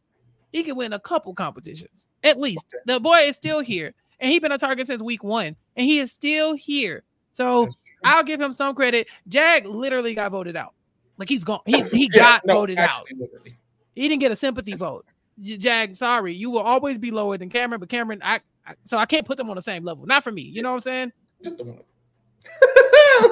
he 0.54 0.62
can 0.62 0.76
win 0.76 0.92
a 0.92 1.00
couple 1.00 1.34
competitions. 1.34 2.06
At 2.22 2.38
least 2.40 2.64
the 2.86 3.00
boy 3.00 3.16
is 3.16 3.34
still 3.34 3.58
here, 3.60 3.92
and 4.20 4.30
he's 4.30 4.40
been 4.40 4.52
a 4.52 4.56
target 4.58 4.86
since 4.86 5.02
week 5.02 5.24
one, 5.24 5.56
and 5.76 5.84
he 5.84 5.98
is 5.98 6.12
still 6.12 6.54
here. 6.54 7.02
So 7.32 7.68
I'll 8.04 8.22
give 8.22 8.40
him 8.40 8.52
some 8.52 8.76
credit. 8.76 9.08
Jag 9.26 9.66
literally 9.66 10.14
got 10.14 10.30
voted 10.30 10.54
out. 10.54 10.72
Like 11.18 11.28
he's 11.28 11.42
gone. 11.42 11.58
He 11.66 11.82
he 11.82 12.08
Yeah, 12.14 12.20
got 12.20 12.46
no, 12.46 12.54
voted 12.54 12.78
out. 12.78 13.04
literally. 13.16 13.56
He 13.96 14.08
didn't 14.08 14.20
get 14.20 14.30
a 14.30 14.36
sympathy 14.36 14.74
vote. 14.74 15.04
J- 15.40 15.56
Jag, 15.56 15.96
sorry, 15.96 16.32
you 16.34 16.50
will 16.50 16.60
always 16.60 16.98
be 16.98 17.10
lower 17.10 17.36
than 17.36 17.48
Cameron, 17.50 17.80
but 17.80 17.88
Cameron, 17.88 18.20
I, 18.22 18.40
I 18.64 18.74
so 18.84 18.96
I 18.96 19.06
can't 19.06 19.26
put 19.26 19.36
them 19.36 19.50
on 19.50 19.56
the 19.56 19.62
same 19.62 19.82
level. 19.84 20.06
Not 20.06 20.22
for 20.22 20.30
me. 20.30 20.42
You 20.42 20.62
know 20.62 20.70
what 20.70 20.76
I'm 20.76 20.80
saying? 20.80 21.12
Just 21.42 21.56
the 21.58 21.64
one. 21.64 21.78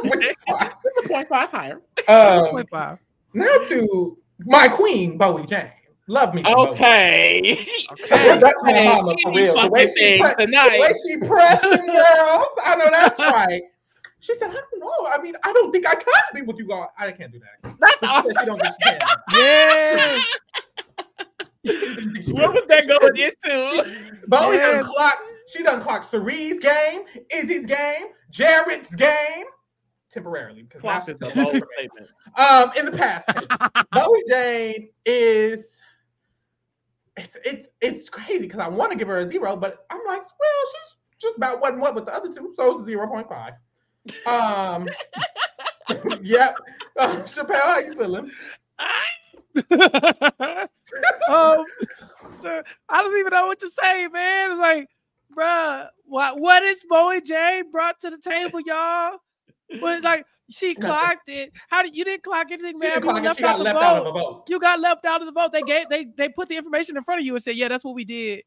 Which 0.02 0.24
is 0.24 0.36
fine. 0.50 0.70
It's 0.84 1.06
a 1.06 1.08
point 1.08 1.28
five 1.28 1.50
higher. 1.50 1.80
Um, 2.08 2.50
Point 2.50 2.68
five. 2.68 2.98
now 3.32 3.56
to 3.68 4.18
my 4.40 4.66
queen, 4.66 5.16
Bowie 5.16 5.46
Jane. 5.46 5.70
Love 6.08 6.34
me. 6.34 6.42
Okay. 6.44 7.56
Okay. 7.92 8.38
That's 8.38 8.62
my 8.62 8.72
Hey, 8.72 8.88
mama 8.88 9.14
for 9.22 9.28
any 9.30 9.42
real. 9.42 9.54
The 9.60 9.68
way 9.68 9.86
fucking 9.86 9.94
she 9.96 10.18
thing 10.18 10.34
pre- 10.34 10.46
the 10.46 10.80
way 10.80 10.92
she 11.06 11.16
pressed 11.28 11.62
them 11.62 11.86
girls, 11.86 12.46
I 12.64 12.74
know 12.76 12.90
that's 12.90 13.18
right. 13.20 13.62
She 14.20 14.34
said, 14.34 14.50
I 14.50 14.54
don't 14.54 14.78
know. 14.78 15.06
I 15.08 15.20
mean, 15.20 15.34
I 15.42 15.52
don't 15.52 15.72
think 15.72 15.86
I 15.86 15.94
can 15.94 16.12
be 16.34 16.42
with 16.42 16.58
you 16.58 16.72
all. 16.72 16.92
I 16.98 17.10
can't 17.12 17.32
do 17.32 17.40
that. 17.40 17.74
That's 17.80 17.96
But 18.00 18.22
she 18.22 18.28
said 18.34 18.40
she 18.40 18.46
don't 18.46 18.60
think 18.60 18.74
she 18.80 18.90
can. 18.90 19.00
Yes. 21.64 22.30
what 22.32 22.54
was 22.54 22.64
that 22.68 22.86
going 22.86 23.16
into? 23.16 24.26
Bowie 24.28 24.56
done 24.58 24.84
clocked. 24.84 25.32
She 25.48 25.62
done 25.62 25.80
clocked 25.80 26.10
Cirie's 26.10 26.60
game, 26.60 27.02
Izzy's 27.30 27.66
game, 27.66 28.06
Jared's 28.30 28.94
game 28.94 29.44
temporarily 30.10 30.62
because 30.62 30.82
now 30.84 31.00
Clock 31.00 31.06
she's 31.06 31.16
is 31.16 31.28
a 31.28 31.34
done 31.34 31.62
statement. 31.74 32.10
Um, 32.36 32.70
in 32.76 32.84
the 32.86 32.92
past, 32.92 33.28
Bowie 33.92 34.22
Jane 34.28 34.88
is 35.04 35.81
it's 37.16 37.36
it's 37.44 37.68
it's 37.80 38.08
crazy 38.08 38.40
because 38.40 38.60
I 38.60 38.68
want 38.68 38.92
to 38.92 38.98
give 38.98 39.08
her 39.08 39.20
a 39.20 39.28
zero, 39.28 39.56
but 39.56 39.86
I'm 39.90 40.00
like, 40.06 40.22
well, 40.22 40.62
she's 40.72 40.96
just 41.20 41.36
about 41.36 41.64
and 41.66 41.80
what 41.80 41.94
with 41.94 42.06
the 42.06 42.14
other 42.14 42.32
two, 42.32 42.52
so 42.54 42.76
it's 42.76 42.84
zero 42.84 43.06
point 43.06 43.28
five. 43.28 43.54
Um, 44.26 44.88
yep. 46.22 46.56
Uh, 46.98 47.16
Chapell, 47.22 47.60
how 47.60 47.78
you 47.78 47.92
feeling? 47.94 48.30
um, 51.28 51.64
I 52.88 53.02
don't 53.02 53.18
even 53.18 53.30
know 53.32 53.46
what 53.46 53.60
to 53.60 53.70
say, 53.70 54.08
man. 54.08 54.50
It's 54.50 54.58
like, 54.58 54.88
bruh, 55.36 55.88
what 56.04 56.40
what 56.40 56.62
is 56.62 56.84
Bowie 56.88 57.20
J 57.20 57.62
brought 57.70 58.00
to 58.00 58.10
the 58.10 58.18
table, 58.18 58.60
y'all? 58.60 59.18
But 59.80 60.02
like 60.02 60.24
she 60.50 60.74
clocked 60.74 61.28
it. 61.28 61.52
How 61.68 61.82
did 61.82 61.96
you 61.96 62.04
didn't 62.04 62.22
clock 62.22 62.48
anything, 62.50 62.78
man? 62.78 62.90
didn't 62.90 63.04
You 63.04 63.10
clock 63.10 63.22
were 63.22 63.30
it. 63.30 63.36
she 63.36 63.42
got 63.42 63.58
the 63.58 63.64
left 63.64 63.76
vote. 63.78 63.84
out 63.84 64.06
of 64.06 64.06
a 64.06 64.12
vote. 64.18 64.44
You 64.48 64.60
got 64.60 64.80
left 64.80 65.04
out 65.04 65.20
of 65.22 65.26
the 65.26 65.32
vote. 65.32 65.52
They 65.52 65.62
gave 65.62 65.88
they 65.88 66.06
they 66.16 66.28
put 66.28 66.48
the 66.48 66.56
information 66.56 66.96
in 66.96 67.02
front 67.04 67.20
of 67.20 67.26
you 67.26 67.34
and 67.34 67.42
said, 67.42 67.56
yeah, 67.56 67.68
that's 67.68 67.84
what 67.84 67.94
we 67.94 68.04
did. 68.04 68.42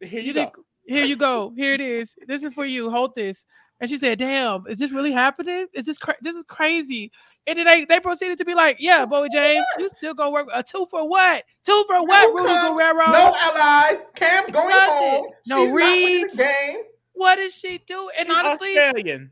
Here 0.00 0.20
You 0.20 0.26
you 0.28 0.32
didn't. 0.32 0.52
go. 0.54 0.62
Here 0.86 1.04
you 1.04 1.16
go. 1.16 1.52
Here 1.56 1.74
it 1.74 1.80
is. 1.80 2.14
This 2.26 2.42
is 2.42 2.52
for 2.54 2.64
you. 2.64 2.90
Hold 2.90 3.14
this. 3.14 3.44
And 3.80 3.88
she 3.88 3.96
said, 3.96 4.18
"Damn, 4.18 4.64
is 4.68 4.78
this 4.78 4.90
really 4.90 5.12
happening? 5.12 5.66
Is 5.72 5.84
this 5.86 5.96
cra- 5.98 6.16
this 6.20 6.36
is 6.36 6.42
crazy?" 6.48 7.10
And 7.46 7.58
then 7.58 7.64
they, 7.66 7.84
they 7.86 7.98
proceeded 8.00 8.36
to 8.38 8.44
be 8.44 8.54
like, 8.54 8.76
"Yeah, 8.78 9.06
Bowie 9.06 9.28
Jane, 9.30 9.62
you 9.78 9.88
still 9.88 10.12
gonna 10.14 10.30
work 10.30 10.48
a 10.52 10.62
two 10.62 10.86
for 10.90 11.08
what? 11.08 11.44
Two 11.64 11.84
for 11.86 12.04
what? 12.04 12.34
No 12.34 12.42
Rudy 12.42 12.54
cups, 12.54 12.70
Guerrero? 12.70 13.06
No 13.06 13.34
allies. 13.38 14.02
Cam's 14.14 14.50
going 14.50 14.68
Nothing. 14.68 15.08
home. 15.08 15.26
No 15.46 15.56
She's 15.64 15.68
not 15.68 15.74
reads. 15.74 16.36
the 16.36 16.42
game. 16.44 16.76
What 17.14 17.36
does 17.36 17.54
she 17.54 17.78
do?" 17.86 18.10
And 18.18 18.28
She's 18.28 18.36
honestly, 18.36 18.76
Australian. 18.78 19.30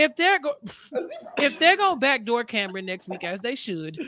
If 0.00 0.16
they're 0.16 0.38
go- 0.38 0.56
if 1.38 1.58
they're 1.58 1.76
gonna 1.76 1.98
backdoor 2.00 2.44
Cameron 2.44 2.86
next 2.86 3.08
week 3.08 3.24
as 3.24 3.40
they 3.40 3.54
should, 3.54 3.98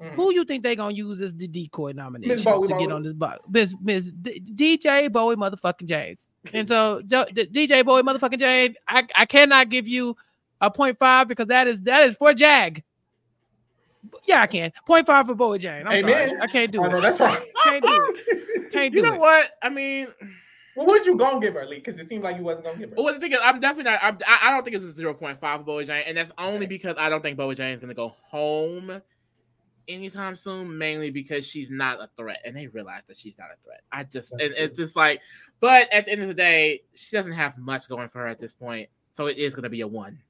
Mm. 0.00 0.12
who 0.12 0.32
you 0.32 0.46
think 0.46 0.62
they're 0.62 0.74
gonna 0.76 0.94
use 0.94 1.20
as 1.20 1.34
the 1.34 1.46
decoy 1.46 1.92
nominations 1.92 2.42
Bowie 2.42 2.68
to 2.68 2.78
get 2.78 2.90
on 2.90 3.02
this 3.02 3.12
box? 3.12 3.40
Miss 3.50 3.74
Miss 3.82 4.10
D- 4.12 4.40
DJ 4.56 5.12
Bowie 5.12 5.36
motherfucking 5.36 5.84
Jane. 5.84 6.16
And 6.54 6.66
so 6.66 7.02
Jo- 7.06 7.26
D- 7.34 7.44
DJ 7.48 7.84
Bowie 7.84 8.00
motherfucking 8.02 8.38
Jane, 8.38 8.76
I, 8.88 9.06
I 9.14 9.26
cannot 9.26 9.68
give 9.68 9.86
you 9.86 10.16
a 10.62 10.70
point 10.70 10.98
five 10.98 11.28
because 11.28 11.48
that 11.48 11.68
is 11.68 11.82
that 11.82 12.08
is 12.08 12.16
for 12.16 12.32
Jag. 12.32 12.82
Yeah, 14.24 14.40
I 14.40 14.46
can. 14.46 14.72
Point 14.86 15.06
five 15.06 15.26
for 15.26 15.34
Bowie 15.34 15.58
Jane. 15.58 15.86
I'm 15.86 16.02
Amen. 16.02 16.28
sorry. 16.30 16.40
I 16.40 16.46
can't 16.46 16.70
do 16.72 16.82
I 16.82 16.88
know 16.88 16.96
it. 16.96 17.00
that's 17.02 17.20
right. 17.20 17.42
Can't 17.64 17.84
do 17.84 18.14
it. 18.26 18.72
Can't 18.72 18.92
do 18.94 19.00
You 19.00 19.04
know 19.04 19.14
it. 19.14 19.20
what? 19.20 19.50
I 19.62 19.68
mean, 19.68 20.06
Well, 20.76 20.86
what 20.86 21.04
you 21.04 21.16
gonna 21.16 21.40
give 21.40 21.54
her, 21.54 21.66
Lee? 21.66 21.76
Because 21.76 21.98
it 21.98 22.08
seemed 22.08 22.22
like 22.22 22.36
you 22.36 22.44
wasn't 22.44 22.66
gonna 22.66 22.78
give 22.78 22.90
her. 22.90 22.96
well, 22.96 23.12
the 23.12 23.20
thing 23.20 23.32
is, 23.32 23.38
I'm 23.42 23.60
definitely 23.60 23.90
not. 23.90 24.00
I'm, 24.02 24.18
I 24.26 24.48
I 24.48 24.50
don't 24.50 24.64
think 24.64 24.76
it's 24.76 24.84
a 24.84 24.92
zero 24.92 25.14
point 25.14 25.40
five 25.40 25.60
for 25.60 25.64
Bowie 25.64 25.84
Jane, 25.84 26.04
and 26.06 26.16
that's 26.16 26.30
only 26.38 26.66
because 26.66 26.96
I 26.98 27.08
don't 27.08 27.22
think 27.22 27.36
Bowie 27.36 27.54
Jane 27.54 27.74
is 27.74 27.80
going 27.80 27.88
to 27.88 27.94
go 27.94 28.14
home 28.28 29.02
anytime 29.88 30.36
soon. 30.36 30.78
Mainly 30.78 31.10
because 31.10 31.44
she's 31.46 31.70
not 31.70 32.00
a 32.00 32.08
threat, 32.16 32.40
and 32.44 32.56
they 32.56 32.68
realize 32.68 33.02
that 33.08 33.16
she's 33.16 33.36
not 33.36 33.48
a 33.48 33.56
threat. 33.64 33.80
I 33.90 34.04
just, 34.04 34.34
it's 34.38 34.78
just 34.78 34.94
like, 34.94 35.20
but 35.58 35.92
at 35.92 36.04
the 36.06 36.12
end 36.12 36.22
of 36.22 36.28
the 36.28 36.34
day, 36.34 36.82
she 36.94 37.16
doesn't 37.16 37.32
have 37.32 37.58
much 37.58 37.88
going 37.88 38.08
for 38.08 38.20
her 38.20 38.28
at 38.28 38.38
this 38.38 38.52
point, 38.52 38.88
so 39.14 39.26
it 39.26 39.38
is 39.38 39.54
going 39.54 39.64
to 39.64 39.70
be 39.70 39.80
a 39.80 39.88
one. 39.88 40.20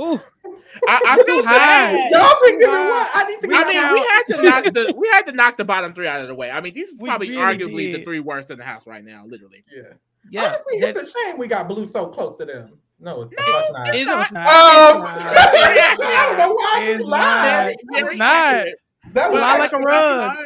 Ooh, 0.00 0.18
I, 0.88 1.00
I 1.18 1.22
feel 1.24 1.44
high. 1.44 1.56
bad. 1.58 2.10
Y'all 2.10 2.36
been 2.44 2.58
giving 2.58 2.74
what? 2.74 3.10
I 3.14 3.28
need 3.28 3.40
to 3.40 3.46
We 3.48 3.54
get 3.54 3.66
I 3.66 3.68
mean, 3.68 3.82
now- 3.82 3.92
we 3.94 4.00
had 4.00 4.22
to 4.28 4.42
knock 4.50 4.64
the 4.64 4.94
we 4.96 5.08
had 5.12 5.22
to 5.22 5.32
knock 5.32 5.56
the 5.56 5.64
bottom 5.64 5.92
three 5.94 6.06
out 6.08 6.20
of 6.22 6.28
the 6.28 6.34
way. 6.34 6.50
I 6.50 6.60
mean, 6.60 6.74
these 6.74 6.88
is 6.90 7.00
We 7.00 7.08
probably 7.08 7.30
really 7.30 7.42
arguably 7.58 7.92
the 7.96 8.04
three 8.04 8.20
worst 8.20 8.50
in 8.50 8.58
the 8.58 8.64
house 8.64 8.86
right 8.86 9.04
now, 9.04 9.24
literally. 9.26 9.64
Yeah. 9.74 9.82
yeah. 10.30 10.48
Honestly, 10.48 10.80
that- 10.80 10.96
it's 10.96 11.14
a 11.14 11.18
shame 11.18 11.38
we 11.38 11.46
got 11.46 11.68
blue 11.68 11.86
so 11.86 12.06
close 12.06 12.36
to 12.38 12.44
them. 12.46 12.78
No, 13.00 13.22
it's 13.22 13.32
No, 13.36 13.44
the 13.44 13.72
not. 13.72 13.88
it's 13.88 13.98
it's 13.98 14.06
not. 14.06 14.32
not. 14.32 14.94
Um, 14.94 15.02
It's 15.12 15.24
not. 15.24 16.00
I 16.00 16.26
don't 16.28 16.38
know 16.38 16.52
why 16.54 16.74
I 16.76 16.82
It's 16.84 16.98
just 16.98 17.10
lied. 17.10 17.76
not. 17.90 18.00
It's 18.02 18.16
not. 18.16 18.66
That 19.14 19.32
was 19.32 19.40
Lie 19.40 19.58
like 19.58 19.72
a 19.72 19.76
actually- 19.76 19.84
rug. 19.84 20.36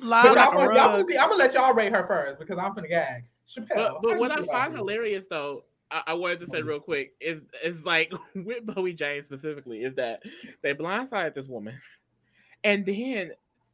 Lie 0.00 0.22
like 0.22 0.34
y'all, 0.36 0.52
a 0.52 0.56
wanna- 0.56 0.74
y'all 0.74 0.96
rug. 0.98 1.06
see, 1.08 1.16
I'm 1.18 1.28
gonna 1.28 1.38
let 1.42 1.54
y'all 1.54 1.74
rate 1.74 1.92
her 1.92 2.06
first 2.06 2.38
because 2.38 2.58
I'm 2.58 2.74
gonna 2.74 2.88
gag. 2.88 3.24
Chapell. 3.48 3.66
But, 3.74 4.02
but 4.02 4.18
what 4.18 4.30
I 4.32 4.42
find 4.42 4.74
hilarious 4.74 5.26
though, 5.30 5.64
I, 5.90 6.02
I 6.08 6.14
wanted 6.14 6.40
to 6.40 6.46
say 6.46 6.62
real 6.62 6.80
quick 6.80 7.12
is 7.20 7.42
is 7.64 7.84
like 7.84 8.12
with 8.34 8.66
Bowie 8.66 8.92
Jane 8.92 9.22
specifically 9.22 9.84
is 9.84 9.94
that 9.96 10.22
they 10.62 10.74
blindsided 10.74 11.34
this 11.34 11.48
woman, 11.48 11.74
and 12.64 12.84
then 12.84 13.32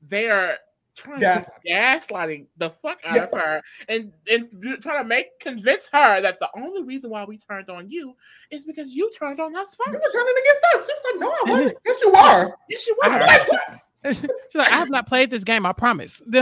they 0.09 0.29
are 0.29 0.57
trying 0.95 1.21
to 1.21 1.47
gaslighting 1.67 2.45
the 2.59 2.69
fuck 2.69 2.99
out 3.07 3.17
of 3.17 3.31
her 3.33 3.63
and 3.89 4.13
and 4.31 4.47
trying 4.83 5.03
to 5.03 5.09
make 5.09 5.41
convince 5.41 5.89
her 5.91 6.21
that 6.21 6.39
the 6.39 6.49
only 6.55 6.83
reason 6.83 7.09
why 7.09 7.25
we 7.25 7.39
turned 7.39 7.71
on 7.71 7.91
you 7.91 8.15
is 8.51 8.65
because 8.65 8.93
you 8.93 9.11
turned 9.19 9.41
on 9.41 9.57
us 9.57 9.75
You 9.87 9.93
first. 9.93 10.05
were 10.05 10.13
turning 10.13 10.35
against 10.43 10.65
us. 10.75 10.87
She 10.87 10.93
was 10.93 11.03
like, 11.13 11.21
no, 11.21 11.31
I 11.31 11.43
wasn't. 11.63 11.79
yes, 11.87 12.01
you 12.03 12.13
are. 12.13 12.57
Yes, 12.69 12.87
you 12.87 12.97
were. 13.03 13.09
Like, 13.09 13.51
what? 13.51 13.77
She's 14.05 14.23
like, 14.55 14.73
I 14.73 14.77
have 14.77 14.91
not 14.91 15.07
played 15.07 15.31
this 15.31 15.45
game. 15.45 15.65
I 15.65 15.73
promise. 15.73 16.20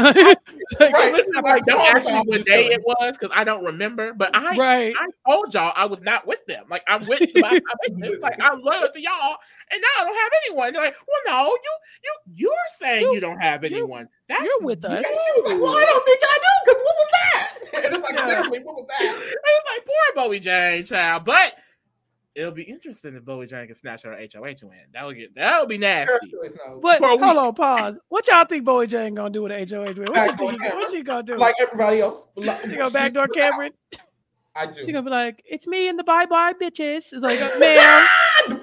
Right. 0.78 1.24
I 1.36 1.40
like, 1.40 1.64
don't 1.64 1.80
ask 1.80 2.06
me 2.06 2.22
what 2.24 2.44
day 2.46 2.66
it 2.68 2.80
was 2.84 3.16
because 3.18 3.34
I 3.36 3.44
don't 3.44 3.64
remember. 3.64 4.14
But 4.14 4.34
I 4.34 4.56
right. 4.56 4.94
I 4.98 5.30
told 5.30 5.52
y'all 5.52 5.72
I 5.76 5.84
was 5.84 6.00
not 6.00 6.26
with 6.26 6.44
them. 6.46 6.64
Like 6.70 6.82
I'm 6.88 7.04
with 7.06 7.20
my 7.34 7.60
it's 7.82 8.22
like 8.22 8.38
I'm 8.40 8.60
loyal 8.62 8.88
to 8.92 9.00
y'all, 9.00 9.36
and 9.70 9.80
now 9.82 10.02
I 10.02 10.04
don't 10.04 10.16
have 10.16 10.32
anyone. 10.46 10.72
They're 10.72 10.82
like, 10.82 10.96
well, 11.06 11.44
no, 11.44 11.48
you 11.50 11.70
you 12.04 12.12
you're 12.34 12.52
saying 12.78 13.02
you, 13.02 13.14
You- 13.14 13.20
don't 13.20 13.40
have 13.40 13.64
you- 13.64 13.70
anyone. 13.76 14.08
That's 14.28 14.42
You're 14.44 14.60
with 14.62 14.84
us. 14.84 15.04
And 15.04 15.04
she 15.06 15.40
was 15.40 15.50
like, 15.50 15.60
well, 15.60 15.76
I 15.76 15.84
don't 15.84 16.04
think 16.06 16.20
I 16.22 16.38
do 16.38 16.52
because 16.64 16.82
what 16.84 16.96
was 16.96 17.08
that? 17.12 17.56
And 17.84 17.94
it's 17.94 18.04
like, 18.04 18.14
Yeah. 18.18 18.26
literally, 18.26 18.58
what 18.60 18.74
was 18.76 18.86
that? 18.88 19.00
And 19.02 19.44
it's 19.44 19.68
like 19.76 19.86
poor 19.86 20.24
Bowie 20.24 20.40
Jane, 20.40 20.84
child. 20.84 21.24
But 21.24 21.54
it'll 22.34 22.52
be 22.52 22.62
interesting 22.62 23.16
if 23.16 23.24
Bowie 23.24 23.46
Jane 23.46 23.66
can 23.66 23.74
snatch 23.74 24.02
her 24.02 24.12
HOH 24.12 24.62
win. 24.62 24.78
That 24.92 25.04
would 25.04 25.16
get 25.16 25.34
that 25.34 25.60
would 25.60 25.68
be 25.68 25.78
nasty. 25.78 26.30
First. 26.30 26.58
But 26.80 26.98
hold 27.00 27.22
on, 27.22 27.54
pause. 27.54 27.96
What 28.08 28.26
y'all 28.28 28.44
think 28.44 28.64
Bowie 28.64 28.86
Jane 28.86 29.14
gonna 29.14 29.30
do 29.30 29.42
with 29.42 29.52
the 29.52 29.76
HOH? 29.76 29.94
win? 29.98 30.12
What, 30.12 30.30
you 30.30 30.36
think, 30.36 30.62
he- 30.62 30.68
what 30.68 30.90
she 30.90 31.02
gonna 31.02 31.22
do? 31.22 31.36
Like 31.36 31.56
everybody 31.60 32.00
else. 32.00 32.22
she 32.38 32.76
gonna 32.76 32.90
backdoor 32.90 33.28
Cameron? 33.28 33.72
I 34.54 34.66
do. 34.66 34.84
She 34.84 34.92
gonna 34.92 35.04
be 35.04 35.10
like, 35.10 35.42
"It's 35.48 35.66
me 35.66 35.88
and 35.88 35.98
the 35.98 36.04
bye 36.04 36.26
bye 36.26 36.52
bitches." 36.52 37.12
It's 37.12 37.14
like, 37.14 37.38
"Ma'am, 37.58 38.06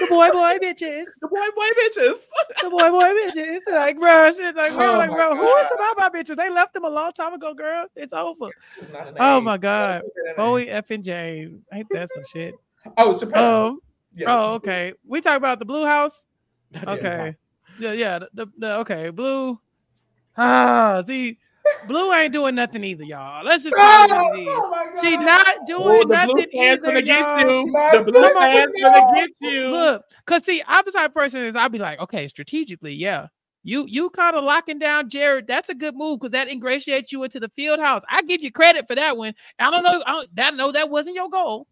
The 0.00 0.06
boy- 0.06 0.30
boy 0.30 0.58
bitches, 0.62 1.06
The 1.20 1.28
boy 1.28 1.48
boy 1.54 1.68
bitches. 1.82 2.18
the 2.62 2.70
boy 2.70 2.90
boy 2.90 3.12
bitches." 3.14 3.60
Like, 3.70 3.98
bro, 3.98 4.30
shit, 4.32 4.54
like, 4.56 4.74
bro, 4.74 4.94
Oh 4.94 4.98
like, 4.98 5.10
my 5.10 5.16
bro, 5.16 5.36
who 5.36 5.46
is 5.46 5.66
bye 5.78 5.94
bye 5.96 6.08
bitches? 6.08 6.36
They 6.36 6.50
left 6.50 6.74
them 6.74 6.84
a 6.84 6.90
long 6.90 7.12
time 7.12 7.34
ago, 7.34 7.54
girl. 7.54 7.86
It's 7.96 8.12
over. 8.12 8.50
It's 8.80 8.90
Oh 9.20 9.40
my 9.40 9.56
god, 9.58 10.02
It's 10.04 10.16
a. 10.30 10.34
Bowie 10.36 10.66
effing 10.66 11.02
Jane, 11.02 11.62
ain't 11.72 11.88
that 11.92 12.08
some 12.10 12.24
shit? 12.32 12.54
Oh, 12.96 13.14
Chapell. 13.14 13.32
Oh, 13.36 13.78
Yeah. 14.14 14.26
oh, 14.28 14.54
okay. 14.54 14.92
We 15.06 15.20
talk 15.20 15.36
about 15.36 15.58
the 15.58 15.64
Blue 15.64 15.84
House. 15.84 16.24
Okay. 16.86 17.34
Yeah, 17.78 17.92
yeah. 17.92 18.18
The, 18.18 18.28
the, 18.34 18.46
the 18.58 18.74
okay, 18.78 19.10
blue. 19.10 19.58
Ah, 20.36 21.02
see, 21.06 21.38
blue 21.86 22.12
ain't 22.12 22.32
doing 22.32 22.54
nothing 22.54 22.84
either, 22.84 23.04
y'all. 23.04 23.44
Let's 23.44 23.64
just 23.64 23.76
call 23.76 24.04
it 24.04 24.10
what 24.10 24.38
it 24.38 24.42
is. 24.42 24.48
Oh. 24.50 24.92
She 25.02 25.16
not 25.16 25.66
doing 25.66 26.00
the 26.00 26.04
blue 26.04 26.14
nothing 26.14 26.46
fans 26.52 26.54
either, 26.54 26.76
gonna 26.78 27.02
get 27.02 27.20
y'all. 27.20 27.66
you. 27.66 27.72
The 27.72 28.04
blue 28.04 28.22
sister 28.22 28.68
gonna 28.82 29.14
get 29.14 29.30
you. 29.40 29.70
Look, 29.70 30.04
cause 30.26 30.44
see, 30.44 30.62
I'm 30.66 30.84
the 30.84 30.92
type 30.92 31.10
of 31.10 31.14
person 31.14 31.44
is 31.44 31.56
I'll 31.56 31.68
be 31.68 31.78
like, 31.78 32.00
okay, 32.00 32.28
strategically, 32.28 32.94
yeah. 32.94 33.28
You 33.64 33.86
you 33.88 34.10
kind 34.10 34.36
of 34.36 34.44
locking 34.44 34.78
down 34.78 35.10
Jared. 35.10 35.46
That's 35.46 35.68
a 35.68 35.74
good 35.74 35.94
move 35.94 36.20
because 36.20 36.32
that 36.32 36.48
ingratiates 36.48 37.12
you 37.12 37.24
into 37.24 37.40
the 37.40 37.50
field 37.50 37.80
house. 37.80 38.02
I 38.08 38.22
give 38.22 38.42
you 38.42 38.52
credit 38.52 38.86
for 38.86 38.94
that 38.94 39.16
one. 39.16 39.34
I 39.58 39.70
don't 39.70 39.82
know. 39.82 40.02
I 40.06 40.12
don't, 40.12 40.36
that 40.36 40.54
know 40.54 40.72
that 40.72 40.90
wasn't 40.90 41.16
your 41.16 41.28
goal. 41.28 41.66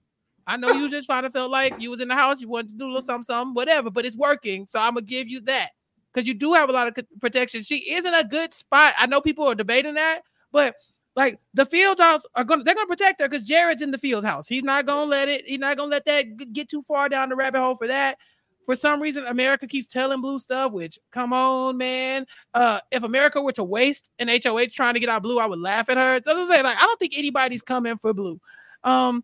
I 0.46 0.56
know 0.56 0.72
you 0.72 0.88
just 0.88 1.06
trying 1.06 1.24
to 1.24 1.30
feel 1.30 1.50
like 1.50 1.74
you 1.80 1.90
was 1.90 2.00
in 2.00 2.08
the 2.08 2.14
house, 2.14 2.40
you 2.40 2.48
wanted 2.48 2.68
to 2.70 2.74
do 2.76 2.84
a 2.84 2.86
little 2.86 3.02
something, 3.02 3.24
something, 3.24 3.54
whatever. 3.54 3.90
But 3.90 4.06
it's 4.06 4.16
working, 4.16 4.66
so 4.66 4.78
I'm 4.78 4.94
gonna 4.94 5.06
give 5.06 5.28
you 5.28 5.40
that 5.42 5.70
because 6.16 6.26
you 6.26 6.32
do 6.32 6.54
have 6.54 6.70
a 6.70 6.72
lot 6.72 6.88
of 6.88 6.96
protection. 7.20 7.62
She 7.62 7.76
is 7.76 8.06
in 8.06 8.14
a 8.14 8.24
good 8.24 8.54
spot. 8.54 8.94
I 8.96 9.04
know 9.04 9.20
people 9.20 9.46
are 9.46 9.54
debating 9.54 9.94
that, 9.94 10.22
but 10.50 10.74
like 11.14 11.38
the 11.52 11.66
Fields 11.66 12.00
house 12.00 12.22
are 12.34 12.42
gonna 12.42 12.64
they're 12.64 12.74
gonna 12.74 12.86
protect 12.86 13.20
her 13.20 13.28
because 13.28 13.44
Jared's 13.44 13.82
in 13.82 13.90
the 13.90 13.98
Fields 13.98 14.24
house. 14.24 14.48
He's 14.48 14.62
not 14.62 14.86
gonna 14.86 15.10
let 15.10 15.28
it. 15.28 15.44
He's 15.46 15.58
not 15.58 15.76
gonna 15.76 15.90
let 15.90 16.06
that 16.06 16.54
get 16.54 16.70
too 16.70 16.82
far 16.88 17.10
down 17.10 17.28
the 17.28 17.36
rabbit 17.36 17.60
hole 17.60 17.76
for 17.76 17.86
that. 17.88 18.16
For 18.64 18.74
some 18.74 19.00
reason, 19.00 19.26
America 19.26 19.66
keeps 19.66 19.86
telling 19.86 20.22
Blue 20.22 20.38
stuff. 20.38 20.72
Which, 20.72 20.98
come 21.10 21.34
on, 21.34 21.76
man. 21.76 22.26
Uh, 22.54 22.80
if 22.90 23.02
America 23.02 23.42
were 23.42 23.52
to 23.52 23.64
waste 23.64 24.08
an 24.18 24.28
HOH 24.28 24.68
trying 24.72 24.94
to 24.94 25.00
get 25.00 25.10
out 25.10 25.22
Blue, 25.22 25.38
I 25.38 25.44
would 25.44 25.60
laugh 25.60 25.90
at 25.90 25.98
her. 25.98 26.18
So 26.24 26.34
I'm 26.34 26.46
saying, 26.46 26.64
like, 26.64 26.78
I 26.78 26.82
don't 26.82 26.98
think 26.98 27.12
anybody's 27.14 27.62
coming 27.62 27.98
for 27.98 28.14
Blue. 28.14 28.40
Um, 28.84 29.22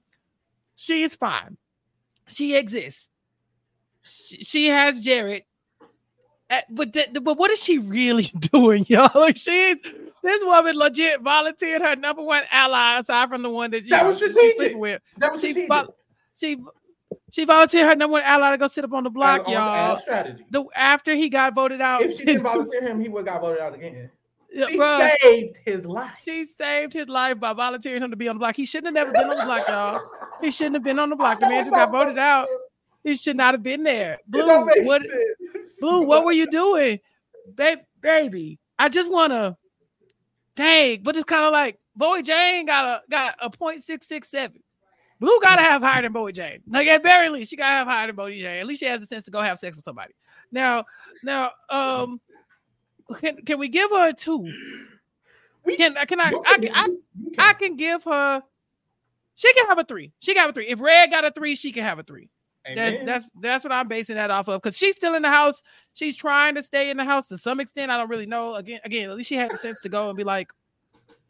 she 0.77 1.05
is 1.05 1.15
fine. 1.15 1.57
She 2.29 2.55
exists. 2.55 3.09
She, 4.03 4.45
she 4.45 4.67
has 4.69 5.01
Jared. 5.01 5.45
Uh, 6.53 6.61
but 6.71 6.95
but 7.23 7.39
what 7.39 7.51
is 7.51 7.59
she 7.63 7.79
really 7.79 8.25
doing, 8.53 8.85
y'all? 8.89 9.11
Like 9.15 9.37
she's 9.47 9.77
this 10.23 10.45
woman 10.45 10.77
legit 10.77 11.21
volunteered 11.23 11.81
her 11.83 11.97
number 11.97 12.23
one 12.23 12.43
ally 12.51 12.99
aside 13.01 13.29
from 13.29 13.43
the 13.43 13.51
one 13.51 13.71
that, 13.73 13.85
you 13.85 13.91
That 13.91 14.03
know, 14.03 14.11
was 14.11 14.19
she- 14.19 14.33
she's 14.33 14.57
sleeping 14.57 14.79
with. 14.79 15.01
That 15.19 15.33
was 15.33 15.41
She 15.41 15.53
strategic. 15.53 15.69
vol- 15.69 15.97
she 16.37 16.59
She 17.33 17.45
volunteered 17.45 17.87
her 17.87 17.95
number 17.97 18.13
one 18.13 18.23
ally 18.23 18.51
to 18.53 18.59
go 18.59 18.69
sit 18.69 18.85
up 18.85 18.93
on 18.93 19.03
the 19.05 19.11
block, 19.11 19.47
on- 19.49 19.53
y'all. 19.55 19.99
strategy. 19.99 20.45
The 20.51 20.65
after 20.77 21.15
he 21.15 21.29
got 21.29 21.55
voted 21.55 21.81
out, 21.81 22.03
If 22.03 22.19
she 22.19 22.25
didn't 22.27 22.43
volunteer 22.53 22.83
him, 22.83 23.01
he 23.01 23.09
would 23.09 23.27
have 23.27 23.37
got 23.37 23.41
voted 23.41 23.61
out 23.63 23.75
again. 23.75 24.11
She 24.55 24.77
bruh, 24.79 25.11
saved 25.23 25.59
his 25.65 25.87
life. 25.87 26.19
she 26.23 26.45
saved 26.45 26.93
his 26.93 27.09
life 27.09 27.41
by 27.41 27.55
volunteering 27.55 28.03
him 28.03 28.11
to 28.11 28.17
be 28.19 28.29
on 28.29 28.37
the 28.37 28.41
block. 28.41 28.55
He 28.55 28.67
shouldn't 28.67 28.95
have 28.95 29.07
never 29.07 29.11
been 29.19 29.31
on 29.31 29.39
the 29.39 29.45
block, 29.47 29.67
y'all. 29.67 30.03
He 30.43 30.51
shouldn't 30.51 30.75
have 30.75 30.83
been 30.83 30.99
on 30.99 31.09
the 31.09 31.17
block. 31.17 31.41
The 31.41 31.49
man 31.49 31.65
just 31.65 31.71
got 31.71 31.91
voted 31.91 32.19
out. 32.19 32.47
He 33.05 33.15
should 33.15 33.37
not 33.37 33.55
have 33.55 33.63
been 33.63 33.83
there. 33.83 34.19
Blue, 34.27 34.47
what? 34.85 35.03
sense. 35.03 35.15
Blue, 35.81 36.03
what 36.03 36.25
were 36.25 36.33
you 36.33 36.49
doing, 36.51 37.01
babe, 37.55 37.79
baby? 38.01 38.59
I 38.79 38.89
just 38.89 39.11
wanna, 39.11 39.57
dang, 40.57 41.03
but 41.03 41.17
it's 41.17 41.25
kind 41.25 41.45
of 41.45 41.53
like 41.53 41.79
Bowie 41.97 42.23
Jane 42.23 42.67
got 42.67 42.85
a 42.85 43.03
got 43.11 43.35
a 43.41 43.51
point 43.51 43.83
six 43.83 44.07
six 44.07 44.29
seven. 44.31 44.63
Blue 45.19 45.39
gotta 45.43 45.63
have 45.63 45.83
higher 45.83 46.03
than 46.03 46.13
Bowie 46.13 46.33
Jane. 46.33 46.61
Like 46.69 46.87
at 46.89 47.03
very 47.03 47.29
least, 47.29 47.51
she 47.51 47.57
gotta 47.57 47.75
have 47.77 47.87
higher 47.87 48.07
than 48.07 48.17
Bowie 48.17 48.41
Jane. 48.41 48.61
At 48.61 48.67
least 48.67 48.81
she 48.81 48.87
has 48.87 49.01
the 49.01 49.07
sense 49.07 49.25
to 49.25 49.31
go 49.31 49.41
have 49.41 49.59
sex 49.59 49.77
with 49.77 49.85
somebody. 49.85 50.15
Now, 50.53 50.85
now, 51.25 51.51
um, 51.71 52.21
can 53.21 53.37
can 53.45 53.59
we 53.59 53.69
give 53.69 53.91
her 53.91 54.09
a 54.11 54.13
two? 54.13 54.39
We- 55.65 55.77
Can 55.77 55.95
can 56.07 56.21
I? 56.21 56.25
I, 56.25 56.31
can- 56.59 56.75
I, 56.75 56.87
can. 56.87 56.99
I 57.39 57.53
can 57.55 57.77
give 57.77 58.05
her. 58.05 58.43
She 59.35 59.53
can 59.55 59.67
have 59.69 59.79
a 59.79 59.85
three. 59.85 60.13
She 60.21 60.35
can 60.35 60.41
have 60.43 60.51
a 60.51 60.53
three. 60.53 60.69
If 60.69 60.81
Red 60.81 61.11
got 61.11 61.25
a 61.25 61.31
three, 61.31 61.55
she 61.57 61.73
can 61.73 61.85
have 61.85 61.99
a 61.99 62.03
three. 62.03 62.29
That's 62.65 62.95
Amen. 62.97 63.07
that's 63.07 63.31
that's 63.41 63.65
what 63.65 63.73
I'm 63.73 63.89
basing 63.89 64.17
that 64.17 64.31
off 64.31 64.49
of 64.49 64.63
because 64.63 64.77
she's 64.77 64.95
still 64.95 65.15
in 65.15 65.23
the 65.23 65.29
house. 65.29 65.63
She's 65.95 66.17
trying 66.17 66.55
to 66.55 66.63
stay 66.63 66.91
in 66.91 66.97
the 66.97 67.05
house 67.05 67.29
to 67.29 67.39
some 67.39 67.59
extent. 67.61 67.91
I 67.91 67.97
don't 67.99 68.09
really 68.09 68.27
know. 68.27 68.55
Again, 68.55 68.81
again, 68.85 69.11
at 69.11 69.17
least 69.17 69.29
she 69.29 69.35
had 69.35 69.51
the 69.51 69.57
sense 69.57 69.81
to 69.81 69.89
go 69.89 70.09
and 70.09 70.17
be 70.17 70.25
like, 70.25 70.49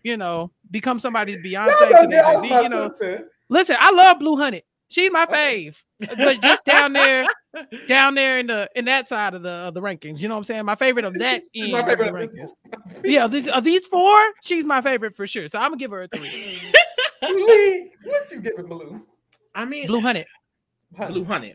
you 0.03 0.17
know, 0.17 0.51
become 0.71 0.99
somebody's 0.99 1.39
Beyonce 1.39 1.53
Y'all 1.53 1.67
to 1.67 1.89
done 1.91 2.05
the 2.11 2.17
get 2.17 2.25
off 2.25 2.43
Jay-Z, 2.43 2.63
You 2.63 2.69
know, 2.69 2.89
sister. 2.91 3.29
listen, 3.49 3.77
I 3.81 3.93
love 3.93 4.19
Blue 4.19 4.37
Honey. 4.37 4.63
She's 4.91 5.11
my 5.11 5.25
fave, 5.25 5.83
but 6.01 6.43
just 6.43 6.67
down 6.67 6.93
there, 6.93 7.27
down 7.89 8.15
there 8.15 8.39
in 8.39 8.49
the 8.49 8.69
in 8.75 8.85
that 8.85 9.09
side 9.09 9.33
of 9.33 9.43
the 9.43 9.49
of 9.49 9.73
the 9.73 9.81
rankings. 9.81 10.21
You 10.21 10.29
know 10.29 10.35
what 10.35 10.41
I'm 10.41 10.45
saying? 10.45 10.67
My 10.67 10.75
favorite 10.75 11.07
of 11.07 11.15
that 11.15 11.41
She's 11.55 11.63
end 11.65 11.73
my 11.73 11.81
of 11.81 11.87
the 11.87 11.91
favorite 11.93 12.09
of 12.11 12.31
rankings. 12.31 12.51
Yeah, 13.03 13.27
these 13.27 13.49
are 13.49 13.63
these 13.63 13.87
four. 13.87 14.21
She's 14.43 14.67
my 14.67 14.83
favorite 14.83 15.15
for 15.17 15.27
sure. 15.27 15.49
So 15.49 15.59
I'm 15.59 15.71
gonna 15.71 15.79
give 15.79 15.93
her 15.93 16.03
a 16.03 16.09
three. 16.09 16.61
Lee, 17.23 17.91
what 18.05 18.31
you 18.31 18.41
giving 18.41 18.67
Blue? 18.67 19.01
I 19.55 19.65
mean, 19.65 19.87
Blue 19.87 20.01
Honey, 20.01 20.27
Blue 20.97 21.25
Honey, 21.25 21.55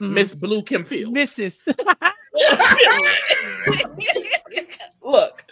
Mhm. 0.00 0.12
Miss 0.12 0.34
Blue 0.34 0.62
Kim 0.62 0.84
Field. 0.84 1.14
Mrs. 1.14 1.58
look, 5.02 5.44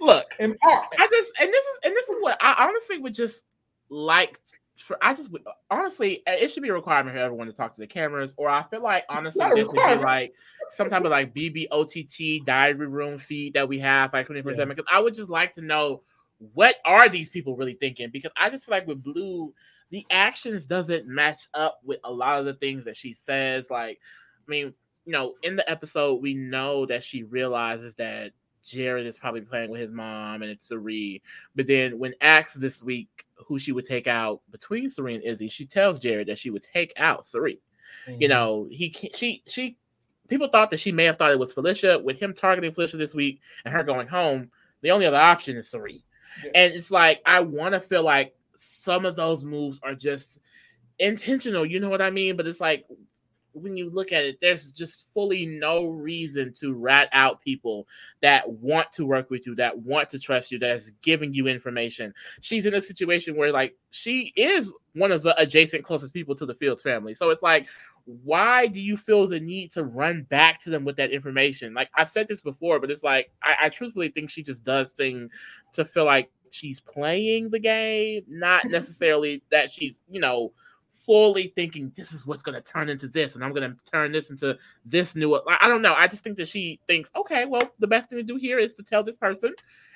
look. 0.00 0.26
I 0.40 1.08
just 1.10 1.32
and 1.40 1.52
this 1.52 1.64
is 1.64 1.78
and 1.84 1.94
this 1.94 2.08
is 2.08 2.16
what 2.20 2.36
I 2.40 2.66
honestly 2.68 2.98
would 2.98 3.14
just 3.14 3.44
like. 3.88 4.38
For, 4.76 4.98
I 5.00 5.14
just 5.14 5.32
would 5.32 5.42
honestly, 5.70 6.22
uh, 6.26 6.32
it 6.32 6.50
should 6.50 6.62
be 6.62 6.68
a 6.68 6.74
requirement 6.74 7.16
for 7.16 7.22
everyone 7.22 7.46
to 7.46 7.52
talk 7.54 7.72
to 7.72 7.80
the 7.80 7.86
cameras, 7.86 8.34
or 8.36 8.50
I 8.50 8.62
feel 8.64 8.82
like 8.82 9.04
honestly, 9.08 9.42
this 9.54 9.66
should 9.66 9.72
be 9.72 9.78
like 10.04 10.34
some 10.68 10.90
type 10.90 11.02
of 11.04 11.10
like 11.10 11.34
BBOTT 11.34 12.44
diary 12.44 12.86
room 12.86 13.16
feed 13.16 13.54
that 13.54 13.66
we 13.66 13.78
have 13.78 14.12
like 14.12 14.26
24 14.26 14.52
7. 14.52 14.68
Because 14.68 14.84
I 14.92 15.00
would 15.00 15.14
just 15.14 15.30
like 15.30 15.54
to 15.54 15.62
know 15.62 16.02
what 16.52 16.76
are 16.84 17.08
these 17.08 17.30
people 17.30 17.56
really 17.56 17.72
thinking? 17.72 18.10
Because 18.12 18.32
I 18.36 18.50
just 18.50 18.66
feel 18.66 18.74
like 18.74 18.86
with 18.86 19.02
Blue, 19.02 19.54
the 19.90 20.06
actions 20.10 20.66
doesn't 20.66 21.06
match 21.06 21.48
up 21.54 21.80
with 21.84 22.00
a 22.04 22.12
lot 22.12 22.38
of 22.38 22.44
the 22.44 22.54
things 22.54 22.84
that 22.84 22.96
she 22.96 23.12
says. 23.12 23.70
Like, 23.70 24.00
I 24.46 24.50
mean, 24.50 24.74
you 25.04 25.12
know, 25.12 25.34
in 25.42 25.56
the 25.56 25.68
episode, 25.70 26.20
we 26.20 26.34
know 26.34 26.86
that 26.86 27.04
she 27.04 27.22
realizes 27.22 27.94
that 27.96 28.32
Jared 28.66 29.06
is 29.06 29.16
probably 29.16 29.42
playing 29.42 29.70
with 29.70 29.80
his 29.80 29.92
mom 29.92 30.42
and 30.42 30.50
it's 30.50 30.66
Cirie. 30.66 31.22
But 31.54 31.68
then 31.68 31.98
when 31.98 32.14
asked 32.20 32.60
this 32.60 32.82
week 32.82 33.24
who 33.36 33.58
she 33.58 33.72
would 33.72 33.84
take 33.84 34.08
out 34.08 34.40
between 34.50 34.90
Cirie 34.90 35.14
and 35.14 35.24
Izzy, 35.24 35.48
she 35.48 35.64
tells 35.64 36.00
Jared 36.00 36.26
that 36.28 36.38
she 36.38 36.50
would 36.50 36.62
take 36.62 36.92
out 36.96 37.26
Cirie. 37.26 37.60
Mm-hmm. 38.08 38.22
You 38.22 38.28
know, 38.28 38.66
he 38.70 38.94
she 39.14 39.42
she 39.46 39.76
people 40.28 40.48
thought 40.48 40.70
that 40.70 40.80
she 40.80 40.90
may 40.90 41.04
have 41.04 41.16
thought 41.16 41.30
it 41.30 41.38
was 41.38 41.52
Felicia. 41.52 41.98
With 41.98 42.18
him 42.18 42.34
targeting 42.34 42.72
Felicia 42.72 42.96
this 42.96 43.14
week 43.14 43.40
and 43.64 43.72
her 43.72 43.84
going 43.84 44.08
home, 44.08 44.50
the 44.82 44.90
only 44.90 45.06
other 45.06 45.16
option 45.16 45.56
is 45.56 45.70
Cirie. 45.70 46.04
Yeah. 46.44 46.50
And 46.56 46.74
it's 46.74 46.90
like 46.90 47.22
I 47.24 47.40
want 47.40 47.74
to 47.74 47.80
feel 47.80 48.02
like 48.02 48.34
some 48.68 49.06
of 49.06 49.16
those 49.16 49.44
moves 49.44 49.78
are 49.82 49.94
just 49.94 50.40
intentional. 50.98 51.66
You 51.66 51.80
know 51.80 51.88
what 51.88 52.02
I 52.02 52.10
mean? 52.10 52.36
But 52.36 52.46
it's 52.46 52.60
like 52.60 52.86
when 53.52 53.76
you 53.76 53.88
look 53.88 54.12
at 54.12 54.24
it, 54.24 54.38
there's 54.40 54.70
just 54.72 55.10
fully 55.14 55.46
no 55.46 55.86
reason 55.86 56.52
to 56.52 56.74
rat 56.74 57.08
out 57.12 57.40
people 57.40 57.86
that 58.20 58.48
want 58.48 58.92
to 58.92 59.06
work 59.06 59.30
with 59.30 59.46
you, 59.46 59.54
that 59.54 59.78
want 59.78 60.10
to 60.10 60.18
trust 60.18 60.52
you, 60.52 60.58
that's 60.58 60.90
giving 61.02 61.32
you 61.32 61.46
information. 61.46 62.12
She's 62.42 62.66
in 62.66 62.74
a 62.74 62.80
situation 62.80 63.34
where, 63.34 63.52
like, 63.52 63.74
she 63.90 64.32
is 64.36 64.72
one 64.92 65.10
of 65.10 65.22
the 65.22 65.38
adjacent 65.40 65.84
closest 65.84 66.12
people 66.12 66.34
to 66.34 66.46
the 66.46 66.54
Fields 66.54 66.82
family. 66.82 67.14
So 67.14 67.30
it's 67.30 67.42
like, 67.42 67.66
why 68.04 68.66
do 68.66 68.78
you 68.78 68.96
feel 68.96 69.26
the 69.26 69.40
need 69.40 69.72
to 69.72 69.84
run 69.84 70.24
back 70.24 70.62
to 70.64 70.70
them 70.70 70.84
with 70.84 70.96
that 70.96 71.10
information? 71.10 71.72
Like, 71.72 71.88
I've 71.94 72.10
said 72.10 72.28
this 72.28 72.42
before, 72.42 72.78
but 72.78 72.90
it's 72.90 73.02
like, 73.02 73.30
I, 73.42 73.66
I 73.66 73.68
truthfully 73.70 74.10
think 74.10 74.28
she 74.28 74.42
just 74.42 74.64
does 74.64 74.92
things 74.92 75.30
to 75.72 75.84
feel 75.84 76.04
like 76.04 76.30
she's 76.56 76.80
playing 76.80 77.50
the 77.50 77.58
game, 77.58 78.22
not 78.28 78.64
necessarily 78.64 79.42
that 79.50 79.70
she's, 79.70 80.02
you 80.10 80.20
know, 80.20 80.52
fully 80.90 81.52
thinking 81.54 81.92
this 81.94 82.10
is 82.10 82.26
what's 82.26 82.42
going 82.42 82.54
to 82.54 82.72
turn 82.72 82.88
into 82.88 83.06
this 83.06 83.34
and 83.34 83.44
i'm 83.44 83.52
going 83.52 83.70
to 83.70 83.76
turn 83.92 84.10
this 84.12 84.30
into 84.30 84.56
this 84.86 85.14
new 85.14 85.38
i 85.46 85.68
don't 85.68 85.82
know 85.82 85.92
i 85.92 86.08
just 86.08 86.24
think 86.24 86.38
that 86.38 86.48
she 86.48 86.80
thinks 86.86 87.10
okay 87.14 87.44
well 87.44 87.70
the 87.80 87.86
best 87.86 88.08
thing 88.08 88.16
to 88.16 88.22
do 88.22 88.36
here 88.36 88.58
is 88.58 88.72
to 88.72 88.82
tell 88.82 89.02
this 89.02 89.14
person 89.14 89.52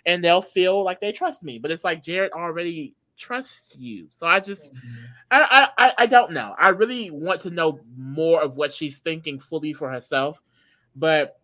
and 0.07 0.23
they'll 0.23 0.43
feel 0.43 0.83
like 0.85 1.01
they 1.01 1.13
trust 1.13 1.43
me. 1.43 1.59
But 1.59 1.71
it's 1.71 1.85
like 1.85 2.03
jared 2.03 2.33
already 2.33 2.95
trusts 3.17 3.77
you. 3.79 4.09
So 4.13 4.27
i 4.27 4.41
just 4.41 4.75
mm-hmm. 4.75 5.05
I, 5.31 5.69
I 5.79 5.87
I- 5.87 5.95
I 5.99 6.07
don't 6.07 6.33
know. 6.33 6.55
I 6.59 6.69
really 6.71 7.11
want 7.11 7.43
to 7.43 7.51
know 7.51 7.81
more 7.97 8.43
of 8.43 8.57
what 8.57 8.73
she's 8.73 8.99
thinking 8.99 9.39
fully 9.39 9.73
for 9.73 9.91
herself 9.91 10.43
but 10.97 11.39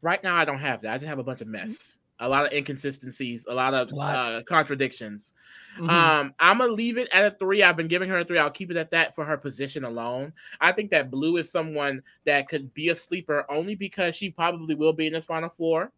right 0.00 0.22
now 0.22 0.36
i 0.36 0.44
don't 0.44 0.58
have 0.60 0.82
that. 0.82 0.92
I 0.92 0.98
just 0.98 1.08
have 1.08 1.18
a 1.18 1.24
bunch 1.24 1.40
of 1.40 1.48
mess 1.48 1.98
a 2.20 2.28
lot 2.28 2.46
of 2.46 2.52
inconsistencies 2.52 3.46
a 3.46 3.54
lot 3.54 3.74
of 3.74 3.92
Lot. 3.92 4.16
Uh, 4.16 4.42
contradictions 4.44 5.34
Mhm. 5.78 5.90
um, 5.90 6.34
I'm 6.38 6.58
gonna 6.58 6.72
leave 6.72 6.96
it 6.96 7.08
at 7.12 7.26
a 7.26 7.36
three. 7.36 7.62
I've 7.62 7.76
been 7.76 7.88
giving 7.88 8.08
her 8.08 8.20
a 8.20 8.24
three. 8.24 8.38
I'll 8.38 8.50
keep 8.50 8.70
it 8.70 8.78
at 8.78 8.90
that 8.92 9.14
for 9.14 9.26
her 9.26 9.36
position 9.36 9.84
alone. 9.84 10.32
I 10.58 10.72
think 10.72 10.90
that 10.92 11.10
Blue 11.10 11.36
is 11.36 11.50
someone 11.52 12.02
that 12.24 12.48
could 12.48 12.72
be 12.72 12.88
a 12.88 12.94
sleeper 12.94 13.44
only 13.50 13.74
because 13.74 14.14
she 14.14 14.30
probably 14.30 14.74
will 14.74 14.94
be 14.94 15.06
in 15.06 15.12
the 15.12 15.20
final 15.20 15.50
four. 15.50 15.92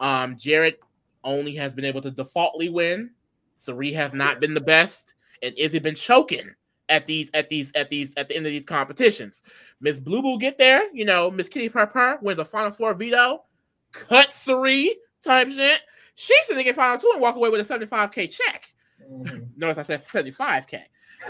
Um, 0.00 0.38
Jared 0.38 0.76
only 1.22 1.54
has 1.56 1.74
been 1.74 1.84
able 1.84 2.00
to 2.00 2.10
defaultly 2.10 2.70
win. 2.70 3.10
Cirie 3.58 3.92
has 3.92 4.14
not 4.14 4.40
been 4.40 4.54
the 4.54 4.60
best, 4.60 5.14
and 5.42 5.54
Izzy 5.58 5.80
been 5.80 5.94
choking 5.94 6.54
at 6.88 7.04
these 7.06 7.30
at 7.34 7.50
these 7.50 7.70
at 7.74 7.90
these 7.90 8.14
at 8.16 8.28
the 8.28 8.36
end 8.36 8.46
of 8.46 8.52
these 8.52 8.64
competitions. 8.64 9.42
Miss 9.82 9.98
Blue 9.98 10.22
will 10.22 10.38
get 10.38 10.56
there. 10.56 10.84
You 10.94 11.04
know, 11.04 11.30
Miss 11.30 11.50
Kitty 11.50 11.68
Purr 11.68 12.18
wins 12.22 12.38
the 12.38 12.44
final 12.46 12.70
four 12.70 12.94
veto, 12.94 13.44
cut 13.92 14.32
Cirie 14.32 14.94
type 15.24 15.50
shit. 15.50 15.80
She's 16.14 16.48
gonna 16.48 16.64
get 16.64 16.76
final 16.76 16.98
two 16.98 17.10
and 17.12 17.20
walk 17.20 17.36
away 17.36 17.48
with 17.48 17.68
a 17.70 17.74
75k 17.74 18.30
check. 18.30 18.72
Mhm. 19.10 19.48
Notice 19.56 19.78
I 19.78 19.82
said 19.82 20.06
75k. 20.06 20.82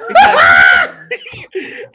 Because, 0.08 0.88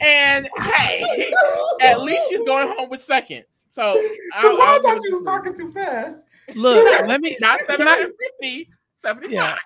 and 0.00 0.48
hey, 0.58 1.32
at 1.80 2.00
least 2.02 2.28
she's 2.28 2.42
going 2.42 2.68
home 2.68 2.90
with 2.90 3.00
second. 3.00 3.44
So 3.70 4.02
I'll, 4.34 4.60
I 4.60 4.64
I'll 4.66 4.82
thought 4.82 4.96
it 4.96 5.04
you 5.04 5.14
was 5.14 5.22
talking 5.22 5.54
too 5.54 5.70
fast. 5.72 6.18
Look, 6.54 7.06
let 7.06 7.20
me 7.20 7.36
not 7.40 7.58
can 7.66 7.88
I 7.88 8.08
750, 8.40 8.66
75. 9.06 9.32
Yeah. 9.32 9.56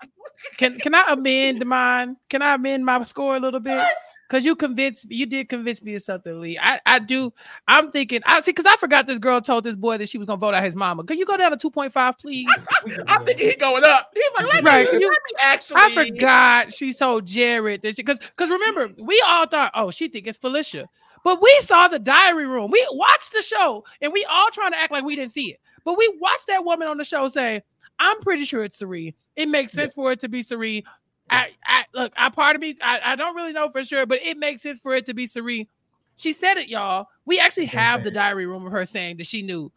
can 0.56 0.78
can 0.78 0.94
I 0.94 1.12
amend 1.12 1.64
mine? 1.66 2.16
Can 2.28 2.42
I 2.42 2.54
amend 2.54 2.84
my 2.84 3.02
score 3.02 3.36
a 3.36 3.40
little 3.40 3.60
bit? 3.60 3.86
Because 4.28 4.44
you 4.44 4.54
convinced 4.54 5.08
me, 5.08 5.16
you 5.16 5.26
did 5.26 5.48
convince 5.48 5.82
me 5.82 5.94
of 5.94 6.02
something, 6.02 6.40
Lee. 6.40 6.58
I, 6.60 6.80
I 6.86 6.98
do. 6.98 7.32
I'm 7.66 7.90
thinking. 7.90 8.20
I 8.24 8.40
see 8.40 8.52
because 8.52 8.66
I 8.66 8.76
forgot 8.76 9.06
this 9.06 9.18
girl 9.18 9.40
told 9.40 9.64
this 9.64 9.76
boy 9.76 9.98
that 9.98 10.08
she 10.08 10.18
was 10.18 10.26
gonna 10.26 10.38
vote 10.38 10.54
out 10.54 10.62
his 10.62 10.76
mama. 10.76 11.04
Can 11.04 11.18
you 11.18 11.26
go 11.26 11.36
down 11.36 11.50
to 11.50 11.56
two 11.56 11.70
point 11.70 11.92
five, 11.92 12.18
please? 12.18 12.48
I'm 13.06 13.24
thinking 13.24 13.48
he's 13.48 13.56
going 13.56 13.84
up. 13.84 14.10
He's 14.14 14.24
like, 14.36 14.54
let 14.54 14.64
me, 14.64 14.70
Right, 14.70 14.92
let 14.92 15.00
me 15.00 15.08
actually. 15.42 15.76
I 15.80 16.06
forgot 16.06 16.72
she 16.72 16.92
told 16.92 17.26
Jared 17.26 17.82
that 17.82 17.96
she 17.96 18.02
because 18.02 18.18
because 18.18 18.50
remember 18.50 18.90
we 18.98 19.22
all 19.26 19.46
thought 19.46 19.72
oh 19.74 19.90
she 19.90 20.08
think 20.08 20.26
it's 20.26 20.38
Felicia, 20.38 20.88
but 21.24 21.40
we 21.42 21.58
saw 21.62 21.88
the 21.88 21.98
diary 21.98 22.46
room. 22.46 22.70
We 22.70 22.86
watched 22.92 23.32
the 23.32 23.42
show 23.42 23.84
and 24.00 24.12
we 24.12 24.24
all 24.24 24.50
trying 24.52 24.72
to 24.72 24.78
act 24.78 24.92
like 24.92 25.04
we 25.04 25.16
didn't 25.16 25.32
see 25.32 25.52
it, 25.52 25.60
but 25.84 25.96
we 25.96 26.12
watched 26.20 26.46
that 26.48 26.64
woman 26.64 26.88
on 26.88 26.98
the 26.98 27.04
show 27.04 27.28
say 27.28 27.62
I'm 28.00 28.18
pretty 28.20 28.44
sure 28.44 28.64
it's 28.64 28.76
Cirie. 28.76 29.14
It 29.36 29.48
makes 29.48 29.72
sense 29.72 29.92
for 29.92 30.10
it 30.10 30.20
to 30.20 30.28
be 30.28 30.42
Cirie. 30.42 30.84
I, 31.30 31.50
I 31.64 31.84
look, 31.94 32.12
I 32.16 32.30
part 32.30 32.56
of 32.56 32.62
me, 32.62 32.76
I, 32.82 33.00
I 33.04 33.16
don't 33.16 33.36
really 33.36 33.52
know 33.52 33.70
for 33.70 33.84
sure, 33.84 34.06
but 34.06 34.20
it 34.22 34.36
makes 34.36 34.62
sense 34.62 34.80
for 34.80 34.94
it 34.94 35.06
to 35.06 35.14
be 35.14 35.26
Cirie. 35.26 35.68
She 36.16 36.32
said 36.32 36.56
it, 36.56 36.68
y'all. 36.68 37.06
We 37.24 37.38
actually 37.38 37.66
have 37.66 38.02
the 38.02 38.10
diary 38.10 38.46
room 38.46 38.66
of 38.66 38.72
her 38.72 38.84
saying 38.84 39.18
that 39.18 39.26
she 39.26 39.42
knew. 39.42 39.70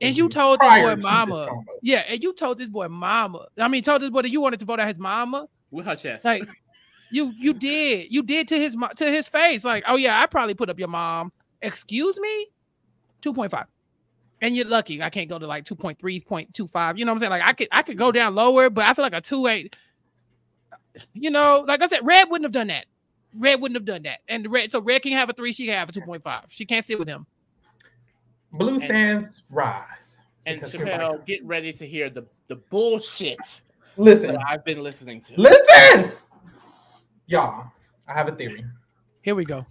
And 0.00 0.16
you 0.16 0.28
mm-hmm. 0.28 0.38
told 0.38 0.60
this 0.60 0.68
boy 0.68 0.90
to 0.90 0.96
this 0.96 1.04
mama. 1.04 1.48
Yeah, 1.82 2.04
and 2.08 2.22
you 2.22 2.32
told 2.32 2.58
this 2.58 2.68
boy 2.68 2.88
mama. 2.88 3.46
I 3.58 3.68
mean, 3.68 3.82
told 3.82 4.02
this 4.02 4.10
boy 4.10 4.22
that 4.22 4.30
you 4.30 4.40
wanted 4.40 4.60
to 4.60 4.66
vote 4.66 4.80
out 4.80 4.88
his 4.88 4.98
mama. 4.98 5.48
with 5.70 5.86
her 5.86 5.96
chest. 5.96 6.24
Like 6.24 6.44
you 7.10 7.32
you 7.36 7.54
did. 7.54 8.12
You 8.12 8.22
did 8.22 8.48
to 8.48 8.58
his 8.58 8.76
mo- 8.76 8.90
to 8.96 9.10
his 9.10 9.28
face. 9.28 9.64
Like, 9.64 9.84
oh 9.86 9.96
yeah, 9.96 10.20
I 10.20 10.26
probably 10.26 10.54
put 10.54 10.70
up 10.70 10.78
your 10.78 10.88
mom. 10.88 11.32
Excuse 11.62 12.18
me? 12.18 12.48
2.5. 13.22 13.64
And 14.40 14.54
you're 14.54 14.66
lucky. 14.66 15.02
I 15.02 15.10
can't 15.10 15.28
go 15.28 15.38
to 15.38 15.46
like 15.46 15.64
2.3, 15.64 15.98
0.25. 15.98 16.98
You 16.98 17.04
know 17.04 17.10
what 17.10 17.14
I'm 17.14 17.18
saying? 17.18 17.30
Like 17.30 17.42
I 17.44 17.52
could 17.52 17.68
I 17.72 17.82
could 17.82 17.98
go 17.98 18.12
down 18.12 18.34
lower, 18.34 18.70
but 18.70 18.84
I 18.84 18.94
feel 18.94 19.02
like 19.02 19.14
a 19.14 19.20
2 19.20 19.46
8. 19.46 19.76
You 21.12 21.30
know, 21.30 21.64
like 21.66 21.82
I 21.82 21.86
said, 21.86 22.00
Red 22.02 22.30
wouldn't 22.30 22.44
have 22.44 22.52
done 22.52 22.68
that. 22.68 22.86
Red 23.34 23.60
wouldn't 23.60 23.76
have 23.76 23.84
done 23.84 24.02
that. 24.02 24.20
And 24.28 24.44
the 24.44 24.48
red, 24.48 24.72
so 24.72 24.80
red 24.80 25.02
can 25.02 25.12
have 25.12 25.28
a 25.28 25.32
three, 25.32 25.52
she 25.52 25.66
can 25.66 25.74
have 25.74 25.88
a 25.88 25.92
two 25.92 26.00
point 26.00 26.22
five. 26.22 26.44
She 26.48 26.64
can't 26.64 26.84
sit 26.84 26.98
with 26.98 27.08
him. 27.08 27.26
Blue 28.52 28.78
stands 28.78 29.42
rise. 29.50 30.20
And 30.46 30.56
because 30.56 30.72
Chapell, 30.72 31.24
get 31.26 31.44
ready 31.44 31.72
to 31.74 31.86
hear 31.86 32.08
the 32.08 32.24
the 32.48 32.56
bullshit 32.56 33.60
Listen, 33.96 34.34
that 34.34 34.40
I've 34.48 34.64
been 34.64 34.82
listening 34.82 35.20
to. 35.22 35.34
listen, 35.36 36.12
y'all. 37.26 37.70
I 38.06 38.14
have 38.14 38.28
a 38.28 38.32
theory. 38.32 38.64
Here 39.22 39.34
we 39.34 39.44
go. 39.44 39.66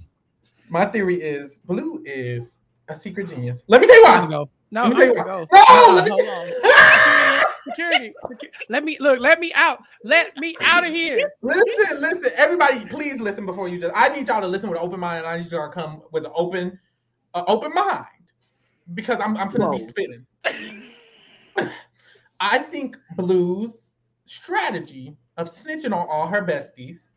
My 0.70 0.86
theory 0.86 1.20
is 1.22 1.58
Blue 1.66 2.04
is 2.06 2.60
a 2.90 2.96
secret 2.96 3.30
genius. 3.30 3.64
Let 3.68 3.82
me 3.82 3.88
tell 3.88 3.96
you 3.96 4.06
Here 4.06 4.22
we 4.28 4.36
why. 4.36 4.46
No, 4.72 4.84
Let 4.84 4.92
me 4.92 4.96
here 4.98 5.14
we 5.14 5.22
go. 5.24 5.48
why. 5.50 6.06
No, 6.08 6.16
Hold 6.16 6.28
on, 6.30 7.42
Security, 7.64 8.14
secu- 8.30 8.50
let 8.70 8.84
me 8.84 8.98
look. 9.00 9.20
Let 9.20 9.40
me 9.40 9.54
out. 9.54 9.80
Let 10.04 10.38
me 10.38 10.58
out 10.62 10.86
of 10.86 10.92
here. 10.92 11.32
listen, 11.42 12.02
listen. 12.02 12.32
Everybody, 12.36 12.86
please 12.86 13.20
listen 13.20 13.46
before 13.46 13.70
you 13.70 13.80
just. 13.80 13.94
I 13.96 14.10
need 14.10 14.28
y'all 14.28 14.42
to 14.42 14.48
listen 14.48 14.70
with 14.70 14.80
an 14.80 14.86
open 14.86 15.00
mind, 15.00 15.20
and 15.20 15.28
I 15.28 15.38
need 15.40 15.52
y'all 15.52 15.70
to 15.70 15.74
come 15.74 16.02
with 16.12 16.26
an 16.26 16.32
open, 16.36 16.78
uh, 17.34 17.44
open 17.48 17.74
mind, 17.74 18.06
because 18.94 19.20
I'm 19.22 19.38
I'm 19.38 19.50
gonna 19.50 19.70
be 19.70 19.80
spitting. 19.80 20.26
I 22.40 22.60
think 22.60 22.98
Blue's 23.16 23.94
strategy 24.26 25.16
of 25.38 25.50
snitching 25.50 25.94
on 25.94 26.08
all 26.10 26.28
her 26.28 26.42
besties 26.42 27.10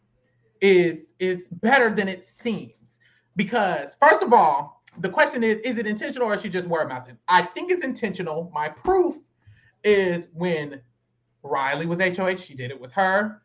is 0.60 1.12
is 1.18 1.48
better 1.48 1.94
than 1.94 2.08
it 2.08 2.22
seems. 2.22 2.98
Because 3.36 3.96
first 4.00 4.22
of 4.22 4.32
all, 4.32 4.79
the 4.98 5.08
question 5.08 5.44
is: 5.44 5.60
Is 5.62 5.78
it 5.78 5.86
intentional 5.86 6.28
or 6.28 6.34
is 6.34 6.42
she 6.42 6.48
just 6.48 6.68
word 6.68 6.88
mouthing? 6.88 7.16
I 7.28 7.42
think 7.42 7.70
it's 7.70 7.84
intentional. 7.84 8.50
My 8.54 8.68
proof 8.68 9.16
is 9.84 10.28
when 10.34 10.80
Reilly 11.42 11.86
was 11.86 12.00
HOH, 12.00 12.36
she 12.36 12.54
did 12.54 12.70
it 12.70 12.80
with 12.80 12.92
her. 12.92 13.42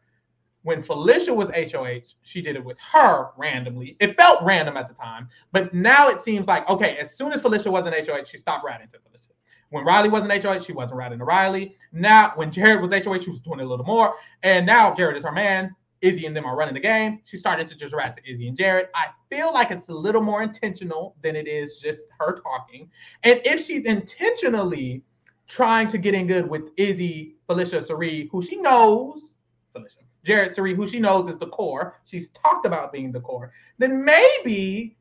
When 0.63 0.81
Felicia 0.81 1.33
was 1.33 1.49
HOH, 1.49 2.15
she 2.23 2.41
did 2.41 2.55
it 2.55 2.65
with 2.65 2.79
her 2.79 3.29
randomly. 3.37 3.95
It 3.99 4.17
felt 4.17 4.43
random 4.43 4.77
at 4.77 4.87
the 4.87 4.95
time, 4.95 5.29
but 5.51 5.73
now 5.73 6.09
it 6.09 6.19
seems 6.19 6.47
like 6.47 6.67
okay. 6.69 6.97
As 6.97 7.15
soon 7.15 7.31
as 7.31 7.41
Felicia 7.41 7.69
wasn't 7.69 7.95
HOH, 8.07 8.23
she 8.25 8.37
stopped 8.37 8.65
ratting 8.65 8.87
to 8.89 8.99
Felicia. 8.99 9.29
When 9.69 9.85
Reilly 9.85 10.09
wasn't 10.09 10.43
HOH, 10.43 10.59
she 10.59 10.73
wasn't 10.73 10.97
ratting 10.97 11.19
to 11.19 11.25
Reilly. 11.25 11.75
Now, 11.91 12.31
when 12.35 12.51
Jared 12.51 12.81
was 12.81 12.93
HOH, 12.93 13.19
she 13.19 13.29
was 13.29 13.41
doing 13.41 13.59
it 13.59 13.63
a 13.63 13.67
little 13.67 13.85
more. 13.85 14.13
And 14.43 14.65
now 14.65 14.93
Jared 14.93 15.17
is 15.17 15.23
her 15.23 15.31
man. 15.31 15.75
Izzy 16.01 16.25
and 16.25 16.35
them 16.35 16.45
are 16.45 16.55
running 16.55 16.73
the 16.73 16.79
game. 16.79 17.19
She 17.23 17.37
started 17.37 17.67
to 17.67 17.75
just 17.75 17.93
rat 17.93 18.15
to 18.17 18.29
Izzy 18.29 18.47
and 18.47 18.57
Jared. 18.57 18.87
I 18.95 19.07
feel 19.29 19.53
like 19.53 19.71
it's 19.71 19.89
a 19.89 19.93
little 19.93 20.21
more 20.21 20.43
intentional 20.43 21.15
than 21.21 21.35
it 21.35 21.47
is 21.47 21.79
just 21.79 22.05
her 22.19 22.39
talking. 22.39 22.89
And 23.23 23.41
if 23.45 23.65
she's 23.65 23.85
intentionally 23.85 25.03
trying 25.47 25.87
to 25.89 25.97
get 25.97 26.13
in 26.13 26.27
good 26.27 26.49
with 26.49 26.71
Izzy, 26.77 27.35
Felicia, 27.47 27.81
Cirie, 27.81 28.29
who 28.31 28.41
she 28.41 28.57
knows, 28.57 29.35
Felicia, 29.73 29.99
Jared, 30.23 30.55
Cirie, 30.55 30.75
who 30.75 30.87
she 30.87 30.99
knows 30.99 31.29
is 31.29 31.37
the 31.37 31.47
core. 31.47 31.99
She's 32.05 32.29
talked 32.29 32.65
about 32.65 32.91
being 32.91 33.11
the 33.11 33.21
core. 33.21 33.51
Then 33.77 34.03
maybe 34.03 34.97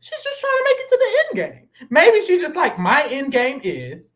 she's 0.00 0.22
just 0.22 0.40
trying 0.40 0.58
to 0.58 0.64
make 0.64 0.76
it 0.78 0.88
to 0.88 0.98
the 0.98 1.40
end 1.42 1.52
game. 1.52 1.88
Maybe 1.90 2.20
she's 2.20 2.40
just 2.40 2.56
like, 2.56 2.78
my 2.78 3.06
end 3.10 3.32
game 3.32 3.60
is 3.64 4.12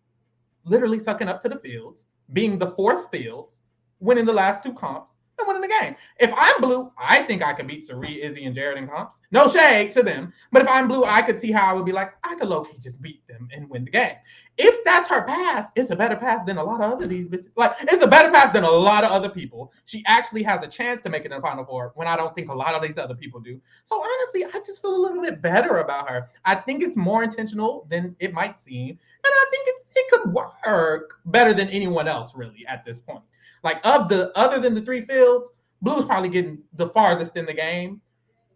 literally 0.65 0.99
sucking 0.99 1.29
up 1.29 1.41
to 1.41 1.49
the 1.49 1.59
fields, 1.59 2.07
being 2.33 2.59
the 2.59 2.71
fourth 2.73 3.11
fields, 3.11 3.63
winning 3.99 4.25
the 4.25 4.33
last 4.33 4.63
two 4.63 4.73
comps, 4.73 5.17
winning 5.51 5.69
the 5.69 5.75
game. 5.81 5.97
If 6.19 6.33
I'm 6.37 6.61
blue, 6.61 6.93
I 6.99 7.23
think 7.25 7.43
I 7.43 7.53
could 7.53 7.67
beat 7.67 7.85
Cirie, 7.85 8.23
Izzy, 8.23 8.45
and 8.45 8.55
Jared 8.55 8.79
in 8.79 8.89
comps. 8.89 9.21
No 9.31 9.49
shade 9.49 9.93
to 9.93 10.03
them. 10.03 10.33
But 10.53 10.63
if 10.63 10.69
I'm 10.69 10.89
blue, 10.89 11.05
I 11.05 11.23
could 11.23 11.39
see 11.39 11.51
how 11.53 11.71
I 11.71 11.73
would 11.73 11.85
be 11.85 11.93
like, 11.93 12.13
I 12.25 12.35
could 12.37 12.49
low-key 12.49 12.79
just 12.79 13.03
beat 13.03 13.27
them 13.29 13.49
and 13.53 13.69
win 13.69 13.85
the 13.85 13.91
game. 13.91 14.15
If 14.59 14.83
that's 14.85 15.09
her 15.09 15.23
path, 15.23 15.71
it's 15.75 15.91
a 15.91 15.97
better 15.97 16.17
path 16.17 16.47
than 16.47 16.59
a 16.59 16.65
lot 16.65 16.81
of 16.81 16.93
other 16.93 17.07
these 17.07 17.29
bitches. 17.29 17.51
Like, 17.57 17.77
it's 17.83 18.03
a 18.03 18.07
better 18.07 18.31
path 18.31 18.53
than 18.53 18.65
a 18.65 18.71
lot 18.71 19.05
of 19.05 19.11
other 19.11 19.29
people. 19.29 19.73
She 19.85 20.05
actually 20.07 20.43
has 20.43 20.63
a 20.63 20.69
chance 20.69 21.03
to 21.03 21.09
make 21.09 21.25
it 21.25 21.33
in 21.33 21.37
the 21.37 21.43
final 21.43 21.65
four 21.65 21.93
when 21.95 22.07
I 22.07 22.17
don't 22.17 22.35
think 22.35 22.51
a 22.51 22.55
lot 22.55 22.75
of 22.75 22.83
these 22.83 22.99
other 22.99 23.15
people 23.15 23.41
do. 23.41 23.61
So 23.85 24.03
honestly, 24.03 24.45
I 24.45 24.61
just 24.65 24.83
feel 24.83 24.95
a 24.95 25.01
little 25.01 25.23
bit 25.23 25.43
better 25.43 25.79
about 25.79 26.09
her. 26.09 26.27
I 26.45 26.55
think 26.55 26.83
it's 26.83 26.97
more 26.97 27.23
intentional 27.23 27.87
than 27.89 28.15
it 28.21 28.33
might 28.33 28.61
seem. 28.61 28.91
And 28.91 28.99
I 29.25 29.47
think 29.51 29.65
it's 29.69 29.91
it 29.95 30.11
could 30.11 30.33
work 30.33 31.15
better 31.27 31.53
than 31.53 31.69
anyone 31.69 32.09
else, 32.09 32.35
really, 32.35 32.65
at 32.69 32.85
this 32.85 32.99
point. 32.99 33.23
Like 33.63 33.85
of 33.87 34.09
the 34.09 34.37
other 34.39 34.59
than 34.59 34.75
the 34.75 34.81
three 34.83 35.01
fields, 35.03 35.53
Blue's 35.83 36.05
probably 36.05 36.29
getting 36.29 36.59
the 36.75 36.89
farthest 36.91 37.37
in 37.37 37.47
the 37.47 37.55
game. 37.55 38.01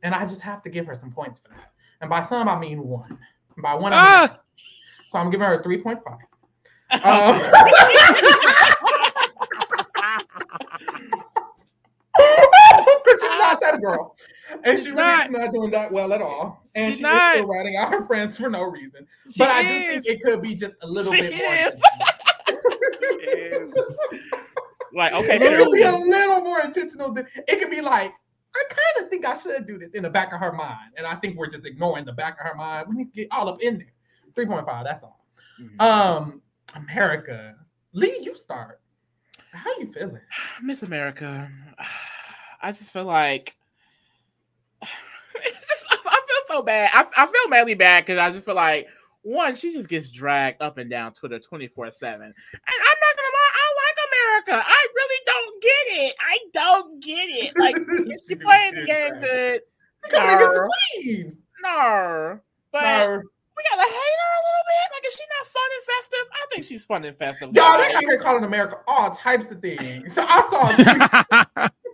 And 0.03 0.15
I 0.15 0.25
just 0.27 0.41
have 0.43 0.63
to 0.63 0.69
give 0.71 0.87
her 0.87 0.95
some 0.95 1.11
points 1.11 1.39
for 1.39 1.49
that. 1.51 1.73
And 2.01 2.11
by 2.11 2.23
some, 2.23 2.49
I 2.49 2.59
mean 2.59 2.83
one. 2.87 3.19
And 3.57 3.63
by 3.63 3.75
one, 3.75 3.93
I 3.93 3.97
mean 3.97 4.31
Ah! 4.31 4.41
so 5.11 5.19
I'm 5.19 5.31
giving 5.31 5.47
her 5.47 5.55
a 5.61 5.63
3.5. 5.63 5.99
Um, 6.95 7.01
she's 13.07 13.21
not 13.39 13.61
that 13.61 13.81
girl. 13.83 14.15
And 14.65 14.77
She's 14.77 14.85
she 14.87 14.91
really 14.91 15.03
not. 15.03 15.27
is 15.27 15.31
not 15.33 15.53
doing 15.53 15.71
that 15.71 15.91
well 15.93 16.13
at 16.13 16.21
all. 16.23 16.63
And 16.75 16.93
She's 16.93 16.99
she 16.99 17.03
not. 17.03 17.33
is 17.37 17.39
still 17.41 17.49
writing 17.49 17.77
out 17.77 17.91
her 17.93 18.07
friends 18.07 18.37
for 18.39 18.49
no 18.51 18.63
reason. 18.63 19.07
She 19.31 19.39
but 19.39 19.51
I 19.51 19.63
do 19.63 19.89
think 19.89 20.07
it 20.07 20.23
could 20.23 20.43
be 20.43 20.55
just 20.55 20.75
a 20.83 20.87
little 20.87 21.13
She 21.13 21.21
bit 21.23 21.35
more. 21.35 22.61
like, 24.95 25.13
okay, 25.13 25.37
it 25.37 25.57
could 25.57 25.73
be 25.73 25.83
a 25.83 25.93
little 25.93 26.41
more 26.41 26.61
intentional 26.61 27.13
than 27.13 27.27
it 27.49 27.59
could 27.59 27.71
be 27.71 27.81
like, 27.81 28.13
I 28.55 28.63
kind 28.69 29.05
of 29.05 29.11
think 29.11 29.27
I 29.27 29.37
should 29.37 29.67
do 29.67 29.79
this 29.79 29.91
in 29.93 30.03
the 30.03 30.11
back 30.11 30.33
of 30.33 30.41
her 30.41 30.53
mind. 30.53 30.93
And 30.97 31.07
I 31.07 31.17
think 31.17 31.37
we're 31.37 31.49
just 31.49 31.67
ignoring 31.67 32.05
the 32.05 32.13
back 32.13 32.39
of 32.41 32.47
her 32.47 32.55
mind. 32.55 32.87
We 32.89 32.97
need 32.97 33.09
to 33.09 33.15
get 33.15 33.29
all 33.33 33.49
up 33.49 33.61
in 33.63 33.79
there. 33.79 34.47
3.5, 34.47 34.85
that's 34.85 35.03
all. 35.03 35.25
Mhm. 35.61 35.81
Um, 35.81 36.43
America. 36.75 37.57
Lee, 37.93 38.21
you 38.23 38.35
start. 38.35 38.81
How 39.53 39.71
you 39.79 39.93
feeling? 39.93 40.21
Miss 40.63 40.83
America. 40.83 41.51
I 42.63 42.73
just 42.73 42.93
feel 42.93 43.05
like 43.05 43.55
it's 44.83 45.69
just 45.69 45.85
I 45.91 45.97
feel 45.97 46.57
so 46.57 46.63
bad. 46.63 46.91
I, 46.93 47.05
I 47.17 47.27
feel 47.27 47.49
mainly 47.49 47.75
bad 47.75 48.07
because 48.07 48.19
I 48.19 48.31
just 48.31 48.45
feel 48.45 48.55
like 48.55 48.87
one, 49.23 49.55
she 49.55 49.73
just 49.73 49.89
gets 49.89 50.11
dragged 50.11 50.61
up 50.61 50.79
and 50.79 50.91
down 50.91 51.13
Twitter 51.13 51.39
twenty 51.39 51.67
four 51.67 51.91
seven, 51.91 52.23
and 52.23 52.35
I'm 52.35 52.99
not 53.01 53.17
gonna 53.17 53.34
lie, 53.34 53.34
I 53.34 53.34
like 53.34 53.34
America. 54.35 54.65
I 54.67 54.87
really 54.95 55.21
don't 55.27 55.63
get 55.63 55.71
it. 55.71 56.15
I 56.21 56.39
don't 56.53 57.03
get 57.03 57.29
it. 57.29 57.59
Like 57.59 57.77
is 58.15 58.27
she 58.29 58.35
playing 58.35 58.75
the 58.75 58.87
game 58.87 59.15
good? 59.21 59.63
Because 60.03 60.69
No. 61.63 62.41
But 62.73 62.83
No. 62.83 63.23
we 63.57 63.65
gotta 63.71 63.89
hate 63.91 64.19
her 64.21 64.35
a 64.35 64.43
little 64.45 64.67
bit. 64.67 64.87
Like, 64.93 65.07
is 65.07 65.15
she 65.15 65.25
not 65.39 65.47
fun 65.47 65.71
and 65.75 65.85
festive? 65.85 66.29
I 66.33 66.47
think 66.53 66.67
she's 66.67 66.85
fun 66.85 67.05
and 67.05 67.17
festive. 67.17 67.55
Y'all, 67.55 67.79
they 67.79 67.95
out 67.95 68.03
here 68.03 68.19
calling 68.19 68.45
America 68.45 68.81
all 68.87 69.11
types 69.11 69.51
of 69.51 69.61
things. 69.61 70.15
So 70.15 70.25
I 70.27 70.43
saw. 70.51 71.69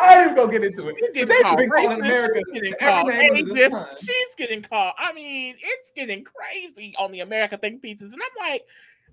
I 0.00 0.26
ain't 0.26 0.36
gonna 0.36 0.52
get 0.52 0.64
into 0.64 0.88
it. 0.88 0.96
But 1.00 1.14
getting 1.14 1.42
called 1.42 1.70
calling 1.70 2.00
America 2.00 2.40
she's 2.46 2.52
getting 2.52 2.74
called 2.78 3.08
name 3.08 3.30
under 3.30 3.44
the 3.44 3.60
ageist, 3.60 3.98
she's 4.00 4.34
getting 4.36 4.62
called. 4.62 4.94
I 4.98 5.12
mean, 5.12 5.56
it's 5.62 5.90
getting 5.94 6.24
crazy 6.24 6.94
on 6.98 7.12
the 7.12 7.20
America 7.20 7.58
think 7.58 7.82
pieces, 7.82 8.12
and 8.12 8.20
I'm 8.22 8.50
like, 8.50 8.62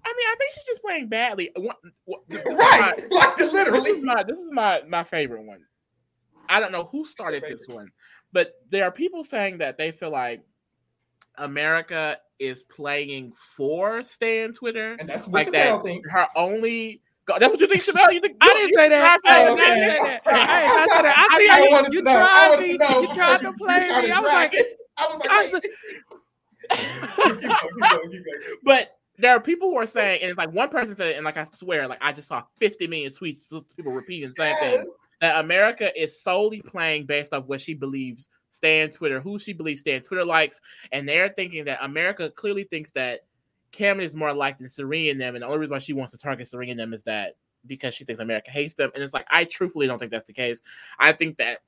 I 0.05 0.13
mean, 0.17 0.27
I 0.27 0.35
think 0.37 0.51
she's 0.53 0.65
just 0.65 0.81
playing 0.81 1.07
badly. 1.07 1.51
One- 1.55 1.75
one- 2.05 2.21
this 2.27 2.41
is 2.41 2.45
Right, 2.55 2.93
like 2.97 3.07
the 3.07 3.15
My, 3.15 3.33
this 3.37 3.53
literally. 3.53 3.91
is 3.91 4.03
my 4.03 4.23
this 4.23 4.37
is 4.39 4.51
my 4.51 4.81
my 4.87 5.03
favorite 5.03 5.43
one. 5.43 5.61
I 6.49 6.59
don't 6.59 6.71
know 6.71 6.85
who 6.91 7.05
started 7.05 7.43
this 7.47 7.67
one, 7.67 7.91
but 8.33 8.53
there 8.69 8.83
are 8.85 8.91
people 8.91 9.23
saying 9.23 9.59
that 9.59 9.77
they 9.77 9.91
feel 9.91 10.09
like 10.11 10.41
America 11.37 12.17
is 12.39 12.63
playing 12.63 13.33
for 13.33 14.01
Stan 14.03 14.53
Twitter. 14.53 14.95
And 14.99 15.07
that's 15.07 15.27
what 15.27 15.33
Like 15.33 15.47
Chapell 15.47 15.53
that, 15.53 15.83
thinks. 15.83 16.09
her 16.11 16.27
only. 16.35 17.01
That's 17.27 17.51
what 17.51 17.59
you 17.59 17.67
think, 17.67 17.83
Chanel? 17.83 18.11
You 18.11 18.21
think 18.21 18.37
I 18.41 18.53
didn't 18.53 18.73
say 18.75 18.89
that. 18.89 19.19
I 19.23 19.45
did 19.45 19.55
not 19.57 19.67
say 19.67 19.79
that. 19.79 20.21
I 20.25 20.61
did 20.61 20.67
not 20.67 20.89
say 20.89 21.01
that. 21.03 21.15
I 21.17 21.37
see 21.37 21.47
I 21.49 21.51
how 21.51 21.63
you, 21.63 21.71
wanted 21.71 21.93
you 21.93 21.99
to 21.99 22.05
know. 22.05 22.17
I 22.17 22.47
tried 22.47 22.59
me. 22.59 22.77
know 22.77 23.01
You 23.01 23.13
tried 23.13 23.41
to 23.41 23.53
play 23.53 23.79
me. 24.01 24.11
I 24.11 24.19
was 24.19 24.31
like. 24.31 24.55
I 24.97 25.43
was 25.45 25.53
like. 25.53 25.65
But 28.63 28.97
there 29.19 29.35
are 29.35 29.39
people 29.39 29.69
who 29.69 29.77
are 29.77 29.85
saying, 29.85 30.21
and 30.21 30.29
it's 30.29 30.37
like 30.37 30.53
one 30.53 30.69
person 30.69 30.95
said 30.95 31.09
it, 31.09 31.15
and 31.17 31.25
like 31.25 31.37
I 31.37 31.43
swear, 31.43 31.87
like 31.87 31.99
I 32.01 32.13
just 32.13 32.29
saw 32.29 32.43
50 32.59 32.87
million 32.87 33.11
tweets, 33.11 33.51
people 33.75 33.91
repeating 33.91 34.29
the 34.29 34.35
same 34.35 34.55
thing. 34.57 34.87
That 35.21 35.43
America 35.43 35.91
is 36.01 36.21
solely 36.21 36.61
playing 36.61 37.05
based 37.05 37.33
off 37.33 37.45
what 37.45 37.59
she 37.59 37.73
believes 37.73 38.29
Stan 38.51 38.89
Twitter, 38.89 39.19
who 39.19 39.37
she 39.37 39.51
believes 39.51 39.81
Stan 39.81 40.01
Twitter 40.01 40.23
likes, 40.23 40.61
and 40.93 41.07
they're 41.07 41.29
thinking 41.29 41.65
that 41.65 41.83
America 41.83 42.29
clearly 42.29 42.63
thinks 42.63 42.93
that 42.93 43.21
Cameron 43.73 44.05
is 44.05 44.15
more 44.15 44.33
liked 44.33 44.59
than 44.59 44.69
Serene 44.69 45.11
and 45.11 45.21
them, 45.21 45.35
and 45.35 45.43
the 45.43 45.47
only 45.47 45.59
reason 45.59 45.71
why 45.71 45.79
she 45.79 45.93
wants 45.93 46.13
to 46.13 46.17
target 46.17 46.47
Serene 46.47 46.71
and 46.71 46.79
them 46.79 46.93
is 46.93 47.03
that 47.03 47.35
because 47.65 47.93
she 47.93 48.05
thinks 48.05 48.21
America 48.21 48.51
hates 48.51 48.73
them. 48.75 48.89
And 48.93 49.03
it's 49.03 49.13
like 49.13 49.27
I 49.29 49.43
truthfully 49.43 49.87
don't 49.87 49.99
think 49.99 50.11
that's 50.11 50.25
the 50.25 50.33
case. 50.33 50.61
I 50.97 51.11
think 51.11 51.37
that 51.37 51.59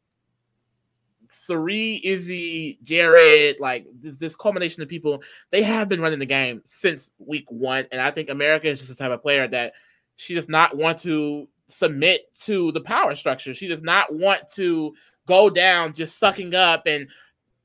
Cirie, 1.32 2.02
Izzy, 2.04 2.80
Jared, 2.84 3.58
like 3.60 3.86
this, 4.02 4.18
this 4.18 4.36
culmination 4.36 4.84
of 4.84 4.90
people, 4.90 5.24
they 5.52 5.64
have 5.64 5.90
been 5.90 6.02
running 6.02 6.20
the 6.20 6.26
game 6.26 6.62
since 6.66 7.10
week 7.18 7.46
one. 7.50 7.86
And 7.92 8.02
I 8.02 8.12
think 8.12 8.30
America 8.30 8.68
is 8.68 8.80
just 8.80 8.90
the 8.90 8.96
type 8.96 9.12
of 9.12 9.22
player 9.22 9.48
that 9.48 9.74
she 10.18 10.36
does 10.36 10.50
not 10.50 10.76
want 10.78 11.00
to 11.00 11.48
submit 11.68 12.34
to 12.44 12.72
the 12.74 12.82
power 12.82 13.16
structure. 13.16 13.54
She 13.54 13.68
does 13.68 13.82
not 13.82 14.14
want 14.14 14.48
to 14.56 14.94
go 15.26 15.50
down 15.50 15.94
just 15.94 16.20
sucking 16.20 16.54
up 16.54 16.84
and 16.86 17.08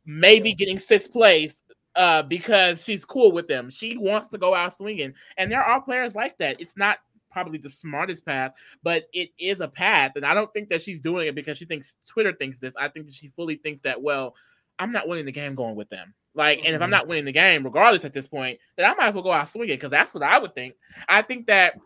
maybe 0.05 0.55
getting 0.55 0.79
sixth 0.79 1.13
place 1.13 1.61
uh, 1.97 2.23
because 2.23 2.85
she's 2.85 3.05
cool 3.05 3.33
with 3.33 3.49
them. 3.49 3.71
She 3.71 3.97
wants 3.97 4.29
to 4.29 4.39
go 4.39 4.55
out 4.55 4.75
swinging. 4.75 5.15
And 5.37 5.51
there 5.51 5.63
are 5.63 5.81
players 5.81 6.15
like 6.15 6.39
that. 6.39 6.61
It's 6.61 6.77
not 6.77 6.99
probably 7.37 7.59
the 7.59 7.69
smartest 7.69 8.25
path, 8.25 8.53
but 8.83 9.09
it 9.13 9.29
is 9.39 9.61
a 9.61 9.69
path. 9.69 10.13
And 10.17 10.25
I 10.25 10.33
don't 10.33 10.51
think 10.55 10.71
that 10.71 10.81
she's 10.81 11.01
doing 11.01 11.27
it 11.29 11.35
because 11.35 11.59
she 11.59 11.67
thinks 11.67 11.97
Twitter 12.09 12.33
thinks 12.33 12.59
this. 12.59 12.75
I 12.81 12.89
think 12.89 13.05
that 13.05 13.15
she 13.15 13.29
fully 13.37 13.57
thinks 13.57 13.83
that, 13.83 14.01
well, 14.01 14.35
I'm 14.79 14.91
not 14.91 15.07
winning 15.07 15.27
the 15.27 15.33
game 15.33 15.55
going 15.55 15.77
with 15.77 15.91
them. 15.91 16.15
Like, 16.35 16.61
and 16.65 16.69
if 16.69 16.75
I'm 16.77 16.81
Mm-hmm. 16.87 16.91
not 16.93 17.09
winning 17.09 17.27
the 17.27 17.33
game, 17.33 17.63
regardless 17.63 18.07
at 18.07 18.15
this 18.15 18.27
point, 18.27 18.59
then 18.77 18.91
I 18.91 18.95
might 18.95 19.09
as 19.09 19.15
well 19.15 19.23
go 19.23 19.33
out 19.33 19.51
swinging 19.51 19.77
because 19.77 19.91
that's 19.91 20.15
what 20.15 20.23
I 20.23 20.39
would 20.39 20.55
think. 20.55 20.77
I 21.09 21.21
think 21.21 21.47
that 21.49 21.79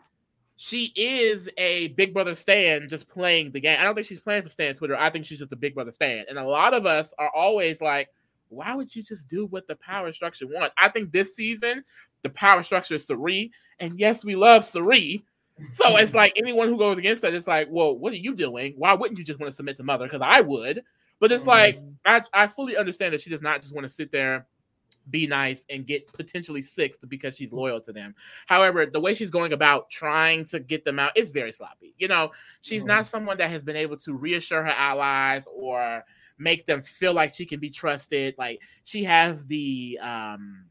she 0.55 0.93
is 0.95 1.49
a 1.57 1.89
Big 1.89 2.13
Brother 2.13 2.33
Stan 2.33 2.87
just 2.87 3.09
playing 3.09 3.51
the 3.51 3.59
game. 3.59 3.77
I 3.77 3.83
don't 3.83 3.95
think 3.95 4.07
she's 4.07 4.21
playing 4.21 4.43
for 4.43 4.49
Stan 4.49 4.73
Twitter. 4.75 4.95
I 4.95 5.09
think 5.09 5.25
she's 5.25 5.39
just 5.39 5.51
a 5.51 5.57
Big 5.57 5.75
Brother 5.75 5.91
Stan. 5.91 6.25
And 6.29 6.37
a 6.39 6.45
lot 6.45 6.73
of 6.73 6.85
us 6.85 7.13
are 7.19 7.31
always 7.35 7.81
like, 7.81 8.07
why 8.47 8.73
would 8.73 8.95
you 8.95 9.03
just 9.03 9.27
do 9.27 9.47
what 9.47 9.67
the 9.67 9.75
power 9.75 10.13
structure 10.13 10.47
wants? 10.47 10.73
I 10.77 10.87
think 10.87 11.11
this 11.11 11.35
season, 11.35 11.83
the 12.21 12.29
power 12.29 12.63
structure 12.63 12.95
is 12.95 13.07
Cirie. 13.07 13.51
And 13.79 13.99
yes, 13.99 14.23
we 14.23 14.35
love 14.35 14.63
Cirie. 14.63 15.23
So 15.73 15.97
it's 15.97 16.13
like 16.13 16.33
anyone 16.35 16.67
who 16.67 16.77
goes 16.77 16.97
against 16.97 17.21
that, 17.21 17.33
it's 17.33 17.47
like, 17.47 17.67
well, 17.69 17.95
what 17.95 18.13
are 18.13 18.17
you 18.17 18.35
doing? 18.35 18.73
Why 18.77 18.93
wouldn't 18.93 19.17
you 19.17 19.25
just 19.25 19.39
want 19.39 19.51
to 19.51 19.55
submit 19.55 19.77
to 19.77 19.83
mother? 19.83 20.05
Because 20.05 20.21
I 20.23 20.41
would. 20.41 20.83
But 21.19 21.31
it's 21.31 21.45
like, 21.45 21.79
I, 22.05 22.23
I 22.33 22.47
fully 22.47 22.77
understand 22.77 23.13
that 23.13 23.21
she 23.21 23.29
does 23.29 23.41
not 23.41 23.61
just 23.61 23.73
want 23.73 23.85
to 23.85 23.93
sit 23.93 24.11
there, 24.11 24.47
be 25.09 25.27
nice, 25.27 25.63
and 25.69 25.85
get 25.85 26.11
potentially 26.11 26.61
sixth 26.63 27.07
because 27.07 27.35
she's 27.35 27.51
loyal 27.51 27.79
to 27.81 27.93
them. 27.93 28.15
However, 28.47 28.85
the 28.87 28.99
way 28.99 29.13
she's 29.13 29.29
going 29.29 29.53
about 29.53 29.89
trying 29.89 30.45
to 30.45 30.59
get 30.59 30.83
them 30.83 30.97
out 30.97 31.15
is 31.15 31.29
very 31.31 31.51
sloppy. 31.51 31.93
You 31.97 32.07
know, 32.07 32.31
she's 32.61 32.85
not 32.85 33.05
someone 33.05 33.37
that 33.37 33.51
has 33.51 33.63
been 33.63 33.75
able 33.75 33.97
to 33.97 34.13
reassure 34.13 34.63
her 34.63 34.69
allies 34.69 35.47
or 35.53 36.03
make 36.39 36.65
them 36.65 36.81
feel 36.81 37.13
like 37.13 37.35
she 37.35 37.45
can 37.45 37.59
be 37.59 37.69
trusted. 37.69 38.35
Like 38.37 38.59
she 38.83 39.03
has 39.03 39.45
the 39.45 39.99
um 40.01 40.65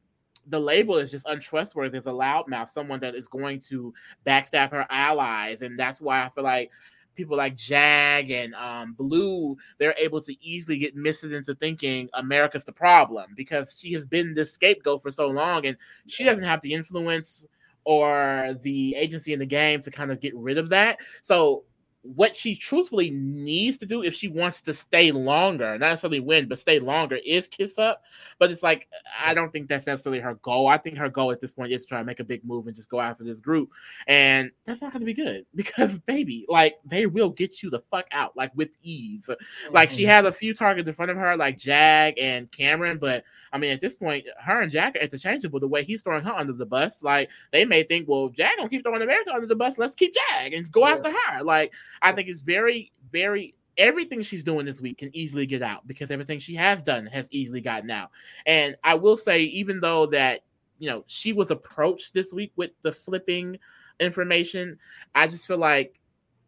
the 0.51 0.61
label 0.61 0.99
is 0.99 1.11
just 1.11 1.27
untrustworthy 1.27 1.99
as 1.99 2.07
a 2.07 2.11
loudmouth, 2.11 2.69
someone 2.69 3.01
that 3.01 3.15
is 3.15 3.29
going 3.29 3.61
to 3.61 3.95
backstab 4.27 4.71
her 4.73 4.87
allies, 4.91 5.63
and 5.63 5.79
that's 5.79 6.01
why 6.01 6.23
I 6.23 6.29
feel 6.31 6.45
like 6.45 6.71
people 7.15 7.37
like 7.37 7.55
Jag 7.55 8.31
and 8.31 8.55
um, 8.55 8.95
Blue, 8.95 9.57
they're 9.79 9.95
able 9.99 10.21
to 10.23 10.35
easily 10.45 10.79
get 10.79 10.97
misled 10.97 11.33
into 11.33 11.55
thinking 11.55 12.09
America's 12.15 12.65
the 12.65 12.73
problem 12.73 13.33
because 13.37 13.77
she 13.79 13.93
has 13.93 14.07
been 14.07 14.35
this 14.35 14.53
scapegoat 14.53 15.03
for 15.03 15.11
so 15.11 15.29
long, 15.29 15.67
and 15.67 15.77
she 16.07 16.25
doesn't 16.25 16.45
have 16.45 16.61
the 16.61 16.75
influence 16.75 17.47
or 17.85 18.57
the 18.63 18.95
agency 18.95 19.33
in 19.33 19.39
the 19.39 19.47
game 19.47 19.81
to 19.83 19.91
kind 19.91 20.11
of 20.11 20.21
get 20.21 20.35
rid 20.35 20.59
of 20.59 20.69
that. 20.69 20.99
So 21.23 21.65
what 22.03 22.35
she 22.35 22.55
truthfully 22.55 23.11
needs 23.11 23.77
to 23.79 23.87
do 23.87 24.03
if 24.03 24.15
she 24.15 24.29
wants 24.29 24.63
to 24.63 24.73
stay 24.73 25.13
longer, 25.13 25.77
not 25.79 25.91
necessarily 25.91 26.21
win, 26.21 26.49
but 26.49 26.59
stay 26.59 26.79
longer, 26.79 27.19
is 27.27 27.47
kiss 27.47 27.79
up. 27.79 28.03
But 28.39 28.51
it's 28.51 28.63
like 28.63 28.89
I 29.23 29.35
don't 29.35 29.53
think 29.53 29.69
that's 29.69 29.87
necessarily 29.87 30.21
her 30.21 30.35
goal. 30.37 30.69
I 30.69 30.79
think 30.79 30.97
her 30.97 31.11
goal 31.11 31.31
at 31.31 31.41
this 31.41 31.53
point 31.53 31.73
is 31.73 31.83
to 31.83 31.89
try 31.89 31.99
to 31.99 32.05
make 32.05 32.21
a 32.21 32.25
big 32.25 32.45
move 32.45 32.67
and 32.67 32.75
just 32.75 32.89
go 32.89 33.01
after 33.01 33.23
this 33.23 33.41
group, 33.41 33.71
and 34.07 34.51
that's 34.65 34.81
not 34.81 34.93
going 34.93 35.01
to 35.01 35.07
be 35.07 35.15
good 35.15 35.45
because 35.55 35.99
baby, 35.99 36.47
like 36.49 36.77
they 36.85 37.05
will 37.07 37.31
get 37.31 37.63
you 37.63 37.69
the 37.69 37.83
fuck 37.91 38.07
out 38.13 38.37
like 38.37 38.53
with 38.55 38.71
ease. 38.83 39.29
Like 39.71 39.91
she 39.91 40.03
mm-hmm. 40.03 40.11
has 40.11 40.25
a 40.25 40.33
few 40.33 40.55
targets 40.55 40.89
in 40.89 40.95
front 40.95 41.11
of 41.11 41.19
her, 41.19 41.37
like 41.37 41.59
Jag 41.59 42.19
and 42.19 42.51
Cameron, 42.51 42.99
but 42.99 43.25
I 43.53 43.59
mean 43.59 43.73
at 43.73 43.81
this 43.83 43.97
point, 43.97 44.25
her 44.39 44.63
and 44.63 44.73
Jag 44.73 44.97
are 44.97 45.01
interchangeable. 45.01 45.61
The 45.61 45.69
way 45.69 45.85
he's 45.85 46.03
throwing 46.03 46.25
her 46.25 46.33
under 46.33 46.55
the 46.55 46.67
bus, 46.67 47.03
like 47.03 47.29
they 47.53 47.67
may 47.67 47.83
think, 47.83 48.09
well, 48.09 48.31
Jag 48.31 48.57
don't 48.57 48.71
keep 48.71 48.83
throwing 48.83 49.03
America 49.03 49.35
under 49.35 49.47
the 49.47 49.57
bus. 49.57 49.77
Let's 49.77 49.95
keep 49.95 50.15
Jag 50.15 50.55
and 50.55 50.71
go 50.73 50.87
Yeah. 50.87 50.95
after 50.95 51.11
her. 51.11 51.45
Like 51.45 51.73
I 52.03 52.13
think 52.13 52.29
it's 52.29 52.41
very, 52.41 52.93
very 53.11 53.55
everything 53.81 54.21
she's 54.21 54.45
doing 54.45 54.67
this 54.67 54.81
week 54.81 54.99
can 54.99 55.15
easily 55.17 55.47
get 55.47 55.63
out 55.63 55.87
because 55.87 56.11
everything 56.11 56.39
she 56.39 56.55
has 56.55 56.83
done 56.83 57.07
has 57.07 57.29
easily 57.31 57.61
gotten 57.61 57.91
out. 57.91 58.11
And 58.47 58.77
I 58.85 58.95
will 58.95 59.17
say, 59.17 59.43
even 59.45 59.81
though 59.81 60.07
that 60.07 60.43
you 60.79 60.91
know 60.91 61.05
she 61.07 61.33
was 61.33 61.51
approached 61.51 62.15
this 62.15 62.33
week 62.33 62.53
with 62.57 62.71
the 62.83 62.93
flipping 62.93 63.59
information, 63.99 64.79
I 65.15 65.27
just 65.27 65.47
feel 65.47 65.59
like 65.59 65.99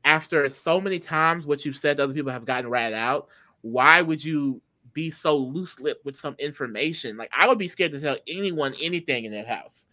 after 0.04 0.48
so 0.48 0.80
many 0.80 0.98
times 0.98 1.46
what 1.46 1.64
you've 1.64 1.76
said, 1.76 2.00
other 2.00 2.14
people 2.14 2.32
have 2.32 2.44
gotten 2.44 2.70
ratted 2.70 2.98
out. 2.98 3.28
Why 3.62 4.02
would 4.02 4.22
you 4.22 4.60
be 4.92 5.08
so 5.10 5.36
loose 5.36 5.80
lipped 5.80 6.04
with 6.04 6.16
some 6.16 6.34
information? 6.38 7.16
Like 7.16 7.30
I 7.36 7.48
would 7.48 7.58
be 7.58 7.68
scared 7.68 7.92
to 7.92 8.00
tell 8.00 8.16
anyone 8.26 8.74
anything 8.80 9.24
in 9.24 9.32
that 9.32 9.46
house. 9.46 9.86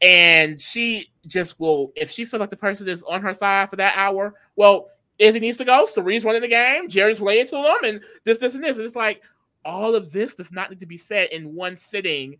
And 0.00 0.60
she 0.60 1.10
just 1.26 1.58
will, 1.58 1.92
if 1.96 2.10
she 2.10 2.24
feels 2.24 2.40
like 2.40 2.50
the 2.50 2.56
person 2.56 2.88
is 2.88 3.02
on 3.02 3.20
her 3.22 3.32
side 3.34 3.68
for 3.70 3.76
that 3.76 3.96
hour, 3.96 4.34
well, 4.56 4.88
if 5.18 5.34
he 5.34 5.40
needs 5.40 5.56
to 5.58 5.64
go, 5.64 5.86
Cirie's 5.86 6.24
running 6.24 6.42
the 6.42 6.48
game, 6.48 6.88
Jerry's 6.88 7.20
laying 7.20 7.48
to 7.48 7.56
him, 7.56 7.84
and 7.84 8.00
this, 8.24 8.38
this, 8.38 8.54
and 8.54 8.62
this. 8.62 8.76
And 8.76 8.86
it's 8.86 8.94
like 8.94 9.22
all 9.64 9.96
of 9.96 10.12
this 10.12 10.36
does 10.36 10.52
not 10.52 10.70
need 10.70 10.80
to 10.80 10.86
be 10.86 10.96
said 10.96 11.30
in 11.30 11.54
one 11.54 11.74
sitting. 11.74 12.38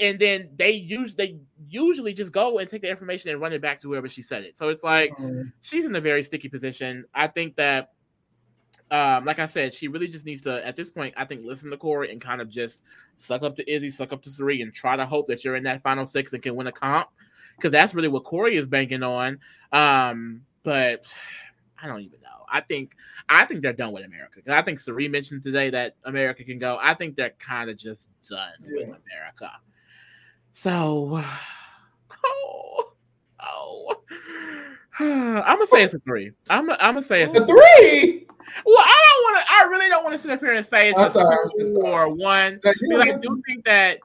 And 0.00 0.18
then 0.18 0.50
they 0.56 0.72
use 0.72 1.14
they 1.14 1.36
usually 1.68 2.14
just 2.14 2.32
go 2.32 2.58
and 2.58 2.68
take 2.68 2.82
the 2.82 2.88
information 2.90 3.30
and 3.30 3.40
run 3.40 3.52
it 3.52 3.60
back 3.60 3.80
to 3.80 3.88
whoever 3.88 4.08
she 4.08 4.22
said 4.22 4.44
it. 4.44 4.56
So 4.56 4.68
it's 4.68 4.82
like 4.82 5.10
Mhm. 5.16 5.52
she's 5.62 5.84
in 5.84 5.94
a 5.94 6.00
very 6.00 6.22
sticky 6.22 6.48
position. 6.48 7.04
I 7.14 7.26
think 7.26 7.56
that, 7.56 7.92
um, 8.94 9.24
like 9.24 9.40
I 9.40 9.46
said, 9.46 9.74
she 9.74 9.88
really 9.88 10.06
just 10.06 10.24
needs 10.24 10.42
to, 10.42 10.64
at 10.64 10.76
this 10.76 10.88
point, 10.88 11.14
I 11.16 11.24
think, 11.24 11.44
listen 11.44 11.68
to 11.72 11.76
Cory 11.76 12.12
and 12.12 12.20
kind 12.20 12.40
of 12.40 12.48
just 12.48 12.84
suck 13.16 13.42
up 13.42 13.56
to 13.56 13.68
Izzy, 13.68 13.90
suck 13.90 14.12
up 14.12 14.22
to 14.22 14.30
Cirie, 14.30 14.62
and 14.62 14.72
try 14.72 14.94
to 14.94 15.04
hope 15.04 15.26
that 15.26 15.44
you're 15.44 15.56
in 15.56 15.64
that 15.64 15.82
final 15.82 16.06
six 16.06 16.32
and 16.32 16.40
can 16.40 16.54
win 16.54 16.68
a 16.68 16.72
comp. 16.72 17.08
Because 17.56 17.72
that's 17.72 17.92
really 17.92 18.06
what 18.06 18.22
Cory 18.22 18.56
is 18.56 18.66
banking 18.66 19.02
on. 19.02 19.40
Um, 19.72 20.42
but 20.62 21.12
I 21.82 21.88
don't 21.88 22.02
even 22.02 22.20
know. 22.20 22.28
I 22.48 22.60
think 22.60 22.92
I 23.28 23.44
think 23.46 23.62
they're 23.62 23.72
done 23.72 23.90
with 23.90 24.04
America. 24.04 24.40
I 24.48 24.62
think 24.62 24.78
Cirie 24.78 25.08
mentioned 25.08 25.42
today 25.42 25.70
that 25.70 25.96
America 26.04 26.44
can 26.44 26.60
go. 26.60 26.78
I 26.80 26.94
think 26.94 27.16
they're 27.16 27.34
kind 27.40 27.68
of 27.68 27.76
just 27.76 28.10
done 28.30 28.52
with 28.60 28.84
America. 28.84 29.50
So, 30.52 31.20
oh, 32.24 32.92
oh, 33.40 33.96
I'm 35.00 35.42
gonna 35.42 35.66
say 35.66 35.82
it's 35.82 35.94
a 35.94 35.98
three. 36.00 36.32
I'm 36.48 36.70
I'm 36.70 36.94
gonna 36.94 37.02
say 37.02 37.22
it's 37.22 37.34
a 37.34 37.40
The 37.40 37.46
three. 37.46 38.26
well, 38.64 38.78
I 38.78 39.04
don't 39.08 39.34
want 39.34 39.46
to. 39.46 39.52
I 39.52 39.64
really 39.68 39.88
don't 39.88 40.04
want 40.04 40.14
to 40.14 40.20
sit 40.20 40.30
up 40.30 40.40
here 40.40 40.52
and 40.52 40.64
say 40.64 40.90
it's 40.90 40.98
I'm 40.98 41.10
a 41.10 41.14
sorry, 41.14 41.50
two 41.58 41.80
or 41.82 42.08
one 42.14 42.60
because 42.62 42.76
I 43.00 43.12
do 43.12 43.42
think 43.46 43.64
that 43.64 43.98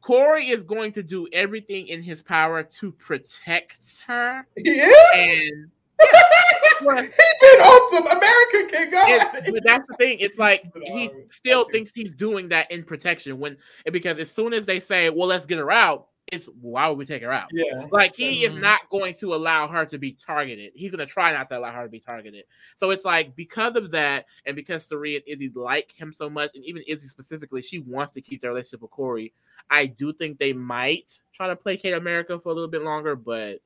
Cory 0.00 0.50
is 0.50 0.62
going 0.62 0.92
to 0.92 1.02
do 1.02 1.28
everything 1.32 1.88
in 1.88 2.02
his 2.02 2.22
power 2.22 2.62
to 2.62 2.92
protect 2.92 4.02
her. 4.06 4.46
Yeah. 4.56 4.90
And 5.14 5.70
he's 6.00 7.10
been 7.40 7.60
on 7.60 7.90
some 7.92 8.06
American 8.06 8.40
it, 8.72 9.52
but 9.52 9.62
that's 9.64 9.88
the 9.88 9.94
thing. 9.96 10.18
It's 10.20 10.38
like 10.38 10.64
he 10.84 11.10
still 11.30 11.66
thinks 11.70 11.92
he's 11.94 12.14
doing 12.14 12.48
that 12.48 12.70
in 12.70 12.84
protection 12.84 13.38
when 13.38 13.56
because 13.90 14.18
as 14.18 14.30
soon 14.30 14.52
as 14.52 14.66
they 14.66 14.80
say, 14.80 15.10
"Well, 15.10 15.28
let's 15.28 15.46
get 15.46 15.58
her 15.58 15.70
out," 15.70 16.08
it's 16.32 16.46
why 16.60 16.88
would 16.88 16.98
we 16.98 17.04
take 17.04 17.22
her 17.22 17.32
out? 17.32 17.48
Yeah. 17.52 17.86
Like 17.90 18.14
he 18.14 18.44
is 18.44 18.52
Mhm. 18.52 18.60
not 18.60 18.88
going 18.90 19.14
to 19.14 19.34
allow 19.34 19.66
her 19.68 19.84
to 19.86 19.98
be 19.98 20.12
targeted. 20.12 20.72
He's 20.74 20.90
going 20.90 21.06
to 21.06 21.12
try 21.12 21.32
not 21.32 21.48
to 21.50 21.58
allow 21.58 21.72
her 21.72 21.84
to 21.84 21.88
be 21.88 22.00
targeted. 22.00 22.44
So 22.76 22.90
it's 22.90 23.04
like 23.04 23.34
because 23.36 23.76
of 23.76 23.90
that, 23.90 24.26
and 24.46 24.54
because 24.56 24.86
Cirie 24.86 25.16
and 25.16 25.24
Izzy 25.26 25.50
like 25.54 25.92
him 25.92 26.12
so 26.12 26.30
much, 26.30 26.50
and 26.54 26.64
even 26.64 26.82
Izzy 26.86 27.08
specifically, 27.08 27.62
she 27.62 27.78
wants 27.80 28.12
to 28.12 28.20
keep 28.20 28.42
their 28.42 28.50
relationship 28.50 28.82
with 28.82 28.90
Cory. 28.90 29.32
I 29.70 29.86
do 29.86 30.12
think 30.12 30.38
they 30.38 30.52
might 30.52 31.20
try 31.32 31.48
to 31.48 31.56
placate 31.56 31.94
America 31.94 32.38
for 32.38 32.50
a 32.50 32.54
little 32.54 32.70
bit 32.70 32.82
longer, 32.82 33.16
but 33.16 33.60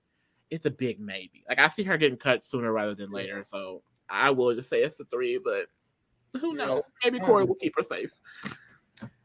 it's 0.50 0.66
a 0.66 0.70
big 0.70 1.00
maybe. 1.00 1.44
Like 1.48 1.58
I 1.58 1.68
see 1.68 1.82
her 1.84 1.96
getting 1.96 2.18
cut 2.18 2.44
sooner 2.44 2.72
rather 2.72 2.94
than 2.94 3.10
later. 3.10 3.42
So 3.44 3.82
I 4.08 4.30
will 4.30 4.54
just 4.54 4.68
say 4.68 4.82
it's 4.82 5.00
a 5.00 5.04
three, 5.06 5.38
but 5.38 5.66
who 6.40 6.56
Yeah. 6.56 6.66
knows? 6.66 6.82
Maybe 7.02 7.18
Cory 7.20 7.44
will 7.44 7.54
keep 7.56 7.74
her 7.76 7.82
safe. 7.82 8.10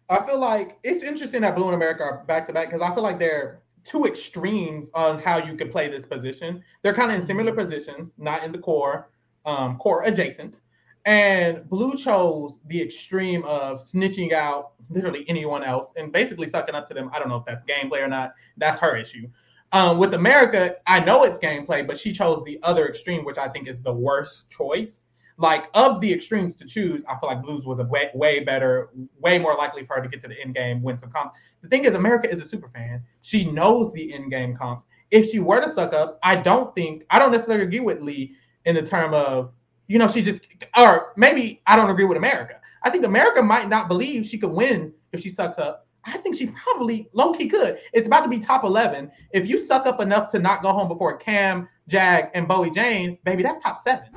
I 0.09 0.25
feel 0.25 0.39
like 0.39 0.79
it's 0.83 1.03
interesting 1.03 1.41
that 1.41 1.55
Blue 1.55 1.65
and 1.65 1.75
America 1.75 2.03
are 2.03 2.23
back 2.25 2.45
to 2.47 2.53
back 2.53 2.69
because 2.69 2.81
I 2.81 2.93
feel 2.93 3.03
like 3.03 3.19
they're 3.19 3.61
two 3.83 4.05
extremes 4.05 4.89
on 4.93 5.19
how 5.19 5.37
you 5.37 5.55
could 5.55 5.71
play 5.71 5.87
this 5.87 6.05
position. 6.05 6.63
They're 6.81 6.93
kind 6.93 7.11
of 7.11 7.17
in 7.17 7.23
similar 7.23 7.53
positions, 7.53 8.15
not 8.17 8.43
in 8.43 8.51
the 8.51 8.57
core, 8.57 9.09
um, 9.45 9.77
core 9.77 10.03
adjacent. 10.03 10.59
And 11.05 11.67
Blue 11.69 11.95
chose 11.95 12.59
the 12.67 12.81
extreme 12.81 13.43
of 13.45 13.77
snitching 13.77 14.33
out 14.33 14.71
literally 14.89 15.25
anyone 15.27 15.63
else 15.63 15.93
and 15.95 16.11
basically 16.11 16.47
sucking 16.47 16.75
up 16.75 16.87
to 16.87 16.93
them. 16.93 17.09
I 17.13 17.19
don't 17.19 17.29
know 17.29 17.37
if 17.37 17.45
that's 17.45 17.63
gameplay 17.63 18.03
or 18.03 18.07
not. 18.07 18.33
That's 18.57 18.79
her 18.79 18.97
issue. 18.97 19.27
Um, 19.71 19.97
with 19.97 20.15
America, 20.15 20.75
I 20.87 20.99
know 20.99 21.23
it's 21.23 21.37
gameplay, 21.37 21.85
but 21.85 21.97
she 21.97 22.11
chose 22.11 22.43
the 22.43 22.59
other 22.63 22.87
extreme, 22.87 23.23
which 23.23 23.37
I 23.37 23.47
think 23.47 23.67
is 23.67 23.81
the 23.81 23.93
worst 23.93 24.49
choice. 24.49 25.05
Like 25.39 25.69
of 25.73 26.01
the 26.01 26.11
extremes 26.11 26.53
to 26.55 26.65
choose, 26.65 27.01
I 27.07 27.17
feel 27.17 27.29
like 27.29 27.41
Blues 27.41 27.65
was 27.65 27.79
a 27.79 27.85
way, 27.85 28.11
way 28.13 28.41
better, 28.41 28.89
way 29.21 29.39
more 29.39 29.55
likely 29.55 29.85
for 29.85 29.95
her 29.95 30.01
to 30.01 30.09
get 30.09 30.21
to 30.23 30.27
the 30.27 30.39
end 30.39 30.53
game, 30.53 30.83
win 30.83 30.99
some 30.99 31.09
comps. 31.09 31.37
The 31.61 31.69
thing 31.69 31.85
is, 31.85 31.95
America 31.95 32.29
is 32.29 32.41
a 32.41 32.45
super 32.45 32.67
fan. 32.67 33.01
She 33.21 33.45
knows 33.45 33.93
the 33.93 34.13
end 34.13 34.31
game 34.31 34.53
comps. 34.53 34.87
If 35.11 35.29
she 35.29 35.39
were 35.39 35.61
to 35.61 35.69
suck 35.71 35.93
up, 35.93 36.19
I 36.23 36.35
don't 36.35 36.75
think 36.75 37.05
I 37.09 37.19
don't 37.19 37.31
necessarily 37.31 37.63
agree 37.63 37.79
with 37.79 38.01
Lee 38.01 38.33
in 38.65 38.75
the 38.75 38.81
term 38.81 39.13
of, 39.13 39.53
you 39.87 39.97
know, 39.97 40.09
she 40.09 40.21
just 40.21 40.45
or 40.77 41.13
maybe 41.15 41.61
I 41.65 41.77
don't 41.77 41.89
agree 41.89 42.05
with 42.05 42.17
America. 42.17 42.59
I 42.83 42.89
think 42.89 43.05
America 43.05 43.41
might 43.41 43.69
not 43.69 43.87
believe 43.87 44.25
she 44.25 44.37
could 44.37 44.51
win 44.51 44.93
if 45.13 45.21
she 45.21 45.29
sucks 45.29 45.57
up. 45.57 45.87
I 46.03 46.17
think 46.17 46.35
she 46.35 46.47
probably 46.47 47.07
low 47.13 47.33
key 47.33 47.47
could. 47.47 47.79
It's 47.93 48.07
about 48.07 48.23
to 48.23 48.29
be 48.29 48.39
top 48.39 48.65
11. 48.65 49.09
If 49.31 49.47
you 49.47 49.57
suck 49.57 49.85
up 49.85 50.01
enough 50.01 50.27
to 50.29 50.39
not 50.39 50.61
go 50.61 50.73
home 50.73 50.89
before 50.89 51.15
Cam, 51.17 51.67
Jag, 51.87 52.29
and 52.33 52.45
Bowie 52.47 52.71
Jane, 52.71 53.17
baby, 53.23 53.43
that's 53.43 53.59
top 53.59 53.77
seven. 53.77 54.09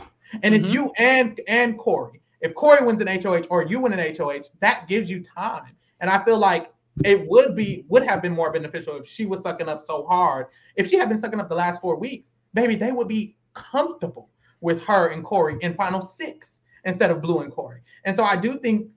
And 0.43 0.55
it's 0.55 0.69
Mhm. 0.69 0.73
you 0.73 0.93
and 0.99 1.41
and 1.49 1.79
Cory. 1.79 2.21
If 2.41 2.55
Cory 2.55 2.85
wins 2.85 3.01
an 3.01 3.09
HOH 3.09 3.47
or 3.51 3.65
you 3.65 3.81
win 3.81 3.93
an 3.93 4.01
HOH, 4.01 4.51
that 4.61 4.89
gives 4.89 5.11
you 5.11 5.23
time. 5.23 5.77
And 6.01 6.11
I 6.11 6.25
feel 6.25 6.39
like 6.39 6.73
it 7.05 7.27
would 7.29 7.55
be 7.55 7.85
would 7.89 8.07
have 8.07 8.21
been 8.21 8.33
more 8.33 8.53
beneficial 8.53 8.97
if 8.97 9.07
she 9.07 9.27
was 9.27 9.43
sucking 9.43 9.69
up 9.69 9.81
so 9.81 10.05
hard. 10.07 10.47
If 10.77 10.89
she 10.89 10.97
had 10.97 11.09
been 11.09 11.19
sucking 11.19 11.41
up 11.41 11.49
the 11.49 11.55
last 11.55 11.81
four 11.81 11.97
weeks, 11.97 12.33
baby, 12.55 12.77
they 12.77 12.93
would 12.93 13.09
be 13.09 13.37
comfortable 13.55 14.29
with 14.61 14.83
her 14.85 15.09
and 15.09 15.25
Cory 15.25 15.57
in 15.61 15.75
final 15.75 16.03
six 16.03 16.63
instead 16.85 17.11
of 17.11 17.23
Blue 17.23 17.41
and 17.41 17.53
Cory. 17.53 17.81
And 18.05 18.17
so 18.17 18.25
I 18.25 18.37
do 18.37 18.59
think, 18.59 18.89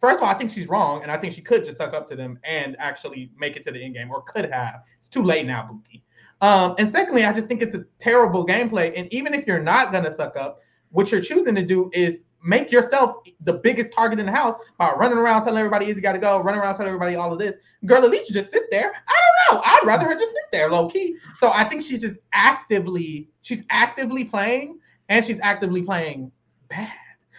first 0.00 0.20
of 0.20 0.26
all, 0.26 0.34
I 0.34 0.38
think 0.38 0.50
she's 0.50 0.68
wrong, 0.68 1.02
and 1.02 1.10
I 1.10 1.16
think 1.18 1.32
she 1.32 1.42
could 1.42 1.64
just 1.64 1.76
suck 1.76 1.94
up 1.94 2.06
to 2.08 2.16
them 2.16 2.38
and 2.44 2.76
actually 2.78 3.30
make 3.38 3.56
it 3.56 3.62
to 3.64 3.70
the 3.70 3.82
end 3.82 3.94
game, 3.94 4.10
or 4.10 4.22
could 4.22 4.50
have. 4.50 4.82
It's 4.96 5.08
too 5.08 5.22
late 5.22 5.46
now, 5.46 5.68
Bookie. 5.70 6.02
Um, 6.40 6.74
and 6.78 6.90
secondly, 6.90 7.24
I 7.24 7.32
just 7.32 7.48
think 7.48 7.62
it's 7.62 7.74
a 7.74 7.84
terrible 7.98 8.46
gameplay. 8.46 8.92
And 8.96 9.12
even 9.12 9.34
if 9.34 9.46
you're 9.46 9.62
not 9.62 9.92
gonna 9.92 10.10
suck 10.10 10.36
up, 10.36 10.60
what 10.96 11.12
you're 11.12 11.20
choosing 11.20 11.54
to 11.54 11.62
do 11.62 11.90
is 11.92 12.22
make 12.42 12.72
yourself 12.72 13.16
the 13.42 13.52
biggest 13.52 13.92
target 13.92 14.18
in 14.18 14.24
the 14.24 14.32
house 14.32 14.54
by 14.78 14.90
running 14.92 15.18
around 15.18 15.42
telling 15.42 15.58
everybody 15.58 15.86
Izzy 15.90 16.00
got 16.00 16.12
to 16.12 16.18
go, 16.18 16.40
running 16.40 16.58
around 16.58 16.74
telling 16.74 16.88
everybody 16.88 17.16
all 17.16 17.30
of 17.30 17.38
this. 17.38 17.56
Girl, 17.84 18.02
at 18.02 18.10
least 18.10 18.30
you 18.30 18.34
just 18.34 18.50
sit 18.50 18.62
there. 18.70 18.94
I 19.06 19.20
don't 19.50 19.56
know. 19.58 19.62
I'd 19.62 19.80
rather 19.84 20.06
her 20.06 20.14
just 20.14 20.32
sit 20.32 20.44
there 20.52 20.70
low 20.70 20.88
key. 20.88 21.16
So 21.36 21.52
I 21.52 21.64
think 21.64 21.82
she's 21.82 22.00
just 22.00 22.20
actively, 22.32 23.28
she's 23.42 23.62
actively 23.68 24.24
playing 24.24 24.78
and 25.10 25.22
she's 25.22 25.38
actively 25.40 25.82
playing 25.82 26.32
bad. 26.68 26.88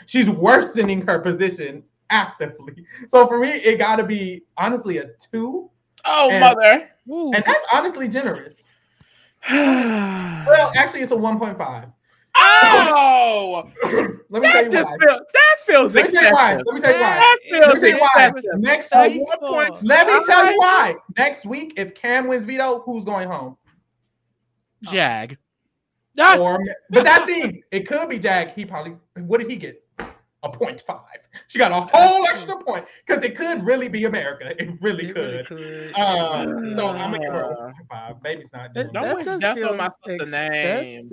She's 0.05 0.29
worsening 0.29 1.01
her 1.07 1.17
position 1.17 1.83
actively. 2.11 2.85
So 3.07 3.25
for 3.27 3.39
me, 3.39 3.49
it 3.49 3.79
got 3.79 3.95
to 3.95 4.03
be 4.03 4.43
honestly 4.57 4.99
a 4.99 5.05
two. 5.31 5.71
Oh, 6.05 6.29
And- 6.29 6.41
mother. 6.41 6.89
Ooh. 7.09 7.31
And 7.33 7.43
that's 7.43 7.65
honestly 7.73 8.07
generous. 8.07 8.71
Well, 9.49 10.71
actually, 10.75 11.01
it's 11.01 11.11
a 11.11 11.15
1.5. 11.15 11.91
oh, 12.39 13.69
Let 14.29 14.41
me 14.41 14.51
tell 14.51 14.53
that 14.53 14.63
you 14.65 14.71
just 14.71 14.89
why. 14.89 14.97
feel, 14.97 15.19
that 15.33 15.55
feels 15.65 15.95
Let 15.95 16.11
me 16.11 16.19
why. 16.31 16.51
excessive. 16.53 16.65
Let 16.65 16.75
me 16.75 16.81
tell 16.81 16.91
you 16.93 17.01
why. 17.01 17.15
That 17.17 17.39
Let 17.51 17.63
feels 17.63 17.73
me 17.75 17.79
tell 17.81 17.89
you 17.89 18.01
why. 18.01 18.27
excessive. 18.27 18.59
Next 18.59 18.91
week, 18.95 19.27
point, 19.39 19.83
let 19.83 20.07
me 20.07 20.25
tell 20.25 20.51
you 20.51 20.57
why. 20.57 20.95
Next 21.17 21.45
week, 21.45 21.73
if 21.77 21.95
Cam 21.95 22.27
wins 22.27 22.45
veto, 22.45 22.79
who's 22.81 23.05
going 23.05 23.27
home? 23.27 23.57
Jag. 24.83 25.37
Or, 26.39 26.59
but 26.89 27.03
that 27.03 27.27
thing, 27.27 27.61
it 27.71 27.87
could 27.87 28.09
be 28.09 28.17
Jag. 28.19 28.49
He 28.51 28.65
probably. 28.65 28.95
What 29.17 29.39
did 29.39 29.49
he 29.49 29.55
get? 29.55 29.83
A 30.43 30.49
point 30.49 30.81
five. 30.81 31.19
She 31.47 31.57
got 31.59 31.71
a 31.71 31.75
whole 31.97 32.17
true. 32.23 32.27
extra 32.31 32.57
point 32.63 32.85
because 33.05 33.23
it 33.23 33.35
could 33.35 33.63
really 33.63 33.87
be 33.87 34.05
America. 34.05 34.53
It 34.61 34.69
really 34.81 35.09
it 35.09 35.15
could. 35.15 35.49
really 35.51 35.93
could. 35.93 35.95
Um, 35.99 36.75
so 36.75 36.87
I'm 36.89 37.11
gonna 37.11 37.19
give 37.19 37.31
her 37.33 37.41
a 37.41 37.69
Uh, 37.69 37.71
1.5. 37.91 38.21
Baby's 38.23 38.51
not 38.53 38.73
doing 38.73 38.87
That- 38.87 38.93
Don't 38.93 39.03
it. 39.03 39.07
that 39.07 39.15
wish 39.15 39.25
just 39.25 39.41
death 39.41 39.57
on 39.69 39.77
my 39.77 39.89
feels 40.05 40.19
sister 40.19 40.31
name. 40.31 41.07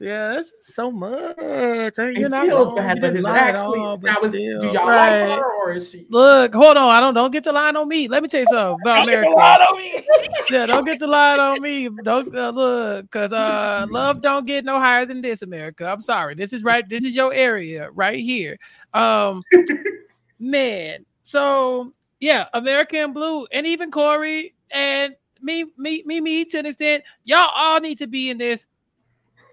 Yeah, 0.00 0.14
that's 0.30 0.50
just 0.50 0.74
so 0.74 0.90
much. 0.90 1.36
You're 1.38 2.10
It 2.10 2.28
not 2.30 2.46
feels 2.46 2.66
wrong. 2.68 2.76
bad, 2.76 3.00
but 3.00 3.12
didn't 3.14 3.26
it 3.26 3.28
actually? 3.28 3.80
all, 3.80 3.96
but 3.96 4.06
now, 4.10 4.16
is, 4.26 4.30
still. 4.32 4.60
do 4.60 4.66
y'all 4.68 4.88
Right. 4.88 5.28
like 5.28 5.38
her 5.38 5.52
or 5.54 5.72
is 5.72 5.90
she? 5.90 6.06
Look, 6.08 6.54
hold 6.54 6.76
on. 6.76 6.94
I 6.94 7.00
don't 7.00 7.14
don't 7.14 7.30
get 7.30 7.44
the 7.44 7.52
line 7.52 7.76
on 7.76 7.88
me. 7.88 8.08
Let 8.08 8.22
me 8.22 8.28
tell 8.28 8.40
you 8.40 8.46
something 8.46 8.78
about 8.82 9.04
America. 9.08 9.28
Yeah, 10.50 10.64
don't 10.64 10.84
get 10.84 10.98
the 10.98 11.06
line 11.06 11.38
on 11.38 11.60
me. 11.60 11.90
Don't 12.02 12.34
uh, 12.34 12.48
look, 12.50 13.02
because 13.10 13.32
uh, 13.34 13.86
love 13.90 14.22
don't 14.22 14.46
get 14.46 14.64
no 14.64 14.80
higher 14.80 15.04
than 15.04 15.20
this, 15.20 15.42
America. 15.42 15.86
I'm 15.86 16.00
sorry. 16.00 16.34
This 16.34 16.52
is 16.54 16.64
right. 16.64 16.88
This 16.88 17.04
is 17.04 17.14
your 17.14 17.34
area 17.34 17.90
right 17.92 18.18
here. 18.18 18.58
Um, 18.94 19.42
man. 20.38 21.04
So 21.22 21.92
yeah, 22.20 22.46
American 22.54 23.12
Blue, 23.12 23.46
and 23.52 23.66
even 23.66 23.90
Cory 23.90 24.54
and 24.70 25.14
me, 25.40 25.66
me, 25.76 26.02
me, 26.04 26.20
me 26.20 26.44
to 26.46 26.58
an 26.58 26.66
extent. 26.66 27.04
Y'all 27.24 27.50
all 27.54 27.80
need 27.80 27.98
to 27.98 28.06
be 28.06 28.30
in 28.30 28.38
this. 28.38 28.66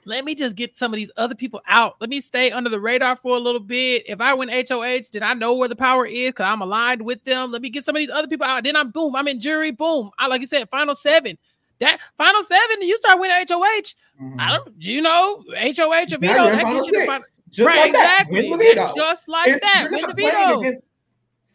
Let 0.08 0.24
me 0.24 0.36
just 0.36 0.56
get 0.56 0.78
some 0.78 0.94
of 0.94 0.98
these 0.98 1.10
other 1.18 1.34
people 1.34 1.62
out. 1.68 1.96
Let 2.00 2.12
me 2.12 2.22
stay 2.22 2.52
under 2.52 2.70
the 2.70 2.80
radar 2.80 3.16
for 3.16 3.36
a 3.36 3.40
little 3.40 3.60
bit. 3.60 4.04
If 4.08 4.22
I 4.22 4.36
win 4.36 4.50
HOH, 4.50 5.10
then 5.12 5.24
I 5.24 5.34
know 5.34 5.56
where 5.56 5.68
the 5.68 5.76
power 5.76 6.06
is 6.06 6.30
because 6.30 6.46
I'm 6.46 6.62
aligned 6.62 7.02
with 7.02 7.24
them. 7.24 7.52
Let 7.52 7.64
me 7.64 7.70
get 7.70 7.84
some 7.84 7.96
of 7.96 8.00
these 8.00 8.12
other 8.12 8.28
people 8.28 8.46
out. 8.46 8.64
Then 8.64 8.76
I'm 8.76 8.92
boom. 8.92 9.16
I'm 9.16 9.28
in 9.28 9.40
jury. 9.40 9.72
Boom. 9.72 10.12
I 10.20 10.28
like 10.28 10.42
you 10.42 10.48
said, 10.48 10.70
final 10.70 10.94
seven. 10.94 11.40
That 11.80 12.00
final 12.18 12.44
seven, 12.44 12.84
you 12.84 12.96
start 12.98 13.20
winning 13.20 13.46
HOH. 13.50 13.96
I 14.40 14.56
don't, 14.56 14.74
you 14.78 15.02
know, 15.02 15.44
HOH 15.50 15.54
or 15.56 16.04
in 16.04 16.22
That 16.22 16.66
gets 16.72 16.88
you 16.88 16.94
the 16.94 17.00
six. 17.00 17.06
final. 17.06 17.26
Just 17.56 17.68
Right, 17.68 17.80
like 17.80 17.94
that. 17.94 18.22
exactly. 18.28 18.50
Win 18.50 18.60
veto. 18.60 18.92
Just 18.96 19.28
like 19.28 19.48
It's- 19.48 19.62
that. 19.62 19.92
Win 19.92 20.02
not 20.02 20.16
the 20.16 20.22
playing 20.22 20.36
veto. 20.36 20.60
against 20.60 20.86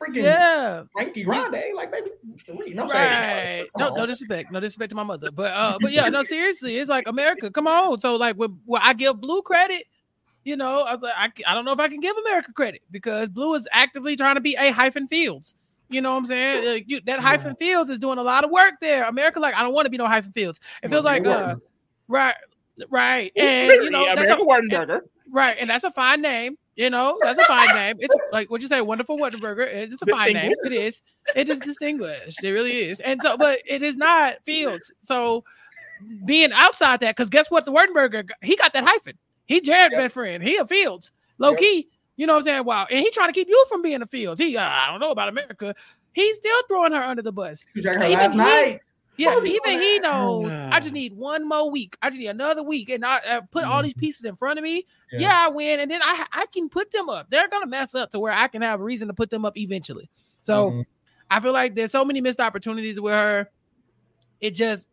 freaking 0.01 0.22
Yeah. 0.22 0.82
Frankie 0.93 1.22
Grande, 1.24 1.74
like 1.74 1.90
maybe 1.90 2.10
three. 2.39 2.72
No. 2.74 2.86
Right. 2.86 3.66
No, 3.77 3.94
no 3.94 4.06
disrespect. 4.06 4.51
No 4.51 4.60
disrespect 4.60 4.90
to 4.90 4.97
my 4.97 5.02
mother. 5.02 5.31
But 5.31 5.52
uh, 5.52 5.78
but 5.81 5.93
yeah, 5.93 6.09
no, 6.09 6.22
seriously, 6.22 6.77
it's 6.78 6.89
like 6.89 7.06
America. 7.06 7.51
Come 7.51 7.66
on. 7.66 7.98
So 7.98 8.16
like 8.16 8.36
when, 8.36 8.59
when 8.64 8.81
I 8.82 8.94
give 8.94 9.20
Blue 9.20 9.43
credit, 9.43 9.85
you 10.44 10.56
know, 10.56 10.81
I 10.82 10.94
was 10.94 11.02
like, 11.02 11.12
I, 11.16 11.31
I 11.51 11.55
don't 11.55 11.66
know 11.66 11.72
if 11.72 11.81
I 11.81 11.89
can 11.89 12.01
give 12.01 12.16
America 12.16 12.52
credit 12.55 12.81
because 12.90 13.28
Blue 13.28 13.55
is 13.55 13.68
actively 13.72 14.16
trying 14.16 14.36
to 14.36 14.40
be 14.40 14.56
a 14.59 14.70
hyphen 14.70 15.06
fields. 15.06 15.55
You 15.90 16.01
know 16.01 16.12
what 16.12 16.18
I'm 16.18 16.24
saying? 16.27 16.64
Like, 16.64 16.85
you, 16.86 17.01
that 17.06 17.18
hyphen 17.18 17.56
fields 17.56 17.90
is 17.90 17.98
doing 17.98 18.16
a 18.18 18.22
lot 18.22 18.44
of 18.44 18.51
work 18.51 18.74
there. 18.81 19.05
America, 19.09 19.40
like, 19.40 19.55
I 19.56 19.62
don't 19.62 19.74
want 19.74 19.86
to 19.86 19.90
be 19.90 19.98
no 19.98 20.06
hyphen 20.06 20.31
fields. 20.32 20.60
It 20.85 20.89
feels 20.89 21.05
like 21.05 21.27
uh, 21.27 21.56
right, 22.06 22.36
right, 22.90 23.32
and 23.36 23.70
you 23.70 23.90
know, 23.90 24.05
that's 24.15 24.31
a, 24.31 24.35
American 24.35 24.47
Wurtenberger. 24.70 25.01
right, 25.31 25.57
and 25.61 25.69
that's 25.69 25.85
a 25.85 25.90
fine 25.90 26.20
name. 26.23 26.57
You 26.77 26.89
know, 26.89 27.19
that's 27.20 27.39
a 27.39 27.44
fine 27.44 27.74
name. 27.74 27.97
It's 27.98 28.15
like 28.32 28.51
what 28.51 28.62
you 28.62 28.69
say, 28.69 28.81
wonderful 28.81 29.19
Whataburger. 29.19 29.66
It's 29.66 30.01
a 30.02 30.07
fine 30.07 30.32
name. 30.32 30.52
It 30.65 30.73
is. 30.73 31.02
It 31.36 31.51
is 31.51 31.61
distinguished. 31.61 32.43
It 32.43 32.51
really 32.52 32.78
is. 32.89 33.01
And 33.01 33.20
so, 33.23 33.36
but 33.36 33.59
it 33.66 33.82
is 33.82 33.97
not 33.97 34.36
Fields. 34.44 34.90
So 35.02 35.44
being 36.24 36.52
outside 36.52 37.01
that, 37.01 37.16
because 37.16 37.28
guess 37.28 37.51
what? 37.51 37.66
The 37.66 37.73
Wurtenberger, 37.73 38.28
he 38.43 38.57
got 38.57 38.73
that 38.73 38.85
hyphen. 38.85 39.19
He 39.47 39.61
Jared 39.61 39.93
Yep. 39.93 40.01
best 40.01 40.15
friend. 40.15 40.43
He 40.43 40.57
a 40.57 40.66
Fields. 40.66 41.12
Low 41.39 41.51
Yep. 41.51 41.59
key. 41.59 41.89
You 42.16 42.27
know 42.27 42.35
what 42.35 42.39
I'm 42.39 42.43
saying? 42.44 42.65
Wow. 42.65 42.86
And 42.90 43.01
he 43.01 43.11
trying 43.11 43.28
to 43.28 43.32
keep 43.35 43.48
you 43.48 43.66
from 43.69 43.82
being 43.82 44.01
a 44.01 44.07
Fields. 44.07 44.40
He, 44.40 44.57
uh, 44.57 44.62
I 44.62 44.86
don't 44.90 45.01
know 45.01 45.11
about 45.11 45.28
America. 45.28 45.74
He's 46.12 46.36
still 46.36 46.62
throwing 46.69 46.93
her 46.93 47.02
under 47.02 47.23
the 47.23 47.32
bus. 47.32 47.66
Even 47.77 47.98
last 48.01 48.31
he- 48.32 48.36
night. 48.39 48.81
Yeah, 49.21 49.29
What 49.29 49.37
was 49.37 49.45
he 49.45 49.51
even 49.57 49.63
doing 49.71 49.79
he 49.81 49.99
knows. 50.01 50.53
I 50.53 50.81
just 50.81 50.95
need 50.95 51.13
one 51.13 51.49
more 51.49 51.71
week. 51.71 51.97
I 52.03 52.09
just 52.11 52.19
need 52.21 52.29
another 52.29 52.63
week, 52.63 52.89
and 52.89 53.05
I 53.05 53.19
uh, 53.19 53.41
put 53.51 53.65
all 53.65 53.83
these 53.83 53.95
pieces 53.95 54.25
in 54.25 54.35
front 54.35 54.59
of 54.59 54.63
me. 54.63 54.87
Yeah. 55.13 55.21
Yeah. 55.21 55.45
I 55.47 55.49
win, 55.49 55.81
and 55.81 55.91
then 55.91 56.01
I 56.03 56.27
I 56.33 56.47
can 56.47 56.69
put 56.69 56.91
them 56.91 57.09
up. 57.09 57.29
They're 57.31 57.49
gonna 57.49 57.67
mess 57.67 57.95
up 57.95 58.11
to 58.11 58.19
where 58.19 58.33
I 58.33 58.49
can 58.49 58.63
have 58.63 58.81
a 58.81 58.85
reason 58.85 59.09
to 59.09 59.15
put 59.15 59.31
them 59.31 59.45
up 59.45 59.57
eventually. 59.59 60.09
So 60.43 60.71
Mhm. 60.71 60.87
I 61.31 61.41
feel 61.41 61.53
like 61.53 61.75
there's 61.75 61.93
so 61.93 62.05
many 62.05 62.21
missed 62.21 62.41
opportunities 62.41 63.01
with 63.01 63.13
her. 63.15 63.49
It 64.41 64.55
just 64.55 64.87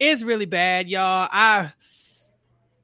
it's 0.00 0.22
really 0.22 0.46
bad, 0.46 0.88
y'all. 0.88 1.28
I 1.30 1.72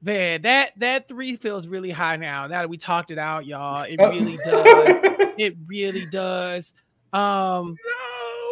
man, 0.01 0.41
that 0.43 0.71
that 0.77 1.07
three 1.07 1.35
feels 1.35 1.67
really 1.67 1.91
high 1.91 2.15
now. 2.15 2.47
Now 2.47 2.59
that 2.61 2.69
we 2.69 2.77
talked 2.77 3.11
it 3.11 3.17
out, 3.17 3.45
y'all, 3.45 3.83
it 3.83 3.95
Oh. 3.99 4.09
really 4.09 4.37
does. 4.37 5.33
It 5.37 5.55
really 5.67 6.05
does. 6.11 6.73
Um, 7.13 7.75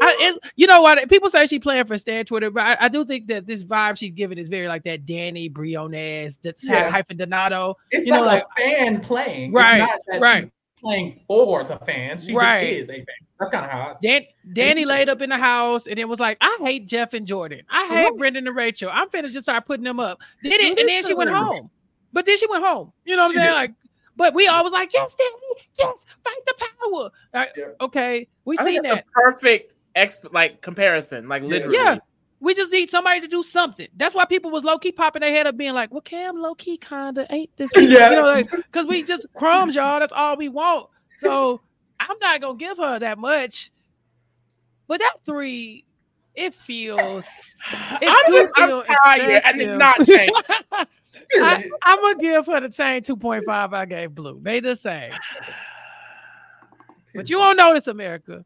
I, 0.01 0.15
it, 0.19 0.51
you 0.55 0.67
know 0.67 0.81
what? 0.81 1.09
People 1.09 1.29
say 1.29 1.45
she 1.45 1.59
playing 1.59 1.85
for 1.85 1.97
Stan 1.97 2.25
Twitter, 2.25 2.49
but 2.51 2.63
I, 2.63 2.77
I 2.85 2.87
do 2.89 3.03
think 3.05 3.27
that 3.27 3.45
this 3.47 3.63
vibe 3.63 3.97
she's 3.97 4.11
giving 4.11 4.37
is 4.37 4.49
very 4.49 4.67
like 4.67 4.83
that 4.83 5.05
Danny 5.05 5.49
Briones, 5.49 6.39
Yeah. 6.63 6.89
hyphen 6.89 7.17
Donato. 7.17 7.75
It's 7.91 8.05
You 8.05 8.13
know, 8.13 8.21
like, 8.23 8.43
a 8.57 8.61
fan 8.61 9.01
playing. 9.01 9.51
Right, 9.53 9.81
It's 9.81 9.89
not 9.91 9.99
that 10.11 10.21
right. 10.21 10.43
she's 10.43 10.51
playing 10.81 11.19
for 11.27 11.63
the 11.63 11.77
fans. 11.77 12.25
She 12.25 12.33
Right. 12.33 12.69
just 12.69 12.81
is 12.83 12.89
a 12.89 12.93
fan. 12.93 13.05
That's 13.39 13.51
kind 13.51 13.65
of 13.65 13.71
how 13.71 13.79
I 13.79 13.93
see 13.95 14.07
Dan, 14.07 14.23
Danny 14.53 14.85
laid 14.85 15.09
up 15.09 15.21
in 15.21 15.29
the 15.29 15.37
house 15.37 15.87
and 15.87 15.97
it 15.99 16.05
was 16.05 16.19
like, 16.19 16.37
I 16.41 16.57
hate 16.61 16.87
Jeff 16.87 17.13
and 17.13 17.25
Jordan. 17.25 17.61
I 17.69 17.87
hate 17.87 18.03
Right. 18.05 18.17
Brendan 18.17 18.47
and 18.47 18.55
Rachel. 18.55 18.89
I'm 18.93 19.09
finna 19.09 19.31
just 19.31 19.43
start 19.45 19.65
putting 19.65 19.83
them 19.85 19.99
up. 19.99 20.19
Did 20.43 20.53
it, 20.53 20.79
and 20.79 20.87
then 20.89 21.03
she 21.05 21.13
went 21.13 21.29
home. 21.29 21.69
But 22.11 22.25
then 22.25 22.37
she 22.37 22.47
went 22.47 22.63
home. 22.65 22.91
You 23.05 23.15
know 23.15 23.23
what 23.23 23.33
She 23.33 23.39
I'm 23.39 23.43
saying? 23.45 23.53
did. 23.53 23.59
Like, 23.59 23.73
but 24.17 24.33
we 24.33 24.47
all 24.47 24.63
was 24.65 24.73
like, 24.73 24.91
yes, 24.93 25.15
Danny, 25.15 25.67
yes, 25.77 26.05
fight 26.23 26.35
the 26.45 26.53
power. 26.57 27.09
Like, 27.33 27.49
Yeah. 27.55 27.65
Okay, 27.79 28.27
we 28.43 28.57
I 28.57 28.63
seen 28.65 28.81
that. 28.81 29.05
perfect 29.13 29.73
exp- 30.07 30.33
like 30.33 30.61
comparison, 30.61 31.27
like 31.27 31.43
Yeah. 31.43 31.49
literally. 31.49 31.77
Yeah. 31.77 31.97
We 32.41 32.55
just 32.55 32.71
need 32.71 32.89
somebody 32.89 33.19
to 33.19 33.27
do 33.27 33.43
something. 33.43 33.89
That's 33.97 34.15
why 34.15 34.23
people 34.23 34.49
was 34.49 34.63
low 34.63 34.77
key 34.77 34.93
popping 34.93 35.19
their 35.21 35.31
head 35.31 35.45
up, 35.45 35.57
being 35.57 35.73
like, 35.73 35.91
"Well, 35.91 36.01
Cam 36.01 36.41
low 36.41 36.55
key 36.55 36.77
kinda 36.77 37.27
ain't 37.29 37.55
this." 37.57 37.69
Yeah. 37.75 38.11
You 38.11 38.15
know, 38.15 38.21
like 38.23 38.49
because 38.49 38.85
we 38.85 39.03
just 39.03 39.27
crumbs, 39.35 39.75
y'all. 39.75 39.99
That's 39.99 40.13
all 40.13 40.37
we 40.37 40.47
want. 40.47 40.87
So 41.17 41.59
I'm 41.99 42.17
not 42.21 42.39
gonna 42.39 42.55
give 42.57 42.77
her 42.77 42.99
that 42.99 43.17
much. 43.17 43.71
But 44.87 44.99
that 44.99 45.17
three, 45.25 45.85
it 46.33 46.53
feels. 46.53 47.55
It 48.01 48.09
I'm, 48.09 48.31
do 48.31 48.41
just, 48.41 48.53
I'm 48.57 48.83
tired 48.83 49.41
and 49.45 49.61
it's 49.61 49.77
not 49.77 50.05
changed. 50.05 50.33
I, 51.35 51.69
I'm 51.83 51.99
gonna 51.99 52.19
give 52.19 52.45
her 52.47 52.61
the 52.61 52.71
same 52.71 53.01
2.5 53.03 53.73
I 53.73 53.85
gave 53.85 54.15
Blue. 54.15 54.39
They 54.41 54.61
the 54.61 54.75
same. 54.75 55.11
But 57.13 57.29
you 57.29 57.39
won't 57.39 57.57
notice, 57.57 57.87
America. 57.87 58.45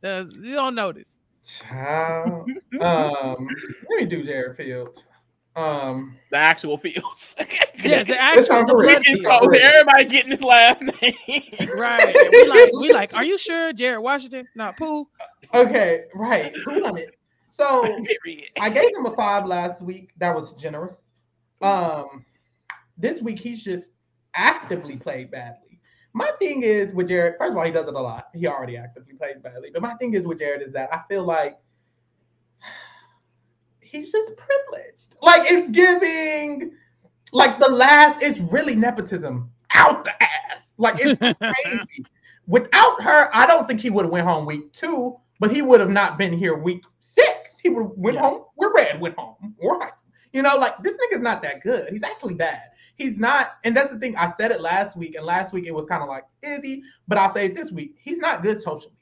There's- 0.00 0.30
You 0.40 0.54
don't 0.54 0.74
notice. 0.74 1.16
Child. 1.46 2.48
um, 2.80 3.48
let 3.88 3.98
me 3.98 4.04
do 4.06 4.22
Jared 4.22 4.56
Fields. 4.56 5.04
Um, 5.56 6.16
the 6.30 6.36
actual 6.36 6.76
fields. 6.78 7.34
Yes, 7.82 8.08
the 8.08 8.20
actual 8.20 8.56
not 8.56 8.66
the 8.66 8.72
for 8.72 8.78
real. 8.80 8.88
blood 8.90 9.04
field. 9.04 9.22
not 9.22 9.46
real. 9.46 9.60
Everybody 9.62 10.04
getting 10.04 10.30
his 10.32 10.42
last 10.42 10.82
name. 10.82 11.14
Right. 11.78 12.14
We 12.30 12.44
like, 12.46 12.72
we 12.74 12.92
like, 12.92 13.14
are 13.16 13.24
you 13.24 13.38
sure 13.38 13.72
Jared 13.72 14.02
Washington? 14.02 14.46
Not 14.54 14.76
Pooh. 14.76 15.08
okay, 15.54 16.02
right. 16.14 16.54
Who 16.66 16.82
won 16.82 16.98
it? 16.98 17.16
So 17.50 17.80
Period. 17.82 18.48
I 18.60 18.68
gave 18.68 18.94
him 18.94 19.06
a 19.06 19.16
five 19.16 19.46
last 19.46 19.80
week. 19.80 20.10
That 20.18 20.34
was 20.36 20.52
generous. 20.52 21.00
Um, 21.62 22.26
this 22.98 23.22
week 23.22 23.38
he's 23.38 23.64
just 23.64 23.88
actively 24.34 24.98
played 24.98 25.30
badly. 25.30 25.69
My 26.12 26.30
thing 26.40 26.62
is 26.62 26.92
with 26.92 27.08
Jared. 27.08 27.34
First 27.38 27.52
of 27.52 27.58
all, 27.58 27.64
he 27.64 27.70
does 27.70 27.86
it 27.88 27.94
a 27.94 28.00
lot. 28.00 28.28
He 28.34 28.46
already 28.46 28.76
actively 28.76 29.14
plays 29.14 29.36
badly. 29.42 29.70
But 29.72 29.82
my 29.82 29.94
thing 29.94 30.14
is 30.14 30.26
with 30.26 30.38
Jared 30.38 30.62
is 30.62 30.72
that 30.72 30.92
I 30.92 31.02
feel 31.08 31.24
like 31.24 31.58
he's 33.80 34.10
just 34.10 34.32
privileged. 34.36 35.16
Like 35.22 35.42
it's 35.50 35.70
giving, 35.70 36.72
like 37.32 37.58
the 37.58 37.68
last. 37.70 38.22
It's 38.22 38.38
really 38.40 38.74
nepotism 38.74 39.50
out 39.74 40.04
the 40.04 40.22
ass. 40.22 40.72
Like 40.78 40.96
it's 40.98 41.18
crazy. 41.38 42.04
Without 42.46 43.00
her, 43.02 43.30
I 43.32 43.46
don't 43.46 43.68
think 43.68 43.80
he 43.80 43.90
would 43.90 44.06
have 44.06 44.12
went 44.12 44.26
home 44.26 44.44
week 44.46 44.72
two, 44.72 45.16
but 45.38 45.52
he 45.52 45.62
would 45.62 45.78
have 45.80 45.90
not 45.90 46.18
been 46.18 46.32
here 46.36 46.56
week 46.56 46.82
six. 46.98 47.58
He 47.58 47.68
would 47.68 47.82
have 47.82 47.92
went 47.96 48.14
Yeah. 48.16 48.22
home 48.22 48.44
where 48.56 48.70
Red 48.74 49.00
went 49.00 49.16
home 49.16 49.54
or 49.58 49.78
Hisam. 49.78 50.09
You 50.32 50.42
know, 50.42 50.56
like 50.56 50.80
this 50.82 50.96
nigga's 50.96 51.22
not 51.22 51.42
that 51.42 51.62
good. 51.62 51.92
He's 51.92 52.04
actually 52.04 52.34
bad. 52.34 52.62
He's 52.96 53.18
not, 53.18 53.56
and 53.64 53.76
that's 53.76 53.92
the 53.92 53.98
thing. 53.98 54.14
I 54.16 54.30
said 54.30 54.50
it 54.50 54.60
last 54.60 54.96
week, 54.96 55.14
and 55.16 55.24
last 55.24 55.52
week 55.52 55.66
it 55.66 55.74
was 55.74 55.86
kind 55.86 56.02
of 56.02 56.08
like, 56.08 56.24
is 56.42 56.62
he? 56.62 56.82
But 57.08 57.18
I'll 57.18 57.30
say 57.30 57.46
it 57.46 57.54
this 57.54 57.72
week. 57.72 57.96
He's 57.98 58.18
not 58.18 58.42
good 58.42 58.62
socially 58.62 58.94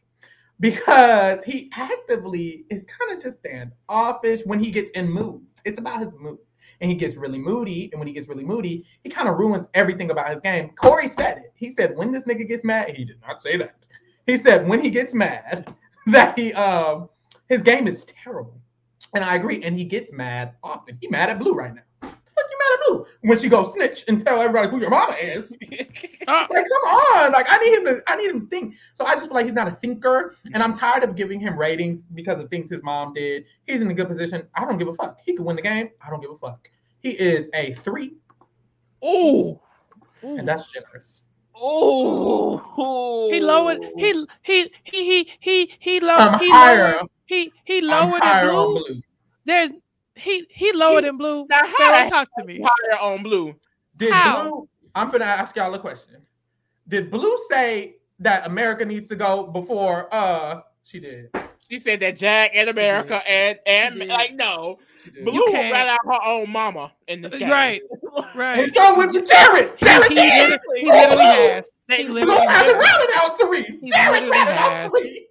because 0.60 1.44
he 1.44 1.70
actively 1.74 2.64
is 2.70 2.86
kind 2.86 3.12
of 3.16 3.22
just 3.22 3.38
standoffish 3.38 4.40
when 4.44 4.62
he 4.62 4.70
gets 4.70 4.90
in 4.90 5.10
moods. 5.10 5.62
It's 5.64 5.78
about 5.78 6.00
his 6.00 6.16
mood. 6.18 6.38
And 6.80 6.90
he 6.90 6.96
gets 6.96 7.16
really 7.16 7.38
moody. 7.38 7.88
And 7.92 7.98
when 7.98 8.06
he 8.06 8.14
gets 8.14 8.28
really 8.28 8.44
moody, 8.44 8.84
he 9.02 9.09
kind 9.09 9.28
of 9.28 9.38
ruins 9.38 9.68
everything 9.74 10.10
about 10.10 10.30
his 10.30 10.40
game. 10.40 10.70
Corey 10.76 11.09
said 11.09 11.38
it. 11.38 11.52
He 11.55 11.70
said, 11.70 11.96
when 11.96 12.12
this 12.12 12.24
nigga 12.24 12.46
gets 12.46 12.64
mad, 12.64 12.94
he 12.94 13.05
did 13.05 13.20
not 13.26 13.42
say 13.42 13.56
that. 13.56 13.86
He 14.26 14.36
said, 14.36 14.68
when 14.68 14.80
he 14.80 14.90
gets 14.90 15.14
mad, 15.14 15.74
that 16.09 16.38
he 16.38 16.52
um 16.55 17.09
his 17.48 17.62
game 17.62 17.86
is 17.86 18.05
terrible. 18.05 18.60
And 19.14 19.24
I 19.24 19.36
agree. 19.36 19.62
And 19.62 19.76
he 19.78 19.85
gets 19.85 20.12
mad 20.12 20.55
often. 20.62 20.98
He 21.01 21.09
mad 21.09 21.30
at 21.30 21.39
Blue 21.39 21.55
right 21.55 21.74
now. 21.74 21.82
The 22.02 22.09
fuck 22.09 22.44
you 22.51 22.59
mad 22.59 22.74
at 22.74 22.86
Blue? 22.86 23.06
When 23.22 23.39
she 23.39 23.48
goes 23.48 23.72
snitch 23.72 24.05
and 24.09 24.24
tell 24.24 24.40
everybody 24.40 24.68
who 24.70 24.80
your 24.80 24.90
mama 24.90 25.14
is. 25.20 25.52
Uh, 26.28 26.47
Like, 26.51 26.66
come 26.68 26.93
on. 26.93 27.32
Like, 27.32 27.47
I 27.48 27.56
need 27.56 27.78
him 27.78 27.85
to 27.86 28.02
I 28.06 28.14
need 28.16 28.30
him 28.30 28.43
to 28.43 28.47
think. 28.48 28.74
So 28.93 29.06
I 29.06 29.14
just 29.14 29.28
feel 29.28 29.35
like 29.35 29.47
he's 29.47 29.55
not 29.55 29.66
a 29.66 29.70
thinker. 29.70 30.35
And 30.52 30.62
I'm 30.62 30.74
tired 30.74 31.02
of 31.02 31.16
giving 31.16 31.40
him 31.40 31.59
ratings 31.59 32.02
because 32.02 32.39
of 32.39 32.51
things 32.51 32.68
his 32.68 32.82
mom 32.82 33.14
did. 33.14 33.47
He's 33.66 33.80
in 33.80 33.90
a 33.90 33.94
good 33.94 34.09
position. 34.09 34.47
I 34.55 34.66
don't 34.66 34.76
give 34.76 34.89
a 34.89 34.93
fuck. 34.93 35.18
He 35.24 35.35
could 35.35 35.47
win 35.47 35.56
the 35.56 35.62
game. 35.62 35.89
I 36.06 36.10
don't 36.10 36.20
give 36.20 36.30
a 36.30 36.36
fuck. 36.36 36.68
He 37.01 37.12
is 37.12 37.48
a 37.55 37.72
three, 37.72 38.12
Ooh. 39.02 39.59
and 40.22 40.47
that's 40.47 40.70
generous. 40.70 41.22
Oh, 41.56 43.30
he 43.30 43.40
lowered. 43.40 43.78
He 43.97 44.26
he 44.43 44.70
he 44.85 45.01
he 45.05 45.30
he 45.40 45.72
he 45.80 46.01
low. 46.01 46.14
I'm 46.16 46.39
he 46.39 46.51
higher. 46.51 46.93
lowered. 46.97 47.09
He 47.28 47.52
he 47.64 47.78
I'm 47.78 47.84
lowered 48.10 48.22
higher 48.22 48.48
in 48.50 48.55
on 48.56 48.74
blue. 48.74 48.84
blue. 48.88 49.02
There's 49.44 49.70
he 50.16 50.46
he 50.50 50.72
lowered 50.72 51.05
in 51.05 51.16
blue. 51.16 51.46
Now, 51.48 51.62
Pharaoh, 51.78 51.94
how- 51.98 52.09
talk 52.09 52.28
to 52.38 52.44
me. 52.44 52.60
higher 52.62 52.98
on 53.00 53.22
blue. 53.22 53.55
Did 53.96 54.12
How? 54.12 54.42
Blue? 54.42 54.68
I'm 54.94 55.10
gonna 55.10 55.24
ask 55.24 55.55
y'all 55.56 55.72
a 55.74 55.78
question. 55.78 56.16
Did 56.88 57.10
Blue 57.10 57.36
say 57.50 57.96
that 58.20 58.46
America 58.46 58.84
needs 58.84 59.09
to 59.09 59.16
go 59.16 59.46
before? 59.46 60.09
Uh, 60.12 60.60
she 60.82 60.98
did. 61.00 61.30
She 61.70 61.78
said 61.78 62.00
that 62.00 62.16
Jag 62.16 62.50
and 62.55 62.70
America 62.70 63.20
and 63.28 63.59
and 63.66 63.98
like 64.09 64.34
no, 64.34 64.78
Blue 65.22 65.32
You 65.34 65.44
would 65.44 65.52
can't- 65.52 65.72
rather 65.72 65.90
have 65.90 65.98
her 66.22 66.26
own 66.26 66.48
mama 66.50 66.92
in 67.09 67.20
this 67.20 67.34
game. 67.34 67.50
Right. 67.50 67.82
And 68.02 68.24
Right. 68.34 68.74
so 68.74 68.94
went 68.96 69.10
to 69.12 69.20
Jared. 69.20 69.72
He, 69.78 69.84
Jared 69.84 70.09
he, 70.09 70.14
did. 70.14 70.48
literally, 70.50 70.80
he 70.80 70.86
literally 70.90 71.24
has. 71.24 71.70
They 71.88 71.96
He 71.98 72.05
Blue 72.05 72.14
literally 72.20 72.46
has 72.46 72.68
it 72.68 72.76
has. 72.76 72.84
routed 72.84 73.16
out 73.16 73.38
three. 73.40 73.78
He 73.82 73.90
Jared 73.90 74.12
literally 74.24 74.30
routed 74.30 74.55
out 74.55 74.70
has. 74.72 74.90
three. 74.92 75.27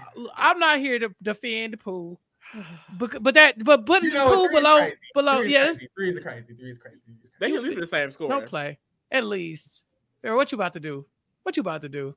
I'm 0.36 0.58
not 0.58 0.78
here 0.78 0.98
to 0.98 1.14
defend 1.22 1.78
Pooh, 1.80 2.18
but 2.98 3.22
but 3.22 3.34
that 3.34 3.62
but 3.64 3.86
putting 3.86 4.10
You 4.10 4.14
know, 4.14 4.28
Pooh 4.28 4.48
three 4.48 4.56
is 4.56 4.62
below 4.62 4.78
crazy. 4.78 4.96
below 5.14 5.36
Three 5.38 5.46
is 5.46 5.52
yeah, 5.52 5.64
this, 5.66 5.76
crazy. 5.78 5.90
Three 5.96 6.10
is 6.10 6.18
crazy. 6.18 6.54
Three 6.54 6.70
is 6.70 6.78
crazy. 6.78 6.98
They 7.40 7.50
can 7.50 7.62
leave 7.62 7.76
it 7.76 7.80
the 7.80 7.86
same 7.86 8.10
score. 8.12 8.28
don't 8.28 8.46
play 8.46 8.78
at 9.10 9.24
least. 9.24 9.82
Pharaoh, 10.22 10.36
what 10.36 10.52
you 10.52 10.56
about 10.56 10.72
to 10.74 10.80
do? 10.80 11.04
What 11.42 11.56
you 11.56 11.60
about 11.62 11.82
to 11.82 11.88
do? 11.88 12.14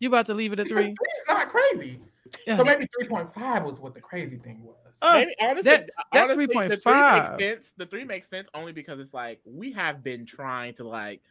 You 0.00 0.08
about 0.08 0.26
to 0.26 0.34
leave 0.34 0.52
it 0.52 0.60
at 0.60 0.68
three? 0.68 0.76
three 0.76 0.90
is 0.92 1.24
not 1.28 1.48
crazy. 1.48 2.00
Yeah. 2.46 2.56
So 2.56 2.64
maybe 2.64 2.86
three 2.98 3.08
point 3.08 3.32
five 3.32 3.64
was 3.64 3.80
what 3.80 3.94
the 3.94 4.00
crazy 4.00 4.36
thing 4.36 4.62
was. 4.62 4.74
Oh, 5.00 5.14
Maybe 5.14 5.34
honestly, 5.40 5.62
that- 5.62 5.90
that 6.12 6.24
honestly, 6.24 6.46
the 6.46 6.52
3.5. 6.54 6.82
three 6.82 6.92
makes 7.20 7.28
sense. 7.56 7.72
The 7.76 7.86
three 7.86 8.04
makes 8.04 8.28
sense 8.28 8.48
only 8.54 8.72
because 8.72 9.00
it's 9.00 9.14
like 9.14 9.40
we 9.44 9.72
have 9.72 10.02
been 10.04 10.26
trying 10.26 10.74
to 10.74 10.84
like, 10.86 11.22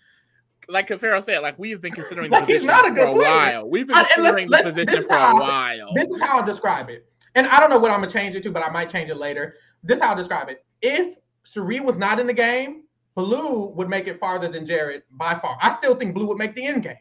like 0.69 0.87
Pharaoh 0.99 1.21
said, 1.21 1.39
like 1.39 1.57
we 1.57 1.71
have 1.71 1.81
been 1.81 1.91
considering 1.93 2.29
the 2.29 2.37
Like, 2.37 2.47
he's 2.47 2.61
position 2.61 2.69
a 2.91 2.95
for 2.95 3.01
a 3.07 3.13
player. 3.13 3.29
while. 3.29 3.69
We've 3.69 3.87
been 3.87 3.95
I- 3.95 4.01
and 4.15 4.23
let's- 4.23 4.35
considering 4.35 4.49
the 4.49 4.85
position 4.85 5.07
for 5.09 5.15
a 5.15 5.19
how- 5.19 5.39
while. 5.39 5.93
This 5.93 6.09
is 6.09 6.21
how 6.21 6.39
I'll 6.39 6.45
describe 6.45 6.89
it. 6.89 7.05
And 7.35 7.47
I 7.47 7.59
don't 7.59 7.69
know 7.69 7.77
what 7.79 7.91
I'm 7.91 7.99
gonna 7.99 8.11
change 8.11 8.35
it 8.35 8.43
to, 8.43 8.51
but 8.51 8.63
I 8.63 8.69
might 8.69 8.89
change 8.89 9.09
it 9.09 9.15
later. 9.17 9.55
This 9.83 9.97
is 9.97 10.03
how 10.03 10.09
I'll 10.09 10.15
describe 10.15 10.49
it. 10.49 10.65
If 10.81 11.15
Cirie 11.43 11.79
was 11.79 11.97
not 11.97 12.19
in 12.19 12.27
the 12.27 12.33
game, 12.33 12.83
Blue 13.15 13.69
would 13.69 13.89
make 13.89 14.07
it 14.07 14.19
farther 14.19 14.47
than 14.47 14.65
Jared 14.65 15.03
by 15.11 15.33
far. 15.39 15.57
I 15.61 15.73
still 15.75 15.95
think 15.95 16.13
Blue 16.13 16.27
would 16.27 16.37
make 16.37 16.53
the 16.53 16.65
end 16.65 16.83
game. 16.83 16.97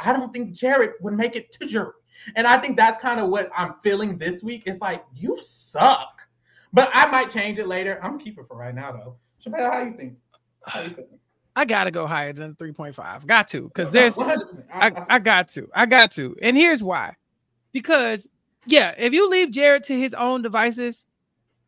I 0.00 0.12
don't 0.12 0.32
think 0.32 0.52
Jared 0.52 0.92
would 1.00 1.14
make 1.14 1.36
it 1.36 1.52
to 1.52 1.66
jury. 1.66 1.92
And 2.36 2.46
I 2.46 2.58
think 2.58 2.76
that's 2.76 2.98
kind 3.00 3.20
of 3.20 3.28
what 3.28 3.50
I'm 3.56 3.74
feeling 3.82 4.18
this 4.18 4.42
week. 4.42 4.64
It's 4.66 4.80
like, 4.80 5.04
you 5.14 5.38
suck. 5.40 6.22
But 6.72 6.90
I 6.92 7.06
might 7.10 7.30
change 7.30 7.58
it 7.58 7.66
later. 7.66 7.98
I'm 8.02 8.12
gonna 8.12 8.24
keep 8.24 8.38
it 8.38 8.46
for 8.48 8.56
right 8.56 8.74
now 8.74 8.92
though. 8.92 9.16
Chapell, 9.44 9.70
how 9.72 9.80
do 9.84 9.90
you 9.90 9.96
think? 9.96 10.14
How 10.66 10.80
you 10.80 10.88
feeling? 10.90 11.18
I 11.56 11.64
gotta 11.64 11.90
go 11.90 12.06
higher 12.06 12.32
than 12.32 12.54
three 12.54 12.72
point 12.72 12.94
five. 12.94 13.26
Got 13.26 13.48
to 13.48 13.62
because 13.62 13.90
there's 13.90 14.14
100%. 14.14 14.64
I, 14.72 14.92
I 15.08 15.18
got 15.18 15.48
to. 15.50 15.68
I 15.74 15.86
got 15.86 16.12
to. 16.12 16.36
And 16.40 16.56
here's 16.56 16.82
why. 16.82 17.16
Because 17.72 18.28
yeah, 18.66 18.94
if 18.96 19.12
you 19.12 19.28
leave 19.28 19.50
Jared 19.50 19.84
to 19.84 19.98
his 19.98 20.14
own 20.14 20.42
devices, 20.42 21.04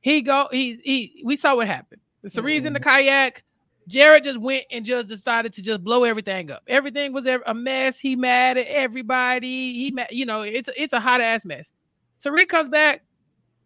he 0.01 0.23
go 0.23 0.49
he 0.51 0.81
he 0.85 1.23
we 1.25 1.37
saw 1.37 1.57
what 1.57 1.67
happened. 1.67 2.01
The 2.23 2.31
Cirie's 2.31 2.65
in 2.65 2.73
the 2.73 2.81
kayak. 2.81 3.43
Jared 3.89 4.23
just 4.23 4.41
went 4.41 4.65
and 4.71 4.85
just 4.85 5.09
decided 5.09 5.53
to 5.55 5.63
just 5.63 5.83
blow 5.83 6.05
everything 6.05 6.53
up. 6.53 6.63
Everything 6.69 7.13
was 7.13 7.27
a 7.27 7.55
mess. 7.55 7.99
He 7.99 8.15
mad 8.15 8.57
at 8.57 8.67
everybody. 8.69 9.73
He 9.75 9.91
mad, 9.91 10.09
you 10.11 10.25
know, 10.25 10.43
it's 10.43 10.71
it's 10.77 10.93
a 10.93 11.01
hot 11.01 11.21
ass 11.21 11.45
mess. 11.45 11.73
Cerie 12.19 12.47
comes 12.47 12.69
back, 12.69 13.03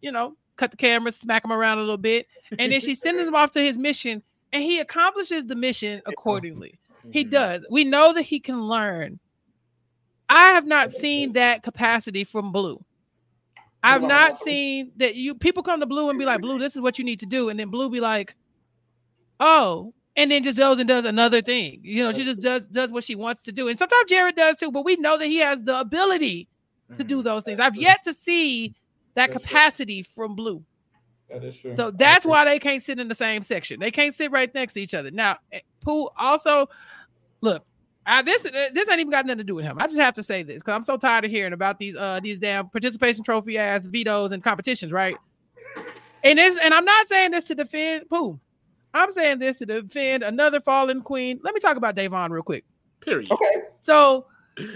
you 0.01 0.11
know, 0.11 0.35
cut 0.55 0.71
the 0.71 0.77
camera, 0.77 1.11
smack 1.11 1.45
him 1.45 1.51
around 1.51 1.77
a 1.77 1.81
little 1.81 1.97
bit, 1.97 2.25
and 2.57 2.71
then 2.71 2.79
she's 2.81 2.99
sending 2.99 3.27
him 3.27 3.35
off 3.35 3.51
to 3.51 3.61
his 3.61 3.77
mission, 3.77 4.23
and 4.53 4.63
he 4.63 4.79
accomplishes 4.79 5.45
the 5.45 5.55
mission 5.55 6.01
accordingly. 6.05 6.79
He 7.11 7.23
Mhm. 7.25 7.29
does. 7.29 7.65
We 7.69 7.83
know 7.83 8.13
that 8.13 8.23
he 8.23 8.39
can 8.39 8.63
learn. 8.67 9.19
I 10.29 10.51
have 10.51 10.65
not 10.65 10.91
seen 10.91 11.33
that 11.33 11.63
capacity 11.63 12.23
from 12.23 12.51
Blue. 12.51 12.83
I've 13.83 14.01
not 14.01 14.37
seen 14.37 14.91
that 14.97 15.15
you 15.15 15.35
people 15.35 15.63
come 15.63 15.79
to 15.79 15.85
Blue 15.85 16.09
and 16.09 16.19
be 16.19 16.25
like, 16.25 16.41
Blue, 16.41 16.59
this 16.59 16.75
is 16.75 16.81
what 16.81 16.97
you 16.99 17.05
need 17.05 17.19
to 17.21 17.25
do. 17.25 17.49
And 17.49 17.59
then 17.59 17.69
Blue 17.69 17.89
be 17.89 18.01
like, 18.01 18.35
Oh, 19.39 19.93
and 20.15 20.31
then 20.31 20.43
just 20.43 20.57
goes 20.57 20.79
and 20.79 20.87
does 20.87 21.05
another 21.05 21.41
thing. 21.41 21.79
You 21.83 22.03
know, 22.03 22.11
she 22.11 22.23
just 22.23 22.41
does 22.41 22.67
does 22.67 22.91
what 22.91 23.03
she 23.03 23.15
wants 23.15 23.43
to 23.43 23.51
do. 23.51 23.67
And 23.67 23.77
sometimes 23.77 24.09
Jared 24.09 24.35
does 24.35 24.57
too, 24.57 24.71
but 24.71 24.83
we 24.83 24.95
know 24.97 25.17
that 25.17 25.27
he 25.27 25.37
has 25.37 25.63
the 25.63 25.79
ability 25.79 26.47
to 26.97 27.03
do 27.03 27.21
those 27.21 27.43
things. 27.43 27.59
I've 27.59 27.75
yet 27.75 28.03
to 28.05 28.13
see 28.13 28.73
that 29.15 29.31
capacity 29.31 30.01
from 30.03 30.35
Blue. 30.35 30.63
That 31.29 31.43
is 31.43 31.57
true. 31.57 31.73
So 31.73 31.91
that's 31.91 32.25
why 32.25 32.45
they 32.45 32.59
can't 32.59 32.81
sit 32.81 32.99
in 32.99 33.07
the 33.07 33.15
same 33.15 33.41
section. 33.41 33.79
They 33.79 33.91
can't 33.91 34.15
sit 34.15 34.31
right 34.31 34.53
next 34.53 34.73
to 34.73 34.81
each 34.81 34.93
other. 34.93 35.11
Now, 35.11 35.37
eh, 35.51 35.59
Pooh 35.83 36.09
also 36.17 36.69
look. 37.41 37.63
I, 38.09 38.21
this 38.21 38.43
this 38.43 38.89
ain't 38.89 39.01
even 39.01 39.11
got 39.11 39.25
nothing 39.25 39.39
to 39.39 39.43
do 39.43 39.55
with 39.55 39.65
him. 39.65 39.77
I 39.79 39.87
just 39.87 39.99
have 39.99 40.13
to 40.13 40.23
say 40.23 40.41
this 40.41 40.63
because 40.63 40.75
I'm 40.75 40.83
so 40.83 40.95
tired 40.95 41.25
of 41.25 41.31
hearing 41.31 41.51
about 41.51 41.77
these 41.77 41.93
uh 41.93 42.21
these 42.23 42.39
damn 42.39 42.69
participation 42.69 43.21
trophy 43.21 43.57
ass 43.57 43.85
vetoes 43.85 44.31
and 44.31 44.41
competitions, 44.41 44.93
right? 44.93 45.17
And 46.23 46.39
this 46.39 46.57
and 46.63 46.73
I'm 46.73 46.85
not 46.85 47.09
saying 47.09 47.31
this 47.31 47.43
to 47.45 47.55
defend 47.55 48.09
Pooh. 48.09 48.39
I'm 48.93 49.11
saying 49.11 49.39
this 49.39 49.59
to 49.59 49.65
defend 49.65 50.23
another 50.23 50.61
fallen 50.61 51.01
queen. 51.01 51.41
Let 51.43 51.53
me 51.53 51.59
talk 51.59 51.75
about 51.75 51.97
Da'Vonne 51.97 52.29
real 52.29 52.43
quick. 52.43 52.63
Period. 53.01 53.29
Okay. 53.29 53.61
So 53.79 54.25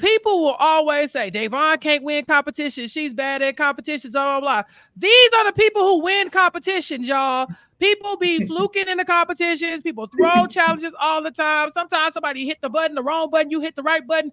people 0.01 0.43
will 0.43 0.55
always 0.59 1.11
say 1.11 1.31
Da'Vonne 1.31 1.79
can't 1.81 2.03
win 2.03 2.25
competitions. 2.25 2.91
She's 2.91 3.13
bad 3.13 3.41
at 3.41 3.57
competitions, 3.57 4.13
blah, 4.13 4.39
blah, 4.39 4.61
blah. 4.61 4.63
These 4.95 5.29
are 5.37 5.45
the 5.45 5.53
people 5.53 5.81
who 5.81 6.01
win 6.01 6.29
competitions, 6.29 7.07
y'all. 7.07 7.47
People 7.81 8.15
be 8.17 8.45
fluking 8.47 8.87
in 8.87 8.97
the 8.97 9.05
competitions. 9.05 9.81
People 9.81 10.07
throw 10.07 10.47
challenges 10.49 10.93
all 10.99 11.21
the 11.21 11.31
time. 11.31 11.69
Sometimes 11.71 12.13
somebody 12.13 12.45
hit 12.45 12.59
the 12.61 12.69
button, 12.69 12.95
the 12.95 13.03
wrong 13.03 13.29
button, 13.29 13.51
you 13.51 13.59
hit 13.59 13.75
the 13.75 13.83
right 13.83 14.05
button. 14.07 14.31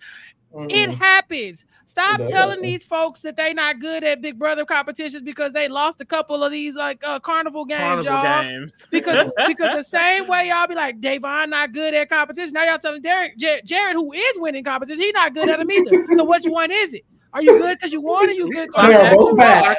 It 0.70 0.94
happens. 0.94 1.64
Stop 1.84 2.20
It 2.20 2.28
telling 2.28 2.50
happen. 2.58 2.62
these 2.62 2.82
folks 2.84 3.20
that 3.20 3.36
they 3.36 3.52
not 3.54 3.80
good 3.80 4.02
at 4.04 4.22
Big 4.22 4.38
Brother 4.38 4.64
competitions 4.64 5.22
because 5.22 5.52
they 5.52 5.68
lost 5.68 6.00
a 6.00 6.04
couple 6.06 6.42
of 6.42 6.50
these 6.52 6.74
like 6.74 7.02
uh, 7.04 7.20
carnival 7.20 7.64
games, 7.66 8.04
Carnival 8.04 8.12
y'all 8.12 8.42
games. 8.42 8.72
because 8.90 9.30
because 9.46 9.76
the 9.76 9.84
same 9.84 10.26
way 10.26 10.48
y'all 10.48 10.66
be 10.66 10.74
like 10.74 11.00
Da'Vonne 11.00 11.50
not 11.50 11.72
good 11.72 11.94
at 11.94 12.08
competition. 12.08 12.54
Now 12.54 12.64
y'all 12.64 12.78
telling 12.78 13.02
Derek 13.02 13.36
Jared, 13.38 13.66
Jared 13.66 13.94
who 13.94 14.12
is 14.12 14.36
winning 14.38 14.64
competition, 14.64 15.02
he 15.02 15.12
not 15.12 15.34
good 15.34 15.48
at 15.50 15.58
them 15.58 15.70
either. 15.70 16.06
So 16.16 16.24
which 16.24 16.44
one 16.46 16.70
is 16.72 16.94
it? 16.94 17.04
Are 17.34 17.42
you 17.42 17.58
good 17.58 17.76
because 17.78 17.92
you 17.92 18.00
won, 18.00 18.28
or 18.28 18.32
you 18.32 18.50
good? 18.50 18.70
'cause 18.72 18.86
They 18.88 18.94
you 18.94 18.98
are 18.98 19.04
actually 19.04 19.18
both 19.18 19.36
bad. 19.38 19.64
won? 19.64 19.76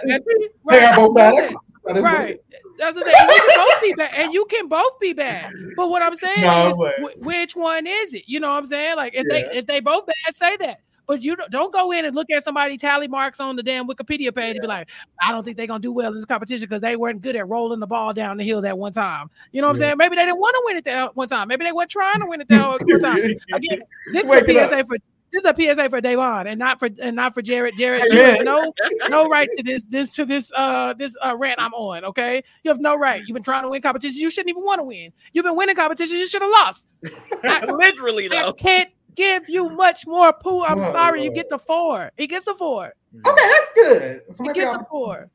They 0.70 0.86
are 0.86 0.96
both 0.96 1.16
bad. 1.16 1.34
That's 1.36 1.52
it. 1.52 1.58
That 1.86 1.98
is 1.98 2.04
what 2.04 2.22
it 2.28 2.28
Right. 2.28 2.40
That's 2.80 2.96
what 2.98 3.06
I'm 3.08 3.14
saying. 3.14 3.18
And 3.20 3.30
you 3.30 3.40
can 3.42 3.56
both 3.56 3.82
be 3.82 3.94
bad, 3.94 4.12
and 4.16 4.34
you 4.34 4.46
can 4.50 4.68
both 4.68 5.00
be 5.00 5.14
bad. 5.14 5.54
But 5.76 5.90
what 5.90 6.02
I'm 6.02 6.16
saying 6.16 6.44
No, 6.44 6.70
is, 6.70 6.78
which 7.18 7.56
one 7.56 7.86
is 7.86 8.14
it? 8.14 8.24
You 8.28 8.40
know 8.40 8.50
what 8.50 8.58
I'm 8.58 8.66
saying? 8.66 8.96
Like 8.96 9.14
if 9.14 9.28
Yeah. 9.30 9.50
they 9.52 9.58
if 9.60 9.66
they 9.66 9.80
both 9.80 10.06
bad, 10.06 10.36
say 10.36 10.58
that. 10.58 10.80
But 11.08 11.24
you 11.24 11.36
don't, 11.36 11.50
don't 11.50 11.74
go 11.74 11.92
in 11.92 12.06
and 12.06 12.16
look 12.16 12.28
at 12.30 12.44
somebody 12.44 12.78
tally 12.78 13.08
marks 13.08 13.40
on 13.40 13.56
the 13.56 13.64
damn 13.64 13.88
Wikipedia 13.88 14.34
page 14.34 14.58
and 14.58 14.62
be 14.62 14.68
like, 14.68 14.90
I 15.20 15.32
don't 15.32 15.44
think 15.44 15.58
they're 15.58 15.66
gonna 15.66 15.80
do 15.80 15.92
well 15.92 16.10
in 16.12 16.16
this 16.16 16.26
competition 16.26 16.68
because 16.70 16.82
they 16.84 16.96
weren't 16.98 17.22
good 17.22 17.36
at 17.36 17.48
rolling 17.50 17.80
the 17.80 17.88
ball 17.88 18.14
down 18.14 18.38
the 18.38 18.44
hill 18.44 18.62
that 18.62 18.78
one 18.78 18.94
time. 18.94 19.28
You 19.52 19.62
know 19.62 19.70
what 19.70 19.78
I'm 19.78 19.82
Yeah. 19.82 19.88
saying? 19.88 19.98
Maybe 19.98 20.16
they 20.18 20.26
didn't 20.26 20.40
want 20.40 20.54
to 20.54 20.62
win 20.66 20.78
it 20.78 20.84
that 20.86 21.16
one 21.16 21.28
time. 21.28 21.48
Maybe 21.48 21.66
they 21.66 21.72
weren't 21.72 21.90
trying 21.90 22.20
to 22.20 22.28
win 22.28 22.42
it 22.42 22.48
that 22.50 22.80
one 22.86 23.00
time. 23.00 23.18
Again, 23.54 23.80
this 24.14 24.26
is 24.26 24.30
a 24.30 24.38
up. 24.38 24.70
PSA 24.70 24.86
for 24.86 24.98
this 25.32 25.44
is 25.44 25.46
a 25.46 25.54
PSA 25.56 25.90
for 25.90 26.02
Da'Vonne 26.02 26.48
and 26.48 26.58
not 26.60 26.80
for 26.80 26.90
and 27.02 27.16
not 27.16 27.34
for 27.34 27.42
Jared. 27.42 27.76
Jared, 27.78 28.12
you 28.12 28.20
have 28.20 28.44
no 28.44 28.74
no 29.10 29.28
right 29.30 29.50
to 29.58 29.64
this 29.64 29.86
this 29.86 30.16
to 30.16 30.26
this 30.26 30.52
uh 30.56 30.94
this 30.94 31.16
uh 31.24 31.36
rant 31.38 31.60
I'm 31.60 31.74
on. 31.74 32.06
Okay, 32.06 32.44
you 32.64 32.72
have 32.72 32.80
no 32.80 32.96
right. 32.98 33.22
You've 33.26 33.34
been 33.36 33.44
trying 33.44 33.64
to 33.64 33.70
win 33.70 33.82
competitions. 33.82 34.18
You 34.18 34.30
shouldn't 34.30 34.50
even 34.50 34.64
want 34.64 34.80
to 34.80 34.84
win. 34.84 35.12
You've 35.34 35.46
been 35.46 35.56
winning 35.56 35.76
competitions. 35.76 36.20
You 36.20 36.28
should 36.28 36.42
have 36.42 36.52
lost. 36.52 36.88
Literally 37.44 38.30
I 38.32 38.44
though. 38.44 38.54
can't 38.54 38.90
give 39.16 39.50
you 39.50 39.70
much 39.70 40.06
more. 40.08 40.34
poo. 40.34 40.64
I'm 40.64 40.80
sorry. 40.80 41.24
You 41.24 41.32
get 41.32 41.50
the 41.50 41.60
four. 41.60 42.12
He 42.18 42.28
gets 42.28 42.48
a 42.48 42.56
four. 42.56 42.94
Okay, 43.26 43.50
that's 43.50 43.74
good. 43.76 44.22
So 44.38 44.44
He 44.44 44.54
gets 44.54 44.74
I'll- 44.74 44.82
a 44.82 44.86
four. 44.90 45.30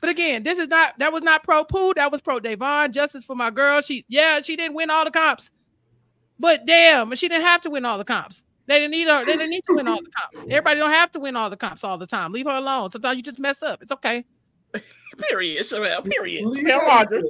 But 0.00 0.08
again, 0.08 0.42
this 0.44 0.58
is 0.58 0.68
not 0.68 0.98
that 0.98 1.12
was 1.12 1.22
not 1.22 1.44
pro 1.44 1.62
poo. 1.62 1.92
That 1.94 2.10
was 2.10 2.22
pro 2.22 2.40
Da'Vonne. 2.40 2.90
Justice 2.90 3.22
for 3.22 3.36
my 3.36 3.50
girl. 3.50 3.82
She 3.82 4.06
yeah, 4.08 4.40
she 4.40 4.56
didn't 4.56 4.74
win 4.74 4.88
all 4.90 5.04
the 5.04 5.10
comps. 5.10 5.50
But 6.38 6.64
damn, 6.64 7.14
she 7.16 7.28
didn't 7.28 7.44
have 7.44 7.60
to 7.62 7.70
win 7.70 7.84
all 7.84 7.98
the 7.98 8.04
comps. 8.04 8.44
They 8.70 8.78
didn't 8.78 8.92
need 8.92 9.08
her. 9.08 9.24
They 9.24 9.32
didn't 9.32 9.50
need 9.50 9.64
to 9.66 9.74
win 9.74 9.88
all 9.88 9.96
the 10.00 10.10
comps. 10.16 10.44
Everybody 10.48 10.78
don't 10.78 10.92
have 10.92 11.10
to 11.10 11.18
win 11.18 11.34
all 11.34 11.50
the 11.50 11.56
comps 11.56 11.82
all 11.82 11.98
the 11.98 12.06
time. 12.06 12.30
Leave 12.30 12.46
her 12.46 12.54
alone. 12.54 12.88
Sometimes 12.92 13.16
you 13.16 13.22
just 13.24 13.40
mess 13.40 13.64
up. 13.64 13.82
It's 13.82 13.90
okay. 13.90 14.24
Period. 15.28 15.66
Sherelle, 15.66 16.08
Period. 16.08 16.46
Leave 16.46 16.64
Sherelle 16.64 16.86
Rogers. 16.86 17.24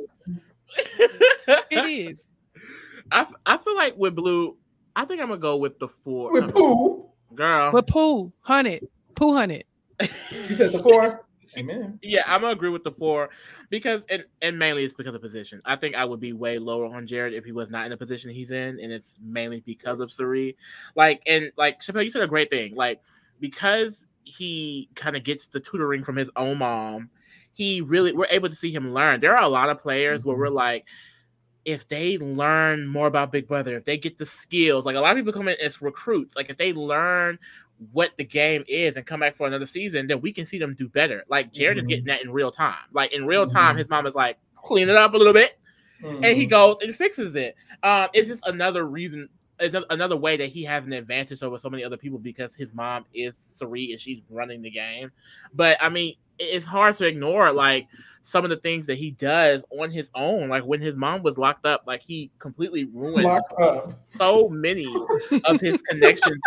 It 1.70 2.08
is. 2.10 2.28
I, 3.10 3.22
f- 3.22 3.32
I 3.46 3.56
feel 3.56 3.74
like 3.74 3.96
with 3.96 4.14
blue, 4.14 4.58
I 4.94 5.06
think 5.06 5.22
I'm 5.22 5.28
gonna 5.28 5.40
go 5.40 5.56
with 5.56 5.78
the 5.78 5.88
four. 5.88 6.30
With 6.30 6.52
Pooh, 6.52 7.06
Girl. 7.34 7.72
But 7.72 7.86
Pooh, 7.86 8.30
hunted. 8.40 8.86
Pooh 9.14 9.32
hunted. 9.34 9.64
you 9.98 10.56
said 10.56 10.72
the 10.72 10.82
four. 10.82 11.24
Amen. 11.56 11.98
Yeah, 12.02 12.22
I'm 12.27 12.43
gonna 12.43 12.52
agree 12.52 12.70
with 12.70 12.85
the 12.85 12.93
four 12.93 13.31
because 13.70 14.05
and, 14.09 14.24
and 14.40 14.59
mainly 14.59 14.85
it's 14.85 14.94
because 14.94 15.14
of 15.14 15.20
position. 15.20 15.60
I 15.64 15.77
think 15.77 15.94
I 15.94 16.05
would 16.05 16.20
be 16.20 16.32
way 16.32 16.59
lower 16.59 16.86
on 16.86 17.06
Jared 17.06 17.35
if 17.35 17.44
he 17.44 17.52
was 17.52 17.70
not 17.70 17.85
in 17.85 17.90
the 17.90 17.97
position 17.97 18.31
he's 18.31 18.51
in, 18.51 18.78
and 18.81 18.93
it's 18.93 19.18
mainly 19.22 19.60
because 19.64 20.01
of 20.01 20.12
Cirie. 20.12 20.56
Like 20.94 21.22
and 21.27 21.51
like 21.56 21.81
Chapell, 21.81 22.05
you 22.05 22.10
said 22.10 22.22
a 22.22 22.28
great 22.28 22.51
thing. 22.51 22.74
Like 22.74 23.01
because 23.40 24.06
he 24.24 24.89
kind 24.94 25.16
of 25.16 25.24
gets 25.24 25.48
the 25.48 25.60
tutoring 25.60 26.05
from 26.05 26.16
his 26.16 26.31
own 26.36 26.59
mom, 26.59 27.10
he 27.52 27.81
really 27.81 28.12
we're 28.12 28.27
able 28.31 28.48
to 28.48 28.55
see 28.55 28.72
him 28.72 28.94
learn. 28.94 29.20
There 29.20 29.36
are 29.36 29.43
a 29.43 29.48
lot 29.48 29.70
of 29.70 29.81
players 29.81 30.24
where 30.24 30.36
we're 30.36 30.47
mm-hmm. 30.47 30.56
like, 30.56 30.85
if 31.64 31.89
they 31.89 32.16
learn 32.16 32.86
more 32.86 33.06
about 33.06 33.32
Big 33.32 33.48
Brother, 33.48 33.77
if 33.77 33.85
they 33.85 33.98
get 33.98 34.18
the 34.18 34.27
skills, 34.27 34.86
like 34.86 34.97
a 34.97 35.01
lot 35.01 35.12
of 35.12 35.16
people 35.18 35.32
come 35.32 35.48
in 35.48 35.56
as 35.60 35.82
recruits, 35.82 36.36
like 36.36 36.48
if 36.48 36.56
they 36.56 36.72
learn 36.72 37.39
what 37.93 38.11
the 38.19 38.24
game 38.24 38.65
is 38.69 38.97
and 38.97 39.07
come 39.07 39.20
back 39.20 39.36
for 39.36 39.47
another 39.47 39.66
season, 39.66 40.07
then 40.07 40.20
we 40.20 40.32
can 40.32 40.44
see 40.44 40.59
them 40.59 40.74
do 40.74 40.89
better. 40.89 41.24
Like 41.28 41.52
Jared 41.52 41.78
is 41.78 41.85
Mhm. 41.85 41.89
getting 41.89 42.05
that 42.07 42.23
in 42.23 42.31
real 42.31 42.51
time. 42.51 42.77
Like 42.93 43.12
in 43.12 43.27
real 43.27 43.47
time, 43.47 43.74
Mhm. 43.74 43.78
his 43.78 43.89
mom 43.89 44.07
is 44.07 44.15
like, 44.15 44.36
clean 44.55 44.89
it 44.89 44.97
up 44.97 45.15
a 45.15 45.16
little 45.16 45.32
bit, 45.32 45.59
and 46.02 46.24
he 46.24 46.47
Mhm. 46.47 46.51
goes 46.51 46.77
and 46.82 46.94
fixes 46.94 47.35
it. 47.36 47.55
Um, 47.82 48.09
it's 48.12 48.28
just 48.28 48.47
another 48.47 48.86
reason. 48.86 49.28
It's 49.59 49.77
another 49.90 50.16
way 50.16 50.36
that 50.39 50.48
he 50.51 50.65
has 50.65 50.85
an 50.86 50.93
advantage 50.94 51.43
over 51.43 51.59
so 51.59 51.69
many 51.69 51.85
other 51.85 51.97
people 51.98 52.19
because 52.19 52.55
his 52.55 52.73
mom 52.73 53.05
is 53.12 53.36
Cirie 53.36 53.93
and 53.93 54.01
she's 54.01 54.20
running 54.31 54.62
the 54.62 54.70
game. 54.70 55.11
But 55.52 55.77
I 55.82 55.89
mean, 55.90 56.15
it's 56.39 56.65
hard 56.65 56.94
to 56.97 57.07
ignore 57.07 57.52
like 57.52 57.86
some 58.23 58.44
of 58.44 58.48
the 58.51 58.57
things 58.57 58.86
that 58.86 58.97
he 58.97 59.11
does 59.11 59.62
on 59.70 59.90
his 59.90 60.09
own. 60.15 60.48
Like 60.48 60.65
when 60.65 60.81
his 60.81 60.97
mom 60.97 61.23
was 61.23 61.36
locked 61.36 61.66
up, 61.66 61.82
like 61.86 62.01
he 62.01 62.31
completely 62.39 62.85
ruined 62.85 63.40
so 64.02 64.48
many 64.48 64.86
of 65.44 65.61
his 65.61 65.82
connections. 65.82 66.40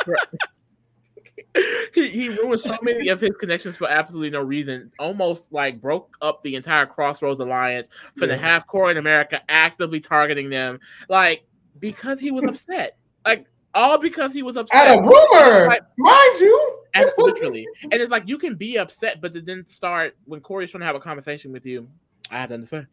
He, 1.93 2.09
he 2.09 2.29
ruined 2.29 2.59
so 2.59 2.75
many 2.81 3.09
of 3.09 3.21
his 3.21 3.35
connections 3.39 3.77
for 3.77 3.87
absolutely 3.87 4.31
no 4.31 4.41
reason. 4.41 4.91
Almost 4.97 5.53
like 5.53 5.79
broke 5.79 6.17
up 6.23 6.41
the 6.41 6.55
entire 6.55 6.87
Crossroads 6.87 7.39
Alliance 7.39 7.87
for 8.15 8.25
the 8.25 8.35
half 8.35 8.65
core 8.65 8.89
in 8.89 8.97
America, 8.97 9.39
actively 9.47 9.99
targeting 9.99 10.49
them, 10.49 10.79
like 11.07 11.45
because 11.79 12.19
he 12.19 12.31
was 12.31 12.45
upset. 12.45 12.97
Like 13.23 13.45
all 13.75 13.99
because 13.99 14.33
he 14.33 14.41
was 14.41 14.57
upset. 14.57 14.87
At 14.87 14.97
a 14.97 15.01
rumor, 15.01 15.67
Like- 15.67 15.81
mind 15.99 16.39
you. 16.39 16.79
And 16.95 17.11
literally. 17.17 17.67
And 17.83 17.93
it's 17.93 18.11
like 18.11 18.23
you 18.27 18.37
can 18.37 18.55
be 18.55 18.77
upset, 18.77 19.21
but 19.21 19.33
then 19.45 19.65
start 19.67 20.15
when 20.25 20.41
Cory's 20.41 20.71
trying 20.71 20.81
to 20.81 20.85
have 20.87 20.95
a 20.95 20.99
conversation 20.99 21.51
with 21.51 21.65
you, 21.65 21.87
I 22.31 22.39
have 22.39 22.49
to 22.49 22.55
understand. 22.55 22.87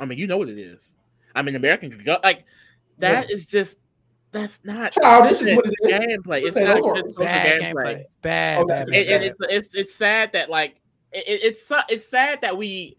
I 0.00 0.04
mean, 0.04 0.18
you 0.18 0.26
know 0.26 0.38
what 0.38 0.48
it 0.48 0.58
is. 0.58 0.94
I 1.34 1.42
mean, 1.42 1.56
American 1.56 1.90
could 1.90 2.04
go 2.04 2.18
like 2.22 2.44
that 2.98 3.30
is 3.30 3.46
just 3.46 3.78
that's 4.30 4.60
not 4.64 4.92
Childish 4.92 5.32
is 5.40 5.44
good 5.44 5.56
what 5.56 5.66
it 5.66 5.74
is. 5.82 5.92
gameplay. 6.18 6.42
It's 6.44 6.54
Say 6.54 6.64
not 6.64 6.74
those 6.82 6.82
good 6.84 6.92
words. 6.94 7.12
Bad 7.18 7.60
gameplay. 7.60 7.74
gameplay. 7.74 8.02
Bad, 8.22 8.58
Oh, 8.60 8.66
bad, 8.66 8.86
bad, 8.86 8.94
And, 8.94 9.08
and 9.24 9.36
bad. 9.38 9.48
it's, 9.50 9.68
it's 9.68 9.74
it's 9.74 9.94
sad 9.94 10.32
that 10.32 10.50
like 10.50 10.76
it, 11.12 11.24
it- 11.26 11.40
it's 11.42 11.72
it's 11.88 12.08
sad 12.08 12.40
that 12.42 12.56
we. 12.56 12.96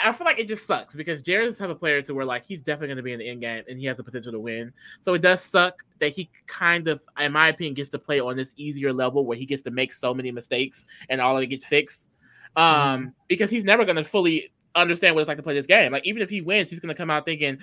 I 0.00 0.12
feel 0.12 0.26
like 0.26 0.38
it 0.38 0.46
just 0.46 0.64
sucks 0.64 0.94
because 0.94 1.22
Jared's 1.22 1.58
the 1.58 1.64
type 1.64 1.70
of 1.74 1.80
player 1.80 2.00
to 2.02 2.14
where 2.14 2.24
like 2.24 2.44
he's 2.46 2.62
definitely 2.62 2.86
going 2.88 2.96
to 2.98 3.02
be 3.02 3.12
in 3.14 3.18
the 3.18 3.28
end 3.28 3.40
game 3.40 3.64
and 3.68 3.80
he 3.80 3.86
has 3.86 3.96
the 3.96 4.04
potential 4.04 4.30
to 4.30 4.38
win. 4.38 4.72
So 5.02 5.14
it 5.14 5.22
does 5.22 5.42
suck 5.42 5.82
that 5.98 6.12
he 6.12 6.30
kind 6.46 6.86
of, 6.86 7.00
in 7.18 7.32
my 7.32 7.48
opinion, 7.48 7.74
gets 7.74 7.90
to 7.90 7.98
play 7.98 8.20
on 8.20 8.36
this 8.36 8.54
easier 8.56 8.92
level 8.92 9.26
where 9.26 9.36
he 9.36 9.44
gets 9.44 9.64
to 9.64 9.72
make 9.72 9.92
so 9.92 10.14
many 10.14 10.30
mistakes 10.30 10.86
and 11.08 11.20
all 11.20 11.36
of 11.36 11.42
it 11.42 11.48
gets 11.48 11.64
fixed. 11.64 12.08
Um, 12.54 12.64
Mm-hmm. 13.00 13.08
because 13.26 13.50
he's 13.50 13.64
never 13.64 13.84
going 13.84 13.96
to 13.96 14.04
fully 14.04 14.52
understand 14.76 15.16
what 15.16 15.22
it's 15.22 15.28
like 15.28 15.36
to 15.38 15.42
play 15.42 15.54
this 15.54 15.66
game. 15.66 15.90
Like 15.90 16.06
even 16.06 16.22
if 16.22 16.30
he 16.30 16.42
wins, 16.42 16.70
he's 16.70 16.78
going 16.78 16.94
to 16.94 16.98
come 16.98 17.10
out 17.10 17.24
thinking, 17.24 17.58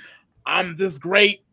"I'm 0.45 0.76
this 0.76 0.98
great 0.98 1.45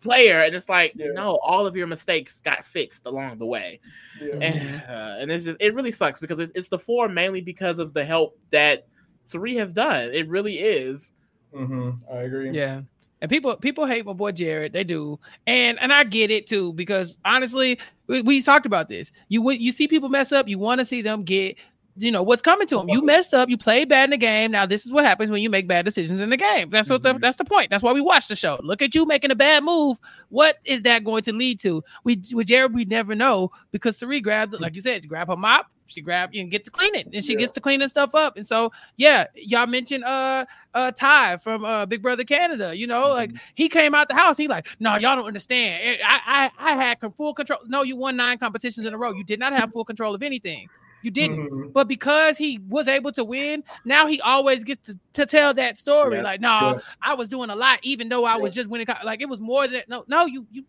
player," 0.00 0.40
and 0.42 0.54
it's 0.54 0.68
like, 0.68 0.92
Yeah. 0.96 1.12
no, 1.14 1.36
all 1.42 1.66
of 1.66 1.76
your 1.76 1.86
mistakes 1.86 2.40
got 2.40 2.64
fixed 2.64 3.06
along 3.06 3.38
the 3.38 3.46
way 3.46 3.80
Yeah. 4.20 4.34
and, 4.40 4.82
uh, 4.88 5.16
and 5.20 5.30
it's 5.30 5.44
just 5.44 5.56
it 5.60 5.74
really 5.74 5.92
sucks 5.92 6.20
because 6.20 6.38
it's, 6.38 6.52
it's 6.54 6.68
the 6.68 6.78
four 6.78 7.08
mainly 7.08 7.40
because 7.40 7.78
of 7.78 7.94
the 7.94 8.04
help 8.04 8.36
that 8.50 8.86
Cirie 9.22 9.56
has 9.56 9.72
done. 9.72 10.10
It 10.12 10.28
really 10.28 10.58
is. 10.58 11.12
hmm 11.54 11.90
I 12.12 12.18
agree. 12.22 12.50
Yeah. 12.50 12.82
And 13.20 13.28
people 13.28 13.56
people 13.56 13.84
hate 13.84 14.06
my 14.06 14.12
boy 14.12 14.30
Jared. 14.32 14.72
They 14.72 14.84
do. 14.84 15.18
And 15.46 15.78
and 15.80 15.92
I 15.92 16.04
get 16.04 16.30
it 16.30 16.46
too 16.46 16.72
because 16.74 17.18
honestly, 17.24 17.78
we, 18.06 18.22
we 18.22 18.42
talked 18.42 18.64
about 18.66 18.88
this. 18.88 19.10
You 19.28 19.40
w- 19.40 19.58
you 19.58 19.72
see 19.72 19.88
people 19.88 20.08
mess 20.08 20.30
up, 20.30 20.46
you 20.48 20.58
want 20.58 20.78
to 20.80 20.84
see 20.84 21.02
them 21.02 21.24
get 21.24 21.56
you 21.98 22.10
know 22.10 22.22
what's 22.22 22.42
coming 22.42 22.66
to 22.68 22.76
them. 22.76 22.88
You 22.88 23.02
messed 23.02 23.34
up, 23.34 23.48
you 23.48 23.56
played 23.58 23.88
bad 23.88 24.04
in 24.04 24.10
the 24.10 24.16
game. 24.16 24.50
Now 24.50 24.66
this 24.66 24.86
is 24.86 24.92
what 24.92 25.04
happens 25.04 25.30
when 25.30 25.42
you 25.42 25.50
make 25.50 25.66
bad 25.68 25.84
decisions 25.84 26.20
in 26.20 26.30
the 26.30 26.36
game. 26.36 26.70
That's 26.70 26.88
what 26.88 27.02
the, 27.02 27.14
Mhm. 27.14 27.20
that's 27.20 27.36
the 27.36 27.44
point. 27.44 27.70
That's 27.70 27.82
why 27.82 27.92
we 27.92 28.00
watch 28.00 28.28
the 28.28 28.36
show. 28.36 28.58
Look 28.62 28.82
at 28.82 28.94
you 28.94 29.04
making 29.06 29.30
a 29.30 29.34
bad 29.36 29.64
move. 29.64 29.98
What 30.28 30.56
is 30.64 30.82
that 30.82 31.04
going 31.04 31.22
to 31.24 31.32
lead 31.32 31.60
to? 31.60 31.82
We 32.04 32.22
with 32.32 32.46
Jared, 32.48 32.74
we 32.74 32.84
never 32.84 33.14
know 33.14 33.50
because 33.72 33.98
Cirie 33.98 34.20
grabbed, 34.20 34.54
like 34.60 34.74
you 34.74 34.80
said, 34.80 35.06
grab 35.08 35.28
her 35.28 35.36
mop. 35.36 35.66
She 35.86 36.02
grabbed 36.02 36.36
and 36.36 36.50
get 36.50 36.64
to 36.66 36.70
clean 36.70 36.94
it, 36.94 37.08
and 37.14 37.24
she 37.24 37.32
Yeah. 37.32 37.38
gets 37.38 37.52
to 37.52 37.62
cleaning 37.62 37.88
stuff 37.88 38.14
up. 38.14 38.36
And 38.36 38.46
so, 38.46 38.70
yeah, 38.98 39.24
y'all 39.34 39.66
mentioned 39.66 40.04
uh 40.04 40.44
uh 40.74 40.90
Ty 40.92 41.38
from 41.38 41.64
uh 41.64 41.86
Big 41.86 42.02
Brother 42.02 42.24
Canada. 42.24 42.76
You 42.76 42.86
know, 42.86 43.08
like 43.08 43.30
he 43.54 43.70
came 43.70 43.94
out 43.94 44.08
the 44.08 44.14
house. 44.14 44.36
He 44.36 44.48
like, 44.48 44.66
no, 44.80 44.96
y'all 44.96 45.16
don't 45.16 45.26
understand. 45.26 45.80
Eh, 45.82 45.96
I 46.06 46.50
I 46.58 46.72
I 46.72 46.76
had 46.76 46.98
full 47.16 47.32
control. 47.32 47.60
No, 47.66 47.82
you 47.84 47.96
won 47.96 48.16
nine 48.16 48.36
competitions 48.36 48.84
in 48.84 48.92
a 48.92 48.98
row. 48.98 49.12
You 49.14 49.24
did 49.24 49.40
not 49.40 49.54
have 49.54 49.72
full 49.72 49.84
control 49.86 50.14
of 50.14 50.22
anything. 50.22 50.68
You 51.02 51.10
didn't. 51.10 51.50
Mhm. 51.50 51.72
But 51.72 51.86
because 51.88 52.36
he 52.36 52.58
was 52.68 52.88
able 52.88 53.12
to 53.12 53.24
win, 53.24 53.62
now 53.84 54.06
he 54.06 54.20
always 54.20 54.64
gets 54.64 54.86
to, 54.88 54.98
to 55.14 55.26
tell 55.26 55.54
that 55.54 55.78
story. 55.78 56.16
Yeah. 56.16 56.22
Like, 56.22 56.40
no, 56.40 56.48
Yeah. 56.48 56.78
I 57.02 57.14
was 57.14 57.28
doing 57.28 57.50
a 57.50 57.56
lot, 57.56 57.78
even 57.82 58.08
though 58.08 58.24
I 58.24 58.36
was 58.36 58.52
just 58.52 58.68
winning. 58.68 58.86
Like 59.04 59.20
it 59.20 59.28
was 59.28 59.40
more 59.40 59.66
than 59.68 59.82
no, 59.88 60.04
no, 60.08 60.26
you 60.26 60.46
you 60.50 60.64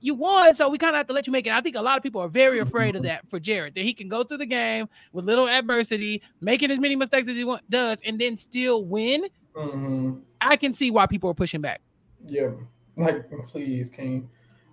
you 0.00 0.14
won. 0.14 0.54
So 0.54 0.68
we 0.68 0.78
kind 0.78 0.94
of 0.94 0.98
have 0.98 1.06
to 1.08 1.12
let 1.12 1.26
you 1.26 1.32
make 1.32 1.46
it. 1.46 1.52
I 1.52 1.60
think 1.60 1.74
a 1.74 1.82
lot 1.82 1.96
of 1.96 2.02
people 2.02 2.20
are 2.20 2.28
very 2.28 2.60
afraid 2.60 2.94
of 2.96 3.02
that 3.04 3.26
for 3.28 3.40
Jared, 3.40 3.74
that 3.74 3.82
he 3.82 3.92
can 3.92 4.08
go 4.08 4.22
through 4.22 4.38
the 4.38 4.46
game 4.46 4.88
with 5.12 5.24
little 5.24 5.48
adversity, 5.48 6.22
making 6.40 6.70
as 6.70 6.78
many 6.78 6.94
mistakes 6.94 7.28
as 7.28 7.34
he 7.36 7.44
want, 7.44 7.68
does, 7.70 8.00
and 8.04 8.20
then 8.20 8.36
still 8.36 8.84
win. 8.84 9.26
Mhm. 9.56 10.20
I 10.40 10.56
can 10.56 10.72
see 10.72 10.90
why 10.90 11.06
people 11.06 11.30
are 11.30 11.34
pushing 11.34 11.60
back. 11.60 11.80
Yeah. 12.26 12.50
Like, 12.96 13.28
please, 13.48 13.90
King. 13.90 14.28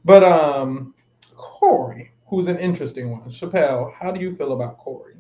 But 0.05 0.23
um, 0.23 0.93
Cory, 1.35 2.11
who's 2.33 2.47
an 2.47 2.57
interesting 2.57 3.11
one. 3.11 3.21
Chapell, 3.29 3.93
how 3.93 4.11
do 4.11 4.19
you 4.19 4.35
feel 4.35 4.53
about 4.53 4.79
Cory? 4.79 5.13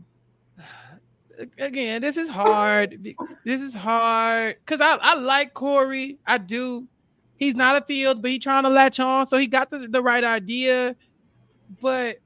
again, 1.59 2.01
this 2.01 2.17
is 2.17 2.27
hard. 2.27 3.15
This 3.45 3.61
is 3.61 3.73
hard 3.73 4.57
because 4.65 4.81
I, 4.81 4.95
I 4.95 5.13
like 5.15 5.53
Cory. 5.53 6.17
I 6.25 6.39
do. 6.39 6.87
He's 7.35 7.53
not 7.53 7.75
a 7.75 7.85
Fields, 7.85 8.19
but 8.19 8.31
he's 8.31 8.41
trying 8.41 8.63
to 8.63 8.69
latch 8.69 8.99
on, 8.99 9.27
so 9.27 9.37
he 9.37 9.47
got 9.47 9.69
the, 9.69 9.87
the 9.87 10.01
right 10.01 10.23
idea. 10.23 10.95
But 11.81 12.19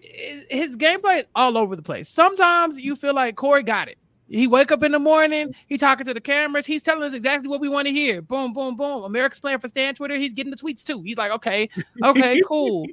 his 0.00 0.76
gameplay 0.76 1.20
is 1.20 1.26
all 1.34 1.56
over 1.56 1.74
the 1.74 1.82
place. 1.82 2.08
Sometimes 2.08 2.78
you 2.78 2.94
feel 2.94 3.14
like 3.14 3.36
Cory 3.36 3.62
got 3.62 3.88
it. 3.88 3.96
He 4.28 4.46
wake 4.46 4.72
up 4.72 4.82
in 4.82 4.92
the 4.92 4.98
morning, 4.98 5.54
he 5.66 5.76
talking 5.76 6.06
to 6.06 6.14
the 6.14 6.20
cameras, 6.20 6.64
he's 6.64 6.80
telling 6.80 7.02
us 7.02 7.12
exactly 7.12 7.48
what 7.48 7.60
we 7.60 7.68
want 7.68 7.86
to 7.86 7.92
hear. 7.92 8.22
Boom, 8.22 8.52
boom, 8.52 8.76
boom. 8.76 9.04
America's 9.04 9.38
playing 9.38 9.58
for 9.58 9.68
Stan 9.68 9.94
Twitter. 9.94 10.16
He's 10.16 10.32
getting 10.32 10.50
the 10.50 10.56
tweets 10.56 10.82
too. 10.82 11.02
He's 11.02 11.16
like, 11.16 11.32
okay, 11.32 11.68
okay, 12.02 12.40
cool. 12.46 12.86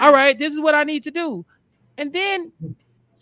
All 0.00 0.12
right, 0.12 0.38
this 0.38 0.52
is 0.52 0.60
what 0.60 0.74
I 0.74 0.84
need 0.84 1.04
to 1.04 1.10
do. 1.10 1.44
And 1.98 2.12
then 2.12 2.52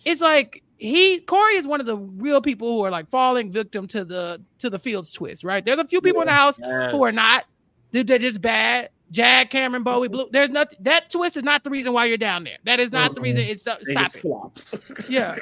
it's 0.04 0.20
like 0.20 0.62
he 0.78 1.20
Cory 1.20 1.56
is 1.56 1.66
one 1.66 1.80
of 1.80 1.86
the 1.86 1.96
real 1.96 2.40
people 2.40 2.68
who 2.68 2.84
are 2.84 2.90
like 2.90 3.08
falling 3.08 3.50
victim 3.50 3.86
to 3.88 4.04
the 4.04 4.40
to 4.58 4.70
the 4.70 4.78
Fields 4.78 5.12
twist, 5.12 5.44
right? 5.44 5.64
There's 5.64 5.78
a 5.78 5.86
few 5.86 6.00
people 6.00 6.22
in 6.22 6.26
the 6.26 6.32
house 6.34 6.56
who 6.56 7.04
are 7.04 7.12
not. 7.12 7.44
They're, 7.92 8.02
they're 8.02 8.18
just 8.18 8.40
bad. 8.40 8.90
Jag, 9.10 9.50
Cameron, 9.50 9.84
Bowie, 9.84 10.08
Blue. 10.08 10.28
There's 10.32 10.50
nothing. 10.50 10.78
That 10.80 11.10
twist 11.10 11.36
is 11.36 11.44
not 11.44 11.62
the 11.62 11.70
reason 11.70 11.92
why 11.92 12.06
you're 12.06 12.16
down 12.18 12.42
there. 12.42 12.58
That 12.64 12.80
is 12.80 12.90
not 12.90 13.14
the 13.14 13.20
reason. 13.20 13.42
It's 13.42 13.62
stop 13.62 13.78
stop 13.82 14.14
it. 14.14 14.20
flops. 14.20 14.74
Yeah, 15.08 15.36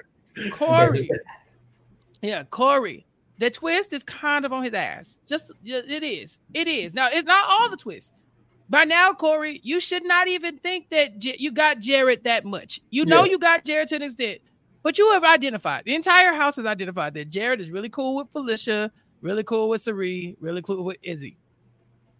Cory. 0.50 1.08
Yeah, 2.20 2.44
Cory. 2.44 3.06
The 3.38 3.50
twist 3.50 3.92
is 3.92 4.02
kind 4.02 4.44
of 4.44 4.52
on 4.52 4.62
his 4.62 4.74
ass. 4.74 5.18
Just 5.26 5.50
it 5.64 6.02
is. 6.02 6.38
It 6.52 6.68
is. 6.68 6.92
Now 6.94 7.08
it's 7.10 7.26
not 7.26 7.46
all 7.48 7.70
the 7.70 7.76
twists, 7.76 8.12
by 8.72 8.84
now, 8.84 9.12
Cory, 9.12 9.60
you 9.62 9.80
should 9.80 10.02
not 10.02 10.28
even 10.28 10.56
think 10.58 10.88
that 10.88 11.18
J- 11.18 11.36
you 11.38 11.52
got 11.52 11.78
Jared 11.78 12.24
that 12.24 12.46
much. 12.46 12.80
You 12.90 13.04
know 13.04 13.22
Yeah. 13.24 13.32
you 13.32 13.38
got 13.38 13.66
Jared 13.66 13.88
to 13.88 13.96
an 13.96 14.02
extent, 14.02 14.38
but 14.82 14.96
you 14.96 15.10
have 15.12 15.24
identified 15.24 15.84
the 15.84 15.94
entire 15.94 16.32
house 16.32 16.56
has 16.56 16.64
identified 16.64 17.12
that 17.14 17.28
Jared 17.28 17.60
is 17.60 17.70
really 17.70 17.90
cool 17.90 18.16
with 18.16 18.32
Felicia, 18.32 18.90
really 19.20 19.44
cool 19.44 19.68
with 19.68 19.82
Cirie, 19.82 20.36
really 20.40 20.62
cool 20.62 20.84
with 20.84 20.96
Izzy. 21.02 21.36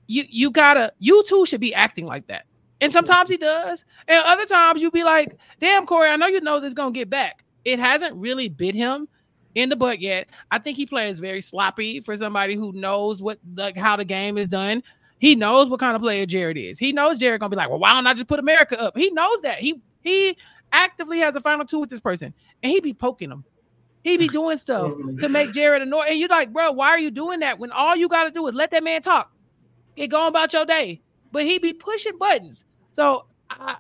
You 0.09 0.25
you 0.29 0.51
gotta 0.51 0.93
you 0.99 1.25
two 1.27 1.47
should 1.47 1.61
be 1.61 1.75
acting 1.75 2.05
like 2.05 2.27
that. 2.27 2.45
And 2.83 2.93
sometimes 2.93 3.31
he 3.31 3.37
does, 3.39 3.85
and 4.07 4.23
other 4.27 4.45
times 4.45 4.83
you 4.83 4.91
be 4.91 5.05
like, 5.05 5.39
"Damn, 5.59 5.87
Cory, 5.87 6.09
I 6.09 6.17
know 6.17 6.27
you 6.27 6.41
know 6.43 6.61
this 6.61 6.75
gonna 6.75 6.91
get 6.93 7.09
back." 7.09 7.45
It 7.65 7.79
hasn't 7.79 8.15
really 8.17 8.49
bit 8.51 8.75
him 8.75 9.09
in 9.55 9.69
the 9.71 9.77
butt 9.77 10.01
yet. 10.01 10.29
I 10.51 10.59
think 10.59 10.77
he 10.77 10.85
plays 10.85 11.19
very 11.19 11.41
sloppy 11.41 12.01
for 12.01 12.15
somebody 12.17 12.57
who 12.57 12.73
knows 12.73 13.23
what 13.23 13.39
like 13.57 13.77
how 13.77 13.97
the 13.97 14.05
game 14.05 14.37
is 14.37 14.49
done. 14.51 14.83
He 15.23 15.37
knows 15.37 15.71
what 15.71 15.79
kind 15.79 15.95
of 15.95 16.03
player 16.03 16.27
Jared 16.27 16.59
is. 16.59 16.81
He 16.81 16.91
knows 16.91 17.21
Jared 17.21 17.39
gonna 17.39 17.51
be 17.51 17.55
like, 17.55 17.71
well, 17.71 17.79
why 17.79 17.93
don't 17.93 18.09
I 18.09 18.13
just 18.13 18.27
put 18.27 18.41
America 18.41 18.77
up? 18.81 18.97
He 18.97 19.09
knows 19.13 19.41
that. 19.43 19.61
He 19.61 19.81
he 20.01 20.37
actively 20.73 21.21
has 21.21 21.37
a 21.37 21.41
final 21.41 21.65
two 21.65 21.79
with 21.79 21.91
this 21.91 22.01
person, 22.01 22.35
and 22.61 22.73
he 22.73 22.81
be 22.81 22.93
poking 22.93 23.31
him. 23.31 23.45
He 24.03 24.17
be 24.17 24.27
doing 24.41 24.59
stuff 24.59 24.93
to 25.21 25.29
make 25.29 25.53
Jared 25.53 25.81
annoyed. 25.81 26.09
And 26.09 26.19
you're 26.19 26.29
like, 26.29 26.53
bro, 26.53 26.73
why 26.73 26.89
are 26.89 26.99
you 26.99 27.13
doing 27.13 27.39
that 27.39 27.61
when 27.61 27.71
all 27.71 27.95
you 27.95 28.09
got 28.09 28.25
to 28.25 28.33
do 28.33 28.45
is 28.49 28.57
let 28.57 28.73
that 28.73 28.83
man 28.83 29.01
talk? 29.01 29.31
Get 29.95 30.09
going 30.11 30.27
about 30.27 30.53
your 30.53 30.65
day. 30.65 31.01
But 31.31 31.45
he 31.45 31.61
be 31.61 31.73
pushing 31.73 32.19
buttons. 32.19 32.65
So 32.91 33.27
I 33.49 33.77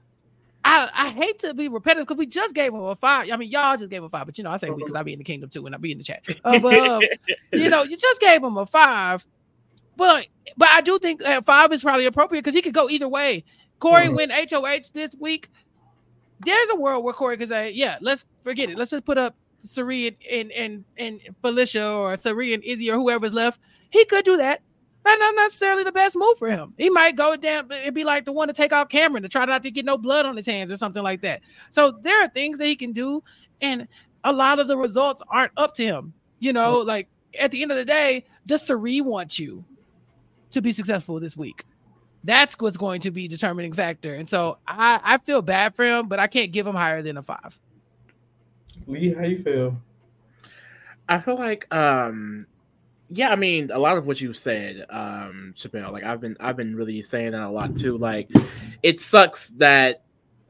I, 0.65 0.91
I 0.95 1.09
hate 1.11 1.41
to 1.41 1.55
be 1.55 1.67
repetitive 1.67 2.07
because 2.07 2.19
we 2.19 2.27
just 2.27 2.55
gave 2.55 2.73
him 2.73 2.83
a 2.83 2.95
five. 2.95 3.29
I 3.33 3.37
mean, 3.37 3.51
y'all 3.51 3.77
just 3.77 3.91
gave 3.91 3.99
him 3.99 4.05
a 4.05 4.09
five, 4.09 4.27
but 4.27 4.39
you 4.39 4.45
know, 4.45 4.53
I 4.53 4.59
say 4.59 4.71
because 4.71 4.95
I 4.95 5.03
be 5.03 5.13
in 5.13 5.19
the 5.19 5.25
kingdom 5.25 5.51
too, 5.51 5.67
and 5.67 5.75
I 5.75 5.79
be 5.79 5.91
in 5.91 5.99
the 5.99 6.05
chat. 6.05 6.23
Uh, 6.45 6.61
but 6.61 6.79
um, 6.79 7.03
you 7.53 7.69
know, 7.69 7.83
you 7.83 7.97
just 7.97 8.21
gave 8.21 8.45
him 8.45 8.57
a 8.57 8.65
five, 8.65 9.27
but 9.97 10.27
but 10.57 10.69
I 10.71 10.81
do 10.81 10.99
think 10.99 11.21
that 11.21 11.45
five 11.47 11.73
is 11.73 11.83
probably 11.83 12.07
appropriate 12.07 12.43
because 12.43 12.55
he 12.55 12.63
could 12.63 12.75
go 12.75 12.89
either 12.89 13.09
way. 13.09 13.45
Cory 13.79 14.07
Mhm. 14.09 14.17
win 14.17 14.31
HOH 14.31 14.91
this 14.93 15.15
week. 15.19 15.49
There's 16.41 16.69
a 16.71 16.77
world 16.77 17.05
where 17.05 17.15
Cory 17.15 17.37
could 17.37 17.49
say, 17.49 17.71
"Yeah, 17.71 17.99
let's 18.01 18.25
forget 18.41 18.69
it. 18.71 18.77
Let's 18.77 18.91
just 18.91 19.05
put 19.05 19.19
up 19.19 19.37
Cirie 19.63 20.09
and 20.09 20.51
and 20.53 20.53
and, 20.53 20.85
and 20.97 21.21
Felicia 21.41 21.87
or 21.87 22.17
Cirie 22.17 22.55
and 22.55 22.65
Izzy 22.65 22.91
or 22.91 22.97
whoever's 22.97 23.33
left." 23.35 23.61
He 23.91 24.05
could 24.05 24.25
do 24.25 24.37
that. 24.39 24.61
That's 25.05 25.19
not 25.19 25.35
necessarily 25.35 25.83
the 25.83 25.93
best 25.93 26.15
move 26.17 26.39
for 26.39 26.49
him. 26.49 26.75
He 26.79 26.89
might 26.89 27.17
go 27.17 27.35
down 27.37 27.71
and 27.73 27.95
be 27.95 28.05
like 28.05 28.25
the 28.25 28.33
one 28.33 28.47
to 28.49 28.55
take 28.55 28.73
out 28.73 28.89
Cameron 28.89 29.25
to 29.25 29.29
try 29.29 29.45
not 29.45 29.63
to 29.65 29.71
get 29.71 29.85
no 29.85 29.99
blood 29.99 30.27
on 30.27 30.37
his 30.37 30.47
hands 30.47 30.71
or 30.71 30.77
something 30.77 31.03
like 31.03 31.21
that. 31.23 31.41
So 31.71 31.91
there 32.03 32.23
are 32.23 32.29
things 32.29 32.59
that 32.59 32.67
he 32.67 32.77
can 32.77 32.93
do, 32.93 33.23
and 33.61 33.89
a 34.25 34.33
lot 34.33 34.61
of 34.61 34.69
the 34.69 34.77
results 34.79 35.21
aren't 35.29 35.53
up 35.57 35.75
to 35.75 35.85
him. 35.85 36.13
You 36.39 36.53
know, 36.53 36.79
like 36.81 37.09
at 37.39 37.51
the 37.51 37.63
end 37.63 37.73
of 37.73 37.79
the 37.79 37.85
day, 37.85 38.25
does 38.47 38.63
Cirie 38.63 39.01
want 39.01 39.39
you 39.39 39.65
to 40.53 40.63
be 40.63 40.73
successful 40.73 41.21
this 41.21 41.37
week? 41.37 41.65
That's 42.25 42.55
what's 42.59 42.77
going 42.77 43.01
to 43.03 43.11
be 43.11 43.27
determining 43.29 43.73
factor. 43.73 44.15
And 44.15 44.29
so 44.29 44.59
I, 44.67 45.01
I 45.03 45.19
feel 45.19 45.43
bad 45.43 45.75
for 45.75 45.85
him, 45.85 46.09
but 46.09 46.19
I 46.21 46.29
can't 46.29 46.53
give 46.53 46.67
him 46.67 46.75
higher 46.75 47.03
than 47.03 47.17
a 47.17 47.23
five. 47.23 47.59
Lee, 48.87 49.13
how 49.13 49.25
you 49.25 49.43
feel? 49.43 49.77
I 51.09 51.19
feel 51.21 51.37
like 51.37 51.73
um 51.75 52.47
yeah, 53.15 53.31
I 53.31 53.37
mean 53.37 53.71
a 53.71 53.79
lot 53.79 53.99
of 53.99 54.07
what 54.07 54.21
you 54.21 54.33
said, 54.33 54.87
um, 54.89 55.53
Chapell, 55.57 55.93
like 55.93 56.05
I've 56.05 56.21
been 56.21 56.37
I've 56.41 56.57
been 56.57 56.75
really 56.75 57.03
saying 57.03 57.33
that 57.33 57.43
a 57.43 57.51
lot 57.51 57.77
too. 57.77 57.99
Like 57.99 58.31
it 58.83 59.01
sucks 59.01 59.49
that 59.59 60.05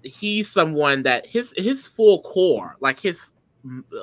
he's 0.04 0.48
someone 0.48 1.02
that 1.02 1.26
his 1.26 1.52
his 1.56 1.86
full 1.86 2.22
core, 2.22 2.76
like 2.80 3.00
his 3.00 3.26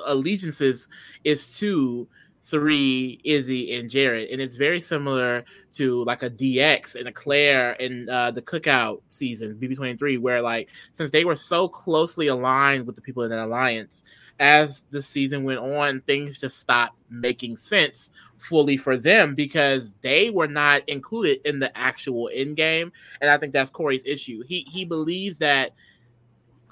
allegiances 0.06 0.88
is 1.24 1.58
to 1.58 2.06
Cirie, 2.40 3.20
Izzy, 3.22 3.74
and 3.76 3.90
Jared, 3.90 4.30
and 4.30 4.40
it's 4.40 4.56
very 4.56 4.80
similar 4.80 5.44
to 5.72 6.02
like 6.04 6.22
a 6.22 6.30
DX 6.30 6.94
and 6.94 7.06
a 7.06 7.12
Claire 7.12 7.72
in 7.72 8.08
uh, 8.08 8.30
the 8.30 8.42
Cookout 8.42 9.02
season, 9.08 9.58
BB 9.60 9.76
twenty 9.76 9.96
three, 9.96 10.16
where 10.16 10.40
like 10.40 10.70
since 10.94 11.10
they 11.10 11.24
were 11.24 11.36
so 11.36 11.68
closely 11.68 12.28
aligned 12.28 12.86
with 12.86 12.96
the 12.96 13.02
people 13.02 13.22
in 13.24 13.30
that 13.30 13.44
alliance, 13.44 14.04
as 14.38 14.84
the 14.90 15.02
season 15.02 15.44
went 15.44 15.60
on, 15.60 16.00
things 16.00 16.38
just 16.38 16.58
stopped 16.58 16.96
making 17.10 17.58
sense 17.58 18.10
fully 18.38 18.78
for 18.78 18.96
them 18.96 19.34
because 19.34 19.92
they 20.00 20.30
were 20.30 20.48
not 20.48 20.80
included 20.88 21.40
in 21.44 21.58
the 21.58 21.76
actual 21.76 22.30
end 22.32 22.56
game, 22.56 22.90
and 23.20 23.30
I 23.30 23.36
think 23.36 23.52
that's 23.52 23.70
Cory's 23.70 24.04
issue. 24.06 24.42
He 24.46 24.66
he 24.70 24.86
believes 24.86 25.38
that 25.40 25.72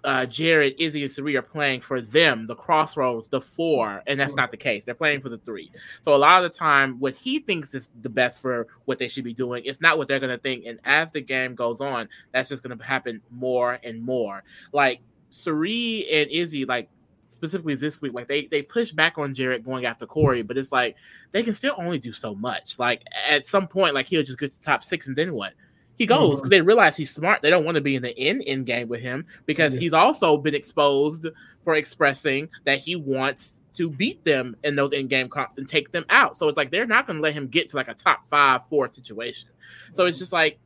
uh, 0.05 0.27
Jared, 0.27 0.75
Izzy, 0.79 1.03
and 1.03 1.13
Cirie 1.13 1.37
are 1.37 1.43
playing 1.43 1.81
for 1.81 2.01
them, 2.01 2.47
the 2.47 2.55
crossroads, 2.55 3.29
the 3.29 3.41
four, 3.41 4.03
and 4.07 4.19
that's 4.19 4.35
not 4.35 4.51
the 4.51 4.57
case. 4.57 4.85
They're 4.85 4.95
playing 4.95 5.21
for 5.21 5.29
the 5.29 5.39
three. 5.39 5.71
So 6.03 6.15
a 6.15 6.17
lot 6.17 6.45
of 6.45 6.53
the 6.53 6.59
time, 6.59 7.01
what 7.01 7.15
he 7.15 7.41
thinks 7.41 7.75
is 7.75 7.91
the 8.01 8.09
best 8.09 8.41
for 8.41 8.67
what 8.85 8.99
they 8.99 9.09
should 9.09 9.25
be 9.25 9.35
doing, 9.35 9.65
it's 9.65 9.81
not 9.81 9.99
what 9.99 10.09
they're 10.09 10.21
going 10.21 10.37
to 10.37 10.39
think. 10.39 10.65
And 10.67 10.79
as 10.85 11.13
the 11.13 11.21
game 11.21 11.55
goes 11.55 11.81
on, 11.81 12.09
that's 12.33 12.49
just 12.49 12.63
going 12.63 12.77
to 12.77 12.85
happen 12.85 13.21
more 13.31 13.79
and 13.83 14.03
more. 14.03 14.45
Like 14.73 15.01
Cirie 15.31 16.07
and 16.11 16.31
Izzy, 16.31 16.65
like 16.65 16.89
specifically 17.31 17.75
this 17.75 18.03
week, 18.03 18.13
like 18.13 18.29
they 18.29 18.47
they 18.47 18.63
push 18.63 18.91
back 18.91 19.19
on 19.19 19.35
Jared 19.35 19.65
going 19.65 19.87
after 19.87 20.07
Cory, 20.07 20.43
but 20.43 20.59
it's 20.59 20.73
like 20.73 20.97
they 21.31 21.43
can 21.43 21.55
still 21.55 21.75
only 21.79 21.99
do 21.99 22.13
so 22.13 22.35
much. 22.35 22.79
Like 22.79 23.03
at 23.29 23.47
some 23.47 23.69
point, 23.69 23.95
like 23.95 24.07
he'll 24.07 24.23
just 24.23 24.39
get 24.39 24.53
to 24.53 24.61
top 24.61 24.85
six, 24.85 25.07
and 25.07 25.17
then 25.17 25.33
what? 25.33 25.55
He 25.99 26.07
goes 26.07 26.21
mm-hmm. 26.21 26.35
because 26.37 26.51
they 26.51 26.61
realize 26.61 26.97
he's 26.97 27.11
smart. 27.11 27.43
They 27.43 27.51
don't 27.51 27.65
want 27.65 27.75
to 27.75 27.81
be 27.81 27.97
in 27.97 28.03
the 28.03 28.17
end 28.19 28.43
end 28.47 28.67
game 28.67 28.89
with 28.89 29.01
him 29.01 29.27
because 29.47 29.75
Yeah. 29.75 29.81
he's 29.81 29.93
also 29.93 30.37
been 30.37 30.55
exposed 30.55 31.27
for 31.65 31.75
expressing 31.75 32.49
that 32.65 32.79
he 32.79 32.97
wants 32.97 33.61
to 33.75 33.91
beat 33.91 34.25
them 34.25 34.57
in 34.65 34.77
those 34.77 34.93
end 34.93 35.11
game 35.11 35.29
comps 35.29 35.59
and 35.59 35.69
take 35.69 35.93
them 35.93 36.05
out. 36.09 36.37
So 36.37 36.49
it's 36.49 36.57
like 36.57 36.71
they're 36.71 36.87
not 36.87 37.07
going 37.07 37.19
to 37.19 37.23
let 37.23 37.35
him 37.35 37.49
get 37.49 37.69
to 37.71 37.77
like 37.77 37.89
a 37.89 37.95
top 37.95 38.29
five 38.29 38.67
four 38.69 38.89
situation. 38.91 39.51
So 39.93 40.07
it's 40.07 40.17
mm-hmm. 40.17 40.23
just 40.23 40.33
like 40.33 40.59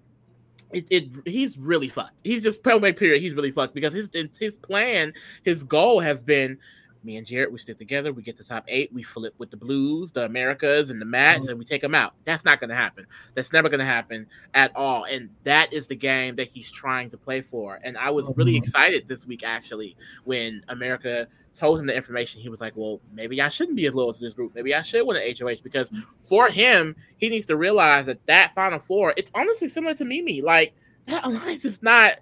it, 0.72 0.86
it 0.90 1.08
he's 1.26 1.58
really 1.58 1.88
fucked. 1.88 2.20
He's 2.24 2.42
just 2.42 2.62
point 2.62 2.96
period. 2.96 3.22
He's 3.22 3.34
really 3.34 3.52
fucked 3.52 3.74
because 3.74 3.94
his 3.94 4.08
his 4.38 4.56
plan, 4.56 5.14
his 5.44 5.62
goal 5.62 6.00
has 6.00 6.22
been 6.22 6.58
me 7.04 7.16
and 7.16 7.26
Jared, 7.26 7.52
we 7.52 7.58
stick 7.58 7.78
together, 7.78 8.12
we 8.12 8.22
get 8.22 8.36
to 8.36 8.44
top 8.44 8.64
eight, 8.68 8.92
we 8.92 9.02
flip 9.02 9.34
with 9.38 9.50
the 9.50 9.56
Blues, 9.56 10.12
the 10.12 10.24
Americas, 10.24 10.90
and 10.90 11.00
the 11.00 11.04
Mats, 11.06 11.48
and 11.48 11.58
we 11.58 11.64
take 11.64 11.82
them 11.82 11.94
out. 11.94 12.14
That's 12.24 12.44
not 12.44 12.60
going 12.60 12.70
to 12.70 12.76
happen. 12.76 13.06
That's 13.34 13.52
never 13.52 13.68
going 13.68 13.80
to 13.80 13.84
happen 13.84 14.26
at 14.54 14.74
all. 14.76 15.04
And 15.04 15.30
that 15.44 15.72
is 15.72 15.86
the 15.88 15.96
game 15.96 16.36
that 16.36 16.48
he's 16.48 16.70
trying 16.70 17.10
to 17.10 17.16
play 17.16 17.40
for. 17.40 17.80
And 17.82 17.96
I 17.98 18.10
was 18.10 18.28
really 18.36 18.54
Mhm. 18.54 18.58
excited 18.58 19.08
this 19.08 19.26
week, 19.26 19.42
actually, 19.44 19.96
when 20.24 20.64
America 20.68 21.26
told 21.54 21.78
him 21.78 21.86
the 21.86 21.94
information. 21.94 22.40
He 22.40 22.48
was 22.48 22.60
like, 22.60 22.74
well, 22.76 23.00
maybe 23.12 23.42
I 23.42 23.48
shouldn't 23.48 23.76
be 23.76 23.86
as 23.86 23.94
low 23.94 24.08
as 24.08 24.18
this 24.18 24.32
group. 24.32 24.54
Maybe 24.54 24.74
I 24.74 24.82
should 24.82 25.06
win 25.06 25.16
an 25.16 25.22
HOH 25.22 25.62
because 25.62 25.92
for 26.22 26.48
him, 26.48 26.96
he 27.18 27.28
needs 27.28 27.46
to 27.46 27.56
realize 27.56 28.06
that 28.06 28.24
that 28.26 28.54
Final 28.54 28.78
Four, 28.78 29.12
it's 29.16 29.30
honestly 29.34 29.68
similar 29.68 29.94
to 29.94 30.04
Mimi. 30.04 30.40
Like, 30.40 30.72
that 31.06 31.24
alliance 31.26 31.64
is 31.64 31.82
not 31.82 32.14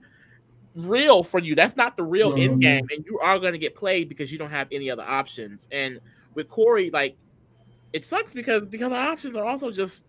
real 0.75 1.23
for 1.23 1.41
you. 1.41 1.55
That's 1.55 1.77
not 1.77 1.97
the 1.97 2.03
real 2.05 2.33
Mhm. 2.33 2.39
end 2.39 2.61
game, 2.61 2.85
and 2.91 3.05
you 3.07 3.19
are 3.21 3.39
going 3.39 3.53
to 3.53 3.59
get 3.59 3.75
played 3.75 4.09
because 4.09 4.31
you 4.33 4.39
don't 4.39 4.51
have 4.51 4.69
any 4.73 4.91
other 4.91 5.03
options. 5.03 5.69
And 5.71 6.01
with 6.35 6.49
Cory, 6.49 6.91
like 6.91 7.17
it 7.93 8.05
sucks 8.05 8.33
because 8.33 8.69
the 8.69 8.83
other 8.85 8.97
options 8.97 9.37
are 9.37 9.45
also 9.45 9.71
just 9.71 10.05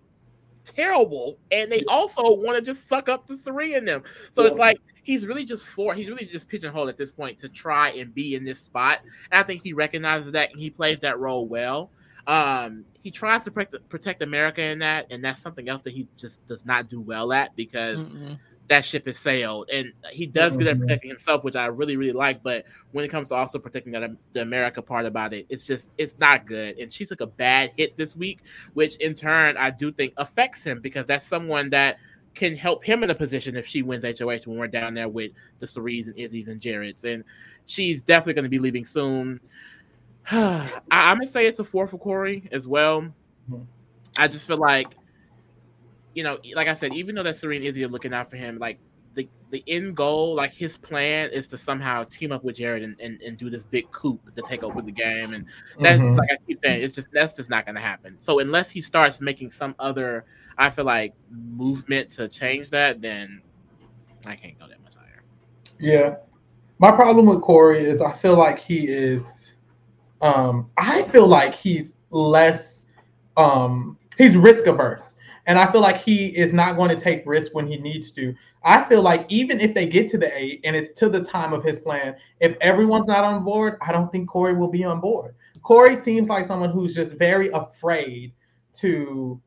terrible, 0.65 1.39
and 1.51 1.71
they 1.71 1.83
also 1.87 2.21
want 2.35 2.57
to 2.57 2.61
just 2.61 2.87
suck 2.87 3.09
up 3.09 3.27
the 3.27 3.37
three 3.37 3.75
in 3.75 3.85
them. 3.85 4.03
So 4.31 4.45
it's 4.45 4.57
like 4.59 4.77
he's 5.03 5.25
really 5.25 5.45
just 5.45 5.67
for 5.67 5.93
he's 5.93 6.09
really 6.09 6.25
just 6.25 6.47
pigeonholed 6.47 6.89
at 6.89 6.97
this 6.97 7.11
point 7.11 7.39
to 7.39 7.49
try 7.49 7.89
and 7.91 8.13
be 8.13 8.35
in 8.35 8.43
this 8.45 8.61
spot. 8.61 8.99
And 9.31 9.39
I 9.39 9.43
think 9.43 9.61
he 9.63 9.73
recognizes 9.73 10.31
that 10.33 10.51
and 10.51 10.59
he 10.61 10.69
plays 10.69 10.99
that 11.01 11.19
role 11.19 11.47
well. 11.47 11.91
Um, 12.27 12.85
he 12.93 13.09
tries 13.09 13.43
to 13.45 13.51
protect, 13.51 13.89
protect 13.89 14.21
America 14.21 14.61
in 14.61 14.79
that, 14.79 15.07
and 15.09 15.23
that's 15.23 15.41
something 15.41 15.67
else 15.67 15.81
that 15.83 15.93
he 15.93 16.07
just 16.17 16.45
does 16.45 16.65
not 16.65 16.87
do 16.87 17.01
well 17.01 17.33
at 17.33 17.55
because 17.55 18.09
Mm-mm. 18.09 18.39
That 18.71 18.85
ship 18.85 19.05
has 19.05 19.19
sailed, 19.19 19.69
and 19.69 19.91
he 20.11 20.25
does 20.25 20.55
good 20.55 20.67
at 20.67 20.77
Mhm. 20.77 20.79
protecting 20.79 21.09
himself, 21.09 21.43
which 21.43 21.57
I 21.57 21.65
really 21.65 21.97
really 21.97 22.13
like. 22.13 22.41
But 22.41 22.63
when 22.93 23.03
it 23.03 23.09
comes 23.09 23.27
to 23.27 23.35
also 23.35 23.59
protecting 23.59 23.91
that 23.91 24.09
the 24.31 24.43
America 24.43 24.81
part 24.81 25.05
about 25.05 25.33
it, 25.33 25.45
it's 25.49 25.65
just 25.65 25.91
it's 25.97 26.17
not 26.19 26.47
good. 26.47 26.77
And 26.79 26.91
she 26.91 27.05
took 27.05 27.19
a 27.19 27.27
bad 27.27 27.73
hit 27.75 27.97
this 27.97 28.15
week, 28.15 28.39
which 28.73 28.95
in 28.95 29.13
turn 29.13 29.57
I 29.57 29.71
do 29.71 29.91
think 29.91 30.13
affects 30.15 30.63
him 30.63 30.79
because 30.79 31.05
that's 31.05 31.27
someone 31.27 31.69
that 31.71 31.97
can 32.33 32.55
help 32.55 32.85
him 32.85 33.03
in 33.03 33.09
a 33.09 33.15
position 33.15 33.57
if 33.57 33.67
she 33.67 33.81
wins 33.81 34.05
HOH 34.05 34.47
when 34.47 34.57
we're 34.57 34.67
down 34.67 34.93
there 34.93 35.09
with 35.09 35.33
the 35.59 35.67
Cirie's 35.67 36.07
and 36.07 36.17
Izzy's 36.17 36.47
and 36.47 36.61
Jared's, 36.61 37.03
and 37.03 37.25
she's 37.65 38.01
definitely 38.01 38.35
going 38.35 38.43
to 38.43 38.49
be 38.49 38.59
leaving 38.59 38.85
soon. 38.85 39.41
I, 40.31 40.71
I'm 40.89 41.17
gonna 41.17 41.27
say 41.27 41.45
it's 41.45 41.59
a 41.59 41.65
four 41.65 41.87
for 41.87 41.97
Cory 41.97 42.47
as 42.53 42.69
well. 42.69 43.13
Mhm. 43.51 43.65
I 44.15 44.29
just 44.29 44.47
feel 44.47 44.55
like 44.59 44.87
you 46.13 46.23
know, 46.23 46.37
like 46.55 46.67
I 46.67 46.73
said, 46.73 46.93
even 46.93 47.15
though 47.15 47.23
that 47.23 47.35
Serene 47.37 47.63
Izzy 47.63 47.83
are 47.83 47.89
looking 47.89 48.13
out 48.13 48.29
for 48.29 48.35
him, 48.35 48.57
like 48.59 48.79
the 49.13 49.27
the 49.49 49.63
end 49.67 49.95
goal, 49.95 50.35
like 50.35 50.53
his 50.53 50.77
plan 50.77 51.29
is 51.31 51.47
to 51.49 51.57
somehow 51.57 52.03
team 52.05 52.31
up 52.31 52.43
with 52.43 52.55
Jared 52.55 52.83
and, 52.83 52.99
and, 52.99 53.21
and 53.21 53.37
do 53.37 53.49
this 53.49 53.63
big 53.65 53.89
coup 53.91 54.19
to 54.35 54.41
take 54.41 54.63
over 54.63 54.81
the 54.81 54.91
game. 54.91 55.33
And 55.33 55.45
that's 55.81 56.01
Mhm. 56.01 56.17
like 56.17 56.29
I 56.31 56.37
keep 56.47 56.59
saying, 56.63 56.83
it's 56.83 56.93
just 56.95 57.07
that's 57.11 57.33
just 57.35 57.49
not 57.49 57.65
gonna 57.65 57.81
happen. 57.81 58.17
So 58.19 58.39
unless 58.39 58.69
he 58.69 58.81
starts 58.81 59.19
making 59.21 59.51
some 59.51 59.75
other, 59.79 60.25
I 60.57 60.69
feel 60.69 60.85
like 60.85 61.13
movement 61.29 62.11
to 62.11 62.27
change 62.29 62.69
that, 62.69 63.01
then 63.01 63.41
I 64.25 64.35
can't 64.35 64.57
go 64.59 64.67
that 64.67 64.81
much 64.81 64.95
higher. 64.95 65.23
Yeah. 65.79 66.15
My 66.79 66.91
problem 66.91 67.25
with 67.25 67.41
Cory 67.41 67.83
is 67.83 68.01
I 68.01 68.11
feel 68.11 68.37
like 68.37 68.59
he 68.59 68.87
is 68.87 69.53
um 70.21 70.69
I 70.77 71.03
feel 71.03 71.27
like 71.27 71.55
he's 71.55 71.97
less 72.11 72.87
um 73.37 73.97
he's 74.17 74.37
risk 74.37 74.67
averse. 74.67 75.15
And 75.51 75.59
I 75.59 75.69
feel 75.69 75.81
like 75.81 76.01
he 76.01 76.27
is 76.27 76.53
not 76.53 76.77
going 76.77 76.87
to 76.87 76.95
take 76.95 77.23
risk 77.25 77.53
when 77.53 77.67
he 77.67 77.75
needs 77.75 78.09
to. 78.13 78.33
I 78.63 78.85
feel 78.85 79.01
like 79.01 79.25
even 79.27 79.59
if 79.59 79.73
they 79.73 79.85
get 79.85 80.09
to 80.11 80.17
the 80.17 80.33
eight 80.33 80.61
and 80.63 80.77
it's 80.77 80.93
to 80.93 81.09
the 81.09 81.21
time 81.21 81.51
of 81.51 81.61
his 81.61 81.77
plan, 81.77 82.15
if 82.39 82.55
everyone's 82.61 83.07
not 83.07 83.25
on 83.25 83.43
board, 83.43 83.77
I 83.81 83.91
don't 83.91 84.09
think 84.13 84.29
Cory 84.29 84.53
will 84.53 84.69
be 84.69 84.85
on 84.85 85.01
board. 85.01 85.35
Cory 85.61 85.97
seems 85.97 86.29
like 86.29 86.45
someone 86.45 86.69
who's 86.69 86.95
just 86.95 87.15
very 87.15 87.49
afraid 87.49 88.31
to 88.75 89.41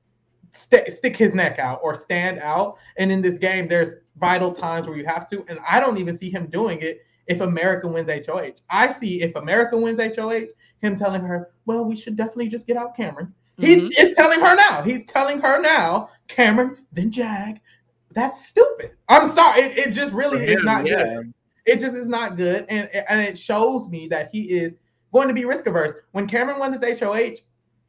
st- 0.51 0.93
stick 0.93 1.17
his 1.17 1.33
neck 1.33 1.59
out 1.59 1.81
or 1.83 1.95
stand 1.95 2.39
out. 2.39 2.77
And 2.99 3.11
in 3.11 3.23
this 3.23 3.39
game, 3.39 3.67
there's 3.67 3.95
vital 4.19 4.53
times 4.53 4.87
where 4.87 4.99
you 4.99 5.07
have 5.07 5.27
to. 5.31 5.43
And 5.49 5.59
I 5.67 5.81
don't 5.81 5.97
even 5.97 6.19
see 6.19 6.29
him 6.29 6.51
doing 6.51 6.83
it 6.83 6.99
if 7.29 7.41
America 7.41 7.89
wins 7.89 8.11
HOH. 8.11 8.57
I 8.69 8.93
see 8.93 9.23
if 9.23 9.35
America 9.37 9.79
wins 9.79 9.99
HOH, 9.99 10.49
him 10.81 10.97
telling 10.97 11.23
her, 11.23 11.53
well, 11.65 11.87
we 11.87 11.97
should 11.97 12.17
definitely 12.17 12.49
just 12.49 12.67
get 12.67 12.77
out 12.77 12.95
Cameron. 12.95 13.33
Mm-hmm. 13.59 13.87
He 13.87 14.01
is 14.01 14.17
telling 14.17 14.41
her 14.41 14.55
now. 14.55 14.83
He's 14.83 15.05
telling 15.05 15.41
her 15.41 15.61
now, 15.61 16.11
Cameron, 16.29 16.85
then 16.93 17.11
Jag. 17.11 17.61
That's 18.13 18.47
stupid. 18.47 18.97
I'm 19.09 19.29
sorry. 19.29 19.63
It, 19.63 19.79
it 19.79 19.91
just 19.93 20.13
really 20.13 20.39
him, 20.39 20.59
is 20.59 20.65
not 20.65 20.87
yeah. 20.87 21.05
good. 21.05 21.35
It 21.67 21.81
just 21.81 21.97
is 21.97 22.09
not 22.09 22.37
good. 22.37 22.67
And, 22.69 22.89
and 23.09 23.21
it 23.21 23.39
shows 23.39 23.89
me 23.89 24.09
that 24.09 24.31
he 24.33 24.51
is 24.51 24.77
going 25.13 25.29
to 25.29 25.35
be 25.35 25.45
risk 25.45 25.67
averse. 25.67 25.93
When 26.13 26.29
Cameron 26.29 26.59
won 26.59 26.73
this 26.73 27.01
HOH, 27.01 27.41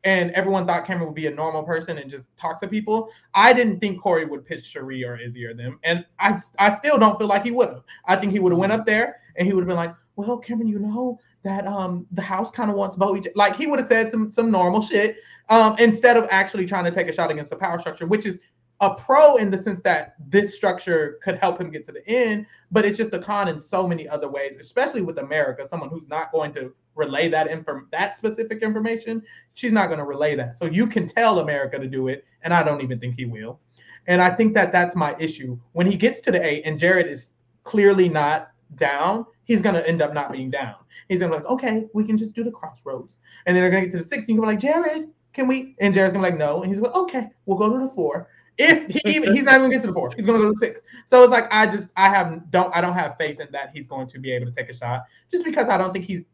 and 0.06 0.30
everyone 0.32 0.68
thought 0.68 0.86
Cameron 0.86 1.08
would 1.08 1.16
be 1.16 1.26
a 1.26 1.32
normal 1.32 1.64
person 1.64 1.98
and 1.98 2.10
just 2.10 2.36
talk 2.38 2.60
to 2.62 2.68
people. 2.68 3.10
I 3.34 3.54
didn't 3.54 3.80
think 3.80 4.00
Cory 4.00 4.24
would 4.24 4.46
pitch 4.46 4.72
Cirie 4.72 5.04
or 5.04 5.18
Izzy 5.18 5.44
or 5.46 5.56
them, 5.56 5.80
and 5.84 6.06
I 6.20 6.40
I 6.60 6.78
still 6.78 7.00
don't 7.00 7.18
feel 7.18 7.28
like 7.28 7.44
he 7.44 7.52
would 7.52 7.70
have. 7.70 7.84
I 8.06 8.16
think 8.16 8.32
he 8.32 8.40
would 8.40 8.52
have 8.52 8.60
went 8.60 8.72
up 8.72 8.86
there 8.86 9.20
and 9.36 9.48
he 9.48 9.54
would 9.54 9.62
have 9.62 9.68
been 9.68 9.76
like, 9.76 9.96
"Well, 10.16 10.38
Cameron, 10.38 10.68
you 10.68 10.80
know 10.80 11.20
that 11.44 11.68
um 11.68 12.06
the 12.12 12.22
house 12.22 12.52
kind 12.52 12.70
of 12.70 12.78
wants 12.78 12.96
Bowie." 12.96 13.22
Like 13.36 13.56
he 13.56 13.68
would 13.68 13.80
have 13.80 13.88
said 13.88 14.12
some 14.12 14.32
some 14.32 14.52
normal 14.52 14.82
shit 14.82 15.18
um 15.50 15.76
instead 15.80 16.18
of 16.18 16.28
actually 16.32 16.66
trying 16.66 16.86
to 16.86 16.92
take 16.92 17.08
a 17.08 17.14
shot 17.14 17.32
against 17.32 17.50
the 17.50 17.56
power 17.56 17.80
structure, 17.80 18.06
which 18.06 18.26
is 18.26 18.40
a 18.82 18.94
pro 18.94 19.38
in 19.38 19.50
the 19.50 19.58
sense 19.58 19.82
that 19.82 20.16
this 20.28 20.54
structure 20.54 21.18
could 21.24 21.38
help 21.38 21.60
him 21.60 21.70
get 21.70 21.86
to 21.86 21.92
the 21.92 22.06
end, 22.10 22.46
but 22.72 22.86
it's 22.86 22.98
just 22.98 23.14
a 23.14 23.20
con 23.20 23.48
in 23.48 23.60
so 23.60 23.88
many 23.88 24.08
other 24.08 24.30
ways, 24.30 24.58
especially 24.60 25.02
with 25.02 25.18
America, 25.18 25.68
someone 25.68 25.90
who's 25.90 26.10
not 26.10 26.32
going 26.32 26.52
to 26.54 26.74
relay 26.96 27.30
that 27.30 27.48
inform 27.48 27.88
that 27.92 28.16
specific 28.16 28.62
information. 28.62 29.22
She's 29.54 29.72
not 29.72 29.88
going 29.88 30.00
to 30.00 30.06
relay 30.06 30.36
that. 30.36 30.56
So 30.56 30.66
you 30.66 30.88
can 30.88 31.08
tell 31.08 31.40
America 31.40 31.80
to 31.80 31.88
do 31.88 32.10
it, 32.10 32.26
and 32.42 32.54
I 32.54 32.64
don't 32.64 32.82
even 32.82 33.00
think 33.00 33.16
he 33.16 33.26
will. 33.26 33.60
And 34.08 34.22
I 34.22 34.30
think 34.30 34.54
that 34.54 34.72
that's 34.72 34.96
my 34.96 35.16
issue. 35.20 35.58
When 35.72 35.90
he 35.90 35.96
gets 35.96 36.20
to 36.22 36.32
the 36.32 36.44
eight, 36.44 36.64
and 36.66 36.78
Jared 36.78 37.08
is 37.08 37.34
clearly 37.64 38.10
not 38.10 38.52
down, 38.76 39.26
he's 39.44 39.62
going 39.62 39.76
to 39.76 39.88
end 39.88 40.02
up 40.02 40.14
not 40.14 40.32
being 40.32 40.50
down. 40.50 40.76
He's 41.08 41.20
going 41.20 41.32
to 41.32 41.38
be 41.38 41.44
like, 41.44 41.52
okay, 41.52 41.86
we 41.94 42.04
can 42.04 42.18
just 42.18 42.34
do 42.34 42.44
the 42.44 42.52
crossroads. 42.52 43.20
And 43.46 43.56
then 43.56 43.64
they're 43.64 43.72
going 43.72 43.84
to 43.84 43.88
get 43.88 43.98
to 43.98 44.04
the 44.04 44.10
six, 44.10 44.24
and 44.24 44.30
you 44.30 44.36
can 44.36 44.42
be 44.42 44.48
like, 44.48 44.60
Jared, 44.60 45.10
can 45.34 45.48
we? 45.48 45.76
And 45.80 45.94
Jared's 45.94 46.14
going 46.14 46.24
to 46.24 46.32
be 46.32 46.38
like, 46.38 46.40
no. 46.40 46.64
And 46.64 46.72
he's 46.72 46.82
like, 46.82 46.96
okay, 46.96 47.28
we'll 47.46 47.58
go 47.58 47.72
to 47.72 47.86
the 47.86 47.92
four. 47.92 48.30
If 48.58 48.90
he 48.90 49.02
even 49.06 49.36
he's 49.36 49.44
not 49.44 49.56
even 49.56 49.70
get 49.70 49.82
to 49.82 49.88
the 49.88 49.94
four, 49.94 50.12
he's 50.16 50.26
gonna 50.26 50.38
go 50.38 50.46
to 50.46 50.52
the 50.52 50.58
six. 50.58 50.82
So 51.08 51.22
it's 51.24 51.32
like 51.32 51.54
I 51.54 51.66
just 51.66 51.92
I 51.98 52.08
have 52.08 52.50
don't 52.52 52.74
I 52.74 52.80
don't 52.80 52.94
have 52.94 53.18
faith 53.18 53.42
in 53.42 53.50
that 53.52 53.72
he's 53.74 53.86
going 53.86 54.08
to 54.08 54.18
be 54.18 54.32
able 54.32 54.46
to 54.46 54.52
take 54.54 54.70
a 54.70 54.74
shot 54.74 55.04
just 55.30 55.44
because 55.44 55.68
I 55.68 55.78
don't 55.78 55.92
think 55.92 56.06
he's 56.06 56.26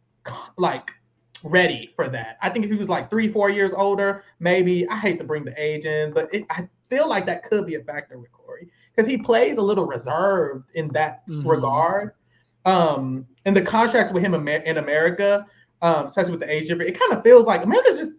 like 0.57 0.91
ready 1.43 1.91
for 1.95 2.07
that. 2.09 2.37
I 2.41 2.49
think 2.49 2.65
if 2.65 2.71
he 2.71 2.77
was 2.77 2.89
like 2.89 3.09
three, 3.09 3.27
four 3.27 3.49
years 3.49 3.71
older, 3.75 4.23
maybe 4.39 4.87
I 4.87 4.97
hate 4.97 5.17
to 5.17 5.23
bring 5.23 5.43
the 5.43 5.61
age 5.61 5.85
in, 5.85 6.13
but 6.13 6.31
it, 6.33 6.45
I 6.49 6.67
feel 6.89 7.09
like 7.09 7.25
that 7.25 7.43
could 7.43 7.65
be 7.65 7.75
a 7.75 7.83
factor 7.83 8.19
with 8.19 8.31
Cory 8.31 8.69
because 8.95 9.09
he 9.09 9.17
plays 9.17 9.57
a 9.57 9.61
little 9.61 9.87
reserved 9.87 10.71
in 10.75 10.89
that 10.89 11.27
mm-hmm. 11.27 11.47
regard. 11.47 12.11
Um, 12.65 13.27
and 13.45 13.55
the 13.55 13.61
contract 13.61 14.13
with 14.13 14.23
him 14.23 14.33
in 14.47 14.77
America, 14.77 15.45
um, 15.81 16.05
especially 16.05 16.31
with 16.31 16.41
the 16.41 16.51
age 16.51 16.67
difference, 16.67 16.89
it 16.91 16.99
kind 16.99 17.13
of 17.13 17.23
feels 17.23 17.45
like 17.45 17.63
America's 17.63 17.99
just 17.99 18.13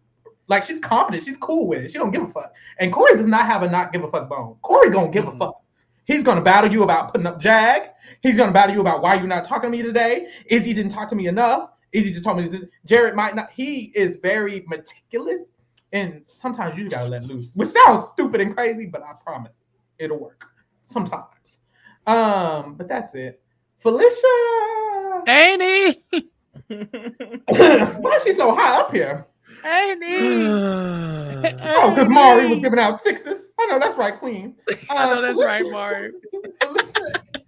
like 0.49 0.65
she's 0.65 0.81
confident, 0.81 1.25
she's 1.25 1.37
cool 1.37 1.69
with 1.69 1.85
it, 1.85 1.91
she 1.91 1.99
don't 1.99 2.11
give 2.11 2.23
a 2.23 2.29
fuck. 2.29 2.53
And 2.79 2.93
Cory 2.93 3.15
does 3.17 3.27
not 3.27 3.47
have 3.47 3.63
a 3.63 3.71
not 3.71 3.93
give 3.93 4.05
a 4.05 4.09
fuck 4.09 4.29
bone. 4.29 4.57
Cory 4.63 4.91
gonna 4.91 5.11
give 5.11 5.25
mm-hmm. 5.25 5.41
a 5.41 5.47
fuck. 5.47 5.63
He's 6.05 6.23
gonna 6.23 6.43
battle 6.43 6.71
you 6.71 6.83
about 6.83 7.13
putting 7.13 7.27
up 7.27 7.41
Jag. 7.41 7.91
He's 8.21 8.37
gonna 8.37 8.53
battle 8.53 8.75
you 8.75 8.81
about 8.81 9.03
why 9.03 9.15
you're 9.15 9.27
not 9.27 9.45
talking 9.45 9.71
to 9.71 9.77
me 9.77 9.83
today. 9.83 10.27
Izzy 10.47 10.73
didn't 10.73 10.93
talk 10.93 11.09
to 11.09 11.15
me 11.15 11.29
enough. 11.29 11.71
Izzy 11.93 12.11
just 12.11 12.25
told 12.25 12.39
me 12.39 12.49
this. 12.49 12.57
Jared 12.85 13.15
might 13.15 13.37
not. 13.37 13.53
He 13.53 13.93
is 13.95 14.17
very 14.17 14.65
meticulous, 14.67 15.55
and 15.93 16.23
sometimes 16.27 16.77
you 16.77 16.89
gotta 16.89 17.09
let 17.09 17.25
loose, 17.25 17.53
which 17.55 17.69
sounds 17.69 18.09
stupid 18.09 18.41
and 18.41 18.55
crazy, 18.55 18.87
but 18.87 19.03
I 19.03 19.13
promise 19.23 19.61
it'll 19.99 20.19
work 20.19 20.45
sometimes. 20.85 21.61
Um, 22.07 22.75
but 22.75 22.89
that's 22.89 23.15
it. 23.15 23.41
Felicia, 23.83 25.23
Annie. 25.27 26.05
Why 26.69 28.15
is 28.17 28.23
she 28.23 28.33
so 28.33 28.55
high 28.55 28.79
up 28.79 28.93
here? 28.93 29.27
Annie. 29.65 30.47
oh, 30.47 31.91
because 31.91 32.09
Mari 32.09 32.47
was 32.47 32.61
giving 32.61 32.79
out 32.79 33.01
sixes. 33.01 33.51
I 33.59 33.67
know 33.67 33.81
that's 33.81 33.97
right, 33.97 34.17
Queen. 34.19 34.55
Uh, 34.71 34.75
I 34.91 35.15
know 35.15 35.23
that's 35.23 35.39
Felicia, 35.39 35.65
right, 35.65 35.73
Mari. 35.73 36.13
Felicia, 36.61 37.43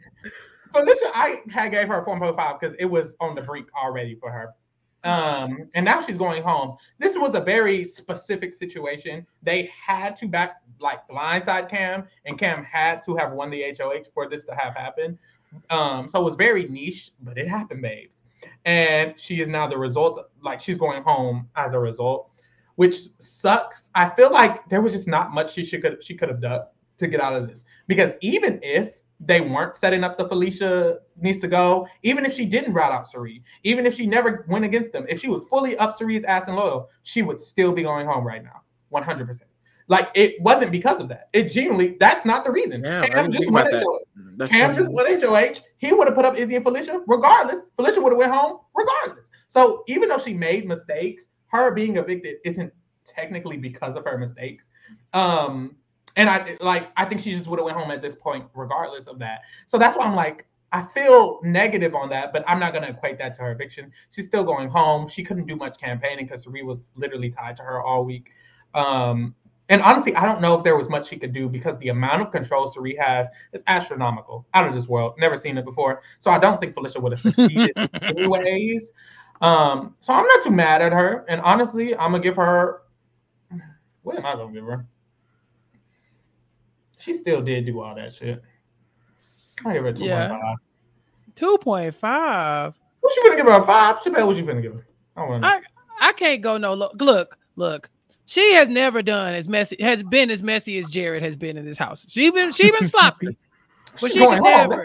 Felicia, 0.72 1.10
I 1.14 1.40
had 1.50 1.70
gave 1.70 1.86
her 1.88 2.02
a 2.02 2.04
4.5 2.04 2.60
because 2.60 2.76
it 2.80 2.86
was 2.86 3.16
on 3.20 3.36
the 3.36 3.42
brink 3.42 3.68
already 3.76 4.16
for 4.16 4.30
her. 4.30 4.54
Um, 5.04 5.68
and 5.74 5.84
now 5.84 6.00
she's 6.00 6.16
going 6.16 6.42
home. 6.42 6.76
This 6.98 7.16
was 7.16 7.34
a 7.34 7.40
very 7.40 7.84
specific 7.84 8.54
situation. 8.54 9.26
They 9.42 9.70
had 9.86 10.16
to 10.16 10.26
back 10.26 10.62
like 10.80 11.06
blindside 11.08 11.68
Cam, 11.68 12.04
and 12.24 12.38
Cam 12.38 12.64
had 12.64 13.02
to 13.02 13.14
have 13.16 13.32
won 13.32 13.50
the 13.50 13.74
HOH 13.78 14.04
for 14.14 14.28
this 14.28 14.44
to 14.44 14.54
have 14.54 14.74
happened. 14.74 15.18
Um, 15.70 16.08
so 16.08 16.20
it 16.20 16.24
was 16.24 16.36
very 16.36 16.68
niche, 16.68 17.12
but 17.22 17.38
it 17.38 17.48
happened, 17.48 17.82
babes. 17.82 18.22
And 18.64 19.18
she 19.18 19.40
is 19.40 19.48
now 19.48 19.66
the 19.66 19.78
result, 19.78 20.18
like 20.42 20.60
she's 20.60 20.78
going 20.78 21.02
home 21.02 21.48
as 21.56 21.72
a 21.72 21.78
result, 21.78 22.30
which 22.76 22.96
sucks. 23.18 23.90
I 23.94 24.10
feel 24.10 24.30
like 24.30 24.68
there 24.68 24.82
was 24.82 24.92
just 24.92 25.08
not 25.08 25.32
much 25.32 25.52
she 25.52 25.64
should 25.64 25.82
could 25.82 26.02
she 26.02 26.14
could 26.14 26.28
have 26.28 26.40
done 26.40 26.62
to 26.98 27.06
get 27.06 27.20
out 27.20 27.34
of 27.34 27.48
this. 27.48 27.64
Because 27.86 28.12
even 28.20 28.58
if 28.62 28.98
they 29.20 29.40
weren't 29.40 29.76
setting 29.76 30.04
up 30.04 30.18
the 30.18 30.28
Felicia 30.28 30.98
needs 31.16 31.38
to 31.38 31.48
go, 31.48 31.86
even 32.02 32.26
if 32.26 32.32
she 32.34 32.44
didn't 32.44 32.72
route 32.72 32.92
out 32.92 33.08
Cirie, 33.08 33.42
even 33.62 33.86
if 33.86 33.94
she 33.94 34.06
never 34.06 34.44
went 34.48 34.64
against 34.64 34.92
them, 34.92 35.06
if 35.08 35.20
she 35.20 35.28
was 35.28 35.44
fully 35.46 35.76
up 35.78 35.96
Cirie's 35.96 36.24
ass 36.24 36.48
and 36.48 36.56
loyal, 36.56 36.90
she 37.02 37.22
would 37.22 37.40
still 37.40 37.72
be 37.72 37.82
going 37.82 38.06
home 38.06 38.26
right 38.26 38.42
now, 38.42 38.62
100%. 38.92 39.40
Like 39.88 40.08
it 40.14 40.40
wasn't 40.40 40.72
because 40.72 41.00
of 41.00 41.08
that. 41.08 41.28
It 41.32 41.50
genuinely, 41.50 41.96
that's 42.00 42.24
not 42.24 42.44
the 42.44 42.50
reason. 42.50 42.82
Yeah, 42.82 43.06
Cam 43.06 43.30
just 43.30 43.50
went 43.50 43.72
HOH. 43.72 44.46
Cam 44.46 44.74
just 44.74 44.90
went 44.90 45.22
HOH. 45.22 45.64
He 45.76 45.92
would 45.92 46.08
have 46.08 46.16
put 46.16 46.24
up 46.24 46.36
Izzy 46.36 46.56
and 46.56 46.64
Felicia 46.64 47.02
regardless. 47.06 47.62
Felicia 47.76 48.00
would 48.00 48.12
have 48.12 48.18
went 48.18 48.32
home 48.32 48.60
regardless. 48.74 49.30
So 49.48 49.84
even 49.86 50.08
though 50.08 50.18
she 50.18 50.32
made 50.32 50.66
mistakes, 50.66 51.28
her 51.48 51.70
being 51.70 51.98
evicted 51.98 52.36
isn't 52.44 52.72
technically 53.06 53.58
because 53.58 53.94
of 53.94 54.04
her 54.04 54.16
mistakes. 54.16 54.70
Um, 55.12 55.76
and 56.16 56.30
I 56.30 56.56
like 56.60 56.90
I 56.96 57.04
think 57.04 57.20
she 57.20 57.32
just 57.32 57.46
would 57.46 57.58
have 57.58 57.66
went 57.66 57.76
home 57.76 57.90
at 57.90 58.00
this 58.00 58.14
point, 58.14 58.46
regardless 58.54 59.06
of 59.06 59.18
that. 59.18 59.42
So 59.66 59.78
that's 59.78 59.96
why 59.96 60.04
I'm 60.06 60.14
like, 60.14 60.46
I 60.72 60.82
feel 60.82 61.40
negative 61.42 61.94
on 61.94 62.08
that, 62.10 62.32
but 62.32 62.42
I'm 62.48 62.58
not 62.58 62.72
gonna 62.72 62.88
equate 62.88 63.18
that 63.18 63.34
to 63.34 63.42
her 63.42 63.52
eviction. 63.52 63.92
She's 64.10 64.26
still 64.26 64.44
going 64.44 64.68
home. 64.68 65.08
She 65.08 65.22
couldn't 65.22 65.46
do 65.46 65.56
much 65.56 65.78
campaigning 65.78 66.24
because 66.24 66.44
Cirie 66.44 66.62
was 66.62 66.88
literally 66.94 67.30
tied 67.30 67.56
to 67.56 67.62
her 67.62 67.82
all 67.82 68.04
week. 68.04 68.30
Um, 68.74 69.34
and 69.68 69.80
honestly, 69.82 70.14
I 70.14 70.26
don't 70.26 70.40
know 70.40 70.54
if 70.54 70.64
there 70.64 70.76
was 70.76 70.88
much 70.88 71.08
she 71.08 71.16
could 71.16 71.32
do 71.32 71.48
because 71.48 71.78
the 71.78 71.88
amount 71.88 72.22
of 72.22 72.30
control 72.30 72.66
Cirie 72.68 72.96
has 72.96 73.28
is 73.52 73.62
astronomical, 73.66 74.46
out 74.54 74.66
of 74.66 74.74
this 74.74 74.88
world. 74.88 75.14
Never 75.18 75.36
seen 75.36 75.56
it 75.56 75.64
before. 75.64 76.02
So 76.18 76.30
I 76.30 76.38
don't 76.38 76.60
think 76.60 76.74
Felicia 76.74 77.00
would 77.00 77.12
have 77.12 77.20
succeeded 77.20 77.72
anyways. 78.02 78.90
Um, 79.40 79.94
so 80.00 80.12
I'm 80.12 80.26
not 80.26 80.42
too 80.42 80.50
mad 80.50 80.82
at 80.82 80.92
her. 80.92 81.24
And 81.28 81.40
honestly, 81.40 81.94
I'm 81.96 82.12
gonna 82.12 82.20
give 82.20 82.36
her 82.36 82.82
what 84.02 84.16
am 84.16 84.26
I 84.26 84.34
gonna 84.34 84.52
give 84.52 84.64
her? 84.64 84.86
she 87.04 87.12
still 87.12 87.42
did 87.42 87.66
do 87.66 87.80
all 87.80 87.94
that 87.94 88.12
shit. 88.12 88.42
I 89.66 89.74
give 89.74 89.84
her 89.84 89.92
2.5. 89.92 90.06
Yeah. 90.06 90.54
2.5. 91.36 92.74
What 93.00 93.16
you 93.16 93.22
gonna 93.24 93.36
give 93.36 93.46
her 93.46 93.60
a 93.60 93.64
five? 93.64 93.96
Chapell, 93.96 94.26
what 94.26 94.36
you 94.36 94.44
gonna 94.44 94.62
give 94.62 94.74
her? 94.74 94.86
I, 95.16 95.22
I, 95.22 95.60
I 96.00 96.12
can't 96.14 96.40
go 96.40 96.56
no 96.56 96.72
look. 96.72 96.92
Look, 97.00 97.36
look. 97.56 97.90
She 98.26 98.54
has 98.54 98.68
never 98.68 99.02
done 99.02 99.34
as 99.34 99.48
messy, 99.48 99.76
has 99.80 100.02
been 100.02 100.30
as 100.30 100.42
messy 100.42 100.78
as 100.78 100.88
Jared 100.88 101.22
has 101.22 101.36
been 101.36 101.56
in 101.56 101.64
this 101.64 101.78
house. 101.78 102.06
She 102.08 102.30
been 102.30 102.52
she 102.52 102.70
been 102.70 102.88
sloppy. 102.88 103.36
but 104.00 104.12
she 104.12 104.18
can 104.18 104.42
never. 104.42 104.84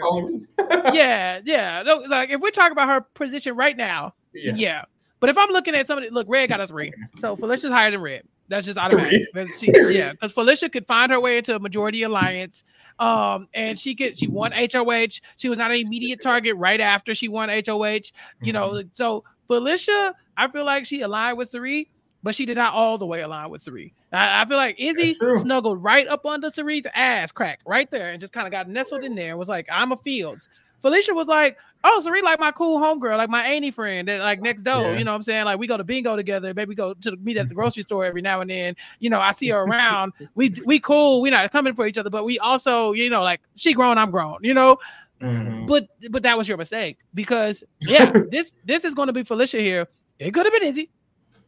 yeah, 0.92 1.40
yeah. 1.44 1.82
Like 2.08 2.30
if 2.30 2.40
we're 2.40 2.50
talking 2.50 2.72
about 2.72 2.88
her 2.88 3.00
position 3.14 3.56
right 3.56 3.76
now, 3.76 4.14
yeah. 4.34 4.52
yeah. 4.54 4.84
But 5.20 5.30
if 5.30 5.38
I'm 5.38 5.50
looking 5.50 5.74
at 5.74 5.86
somebody, 5.86 6.10
look, 6.10 6.26
Red 6.28 6.48
got 6.48 6.60
a 6.60 6.66
three, 6.66 6.92
so 7.16 7.36
Felicia's 7.36 7.70
higher 7.70 7.90
than 7.90 8.00
Red. 8.00 8.24
That's 8.48 8.66
just 8.66 8.78
automatic. 8.78 9.28
She, 9.58 9.70
yeah, 9.72 10.10
because 10.10 10.32
Felicia 10.32 10.68
could 10.68 10.84
find 10.86 11.12
her 11.12 11.20
way 11.20 11.38
into 11.38 11.54
a 11.54 11.60
majority 11.60 12.02
alliance. 12.02 12.64
Um, 12.98 13.46
and 13.54 13.78
she 13.78 13.94
could 13.94 14.18
she 14.18 14.26
won 14.26 14.52
HOH. 14.52 15.20
She 15.36 15.48
was 15.48 15.56
not 15.56 15.70
an 15.70 15.76
immediate 15.76 16.20
target 16.20 16.56
right 16.56 16.80
after 16.80 17.14
she 17.14 17.28
won 17.28 17.48
HOH. 17.48 18.10
You 18.42 18.52
know, 18.52 18.70
mm-hmm. 18.70 18.88
so 18.94 19.24
Felicia, 19.46 20.14
I 20.36 20.48
feel 20.48 20.64
like 20.64 20.84
she 20.84 21.00
aligned 21.02 21.38
with 21.38 21.48
Cirie, 21.48 21.90
but 22.22 22.34
she 22.34 22.44
did 22.46 22.56
not 22.56 22.74
all 22.74 22.98
the 22.98 23.06
way 23.06 23.20
align 23.22 23.50
with 23.50 23.62
Cirie. 23.62 23.94
I, 24.12 24.42
I 24.42 24.44
feel 24.44 24.56
like 24.56 24.76
Izzy 24.78 25.14
snuggled 25.14 25.82
right 25.82 26.06
up 26.06 26.26
under 26.26 26.50
Cirie's 26.50 26.86
ass 26.94 27.32
crack 27.32 27.60
right 27.66 27.90
there 27.90 28.10
and 28.10 28.20
just 28.20 28.32
kind 28.32 28.46
of 28.46 28.52
got 28.52 28.68
nestled 28.68 29.04
in 29.04 29.14
there 29.14 29.30
and 29.30 29.38
was 29.38 29.48
like, 29.48 29.66
I'm 29.70 29.92
a 29.92 29.96
Fields. 29.96 30.48
Felicia 30.82 31.12
was 31.12 31.28
like, 31.28 31.58
oh, 31.84 32.00
Cirie 32.00 32.22
like 32.22 32.40
my 32.40 32.50
cool 32.52 32.78
homegirl, 32.80 33.18
like 33.18 33.28
my 33.28 33.42
auntie 33.44 33.70
friend 33.70 34.08
that 34.08 34.20
like 34.20 34.40
next 34.40 34.62
door. 34.62 34.92
Yeah. 34.92 34.96
You 34.98 35.04
know 35.04 35.10
what 35.12 35.16
I'm 35.16 35.22
saying? 35.22 35.44
Like 35.44 35.58
we 35.58 35.66
go 35.66 35.76
to 35.76 35.84
bingo 35.84 36.16
together, 36.16 36.54
maybe 36.54 36.74
go 36.74 36.94
to 36.94 37.16
meet 37.16 37.36
at 37.36 37.48
the 37.48 37.54
grocery 37.54 37.82
store 37.82 38.06
every 38.06 38.22
now 38.22 38.40
and 38.40 38.48
then. 38.50 38.74
You 38.98 39.10
know, 39.10 39.20
I 39.20 39.32
see 39.32 39.48
her 39.48 39.58
around. 39.62 40.12
we 40.34 40.54
we 40.64 40.80
cool. 40.80 41.20
We 41.20 41.28
not 41.30 41.50
coming 41.52 41.74
for 41.74 41.86
each 41.86 41.98
other, 41.98 42.08
but 42.08 42.24
we 42.24 42.38
also, 42.38 42.92
you 42.92 43.10
know, 43.10 43.22
like 43.22 43.40
she 43.56 43.74
grown, 43.74 43.98
I'm 43.98 44.10
grown. 44.10 44.38
You 44.42 44.54
know, 44.54 44.78
Mhm. 45.20 45.66
but 45.66 45.86
but 46.10 46.22
that 46.22 46.38
was 46.38 46.48
your 46.48 46.56
mistake 46.56 46.96
because 47.12 47.62
yeah, 47.82 48.10
this 48.30 48.54
this 48.64 48.86
is 48.86 48.94
going 48.94 49.08
to 49.08 49.12
be 49.12 49.22
Felicia 49.22 49.58
here. 49.58 49.86
It 50.18 50.30
could 50.32 50.46
have 50.46 50.52
been 50.54 50.62
Izzy, 50.62 50.88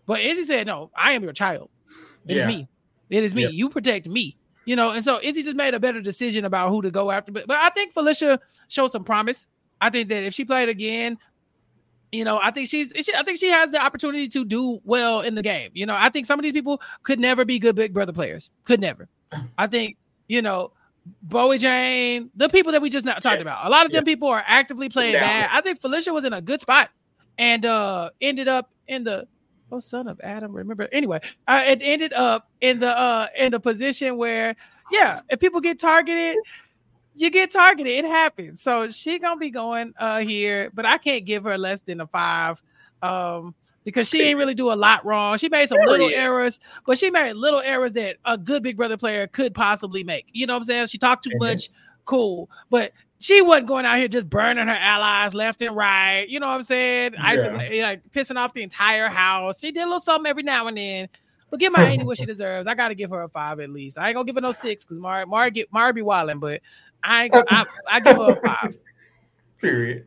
but 0.06 0.20
Izzy 0.20 0.44
said, 0.44 0.66
"No, 0.66 0.90
I 0.96 1.12
am 1.12 1.22
your 1.22 1.32
child. 1.32 1.70
It 2.26 2.36
is 2.36 2.42
Yeah. 2.42 2.46
me. 2.46 2.68
It 3.10 3.24
is 3.24 3.34
me. 3.34 3.42
Yeah. 3.42 3.48
You 3.48 3.68
protect 3.68 4.06
me." 4.08 4.36
You 4.64 4.76
know, 4.76 4.90
and 4.90 5.02
so 5.02 5.18
Izzy 5.22 5.42
just 5.42 5.56
made 5.56 5.74
a 5.74 5.80
better 5.80 6.00
decision 6.00 6.44
about 6.44 6.68
who 6.70 6.82
to 6.82 6.90
go 6.90 7.10
after. 7.10 7.32
But 7.32 7.46
but 7.46 7.56
I 7.56 7.70
think 7.70 7.92
Felicia 7.92 8.38
showed 8.68 8.92
some 8.92 9.04
promise. 9.04 9.46
I 9.80 9.90
think 9.90 10.08
that 10.10 10.22
if 10.22 10.34
she 10.34 10.44
played 10.44 10.68
again, 10.68 11.18
you 12.12 12.24
know, 12.24 12.38
I 12.40 12.50
think 12.52 12.68
she's 12.68 12.92
she, 12.96 13.12
I 13.14 13.22
think 13.24 13.38
she 13.40 13.48
has 13.48 13.70
the 13.72 13.82
opportunity 13.82 14.28
to 14.28 14.44
do 14.44 14.80
well 14.84 15.20
in 15.22 15.34
the 15.34 15.42
game. 15.42 15.70
You 15.74 15.86
know, 15.86 15.96
I 15.98 16.10
think 16.10 16.26
some 16.26 16.38
of 16.38 16.44
these 16.44 16.52
people 16.52 16.80
could 17.02 17.18
never 17.18 17.44
be 17.44 17.58
good 17.58 17.74
Big 17.74 17.92
Brother 17.92 18.12
players. 18.12 18.50
Could 18.64 18.80
never. 18.80 19.08
I 19.58 19.66
think 19.66 19.96
you 20.28 20.42
know. 20.42 20.72
Bowie 21.20 21.58
Jane, 21.58 22.30
the 22.36 22.48
people 22.48 22.70
that 22.70 22.80
we 22.80 22.88
just 22.88 23.04
talked 23.04 23.24
Yeah. 23.24 23.34
about, 23.34 23.66
a 23.66 23.68
lot 23.68 23.86
of 23.86 23.90
them 23.90 24.04
people 24.04 24.28
are 24.28 24.44
actively 24.46 24.88
playing 24.88 25.14
Yeah. 25.14 25.22
bad. 25.22 25.50
I 25.52 25.60
think 25.60 25.80
Felicia 25.80 26.12
was 26.12 26.24
in 26.24 26.32
a 26.32 26.40
good 26.40 26.60
spot 26.60 26.90
and 27.38 27.66
uh 27.66 28.10
ended 28.20 28.46
up 28.46 28.70
in 28.86 29.02
the 29.02 29.26
oh 29.72 29.80
son 29.80 30.06
of 30.06 30.20
Adam. 30.22 30.52
Remember 30.52 30.88
anyway, 30.92 31.20
uh, 31.48 31.62
it 31.66 31.80
ended 31.82 32.12
up 32.12 32.48
in 32.60 32.78
the 32.78 32.96
uh 32.96 33.26
in 33.36 33.52
the 33.52 33.60
position 33.60 34.16
where 34.16 34.54
yeah, 34.92 35.20
if 35.30 35.40
people 35.40 35.60
get 35.60 35.80
targeted, 35.80 36.36
you 37.14 37.30
get 37.30 37.50
targeted. 37.50 37.92
It 37.92 38.04
happens. 38.04 38.62
So 38.62 38.90
she 38.90 39.18
gonna 39.18 39.40
be 39.40 39.50
going 39.50 39.94
uh 39.98 40.20
here, 40.20 40.70
but 40.74 40.84
I 40.86 40.98
can't 40.98 41.24
give 41.24 41.44
her 41.44 41.58
less 41.58 41.82
than 41.82 42.00
a 42.00 42.06
five. 42.06 42.62
Um 43.02 43.54
because 43.84 44.06
she 44.06 44.22
ain't 44.22 44.38
really 44.38 44.54
do 44.54 44.70
a 44.70 44.74
lot 44.74 45.04
wrong. 45.04 45.36
She 45.38 45.48
made 45.48 45.68
some 45.68 45.80
little 45.80 46.08
errors, 46.08 46.60
but 46.86 46.98
she 46.98 47.10
made 47.10 47.32
little 47.34 47.60
errors 47.60 47.94
that 47.94 48.16
a 48.24 48.38
good 48.38 48.62
Big 48.62 48.76
Brother 48.76 48.96
player 48.96 49.26
could 49.26 49.54
possibly 49.54 50.04
make. 50.04 50.26
You 50.32 50.46
know 50.46 50.52
what 50.52 50.60
I'm 50.60 50.64
saying? 50.64 50.86
She 50.86 50.98
talked 50.98 51.24
too 51.24 51.30
Mhm. 51.30 51.38
much, 51.40 51.70
cool, 52.04 52.48
but 52.70 52.92
she 53.22 53.40
wasn't 53.40 53.68
going 53.68 53.86
out 53.86 53.98
here 53.98 54.08
just 54.08 54.28
burning 54.28 54.66
her 54.66 54.74
allies 54.74 55.32
left 55.32 55.62
and 55.62 55.76
right. 55.76 56.28
You 56.28 56.40
know 56.40 56.48
what 56.48 56.54
I'm 56.54 56.62
saying? 56.64 57.12
Yeah. 57.14 57.24
Isolate, 57.24 57.72
eh, 57.72 57.82
like 57.82 58.10
pissing 58.10 58.36
off 58.36 58.52
the 58.52 58.64
entire 58.64 59.08
house. 59.08 59.60
She 59.60 59.70
did 59.70 59.82
a 59.82 59.86
little 59.86 60.00
something 60.00 60.28
every 60.28 60.42
now 60.42 60.66
and 60.66 60.76
then. 60.76 61.08
But 61.48 61.60
give 61.60 61.72
my 61.76 61.86
Amy 61.86 62.02
what 62.02 62.18
she 62.18 62.26
deserves. 62.26 62.66
I 62.66 62.74
gotta 62.74 62.96
give 62.96 63.10
her 63.10 63.22
a 63.22 63.28
five 63.28 63.60
at 63.60 63.70
least. 63.70 63.96
I 63.96 64.08
ain't 64.08 64.16
gonna 64.16 64.26
give 64.26 64.34
her 64.34 64.40
no 64.40 64.50
six 64.50 64.84
because 64.84 64.98
Mari 64.98 65.24
Mari 65.26 65.52
get 65.52 65.72
Mari 65.72 65.92
be 65.92 66.02
wilding, 66.02 66.40
but 66.40 66.62
I 67.04 67.24
ain't 67.24 67.32
gonna, 67.32 67.46
I, 67.48 67.64
I 67.88 68.00
give 68.00 68.16
her 68.16 68.32
a 68.32 68.36
five. 68.36 68.76
Period. 69.60 70.06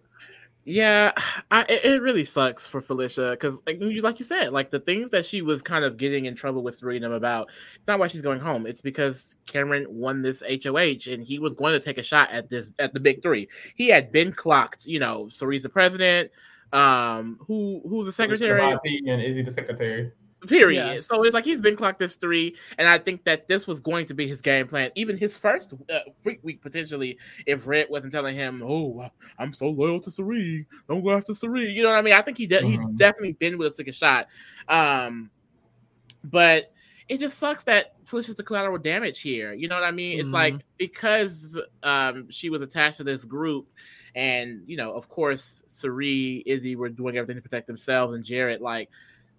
Yeah, 0.67 1.11
I, 1.51 1.61
it, 1.69 1.85
it 1.85 2.01
really 2.01 2.25
sucks 2.25 2.65
for 2.65 2.81
Felicia 2.81 3.29
because, 3.31 3.61
like 3.67 3.79
you, 3.79 4.01
like 4.01 4.17
you 4.17 4.25
said, 4.25 4.51
like 4.51 4.71
the 4.71 4.79
things 4.79 5.11
that 5.11 5.23
she 5.23 5.43
was 5.43 5.61
kind 5.61 5.85
of 5.85 5.95
getting 5.95 6.25
in 6.25 6.33
trouble 6.33 6.63
with 6.63 6.79
three 6.79 6.95
of 6.95 7.03
them 7.03 7.11
about. 7.11 7.49
It's 7.75 7.87
not 7.87 7.99
why 7.99 8.07
she's 8.07 8.23
going 8.23 8.39
home. 8.39 8.65
It's 8.65 8.81
because 8.81 9.35
Cameron 9.45 9.85
won 9.87 10.23
this 10.23 10.41
HOH 10.41 11.11
and 11.11 11.23
he 11.23 11.37
was 11.37 11.53
going 11.53 11.73
to 11.73 11.79
take 11.79 11.99
a 11.99 12.03
shot 12.03 12.31
at 12.31 12.49
this 12.49 12.71
at 12.79 12.93
the 12.95 12.99
big 12.99 13.21
three. 13.21 13.47
He 13.75 13.89
had 13.89 14.11
been 14.11 14.33
clocked. 14.33 14.87
You 14.87 14.97
know, 14.97 15.29
Cirie's 15.31 15.61
the 15.61 15.69
president. 15.69 16.31
Um, 16.73 17.37
who 17.41 17.83
who's 17.87 18.07
the 18.07 18.11
secretary? 18.11 18.59
Mr. 18.59 18.73
IP 18.73 19.03
and 19.07 19.21
Izzy 19.21 19.43
the 19.43 19.51
secretary. 19.51 20.11
Period. 20.47 20.85
Yes. 20.85 21.07
So 21.07 21.23
it's 21.23 21.33
like 21.33 21.45
he's 21.45 21.59
been 21.59 21.75
clocked 21.75 21.99
this 21.99 22.15
three, 22.15 22.55
and 22.77 22.87
I 22.87 22.97
think 22.97 23.23
that 23.25 23.47
this 23.47 23.67
was 23.67 23.79
going 23.79 24.05
to 24.07 24.13
be 24.13 24.27
his 24.27 24.41
game 24.41 24.67
plan. 24.67 24.91
Even 24.95 25.17
his 25.17 25.37
first 25.37 25.73
uh, 25.93 25.99
freak 26.21 26.39
week 26.43 26.61
potentially, 26.61 27.17
if 27.45 27.67
Red 27.67 27.87
wasn't 27.89 28.13
telling 28.13 28.35
him, 28.35 28.61
"Oh, 28.63 29.09
I'm 29.37 29.53
so 29.53 29.69
loyal 29.69 29.99
to 30.01 30.11
Cirie, 30.11 30.65
don't 30.87 31.03
go 31.03 31.11
after 31.11 31.33
Cirie." 31.33 31.71
You 31.71 31.83
know 31.83 31.89
what 31.89 31.99
I 31.99 32.01
mean? 32.01 32.13
I 32.13 32.21
think 32.21 32.37
he 32.37 32.47
de- 32.47 32.65
he 32.65 32.77
Mhm. 32.77 32.97
definitely 32.97 33.33
been 33.33 33.57
with 33.57 33.77
took 33.77 33.87
a 33.87 33.91
shot. 33.91 34.27
Um, 34.67 35.29
but 36.23 36.71
it 37.07 37.19
just 37.19 37.37
sucks 37.37 37.63
that 37.65 37.93
Felicia's 38.05 38.35
the 38.35 38.43
collateral 38.43 38.77
damage 38.77 39.21
here. 39.21 39.53
You 39.53 39.67
know 39.67 39.75
what 39.75 39.83
I 39.83 39.91
mean? 39.91 40.19
It's 40.19 40.31
like 40.31 40.55
because 40.77 41.59
um 41.83 42.29
she 42.29 42.49
was 42.49 42.61
attached 42.61 42.97
to 42.97 43.03
this 43.03 43.25
group, 43.25 43.67
and 44.15 44.63
you 44.65 44.77
know, 44.77 44.91
of 44.93 45.07
course, 45.07 45.63
Cirie, 45.67 46.43
Izzy 46.45 46.75
were 46.75 46.89
doing 46.89 47.17
everything 47.17 47.35
to 47.35 47.41
protect 47.41 47.67
themselves, 47.67 48.15
and 48.15 48.23
Jared, 48.23 48.61
like 48.61 48.89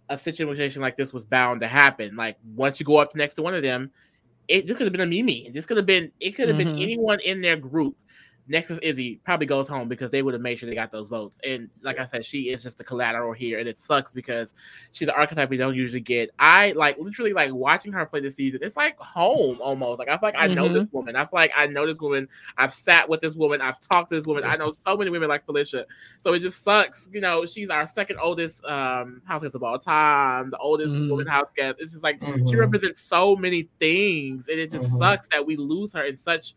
a 0.08 0.18
situation 0.18 0.82
like 0.82 0.96
this 0.96 1.12
was 1.12 1.24
bound 1.24 1.60
to 1.62 1.68
happen. 1.68 2.16
Like 2.16 2.36
once 2.54 2.80
you 2.80 2.86
go 2.86 2.98
up 2.98 3.14
next 3.16 3.34
to 3.34 3.42
one 3.42 3.54
of 3.54 3.62
them, 3.62 3.90
it 4.48 4.66
this 4.66 4.76
could 4.76 4.86
have 4.86 4.92
been 4.92 5.00
a 5.02 5.06
Mimi. 5.06 5.50
This 5.52 5.66
could 5.66 5.76
have 5.76 5.86
been 5.86 6.12
it 6.20 6.32
could 6.32 6.48
have 6.48 6.56
been 6.58 6.68
Mhm. 6.68 6.82
anyone 6.82 7.20
in 7.20 7.40
their 7.40 7.56
group. 7.56 7.96
Next 8.48 8.70
is 8.70 8.78
Izzy 8.80 9.20
probably 9.24 9.46
goes 9.46 9.66
home 9.66 9.88
because 9.88 10.10
they 10.10 10.22
would 10.22 10.32
have 10.34 10.40
made 10.40 10.56
sure 10.58 10.68
they 10.68 10.74
got 10.74 10.92
those 10.92 11.08
votes. 11.08 11.40
And 11.44 11.68
like 11.82 11.98
I 11.98 12.04
said, 12.04 12.24
she 12.24 12.50
is 12.50 12.62
just 12.62 12.78
the 12.78 12.84
collateral 12.84 13.32
here, 13.32 13.58
and 13.58 13.68
it 13.68 13.78
sucks 13.78 14.12
because 14.12 14.54
she's 14.92 15.06
the 15.06 15.14
archetype 15.14 15.50
we 15.50 15.56
don't 15.56 15.74
usually 15.74 16.00
get. 16.00 16.30
I 16.38 16.72
like 16.72 16.96
literally 16.98 17.32
like 17.32 17.52
watching 17.52 17.92
her 17.92 18.06
play 18.06 18.20
this 18.20 18.36
season. 18.36 18.60
It's 18.62 18.76
like 18.76 18.96
home 18.98 19.58
almost. 19.60 19.98
Like 19.98 20.08
I 20.08 20.12
feel 20.12 20.28
like 20.28 20.36
I 20.38 20.46
know 20.46 20.72
this 20.72 20.86
woman. 20.92 21.16
I 21.16 21.20
feel 21.24 21.30
like 21.32 21.52
I 21.56 21.66
know 21.66 21.86
this 21.86 21.98
woman. 21.98 22.28
I've 22.56 22.72
sat 22.72 23.08
with 23.08 23.20
this 23.20 23.34
woman. 23.34 23.60
I've 23.60 23.80
talked 23.80 24.10
to 24.10 24.14
this 24.14 24.26
woman. 24.26 24.44
I 24.44 24.54
know 24.56 24.70
so 24.70 24.96
many 24.96 25.10
women 25.10 25.28
like 25.28 25.44
Felicia. 25.44 25.84
So 26.22 26.32
it 26.32 26.40
just 26.40 26.62
sucks. 26.62 27.08
You 27.12 27.20
know, 27.20 27.46
she's 27.46 27.68
our 27.68 27.86
second 27.86 28.18
oldest 28.22 28.64
um 28.64 29.22
house 29.24 29.42
guest 29.42 29.56
of 29.56 29.62
all 29.64 29.78
time, 29.78 30.50
the 30.50 30.58
oldest 30.58 30.94
Mhm. 30.94 31.10
woman 31.10 31.26
house 31.26 31.52
guest. 31.52 31.80
It's 31.80 31.92
just 31.92 32.04
like 32.04 32.20
she 32.20 32.26
Mhm. 32.54 32.58
represents 32.58 33.00
so 33.00 33.34
many 33.34 33.68
things, 33.80 34.48
and 34.48 34.58
it 34.60 34.70
just 34.70 34.92
Mhm. 34.92 34.98
sucks 34.98 35.28
that 35.28 35.44
we 35.44 35.56
lose 35.56 35.92
her 35.94 36.02
in 36.04 36.14
such. 36.14 36.54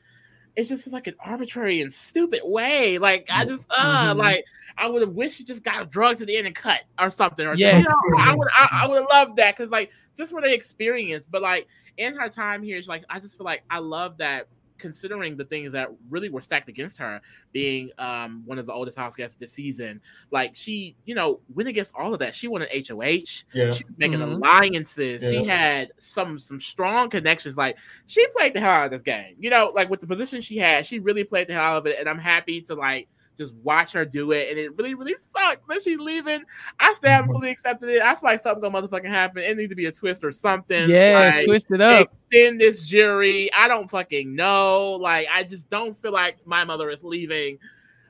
It's 0.55 0.69
just 0.69 0.87
like 0.91 1.07
an 1.07 1.15
arbitrary 1.23 1.81
and 1.81 1.93
stupid 1.93 2.41
way. 2.43 2.97
Like 2.97 3.27
I 3.31 3.45
just, 3.45 3.65
uh, 3.69 4.13
Mhm. 4.13 4.17
like 4.17 4.43
I 4.77 4.87
would 4.87 5.01
have 5.01 5.11
wished 5.11 5.37
she 5.37 5.43
just 5.43 5.63
got 5.63 5.81
a 5.81 5.85
drug 5.85 6.17
to 6.17 6.25
the 6.25 6.35
end 6.37 6.47
and 6.47 6.55
cut 6.55 6.83
or 6.99 7.09
something. 7.09 7.45
Or 7.45 7.55
Yes. 7.55 7.83
you 7.83 7.89
know, 7.89 8.17
I 8.17 8.33
would, 8.35 8.47
I, 8.53 8.67
I 8.83 8.87
would 8.87 8.97
have 9.01 9.09
loved 9.09 9.35
that 9.37 9.55
because 9.55 9.71
like 9.71 9.91
just 10.17 10.31
for 10.31 10.41
the 10.41 10.53
experience. 10.53 11.27
But 11.29 11.41
like 11.41 11.67
in 11.97 12.15
her 12.15 12.29
time 12.29 12.63
here, 12.63 12.77
it's 12.77 12.87
like 12.87 13.03
I 13.09 13.19
just 13.19 13.37
feel 13.37 13.45
like 13.45 13.63
I 13.69 13.79
love 13.79 14.17
that 14.17 14.47
considering 14.79 15.37
the 15.37 15.45
things 15.45 15.71
that 15.73 15.89
really 16.09 16.29
were 16.29 16.41
stacked 16.41 16.69
against 16.69 16.97
her, 16.97 17.21
being 17.51 17.91
um 17.99 18.41
one 18.45 18.57
of 18.57 18.65
the 18.65 18.73
oldest 18.73 18.97
house 18.97 19.15
guests 19.15 19.35
this 19.37 19.51
season. 19.53 20.01
Like 20.31 20.55
she, 20.55 20.95
you 21.05 21.13
know, 21.13 21.41
went 21.53 21.69
against 21.69 21.93
all 21.93 22.13
of 22.13 22.19
that. 22.19 22.33
She 22.33 22.47
won 22.47 22.63
an 22.63 22.69
HOH. 22.73 23.43
Yeah. 23.53 23.69
She 23.71 23.83
was 23.83 23.93
making 23.97 24.19
Mhm. 24.19 24.35
alliances. 24.35 25.21
She 25.29 25.43
had 25.45 25.91
some 25.99 26.39
some 26.39 26.59
strong 26.59 27.09
connections. 27.09 27.57
Like 27.57 27.77
she 28.07 28.25
played 28.35 28.53
the 28.53 28.59
hell 28.61 28.71
out 28.71 28.85
of 28.85 28.91
this 28.91 29.01
game. 29.03 29.35
You 29.39 29.49
know, 29.49 29.71
like 29.75 29.89
with 29.89 29.99
the 29.99 30.07
position 30.07 30.41
she 30.41 30.57
had, 30.57 30.85
she 30.87 30.99
really 30.99 31.23
played 31.23 31.47
the 31.47 31.53
hell 31.53 31.63
out 31.63 31.77
of 31.77 31.85
it. 31.87 31.97
And 31.99 32.09
I'm 32.09 32.17
happy 32.19 32.61
to 32.61 32.75
like 32.75 33.07
just 33.39 33.53
watch 33.63 33.93
her 33.93 34.05
do 34.05 34.31
it. 34.33 34.49
And 34.49 34.59
it 34.59 34.77
really, 34.77 34.93
really 34.93 35.15
sucks 35.33 35.65
that 35.67 35.81
she's 35.81 35.97
leaving. 35.97 36.43
I 36.79 36.93
still 36.93 37.09
haven't 37.09 37.31
fully 37.31 37.49
accepted 37.49 37.89
it. 37.89 38.01
I 38.01 38.13
feel 38.13 38.29
like 38.29 38.41
something 38.41 38.61
gonna 38.61 38.87
motherfucking 38.87 39.07
happen. 39.09 39.41
It 39.43 39.57
needs 39.57 39.69
to 39.69 39.75
be 39.75 39.85
a 39.85 39.91
twist 39.91 40.23
or 40.23 40.31
something. 40.31 40.89
Yeah, 40.89 41.31
Like, 41.35 41.45
twist 41.45 41.71
it 41.71 41.81
up. 41.81 42.11
extend 42.29 42.59
this 42.61 42.87
jury. 42.87 43.49
I 43.53 43.67
don't 43.67 43.89
fucking 43.89 44.35
know. 44.35 44.91
Like, 45.01 45.27
I 45.33 45.43
just 45.43 45.69
don't 45.69 45.95
feel 45.95 46.11
like 46.11 46.45
my 46.45 46.65
mother 46.65 46.89
is 46.89 47.03
leaving. 47.03 47.57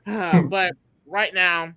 Uh, 0.05 0.41
but 0.49 0.73
right 1.05 1.33
now, 1.33 1.73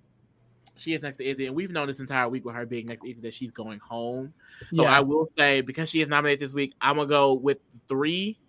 she 0.75 0.93
is 0.95 1.03
next 1.03 1.17
to 1.17 1.25
Izzy, 1.25 1.45
and 1.45 1.55
we've 1.55 1.69
known 1.69 1.85
this 1.85 1.99
entire 1.99 2.27
week 2.27 2.43
with 2.45 2.55
her 2.55 2.65
being 2.65 2.87
next 2.87 3.03
to 3.03 3.09
Izzy 3.11 3.21
that 3.21 3.33
she's 3.35 3.51
going 3.51 3.77
home. 3.77 4.33
So 4.73 4.81
Yeah. 4.83 4.97
I 4.97 5.01
will 5.01 5.29
say 5.37 5.61
because 5.61 5.87
she 5.89 6.01
is 6.01 6.09
nominated 6.09 6.39
this 6.39 6.53
week, 6.53 6.73
I'm 6.81 6.95
gonna 6.95 7.07
go 7.07 7.33
with 7.33 7.59
three. 7.87 8.39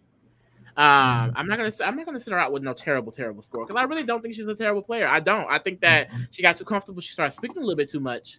Um, 0.76 1.32
I'm 1.36 1.46
not 1.46 1.58
gonna 1.58 1.70
I'm 1.84 1.96
not 1.96 2.04
gonna 2.04 2.18
sit 2.18 2.32
her 2.32 2.38
out 2.38 2.50
with 2.52 2.62
no 2.64 2.72
terrible 2.72 3.12
terrible 3.12 3.42
score 3.42 3.64
because 3.64 3.78
I 3.80 3.84
really 3.84 4.02
don't 4.02 4.20
think 4.22 4.34
she's 4.34 4.46
a 4.46 4.54
terrible 4.56 4.82
player. 4.82 5.06
I 5.06 5.20
don't. 5.20 5.46
I 5.48 5.58
think 5.58 5.80
that 5.82 6.08
she 6.32 6.42
got 6.42 6.56
too 6.56 6.64
comfortable. 6.64 7.00
She 7.00 7.12
started 7.12 7.30
speaking 7.32 7.58
a 7.58 7.60
little 7.60 7.76
bit 7.76 7.88
too 7.90 8.00
much, 8.00 8.38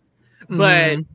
but 0.50 0.98
Mhm. 0.98 1.06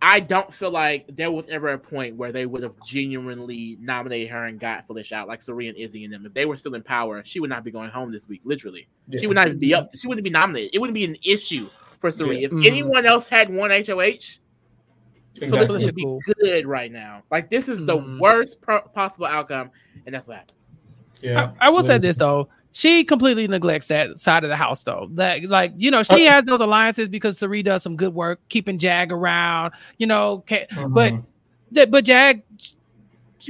I 0.00 0.20
don't 0.20 0.52
feel 0.54 0.70
like 0.70 1.06
there 1.16 1.30
was 1.30 1.46
ever 1.48 1.68
a 1.72 1.78
point 1.78 2.16
where 2.16 2.30
they 2.32 2.46
would 2.46 2.62
have 2.62 2.74
genuinely 2.86 3.76
nominated 3.80 4.30
her 4.30 4.44
and 4.46 4.58
got 4.58 4.86
Felicia 4.86 5.16
out, 5.16 5.28
like 5.28 5.42
Serena 5.42 5.70
and 5.70 5.78
Izzy 5.78 6.04
and 6.04 6.12
them. 6.12 6.24
If 6.26 6.34
they 6.34 6.46
were 6.46 6.56
still 6.56 6.74
in 6.74 6.82
power, 6.82 7.22
she 7.24 7.40
would 7.40 7.50
not 7.50 7.64
be 7.64 7.70
going 7.72 7.90
home 7.90 8.12
this 8.12 8.28
week, 8.28 8.40
literally. 8.44 8.88
Yeah. 9.08 9.20
She 9.20 9.26
would 9.26 9.34
not 9.34 9.46
even 9.48 9.58
be 9.58 9.74
up. 9.74 9.90
She 9.96 10.06
wouldn't 10.06 10.24
be 10.24 10.30
nominated. 10.30 10.70
It 10.72 10.78
wouldn't 10.78 10.94
be 10.94 11.04
an 11.04 11.16
issue 11.24 11.68
for 12.00 12.10
Serena. 12.12 12.40
Yeah. 12.40 12.46
If 12.46 12.52
Mhm. 12.52 12.66
anyone 12.66 13.06
else 13.06 13.26
had 13.28 13.52
one 13.52 13.70
HOH, 13.72 14.38
Felicia 15.36 15.86
would 15.86 15.94
be 15.96 16.02
Cool. 16.04 16.20
good 16.42 16.66
right 16.66 16.90
now. 16.92 17.22
Like, 17.30 17.50
this 17.50 17.68
is 17.68 17.84
the 17.84 17.96
Mhm. 17.96 18.20
worst 18.20 18.60
pro- 18.60 18.80
possible 18.82 19.26
outcome, 19.26 19.70
and 20.08 20.14
that's 20.14 20.26
what 20.26 20.38
happened. 20.38 20.56
Yeah. 21.20 21.52
I, 21.60 21.66
I 21.66 21.70
will 21.70 21.82
say 21.82 21.98
this 21.98 22.16
though. 22.16 22.48
She 22.72 23.04
completely 23.04 23.46
neglects 23.46 23.88
that 23.88 24.18
side 24.18 24.42
of 24.44 24.48
the 24.50 24.56
house 24.56 24.82
though. 24.82 25.08
That 25.12 25.42
like, 25.44 25.72
you 25.76 25.90
know, 25.90 26.02
she 26.02 26.26
Uh, 26.26 26.30
has 26.30 26.44
those 26.44 26.60
alliances 26.60 27.08
because 27.08 27.36
Cirie 27.38 27.62
does 27.62 27.82
some 27.82 27.94
good 27.94 28.14
work 28.14 28.40
keeping 28.48 28.78
Jag 28.78 29.12
around, 29.12 29.74
you 29.98 30.06
know, 30.06 30.44
ca- 30.48 30.66
but 30.88 31.12
Mhm. 31.12 31.24
that 31.72 31.90
but 31.90 32.04
Jag 32.06 32.42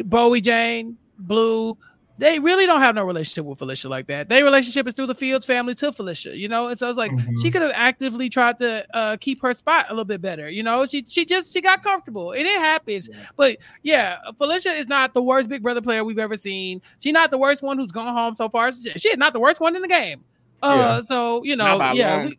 Bowie 0.05 0.41
Jane, 0.41 0.97
Blue, 1.21 1.77
they 2.19 2.39
really 2.40 2.66
don't 2.66 2.81
have 2.81 2.95
no 2.95 3.05
relationship 3.05 3.45
with 3.45 3.59
Felicia 3.59 3.89
like 3.89 4.07
that. 4.09 4.28
Their 4.28 4.45
relationship 4.45 4.86
is 4.89 4.95
through 4.95 5.07
the 5.07 5.15
Fields 5.15 5.47
family 5.47 5.74
to 5.77 5.93
Felicia, 5.93 6.36
you 6.36 6.49
know. 6.49 6.69
And 6.69 6.78
so 6.78 6.89
it's 6.89 6.99
like 6.99 7.12
Mhm. 7.12 7.40
she 7.40 7.51
could 7.51 7.62
have 7.62 7.73
actively 7.74 8.28
tried 8.28 8.59
to 8.59 8.85
uh, 8.95 9.16
keep 9.19 9.40
her 9.43 9.55
spot 9.55 9.86
a 9.89 9.93
little 9.93 10.05
bit 10.05 10.20
better, 10.20 10.51
you 10.51 10.62
know. 10.62 10.85
She 10.86 11.05
she 11.09 11.24
just 11.24 11.53
she 11.53 11.61
got 11.61 11.82
comfortable, 11.82 12.32
and 12.32 12.43
it 12.43 12.59
happens. 12.59 13.09
Yeah. 13.12 13.16
But 13.36 13.57
yeah, 13.82 14.16
Felicia 14.36 14.70
is 14.70 14.89
not 14.89 15.15
the 15.15 15.23
worst 15.23 15.49
Big 15.49 15.62
Brother 15.62 15.81
player 15.81 16.03
we've 16.05 16.19
ever 16.19 16.36
seen. 16.36 16.82
She's 17.01 17.12
not 17.12 17.31
the 17.31 17.39
worst 17.39 17.62
one 17.62 17.78
who's 17.78 17.93
gone 17.93 18.12
home 18.15 18.35
so 18.35 18.49
far. 18.49 18.73
She 18.73 19.09
is 19.09 19.16
not 19.19 19.32
the 19.32 19.40
worst 19.40 19.61
one 19.61 19.77
in 19.77 19.82
the 19.82 19.89
game. 19.89 20.24
Uh, 20.61 20.74
Yeah. 20.77 21.01
so 21.03 21.43
you 21.45 21.55
know, 21.55 21.93
yeah, 21.95 22.24
we- 22.27 22.39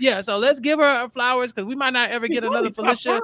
yeah. 0.00 0.20
So 0.22 0.38
let's 0.38 0.58
give 0.58 0.80
her 0.80 1.08
flowers 1.10 1.52
because 1.52 1.66
we 1.68 1.76
might 1.76 1.92
not 1.92 2.10
ever 2.10 2.26
get 2.26 2.42
another 2.42 2.70
Felicia. 2.72 3.20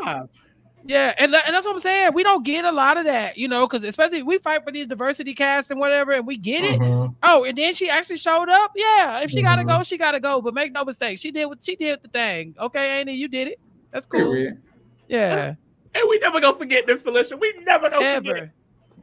Five. 0.81 0.91
Yeah, 0.91 1.15
and, 1.19 1.35
and 1.35 1.55
that's 1.55 1.67
what 1.67 1.75
I'm 1.75 1.81
saying. 1.81 2.11
We 2.15 2.23
don't 2.23 2.45
get 2.45 2.65
a 2.65 2.73
lot 2.73 2.97
of 2.97 3.05
that, 3.05 3.37
you 3.39 3.49
know, 3.49 3.67
because 3.67 3.85
especially 3.85 4.23
we 4.23 4.39
fight 4.39 4.65
for 4.65 4.73
these 4.73 4.87
diversity 4.87 5.35
casts 5.35 5.71
and 5.71 5.79
whatever, 5.81 6.13
and 6.13 6.27
we 6.27 6.37
get 6.37 6.65
it. 6.65 6.81
Mhm. 6.81 7.15
Oh, 7.23 7.45
and 7.45 7.57
then 7.57 7.75
she 7.75 7.89
actually 7.91 8.17
showed 8.17 8.49
up. 8.49 8.73
Yeah, 8.75 9.21
if 9.21 9.31
she 9.31 9.43
gotta 9.43 9.63
Mhm. 9.63 9.79
go, 9.79 9.83
she 9.83 9.97
gotta 9.99 10.21
go. 10.21 10.41
But 10.41 10.55
make 10.55 10.73
no 10.73 10.85
mistake, 10.85 11.19
she 11.19 11.31
did 11.31 11.47
what 11.47 11.63
she 11.63 11.77
did 11.77 12.01
the 12.03 12.09
thing. 12.09 12.55
Okay, 12.59 13.01
Annie, 13.01 13.15
you 13.15 13.29
did 13.29 13.49
it. 13.49 13.61
That's 13.93 14.07
cool. 14.07 14.21
Period. 14.21 14.59
Yeah, 15.09 15.55
And 15.95 16.05
we 16.09 16.19
never 16.21 16.41
gonna 16.41 16.57
forget 16.57 16.87
this, 16.87 17.03
Felicia. 17.03 17.37
We 17.37 17.53
never 17.65 17.91
gonna 17.91 17.97
forget 18.17 18.27
it. 18.27 18.29
ever. 18.43 18.53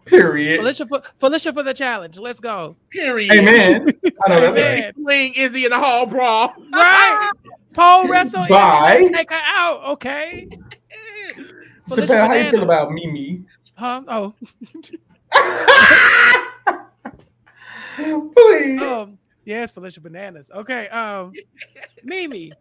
Period. 0.05 0.59
Felicia 0.61 0.85
for 0.85 1.01
Felicia 1.19 1.51
for 1.51 1.63
the 1.63 1.73
challenge. 1.73 2.17
Let's 2.17 2.39
go. 2.39 2.77
Period. 2.91 3.29
Amen. 3.29 3.89
I 4.25 4.29
know 4.29 4.39
that's 4.39 4.55
Amen. 4.57 4.83
right. 4.83 4.95
Fling 4.95 5.33
Izzy 5.33 5.65
in 5.65 5.71
the 5.71 5.77
hall 5.77 6.05
brawl. 6.05 6.53
Right. 6.71 7.29
Pole 7.73 8.07
wrestle. 8.07 8.47
Bye. 8.47 8.99
Let's 9.01 9.17
Take 9.17 9.31
her 9.31 9.41
out. 9.43 9.83
Okay. 9.95 10.47
Chapell, 11.89 12.27
how 12.27 12.33
you 12.33 12.49
feel 12.51 12.63
about 12.63 12.91
Mimi? 12.91 13.43
Huh? 13.75 14.01
Oh. 14.07 14.33
Please. 18.33 18.81
Um. 18.81 19.17
Yes, 19.45 19.71
Felicia 19.71 20.01
Bananas. 20.01 20.47
Okay. 20.53 20.87
Um. 20.89 21.31
Mimi. 22.03 22.51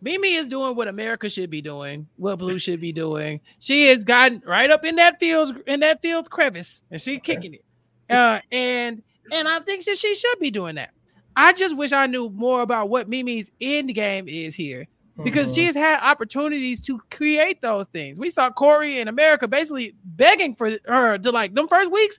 Mimi 0.00 0.34
is 0.34 0.48
doing 0.48 0.76
what 0.76 0.88
America 0.88 1.28
should 1.28 1.50
be 1.50 1.60
doing, 1.60 2.06
what 2.16 2.38
Blue 2.38 2.58
should 2.58 2.80
be 2.80 2.92
doing. 2.92 3.40
She 3.58 3.88
has 3.88 4.04
gotten 4.04 4.42
right 4.46 4.70
up 4.70 4.84
in 4.84 4.96
that 4.96 5.18
field, 5.18 5.56
in 5.66 5.80
that 5.80 6.00
field 6.02 6.30
crevice, 6.30 6.82
and 6.90 7.00
she 7.00 7.18
kicking 7.18 7.54
it. 7.54 7.64
Uh, 8.08 8.40
and 8.52 9.02
and 9.32 9.48
I 9.48 9.60
think 9.60 9.84
that 9.84 9.98
she 9.98 10.14
should 10.14 10.38
be 10.38 10.50
doing 10.50 10.76
that. 10.76 10.90
I 11.36 11.52
just 11.52 11.76
wish 11.76 11.92
I 11.92 12.06
knew 12.06 12.30
more 12.30 12.62
about 12.62 12.88
what 12.88 13.08
Mimi's 13.08 13.50
end 13.60 13.94
game 13.94 14.28
is 14.28 14.54
here 14.54 14.86
because 15.24 15.48
Mhm. 15.48 15.54
she's 15.54 15.74
had 15.74 16.00
opportunities 16.00 16.80
to 16.82 16.98
create 17.10 17.60
those 17.62 17.86
things. 17.88 18.18
We 18.18 18.30
saw 18.30 18.50
Cory 18.50 18.98
in 18.98 19.08
America 19.08 19.48
basically 19.48 19.94
begging 20.04 20.54
for 20.54 20.76
her 20.86 21.18
to 21.18 21.30
like 21.32 21.54
them 21.54 21.68
first 21.68 21.90
weeks. 21.90 22.18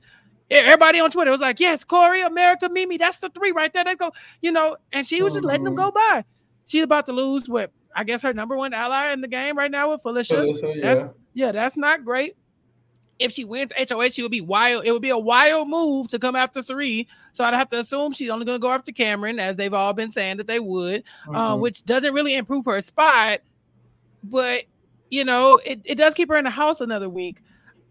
Everybody 0.52 1.00
on 1.00 1.12
Twitter 1.12 1.30
was 1.32 1.42
like, 1.42 1.60
"Yes, 1.60 1.84
Cory, 1.84 2.22
America, 2.22 2.70
Mimi, 2.70 2.98
that's 2.98 3.20
the 3.20 3.30
three 3.30 3.52
right 3.52 3.72
there." 3.72 3.84
They 3.84 3.96
go, 3.96 4.12
you 4.42 4.52
know, 4.52 4.78
and 4.92 5.06
she 5.06 5.22
was 5.22 5.34
just 5.34 5.46
letting 5.46 5.64
them 5.64 5.76
go 5.76 5.92
by. 5.92 6.26
She's 6.66 6.84
about 6.84 7.06
to 7.08 7.14
lose 7.14 7.48
what 7.48 7.72
I 7.96 8.04
guess 8.04 8.22
her 8.24 8.34
number 8.34 8.56
one 8.56 8.74
ally 8.74 9.12
in 9.12 9.22
the 9.22 9.28
game 9.28 9.58
right 9.58 9.72
now 9.72 9.92
with 9.92 10.02
Felicia. 10.02 10.36
Felicia, 10.38 10.74
yeah. 10.76 10.82
That's 10.96 11.08
yeah, 11.34 11.52
that's 11.52 11.78
not 11.78 12.04
great. 12.04 12.36
If 13.20 13.34
she 13.34 13.44
wins 13.44 13.72
HOH, 13.78 14.10
she 14.10 14.22
would 14.22 14.32
be 14.32 14.42
wild. 14.42 14.86
It 14.86 14.92
would 14.94 15.02
be 15.02 15.10
a 15.10 15.18
wild 15.18 15.68
move 15.70 16.08
to 16.10 16.20
come 16.20 16.36
after 16.36 16.62
Cirie. 16.62 17.08
So 17.34 17.44
I'd 17.44 17.54
have 17.54 17.68
to 17.70 17.80
assume 17.80 18.14
she's 18.14 18.30
only 18.30 18.46
going 18.46 18.56
to 18.56 18.62
go 18.62 18.72
after 18.72 18.92
Cameron, 18.92 19.40
as 19.40 19.56
they've 19.58 19.74
all 19.74 19.94
been 19.94 20.10
saying 20.12 20.38
that 20.38 20.48
they 20.48 20.60
would 20.60 21.04
uh, 21.34 21.56
Mhm. 21.56 21.60
which 21.60 21.84
doesn't 21.84 22.14
really 22.14 22.36
improve 22.36 22.66
her 22.66 22.82
spot, 22.82 23.40
but 24.24 24.64
you 25.12 25.26
know, 25.26 25.60
it, 25.66 25.82
it 25.86 25.96
does 25.96 26.14
keep 26.14 26.30
her 26.30 26.38
in 26.38 26.44
the 26.46 26.50
house 26.52 26.82
another 26.82 27.10
week. 27.10 27.42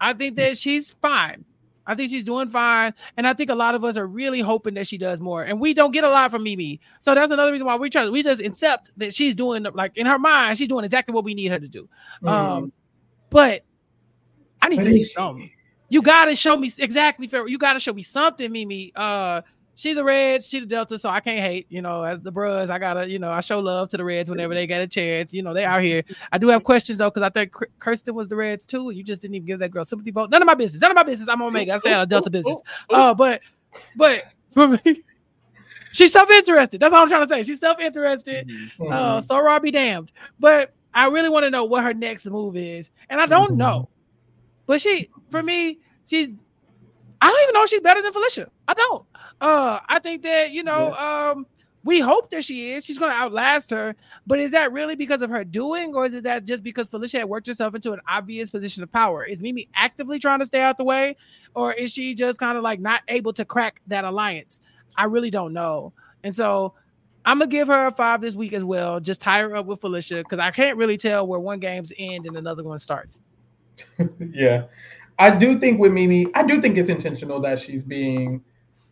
I 0.01 0.13
think 0.13 0.37
that 0.37 0.57
she's 0.57 0.91
fine. 1.03 1.45
I 1.85 1.95
think 1.95 2.11
she's 2.11 2.23
doing 2.23 2.49
fine. 2.49 2.95
And 3.17 3.27
I 3.27 3.33
think 3.35 3.51
a 3.51 3.55
lot 3.55 3.75
of 3.75 3.83
us 3.83 3.97
are 3.97 4.07
really 4.07 4.41
hoping 4.41 4.75
that 4.75 4.87
she 4.87 4.99
does 4.99 5.21
more. 5.21 5.43
And 5.43 5.59
we 5.59 5.75
don't 5.75 5.91
get 5.91 6.05
a 6.05 6.11
lot 6.11 6.31
from 6.31 6.45
Mimi. 6.45 6.81
So 7.01 7.15
that's 7.15 7.33
another 7.33 7.51
reason 7.51 7.67
why 7.67 7.75
we 7.77 7.91
try 7.91 8.09
we 8.09 8.23
just 8.23 8.41
accept 8.43 8.91
that 8.99 9.15
she's 9.15 9.35
doing 9.35 9.65
like 9.75 9.97
in 9.97 10.07
her 10.07 10.19
mind, 10.19 10.59
she's 10.59 10.69
doing 10.69 10.85
exactly 10.85 11.13
what 11.15 11.25
we 11.25 11.35
need 11.35 11.51
her 11.51 11.59
to 11.59 11.67
do. 11.67 11.89
Mhm. 12.23 12.29
Um, 12.29 12.73
but 13.31 13.65
I 14.63 14.69
need 14.69 14.79
to 14.83 14.91
see 14.91 14.99
she- 14.99 15.05
something. 15.05 15.51
You 15.91 16.03
gotta 16.03 16.37
show 16.37 16.57
me 16.57 16.71
exactly 16.79 17.27
fair. 17.29 17.47
You 17.49 17.57
gotta 17.59 17.81
show 17.81 17.93
me 17.95 18.03
something, 18.03 18.51
Mimi. 18.53 18.93
Uh 18.95 19.41
she's 19.75 19.95
the 19.95 20.03
Reds, 20.05 20.47
she 20.49 20.59
the 20.61 20.67
Delta, 20.67 20.99
so 20.99 21.09
I 21.09 21.21
can't 21.21 21.41
hate. 21.41 21.67
You 21.71 21.81
know, 21.81 22.03
as 22.03 22.21
the 22.21 22.33
Bros, 22.33 22.69
I 22.69 22.79
gotta, 22.81 23.09
you 23.09 23.19
know, 23.21 23.31
I 23.31 23.41
show 23.41 23.61
love 23.61 23.89
to 23.91 23.97
the 23.97 24.05
Reds 24.05 24.29
whenever 24.29 24.53
they 24.53 24.67
get 24.67 24.83
a 24.83 24.87
chance. 24.89 25.33
You 25.33 25.43
know, 25.43 25.55
they 25.55 25.65
out 25.65 25.81
here. 25.81 26.03
I 26.33 26.37
do 26.39 26.49
have 26.49 26.63
questions 26.65 26.99
though, 26.99 27.09
because 27.11 27.23
I 27.23 27.31
think 27.31 27.55
Kirsten 27.79 28.15
was 28.15 28.29
the 28.29 28.37
Reds 28.37 28.67
too, 28.67 28.89
and 28.89 28.99
you 28.99 29.05
just 29.05 29.23
didn't 29.23 29.37
even 29.37 29.47
give 29.47 29.61
that 29.61 29.71
girl 29.71 29.85
sympathy 29.85 30.11
vote. 30.11 30.29
None 30.31 30.43
of 30.43 30.47
my 30.47 30.55
business. 30.55 30.83
None 30.83 30.91
of 30.91 30.97
my 30.97 31.05
business. 31.05 31.29
I'm 31.29 31.41
Omega. 31.41 31.75
I 31.75 31.79
say 31.79 31.93
a 31.95 32.05
Delta 32.05 32.29
business. 32.29 32.61
Uh, 32.91 33.15
but 33.15 33.41
but 33.97 34.25
for 34.53 34.69
me, 34.69 34.81
she's 35.93 36.13
self-interested. 36.13 36.81
That's 36.81 36.93
all 36.93 37.03
I'm 37.03 37.09
trying 37.09 37.27
to 37.27 37.35
say. 37.35 37.43
She's 37.45 37.61
self-interested. 37.61 38.47
Mhm. 38.79 38.93
Uh, 38.93 39.21
so 39.21 39.37
I'll 39.37 39.61
be 39.61 39.71
damned. 39.71 40.13
But 40.39 40.75
I 40.93 41.07
really 41.07 41.29
want 41.29 41.45
to 41.45 41.51
know 41.51 41.65
what 41.65 41.85
her 41.85 41.95
next 41.95 42.27
move 42.27 42.57
is, 42.57 42.91
and 43.09 43.21
I 43.21 43.27
don't 43.27 43.53
Mhm. 43.53 43.57
know. 43.59 43.89
But 44.69 44.81
she, 44.83 45.09
for 45.31 45.43
me, 45.43 45.81
she's. 46.07 46.29
I 47.21 47.29
don't 47.29 47.43
even 47.43 47.55
know 47.55 47.65
if 47.65 47.71
she's 47.71 47.81
better 47.81 48.01
than 48.01 48.13
Felicia. 48.13 48.49
I 48.69 48.75
don't. 48.75 49.05
Uh, 49.41 49.81
I 49.89 49.99
think 49.99 50.23
that 50.23 50.53
you 50.53 50.63
know, 50.63 50.93
um, 50.95 51.47
we 51.85 52.01
hope 52.01 52.31
that 52.31 52.45
she 52.45 52.73
is. 52.73 52.85
She's 52.85 52.99
going 52.99 53.11
to 53.11 53.17
outlast 53.17 53.71
her. 53.71 53.97
But 54.27 54.41
is 54.41 54.51
that 54.53 54.71
really 54.73 54.95
because 54.95 55.23
of 55.23 55.31
her 55.31 55.43
doing, 55.43 55.95
or 55.95 56.05
is 56.05 56.15
it 56.15 56.25
that 56.25 56.45
just 56.45 56.63
because 56.63 56.87
Felicia 56.87 57.21
had 57.21 57.29
worked 57.29 57.47
herself 57.47 57.75
into 57.75 57.93
an 57.93 58.01
obvious 58.07 58.51
position 58.51 58.83
of 58.83 58.93
power? 58.93 59.25
Is 59.25 59.41
Mimi 59.41 59.69
actively 59.75 60.19
trying 60.19 60.41
to 60.41 60.47
stay 60.47 60.61
out 60.61 60.77
the 60.77 60.85
way, 60.85 61.17
or 61.55 61.73
is 61.73 61.91
she 61.91 62.15
just 62.15 62.39
kind 62.39 62.59
of 62.59 62.63
like 62.63 62.79
not 62.79 63.01
able 63.09 63.33
to 63.33 63.45
crack 63.47 63.81
that 63.87 64.05
alliance? 64.05 64.61
I 64.97 65.05
really 65.05 65.31
don't 65.31 65.55
know. 65.55 65.95
And 66.23 66.37
so 66.37 66.75
I'm 67.25 67.39
gonna 67.39 67.51
give 67.51 67.69
her 67.69 67.87
a 67.87 67.91
five 67.91 68.21
this 68.21 68.35
week 68.35 68.53
as 68.53 68.65
well. 68.65 69.01
Just 69.01 69.23
tie 69.23 69.41
her 69.41 69.57
up 69.57 69.65
with 69.65 69.81
Felicia 69.81 70.17
because 70.17 70.41
I 70.41 70.51
can't 70.51 70.77
really 70.77 70.99
tell 70.99 71.27
where 71.27 71.41
one 71.41 71.59
game's 71.59 71.93
end 71.99 72.27
and 72.27 72.37
another 72.37 72.65
one 72.65 72.79
starts. 72.79 73.19
yeah. 74.33 74.65
I 75.19 75.31
do 75.37 75.59
think 75.59 75.81
with 75.81 75.93
Mimi, 75.93 76.27
I 76.35 76.45
do 76.45 76.61
think 76.61 76.79
it's 76.79 76.89
intentional 76.89 77.41
that 77.41 77.59
she's 77.59 77.83
being 77.83 78.43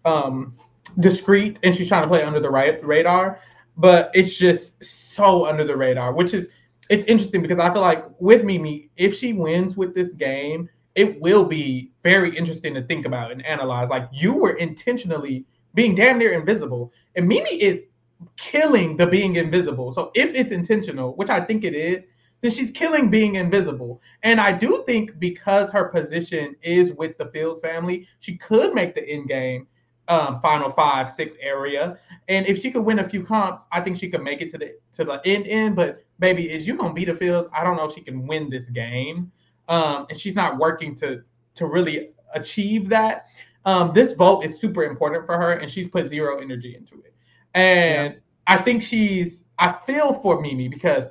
um 0.05 0.55
discreet 1.01 1.59
and 1.63 1.75
she's 1.75 1.89
trying 1.89 2.03
to 2.03 2.09
play 2.09 2.23
under 2.23 2.41
the 2.41 2.51
right 2.51 2.85
radar, 2.85 3.41
but 3.77 4.11
it's 4.15 4.37
just 4.37 4.83
so 4.83 5.47
under 5.47 5.65
the 5.65 5.77
radar, 5.77 6.13
which 6.13 6.35
is 6.35 6.49
it's 6.89 7.05
interesting 7.07 7.43
because 7.43 7.59
I 7.59 7.73
feel 7.73 7.83
like 7.83 8.05
with 8.21 8.45
Mimi, 8.45 8.91
if 8.97 9.15
she 9.15 9.33
wins 9.33 9.77
with 9.77 9.95
this 9.95 10.15
game, 10.15 10.69
it 10.95 11.21
will 11.21 11.45
be 11.45 11.91
very 12.03 12.37
interesting 12.37 12.75
to 12.75 12.83
think 12.83 13.07
about 13.07 13.31
and 13.31 13.45
analyze. 13.45 13.91
Like 13.91 14.09
you 14.13 14.33
were 14.35 14.55
intentionally 14.55 15.45
being 15.75 15.95
damn 15.95 16.19
near 16.19 16.33
invisible, 16.33 16.93
and 17.17 17.29
Mimi 17.29 17.51
is 17.63 17.89
killing 18.37 18.97
the 18.97 19.07
being 19.07 19.37
invisible. 19.37 19.93
So 19.93 20.11
if 20.15 20.35
it's 20.35 20.53
intentional, 20.53 21.15
which 21.17 21.29
I 21.29 21.41
think 21.41 21.65
it 21.65 21.75
is, 21.75 22.07
then 22.41 22.51
she's 22.51 22.71
killing 22.71 23.11
being 23.11 23.37
invisible. 23.37 24.01
And 24.23 24.41
I 24.41 24.53
do 24.53 24.85
think 24.87 25.19
because 25.19 25.71
her 25.71 25.89
position 25.89 26.55
is 26.63 26.93
with 26.93 27.17
the 27.19 27.27
Fields 27.27 27.61
family, 27.61 28.07
she 28.21 28.37
could 28.37 28.75
make 28.75 28.95
the 28.95 29.09
end 29.09 29.29
game 29.29 29.67
um, 30.09 30.41
final 30.41 30.71
five, 30.71 31.09
six 31.09 31.37
area. 31.41 31.99
And 32.29 32.47
if 32.47 32.61
she 32.61 32.71
could 32.71 32.85
win 32.85 33.01
a 33.01 33.09
few 33.09 33.25
comps, 33.25 33.67
I 33.73 33.81
think 33.81 33.97
she 33.97 34.09
could 34.09 34.23
make 34.23 34.41
it 34.41 34.51
to 34.51 34.59
the 34.59 34.77
to 34.93 35.05
the 35.05 35.21
end 35.25 35.47
end. 35.49 35.77
But 35.77 36.05
baby, 36.19 36.51
is 36.51 36.67
you 36.67 36.77
gonna 36.77 36.95
beat 36.95 37.07
the 37.07 37.15
Fields? 37.15 37.49
I 37.53 37.65
don't 37.65 37.77
know 37.77 37.85
if 37.85 37.93
she 37.93 38.03
can 38.03 38.27
win 38.27 38.51
this 38.51 38.69
game. 38.69 39.33
Um, 39.69 40.07
and 40.09 40.19
she's 40.19 40.37
not 40.37 40.59
working 40.59 40.95
to 40.97 41.23
to 41.55 41.67
really 41.67 42.11
achieve 42.35 42.89
that. 42.91 43.27
Um, 43.65 43.93
this 43.93 44.13
vote 44.13 44.45
is 44.45 44.61
super 44.61 44.85
important 44.85 45.27
for 45.27 45.37
her, 45.37 45.55
and 45.55 45.69
she's 45.69 45.89
put 45.89 46.09
zero 46.09 46.39
energy 46.39 46.77
into 46.77 46.95
it. 47.05 47.15
And 47.55 48.21
I 48.47 48.59
think 48.59 48.83
she's 48.83 49.45
I 49.59 49.75
feel 49.87 50.15
for 50.15 50.41
Mimi 50.41 50.69
because 50.69 51.11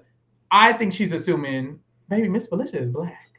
I 0.55 0.71
think 0.71 0.93
she's 0.93 1.11
assuming, 1.11 1.81
baby, 2.07 2.29
Miss 2.29 2.47
Felicia 2.47 2.79
is 2.79 2.87
black. 2.87 3.29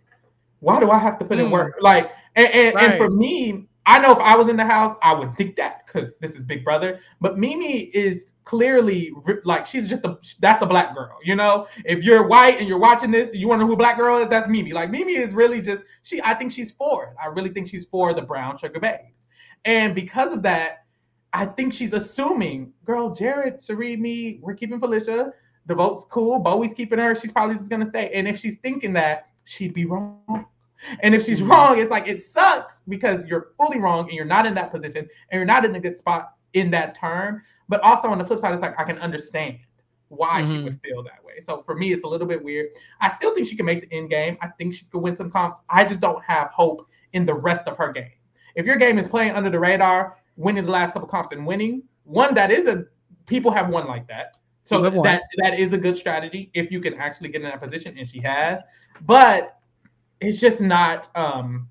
Why 0.60 0.78
do 0.78 0.90
I 0.90 0.98
have 0.98 1.18
to 1.18 1.24
put 1.24 1.38
in 1.38 1.46
Mm. 1.46 1.50
work? 1.50 1.76
Like, 1.80 2.12
and, 2.34 2.48
and, 2.52 2.78
and 2.78 2.98
for 2.98 3.08
me, 3.08 3.66
I 3.86 3.98
know 4.00 4.12
if 4.12 4.18
I 4.18 4.36
was 4.36 4.48
in 4.48 4.56
the 4.58 4.66
house, 4.66 4.94
I 5.00 5.14
would 5.14 5.34
think 5.34 5.56
that 5.56 5.86
because 5.86 6.12
this 6.20 6.36
is 6.36 6.42
Big 6.42 6.62
Brother. 6.62 7.00
But 7.22 7.38
Mimi 7.38 7.84
is 7.94 8.34
clearly 8.44 9.12
like 9.44 9.64
she's 9.64 9.88
just 9.88 10.04
a 10.04 10.18
that's 10.40 10.60
a 10.60 10.66
black 10.66 10.94
girl. 10.94 11.16
You 11.24 11.36
know, 11.36 11.66
if 11.86 12.04
you're 12.04 12.26
white 12.26 12.58
and 12.58 12.68
you're 12.68 12.78
watching 12.78 13.10
this, 13.10 13.34
you 13.34 13.48
want 13.48 13.60
to 13.60 13.64
know 13.64 13.68
who 13.68 13.72
a 13.72 13.76
black 13.76 13.96
girl 13.96 14.18
is? 14.18 14.28
That's 14.28 14.46
Mimi. 14.46 14.72
Like 14.74 14.90
Mimi 14.90 15.14
is 15.14 15.34
really 15.34 15.62
just 15.62 15.84
she. 16.02 16.20
I 16.22 16.34
think 16.34 16.52
she's 16.52 16.70
for 16.70 17.04
it. 17.06 17.14
I 17.22 17.28
really 17.28 17.48
think 17.48 17.66
she's 17.66 17.86
for 17.86 18.12
the 18.12 18.22
brown 18.22 18.58
sugar 18.58 18.78
babes. 18.78 19.28
And 19.64 19.94
because 19.94 20.32
of 20.34 20.42
that, 20.42 20.84
I 21.32 21.46
think 21.46 21.72
she's 21.72 21.94
assuming, 21.94 22.74
girl, 22.84 23.14
Jared, 23.14 23.62
Cirie, 23.62 23.96
me, 23.96 24.38
we're 24.42 24.54
keeping 24.54 24.80
Felicia. 24.80 25.32
The 25.66 25.74
vote's 25.74 26.04
cool. 26.04 26.38
Bowie's 26.38 26.74
keeping 26.74 26.98
her. 26.98 27.14
She's 27.14 27.32
probably 27.32 27.56
just 27.56 27.70
gonna 27.70 27.86
stay. 27.86 28.10
And 28.14 28.26
if 28.28 28.38
she's 28.38 28.58
thinking 28.58 28.92
that, 28.94 29.28
she'd 29.44 29.74
be 29.74 29.84
wrong. 29.84 30.46
And 31.00 31.14
if 31.14 31.24
she's 31.24 31.42
wrong, 31.42 31.78
it's 31.78 31.90
like 31.90 32.06
it 32.06 32.22
sucks 32.22 32.82
because 32.88 33.24
you're 33.26 33.48
fully 33.56 33.80
wrong 33.80 34.04
and 34.04 34.12
you're 34.12 34.24
not 34.24 34.46
in 34.46 34.54
that 34.54 34.70
position 34.70 35.08
and 35.30 35.38
you're 35.38 35.46
not 35.46 35.64
in 35.64 35.74
a 35.74 35.80
good 35.80 35.96
spot 35.96 36.34
in 36.52 36.70
that 36.72 36.94
term. 36.94 37.42
But 37.68 37.80
also 37.80 38.08
on 38.08 38.18
the 38.18 38.24
flip 38.24 38.40
side, 38.40 38.52
it's 38.52 38.62
like 38.62 38.78
I 38.78 38.84
can 38.84 38.98
understand 38.98 39.58
why 40.08 40.44
she 40.44 40.54
Mhm. 40.54 40.64
would 40.64 40.80
feel 40.82 41.02
that 41.02 41.24
way. 41.24 41.40
So 41.40 41.62
for 41.62 41.74
me, 41.74 41.92
it's 41.92 42.04
a 42.04 42.08
little 42.08 42.28
bit 42.28 42.42
weird. 42.44 42.66
I 43.00 43.08
still 43.08 43.34
think 43.34 43.48
she 43.48 43.56
can 43.56 43.66
make 43.66 43.88
the 43.88 43.96
end 43.96 44.10
game. 44.10 44.36
I 44.40 44.48
think 44.48 44.74
she 44.74 44.84
could 44.84 45.00
win 45.00 45.16
some 45.16 45.30
comps. 45.30 45.60
I 45.68 45.84
just 45.84 46.00
don't 46.00 46.22
have 46.22 46.50
hope 46.50 46.88
in 47.12 47.26
the 47.26 47.34
rest 47.34 47.62
of 47.66 47.76
her 47.78 47.90
game. 47.90 48.12
If 48.54 48.66
your 48.66 48.76
game 48.76 48.98
is 48.98 49.08
playing 49.08 49.32
under 49.32 49.50
the 49.50 49.58
radar, 49.58 50.18
winning 50.36 50.64
the 50.64 50.70
last 50.70 50.92
couple 50.92 51.08
comps 51.08 51.32
and 51.32 51.44
winning, 51.44 51.82
one 52.04 52.34
that 52.34 52.52
is 52.52 52.68
a 52.68 52.84
people 53.26 53.50
have 53.50 53.68
won 53.68 53.88
like 53.88 54.06
that. 54.06 54.36
So 54.66 54.82
People 54.82 55.04
have 55.04 55.20
that 55.20 55.22
that 55.38 55.58
is 55.58 55.72
a 55.72 55.78
good 55.78 55.96
strategy 55.96 56.50
if 56.52 56.70
you 56.72 56.80
can 56.80 56.94
actually 56.94 57.28
get 57.28 57.40
in 57.42 57.48
that 57.48 57.62
position, 57.62 57.96
and 57.96 58.06
she 58.06 58.20
has. 58.20 58.60
But 59.02 59.58
it's 60.20 60.40
just 60.40 60.60
not. 60.60 61.08
um 61.16 61.68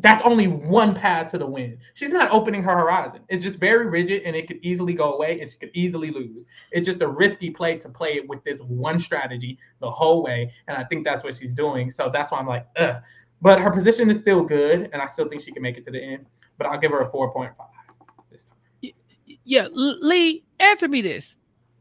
that's 0.00 0.24
only 0.24 0.46
one 0.46 0.94
path 0.94 1.28
to 1.32 1.38
the 1.38 1.46
win. 1.46 1.76
She's 1.94 2.10
not 2.10 2.30
opening 2.30 2.62
her 2.62 2.76
horizon. 2.76 3.22
It's 3.28 3.42
just 3.42 3.58
very 3.58 3.88
rigid 3.88 4.22
and 4.22 4.36
it 4.36 4.46
could 4.46 4.60
easily 4.62 4.92
go 4.92 5.14
away 5.14 5.40
and 5.40 5.50
she 5.50 5.58
could 5.58 5.72
easily 5.74 6.10
lose. 6.10 6.46
It's 6.70 6.86
just 6.86 7.02
a 7.02 7.08
risky 7.08 7.50
play 7.50 7.78
to 7.78 7.88
play 7.88 8.14
it 8.14 8.28
with 8.28 8.42
this 8.44 8.60
one 8.60 9.00
strategy 9.00 9.58
the 9.80 9.90
whole 9.90 10.22
way. 10.22 10.52
And 10.68 10.78
I 10.78 10.84
think 10.84 11.04
that's 11.04 11.24
what 11.24 11.34
she's 11.34 11.52
doing. 11.52 11.90
So 11.90 12.10
that's 12.12 12.30
why 12.30 12.38
I'm 12.38 12.46
like, 12.46 12.66
ugh. 12.76 13.02
But 13.42 13.60
her 13.60 13.72
position 13.72 14.08
is 14.08 14.20
still 14.20 14.44
good 14.44 14.88
and 14.92 15.02
I 15.02 15.06
still 15.06 15.28
think 15.28 15.42
she 15.42 15.50
can 15.50 15.62
make 15.62 15.76
it 15.76 15.82
to 15.84 15.90
the 15.90 16.00
end. 16.00 16.26
But 16.58 16.68
I'll 16.68 16.78
give 16.78 16.92
her 16.92 17.00
a 17.00 17.10
4.5 17.10 17.54
this 18.30 18.44
time. 18.44 18.92
Yeah, 19.44 19.66
Lee, 19.72 20.44
answer 20.60 20.86
me 20.86 21.00
this. 21.00 21.34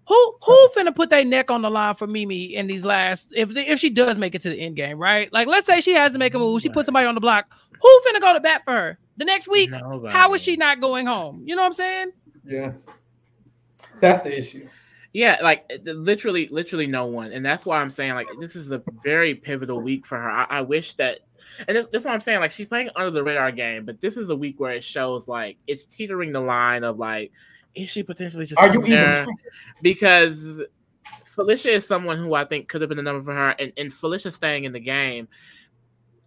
Who 0.07 0.37
who 0.41 0.69
finna 0.75 0.95
put 0.95 1.09
their 1.09 1.25
neck 1.25 1.51
on 1.51 1.61
the 1.61 1.69
line 1.69 1.93
for 1.95 2.07
Mimi 2.07 2.55
in 2.55 2.67
these 2.67 2.85
last 2.85 3.29
if 3.35 3.55
if 3.57 3.79
she 3.79 3.89
does 3.89 4.17
make 4.17 4.35
it 4.35 4.41
to 4.43 4.49
the 4.49 4.57
end 4.57 4.77
game, 4.77 4.97
right? 4.97 5.31
Like 5.33 5.47
let's 5.47 5.67
say 5.67 5.81
she 5.81 5.91
has 5.93 6.13
to 6.13 6.17
make 6.17 6.33
a 6.33 6.39
move, 6.39 6.61
she 6.61 6.69
puts 6.69 6.85
somebody 6.85 7.07
on 7.07 7.15
the 7.15 7.21
block. 7.21 7.47
Who 7.81 8.01
finna 8.07 8.21
go 8.21 8.33
to 8.33 8.39
bat 8.39 8.61
for 8.63 8.71
her 8.71 8.99
the 9.17 9.25
next 9.25 9.49
week? 9.49 9.71
Nobody. 9.71 10.13
How 10.13 10.33
is 10.33 10.41
she 10.41 10.55
not 10.55 10.79
going 10.79 11.05
home? 11.05 11.43
You 11.45 11.55
know 11.55 11.61
what 11.61 11.67
I'm 11.67 11.73
saying? 11.73 12.11
Yeah, 12.45 12.71
that's 13.99 14.23
the 14.23 14.37
issue. 14.37 14.69
Yeah, 15.11 15.39
like 15.41 15.69
literally, 15.83 16.47
literally 16.49 16.87
no 16.87 17.07
one, 17.07 17.33
and 17.33 17.45
that's 17.45 17.65
why 17.65 17.81
I'm 17.81 17.89
saying 17.89 18.13
like 18.13 18.27
this 18.39 18.55
is 18.55 18.71
a 18.71 18.81
very 19.03 19.35
pivotal 19.35 19.81
week 19.81 20.05
for 20.05 20.17
her. 20.17 20.29
I, 20.29 20.45
I 20.49 20.61
wish 20.61 20.93
that, 20.93 21.19
and 21.67 21.75
that's 21.91 22.05
what 22.05 22.13
I'm 22.13 22.21
saying. 22.21 22.39
Like 22.39 22.51
she's 22.51 22.67
playing 22.69 22.91
under 22.95 23.11
the 23.11 23.23
radar 23.23 23.51
game, 23.51 23.83
but 23.83 23.99
this 23.99 24.15
is 24.15 24.29
a 24.29 24.35
week 24.35 24.59
where 24.59 24.71
it 24.71 24.83
shows 24.85 25.27
like 25.27 25.57
it's 25.67 25.85
teetering 25.85 26.31
the 26.31 26.39
line 26.39 26.85
of 26.85 26.97
like 26.97 27.31
is 27.77 27.89
she 27.89 28.03
potentially 28.03 28.45
just 28.45 28.59
are 28.59 28.73
you 28.73 28.81
there? 28.81 29.23
Even- 29.23 29.35
because 29.81 30.61
Felicia 31.25 31.71
is 31.71 31.87
someone 31.87 32.17
who 32.17 32.33
I 32.33 32.43
think 32.45 32.67
could 32.67 32.81
have 32.81 32.89
been 32.89 32.99
a 32.99 33.03
number 33.03 33.23
for 33.23 33.35
her, 33.35 33.49
and, 33.59 33.71
and 33.77 33.93
Felicia 33.93 34.31
staying 34.31 34.63
in 34.63 34.73
the 34.73 34.79
game, 34.79 35.27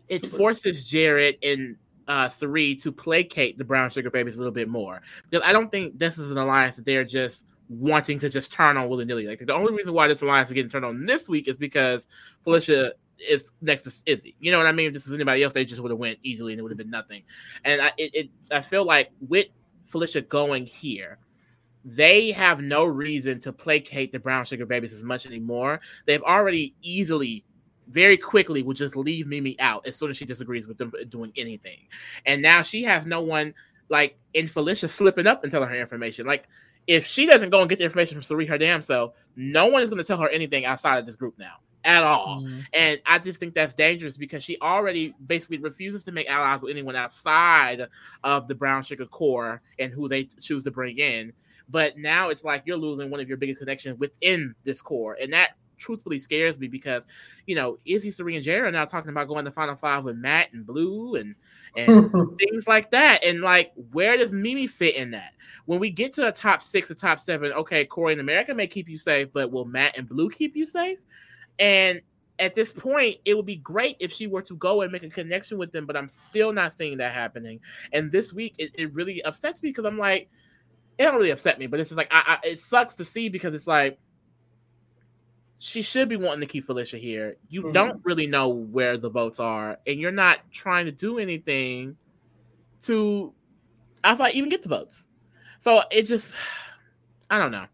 it 0.09 0.25
forces 0.25 0.89
Jared 0.89 1.39
and 1.43 1.77
uh 2.09 2.29
Cirie 2.29 2.75
to 2.77 2.93
placate 2.93 3.59
the 3.59 3.65
Brown 3.65 3.91
Sugar 3.91 4.11
Babies 4.11 4.37
a 4.37 4.39
little 4.39 4.53
bit 4.53 4.69
more. 4.69 5.03
Because 5.29 5.47
I 5.47 5.53
don't 5.53 5.71
think 5.71 5.99
this 5.99 6.19
is 6.19 6.31
an 6.31 6.39
alliance 6.39 6.77
that 6.77 6.85
they're 6.85 7.05
just 7.05 7.47
wanting 7.69 8.19
to 8.21 8.29
just 8.29 8.53
turn 8.53 8.77
on 8.77 8.89
willy 8.89 9.05
nilly. 9.05 9.27
Like 9.27 9.45
the 9.45 9.55
only 9.55 9.73
reason 9.73 9.93
why 9.93 10.09
this 10.09 10.23
alliance 10.23 10.49
is 10.49 10.55
getting 10.55 10.71
turned 10.71 10.85
on 10.85 11.07
this 11.07 11.29
week 11.29 11.49
is 11.49 11.57
because 11.57 12.09
Felicia 12.43 12.93
is 13.19 13.53
next 13.61 13.83
to 13.83 14.03
Izzy. 14.07 14.35
You 14.41 14.51
know 14.51 14.59
what 14.59 14.67
I 14.67 14.73
mean? 14.73 14.89
If 14.89 14.95
this 14.95 15.05
was 15.05 15.15
anybody 15.15 15.43
else, 15.43 15.53
they 15.53 15.65
just 15.65 15.81
would 15.81 15.91
have 15.91 15.99
went 15.99 16.19
easily 16.23 16.53
and 16.53 16.59
it 16.59 16.63
would 16.63 16.73
have 16.73 16.79
been 16.79 16.91
nothing. 16.91 17.23
And 17.65 17.83
I 17.83 17.93
it, 17.97 18.15
it 18.15 18.31
I 18.51 18.61
feel 18.61 18.85
like 18.85 19.11
with 19.21 19.49
Felicia 19.85 20.23
going 20.23 20.67
here, 20.67 21.19
they 21.85 22.33
have 22.33 22.61
no 22.61 22.85
reason 22.85 23.41
to 23.41 23.53
placate 23.53 24.13
the 24.13 24.19
brown 24.19 24.45
sugar 24.45 24.67
babies 24.67 24.93
as 24.93 25.05
much 25.05 25.27
anymore. 25.27 25.81
They've 26.07 26.23
already 26.23 26.75
easily, 26.83 27.45
very 27.89 28.17
quickly, 28.17 28.63
will 28.63 28.75
just 28.75 28.97
leave 28.97 29.27
Mimi 29.27 29.59
out 29.59 29.87
as 29.87 29.97
soon 29.97 30.11
as 30.11 30.17
she 30.17 30.25
disagrees 30.25 30.67
with 30.67 30.79
them 30.79 30.93
doing 31.09 31.33
anything. 31.37 31.87
And 32.27 32.43
now 32.43 32.63
she 32.63 32.83
has 32.85 33.07
no 33.07 33.23
one 33.23 33.55
like 33.89 34.19
in 34.35 34.47
Felicia 34.47 34.89
slipping 34.89 35.27
up 35.27 35.43
and 35.43 35.51
telling 35.51 35.69
her 35.69 35.75
information. 35.75 36.27
Like 36.27 36.49
if 36.87 37.07
she 37.07 37.27
doesn't 37.27 37.51
go 37.51 37.61
and 37.61 37.69
get 37.69 37.79
the 37.79 37.85
information 37.85 38.17
from 38.17 38.23
Cirie 38.23 38.47
her 38.47 38.59
damn 38.59 38.83
self, 38.83 39.15
no 39.37 39.67
one 39.67 39.83
is 39.83 39.91
going 39.91 40.03
to 40.03 40.07
tell 40.07 40.19
her 40.19 40.29
anything 40.29 40.65
outside 40.65 40.99
of 40.99 41.07
this 41.07 41.17
group 41.17 41.39
now 41.39 41.57
at 41.85 42.03
all. 42.03 42.43
Mm. 42.43 42.67
And 42.73 43.01
I 43.07 43.19
just 43.19 43.41
think 43.41 43.55
that's 43.55 43.75
dangerous 43.75 44.17
because 44.17 44.43
she 44.43 44.59
already 44.61 45.15
basically 45.27 45.59
refuses 45.59 46.05
to 46.05 46.13
make 46.13 46.29
allies 46.29 46.63
with 46.63 46.71
anyone 46.71 46.97
outside 46.97 47.89
of 48.23 48.49
the 48.49 48.55
brown 48.55 48.83
sugar 48.83 49.07
core 49.07 49.63
and 49.79 49.93
who 49.93 50.09
they 50.09 50.25
choose 50.25 50.65
to 50.65 50.71
bring 50.71 50.99
in. 50.99 51.33
But 51.71 51.99
now 51.99 52.31
it's 52.31 52.45
like 52.45 52.63
you're 52.67 52.77
losing 52.77 53.11
one 53.11 53.21
of 53.21 53.29
your 53.29 53.37
biggest 53.37 53.61
connections 53.61 53.99
within 53.99 54.55
this 54.65 54.83
core. 54.83 55.17
And 55.21 55.33
that 55.33 55.51
truthfully 55.81 56.21
scares 56.21 56.59
me 56.59 56.69
because, 56.69 57.07
you 57.47 57.57
know, 57.57 57.79
Izzy, 57.85 58.11
Cirie, 58.11 58.37
and 58.37 58.45
Jared 58.45 58.69
are 58.69 58.73
now 58.79 58.85
talking 58.85 59.11
about 59.11 59.29
going 59.29 59.45
to 59.45 59.51
Final 59.51 59.75
Five 59.75 60.05
with 60.05 60.17
Matt 60.17 60.53
and 60.53 60.67
Blue 60.67 61.17
and 61.17 61.35
and 61.77 62.13
things 62.39 62.69
like 62.69 62.91
that. 62.91 63.25
And 63.25 63.41
like, 63.41 63.73
where 63.93 64.17
does 64.17 64.33
Mimi 64.33 64.67
fit 64.67 64.95
in 64.95 65.11
that? 65.13 65.33
When 65.67 65.81
we 65.81 65.91
get 65.91 66.13
to 66.15 66.23
the 66.23 66.33
top 66.33 66.63
six 66.63 66.91
or 66.91 66.95
top 66.95 67.19
seven, 67.19 67.53
okay, 67.53 67.85
Cory 67.85 68.13
and 68.13 68.21
America 68.21 68.55
may 68.55 68.67
keep 68.67 68.89
you 68.89 68.99
safe, 68.99 69.29
but 69.33 69.51
will 69.51 69.65
Matt 69.65 69.97
and 69.97 70.09
Blue 70.09 70.31
keep 70.31 70.55
you 70.55 70.67
safe? 70.67 70.99
And 71.59 72.03
at 72.39 72.55
this 72.55 72.73
point, 72.73 73.19
it 73.25 73.35
would 73.35 73.47
be 73.47 73.57
great 73.57 73.97
if 74.01 74.13
she 74.13 74.27
were 74.27 74.43
to 74.43 74.55
go 74.57 74.81
and 74.81 74.91
make 74.91 75.03
a 75.03 75.11
connection 75.11 75.59
with 75.59 75.73
them, 75.73 75.85
but 75.85 75.97
I'm 75.97 76.09
still 76.09 76.53
not 76.53 76.73
seeing 76.73 76.97
that 76.99 77.13
happening. 77.13 77.61
And 77.93 78.11
this 78.11 78.33
week, 78.33 78.55
it, 78.59 78.71
it 78.75 78.95
really 78.95 79.23
upsets 79.23 79.63
me 79.63 79.69
because 79.69 79.85
I'm 79.85 79.99
like, 79.99 80.31
it 81.01 81.05
don't 81.05 81.15
really 81.15 81.31
upset 81.31 81.59
me, 81.59 81.67
but 81.67 81.81
it's 81.81 81.89
just 81.89 81.97
like 81.97 82.09
I, 82.11 82.39
I, 82.45 82.47
it 82.47 82.59
sucks 82.59 82.97
to 82.97 83.07
see 83.07 83.31
because 83.31 83.55
it's 83.55 83.67
like 83.67 83.99
she 85.59 85.81
should 85.81 86.11
be 86.11 86.17
wanting 86.17 86.41
to 86.41 86.47
keep 86.47 86.67
Felicia 86.67 86.99
here. 86.99 87.37
You 87.49 87.63
mm-hmm. 87.63 87.73
don't 87.73 88.01
really 88.05 88.27
know 88.27 88.51
where 88.51 88.99
the 88.99 89.09
votes 89.09 89.41
are, 89.41 89.79
and 89.87 89.99
you're 89.99 90.11
not 90.11 90.41
trying 90.53 90.85
to 90.85 90.93
do 90.93 91.19
anything 91.19 91.97
to, 92.83 93.33
I 94.05 94.15
thought, 94.15 94.35
even 94.35 94.51
get 94.51 94.63
the 94.63 94.69
votes. 94.69 95.09
So 95.61 95.83
it 95.91 96.03
just, 96.03 96.35
I 97.31 97.39
don't 97.39 97.51
know. 97.51 97.67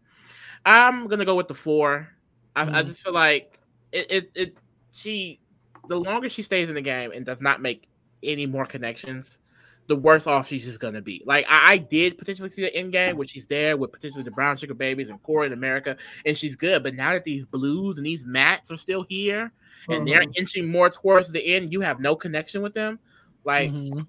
I'm 0.65 1.07
gonna 1.07 1.25
go 1.25 1.35
with 1.35 1.49
the 1.49 1.53
four. 1.53 2.07
I, 2.55 2.63
mm-hmm. 2.63 2.75
I 2.75 2.83
just 2.83 3.03
feel 3.03 3.13
like 3.13 3.59
it, 3.91 4.09
it, 4.09 4.31
it, 4.35 4.57
she, 4.93 5.41
the 5.89 5.99
longer 5.99 6.29
she 6.29 6.43
stays 6.43 6.69
in 6.69 6.75
the 6.75 6.81
game 6.81 7.11
and 7.11 7.25
does 7.25 7.41
not 7.41 7.61
make 7.61 7.89
any 8.23 8.45
more 8.45 8.65
connections, 8.65 9.39
the 9.87 9.95
worse 9.95 10.27
off 10.27 10.47
she's 10.47 10.65
just 10.65 10.79
gonna 10.79 11.01
be. 11.01 11.23
Like 11.25 11.45
I, 11.49 11.73
I, 11.73 11.77
did 11.77 12.17
potentially 12.17 12.49
see 12.49 12.61
the 12.61 12.75
end 12.75 12.91
game 12.91 13.17
where 13.17 13.27
she's 13.27 13.47
there 13.47 13.77
with 13.77 13.91
potentially 13.91 14.23
the 14.23 14.31
brown 14.31 14.57
sugar 14.57 14.73
babies 14.73 15.09
and 15.09 15.21
Cory 15.23 15.47
in 15.47 15.53
America, 15.53 15.95
and 16.25 16.37
she's 16.37 16.55
good. 16.55 16.83
But 16.83 16.95
now 16.95 17.13
that 17.13 17.23
these 17.23 17.45
blues 17.45 17.97
and 17.97 18.05
these 18.05 18.25
mats 18.25 18.69
are 18.69 18.77
still 18.77 19.03
here 19.07 19.51
and 19.87 19.99
mm-hmm. 19.99 20.05
they're 20.05 20.25
inching 20.35 20.69
more 20.69 20.89
towards 20.89 21.31
the 21.31 21.55
end, 21.55 21.71
you 21.71 21.81
have 21.81 21.99
no 21.99 22.15
connection 22.15 22.61
with 22.61 22.73
them. 22.73 22.99
Like 23.45 23.71
mm-hmm. 23.71 24.01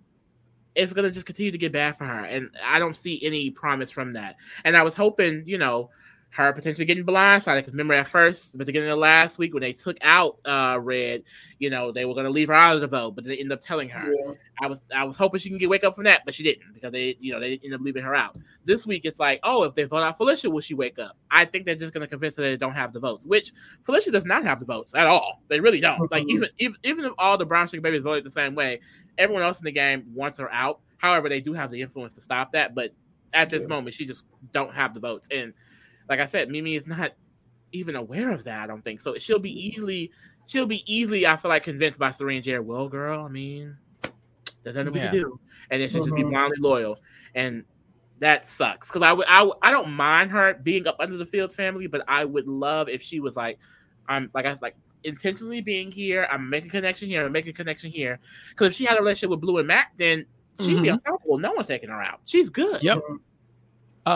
it's 0.74 0.92
gonna 0.92 1.10
just 1.10 1.26
continue 1.26 1.52
to 1.52 1.58
get 1.58 1.72
bad 1.72 1.96
for 1.96 2.04
her, 2.04 2.24
and 2.24 2.50
I 2.64 2.80
don't 2.80 2.96
see 2.96 3.24
any 3.24 3.50
promise 3.50 3.90
from 3.90 4.14
that. 4.14 4.36
And 4.64 4.76
I 4.76 4.82
was 4.82 4.96
hoping, 4.96 5.44
you 5.46 5.58
know, 5.58 5.90
her 6.30 6.52
potentially 6.52 6.84
getting 6.84 7.04
blindsided. 7.04 7.56
Because 7.56 7.72
remember, 7.72 7.94
at 7.94 8.06
first, 8.06 8.54
at 8.54 8.58
the 8.58 8.64
beginning 8.64 8.90
of 8.90 8.98
last 8.98 9.38
week, 9.38 9.54
when 9.54 9.62
they 9.62 9.72
took 9.72 9.96
out 10.02 10.38
uh, 10.44 10.78
Red, 10.80 11.24
you 11.58 11.70
know, 11.70 11.90
they 11.90 12.04
were 12.04 12.14
going 12.14 12.26
to 12.26 12.30
leave 12.30 12.48
her 12.48 12.54
out 12.54 12.76
of 12.76 12.80
the 12.80 12.86
vote, 12.86 13.14
but 13.14 13.24
they 13.24 13.36
ended 13.36 13.52
up 13.52 13.60
telling 13.60 13.88
her. 13.88 14.12
Yeah. 14.12 14.34
I 14.60 14.66
was 14.66 14.82
I 14.94 15.04
was 15.04 15.16
hoping 15.16 15.40
she 15.40 15.48
can 15.48 15.58
get 15.58 15.68
wake 15.68 15.84
up 15.84 15.94
from 15.94 16.04
that, 16.04 16.22
but 16.24 16.34
she 16.34 16.42
didn't 16.42 16.74
because 16.74 16.92
they, 16.92 17.16
you 17.20 17.32
know, 17.32 17.40
they 17.40 17.54
ended 17.54 17.74
up 17.74 17.80
leaving 17.80 18.02
her 18.02 18.14
out. 18.14 18.36
This 18.64 18.86
week, 18.86 19.02
it's 19.04 19.20
like, 19.20 19.40
oh, 19.42 19.62
if 19.62 19.74
they 19.74 19.84
vote 19.84 20.02
out 20.02 20.16
Felicia, 20.16 20.50
will 20.50 20.60
she 20.60 20.74
wake 20.74 20.98
up? 20.98 21.16
I 21.30 21.44
think 21.44 21.64
they're 21.64 21.76
just 21.76 21.94
going 21.94 22.02
to 22.02 22.08
convince 22.08 22.36
her 22.36 22.42
that 22.42 22.48
they 22.48 22.56
don't 22.56 22.72
have 22.72 22.92
the 22.92 23.00
votes, 23.00 23.24
which 23.24 23.52
Felicia 23.84 24.10
does 24.10 24.24
not 24.24 24.42
have 24.42 24.58
the 24.58 24.66
votes 24.66 24.94
at 24.94 25.06
all. 25.06 25.42
They 25.48 25.60
really 25.60 25.80
don't. 25.80 26.10
Like 26.10 26.24
even 26.28 26.48
even 26.58 26.76
even 26.82 27.04
if 27.04 27.12
all 27.18 27.38
the 27.38 27.46
brown 27.46 27.68
sugar 27.68 27.80
babies 27.80 28.02
voted 28.02 28.24
the 28.24 28.30
same 28.30 28.54
way, 28.54 28.80
everyone 29.16 29.42
else 29.42 29.60
in 29.60 29.64
the 29.64 29.72
game 29.72 30.04
wants 30.14 30.38
her 30.38 30.52
out. 30.52 30.80
However, 30.96 31.28
they 31.28 31.40
do 31.40 31.52
have 31.52 31.70
the 31.70 31.80
influence 31.80 32.14
to 32.14 32.20
stop 32.20 32.52
that, 32.52 32.74
but 32.74 32.92
at 33.32 33.50
this 33.50 33.62
yeah. 33.62 33.68
moment, 33.68 33.94
she 33.94 34.06
just 34.06 34.24
don't 34.52 34.74
have 34.74 34.94
the 34.94 35.00
votes 35.00 35.28
and 35.30 35.52
like 36.08 36.20
I 36.20 36.26
said, 36.26 36.48
Mimi 36.48 36.74
is 36.74 36.86
not 36.86 37.12
even 37.72 37.96
aware 37.96 38.30
of 38.30 38.44
that. 38.44 38.60
I 38.60 38.66
don't 38.66 38.82
think 38.82 39.00
so. 39.00 39.16
She'll 39.18 39.38
be 39.38 39.66
easily, 39.66 40.10
she'll 40.46 40.66
be 40.66 40.82
easily. 40.92 41.26
I 41.26 41.36
feel 41.36 41.50
like 41.50 41.64
convinced 41.64 41.98
by 41.98 42.10
Serena 42.10 42.40
Jared. 42.40 42.66
Well, 42.66 42.88
girl, 42.88 43.24
I 43.24 43.28
mean, 43.28 43.76
there's 44.62 44.76
nothing 44.76 44.92
we 44.92 45.00
can 45.00 45.12
do, 45.12 45.38
and 45.70 45.80
then 45.80 45.88
she'll 45.88 46.04
just 46.04 46.14
be 46.14 46.22
mm-hmm. 46.22 46.30
blindly 46.30 46.58
loyal, 46.60 46.98
and 47.34 47.64
that 48.20 48.46
sucks. 48.46 48.88
Because 48.88 49.02
I 49.02 49.12
would, 49.12 49.26
I, 49.28 49.48
I 49.62 49.70
don't 49.70 49.90
mind 49.92 50.30
her 50.32 50.54
being 50.54 50.86
up 50.86 50.96
under 50.98 51.16
the 51.16 51.26
Fields 51.26 51.54
family, 51.54 51.86
but 51.86 52.02
I 52.08 52.24
would 52.24 52.46
love 52.46 52.88
if 52.88 53.02
she 53.02 53.20
was 53.20 53.36
like, 53.36 53.58
I'm 54.08 54.30
like 54.34 54.46
I 54.46 54.56
like 54.62 54.76
intentionally 55.04 55.60
being 55.60 55.92
here. 55.92 56.26
I'm 56.30 56.48
making 56.48 56.70
connection 56.70 57.08
here. 57.08 57.26
I'm 57.26 57.32
making 57.32 57.54
connection 57.54 57.90
here. 57.90 58.18
Because 58.50 58.68
if 58.68 58.74
she 58.74 58.84
had 58.84 58.96
a 58.96 59.00
relationship 59.00 59.30
with 59.30 59.40
Blue 59.40 59.58
and 59.58 59.68
Mac, 59.68 59.92
then 59.98 60.24
she'd 60.60 60.72
mm-hmm. 60.72 60.82
be 60.82 60.88
unstoppable. 60.88 61.38
No 61.38 61.52
one's 61.52 61.66
taking 61.66 61.90
her 61.90 62.02
out. 62.02 62.20
She's 62.24 62.48
good. 62.48 62.82
Yep 62.82 63.00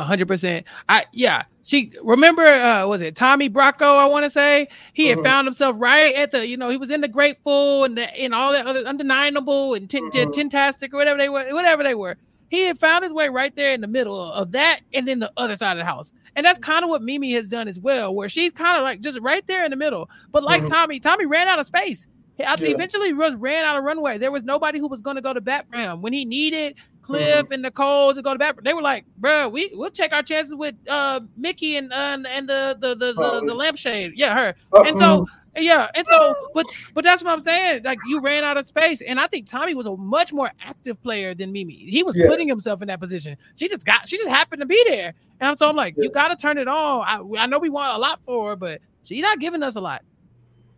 hundred 0.01 0.29
percent. 0.29 0.67
I 0.89 1.05
yeah. 1.13 1.45
She 1.65 1.93
remember 2.03 2.45
uh 2.45 2.87
was 2.87 3.03
it 3.03 3.15
Tommy 3.15 3.49
Bracco? 3.51 3.97
I 3.97 4.07
want 4.07 4.25
to 4.25 4.31
say 4.31 4.69
he 4.93 5.07
had 5.09 5.19
uh-huh. 5.19 5.25
found 5.25 5.47
himself 5.47 5.77
right 5.79 6.15
at 6.15 6.31
the 6.31 6.47
you 6.47 6.57
know 6.57 6.69
he 6.71 6.77
was 6.77 6.91
in 6.91 7.01
the 7.01 7.09
Grateful 7.09 7.85
and 7.85 7.97
the, 7.97 8.15
and 8.17 8.35
all 8.35 8.53
that 8.53 8.67
other 8.67 8.81
undeniable 8.81 9.75
and 9.75 9.89
tin, 9.89 10.07
uh-huh. 10.07 10.31
Tintastic 10.31 10.93
or 10.93 10.97
whatever 10.97 11.19
they 11.19 11.29
were 11.29 11.53
whatever 11.53 11.83
they 11.83 11.95
were. 11.95 12.17
He 12.49 12.65
had 12.65 12.79
found 12.79 13.05
his 13.05 13.13
way 13.13 13.29
right 13.29 13.55
there 13.55 13.73
in 13.73 13.81
the 13.81 13.87
middle 13.87 14.21
of 14.33 14.53
that 14.53 14.81
and 14.93 15.09
then 15.09 15.21
the 15.21 15.33
other 15.37 15.57
side 15.57 15.73
of 15.73 15.79
the 15.79 15.87
house. 15.87 16.13
And 16.37 16.45
that's 16.45 16.59
kind 16.59 16.85
of 16.85 16.91
what 16.91 17.03
Mimi 17.03 17.33
has 17.33 17.49
done 17.49 17.69
as 17.69 17.79
well, 17.79 18.15
where 18.15 18.29
she's 18.29 18.53
kind 18.53 18.77
of 18.77 18.83
like 18.83 19.01
just 19.01 19.19
right 19.21 19.47
there 19.47 19.65
in 19.65 19.71
the 19.71 19.77
middle. 19.77 20.11
But 20.31 20.43
like 20.43 20.63
uh-huh. 20.63 20.69
Tommy, 20.69 21.01
Tommy 21.01 21.27
ran 21.27 21.49
out 21.49 21.59
of 21.59 21.67
space. 21.67 22.07
I 22.39 22.55
yeah. 22.59 22.69
eventually 22.69 23.13
was 23.13 23.35
ran 23.37 23.65
out 23.65 23.77
of 23.77 23.85
runway. 23.85 24.19
There 24.19 24.33
was 24.33 24.43
nobody 24.43 24.79
who 24.79 24.89
was 24.89 25.01
going 25.01 25.17
to 25.17 25.23
go 25.23 25.33
to 25.33 25.41
bat 25.41 25.67
for 25.71 25.77
him 25.77 26.03
when 26.03 26.13
he 26.13 26.25
needed 26.25 26.75
Cliff 27.03 27.45
mm-hmm. 27.45 27.53
and 27.53 27.63
Nicole 27.63 28.15
to 28.15 28.23
go 28.23 28.33
to 28.33 28.39
bat. 28.39 28.57
They 28.63 28.75
were 28.75 28.83
like, 28.83 29.05
"Bro, 29.19 29.49
we 29.49 29.71
we'll 29.75 29.91
check 29.91 30.13
our 30.13 30.23
chances 30.23 30.55
with 30.55 30.75
uh 30.89 31.21
Mickey 31.37 31.77
and 31.77 31.93
uh, 31.93 32.19
and 32.27 32.49
the 32.49 32.77
the 32.81 32.95
the, 32.95 33.13
the, 33.13 33.43
the 33.47 33.55
lampshade. 33.55 34.13
Yeah, 34.17 34.35
her. 34.35 34.55
Uh, 34.73 34.83
and 34.83 34.99
so 34.99 35.27
yeah, 35.57 35.89
and 35.95 36.07
so 36.07 36.35
but 36.55 36.67
but 36.95 37.05
that's 37.05 37.23
what 37.23 37.31
I'm 37.31 37.41
saying. 37.41 37.83
Like 37.83 37.99
you 38.07 38.21
ran 38.21 38.43
out 38.43 38.57
of 38.57 38.67
space, 38.67 39.03
and 39.03 39.21
I 39.21 39.27
think 39.27 39.47
Tommy 39.47 39.75
was 39.75 39.87
a 39.87 39.95
much 39.97 40.33
more 40.33 40.51
active 40.65 41.03
player 41.03 41.35
than 41.35 41.53
Mimi. 41.53 41.75
He 41.75 42.03
was 42.03 42.17
yeah. 42.17 42.27
putting 42.27 42.49
himself 42.49 42.81
in 42.81 42.89
that 42.89 43.01
position. 43.01 43.37
She 43.57 43.69
just 43.69 43.85
got 43.85 44.09
she 44.09 44.17
just 44.17 44.31
happened 44.31 44.61
to 44.61 44.67
be 44.67 44.83
there, 44.89 45.13
and 45.41 45.51
I'm 45.51 45.57
so 45.59 45.69
I'm 45.69 45.77
like, 45.77 45.95
yeah. 45.97 46.05
you 46.05 46.11
got 46.11 46.29
to 46.29 46.37
turn 46.37 46.57
it 46.57 46.69
on. 46.69 47.05
I 47.07 47.43
I 47.43 47.47
know 47.47 47.59
we 47.59 47.69
want 47.69 47.95
a 47.95 47.99
lot 47.99 48.21
for 48.25 48.51
her, 48.51 48.57
but 48.57 48.81
she's 49.03 49.21
not 49.21 49.41
giving 49.41 49.63
us 49.63 49.77
a 49.77 49.81
lot. 49.81 50.03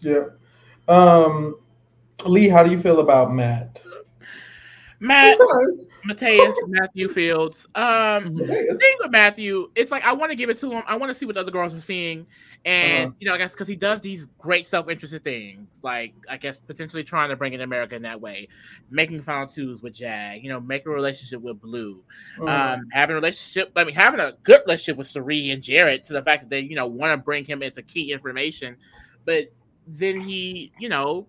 Yeah. 0.00 0.24
Um, 0.88 1.56
Lee, 2.26 2.48
how 2.48 2.64
do 2.64 2.70
you 2.70 2.80
feel 2.80 3.00
about 3.00 3.32
Matt? 3.32 3.80
Matt, 4.98 5.38
Mateus, 6.04 6.56
Matthew 6.66 7.08
Fields. 7.08 7.66
Um, 7.74 8.36
the 8.36 8.46
thing 8.46 8.96
with 9.00 9.10
Matthew, 9.10 9.70
it's 9.74 9.90
like 9.90 10.04
I 10.04 10.12
want 10.12 10.30
to 10.30 10.36
give 10.36 10.50
it 10.50 10.58
to 10.58 10.70
him. 10.70 10.82
I 10.86 10.96
want 10.96 11.10
to 11.10 11.14
see 11.14 11.26
what 11.26 11.36
other 11.36 11.50
girls 11.50 11.74
are 11.74 11.80
seeing, 11.80 12.26
and 12.64 13.06
uh-huh. 13.08 13.14
you 13.18 13.28
know, 13.28 13.34
I 13.34 13.38
guess 13.38 13.52
because 13.52 13.68
he 13.68 13.76
does 13.76 14.00
these 14.00 14.26
great 14.38 14.66
self-interested 14.66 15.24
things, 15.24 15.80
like 15.82 16.14
I 16.28 16.36
guess 16.36 16.58
potentially 16.58 17.04
trying 17.04 17.30
to 17.30 17.36
bring 17.36 17.52
in 17.52 17.60
America 17.60 17.94
in 17.94 18.02
that 18.02 18.20
way, 18.20 18.48
making 18.90 19.22
final 19.22 19.46
twos 19.46 19.82
with 19.82 19.94
Jag, 19.94 20.42
you 20.42 20.48
know, 20.48 20.60
making 20.60 20.92
a 20.92 20.94
relationship 20.94 21.40
with 21.40 21.60
Blue, 21.60 22.02
uh-huh. 22.40 22.74
um, 22.74 22.88
having 22.92 23.12
a 23.12 23.16
relationship. 23.16 23.72
I 23.76 23.84
mean, 23.84 23.94
having 23.94 24.20
a 24.20 24.32
good 24.42 24.60
relationship 24.66 24.96
with 24.96 25.06
Cirie 25.06 25.50
and 25.50 25.62
Jared 25.62 26.04
to 26.04 26.12
the 26.12 26.22
fact 26.22 26.44
that 26.44 26.50
they, 26.50 26.60
you 26.60 26.76
know, 26.76 26.86
want 26.86 27.12
to 27.12 27.16
bring 27.16 27.44
him 27.44 27.62
into 27.62 27.82
key 27.82 28.12
information, 28.12 28.76
but 29.24 29.52
then 29.86 30.20
he, 30.20 30.72
you 30.78 30.88
know, 30.88 31.26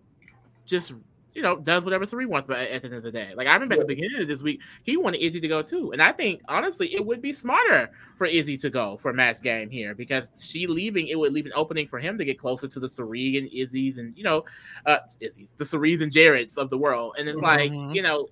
just 0.65 0.93
you 1.35 1.41
know, 1.41 1.57
does 1.57 1.83
whatever 1.83 2.05
Cirie 2.05 2.25
wants, 2.25 2.47
but 2.47 2.57
at 2.57 2.81
the 2.81 2.87
end 2.87 2.95
of 2.95 3.03
the 3.03 3.11
day, 3.11 3.33
like 3.35 3.47
I 3.47 3.53
remember 3.53 3.75
yeah. 3.75 3.81
at 3.81 3.87
the 3.87 3.95
beginning 3.95 4.21
of 4.21 4.27
this 4.27 4.41
week, 4.41 4.61
he 4.83 4.95
wanted 4.95 5.21
Izzy 5.21 5.41
to 5.41 5.47
go 5.47 5.61
too, 5.61 5.91
and 5.91 6.01
I 6.01 6.13
think 6.13 6.41
honestly, 6.47 6.95
it 6.95 7.05
would 7.05 7.21
be 7.21 7.33
smarter 7.33 7.91
for 8.17 8.25
Izzy 8.25 8.57
to 8.57 8.69
go 8.69 8.97
for 8.97 9.11
match 9.13 9.41
game 9.41 9.69
here 9.69 9.93
because 9.93 10.31
she 10.41 10.65
leaving, 10.65 11.09
it 11.09 11.19
would 11.19 11.33
leave 11.33 11.45
an 11.45 11.51
opening 11.55 11.87
for 11.87 11.99
him 11.99 12.17
to 12.17 12.25
get 12.25 12.39
closer 12.39 12.67
to 12.69 12.79
the 12.79 12.87
Cirie 12.87 13.37
and 13.37 13.51
Izzy's 13.51 13.97
and 13.97 14.17
you 14.17 14.23
know, 14.23 14.45
uh, 14.85 14.99
Izzy's, 15.19 15.53
the 15.53 15.65
Cirie's 15.65 16.01
and 16.01 16.11
Jared's 16.11 16.57
of 16.57 16.69
the 16.69 16.77
world, 16.77 17.15
and 17.19 17.27
it's 17.27 17.39
mm-hmm. 17.39 17.75
like 17.75 17.95
you 17.95 18.01
know, 18.01 18.29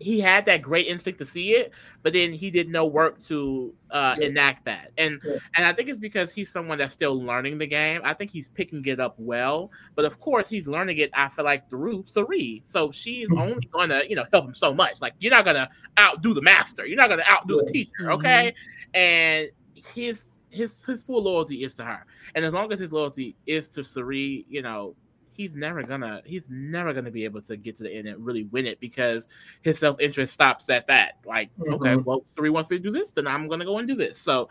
he 0.00 0.20
had 0.20 0.46
that 0.46 0.62
great 0.62 0.86
instinct 0.86 1.18
to 1.18 1.26
see 1.26 1.54
it, 1.54 1.72
but 2.02 2.12
then 2.12 2.32
he 2.32 2.50
did 2.50 2.68
no 2.68 2.86
work 2.86 3.20
to 3.22 3.74
uh, 3.90 4.14
yeah. 4.18 4.26
enact 4.26 4.64
that. 4.66 4.92
And 4.96 5.20
yeah. 5.24 5.36
and 5.56 5.66
I 5.66 5.72
think 5.72 5.88
it's 5.88 5.98
because 5.98 6.32
he's 6.32 6.50
someone 6.50 6.78
that's 6.78 6.94
still 6.94 7.20
learning 7.20 7.58
the 7.58 7.66
game. 7.66 8.00
I 8.04 8.14
think 8.14 8.30
he's 8.30 8.48
picking 8.48 8.84
it 8.86 9.00
up 9.00 9.14
well, 9.18 9.70
but 9.94 10.04
of 10.04 10.20
course 10.20 10.48
he's 10.48 10.66
learning 10.66 10.98
it. 10.98 11.10
I 11.14 11.28
feel 11.28 11.44
like 11.44 11.68
through 11.68 12.04
Cirie, 12.06 12.62
so 12.66 12.90
she's 12.92 13.28
mm-hmm. 13.28 13.40
only 13.40 13.68
gonna 13.72 14.02
you 14.08 14.16
know 14.16 14.24
help 14.32 14.46
him 14.46 14.54
so 14.54 14.72
much. 14.72 15.00
Like 15.00 15.14
you're 15.18 15.32
not 15.32 15.44
gonna 15.44 15.68
outdo 15.98 16.34
the 16.34 16.42
master. 16.42 16.86
You're 16.86 16.96
not 16.96 17.08
gonna 17.08 17.24
outdo 17.28 17.56
yeah. 17.56 17.62
the 17.66 17.72
teacher. 17.72 18.12
Okay, 18.12 18.54
mm-hmm. 18.54 18.98
and 18.98 19.48
his 19.94 20.26
his 20.50 20.78
his 20.86 21.02
full 21.02 21.22
loyalty 21.22 21.64
is 21.64 21.74
to 21.74 21.84
her, 21.84 22.06
and 22.34 22.44
as 22.44 22.52
long 22.52 22.72
as 22.72 22.78
his 22.78 22.92
loyalty 22.92 23.36
is 23.46 23.68
to 23.70 23.82
Cirie, 23.82 24.46
you 24.48 24.62
know 24.62 24.94
he's 25.38 25.54
never 25.54 25.84
gonna 25.84 26.20
he's 26.26 26.50
never 26.50 26.92
gonna 26.92 27.12
be 27.12 27.24
able 27.24 27.40
to 27.40 27.56
get 27.56 27.76
to 27.76 27.84
the 27.84 27.90
end 27.90 28.08
and 28.08 28.26
really 28.26 28.42
win 28.44 28.66
it 28.66 28.80
because 28.80 29.28
his 29.62 29.78
self 29.78 29.98
interest 30.00 30.34
stops 30.34 30.68
at 30.68 30.88
that. 30.88 31.12
Like, 31.24 31.56
mm-hmm. 31.56 31.74
okay, 31.74 31.96
well, 31.96 32.22
Cirie 32.24 32.50
wants 32.50 32.68
me 32.68 32.76
to 32.76 32.82
do 32.82 32.90
this, 32.90 33.12
then 33.12 33.28
I'm 33.28 33.48
gonna 33.48 33.64
go 33.64 33.78
and 33.78 33.86
do 33.86 33.94
this. 33.94 34.18
So 34.18 34.48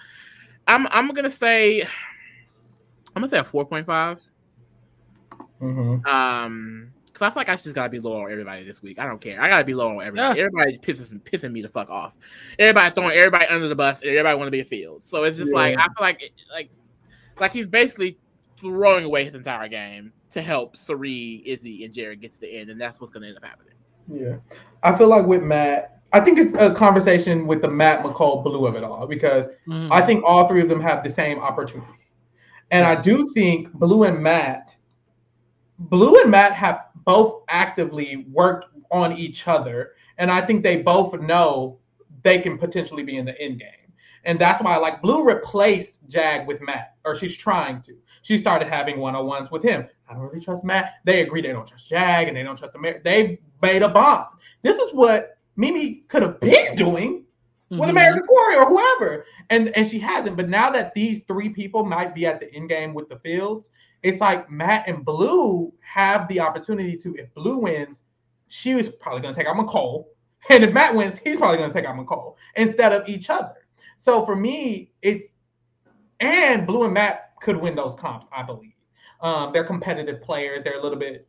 I'm 0.66 0.88
I'm 0.88 1.10
gonna 1.10 1.30
say 1.30 1.82
I'm 1.82 1.90
gonna 3.16 3.28
say 3.28 3.38
a 3.38 3.44
four 3.44 3.66
point 3.66 3.86
five. 3.86 4.20
Mm-hmm. 5.62 6.08
Um, 6.08 6.94
because 7.06 7.26
I 7.26 7.30
feel 7.32 7.40
like 7.42 7.50
I 7.50 7.56
just 7.58 7.76
gotta 7.76 7.90
be 7.90 8.00
low 8.00 8.24
on 8.24 8.32
everybody 8.32 8.64
this 8.64 8.82
week. 8.82 8.98
I 8.98 9.06
don't 9.06 9.20
care. 9.20 9.42
I 9.42 9.50
gotta 9.50 9.66
be 9.66 9.74
low 9.74 9.90
on 9.90 10.06
everybody. 10.06 10.40
Yeah. 10.40 10.46
Everybody 10.46 10.78
pisses 10.78 11.14
pissing 11.22 11.52
me 11.52 11.62
the 11.62 11.70
fuck 11.70 11.90
off. 11.90 12.16
Everybody 12.58 12.96
throwing 12.96 13.18
everybody 13.18 13.46
under 13.48 13.68
the 13.68 13.76
bus, 13.76 14.02
and 14.02 14.12
everybody 14.12 14.38
want 14.38 14.48
to 14.48 14.52
be 14.52 14.62
a 14.62 14.66
field. 14.66 15.04
So 15.04 15.24
it's 15.26 15.38
just 15.38 15.52
yeah. 15.52 15.58
like 15.58 15.78
I 15.78 15.84
feel 15.84 15.94
like 16.00 16.32
like 16.50 16.70
like 17.40 17.52
he's 17.52 17.68
basically 17.68 18.18
throwing 18.58 19.04
away 19.04 19.26
his 19.26 19.36
entire 19.36 19.68
game 19.68 20.14
to 20.30 20.42
help 20.42 20.76
Cirie, 20.76 21.44
Izzy, 21.46 21.86
and 21.86 21.94
Jared 21.94 22.22
get 22.22 22.32
to 22.34 22.42
the 22.42 22.50
end, 22.50 22.70
and 22.70 22.80
that's 22.80 23.00
what's 23.00 23.12
going 23.12 23.24
to 23.24 23.30
end 23.30 23.38
up 23.38 23.44
happening. 23.44 23.74
Yeah, 24.08 24.38
I 24.84 24.98
feel 24.98 25.08
like 25.08 25.26
with 25.26 25.44
Matt, 25.44 26.00
I 26.14 26.22
think 26.22 26.40
it's 26.40 26.54
a 26.54 26.74
conversation 26.74 27.46
with 27.46 27.62
the 27.62 27.68
Matt 27.68 28.04
Meecole 28.04 28.44
Blue 28.44 28.66
of 28.66 28.76
it 28.76 28.84
all 28.84 29.06
because 29.06 29.48
mm-hmm. 29.68 29.92
I 29.92 30.06
think 30.06 30.24
all 30.26 30.48
three 30.48 30.62
of 30.62 30.70
them 30.70 30.80
have 30.82 31.04
the 31.04 31.10
same 31.10 31.40
opportunity, 31.40 31.92
and 32.72 32.86
I 32.86 33.00
do 33.00 33.32
think 33.34 33.72
Blue 33.74 34.04
and 34.04 34.22
Matt, 34.22 34.76
Blue 35.80 36.22
and 36.22 36.32
Matt 36.32 36.54
have 36.54 36.86
both 37.06 37.44
actively 37.50 38.26
worked 38.32 38.66
on 38.92 39.14
each 39.18 39.48
other, 39.48 39.92
and 40.18 40.32
I 40.32 40.46
think 40.46 40.64
they 40.64 40.82
both 40.82 41.20
know 41.20 41.80
they 42.24 42.40
can 42.40 42.58
potentially 42.58 43.04
be 43.04 43.18
in 43.18 43.26
the 43.26 43.40
end 43.42 43.60
game. 43.60 43.87
And 44.28 44.38
that's 44.38 44.62
why, 44.62 44.76
like, 44.76 45.02
Blue 45.02 45.24
replaced 45.24 46.00
Jag 46.10 46.46
with 46.48 46.62
Matt, 46.62 46.96
or 47.06 47.16
she's 47.16 47.36
trying 47.36 47.82
to. 47.84 47.96
She 48.24 48.38
started 48.38 48.68
having 48.68 49.00
one 49.00 49.16
on 49.16 49.26
ones 49.26 49.50
with 49.50 49.64
him. 49.64 49.88
I 50.10 50.14
don't 50.14 50.22
really 50.22 50.42
trust 50.42 50.66
Matt. 50.66 50.96
They 51.06 51.22
agree 51.22 51.42
they 51.42 51.54
don't 51.54 51.66
trust 51.66 51.88
Jag 51.88 52.28
and 52.28 52.36
they 52.36 52.44
don't 52.44 52.58
trust 52.58 52.76
America. 52.76 53.00
They 53.06 53.40
made 53.62 53.84
a 53.84 53.88
bond. 53.90 54.26
This 54.64 54.78
is 54.80 54.94
what 54.94 55.38
Mimi 55.56 56.04
could 56.10 56.24
have 56.24 56.42
been 56.42 56.76
doing 56.76 57.24
mm-hmm. 57.72 57.80
with 57.80 57.90
American 57.90 58.28
Cory 58.28 58.58
or 58.58 58.66
whoever. 58.66 59.26
And 59.50 59.70
and 59.78 59.88
she 59.88 59.98
hasn't. 59.98 60.36
But 60.36 60.50
now 60.50 60.72
that 60.72 60.94
these 60.94 61.22
three 61.22 61.48
people 61.48 61.86
might 61.86 62.14
be 62.14 62.26
at 62.26 62.42
the 62.42 62.54
end 62.54 62.68
game 62.68 62.94
with 62.94 63.08
the 63.08 63.20
fields, 63.20 63.70
it's 64.04 64.20
like 64.20 64.52
Matt 64.52 64.90
and 64.90 65.06
Blue 65.06 65.74
have 65.80 66.28
the 66.28 66.42
opportunity 66.42 66.98
to, 66.98 67.16
if 67.16 67.34
Blue 67.34 67.60
wins, 67.60 68.04
she 68.50 68.76
was 68.76 68.90
probably 68.90 69.22
gonna 69.22 69.34
take 69.34 69.48
out 69.48 69.56
Meecole. 69.56 70.06
And 70.50 70.66
if 70.66 70.74
Matt 70.74 70.96
wins, 70.96 71.18
he's 71.18 71.38
probably 71.38 71.60
gonna 71.60 71.72
take 71.72 71.86
out 71.86 71.96
Meecole 71.96 72.36
instead 72.58 72.92
of 72.92 73.08
each 73.08 73.30
other. 73.30 73.56
So 73.98 74.26
for 74.26 74.36
me, 74.36 74.92
it's 75.02 75.34
and 76.20 76.66
Blue 76.66 76.84
and 76.84 76.94
Matt 76.94 77.34
could 77.42 77.58
win 77.58 77.76
those 77.76 77.96
comps, 77.96 78.26
I 78.32 78.44
believe. 78.44 78.74
Um, 79.22 79.52
they're 79.54 79.64
competitive 79.64 80.22
players. 80.22 80.64
They're 80.64 80.80
a 80.80 80.82
little 80.82 80.98
bit, 80.98 81.28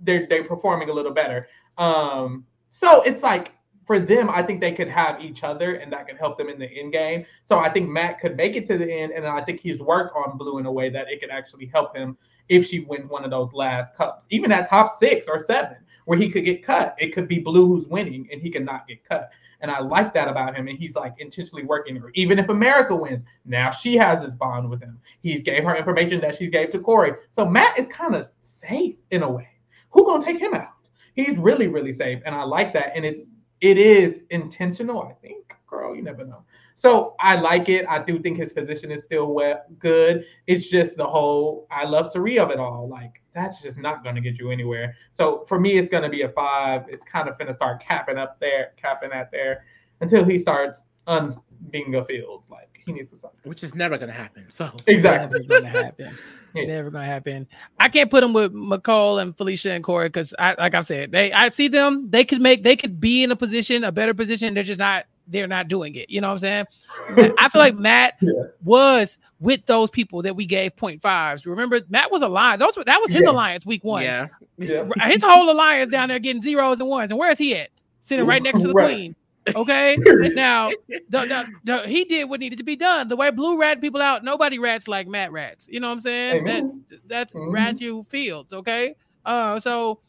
they're 0.00 0.26
they're 0.28 0.44
performing 0.44 0.90
a 0.90 0.92
little 0.92 1.12
better. 1.12 1.48
Um, 1.76 2.44
so 2.70 3.02
it's 3.02 3.22
like 3.22 3.52
for 3.88 3.98
them, 3.98 4.28
I 4.28 4.42
think 4.42 4.60
they 4.60 4.72
could 4.72 4.88
have 4.88 5.18
each 5.24 5.42
other, 5.42 5.76
and 5.76 5.90
that 5.94 6.06
could 6.06 6.18
help 6.18 6.36
them 6.36 6.50
in 6.50 6.58
the 6.58 6.70
end 6.70 6.92
game. 6.92 7.24
So 7.44 7.58
I 7.58 7.70
think 7.70 7.88
Matt 7.88 8.20
could 8.20 8.36
make 8.36 8.54
it 8.54 8.66
to 8.66 8.76
the 8.76 8.86
end, 8.86 9.12
and 9.12 9.26
I 9.26 9.40
think 9.40 9.60
he's 9.60 9.80
worked 9.80 10.14
on 10.14 10.36
Blue 10.36 10.58
in 10.58 10.66
a 10.66 10.70
way 10.70 10.90
that 10.90 11.08
it 11.08 11.22
could 11.22 11.30
actually 11.30 11.64
help 11.64 11.96
him 11.96 12.18
if 12.50 12.66
she 12.66 12.80
wins 12.80 13.08
one 13.08 13.24
of 13.24 13.30
those 13.30 13.54
last 13.54 13.96
cups, 13.96 14.26
even 14.28 14.52
at 14.52 14.68
top 14.68 14.90
six 14.90 15.26
or 15.26 15.38
seven, 15.38 15.78
where 16.04 16.18
he 16.18 16.28
could 16.28 16.44
get 16.44 16.62
cut. 16.62 16.96
It 16.98 17.14
could 17.14 17.28
be 17.28 17.38
Blue 17.38 17.66
who's 17.66 17.86
winning, 17.86 18.28
and 18.30 18.42
he 18.42 18.50
could 18.50 18.66
not 18.66 18.86
get 18.86 19.02
cut. 19.04 19.32
And 19.62 19.70
I 19.70 19.80
like 19.80 20.12
that 20.12 20.28
about 20.28 20.54
him. 20.54 20.68
And 20.68 20.78
he's 20.78 20.94
like 20.94 21.14
intentionally 21.18 21.64
working 21.64 21.96
her. 21.96 22.10
Even 22.14 22.38
if 22.38 22.50
America 22.50 22.94
wins, 22.94 23.24
now 23.46 23.70
she 23.70 23.96
has 23.96 24.22
this 24.22 24.34
bond 24.34 24.68
with 24.68 24.82
him. 24.82 25.00
He's 25.22 25.42
gave 25.42 25.64
her 25.64 25.76
information 25.76 26.20
that 26.20 26.34
she 26.34 26.48
gave 26.48 26.68
to 26.70 26.78
Cory. 26.78 27.14
So 27.30 27.46
Matt 27.46 27.78
is 27.78 27.88
kind 27.88 28.14
of 28.14 28.30
safe 28.42 28.96
in 29.12 29.22
a 29.22 29.30
way. 29.30 29.48
Who 29.92 30.04
gonna 30.04 30.22
take 30.22 30.38
him 30.38 30.52
out? 30.52 30.74
He's 31.14 31.38
really, 31.38 31.68
really 31.68 31.92
safe. 31.92 32.20
And 32.26 32.34
I 32.34 32.42
like 32.44 32.74
that. 32.74 32.92
And 32.94 33.06
it's 33.06 33.30
it 33.60 33.78
is 33.78 34.24
intentional, 34.30 35.02
I 35.02 35.12
think. 35.12 35.54
Girl, 35.66 35.94
you 35.94 36.02
never 36.02 36.24
know. 36.24 36.44
So 36.74 37.14
I 37.20 37.36
like 37.36 37.68
it. 37.68 37.86
I 37.88 38.02
do 38.02 38.18
think 38.18 38.38
his 38.38 38.52
position 38.52 38.90
is 38.90 39.02
still 39.02 39.34
well, 39.34 39.62
good. 39.78 40.24
It's 40.46 40.70
just 40.70 40.96
the 40.96 41.06
whole 41.06 41.66
I 41.70 41.84
love 41.84 42.10
Cirie 42.10 42.38
of 42.38 42.50
it 42.50 42.58
all. 42.58 42.88
Like 42.88 43.20
that's 43.32 43.60
just 43.60 43.78
not 43.78 44.02
going 44.02 44.14
to 44.14 44.22
get 44.22 44.38
you 44.38 44.50
anywhere. 44.50 44.94
So 45.12 45.44
for 45.46 45.60
me, 45.60 45.76
it's 45.76 45.90
going 45.90 46.04
to 46.04 46.08
be 46.08 46.22
a 46.22 46.28
five. 46.30 46.86
It's 46.88 47.04
kind 47.04 47.28
of 47.28 47.36
going 47.36 47.48
to 47.48 47.52
start 47.52 47.82
capping 47.82 48.16
up 48.16 48.40
there, 48.40 48.72
capping 48.76 49.12
at 49.12 49.30
there 49.30 49.64
until 50.00 50.24
he 50.24 50.38
starts 50.38 50.86
un 51.06 51.30
being 51.70 51.94
a 51.96 52.04
fields. 52.04 52.48
Like 52.48 52.80
he 52.86 52.92
needs 52.92 53.10
to 53.10 53.16
stop. 53.16 53.36
Which 53.42 53.62
is 53.62 53.74
never 53.74 53.98
going 53.98 54.08
to 54.08 54.14
happen. 54.14 54.46
So 54.50 54.70
exactly. 54.86 55.46
Never 56.66 56.90
going 56.90 57.04
to 57.04 57.10
happen. 57.10 57.32
Yeah. 57.32 57.38
Never 57.38 57.44
gonna 57.44 57.44
happen. 57.44 57.46
I 57.80 57.88
can't 57.88 58.10
put 58.10 58.20
them 58.20 58.32
with 58.32 58.52
Meecole 58.52 59.20
and 59.20 59.36
Felicia 59.36 59.72
and 59.72 59.84
Cory 59.84 60.08
because 60.08 60.34
I 60.38 60.54
like 60.58 60.74
I 60.74 60.80
said, 60.80 61.12
they 61.12 61.32
I 61.32 61.50
see 61.50 61.68
them, 61.68 62.10
they 62.10 62.24
could 62.24 62.40
make 62.40 62.62
they 62.62 62.76
could 62.76 63.00
be 63.00 63.22
in 63.22 63.30
a 63.30 63.36
position, 63.36 63.84
a 63.84 63.92
better 63.92 64.14
position. 64.14 64.54
They're 64.54 64.62
just 64.62 64.78
not 64.78 65.06
they're 65.28 65.46
not 65.46 65.68
doing 65.68 65.94
it. 65.94 66.10
You 66.10 66.20
know 66.20 66.28
what 66.28 66.44
I'm 66.44 66.66
saying? 67.08 67.34
I 67.38 67.48
feel 67.48 67.60
like 67.60 67.76
Matt 67.76 68.14
yeah. 68.20 68.32
was 68.64 69.18
with 69.40 69.64
those 69.66 69.90
people 69.90 70.22
that 70.22 70.34
we 70.34 70.46
gave 70.46 70.74
point 70.74 71.02
fives. 71.02 71.46
Remember, 71.46 71.80
Matt 71.88 72.10
was 72.10 72.22
aligned. 72.22 72.60
Those 72.60 72.74
that 72.74 73.00
was 73.00 73.10
his 73.10 73.22
yeah. 73.22 73.30
alliance 73.30 73.64
week 73.64 73.84
one. 73.84 74.02
Yeah. 74.02 74.28
yeah. 74.56 74.84
His 75.06 75.22
whole 75.22 75.50
alliance 75.50 75.92
down 75.92 76.08
there 76.08 76.18
getting 76.18 76.42
zeros 76.42 76.80
and 76.80 76.88
ones. 76.88 77.10
And 77.10 77.18
where's 77.18 77.38
he 77.38 77.56
at? 77.56 77.70
Sitting 78.00 78.26
right 78.26 78.42
next 78.42 78.62
to 78.62 78.68
the 78.68 78.72
right. 78.72 78.94
queen. 78.94 79.16
Okay. 79.54 79.96
now 80.34 80.70
the, 80.88 80.98
the, 81.10 81.46
the, 81.64 81.88
he 81.88 82.04
did 82.04 82.24
what 82.24 82.40
needed 82.40 82.58
to 82.58 82.64
be 82.64 82.76
done. 82.76 83.08
The 83.08 83.16
way 83.16 83.30
blue 83.30 83.58
rat 83.58 83.80
people 83.80 84.02
out, 84.02 84.24
nobody 84.24 84.58
rats 84.58 84.88
like 84.88 85.06
Matt 85.06 85.32
rats. 85.32 85.68
You 85.70 85.80
know 85.80 85.88
what 85.88 85.94
I'm 85.94 86.00
saying? 86.00 86.44
That, 86.44 86.64
that's 87.06 87.32
mm-hmm. 87.32 87.52
Matthew 87.52 88.04
Fields. 88.08 88.52
Okay. 88.52 88.94
Uh 89.24 89.60
so 89.60 90.00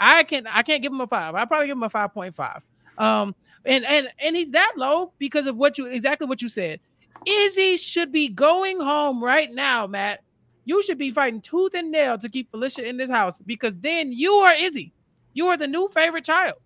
I 0.00 0.22
can't. 0.24 0.46
I 0.50 0.62
can't 0.62 0.82
give 0.82 0.92
him 0.92 1.00
a 1.00 1.06
five. 1.06 1.34
I 1.34 1.44
probably 1.44 1.66
give 1.66 1.76
him 1.76 1.82
a 1.82 1.90
five 1.90 2.12
point 2.12 2.34
five. 2.34 2.64
Um, 2.98 3.34
and 3.64 3.84
and 3.84 4.08
and 4.18 4.36
he's 4.36 4.50
that 4.50 4.74
low 4.76 5.12
because 5.18 5.46
of 5.46 5.56
what 5.56 5.78
you 5.78 5.86
exactly 5.86 6.26
what 6.26 6.42
you 6.42 6.48
said. 6.48 6.80
Izzy 7.26 7.76
should 7.76 8.12
be 8.12 8.28
going 8.28 8.80
home 8.80 9.22
right 9.22 9.50
now, 9.52 9.86
Matt. 9.86 10.20
You 10.64 10.82
should 10.82 10.98
be 10.98 11.10
fighting 11.10 11.40
tooth 11.40 11.74
and 11.74 11.90
nail 11.90 12.18
to 12.18 12.28
keep 12.28 12.50
Felicia 12.50 12.86
in 12.86 12.96
this 12.96 13.10
house 13.10 13.38
because 13.40 13.74
then 13.76 14.12
you 14.12 14.32
are 14.34 14.54
Izzy. 14.54 14.92
You 15.32 15.48
are 15.48 15.56
the 15.56 15.66
new 15.66 15.88
favorite 15.88 16.24
child. 16.24 16.56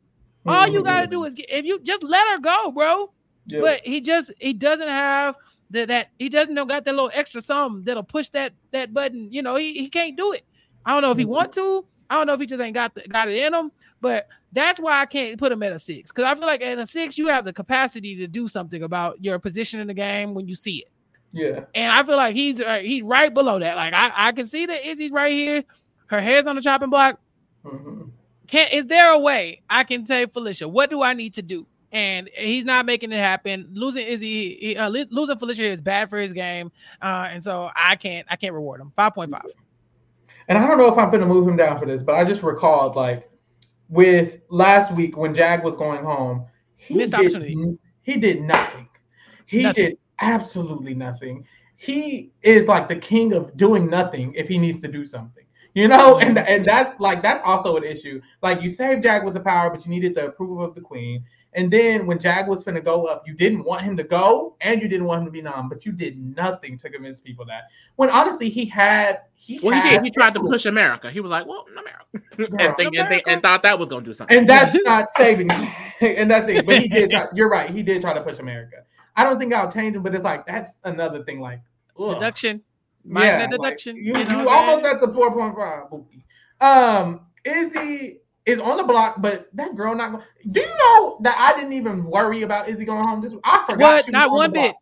All 0.48 0.68
you 0.68 0.82
gotta 0.82 1.06
do 1.06 1.24
is 1.24 1.34
get, 1.34 1.46
if 1.50 1.64
you 1.64 1.80
just 1.80 2.02
let 2.02 2.28
her 2.28 2.38
go, 2.38 2.72
bro. 2.72 3.12
Yeah. 3.46 3.60
But 3.60 3.80
he 3.84 4.00
just 4.00 4.32
he 4.38 4.52
doesn't 4.52 4.88
have 4.88 5.34
the, 5.70 5.86
that 5.86 6.10
he 6.18 6.28
doesn't 6.28 6.54
know 6.54 6.64
got 6.64 6.84
that 6.84 6.94
little 6.94 7.10
extra 7.14 7.40
sum 7.40 7.82
that'll 7.84 8.02
push 8.02 8.28
that 8.30 8.52
that 8.72 8.92
button. 8.92 9.32
You 9.32 9.42
know 9.42 9.56
he, 9.56 9.74
he 9.74 9.88
can't 9.88 10.16
do 10.16 10.32
it. 10.32 10.44
I 10.84 10.92
don't 10.92 11.02
know 11.02 11.10
if 11.10 11.18
he 11.18 11.24
want 11.24 11.52
to. 11.54 11.84
I 12.10 12.16
don't 12.16 12.26
know 12.26 12.34
if 12.34 12.40
he 12.40 12.46
just 12.46 12.60
ain't 12.60 12.74
got 12.74 12.94
the, 12.94 13.02
got 13.02 13.28
it 13.28 13.36
in 13.36 13.52
him. 13.52 13.70
But 14.00 14.28
that's 14.52 14.80
why 14.80 15.00
I 15.00 15.06
can't 15.06 15.38
put 15.38 15.52
him 15.52 15.62
at 15.62 15.72
a 15.72 15.78
six 15.78 16.10
because 16.10 16.24
I 16.24 16.34
feel 16.34 16.46
like 16.46 16.62
at 16.62 16.78
a 16.78 16.86
six 16.86 17.18
you 17.18 17.28
have 17.28 17.44
the 17.44 17.52
capacity 17.52 18.16
to 18.16 18.26
do 18.26 18.48
something 18.48 18.82
about 18.82 19.22
your 19.22 19.38
position 19.38 19.80
in 19.80 19.86
the 19.86 19.94
game 19.94 20.34
when 20.34 20.46
you 20.46 20.54
see 20.54 20.78
it. 20.78 20.90
Yeah, 21.32 21.64
and 21.74 21.92
I 21.92 22.02
feel 22.04 22.16
like 22.16 22.34
he's 22.34 22.60
uh, 22.60 22.78
he's 22.82 23.02
right 23.02 23.32
below 23.32 23.58
that. 23.58 23.76
Like 23.76 23.92
I, 23.92 24.28
I 24.28 24.32
can 24.32 24.46
see 24.46 24.66
that 24.66 24.86
Izzy's 24.86 25.10
right 25.10 25.32
here, 25.32 25.64
her 26.06 26.20
head's 26.20 26.46
on 26.46 26.56
the 26.56 26.62
chopping 26.62 26.90
block. 26.90 27.20
Mm-hmm. 27.64 28.08
Can 28.48 28.68
is 28.72 28.86
there 28.86 29.12
a 29.12 29.18
way 29.18 29.62
I 29.70 29.84
can 29.84 30.04
say 30.04 30.26
Felicia, 30.26 30.66
what 30.66 30.90
do 30.90 31.02
I 31.02 31.12
need 31.14 31.34
to 31.34 31.42
do? 31.42 31.66
And 31.92 32.28
he's 32.34 32.64
not 32.64 32.84
making 32.84 33.12
it 33.12 33.16
happen. 33.18 33.68
Losing 33.72 34.06
Izzy, 34.06 34.56
he, 34.60 34.76
uh, 34.76 34.88
losing 34.90 35.38
Felicia 35.38 35.62
is 35.64 35.80
bad 35.80 36.10
for 36.10 36.18
his 36.18 36.32
game, 36.34 36.70
uh, 37.00 37.28
and 37.30 37.42
so 37.42 37.70
I 37.74 37.96
can't, 37.96 38.26
I 38.30 38.36
can't 38.36 38.52
reward 38.52 38.80
him. 38.80 38.92
Five 38.94 39.14
point 39.14 39.30
five. 39.30 39.46
And 40.48 40.58
I 40.58 40.66
don't 40.66 40.76
know 40.78 40.88
if 40.88 40.98
I'm 40.98 41.08
going 41.08 41.20
to 41.20 41.26
move 41.26 41.46
him 41.48 41.56
down 41.56 41.78
for 41.78 41.86
this, 41.86 42.02
but 42.02 42.14
I 42.14 42.24
just 42.24 42.42
recalled 42.42 42.96
like 42.96 43.30
with 43.88 44.40
last 44.50 44.92
week 44.94 45.16
when 45.16 45.34
Jag 45.34 45.62
was 45.64 45.76
going 45.76 46.04
home, 46.04 46.46
he 46.76 46.94
Missed 46.94 47.12
did, 47.12 47.20
opportunity. 47.20 47.78
he 48.02 48.16
did 48.16 48.42
nothing. 48.42 48.88
He 49.46 49.62
Nothing. 49.62 49.84
did 49.84 49.98
absolutely 50.20 50.94
nothing. 50.94 51.46
He 51.76 52.32
is 52.42 52.68
like 52.68 52.88
the 52.88 52.96
king 52.96 53.32
of 53.32 53.56
doing 53.56 53.88
nothing 53.88 54.34
if 54.34 54.46
he 54.48 54.58
needs 54.58 54.80
to 54.80 54.88
do 54.88 55.06
something. 55.06 55.44
You 55.74 55.88
know, 55.88 56.18
and 56.18 56.38
and 56.38 56.64
that's 56.64 56.98
like 56.98 57.22
that's 57.22 57.42
also 57.42 57.76
an 57.76 57.84
issue. 57.84 58.20
Like 58.42 58.62
you 58.62 58.70
saved 58.70 59.02
Jag 59.02 59.24
with 59.24 59.34
the 59.34 59.40
power, 59.40 59.70
but 59.70 59.84
you 59.84 59.90
needed 59.90 60.14
the 60.14 60.26
approval 60.26 60.64
of 60.64 60.74
the 60.74 60.80
queen. 60.80 61.24
And 61.54 61.70
then 61.70 62.06
when 62.06 62.18
Jag 62.18 62.46
was 62.46 62.64
finna 62.64 62.84
go 62.84 63.06
up, 63.06 63.24
you 63.26 63.34
didn't 63.34 63.64
want 63.64 63.82
him 63.82 63.96
to 63.96 64.04
go, 64.04 64.56
and 64.60 64.82
you 64.82 64.88
didn't 64.88 65.06
want 65.06 65.20
him 65.20 65.24
to 65.26 65.30
be 65.30 65.40
nom, 65.40 65.68
but 65.68 65.86
you 65.86 65.92
did 65.92 66.18
nothing 66.36 66.76
to 66.78 66.90
convince 66.90 67.20
people 67.20 67.44
that. 67.46 67.64
When 67.96 68.10
honestly, 68.10 68.50
he 68.50 68.64
had 68.66 69.20
he 69.34 69.58
Well, 69.62 69.80
he 69.80 69.90
did. 69.90 70.02
He 70.02 70.10
tried 70.10 70.34
to 70.34 70.40
push 70.40 70.66
America. 70.66 71.10
He 71.10 71.20
was 71.20 71.30
like, 71.30 71.46
"Well, 71.46 71.66
America," 71.70 71.98
Girl, 72.36 72.48
and, 72.58 72.76
think, 72.76 72.96
and, 72.96 73.08
think, 73.08 73.22
and 73.26 73.42
thought 73.42 73.62
that 73.62 73.78
was 73.78 73.88
going 73.88 74.04
to 74.04 74.10
do 74.10 74.14
something. 74.14 74.36
and 74.36 74.48
that's 74.48 74.74
not 74.84 75.10
saving 75.10 75.50
and 76.00 76.30
that's 76.30 76.48
it 76.48 76.64
but 76.64 76.80
he 76.80 76.88
did 76.88 77.10
try, 77.10 77.26
you're 77.34 77.48
right 77.48 77.70
he 77.70 77.82
did 77.82 78.00
try 78.00 78.12
to 78.12 78.20
push 78.20 78.38
america 78.38 78.76
i 79.16 79.24
don't 79.24 79.38
think 79.38 79.52
i'll 79.52 79.70
change 79.70 79.96
him 79.96 80.02
but 80.02 80.14
it's 80.14 80.24
like 80.24 80.46
that's 80.46 80.78
another 80.84 81.24
thing 81.24 81.40
like 81.40 81.60
ugh. 81.98 82.14
Deduction. 82.14 82.62
Minor 83.04 83.26
yeah 83.26 83.38
like, 83.42 83.50
deduction. 83.50 83.96
you, 83.96 84.02
you 84.12 84.18
you, 84.18 84.24
know 84.24 84.38
what 84.44 84.48
I'm 84.48 84.68
almost 84.70 84.86
at 84.86 85.00
the 85.00 85.08
4.5 85.08 85.90
Bookie. 85.90 86.24
um 86.60 87.20
izzy 87.44 88.20
is 88.46 88.58
on 88.60 88.76
the 88.76 88.82
block 88.84 89.16
but 89.20 89.48
that 89.54 89.74
girl 89.76 89.94
not 89.94 90.10
going 90.12 90.24
do 90.50 90.60
you 90.60 90.66
know 90.66 91.18
that 91.22 91.36
i 91.38 91.56
didn't 91.58 91.72
even 91.74 92.04
worry 92.04 92.42
about 92.42 92.68
izzy 92.68 92.84
going 92.84 93.04
home 93.06 93.20
this 93.20 93.32
week? 93.32 93.40
i 93.44 93.62
forgot 93.66 93.80
What? 93.80 94.04
she 94.04 94.10
was 94.10 94.12
Not 94.12 94.28
on 94.28 94.32
one 94.34 94.52
the 94.52 94.58
block. 94.60 94.74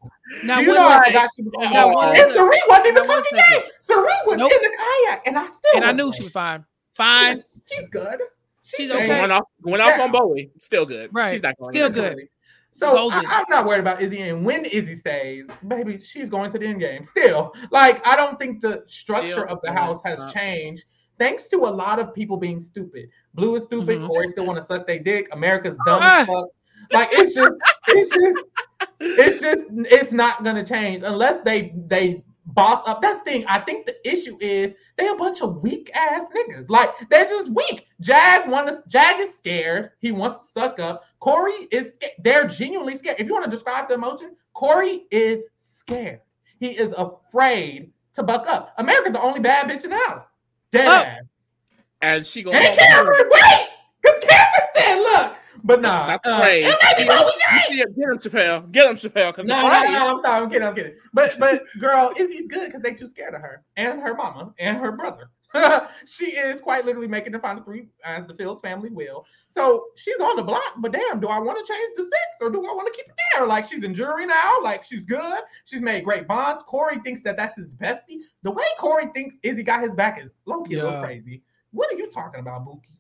Now, 0.45 0.57
do 0.59 0.63
you 0.63 0.69
one 0.71 0.77
know 0.79 0.87
i 0.87 0.91
second. 0.99 1.13
forgot 1.13 1.31
she 1.37 1.43
was 1.43 1.53
on 1.57 1.63
the 1.63 1.71
Not 1.75 1.93
block 1.93 2.15
and 2.17 2.33
Cirie 2.33 2.61
wasn't 2.69 2.87
even 2.87 2.95
Not 2.95 3.09
one 3.09 3.23
talking 3.23 3.39
game 3.51 3.63
Cirie 3.81 4.05
was 4.27 4.37
Nope. 4.39 4.53
in 4.53 4.63
the 4.63 4.77
kayak 4.79 5.27
and 5.27 5.39
i 5.39 5.47
still 5.47 5.71
and 5.77 5.85
I 5.85 5.93
knew 5.93 6.13
she 6.13 6.23
was 6.25 6.33
fine. 6.33 6.65
Fine. 6.97 7.39
she's 7.39 7.87
good 7.91 8.21
She's 8.69 8.91
ain't- 8.91 8.97
okay. 9.03 9.07
Going 9.07 9.31
off, 9.31 9.45
going 9.63 9.81
off 9.81 9.95
Yeah. 9.97 10.03
on 10.05 10.11
Bowie, 10.11 10.51
still 10.59 10.85
good. 10.87 11.11
Right. 11.15 11.33
She's 11.35 11.43
not 11.45 11.57
going 11.57 11.73
Still 11.73 11.87
anywhere. 11.87 12.15
good. 12.17 12.29
So. 12.77 13.11
I, 13.11 13.21
am 13.21 13.45
not 13.49 13.67
worried 13.67 13.81
about 13.81 14.03
Izzy, 14.03 14.21
and 14.21 14.45
when 14.45 14.67
Izzy 14.67 14.97
stays, 14.97 15.47
baby, 15.67 15.99
she's 16.03 16.29
going 16.29 16.51
to 16.51 16.59
the 16.59 16.67
end 16.67 16.81
game. 16.81 17.05
Still, 17.05 17.55
like 17.71 18.07
I 18.07 18.17
don't 18.17 18.39
think 18.39 18.61
the 18.61 18.83
structure 18.87 19.29
Still 19.29 19.49
of 19.49 19.61
the 19.63 19.73
house 19.73 20.03
has 20.05 20.31
changed, 20.31 20.85
thanks 21.19 21.49
to 21.49 21.57
a 21.57 21.73
lot 21.73 21.99
of 21.99 22.15
people 22.15 22.37
being 22.37 22.61
stupid. 22.61 23.09
Blue 23.33 23.55
is 23.55 23.63
stupid. 23.63 24.01
Mhm. 24.01 24.07
Cory 24.07 24.29
still 24.29 24.45
want 24.45 24.61
to 24.61 24.65
suck 24.65 24.87
their 24.87 24.99
dick. 24.99 25.27
America's 25.33 25.79
dumb 25.87 26.01
Ah. 26.03 26.21
as 26.21 26.27
fuck. 26.27 26.49
Like 26.93 27.09
it's 27.13 27.35
just, 27.35 27.59
it's 27.89 28.11
just, 28.11 28.47
it's 29.01 29.41
just, 29.41 29.69
it's 29.71 30.13
not 30.13 30.45
gonna 30.45 30.65
change 30.65 31.01
unless 31.03 31.43
they 31.45 31.73
they 31.87 32.23
boss 32.47 32.83
up. 32.87 33.03
That's 33.03 33.19
the 33.19 33.25
thing. 33.25 33.45
I 33.47 33.59
think 33.61 33.87
the 33.87 33.97
issue 34.09 34.37
is 34.41 34.75
they 34.97 35.09
a 35.09 35.15
bunch 35.15 35.43
of 35.43 35.63
weak 35.63 35.91
ass 35.95 36.29
niggas. 36.35 36.69
Like 36.69 36.91
they're 37.11 37.25
just 37.25 37.51
weak. 37.51 37.87
Jag 38.01 38.49
wants 38.49 38.75
Jag 38.89 39.21
is 39.21 39.37
scared. 39.37 39.91
He 39.99 40.13
wants 40.13 40.39
to 40.39 40.47
suck 40.47 40.79
up. 40.81 41.05
Cory 41.21 41.67
is 41.71 41.95
scared. 41.95 42.13
They're 42.23 42.47
genuinely 42.47 42.97
scared. 42.97 43.17
If 43.19 43.27
you 43.27 43.33
want 43.33 43.45
to 43.45 43.51
describe 43.51 43.89
the 43.89 43.95
emotion, 43.95 44.37
Cory 44.55 45.07
is 45.11 45.47
scared. 45.59 46.21
He 46.59 46.71
is 46.71 46.93
afraid 46.97 47.93
to 48.15 48.23
buck 48.23 48.47
up. 48.47 48.73
America, 48.79 49.11
the 49.11 49.21
only 49.21 49.41
bad 49.41 49.69
bitch 49.69 49.85
in 49.85 49.91
the 49.91 49.97
house. 49.97 50.25
Dead 50.73 50.89
Oh. 50.89 50.93
ass. 50.93 51.21
And 52.03 52.27
she 52.27 52.43
going 52.43 52.57
And 52.57 52.67
home. 52.67 52.77
Cameron, 52.77 53.31
wait, 53.31 53.67
because 54.01 54.21
Cameron 54.23 54.69
said, 54.75 54.95
look, 54.97 55.36
but 55.67 55.83
nah. 55.83 56.07
Not 56.07 56.27
uh, 56.27 56.37
afraid. 56.37 56.65
and 56.65 56.77
maybe 56.83 57.09
Get 57.09 57.19
Kobe 57.19 57.77
him, 57.77 57.95
get 57.95 58.09
him, 58.09 58.19
Chapell. 58.19 58.73
Get 58.73 58.91
him, 58.91 58.97
Chapell. 58.97 59.33
Because 59.33 59.45
No, 59.45 59.63
no, 59.63 59.69
no, 59.69 60.07
I'm 60.15 60.21
sorry, 60.21 60.45
I'm 60.45 60.49
kidding, 60.49 60.67
I'm 60.67 60.75
kidding. 60.75 60.95
But 61.13 61.37
but 61.39 61.65
girl, 61.81 62.13
Izzy's 62.17 62.47
good 62.47 62.67
because 62.67 62.81
they 62.81 62.93
too 62.93 63.09
scared 63.09 63.35
of 63.35 63.41
her 63.41 63.65
and 63.77 64.01
her 64.01 64.15
mama 64.15 64.55
and 64.59 64.79
her 64.79 64.93
brother. 64.93 65.31
she 66.07 66.27
is 66.27 66.61
quite 66.61 66.85
literally 66.85 67.09
making 67.09 67.33
the 67.33 67.39
final 67.39 67.63
three 67.63 67.89
as 68.05 68.27
the 68.27 68.35
Fields 68.35 68.61
family 68.61 68.91
will. 68.91 69.25
So 69.49 69.87
she's 69.97 70.21
on 70.21 70.37
the 70.37 70.43
block, 70.43 70.75
but 70.79 70.93
damn, 70.93 71.19
do 71.21 71.29
I 71.29 71.39
want 71.39 71.65
to 71.65 71.73
change 71.73 71.91
the 71.97 72.03
six 72.03 72.15
or 72.41 72.51
do 72.51 72.59
I 72.59 72.75
want 72.75 72.93
to 72.93 72.97
keep 72.97 73.09
it 73.09 73.19
there? 73.35 73.47
Like 73.47 73.65
she's 73.65 73.85
in 73.85 73.95
jury 73.95 74.27
now, 74.27 74.57
like 74.63 74.85
she's 74.85 75.05
good. 75.05 75.41
She's 75.65 75.81
made 75.81 76.05
great 76.05 76.27
bonds. 76.29 76.63
Cory 76.63 76.99
thinks 76.99 77.23
that 77.23 77.37
that's 77.37 77.57
his 77.57 77.73
bestie. 77.73 78.21
The 78.43 78.51
way 78.51 78.65
Cory 78.79 79.07
thinks 79.15 79.39
Izzy 79.43 79.63
got 79.63 79.83
his 79.83 79.95
back 79.95 80.21
is 80.21 80.31
low 80.45 80.63
key 80.63 80.75
a 80.75 80.85
little 80.85 81.03
crazy. 81.03 81.43
What 81.71 81.93
are 81.93 81.97
you 81.97 82.09
talking 82.09 82.41
about, 82.41 82.67
Buki? 82.67 82.96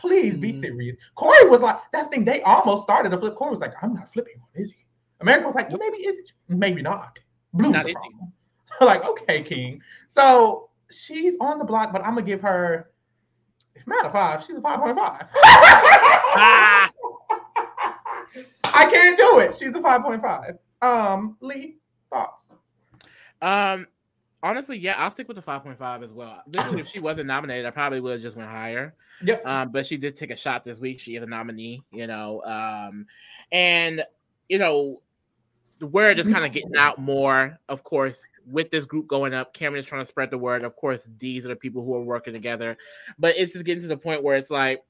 Please 0.00 0.36
be 0.36 0.52
Mm. 0.52 0.60
serious. 0.60 0.96
Cory 1.14 1.48
was 1.48 1.60
like, 1.60 1.78
that's 1.92 2.06
the 2.08 2.10
thing. 2.16 2.24
They 2.24 2.40
almost 2.42 2.82
started 2.82 3.12
a 3.12 3.18
flip. 3.18 3.34
Cory 3.36 3.50
was 3.50 3.60
like, 3.60 3.74
I'm 3.82 3.94
not 3.94 4.10
flipping 4.12 4.34
on 4.40 4.62
Izzy. 4.62 4.86
America 5.20 5.44
was 5.46 5.54
like, 5.54 5.68
well, 5.68 5.78
maybe 5.78 5.98
Izzy, 6.06 6.24
maybe 6.48 6.80
not. 6.82 7.18
Blue's 7.52 7.72
Not 7.72 7.84
the 7.84 7.94
like, 8.86 9.04
okay, 9.04 9.42
King. 9.42 9.82
So 10.08 10.70
she's 10.90 11.36
on 11.40 11.58
the 11.58 11.64
block, 11.64 11.92
but 11.92 12.00
I'm 12.02 12.14
gonna 12.14 12.22
give 12.22 12.40
her, 12.40 12.90
if 13.74 13.86
not 13.86 14.06
a 14.06 14.10
five, 14.10 14.42
she's 14.44 14.56
a 14.56 14.60
five 14.62 14.78
point 14.80 14.96
five. 14.96 15.26
Ah, 15.34 16.90
I 18.72 18.88
can't 18.90 19.18
do 19.18 19.38
it. 19.40 19.54
She's 19.56 19.74
a 19.74 19.80
five 19.82 20.02
point 20.02 20.22
five. 20.22 20.56
Um, 20.80 21.36
Lee, 21.40 21.76
thoughts? 22.10 22.52
um, 23.42 23.86
honestly, 24.42 24.78
yeah, 24.78 24.94
I'll 24.96 25.10
stick 25.10 25.28
with 25.28 25.36
the 25.36 25.42
5.5 25.42 26.04
as 26.04 26.10
well. 26.10 26.42
Literally, 26.46 26.80
if 26.80 26.88
she 26.88 27.00
wasn't 27.00 27.26
nominated, 27.26 27.66
I 27.66 27.70
probably 27.70 28.00
would 28.00 28.12
have 28.12 28.22
just 28.22 28.36
went 28.36 28.50
higher. 28.50 28.94
Yep. 29.22 29.46
Um, 29.46 29.72
but 29.72 29.86
she 29.86 29.96
did 29.96 30.16
take 30.16 30.30
a 30.30 30.36
shot 30.36 30.64
this 30.64 30.78
week. 30.78 30.98
She 30.98 31.16
is 31.16 31.22
a 31.22 31.26
nominee, 31.26 31.82
you 31.90 32.06
know. 32.06 32.42
Um, 32.44 33.06
and 33.52 34.04
you 34.48 34.58
know, 34.58 35.00
the 35.78 35.86
word 35.86 36.18
is 36.18 36.26
kind 36.26 36.44
of 36.44 36.52
getting 36.52 36.76
out 36.76 36.98
more, 36.98 37.58
of 37.68 37.82
course, 37.82 38.26
with 38.46 38.70
this 38.70 38.84
group 38.84 39.06
going 39.06 39.32
up. 39.32 39.54
Cameron 39.54 39.80
is 39.80 39.86
trying 39.86 40.02
to 40.02 40.06
spread 40.06 40.30
the 40.30 40.38
word. 40.38 40.62
Of 40.62 40.76
course, 40.76 41.08
these 41.18 41.44
are 41.46 41.48
the 41.48 41.56
people 41.56 41.82
who 41.82 41.94
are 41.94 42.02
working 42.02 42.34
together. 42.34 42.76
But 43.18 43.36
it's 43.38 43.52
just 43.52 43.64
getting 43.64 43.82
to 43.82 43.88
the 43.88 43.96
point 43.96 44.22
where 44.22 44.36
it's 44.36 44.50
like 44.50 44.82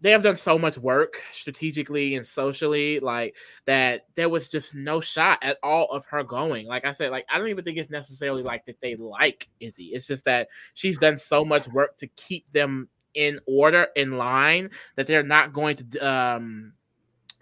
they 0.00 0.10
have 0.10 0.22
done 0.22 0.36
so 0.36 0.58
much 0.58 0.78
work 0.78 1.20
strategically 1.32 2.14
and 2.14 2.26
socially, 2.26 3.00
like 3.00 3.36
that 3.64 4.06
there 4.14 4.28
was 4.28 4.50
just 4.50 4.74
no 4.74 5.00
shot 5.00 5.38
at 5.42 5.58
all 5.62 5.86
of 5.90 6.04
her 6.06 6.22
going. 6.22 6.66
Like 6.66 6.84
I 6.84 6.92
said, 6.92 7.10
like 7.10 7.26
I 7.30 7.38
don't 7.38 7.48
even 7.48 7.64
think 7.64 7.78
it's 7.78 7.90
necessarily 7.90 8.42
like 8.42 8.66
that 8.66 8.80
they 8.80 8.96
like 8.96 9.48
Izzy. 9.60 9.86
It's 9.86 10.06
just 10.06 10.26
that 10.26 10.48
she's 10.74 10.98
done 10.98 11.16
so 11.16 11.44
much 11.44 11.66
work 11.68 11.96
to 11.98 12.06
keep 12.08 12.50
them 12.52 12.88
in 13.14 13.40
order, 13.46 13.88
in 13.96 14.18
line, 14.18 14.70
that 14.96 15.06
they're 15.06 15.22
not 15.22 15.52
going 15.52 15.76
to 15.76 15.98
um 16.06 16.72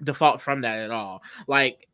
default 0.03 0.41
from 0.41 0.63
that 0.63 0.79
at 0.79 0.91
all. 0.91 1.23
Like 1.49 1.89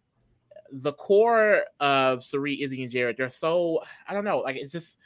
the 0.72 0.92
core 0.92 1.64
of 1.80 2.24
Cirie, 2.24 2.62
Izzy, 2.62 2.82
and 2.82 2.92
Jared, 2.92 3.16
they're 3.16 3.30
so 3.30 3.82
I 4.06 4.14
don't 4.14 4.24
know, 4.24 4.38
like 4.38 4.56
it's 4.56 4.72
just 4.72 4.98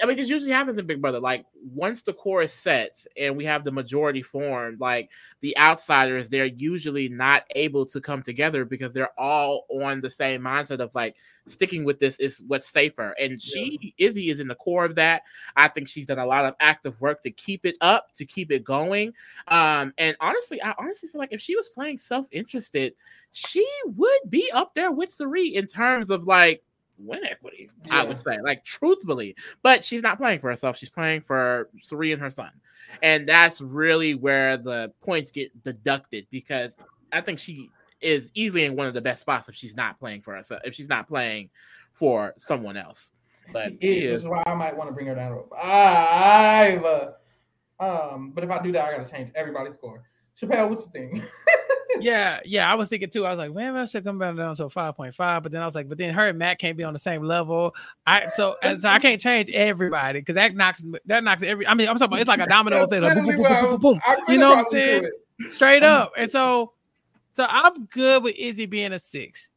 I 0.00 0.06
mean, 0.06 0.16
this 0.16 0.28
usually 0.28 0.52
happens 0.52 0.78
in 0.78 0.86
Big 0.86 1.00
Brother. 1.00 1.18
Like 1.18 1.46
once 1.74 2.02
the 2.02 2.12
core 2.12 2.42
is 2.42 2.52
set 2.52 3.04
and 3.16 3.36
we 3.36 3.44
have 3.46 3.64
the 3.64 3.72
majority 3.72 4.22
formed, 4.22 4.80
like 4.80 5.10
the 5.40 5.56
outsiders, 5.58 6.28
they're 6.28 6.44
usually 6.44 7.08
not 7.08 7.44
able 7.56 7.86
to 7.86 8.00
come 8.00 8.22
together 8.22 8.64
because 8.64 8.92
they're 8.92 9.18
all 9.18 9.66
on 9.68 10.00
the 10.00 10.10
same 10.10 10.42
mindset 10.42 10.78
of 10.78 10.94
like 10.94 11.16
sticking 11.46 11.82
with 11.82 11.98
this 11.98 12.20
is 12.20 12.40
what's 12.46 12.68
safer. 12.68 13.16
And 13.20 13.42
she, 13.42 13.94
Izzy, 13.98 14.30
is 14.30 14.38
in 14.38 14.46
the 14.46 14.54
core 14.54 14.84
of 14.84 14.94
that. 14.94 15.22
I 15.56 15.66
think 15.66 15.88
she's 15.88 16.06
done 16.06 16.20
a 16.20 16.26
lot 16.26 16.44
of 16.44 16.54
active 16.60 17.00
work 17.00 17.22
to 17.24 17.30
keep 17.32 17.66
it 17.66 17.76
up, 17.80 18.12
to 18.14 18.24
keep 18.24 18.52
it 18.52 18.62
going. 18.62 19.12
Um, 19.48 19.92
and 19.98 20.16
honestly, 20.20 20.62
I 20.62 20.74
honestly 20.78 21.08
feel 21.08 21.18
like 21.18 21.32
if 21.32 21.40
she 21.40 21.56
was 21.56 21.68
playing 21.68 21.98
self-interested, 21.98 22.94
she 23.32 23.66
would 23.86 24.20
be 24.28 24.50
up 24.52 24.74
there 24.74 24.92
with 24.92 25.10
Cirie 25.10 25.54
in 25.54 25.66
terms 25.66 26.10
of 26.10 26.28
like 26.28 26.62
win 27.04 27.24
equity, 27.24 27.70
I 27.90 28.04
would 28.04 28.18
say, 28.18 28.38
like 28.42 28.64
truthfully. 28.64 29.36
But 29.62 29.84
she's 29.84 30.02
not 30.02 30.18
playing 30.18 30.40
for 30.40 30.50
herself. 30.50 30.76
She's 30.76 30.88
playing 30.88 31.22
for 31.22 31.68
Cirie 31.80 32.12
and 32.12 32.20
her 32.22 32.30
son. 32.30 32.50
And 33.02 33.28
that's 33.28 33.60
really 33.60 34.14
where 34.14 34.56
the 34.56 34.92
points 35.02 35.30
get 35.30 35.62
deducted 35.62 36.26
because 36.30 36.74
I 37.12 37.20
think 37.20 37.38
she 37.38 37.70
is 38.00 38.30
easily 38.34 38.64
in 38.64 38.76
one 38.76 38.86
of 38.86 38.94
the 38.94 39.00
best 39.00 39.20
spots 39.20 39.48
if 39.48 39.54
she's 39.54 39.76
not 39.76 39.98
playing 39.98 40.22
for 40.22 40.34
herself, 40.34 40.62
if 40.64 40.74
she's 40.74 40.88
not 40.88 41.08
playing 41.08 41.50
for 41.92 42.34
someone 42.38 42.76
else. 42.76 43.12
But 43.52 43.70
she 43.80 43.88
is, 43.88 44.02
is. 44.02 44.22
is 44.22 44.28
why 44.28 44.42
I 44.46 44.54
might 44.54 44.76
want 44.76 44.88
to 44.88 44.94
bring 44.94 45.06
her 45.06 45.14
down. 45.14 45.32
to 45.32 45.42
Five. 45.50 46.84
Uh, 46.84 47.10
um, 47.80 48.32
but 48.34 48.44
if 48.44 48.50
I 48.50 48.62
do 48.62 48.72
that, 48.72 48.84
I 48.84 48.96
gotta 48.96 49.10
change 49.10 49.30
everybody's 49.34 49.74
score. 49.74 50.02
Chapell, 50.40 50.68
what's 50.68 50.84
you 50.84 50.92
think? 50.92 51.24
Yeah, 52.10 52.40
yeah, 52.44 52.70
I 52.70 52.74
was 52.74 52.88
thinking 52.88 53.10
too. 53.10 53.26
I 53.26 53.30
was 53.30 53.38
like, 53.38 53.52
man, 53.52 53.76
I 53.76 53.84
should 53.84 54.04
come 54.04 54.18
back 54.18 54.36
down 54.36 54.54
to 54.56 54.68
five 54.68 54.96
point 54.96 55.14
five. 55.14 55.42
But 55.42 55.52
then 55.52 55.62
I 55.62 55.64
was 55.64 55.74
like, 55.74 55.88
but 55.88 55.98
then 55.98 56.14
her 56.14 56.28
and 56.28 56.38
Matt 56.38 56.58
can't 56.58 56.76
be 56.76 56.84
on 56.84 56.92
the 56.92 56.98
same 56.98 57.22
level. 57.22 57.74
I 58.06 58.30
so 58.34 58.56
and 58.62 58.80
so 58.80 58.88
I 58.88 58.98
can't 58.98 59.20
change 59.20 59.50
everybody 59.50 60.20
because 60.20 60.34
that 60.34 60.54
knocks 60.54 60.84
that 61.06 61.24
knocks 61.24 61.42
every. 61.42 61.66
I 61.66 61.74
mean, 61.74 61.88
I'm 61.88 61.96
talking 61.96 62.12
about 62.12 62.20
it's 62.20 62.28
like 62.28 62.40
a 62.40 62.46
domino 62.48 62.84
effect. 62.84 63.02
Like, 63.02 63.14
boom, 63.16 63.26
boom, 63.26 63.36
boom, 63.36 63.46
boom, 63.46 63.70
boom, 63.70 63.80
boom, 63.80 64.00
You 64.28 64.38
know 64.38 64.50
what 64.50 64.58
I'm 64.58 64.64
saying? 64.70 65.10
straight 65.48 65.82
up. 65.82 66.12
And 66.16 66.30
so, 66.30 66.72
so 67.32 67.46
I'm 67.48 67.86
good 67.86 68.22
with 68.22 68.34
Izzy 68.36 68.66
being 68.66 68.92
a 68.92 68.98
six, 68.98 69.48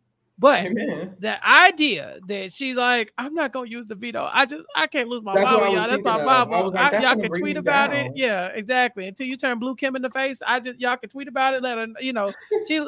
But 0.43 0.65
Amen. 0.65 1.15
the 1.19 1.47
idea 1.47 2.19
that 2.27 2.51
she's 2.51 2.75
like, 2.75 3.13
I'm 3.17 3.33
not 3.33 3.53
gonna 3.53 3.69
use 3.69 3.87
the 3.87 3.95
veto. 3.95 4.29
I 4.29 4.45
just 4.45 4.65
I 4.75 4.87
can't 4.87 5.07
lose 5.07 5.23
my 5.23 5.35
That's 5.35 5.45
mama, 5.45 5.65
y'all. 5.71 5.87
That's 5.89 6.03
my 6.03 6.15
thinking 6.17 6.21
of. 6.21 6.27
I 6.27 6.43
mama. 6.45 6.67
like, 6.67 6.93
I- 6.95 7.01
y'all 7.01 7.21
can 7.21 7.31
tweet 7.31 7.55
about 7.55 7.93
it. 7.93 8.11
Yeah, 8.15 8.47
exactly. 8.47 9.07
Until 9.07 9.25
you 9.25 9.37
turn 9.37 9.57
blue 9.57 9.73
Kim 9.73 9.95
in 9.95 10.01
the 10.01 10.09
face, 10.09 10.41
I 10.45 10.59
just 10.59 10.81
y'all 10.81 10.97
can 10.97 11.09
tweet 11.09 11.29
about 11.29 11.53
it. 11.53 11.63
Let 11.63 11.77
her, 11.77 11.87
you 12.01 12.11
know, 12.11 12.33
she 12.67 12.85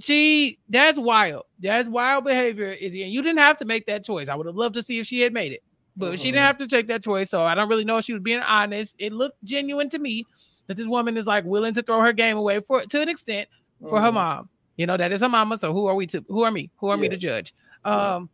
she 0.00 0.58
that's 0.68 0.96
wild. 0.98 1.42
That's 1.58 1.88
wild 1.88 2.22
behavior, 2.24 2.66
Izzy. 2.70 3.02
And 3.02 3.12
you 3.12 3.20
didn't 3.20 3.40
have 3.40 3.56
to 3.58 3.64
make 3.64 3.86
that 3.86 4.04
choice. 4.04 4.28
I 4.28 4.36
would 4.36 4.46
have 4.46 4.54
loved 4.54 4.74
to 4.76 4.82
see 4.82 5.00
if 5.00 5.06
she 5.08 5.20
had 5.20 5.32
made 5.32 5.50
it, 5.52 5.62
but 5.96 6.20
she 6.20 6.28
Mhm. 6.28 6.32
didn't 6.34 6.44
have 6.46 6.58
to 6.58 6.68
take 6.68 6.86
that 6.88 7.02
choice. 7.02 7.30
So 7.30 7.42
I 7.42 7.56
don't 7.56 7.68
really 7.68 7.84
know 7.84 7.98
if 7.98 8.04
she 8.04 8.12
was 8.12 8.22
being 8.22 8.40
honest. 8.40 8.94
It 9.00 9.12
looked 9.12 9.42
genuine 9.44 9.88
to 9.90 9.98
me 9.98 10.24
that 10.68 10.76
this 10.76 10.86
woman 10.86 11.16
is 11.16 11.26
like 11.26 11.44
willing 11.44 11.74
to 11.74 11.82
throw 11.82 12.00
her 12.00 12.12
game 12.12 12.36
away 12.36 12.60
for 12.60 12.82
to 12.82 13.00
an 13.00 13.08
extent 13.08 13.48
for 13.88 14.00
her 14.00 14.10
Mhm. 14.10 14.14
mom. 14.14 14.48
You 14.78 14.86
know, 14.86 14.96
that 14.96 15.12
is 15.12 15.20
a 15.20 15.28
mama. 15.28 15.58
So 15.58 15.74
who 15.74 15.86
are 15.86 15.94
we 15.94 16.06
to 16.06 16.24
who 16.28 16.44
are 16.44 16.50
me? 16.50 16.70
Who 16.78 16.88
are 16.88 16.96
me 16.96 17.08
to 17.10 17.16
judge? 17.18 17.52
Yeah. 17.84 18.14
Um 18.16 18.30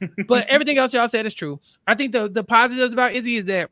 but 0.26 0.46
everything 0.48 0.78
else 0.78 0.94
y'all 0.94 1.08
said 1.08 1.26
is 1.26 1.34
true. 1.34 1.60
I 1.86 1.94
think 1.94 2.12
the 2.12 2.28
the 2.28 2.44
positives 2.44 2.92
about 2.94 3.14
Izzy 3.14 3.36
is 3.36 3.46
that 3.46 3.70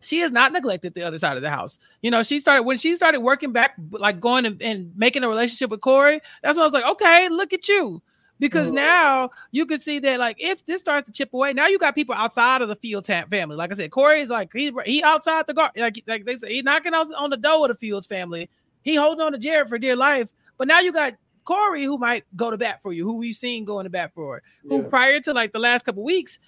she 0.00 0.20
has 0.20 0.32
not 0.32 0.52
neglected 0.52 0.94
the 0.94 1.02
other 1.02 1.18
side 1.18 1.36
of 1.36 1.42
the 1.42 1.50
house. 1.50 1.78
You 2.02 2.10
know, 2.10 2.22
she 2.22 2.40
started 2.40 2.62
when 2.62 2.78
she 2.78 2.94
started 2.94 3.20
working 3.20 3.52
back, 3.52 3.72
like 3.90 4.18
going 4.18 4.46
and, 4.46 4.60
and 4.62 4.92
making 4.96 5.22
a 5.24 5.28
relationship 5.28 5.70
with 5.70 5.82
Cory. 5.82 6.20
That's 6.42 6.56
when 6.56 6.62
I 6.62 6.66
was 6.66 6.72
like, 6.72 6.84
okay, 6.86 7.28
look 7.28 7.52
at 7.52 7.68
you. 7.68 8.02
Because 8.38 8.68
Mhm. 8.68 8.74
now 8.74 9.30
you 9.50 9.66
can 9.66 9.78
see 9.78 9.98
that, 9.98 10.18
like, 10.18 10.36
if 10.40 10.64
this 10.64 10.80
starts 10.80 11.04
to 11.06 11.12
chip 11.12 11.34
away, 11.34 11.52
now 11.52 11.66
you 11.66 11.78
got 11.78 11.94
people 11.94 12.14
outside 12.14 12.62
of 12.62 12.68
the 12.68 12.76
Fields 12.76 13.06
family. 13.08 13.54
Like 13.54 13.70
I 13.70 13.74
said, 13.74 13.90
Cory 13.90 14.22
is 14.22 14.30
like 14.30 14.50
he 14.54 14.72
he 14.86 15.02
outside 15.02 15.46
the 15.46 15.52
guard, 15.52 15.72
like 15.76 16.02
like 16.06 16.24
they 16.24 16.36
say, 16.38 16.54
he 16.54 16.62
knocking 16.62 16.94
on, 16.94 17.12
on 17.14 17.28
the 17.28 17.36
door 17.36 17.66
of 17.66 17.68
the 17.68 17.74
Fields 17.78 18.06
family. 18.06 18.48
He 18.82 18.94
holding 18.94 19.20
on 19.20 19.32
to 19.32 19.38
Jared 19.38 19.68
for 19.68 19.78
dear 19.78 19.94
life. 19.96 20.32
But 20.60 20.68
now 20.68 20.80
you 20.80 20.92
got 20.92 21.14
Cory 21.46 21.84
who 21.84 21.96
might 21.96 22.24
go 22.36 22.50
to 22.50 22.58
bat 22.58 22.82
for 22.82 22.92
you, 22.92 23.02
who 23.06 23.16
we've 23.16 23.34
seen 23.34 23.64
going 23.64 23.84
to 23.84 23.90
bat 23.90 24.12
for 24.14 24.34
her 24.34 24.42
who 24.68 24.82
Yeah. 24.82 24.88
prior 24.88 25.18
to 25.20 25.32
like 25.32 25.52
the 25.52 25.58
last 25.58 25.86
couple 25.86 26.04
weeks, 26.04 26.38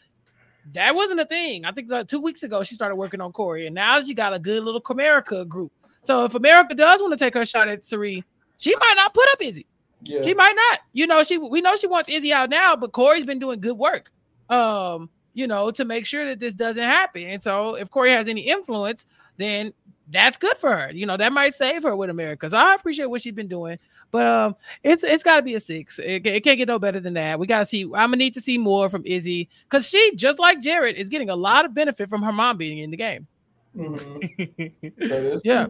that 0.74 0.94
wasn't 0.94 1.20
a 1.20 1.24
thing. 1.24 1.64
I 1.64 1.72
think 1.72 1.90
like 1.90 2.08
two 2.08 2.20
weeks 2.20 2.42
ago 2.42 2.62
she 2.62 2.74
started 2.74 2.96
working 2.96 3.22
on 3.22 3.32
Cory, 3.32 3.64
and 3.66 3.74
now 3.74 4.02
she 4.02 4.12
got 4.12 4.34
a 4.34 4.38
good 4.38 4.64
little 4.64 4.82
Comerica 4.82 5.48
group. 5.48 5.72
So 6.02 6.26
if 6.26 6.34
America 6.34 6.74
does 6.74 7.00
want 7.00 7.14
to 7.14 7.16
take 7.18 7.32
her 7.32 7.46
shot 7.46 7.68
at 7.68 7.86
Cirie, 7.86 8.22
she 8.58 8.76
might 8.76 8.92
not 8.96 9.14
put 9.14 9.26
up 9.32 9.40
Izzy. 9.40 9.66
Yeah. 10.02 10.20
She 10.20 10.34
might 10.34 10.54
not. 10.54 10.80
You 10.92 11.06
know, 11.06 11.22
she 11.22 11.38
we 11.38 11.62
know 11.62 11.74
she 11.76 11.86
wants 11.86 12.10
Izzy 12.10 12.34
out 12.34 12.50
now, 12.50 12.76
but 12.76 12.92
Cory's 12.92 13.24
been 13.24 13.38
doing 13.38 13.60
good 13.60 13.78
work. 13.78 14.12
Um, 14.50 15.08
you 15.32 15.46
know, 15.46 15.70
to 15.70 15.86
make 15.86 16.04
sure 16.04 16.26
that 16.26 16.38
this 16.38 16.52
doesn't 16.52 16.82
happen. 16.82 17.22
And 17.22 17.42
so 17.42 17.76
if 17.76 17.90
Cory 17.90 18.10
has 18.10 18.28
any 18.28 18.42
influence, 18.42 19.06
then 19.38 19.72
that's 20.10 20.36
good 20.36 20.58
for 20.58 20.76
her. 20.76 20.90
You 20.92 21.06
know, 21.06 21.16
that 21.16 21.32
might 21.32 21.54
save 21.54 21.84
her 21.84 21.96
with 21.96 22.10
America. 22.10 22.50
So 22.50 22.58
I 22.58 22.74
appreciate 22.74 23.06
what 23.06 23.22
she's 23.22 23.32
been 23.32 23.48
doing. 23.48 23.78
But 24.12 24.26
um, 24.26 24.54
it's 24.82 25.02
it's 25.02 25.22
got 25.22 25.36
to 25.36 25.42
be 25.42 25.54
a 25.54 25.60
six. 25.60 25.98
It, 25.98 26.26
it 26.26 26.44
can't 26.44 26.58
get 26.58 26.68
no 26.68 26.78
better 26.78 27.00
than 27.00 27.14
that. 27.14 27.38
We 27.38 27.46
got 27.46 27.60
to 27.60 27.66
see. 27.66 27.84
I'm 27.84 27.90
gonna 27.90 28.16
need 28.16 28.34
to 28.34 28.42
see 28.42 28.58
more 28.58 28.90
from 28.90 29.02
Izzy 29.06 29.48
because 29.64 29.88
she, 29.88 30.14
just 30.14 30.38
like 30.38 30.60
Jared, 30.60 30.96
is 30.96 31.08
getting 31.08 31.30
a 31.30 31.34
lot 31.36 31.64
of 31.64 31.72
benefit 31.74 32.10
from 32.10 32.22
her 32.22 32.30
mom 32.30 32.58
being 32.58 32.78
in 32.78 32.90
the 32.90 32.96
game. 32.96 33.26
Mhm. 33.74 35.40
Yeah. 35.42 35.66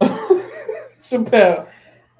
Chapell, 1.02 1.68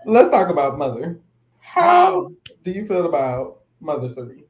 let's 0.05 0.31
talk 0.31 0.51
about 0.51 0.77
mother. 0.77 1.19
How 1.61 2.31
do 2.63 2.71
you 2.71 2.87
feel 2.87 3.07
about 3.07 3.61
mother 3.81 4.11
Cirie? 4.11 4.45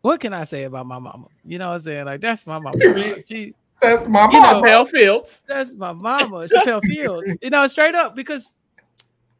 What 0.00 0.18
can 0.20 0.32
I 0.32 0.44
say 0.44 0.64
about 0.64 0.86
my 0.86 0.98
mama? 0.98 1.26
You 1.44 1.58
know 1.58 1.68
what 1.68 1.74
I'm 1.76 1.82
saying? 1.82 2.06
Like 2.06 2.22
that's 2.22 2.46
my 2.46 2.58
mama. 2.58 2.78
She 3.26 3.54
That's 3.82 4.08
my 4.08 4.26
mama. 4.26 4.32
You 4.32 4.40
know, 4.40 4.52
mom. 4.54 4.62
Bell 4.62 4.84
Fields. 4.86 5.44
that's 5.46 5.74
my 5.74 5.92
mama, 5.92 6.46
Chapell 6.46 6.82
Fields. 6.84 7.38
You 7.42 7.50
know, 7.50 7.66
straight 7.66 7.94
up 7.94 8.16
because 8.16 8.50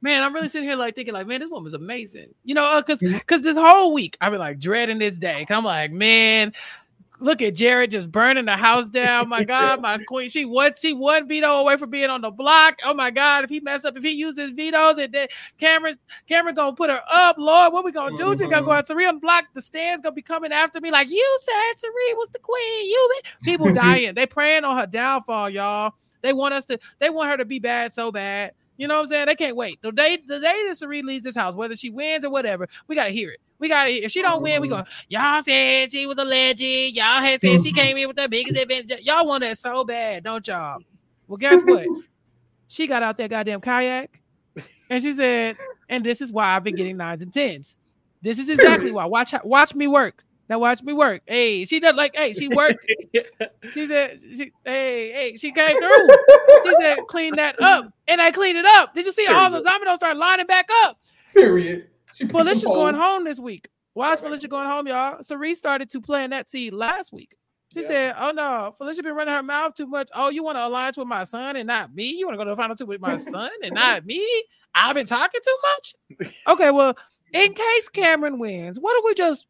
man, 0.03 0.23
I'm 0.23 0.35
really 0.35 0.49
sitting 0.49 0.69
here 0.69 0.77
like 0.77 0.95
thinking 0.95 1.15
like, 1.15 1.27
man, 1.27 1.41
this 1.41 1.51
woman's 1.51 1.75
amazing. 1.75 2.35
You 2.45 2.55
know, 2.55 2.83
because 2.85 3.01
Mhm. 3.01 3.19
because 3.21 3.43
this 3.43 3.57
whole 3.57 3.95
week 3.95 4.17
I've 4.21 4.33
been 4.33 4.41
like 4.41 4.59
dreading 4.59 4.99
this 4.99 5.17
day. 5.19 5.47
I'm 5.49 5.65
like, 5.65 5.91
man. 5.93 6.53
Look 7.21 7.41
at 7.41 7.55
Jared 7.55 7.93
just 7.93 8.11
burning 8.11 8.47
the 8.47 8.57
house 8.57 8.89
down. 8.89 9.29
My 9.29 9.45
God, 9.55 9.81
my 9.81 9.97
queen. 9.99 10.29
She 10.29 10.45
one 10.45 10.73
she 10.77 10.93
one 10.93 11.29
veto 11.29 11.47
away 11.59 11.77
from 11.77 11.89
being 11.91 12.11
on 12.11 12.21
the 12.21 12.33
block. 12.33 12.79
Oh 12.85 12.95
my 12.95 13.13
God. 13.13 13.45
If 13.45 13.51
he 13.51 13.61
mess 13.61 13.85
up, 13.85 13.97
if 13.97 14.03
he 14.03 14.11
uses 14.11 14.41
his 14.41 14.51
veto, 14.51 14.93
then 14.93 15.13
then 15.13 15.29
Cameron, 15.57 15.97
Cameron 16.29 16.57
gonna 16.57 16.75
put 16.75 16.91
her 16.91 17.01
up. 17.13 17.37
Lord, 17.39 17.73
what 17.73 17.85
we 17.85 17.93
gonna 17.93 18.17
do? 18.17 18.33
She 18.37 18.49
gonna 18.51 18.67
go 18.67 18.73
out 18.73 18.89
Cirie 18.89 19.07
on 19.07 19.15
the 19.17 19.21
block. 19.21 19.45
The 19.55 19.63
stands 19.63 20.03
gonna 20.03 20.17
be 20.17 20.23
coming 20.23 20.51
after 20.51 20.81
me. 20.81 20.91
Like 20.91 21.09
you 21.11 21.39
said, 21.43 21.79
Cirie 21.79 22.15
was 22.15 22.29
the 22.33 22.41
queen. 22.41 22.91
You 22.91 23.11
been-" 23.23 23.33
people 23.45 23.73
dying. 23.73 24.15
they 24.17 24.27
praying 24.27 24.65
on 24.65 24.77
her 24.77 24.87
downfall, 24.89 25.49
y'all. 25.49 25.93
They 26.23 26.33
want 26.33 26.55
us 26.55 26.65
to, 26.65 26.79
they 26.99 27.11
want 27.11 27.31
her 27.31 27.37
to 27.37 27.45
be 27.45 27.61
bad 27.61 27.93
so 27.93 28.11
bad. 28.11 28.51
You 28.83 28.89
know 28.89 28.95
what 28.95 29.03
I'm 29.03 29.07
saying? 29.07 29.27
They 29.27 29.37
can't 29.37 29.55
wait. 29.55 29.81
The 29.81 29.93
day 29.93 30.19
the 30.27 30.41
day 30.41 30.65
that 30.67 30.77
Cirie 30.77 31.03
leaves 31.03 31.23
this 31.23 31.37
house, 31.37 31.55
whether 31.55 31.77
she 31.77 31.89
wins 31.89 32.25
or 32.25 32.31
whatever, 32.31 32.69
we 32.89 32.97
gotta 32.97 33.11
hear 33.11 33.31
it. 33.31 33.39
We 33.61 33.69
gotta 33.69 34.05
if 34.05 34.11
she 34.11 34.23
don't 34.23 34.43
win, 34.43 34.61
we 34.61 34.67
go, 34.67 34.83
y'all 35.09 35.41
said 35.41 35.93
she 35.93 36.05
was 36.05 36.19
a 36.19 36.25
legend. 36.25 36.97
Y'all 36.97 37.21
had 37.21 37.41
said 37.41 37.63
she 37.63 37.71
came 37.71 37.97
in 37.97 38.09
with 38.09 38.17
the 38.17 38.29
biggest 38.29 38.61
event. 38.61 38.93
Y'all 39.05 39.25
want 39.25 39.45
that 39.45 39.57
so 39.57 39.85
bad, 39.85 40.25
don't 40.25 40.45
y'all? 40.49 40.81
Well, 41.29 41.37
guess 41.37 41.63
what? 41.63 41.87
she 42.67 42.89
got 42.89 43.05
out 43.05 43.19
that 43.19 43.31
goddamn 43.31 43.61
kayak 43.61 44.21
and 44.91 45.01
she 45.01 45.15
said, 45.15 45.57
and 45.89 46.05
this 46.05 46.21
is 46.21 46.33
why 46.33 46.57
I've 46.57 46.65
been 46.65 46.75
getting 46.75 46.97
nines 46.97 47.23
and 47.23 47.33
tens. 47.33 47.77
This 48.21 48.41
is 48.41 48.49
exactly 48.49 48.91
why. 48.91 49.05
Watch 49.05 49.33
watch 49.45 49.77
me 49.77 49.87
work. 49.87 50.25
Now 50.49 50.59
watch 50.59 50.83
me 50.83 50.93
work. 50.93 51.23
Hey, 51.27 51.65
she 51.65 51.81
does 51.81 51.95
like, 51.95 52.13
hey, 52.15 52.33
she 52.33 52.49
worked. 52.49 52.85
She 53.73 53.87
said, 53.87 54.21
she, 54.21 54.53
hey, 54.65 55.13
hey, 55.13 55.37
she 55.37 55.51
came 55.53 55.77
through. 55.79 56.09
She 56.65 56.75
said, 56.75 56.99
clean 57.09 57.37
that 57.37 57.61
up. 57.63 57.87
And 58.09 58.21
I 58.21 58.31
cleaned 58.31 58.59
it 58.59 58.67
up. 58.67 58.93
Did 58.93 59.07
you 59.07 59.13
see 59.13 59.27
all 59.27 59.51
the 59.51 59.63
dominoes 59.63 59.97
start 59.97 60.17
lining 60.17 60.47
back 60.47 60.69
up? 60.85 60.99
Period. 61.33 61.89
She 62.13 62.27
Felicia's 62.27 62.65
going 62.65 62.95
home 62.95 63.25
this 63.25 63.39
week. 63.39 63.69
Why 63.95 64.13
is 64.15 64.21
Felicia 64.21 64.49
going 64.49 64.67
home, 64.69 64.87
y'all? 64.87 65.23
Cirie 65.23 65.55
started 65.55 65.91
to 65.91 66.01
plant 66.01 66.31
that 66.31 66.51
seed 66.51 66.73
last 66.75 67.13
week. 67.13 67.35
She 67.73 67.81
Yeah. 67.81 67.87
said, 67.87 68.15
"Oh 68.19 68.33
no, 68.33 68.75
Felicia 68.77 69.03
been 69.03 69.15
running 69.15 69.33
her 69.35 69.43
mouth 69.43 69.75
too 69.75 69.87
much. 69.87 70.11
Oh, 70.15 70.29
you 70.29 70.43
want 70.43 70.57
to 70.57 70.67
alliance 70.67 70.97
with 70.99 71.09
my 71.09 71.25
son 71.25 71.57
and 71.57 71.67
not 71.67 71.95
me? 71.95 72.11
You 72.11 72.27
want 72.27 72.35
to 72.35 72.39
go 72.39 72.45
to 72.45 72.51
the 72.51 72.57
final 72.57 72.77
two 72.77 72.85
with 72.87 73.01
my 73.01 73.17
son 73.17 73.51
and 73.63 73.75
not 73.75 74.05
me? 74.05 74.27
I've 74.75 74.95
been 74.95 75.07
talking 75.07 75.41
too 75.43 75.57
much. 76.19 76.33
Okay, 76.49 76.71
well, 76.71 76.95
in 77.33 77.55
case 77.55 77.89
Cameron 77.89 78.39
wins, 78.39 78.79
what 78.79 78.97
if 78.99 79.05
we 79.05 79.15
just 79.15 79.47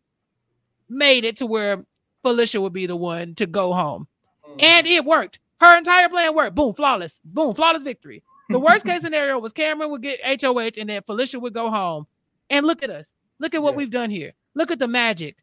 made 0.93 1.25
it 1.25 1.37
to 1.39 1.47
where 1.47 1.85
Felicia 2.23 2.61
would 2.61 2.73
be 2.73 2.87
the 2.87 2.97
one 2.97 3.35
to 3.37 3.47
go 3.47 3.73
home? 3.73 4.07
Mhm. 4.47 4.62
And 4.62 4.87
it 4.87 5.05
worked. 5.05 5.39
Her 5.61 5.77
entire 5.77 6.09
plan 6.09 6.35
worked. 6.35 6.55
Boom, 6.55 6.75
flawless. 6.75 7.21
Boom, 7.25 7.55
flawless 7.55 7.83
victory. 7.83 8.23
The 8.49 8.59
worst 8.59 8.85
case 8.85 9.03
scenario 9.03 9.39
was 9.39 9.53
Cameron 9.53 9.91
would 9.91 10.03
get 10.03 10.21
HOH 10.43 10.73
and 10.79 10.89
then 10.89 11.03
Felicia 11.03 11.39
would 11.41 11.55
go 11.55 11.71
home. 11.71 12.07
And 12.51 12.67
look 12.67 12.83
at 12.83 12.91
us. 12.91 13.12
Look 13.39 13.55
at 13.55 13.62
what 13.62 13.73
Yeah. 13.73 13.77
we've 13.79 13.91
done 13.91 14.11
here. 14.11 14.33
Look 14.55 14.71
at 14.71 14.79
the 14.79 14.89
magic. 14.89 15.37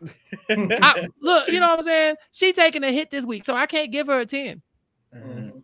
I, 0.50 1.06
look, 1.20 1.48
you 1.48 1.58
know 1.60 1.68
what 1.68 1.78
I'm 1.80 1.84
saying? 1.84 2.16
She 2.32 2.52
taking 2.52 2.84
a 2.84 2.92
hit 2.92 3.10
this 3.10 3.24
week, 3.24 3.44
so 3.44 3.54
I 3.54 3.66
can't 3.66 3.90
give 3.90 4.06
her 4.08 4.20
a 4.20 4.26
10. 4.26 4.62
Mhm. 5.14 5.62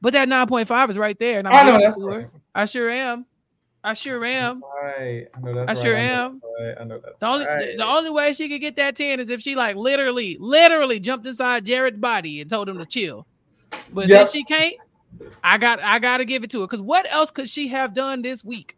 But 0.00 0.12
that 0.12 0.28
9.5 0.28 0.90
is 0.90 0.98
right 0.98 1.18
there. 1.18 1.38
And 1.38 1.48
I'm 1.48 1.66
I 1.66 1.70
know 1.70 1.78
that's 1.80 2.00
right. 2.00 2.28
I 2.54 2.64
sure 2.66 2.88
am. 2.90 3.26
I 3.84 3.94
sure 3.94 4.24
am. 4.24 4.62
Right. 4.82 5.26
I 5.34 5.40
know 5.40 5.54
that's 5.54 5.80
I 5.80 5.82
sure 5.82 5.94
know 5.94 6.00
am. 6.00 6.40
that's 6.42 6.52
right. 6.60 6.74
I 6.80 6.84
know 6.84 7.00
that's 7.02 7.18
The 7.20 7.26
only 7.26 7.46
right. 7.46 7.76
the 7.76 7.86
only 7.86 8.10
way 8.10 8.32
she 8.32 8.48
could 8.48 8.60
get 8.60 8.76
that 8.76 8.96
10 8.96 9.20
is 9.20 9.30
if 9.30 9.40
she 9.40 9.54
like 9.54 9.76
literally, 9.76 10.36
literally 10.40 10.98
jumped 11.00 11.26
inside 11.26 11.64
Jared's 11.64 11.98
body 11.98 12.40
and 12.40 12.50
told 12.50 12.68
him 12.68 12.78
to 12.78 12.86
chill. 12.86 13.26
But 13.92 14.08
Yep. 14.08 14.18
since 14.28 14.32
she 14.32 14.44
can't, 14.44 14.74
I 15.44 15.58
got 15.58 15.80
I 15.80 15.98
gotta 16.00 16.24
give 16.24 16.42
it 16.44 16.50
to 16.50 16.60
her. 16.62 16.66
Because 16.66 16.82
what 16.82 17.06
else 17.10 17.30
could 17.30 17.48
she 17.48 17.68
have 17.68 17.94
done 17.94 18.22
this 18.22 18.44
week? 18.44 18.76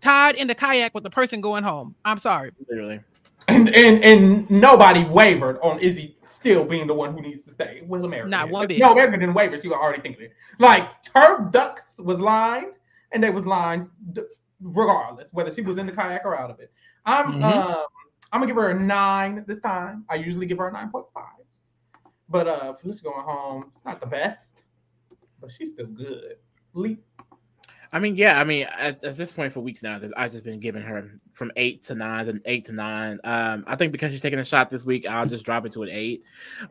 Tied 0.00 0.34
in 0.34 0.48
the 0.48 0.54
kayak 0.54 0.94
with 0.94 1.04
the 1.04 1.10
person 1.10 1.40
going 1.40 1.62
home. 1.62 1.94
I'm 2.04 2.18
sorry. 2.18 2.50
Literally. 2.68 3.00
and 3.48 3.68
and 3.74 4.02
and 4.04 4.50
nobody 4.50 5.04
wavered 5.04 5.58
on 5.62 5.78
Izzy 5.78 6.16
still 6.26 6.64
being 6.64 6.86
the 6.86 6.94
one 6.94 7.12
who 7.12 7.20
needs 7.20 7.42
to 7.42 7.50
stay. 7.50 7.82
Will 7.86 8.04
America? 8.04 8.28
Not 8.28 8.46
did. 8.46 8.52
one 8.52 8.66
bit. 8.66 8.78
No, 8.80 8.92
America 8.92 9.16
didn't 9.18 9.34
waver. 9.34 9.60
She 9.60 9.68
was 9.68 9.76
already 9.76 10.02
thinking 10.02 10.24
it. 10.26 10.32
Like 10.58 10.88
her 11.14 11.48
ducks 11.50 11.98
was 11.98 12.18
lined, 12.20 12.74
and 13.12 13.22
they 13.22 13.30
was 13.30 13.46
lying 13.46 13.88
regardless 14.60 15.32
whether 15.32 15.52
she 15.52 15.60
was 15.60 15.78
in 15.78 15.86
the 15.86 15.92
kayak 15.92 16.24
or 16.24 16.38
out 16.38 16.50
of 16.50 16.60
it. 16.60 16.72
I'm 17.04 17.32
Mhm. 17.32 17.42
um 17.42 17.86
I'm 18.32 18.40
gonna 18.40 18.46
give 18.46 18.56
her 18.56 18.70
a 18.70 18.74
nine 18.78 19.44
this 19.46 19.60
time. 19.60 20.04
I 20.08 20.14
usually 20.14 20.46
give 20.46 20.58
her 20.58 20.68
a 20.68 20.72
nine 20.72 20.90
point 20.90 21.06
five, 21.12 21.44
but 22.28 22.46
uh 22.48 22.74
Felicia 22.74 23.02
going 23.04 23.22
home 23.22 23.72
it's 23.76 23.84
not 23.84 24.00
the 24.00 24.06
best, 24.06 24.62
but 25.40 25.50
she's 25.50 25.70
still 25.70 25.86
good. 25.86 26.36
Lee, 26.74 26.98
I 27.92 27.98
mean, 27.98 28.16
yeah. 28.16 28.40
I 28.40 28.44
mean, 28.44 28.66
at, 28.78 29.04
at 29.04 29.16
this 29.18 29.32
point 29.32 29.52
for 29.52 29.60
weeks 29.60 29.82
now, 29.82 30.00
I've 30.16 30.32
just 30.32 30.44
been 30.44 30.60
giving 30.60 30.80
her 30.82 31.10
from 31.34 31.52
eight 31.56 31.84
to 31.84 31.94
nine 31.94 32.26
and 32.28 32.40
eight 32.46 32.64
to 32.66 32.72
nine. 32.72 33.20
Um, 33.22 33.64
I 33.66 33.76
think 33.76 33.92
because 33.92 34.12
she's 34.12 34.22
taking 34.22 34.38
a 34.38 34.44
shot 34.44 34.70
this 34.70 34.86
week, 34.86 35.06
I'll 35.06 35.26
just 35.26 35.44
drop 35.44 35.66
it 35.66 35.72
to 35.72 35.82
an 35.82 35.90
eight. 35.90 36.22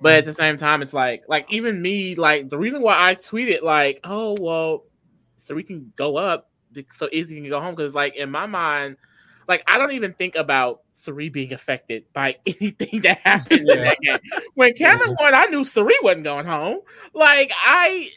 But 0.01 0.13
at 0.15 0.25
the 0.25 0.33
same 0.33 0.57
time, 0.57 0.81
it's 0.81 0.93
like, 0.93 1.23
like 1.27 1.45
even 1.53 1.79
me, 1.79 2.15
like 2.15 2.49
the 2.49 2.57
reason 2.57 2.81
why 2.81 2.95
I 2.97 3.13
tweeted 3.13 3.61
like, 3.61 3.99
oh 4.03 4.35
well, 4.39 4.85
so 5.41 5.55
we 5.55 5.63
can 5.63 5.91
go 5.95 6.17
up, 6.17 6.49
so 6.91 7.09
Izzy 7.11 7.35
can 7.35 7.49
go 7.49 7.59
home, 7.59 7.75
because 7.75 7.95
like 7.95 8.15
in 8.15 8.31
my 8.31 8.45
mind. 8.45 8.97
Like 9.47 9.63
I 9.67 9.79
don't 9.79 9.91
even 9.93 10.13
think 10.13 10.35
about 10.35 10.81
Cirie 10.91 11.27
being 11.27 11.51
affected 11.51 12.05
by 12.13 12.37
anything 12.45 13.01
that 13.01 13.19
happened 13.19 13.67
in 13.67 13.83
that 13.83 13.97
game. 14.01 14.19
When 14.53 14.73
Cameron 14.75 15.09
mm-hmm. 15.09 15.23
won, 15.23 15.33
I 15.33 15.47
knew 15.47 15.65
Cirie 15.65 15.97
wasn't 16.01 16.23
going 16.23 16.45
home. 16.45 16.79
Like 17.13 17.51
I, 17.61 18.07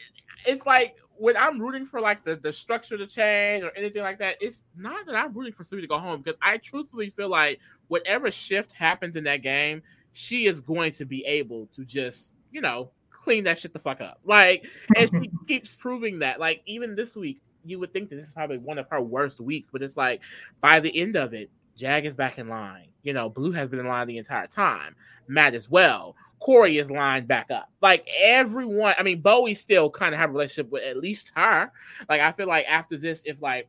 it's 0.45 0.65
like 0.65 0.95
when 1.17 1.37
I'm 1.37 1.59
rooting 1.59 1.85
for 1.85 2.01
like 2.01 2.23
the, 2.23 2.35
the 2.35 2.51
structure 2.51 2.97
to 2.97 3.07
change 3.07 3.63
or 3.63 3.71
anything 3.75 4.01
like 4.01 4.19
that, 4.19 4.37
it's 4.41 4.63
not 4.75 5.05
that 5.05 5.15
I'm 5.15 5.33
rooting 5.33 5.53
for 5.53 5.63
Sue 5.63 5.81
to 5.81 5.87
go 5.87 5.99
home 5.99 6.21
because 6.21 6.37
I 6.41 6.57
truthfully 6.57 7.09
feel 7.09 7.29
like 7.29 7.59
whatever 7.87 8.29
shift 8.31 8.73
happens 8.73 9.15
in 9.15 9.23
that 9.25 9.41
game, 9.41 9.81
she 10.13 10.45
is 10.45 10.59
going 10.59 10.91
to 10.93 11.05
be 11.05 11.25
able 11.25 11.67
to 11.67 11.85
just, 11.85 12.31
you 12.51 12.61
know, 12.61 12.91
clean 13.25 13.43
that 13.43 13.59
shit 13.59 13.73
the 13.73 13.79
fuck 13.79 13.99
up. 13.99 14.19
Like, 14.23 14.65
and 14.95 15.09
she 15.09 15.29
keeps 15.47 15.75
proving 15.75 16.19
that. 16.19 16.39
Like, 16.39 16.61
even 16.65 16.95
this 16.95 17.15
week, 17.15 17.41
you 17.65 17.79
would 17.79 17.91
think 17.91 18.09
that 18.09 18.15
this 18.15 18.27
is 18.27 18.33
probably 18.33 18.59
one 18.59 18.77
of 18.77 18.87
her 18.89 19.01
worst 19.01 19.41
weeks, 19.41 19.69
but 19.71 19.81
it's 19.81 19.97
like 19.97 20.21
by 20.61 20.79
the 20.79 20.97
end 20.97 21.17
of 21.17 21.33
it, 21.33 21.49
Jag 21.75 22.05
is 22.05 22.15
back 22.15 22.37
in 22.37 22.47
line. 22.47 22.87
You 23.03 23.13
know, 23.13 23.27
Blue 23.27 23.51
has 23.51 23.67
been 23.67 23.79
in 23.79 23.87
line 23.87 24.07
the 24.07 24.17
entire 24.17 24.47
time. 24.47 24.95
Matt 25.27 25.55
as 25.55 25.69
well. 25.69 26.15
Cory 26.39 26.77
is 26.77 26.91
lined 26.91 27.27
back 27.27 27.49
up. 27.49 27.69
Like 27.81 28.07
everyone, 28.19 28.93
I 28.97 29.03
mean, 29.03 29.21
Bowie 29.21 29.55
still 29.55 29.89
kind 29.89 30.13
of 30.13 30.19
have 30.19 30.29
a 30.29 30.33
relationship 30.33 30.71
with 30.71 30.83
at 30.83 30.97
least 30.97 31.31
her. 31.35 31.71
Like 32.07 32.21
I 32.21 32.31
feel 32.31 32.47
like 32.47 32.65
after 32.67 32.97
this, 32.97 33.23
if 33.25 33.41
like 33.41 33.67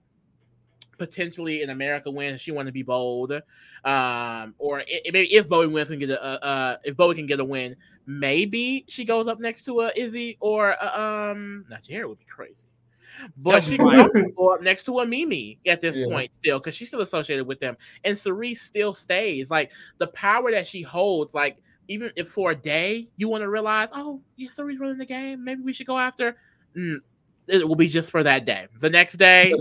potentially 0.99 1.63
in 1.63 1.71
America 1.71 2.11
wins, 2.11 2.41
she 2.41 2.53
want 2.53 2.67
to 2.67 2.73
be 2.73 2.83
bold, 2.83 3.33
um, 3.85 4.55
or 4.59 4.81
it, 4.87 5.13
maybe 5.13 5.33
if 5.35 5.49
Bowie 5.49 5.67
wins 5.67 5.91
and 5.91 6.01
get 6.01 6.11
a, 6.11 6.45
uh, 6.45 6.77
if 6.85 6.97
Bowie 6.97 7.15
can 7.15 7.27
get 7.27 7.41
a 7.41 7.45
win, 7.45 7.77
maybe 8.07 8.85
she 8.89 9.05
goes 9.05 9.27
up 9.27 9.41
next 9.41 9.65
to 9.65 9.81
a 9.83 9.93
Izzy 9.95 10.37
or 10.41 10.71
a, 10.71 11.01
um, 11.01 11.65
not 11.69 11.83
Jared 11.83 12.09
would 12.09 12.19
be 12.19 12.25
crazy. 12.25 12.67
But 13.37 13.63
she 13.65 13.79
can 13.79 14.33
go 14.37 14.51
up 14.51 14.63
next 14.63 14.85
to 14.85 14.99
a 15.01 15.07
Mimi 15.07 15.59
at 15.67 15.81
this 15.81 15.97
yeah. 15.97 16.07
point 16.07 16.35
still 16.35 16.59
because 16.59 16.75
she's 16.75 16.89
still 16.89 17.01
associated 17.01 17.47
with 17.47 17.61
them. 17.61 17.77
And 18.05 18.17
Cirie 18.17 18.55
still 18.55 18.95
stays. 18.95 19.51
Like 19.51 19.73
the 19.99 20.09
power 20.09 20.51
that 20.51 20.67
she 20.67 20.83
holds, 20.83 21.35
like 21.35 21.57
even 21.89 22.11
if 22.17 22.29
for 22.29 22.51
a 22.51 22.55
day 22.55 23.09
you 23.17 23.29
want 23.29 23.43
to 23.43 23.49
realize, 23.49 23.89
oh, 23.95 24.21
yeah, 24.37 24.51
Cirie 24.51 24.77
running 24.77 24.99
the 24.99 25.07
game, 25.07 25.45
maybe 25.45 25.63
we 25.63 25.73
should 25.73 25.87
go 25.87 25.99
after. 25.99 26.37
Mm, 26.77 26.99
it 27.47 27.67
will 27.67 27.77
be 27.77 27.89
just 27.89 28.11
for 28.11 28.23
that 28.23 28.45
day. 28.45 28.67
The 28.81 28.91
next 28.91 29.15
day, 29.15 29.55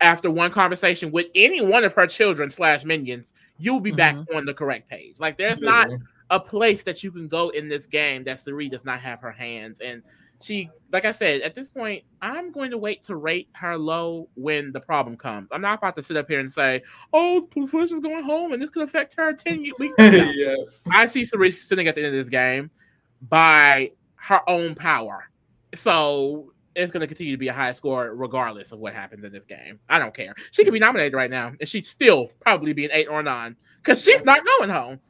after 0.00 0.30
one 0.30 0.50
conversation 0.50 1.10
with 1.10 1.26
any 1.34 1.64
one 1.64 1.84
of 1.84 1.94
her 1.94 2.06
children 2.06 2.50
slash 2.50 2.84
minions, 2.84 3.32
you'll 3.58 3.80
be 3.80 3.90
mm-hmm. 3.90 3.96
back 3.96 4.16
on 4.34 4.44
the 4.44 4.54
correct 4.54 4.88
page. 4.88 5.18
Like 5.18 5.38
there's 5.38 5.60
not 5.60 5.88
a 6.30 6.40
place 6.40 6.82
that 6.84 7.02
you 7.02 7.10
can 7.10 7.28
go 7.28 7.48
in 7.50 7.68
this 7.68 7.86
game 7.86 8.24
that 8.24 8.40
Cirie 8.40 8.68
does 8.68 8.84
not 8.84 9.00
have 9.00 9.20
her 9.20 9.32
hands. 9.32 9.80
And 9.80 10.02
she 10.40 10.70
like 10.92 11.04
I 11.04 11.12
said, 11.12 11.42
at 11.42 11.54
this 11.54 11.68
point, 11.68 12.04
I'm 12.22 12.52
going 12.52 12.70
to 12.70 12.78
wait 12.78 13.02
to 13.04 13.16
rate 13.16 13.48
her 13.52 13.76
low 13.76 14.28
when 14.34 14.72
the 14.72 14.80
problem 14.80 15.16
comes. 15.16 15.48
I'm 15.52 15.60
not 15.60 15.78
about 15.78 15.96
to 15.96 16.02
sit 16.02 16.16
up 16.16 16.28
here 16.28 16.40
and 16.40 16.50
say, 16.50 16.82
"Oh, 17.12 17.48
Felicia's 17.52 18.00
going 18.00 18.24
home, 18.24 18.52
and 18.52 18.62
this 18.62 18.70
could 18.70 18.82
affect 18.82 19.14
her 19.16 19.32
ten 19.32 19.60
weeks." 19.78 19.96
yeah. 19.98 20.54
I 20.90 21.06
see 21.06 21.24
Cirie 21.24 21.50
sitting 21.50 21.88
at 21.88 21.94
the 21.94 22.04
end 22.04 22.14
of 22.14 22.24
this 22.24 22.30
game 22.30 22.70
by 23.28 23.92
her 24.16 24.48
own 24.48 24.74
power, 24.74 25.28
so 25.74 26.52
it's 26.74 26.92
going 26.92 27.00
to 27.00 27.08
continue 27.08 27.32
to 27.32 27.38
be 27.38 27.48
a 27.48 27.52
high 27.52 27.72
score 27.72 28.14
regardless 28.14 28.70
of 28.70 28.78
what 28.78 28.94
happens 28.94 29.24
in 29.24 29.32
this 29.32 29.44
game. 29.44 29.80
I 29.88 29.98
don't 29.98 30.14
care. 30.14 30.34
She 30.52 30.62
could 30.62 30.72
be 30.72 30.78
nominated 30.78 31.14
right 31.14 31.30
now, 31.30 31.52
and 31.58 31.68
she'd 31.68 31.84
still 31.84 32.30
probably 32.40 32.72
be 32.72 32.84
an 32.84 32.92
eight 32.92 33.08
or 33.08 33.22
nine 33.22 33.56
because 33.82 34.02
she's 34.02 34.24
not 34.24 34.44
going 34.44 34.70
home. 34.70 35.00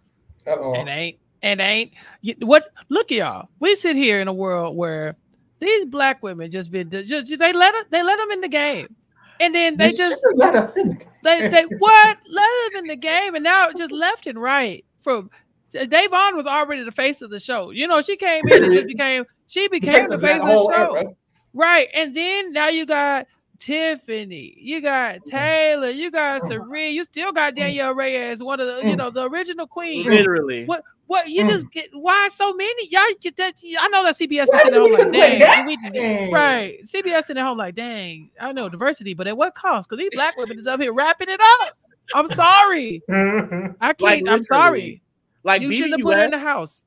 Uh-oh. 0.48 0.74
It 0.74 0.88
ain't 0.88 1.18
It 1.42 1.60
ain't 1.60 1.92
what 2.40 2.72
look 2.88 3.12
at 3.12 3.18
y'all. 3.18 3.48
We 3.60 3.76
sit 3.76 3.96
here 3.96 4.20
in 4.20 4.28
a 4.28 4.32
world 4.32 4.76
where 4.76 5.16
these 5.60 5.84
black 5.84 6.22
women 6.22 6.50
just 6.50 6.70
been 6.70 6.90
just, 6.90 7.08
just 7.08 7.38
they 7.38 7.52
let 7.52 7.74
it, 7.74 7.90
they 7.90 8.02
let 8.02 8.18
them 8.18 8.30
in 8.30 8.40
the 8.40 8.48
game, 8.48 8.94
and 9.40 9.54
then 9.54 9.76
they, 9.76 9.90
they 9.90 9.96
just 9.96 10.24
let 10.34 10.54
us 10.56 10.76
in. 10.76 11.00
they 11.22 11.48
they 11.48 11.64
what 11.64 12.18
let 12.30 12.72
them 12.72 12.84
in 12.84 12.86
the 12.88 12.96
game, 12.96 13.34
and 13.34 13.44
now 13.44 13.72
just 13.72 13.92
left 13.92 14.26
and 14.26 14.40
right 14.40 14.84
from. 15.02 15.30
Da'Vonne 15.70 16.34
was 16.34 16.46
already 16.46 16.82
the 16.82 16.90
face 16.90 17.20
of 17.20 17.28
the 17.28 17.38
show. 17.38 17.72
You 17.72 17.86
know, 17.86 18.00
she 18.00 18.16
came 18.16 18.42
in 18.48 18.64
and 18.64 18.72
just 18.72 18.86
became 18.86 19.26
she 19.48 19.68
became 19.68 20.08
the 20.08 20.18
face 20.18 20.40
of 20.40 20.46
the 20.46 20.72
show. 20.74 21.14
Right. 21.52 21.88
And 21.92 22.16
then 22.16 22.52
now 22.52 22.68
you 22.68 22.86
got 22.86 23.26
Tiffany, 23.58 24.54
you 24.56 24.80
got 24.80 25.24
Taylor, 25.26 25.90
you 25.90 26.10
got 26.10 26.42
Cirie, 26.48 26.88
you 26.88 27.04
still 27.04 27.32
got 27.32 27.54
Danielle 27.54 27.94
Reyes, 27.94 28.42
one 28.42 28.60
of 28.60 28.66
the, 28.66 28.88
you 28.88 28.96
know, 28.96 29.10
the 29.10 29.28
original 29.28 29.66
queen. 29.66 30.08
Literally. 30.08 30.64
What 30.64 30.84
what 31.08 31.28
you 31.28 31.42
mm. 31.44 31.48
just 31.48 31.70
get? 31.70 31.88
Why 31.92 32.28
so 32.32 32.52
many? 32.52 32.88
Y'all 32.88 33.02
get 33.20 33.36
that? 33.38 33.54
I 33.80 33.88
know 33.88 34.04
that 34.04 34.16
CBS 34.16 34.46
was 34.46 34.60
sitting 34.60 34.74
at 34.74 34.80
home 34.80 34.92
like, 34.92 35.12
dang, 35.12 35.66
we, 35.66 36.32
right? 36.32 36.78
CBS 36.84 37.24
sitting 37.24 37.40
at 37.40 37.46
home 37.46 37.58
like, 37.58 37.74
dang. 37.74 38.30
I 38.38 38.52
know 38.52 38.68
diversity, 38.68 39.14
but 39.14 39.26
at 39.26 39.36
what 39.36 39.54
cost? 39.54 39.88
Because 39.88 40.02
these 40.02 40.10
black 40.12 40.36
women 40.36 40.58
is 40.58 40.66
up 40.66 40.80
here 40.80 40.92
wrapping 40.92 41.30
it 41.30 41.40
up. 41.40 41.78
I'm 42.14 42.28
sorry. 42.28 43.02
I 43.10 43.92
can't. 43.94 44.00
Like, 44.00 44.28
I'm 44.28 44.42
sorry. 44.42 45.02
Like 45.44 45.62
you 45.62 45.72
shouldn't 45.72 46.00
have 46.00 46.04
put 46.04 46.16
her 46.18 46.24
in 46.24 46.30
the 46.30 46.38
house. 46.38 46.84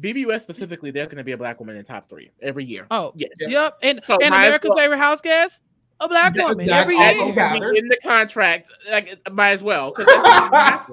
BBUS 0.00 0.40
specifically, 0.40 0.90
there's 0.90 1.06
going 1.06 1.18
to 1.18 1.24
be 1.24 1.32
a 1.32 1.38
black 1.38 1.60
woman 1.60 1.76
in 1.76 1.84
top 1.84 2.08
three 2.08 2.30
every 2.42 2.64
year. 2.64 2.86
Oh, 2.90 3.12
yes. 3.14 3.30
yep. 3.38 3.78
And, 3.82 4.00
so 4.06 4.18
and 4.20 4.34
America's 4.34 4.70
well, 4.70 4.78
favorite 4.78 4.98
house 4.98 5.20
guest, 5.20 5.60
a 6.04 6.08
black 6.08 6.34
woman 6.34 6.68
every 6.68 6.96
year. 6.96 7.74
In 7.74 7.88
the 7.88 7.98
contract, 8.02 8.70
like 8.90 9.18
might 9.30 9.52
as 9.52 9.62
well. 9.62 9.94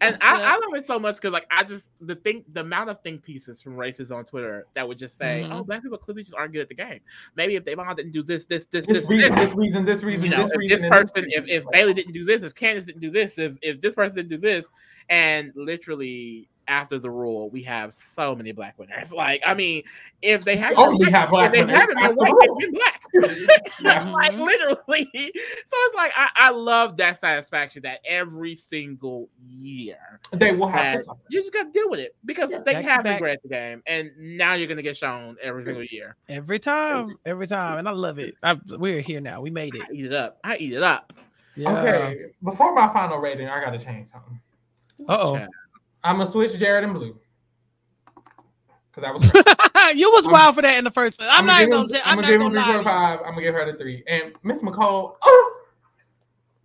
And 0.00 0.18
I, 0.20 0.42
I, 0.42 0.52
love 0.54 0.74
it 0.74 0.84
so 0.84 0.98
much 0.98 1.16
because 1.16 1.32
like 1.32 1.46
I 1.50 1.64
just 1.64 1.90
the 2.00 2.16
thing 2.16 2.44
the 2.52 2.60
amount 2.60 2.90
of 2.90 3.00
think 3.02 3.22
pieces 3.22 3.60
from 3.60 3.76
races 3.76 4.10
on 4.10 4.24
Twitter 4.24 4.66
that 4.74 4.86
would 4.86 4.98
just 4.98 5.16
say, 5.16 5.42
mm-hmm. 5.44 5.52
"Oh, 5.52 5.64
black 5.64 5.82
people 5.82 5.98
clearly 5.98 6.22
just 6.22 6.34
aren't 6.34 6.52
good 6.52 6.62
at 6.62 6.68
the 6.68 6.74
game. 6.74 7.00
Maybe 7.36 7.56
if 7.56 7.64
Da'Vonne 7.64 7.96
didn't 7.96 8.12
do 8.12 8.22
this, 8.22 8.46
this, 8.46 8.66
this, 8.66 8.86
this, 8.86 9.00
this, 9.00 9.08
reason, 9.08 9.34
this, 9.34 9.50
this 9.50 9.56
reason, 9.56 9.84
this 9.84 10.02
reason, 10.02 10.24
you 10.24 10.36
know, 10.36 10.42
this 10.42 10.56
reason, 10.56 10.80
this 10.80 10.90
person, 10.90 11.24
if, 11.28 11.46
if 11.46 11.64
Bayleigh 11.64 11.94
didn't 11.94 12.12
do 12.12 12.24
this, 12.24 12.42
if 12.42 12.54
Candice 12.54 12.86
didn't 12.86 13.00
do 13.00 13.10
this, 13.10 13.38
if 13.38 13.56
if 13.62 13.80
this 13.80 13.94
person 13.94 14.16
didn't 14.16 14.30
do 14.30 14.38
this, 14.38 14.66
and 15.08 15.52
literally 15.54 16.48
after 16.68 16.98
the 16.98 17.10
rule, 17.10 17.50
we 17.50 17.62
have 17.62 17.94
so 17.94 18.34
many 18.34 18.52
black 18.52 18.78
winners. 18.78 19.12
Like, 19.24 19.42
I 19.46 19.54
mean, 19.54 19.84
if 20.22 20.44
they 20.44 20.56
have 20.56 20.76
only 20.76 21.10
have 21.10 21.30
black 21.30 21.54
if 21.54 21.66
they 21.66 21.72
haven't 21.72 21.96
been 21.96 22.14
white, 22.16 22.32
they've 22.40 22.58
been 22.58 22.72
black. 22.72 23.02
like 23.80 24.32
mm-hmm. 24.32 24.42
literally. 24.42 25.08
So 25.12 25.76
it's 25.76 25.94
like 25.94 26.12
I, 26.16 26.28
I, 26.34 26.50
love 26.50 26.96
that 26.96 27.20
satisfaction 27.20 27.82
that 27.82 28.00
every 28.04 28.56
single 28.56 29.28
year 29.46 30.20
they 30.32 30.52
will 30.52 30.66
have. 30.66 31.02
You 31.28 31.40
just 31.40 31.52
got 31.52 31.64
to 31.64 31.70
deal 31.70 31.88
with 31.90 32.00
it 32.00 32.16
because 32.24 32.50
yeah, 32.50 32.60
they 32.64 32.82
have 32.82 33.04
been 33.04 33.18
great 33.18 33.34
at 33.34 33.42
the 33.42 33.48
game, 33.48 33.82
and 33.86 34.10
now 34.18 34.54
you're 34.54 34.68
gonna 34.68 34.82
get 34.82 34.96
shown 34.96 35.36
every 35.40 35.62
single 35.62 35.84
year. 35.84 36.16
Every 36.28 36.58
time, 36.58 37.16
every 37.24 37.46
time, 37.46 37.78
and 37.78 37.88
I 37.88 37.92
love 37.92 38.18
it. 38.18 38.34
I, 38.42 38.58
we're 38.76 39.00
here 39.00 39.20
now. 39.20 39.40
We 39.40 39.50
made 39.50 39.74
it. 39.76 39.82
I 39.82 39.92
eat 39.92 40.06
it 40.06 40.12
up. 40.12 40.38
I 40.42 40.56
eat 40.56 40.72
it 40.72 40.82
up. 40.82 41.12
Yeah. 41.56 41.78
Okay, 41.78 42.24
before 42.42 42.74
my 42.74 42.92
final 42.92 43.18
rating, 43.18 43.48
I 43.48 43.62
got 43.62 43.70
to 43.70 43.84
change 43.84 44.10
something. 44.10 44.40
Uh 45.08 45.18
oh. 45.20 45.46
I'm 46.04 46.18
gonna 46.18 46.30
switch 46.30 46.56
Jared 46.58 46.84
and 46.84 46.94
Blue. 46.94 47.18
Cause 48.92 49.02
I 49.04 49.10
was 49.10 49.24
you 49.96 50.12
was 50.12 50.26
I'm, 50.26 50.32
wild 50.32 50.54
for 50.54 50.62
that 50.62 50.78
in 50.78 50.84
the 50.84 50.90
first 50.90 51.18
place. 51.18 51.28
I'm, 51.32 51.40
I'm 51.40 51.46
not 51.46 51.70
gonna. 51.70 51.88
Gonna, 51.88 52.02
I'm, 52.04 52.18
I'm 52.18 52.24
gonna, 52.24 52.28
give 52.28 52.40
him 52.40 52.52
three 52.52 52.62
point 52.62 52.84
five. 52.84 53.18
I'm 53.20 53.30
gonna 53.30 53.42
give 53.42 53.54
her 53.54 53.72
the 53.72 53.76
three. 53.76 54.04
And 54.06 54.32
Miss 54.44 54.60
McCall. 54.60 55.16
Oh 55.20 55.60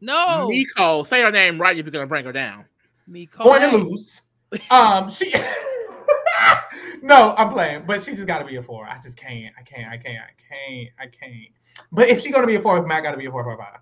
no, 0.01 0.49
Meecole. 0.51 1.07
Say 1.07 1.23
her 1.23 1.31
name 1.31 1.59
right 1.59 1.75
if 1.75 1.85
you're 1.85 1.91
gonna 1.91 2.05
bring 2.05 2.25
her 2.25 2.31
down. 2.31 2.65
Meecole. 3.09 3.45
Going 3.45 3.69
to 3.69 3.77
lose. 3.77 4.21
Um, 4.69 5.09
she. 5.09 5.33
no, 7.01 7.33
I'm 7.37 7.49
playing, 7.49 7.83
but 7.87 8.01
she 8.01 8.11
just 8.13 8.27
got 8.27 8.39
to 8.39 8.45
be 8.45 8.57
a 8.57 8.61
four. 8.61 8.85
I 8.87 8.99
just 9.01 9.17
can't. 9.17 9.53
I 9.57 9.63
can't. 9.63 9.91
I 9.91 9.97
can't. 9.97 10.19
I 10.19 10.33
can't. 10.49 10.89
I 10.99 11.07
can't. 11.07 11.53
But 11.91 12.09
if 12.09 12.21
she's 12.21 12.33
gonna 12.33 12.47
be 12.47 12.55
a 12.55 12.61
four, 12.61 12.85
Matt 12.85 13.03
got 13.03 13.11
to 13.11 13.17
be 13.17 13.25
a 13.25 13.31
four, 13.31 13.43
four, 13.43 13.57
five. 13.57 13.79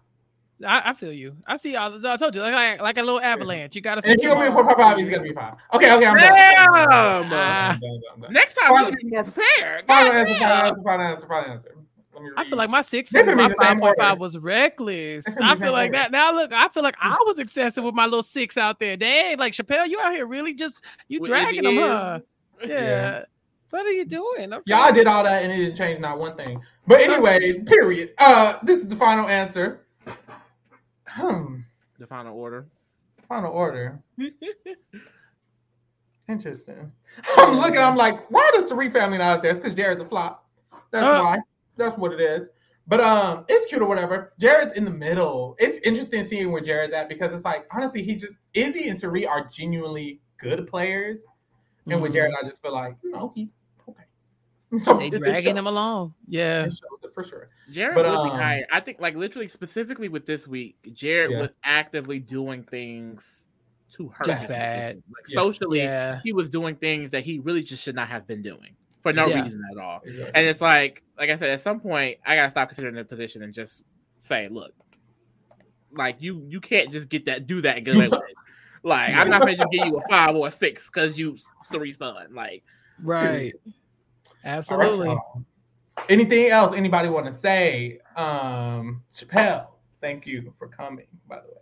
I, 0.65 0.89
I, 0.89 0.93
feel 0.93 1.11
you. 1.11 1.37
I 1.45 1.57
see 1.57 1.73
y'all. 1.73 2.05
I 2.07 2.17
told 2.17 2.33
you, 2.35 2.41
like, 2.41 2.81
like 2.81 2.97
a 2.97 3.03
little 3.03 3.21
avalanche. 3.21 3.75
You 3.75 3.81
gotta. 3.81 4.01
If 4.03 4.21
you're 4.21 4.33
gonna 4.33 4.49
be 4.49 4.51
four 4.51 4.75
five, 4.75 4.97
he's 4.97 5.09
gonna 5.09 5.23
be 5.23 5.33
five. 5.33 5.53
Okay, 5.73 5.93
okay, 5.93 6.05
I'm 6.05 6.17
Damn. 6.17 6.89
done. 6.89 7.29
I'm 7.31 8.21
done. 8.21 8.33
Next 8.33 8.55
time, 8.55 8.71
we'll 8.71 8.91
be 8.91 9.03
more 9.03 9.23
prepared. 9.23 9.85
Final 9.85 10.13
answer, 10.13 10.35
final 10.35 10.65
answer, 10.65 10.81
final 10.83 11.05
answer, 11.05 11.27
final 11.27 11.51
answer. 11.51 11.75
I 12.35 12.43
feel 12.45 12.57
like 12.57 12.69
my 12.69 12.81
six, 12.81 13.13
my 13.13 13.53
five 13.53 13.77
point 13.77 13.95
five 13.99 14.19
was 14.19 14.37
reckless. 14.37 15.25
I 15.41 15.55
feel 15.55 15.71
like 15.71 15.91
that. 15.91 16.11
Now 16.11 16.33
look, 16.33 16.51
I 16.51 16.67
feel 16.69 16.83
like 16.83 16.95
I 16.99 17.17
was 17.25 17.39
excessive 17.39 17.83
with 17.83 17.93
my 17.93 18.05
little 18.05 18.23
six 18.23 18.57
out 18.57 18.79
there. 18.79 18.97
Dang, 18.97 19.37
like 19.37 19.53
Chapell, 19.53 19.87
you 19.87 19.99
out 19.99 20.13
here 20.13 20.25
really 20.25 20.53
just 20.53 20.83
you 21.07 21.19
dragging 21.19 21.63
them, 21.63 21.77
huh? 21.77 22.19
Yeah. 22.61 22.67
yeah. 22.67 23.23
What 23.69 23.85
are 23.85 23.91
you 23.91 24.05
doing? 24.05 24.53
Okay. 24.53 24.63
Yeah, 24.65 24.79
I 24.79 24.91
did 24.91 25.07
all 25.07 25.23
that 25.23 25.43
and 25.43 25.51
it 25.51 25.57
didn't 25.57 25.75
change 25.75 25.99
not 25.99 26.17
one 26.17 26.37
thing. 26.37 26.61
But 26.87 27.01
anyways, 27.01 27.61
period. 27.63 28.13
Uh, 28.17 28.53
this 28.63 28.81
is 28.81 28.87
the 28.87 28.95
final 28.95 29.27
answer. 29.27 29.86
Hmm. 31.17 31.61
The 31.99 32.05
final 32.05 32.37
order. 32.37 32.67
Final 33.27 33.51
order. 33.51 33.99
Interesting. 36.27 36.91
I'm 37.37 37.55
looking. 37.55 37.79
I'm 37.79 37.95
like, 37.95 38.29
why 38.29 38.49
does 38.53 38.69
the 38.69 38.75
Reed 38.75 38.93
family 38.93 39.17
not 39.17 39.37
out 39.37 39.41
there? 39.41 39.51
It's 39.51 39.59
because 39.59 39.73
Jared's 39.73 40.01
a 40.01 40.05
flop. 40.05 40.45
That's 40.91 41.03
uh, 41.03 41.21
why. 41.23 41.39
That's 41.75 41.97
what 41.97 42.13
it 42.13 42.21
is. 42.21 42.51
But 42.85 43.01
um, 43.01 43.45
it's 43.49 43.65
cute 43.65 43.81
or 43.81 43.87
whatever. 43.87 44.33
Jared's 44.39 44.75
in 44.75 44.85
the 44.85 44.91
middle. 44.91 45.55
It's 45.59 45.79
interesting 45.79 46.23
seeing 46.23 46.51
where 46.51 46.61
Jared's 46.61 46.93
at 46.93 47.09
because 47.09 47.33
it's 47.33 47.45
like 47.45 47.65
honestly, 47.73 48.03
he 48.03 48.15
just 48.15 48.35
Izzy 48.53 48.89
and 48.89 48.99
Cirie 48.99 49.25
are 49.25 49.45
genuinely 49.47 50.21
good 50.39 50.67
players, 50.67 51.25
and 51.85 51.95
mm-hmm. 51.95 52.03
with 52.03 52.13
Jared, 52.13 52.33
I 52.39 52.45
just 52.45 52.61
feel 52.61 52.73
like 52.73 52.95
you 53.03 53.11
know 53.11 53.31
he's 53.35 53.53
okay. 53.89 54.03
So 54.83 54.97
they 54.97 55.09
dragging 55.09 55.57
him 55.57 55.67
along. 55.67 56.13
Yeah, 56.27 56.69
for 57.17 57.27
sure. 57.27 57.49
Jared 57.71 57.95
but, 57.95 58.05
would 58.05 58.13
um, 58.13 58.29
be 58.29 58.35
higher. 58.35 58.67
I 58.71 58.79
think, 58.79 58.99
like 58.99 59.15
literally, 59.15 59.47
specifically 59.47 60.07
with 60.07 60.27
this 60.27 60.47
week, 60.47 60.77
Jared 60.93 61.31
yeah. 61.31 61.41
was 61.41 61.51
actively 61.63 62.19
doing 62.19 62.61
things 62.61 63.47
to 63.93 64.09
hurt. 64.09 64.27
Just 64.27 64.47
bad. 64.47 64.97
Like 64.97 65.25
yeah. 65.27 65.35
socially, 65.35 65.79
yeah. 65.79 66.19
he 66.23 66.31
was 66.31 66.47
doing 66.47 66.75
things 66.75 67.09
that 67.11 67.23
he 67.23 67.39
really 67.39 67.63
just 67.63 67.81
should 67.81 67.95
not 67.95 68.07
have 68.07 68.27
been 68.27 68.43
doing. 68.43 68.75
for 69.01 69.13
no 69.13 69.25
Yeah. 69.27 69.43
reason 69.43 69.63
at 69.71 69.77
all. 69.79 70.01
Exactly. 70.05 70.31
And 70.35 70.47
it's 70.47 70.61
like, 70.61 71.01
like 71.17 71.31
I 71.31 71.37
said, 71.37 71.49
at 71.49 71.61
some 71.61 71.79
point, 71.79 72.17
I 72.23 72.35
gotta 72.35 72.51
stop 72.51 72.69
considering 72.69 72.93
the 72.93 73.05
position 73.05 73.41
and 73.41 73.51
just 73.53 73.83
say, 74.19 74.47
look, 74.49 74.73
like 75.91 76.21
you, 76.21 76.45
you 76.47 76.59
can't 76.59 76.91
just 76.91 77.09
get 77.09 77.25
that, 77.25 77.47
do 77.47 77.61
that, 77.61 77.77
and 77.77 77.85
get 77.85 77.95
away 77.95 78.09
with 78.09 78.13
it. 78.13 78.35
Like 78.83 79.13
I'm 79.15 79.29
not 79.29 79.41
gonna 79.41 79.55
just 79.55 79.71
give 79.71 79.85
you 79.87 79.97
a 79.97 80.07
five 80.07 80.35
or 80.35 80.47
a 80.47 80.51
six 80.51 80.85
because 80.85 81.17
you 81.17 81.37
Cirie's 81.71 81.97
son. 81.97 82.33
Like 82.33 82.63
Right. 83.01 83.23
All 83.25 83.31
right, 83.31 83.53
Absolutely. 84.43 85.07
y'all. 85.07 85.43
Anything 86.09 86.49
else 86.49 86.73
anybody 86.73 87.09
want 87.09 87.25
to 87.25 87.33
say? 87.33 87.99
Um, 88.15 89.03
Chapell, 89.13 89.67
thank 90.01 90.25
you 90.25 90.53
for 90.57 90.67
coming. 90.67 91.07
By 91.27 91.37
the 91.37 91.47
way, 91.47 91.57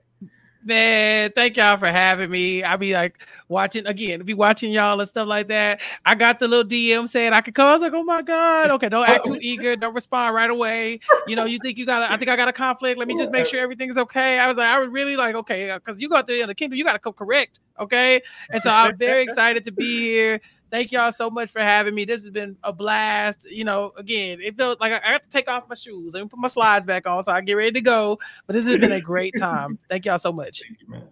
Man, 0.66 1.32
thank 1.36 1.58
y'all 1.58 1.78
for 1.78 1.86
having 1.86 2.32
me. 2.32 2.64
I 2.64 2.76
be 2.76 2.96
like 2.96 3.20
watching 3.50 3.86
again, 3.86 4.24
be 4.24 4.34
watching 4.34 4.72
y'all 4.72 5.00
and 5.00 5.08
stuff 5.08 5.28
like 5.28 5.48
that. 5.50 5.80
I 6.08 6.16
got 6.16 6.40
the 6.40 6.48
little 6.48 6.66
DM 6.66 7.08
saying 7.08 7.34
I 7.34 7.42
could 7.42 7.54
come. 7.54 7.68
I 7.68 7.74
was 7.74 7.82
like, 7.82 7.94
oh 7.94 8.04
my 8.04 8.24
God. 8.24 8.72
Okay, 8.72 8.90
don't 8.90 9.08
act 9.08 9.28
too 9.28 9.38
eager. 9.40 9.76
Don't 9.76 9.94
respond 9.94 10.34
right 10.34 10.50
away. 10.50 11.02
You 11.28 11.36
know, 11.36 11.46
you 11.46 11.60
think 11.60 11.78
you 11.78 11.86
got 11.86 12.02
I 12.12 12.18
think 12.18 12.32
I 12.32 12.36
got 12.36 12.48
a 12.48 12.54
conflict. 12.54 12.98
Let 12.98 13.08
me 13.08 13.16
just 13.16 13.30
make 13.30 13.46
sure 13.46 13.60
everything's 13.60 13.96
okay. 13.96 14.40
I 14.40 14.48
was 14.48 14.58
like, 14.58 14.68
I 14.68 14.80
was 14.80 14.90
really 14.90 15.16
like, 15.16 15.36
okay, 15.36 15.72
because 15.72 16.02
you 16.02 16.10
got 16.10 16.26
the 16.26 16.42
other 16.42 16.56
kingdom, 16.56 16.80
you 16.80 16.84
got 16.84 16.94
to 16.94 17.00
come 17.00 17.14
correct. 17.14 17.60
Okay. 17.80 18.24
And 18.50 18.64
so 18.64 18.72
I'm 18.72 18.98
very 18.98 19.22
excited 19.22 19.64
to 19.66 19.72
be 19.72 20.00
here. 20.00 20.42
Thank 20.72 20.92
y'all 20.92 21.12
so 21.12 21.30
much 21.30 21.52
for 21.52 21.62
having 21.62 21.96
me. 21.96 22.06
This 22.06 22.24
has 22.24 22.32
been 22.32 22.58
a 22.64 22.74
blast. 22.74 23.50
You 23.50 23.64
know, 23.64 23.94
again, 23.98 24.40
it 24.42 24.58
felt 24.58 24.80
like 24.80 24.94
I, 24.94 25.02
I 25.08 25.12
have 25.12 25.24
to 25.24 25.30
take 25.30 25.48
off 25.48 25.70
my 25.70 25.76
shoes. 25.76 26.16
and 26.16 26.30
put 26.30 26.40
my 26.40 26.48
slides 26.48 26.86
back 26.86 27.08
on 27.08 27.24
so 27.24 27.32
I 27.32 27.42
get 27.42 27.54
ready 27.54 27.72
to 27.74 27.82
go. 27.82 28.20
But 28.48 28.54
this 28.54 28.66
has 28.66 28.80
been 28.80 28.92
a 28.92 29.02
great 29.02 29.34
time. 29.38 29.78
Thank 29.90 30.06
y'all 30.06 30.20
so 30.20 30.34
much. 30.34 30.62
thank 30.62 30.82
you, 30.82 30.88
man. 30.88 31.04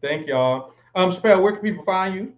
Thank 0.00 0.26
y'all. 0.26 0.72
Um, 0.94 1.10
Chapell, 1.10 1.42
where 1.42 1.52
can 1.52 1.62
people 1.62 1.84
find 1.84 2.14
you? 2.14 2.32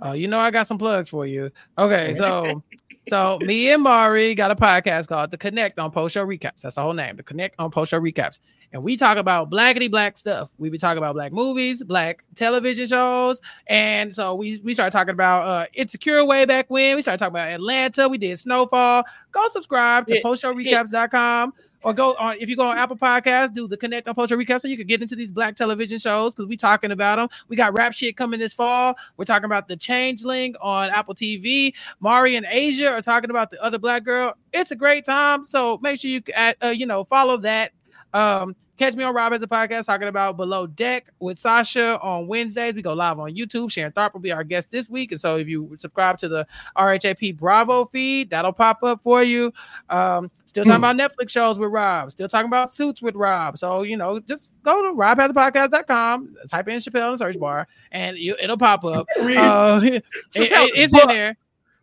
Oh, 0.00 0.12
you 0.12 0.28
know 0.28 0.38
I 0.38 0.50
got 0.50 0.66
some 0.66 0.78
plugs 0.78 1.10
for 1.10 1.26
you. 1.26 1.50
Okay, 1.78 2.14
so 2.14 2.62
so 3.08 3.38
me 3.42 3.70
and 3.70 3.82
Mari 3.82 4.34
got 4.34 4.50
a 4.50 4.56
podcast 4.56 5.08
called 5.08 5.30
The 5.30 5.38
Connect 5.38 5.78
on 5.78 5.90
Post 5.90 6.14
Show 6.14 6.26
Recaps. 6.26 6.62
That's 6.62 6.74
the 6.74 6.82
whole 6.82 6.92
name, 6.92 7.16
The 7.16 7.22
Connect 7.22 7.54
on 7.58 7.70
Post 7.70 7.90
Show 7.90 8.00
Recaps. 8.00 8.38
And 8.72 8.82
we 8.82 8.96
talk 8.96 9.16
about 9.16 9.50
blackity 9.50 9.90
black 9.90 10.18
stuff. 10.18 10.50
We 10.58 10.68
be 10.70 10.78
talking 10.78 10.98
about 10.98 11.14
black 11.14 11.32
movies, 11.32 11.82
black 11.82 12.24
television 12.34 12.86
shows. 12.86 13.40
And 13.68 14.14
so 14.14 14.34
we 14.34 14.60
we 14.64 14.74
started 14.74 14.90
talking 14.90 15.12
about 15.12 15.46
uh 15.46 15.66
Insecure 15.72 16.24
way 16.24 16.44
back 16.44 16.66
when. 16.68 16.96
We 16.96 17.02
started 17.02 17.18
talking 17.18 17.34
about 17.34 17.48
Atlanta. 17.48 18.08
We 18.08 18.18
did 18.18 18.38
Snowfall. 18.38 19.04
Go 19.32 19.48
subscribe 19.48 20.06
to 20.08 20.20
postshowrecaps.com 20.20 21.52
or 21.86 21.94
go 21.94 22.16
on 22.16 22.36
if 22.40 22.48
you 22.48 22.56
go 22.56 22.68
on 22.68 22.76
Apple 22.76 22.96
Podcasts, 22.96 23.54
do 23.54 23.68
the 23.68 23.76
Connect 23.76 24.08
on 24.08 24.14
Post 24.16 24.30
Show 24.30 24.36
Recaps 24.36 24.62
so 24.62 24.68
you 24.68 24.76
can 24.76 24.88
get 24.88 25.02
into 25.02 25.14
these 25.14 25.30
black 25.30 25.54
television 25.54 26.00
shows 26.00 26.34
because 26.34 26.48
we 26.48 26.56
talking 26.56 26.90
about 26.90 27.14
them. 27.14 27.28
We 27.46 27.54
got 27.54 27.78
rap 27.78 27.92
shit 27.92 28.16
coming 28.16 28.40
this 28.40 28.52
fall. 28.52 28.96
We're 29.16 29.24
talking 29.24 29.44
about 29.44 29.68
the 29.68 29.76
Changeling 29.76 30.56
on 30.60 30.90
Apple 30.90 31.14
TV. 31.14 31.74
Mari 32.00 32.34
and 32.34 32.44
Asia 32.50 32.90
are 32.90 33.02
talking 33.02 33.30
about 33.30 33.52
the 33.52 33.62
other 33.62 33.78
black 33.78 34.02
girl. 34.02 34.34
It's 34.52 34.72
a 34.72 34.74
great 34.74 35.04
time. 35.04 35.44
So 35.44 35.78
make 35.80 36.00
sure 36.00 36.10
you 36.10 36.22
uh, 36.36 36.54
uh, 36.60 36.68
you 36.70 36.86
know 36.86 37.04
follow 37.04 37.36
that. 37.36 37.70
Um, 38.12 38.56
catch 38.76 38.94
me 38.94 39.04
on 39.04 39.14
Rob 39.14 39.32
has 39.32 39.42
a 39.42 39.46
podcast 39.46 39.86
talking 39.86 40.08
about 40.08 40.36
Below 40.36 40.66
Deck 40.66 41.06
with 41.18 41.38
Sasha 41.38 41.98
on 42.00 42.26
Wednesdays. 42.26 42.74
We 42.74 42.82
go 42.82 42.92
live 42.94 43.18
on 43.18 43.34
YouTube. 43.34 43.70
Sharon 43.70 43.92
Tharp 43.92 44.12
will 44.12 44.20
be 44.20 44.32
our 44.32 44.44
guest 44.44 44.70
this 44.70 44.88
week, 44.90 45.12
and 45.12 45.20
so 45.20 45.36
if 45.36 45.48
you 45.48 45.74
subscribe 45.78 46.18
to 46.18 46.28
the 46.28 46.46
RHAP 46.76 47.36
Bravo 47.36 47.84
feed, 47.86 48.30
that'll 48.30 48.52
pop 48.52 48.82
up 48.82 49.02
for 49.02 49.22
you. 49.22 49.52
Um, 49.90 50.30
still 50.44 50.64
talking 50.64 50.84
about 50.84 50.96
Netflix 50.96 51.30
shows 51.30 51.58
with 51.58 51.70
Rob. 51.70 52.10
Still 52.12 52.28
talking 52.28 52.48
about 52.48 52.70
Suits 52.70 53.02
with 53.02 53.14
Rob. 53.16 53.58
So 53.58 53.82
you 53.82 53.96
know, 53.96 54.20
just 54.20 54.52
go 54.62 54.82
to 54.82 54.88
robhaspodcast.com, 54.96 56.36
type 56.48 56.68
in 56.68 56.78
Chapell 56.78 57.06
in 57.06 57.12
the 57.12 57.18
search 57.18 57.38
bar, 57.38 57.68
and 57.92 58.16
you, 58.16 58.36
it'll 58.40 58.56
pop 58.58 58.84
up. 58.84 59.06
Uh, 59.18 59.80
it- 59.84 60.04
it- 60.34 60.72
it's 60.74 60.92
in 60.92 61.08
there. 61.08 61.36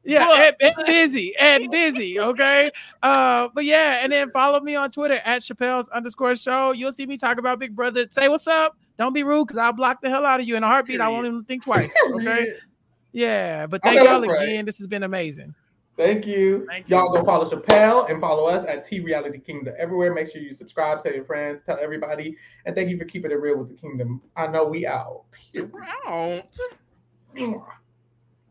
Yeah, 0.06 0.51
and, 0.61 0.75
and 0.77 0.85
busy 0.85 1.35
and 1.38 1.72
busy. 1.72 2.19
Okay. 2.19 2.72
Uh, 3.01 3.48
but 3.53 3.65
yeah, 3.65 4.03
and 4.03 4.11
then 4.11 4.30
follow 4.32 4.59
me 4.59 4.75
on 4.75 4.91
Twitter 4.91 5.22
at 5.23 5.43
Chapell's 5.43 5.88
underscore 5.90 6.35
show. 6.35 6.72
You'll 6.72 6.91
see 6.91 7.06
me 7.06 7.17
talk 7.17 7.38
about 7.38 7.59
Big 7.59 7.75
Brother. 7.75 8.06
Say 8.09 8.27
what's 8.27 8.48
up. 8.48 8.77
Don't 8.98 9.14
be 9.14 9.23
rude 9.23 9.48
because 9.48 9.57
I'll 9.57 9.73
block 9.73 10.01
the 10.01 10.09
hell 10.09 10.25
out 10.25 10.40
of 10.40 10.48
you 10.48 10.56
in 10.56 10.64
a 10.64 10.67
heartbeat. 10.67 11.01
I 11.01 11.07
won't 11.07 11.25
even 11.25 11.43
think 11.45 11.64
twice. 11.64 11.91
Okay. 12.14 12.45
Yeah. 13.11 13.67
But 13.67 13.82
thank 13.83 14.01
y'all 14.01 14.23
again. 14.23 14.65
This 14.65 14.77
has 14.77 14.88
been 14.88 15.03
amazing. 15.03 15.56
Thank 15.95 16.25
you. 16.25 16.65
Thank 16.67 16.90
you. 16.90 16.95
Y'all 16.95 17.14
go 17.14 17.23
follow 17.23 17.45
Chappelle 17.45 18.09
and 18.09 18.19
follow 18.19 18.45
us 18.45 18.65
at 18.65 18.83
T 18.83 18.99
Reality 18.99 19.40
Kingdom 19.40 19.75
everywhere. 19.77 20.11
Make 20.14 20.32
sure 20.32 20.41
you 20.41 20.53
subscribe, 20.53 21.01
tell 21.03 21.14
your 21.14 21.23
friends, 21.23 21.61
tell 21.64 21.77
everybody, 21.80 22.35
and 22.65 22.75
thank 22.75 22.90
you 22.90 22.98
for 22.98 23.06
keeping 23.06 23.30
it 23.30 23.40
real 23.40 23.57
with 23.57 23.67
the 23.67 23.75
kingdom. 23.75 24.19
I 24.35 24.48
know 24.48 24.65
we 24.65 24.88
out. 24.88 25.23
Around. 25.56 26.43
Mwah. 27.35 27.64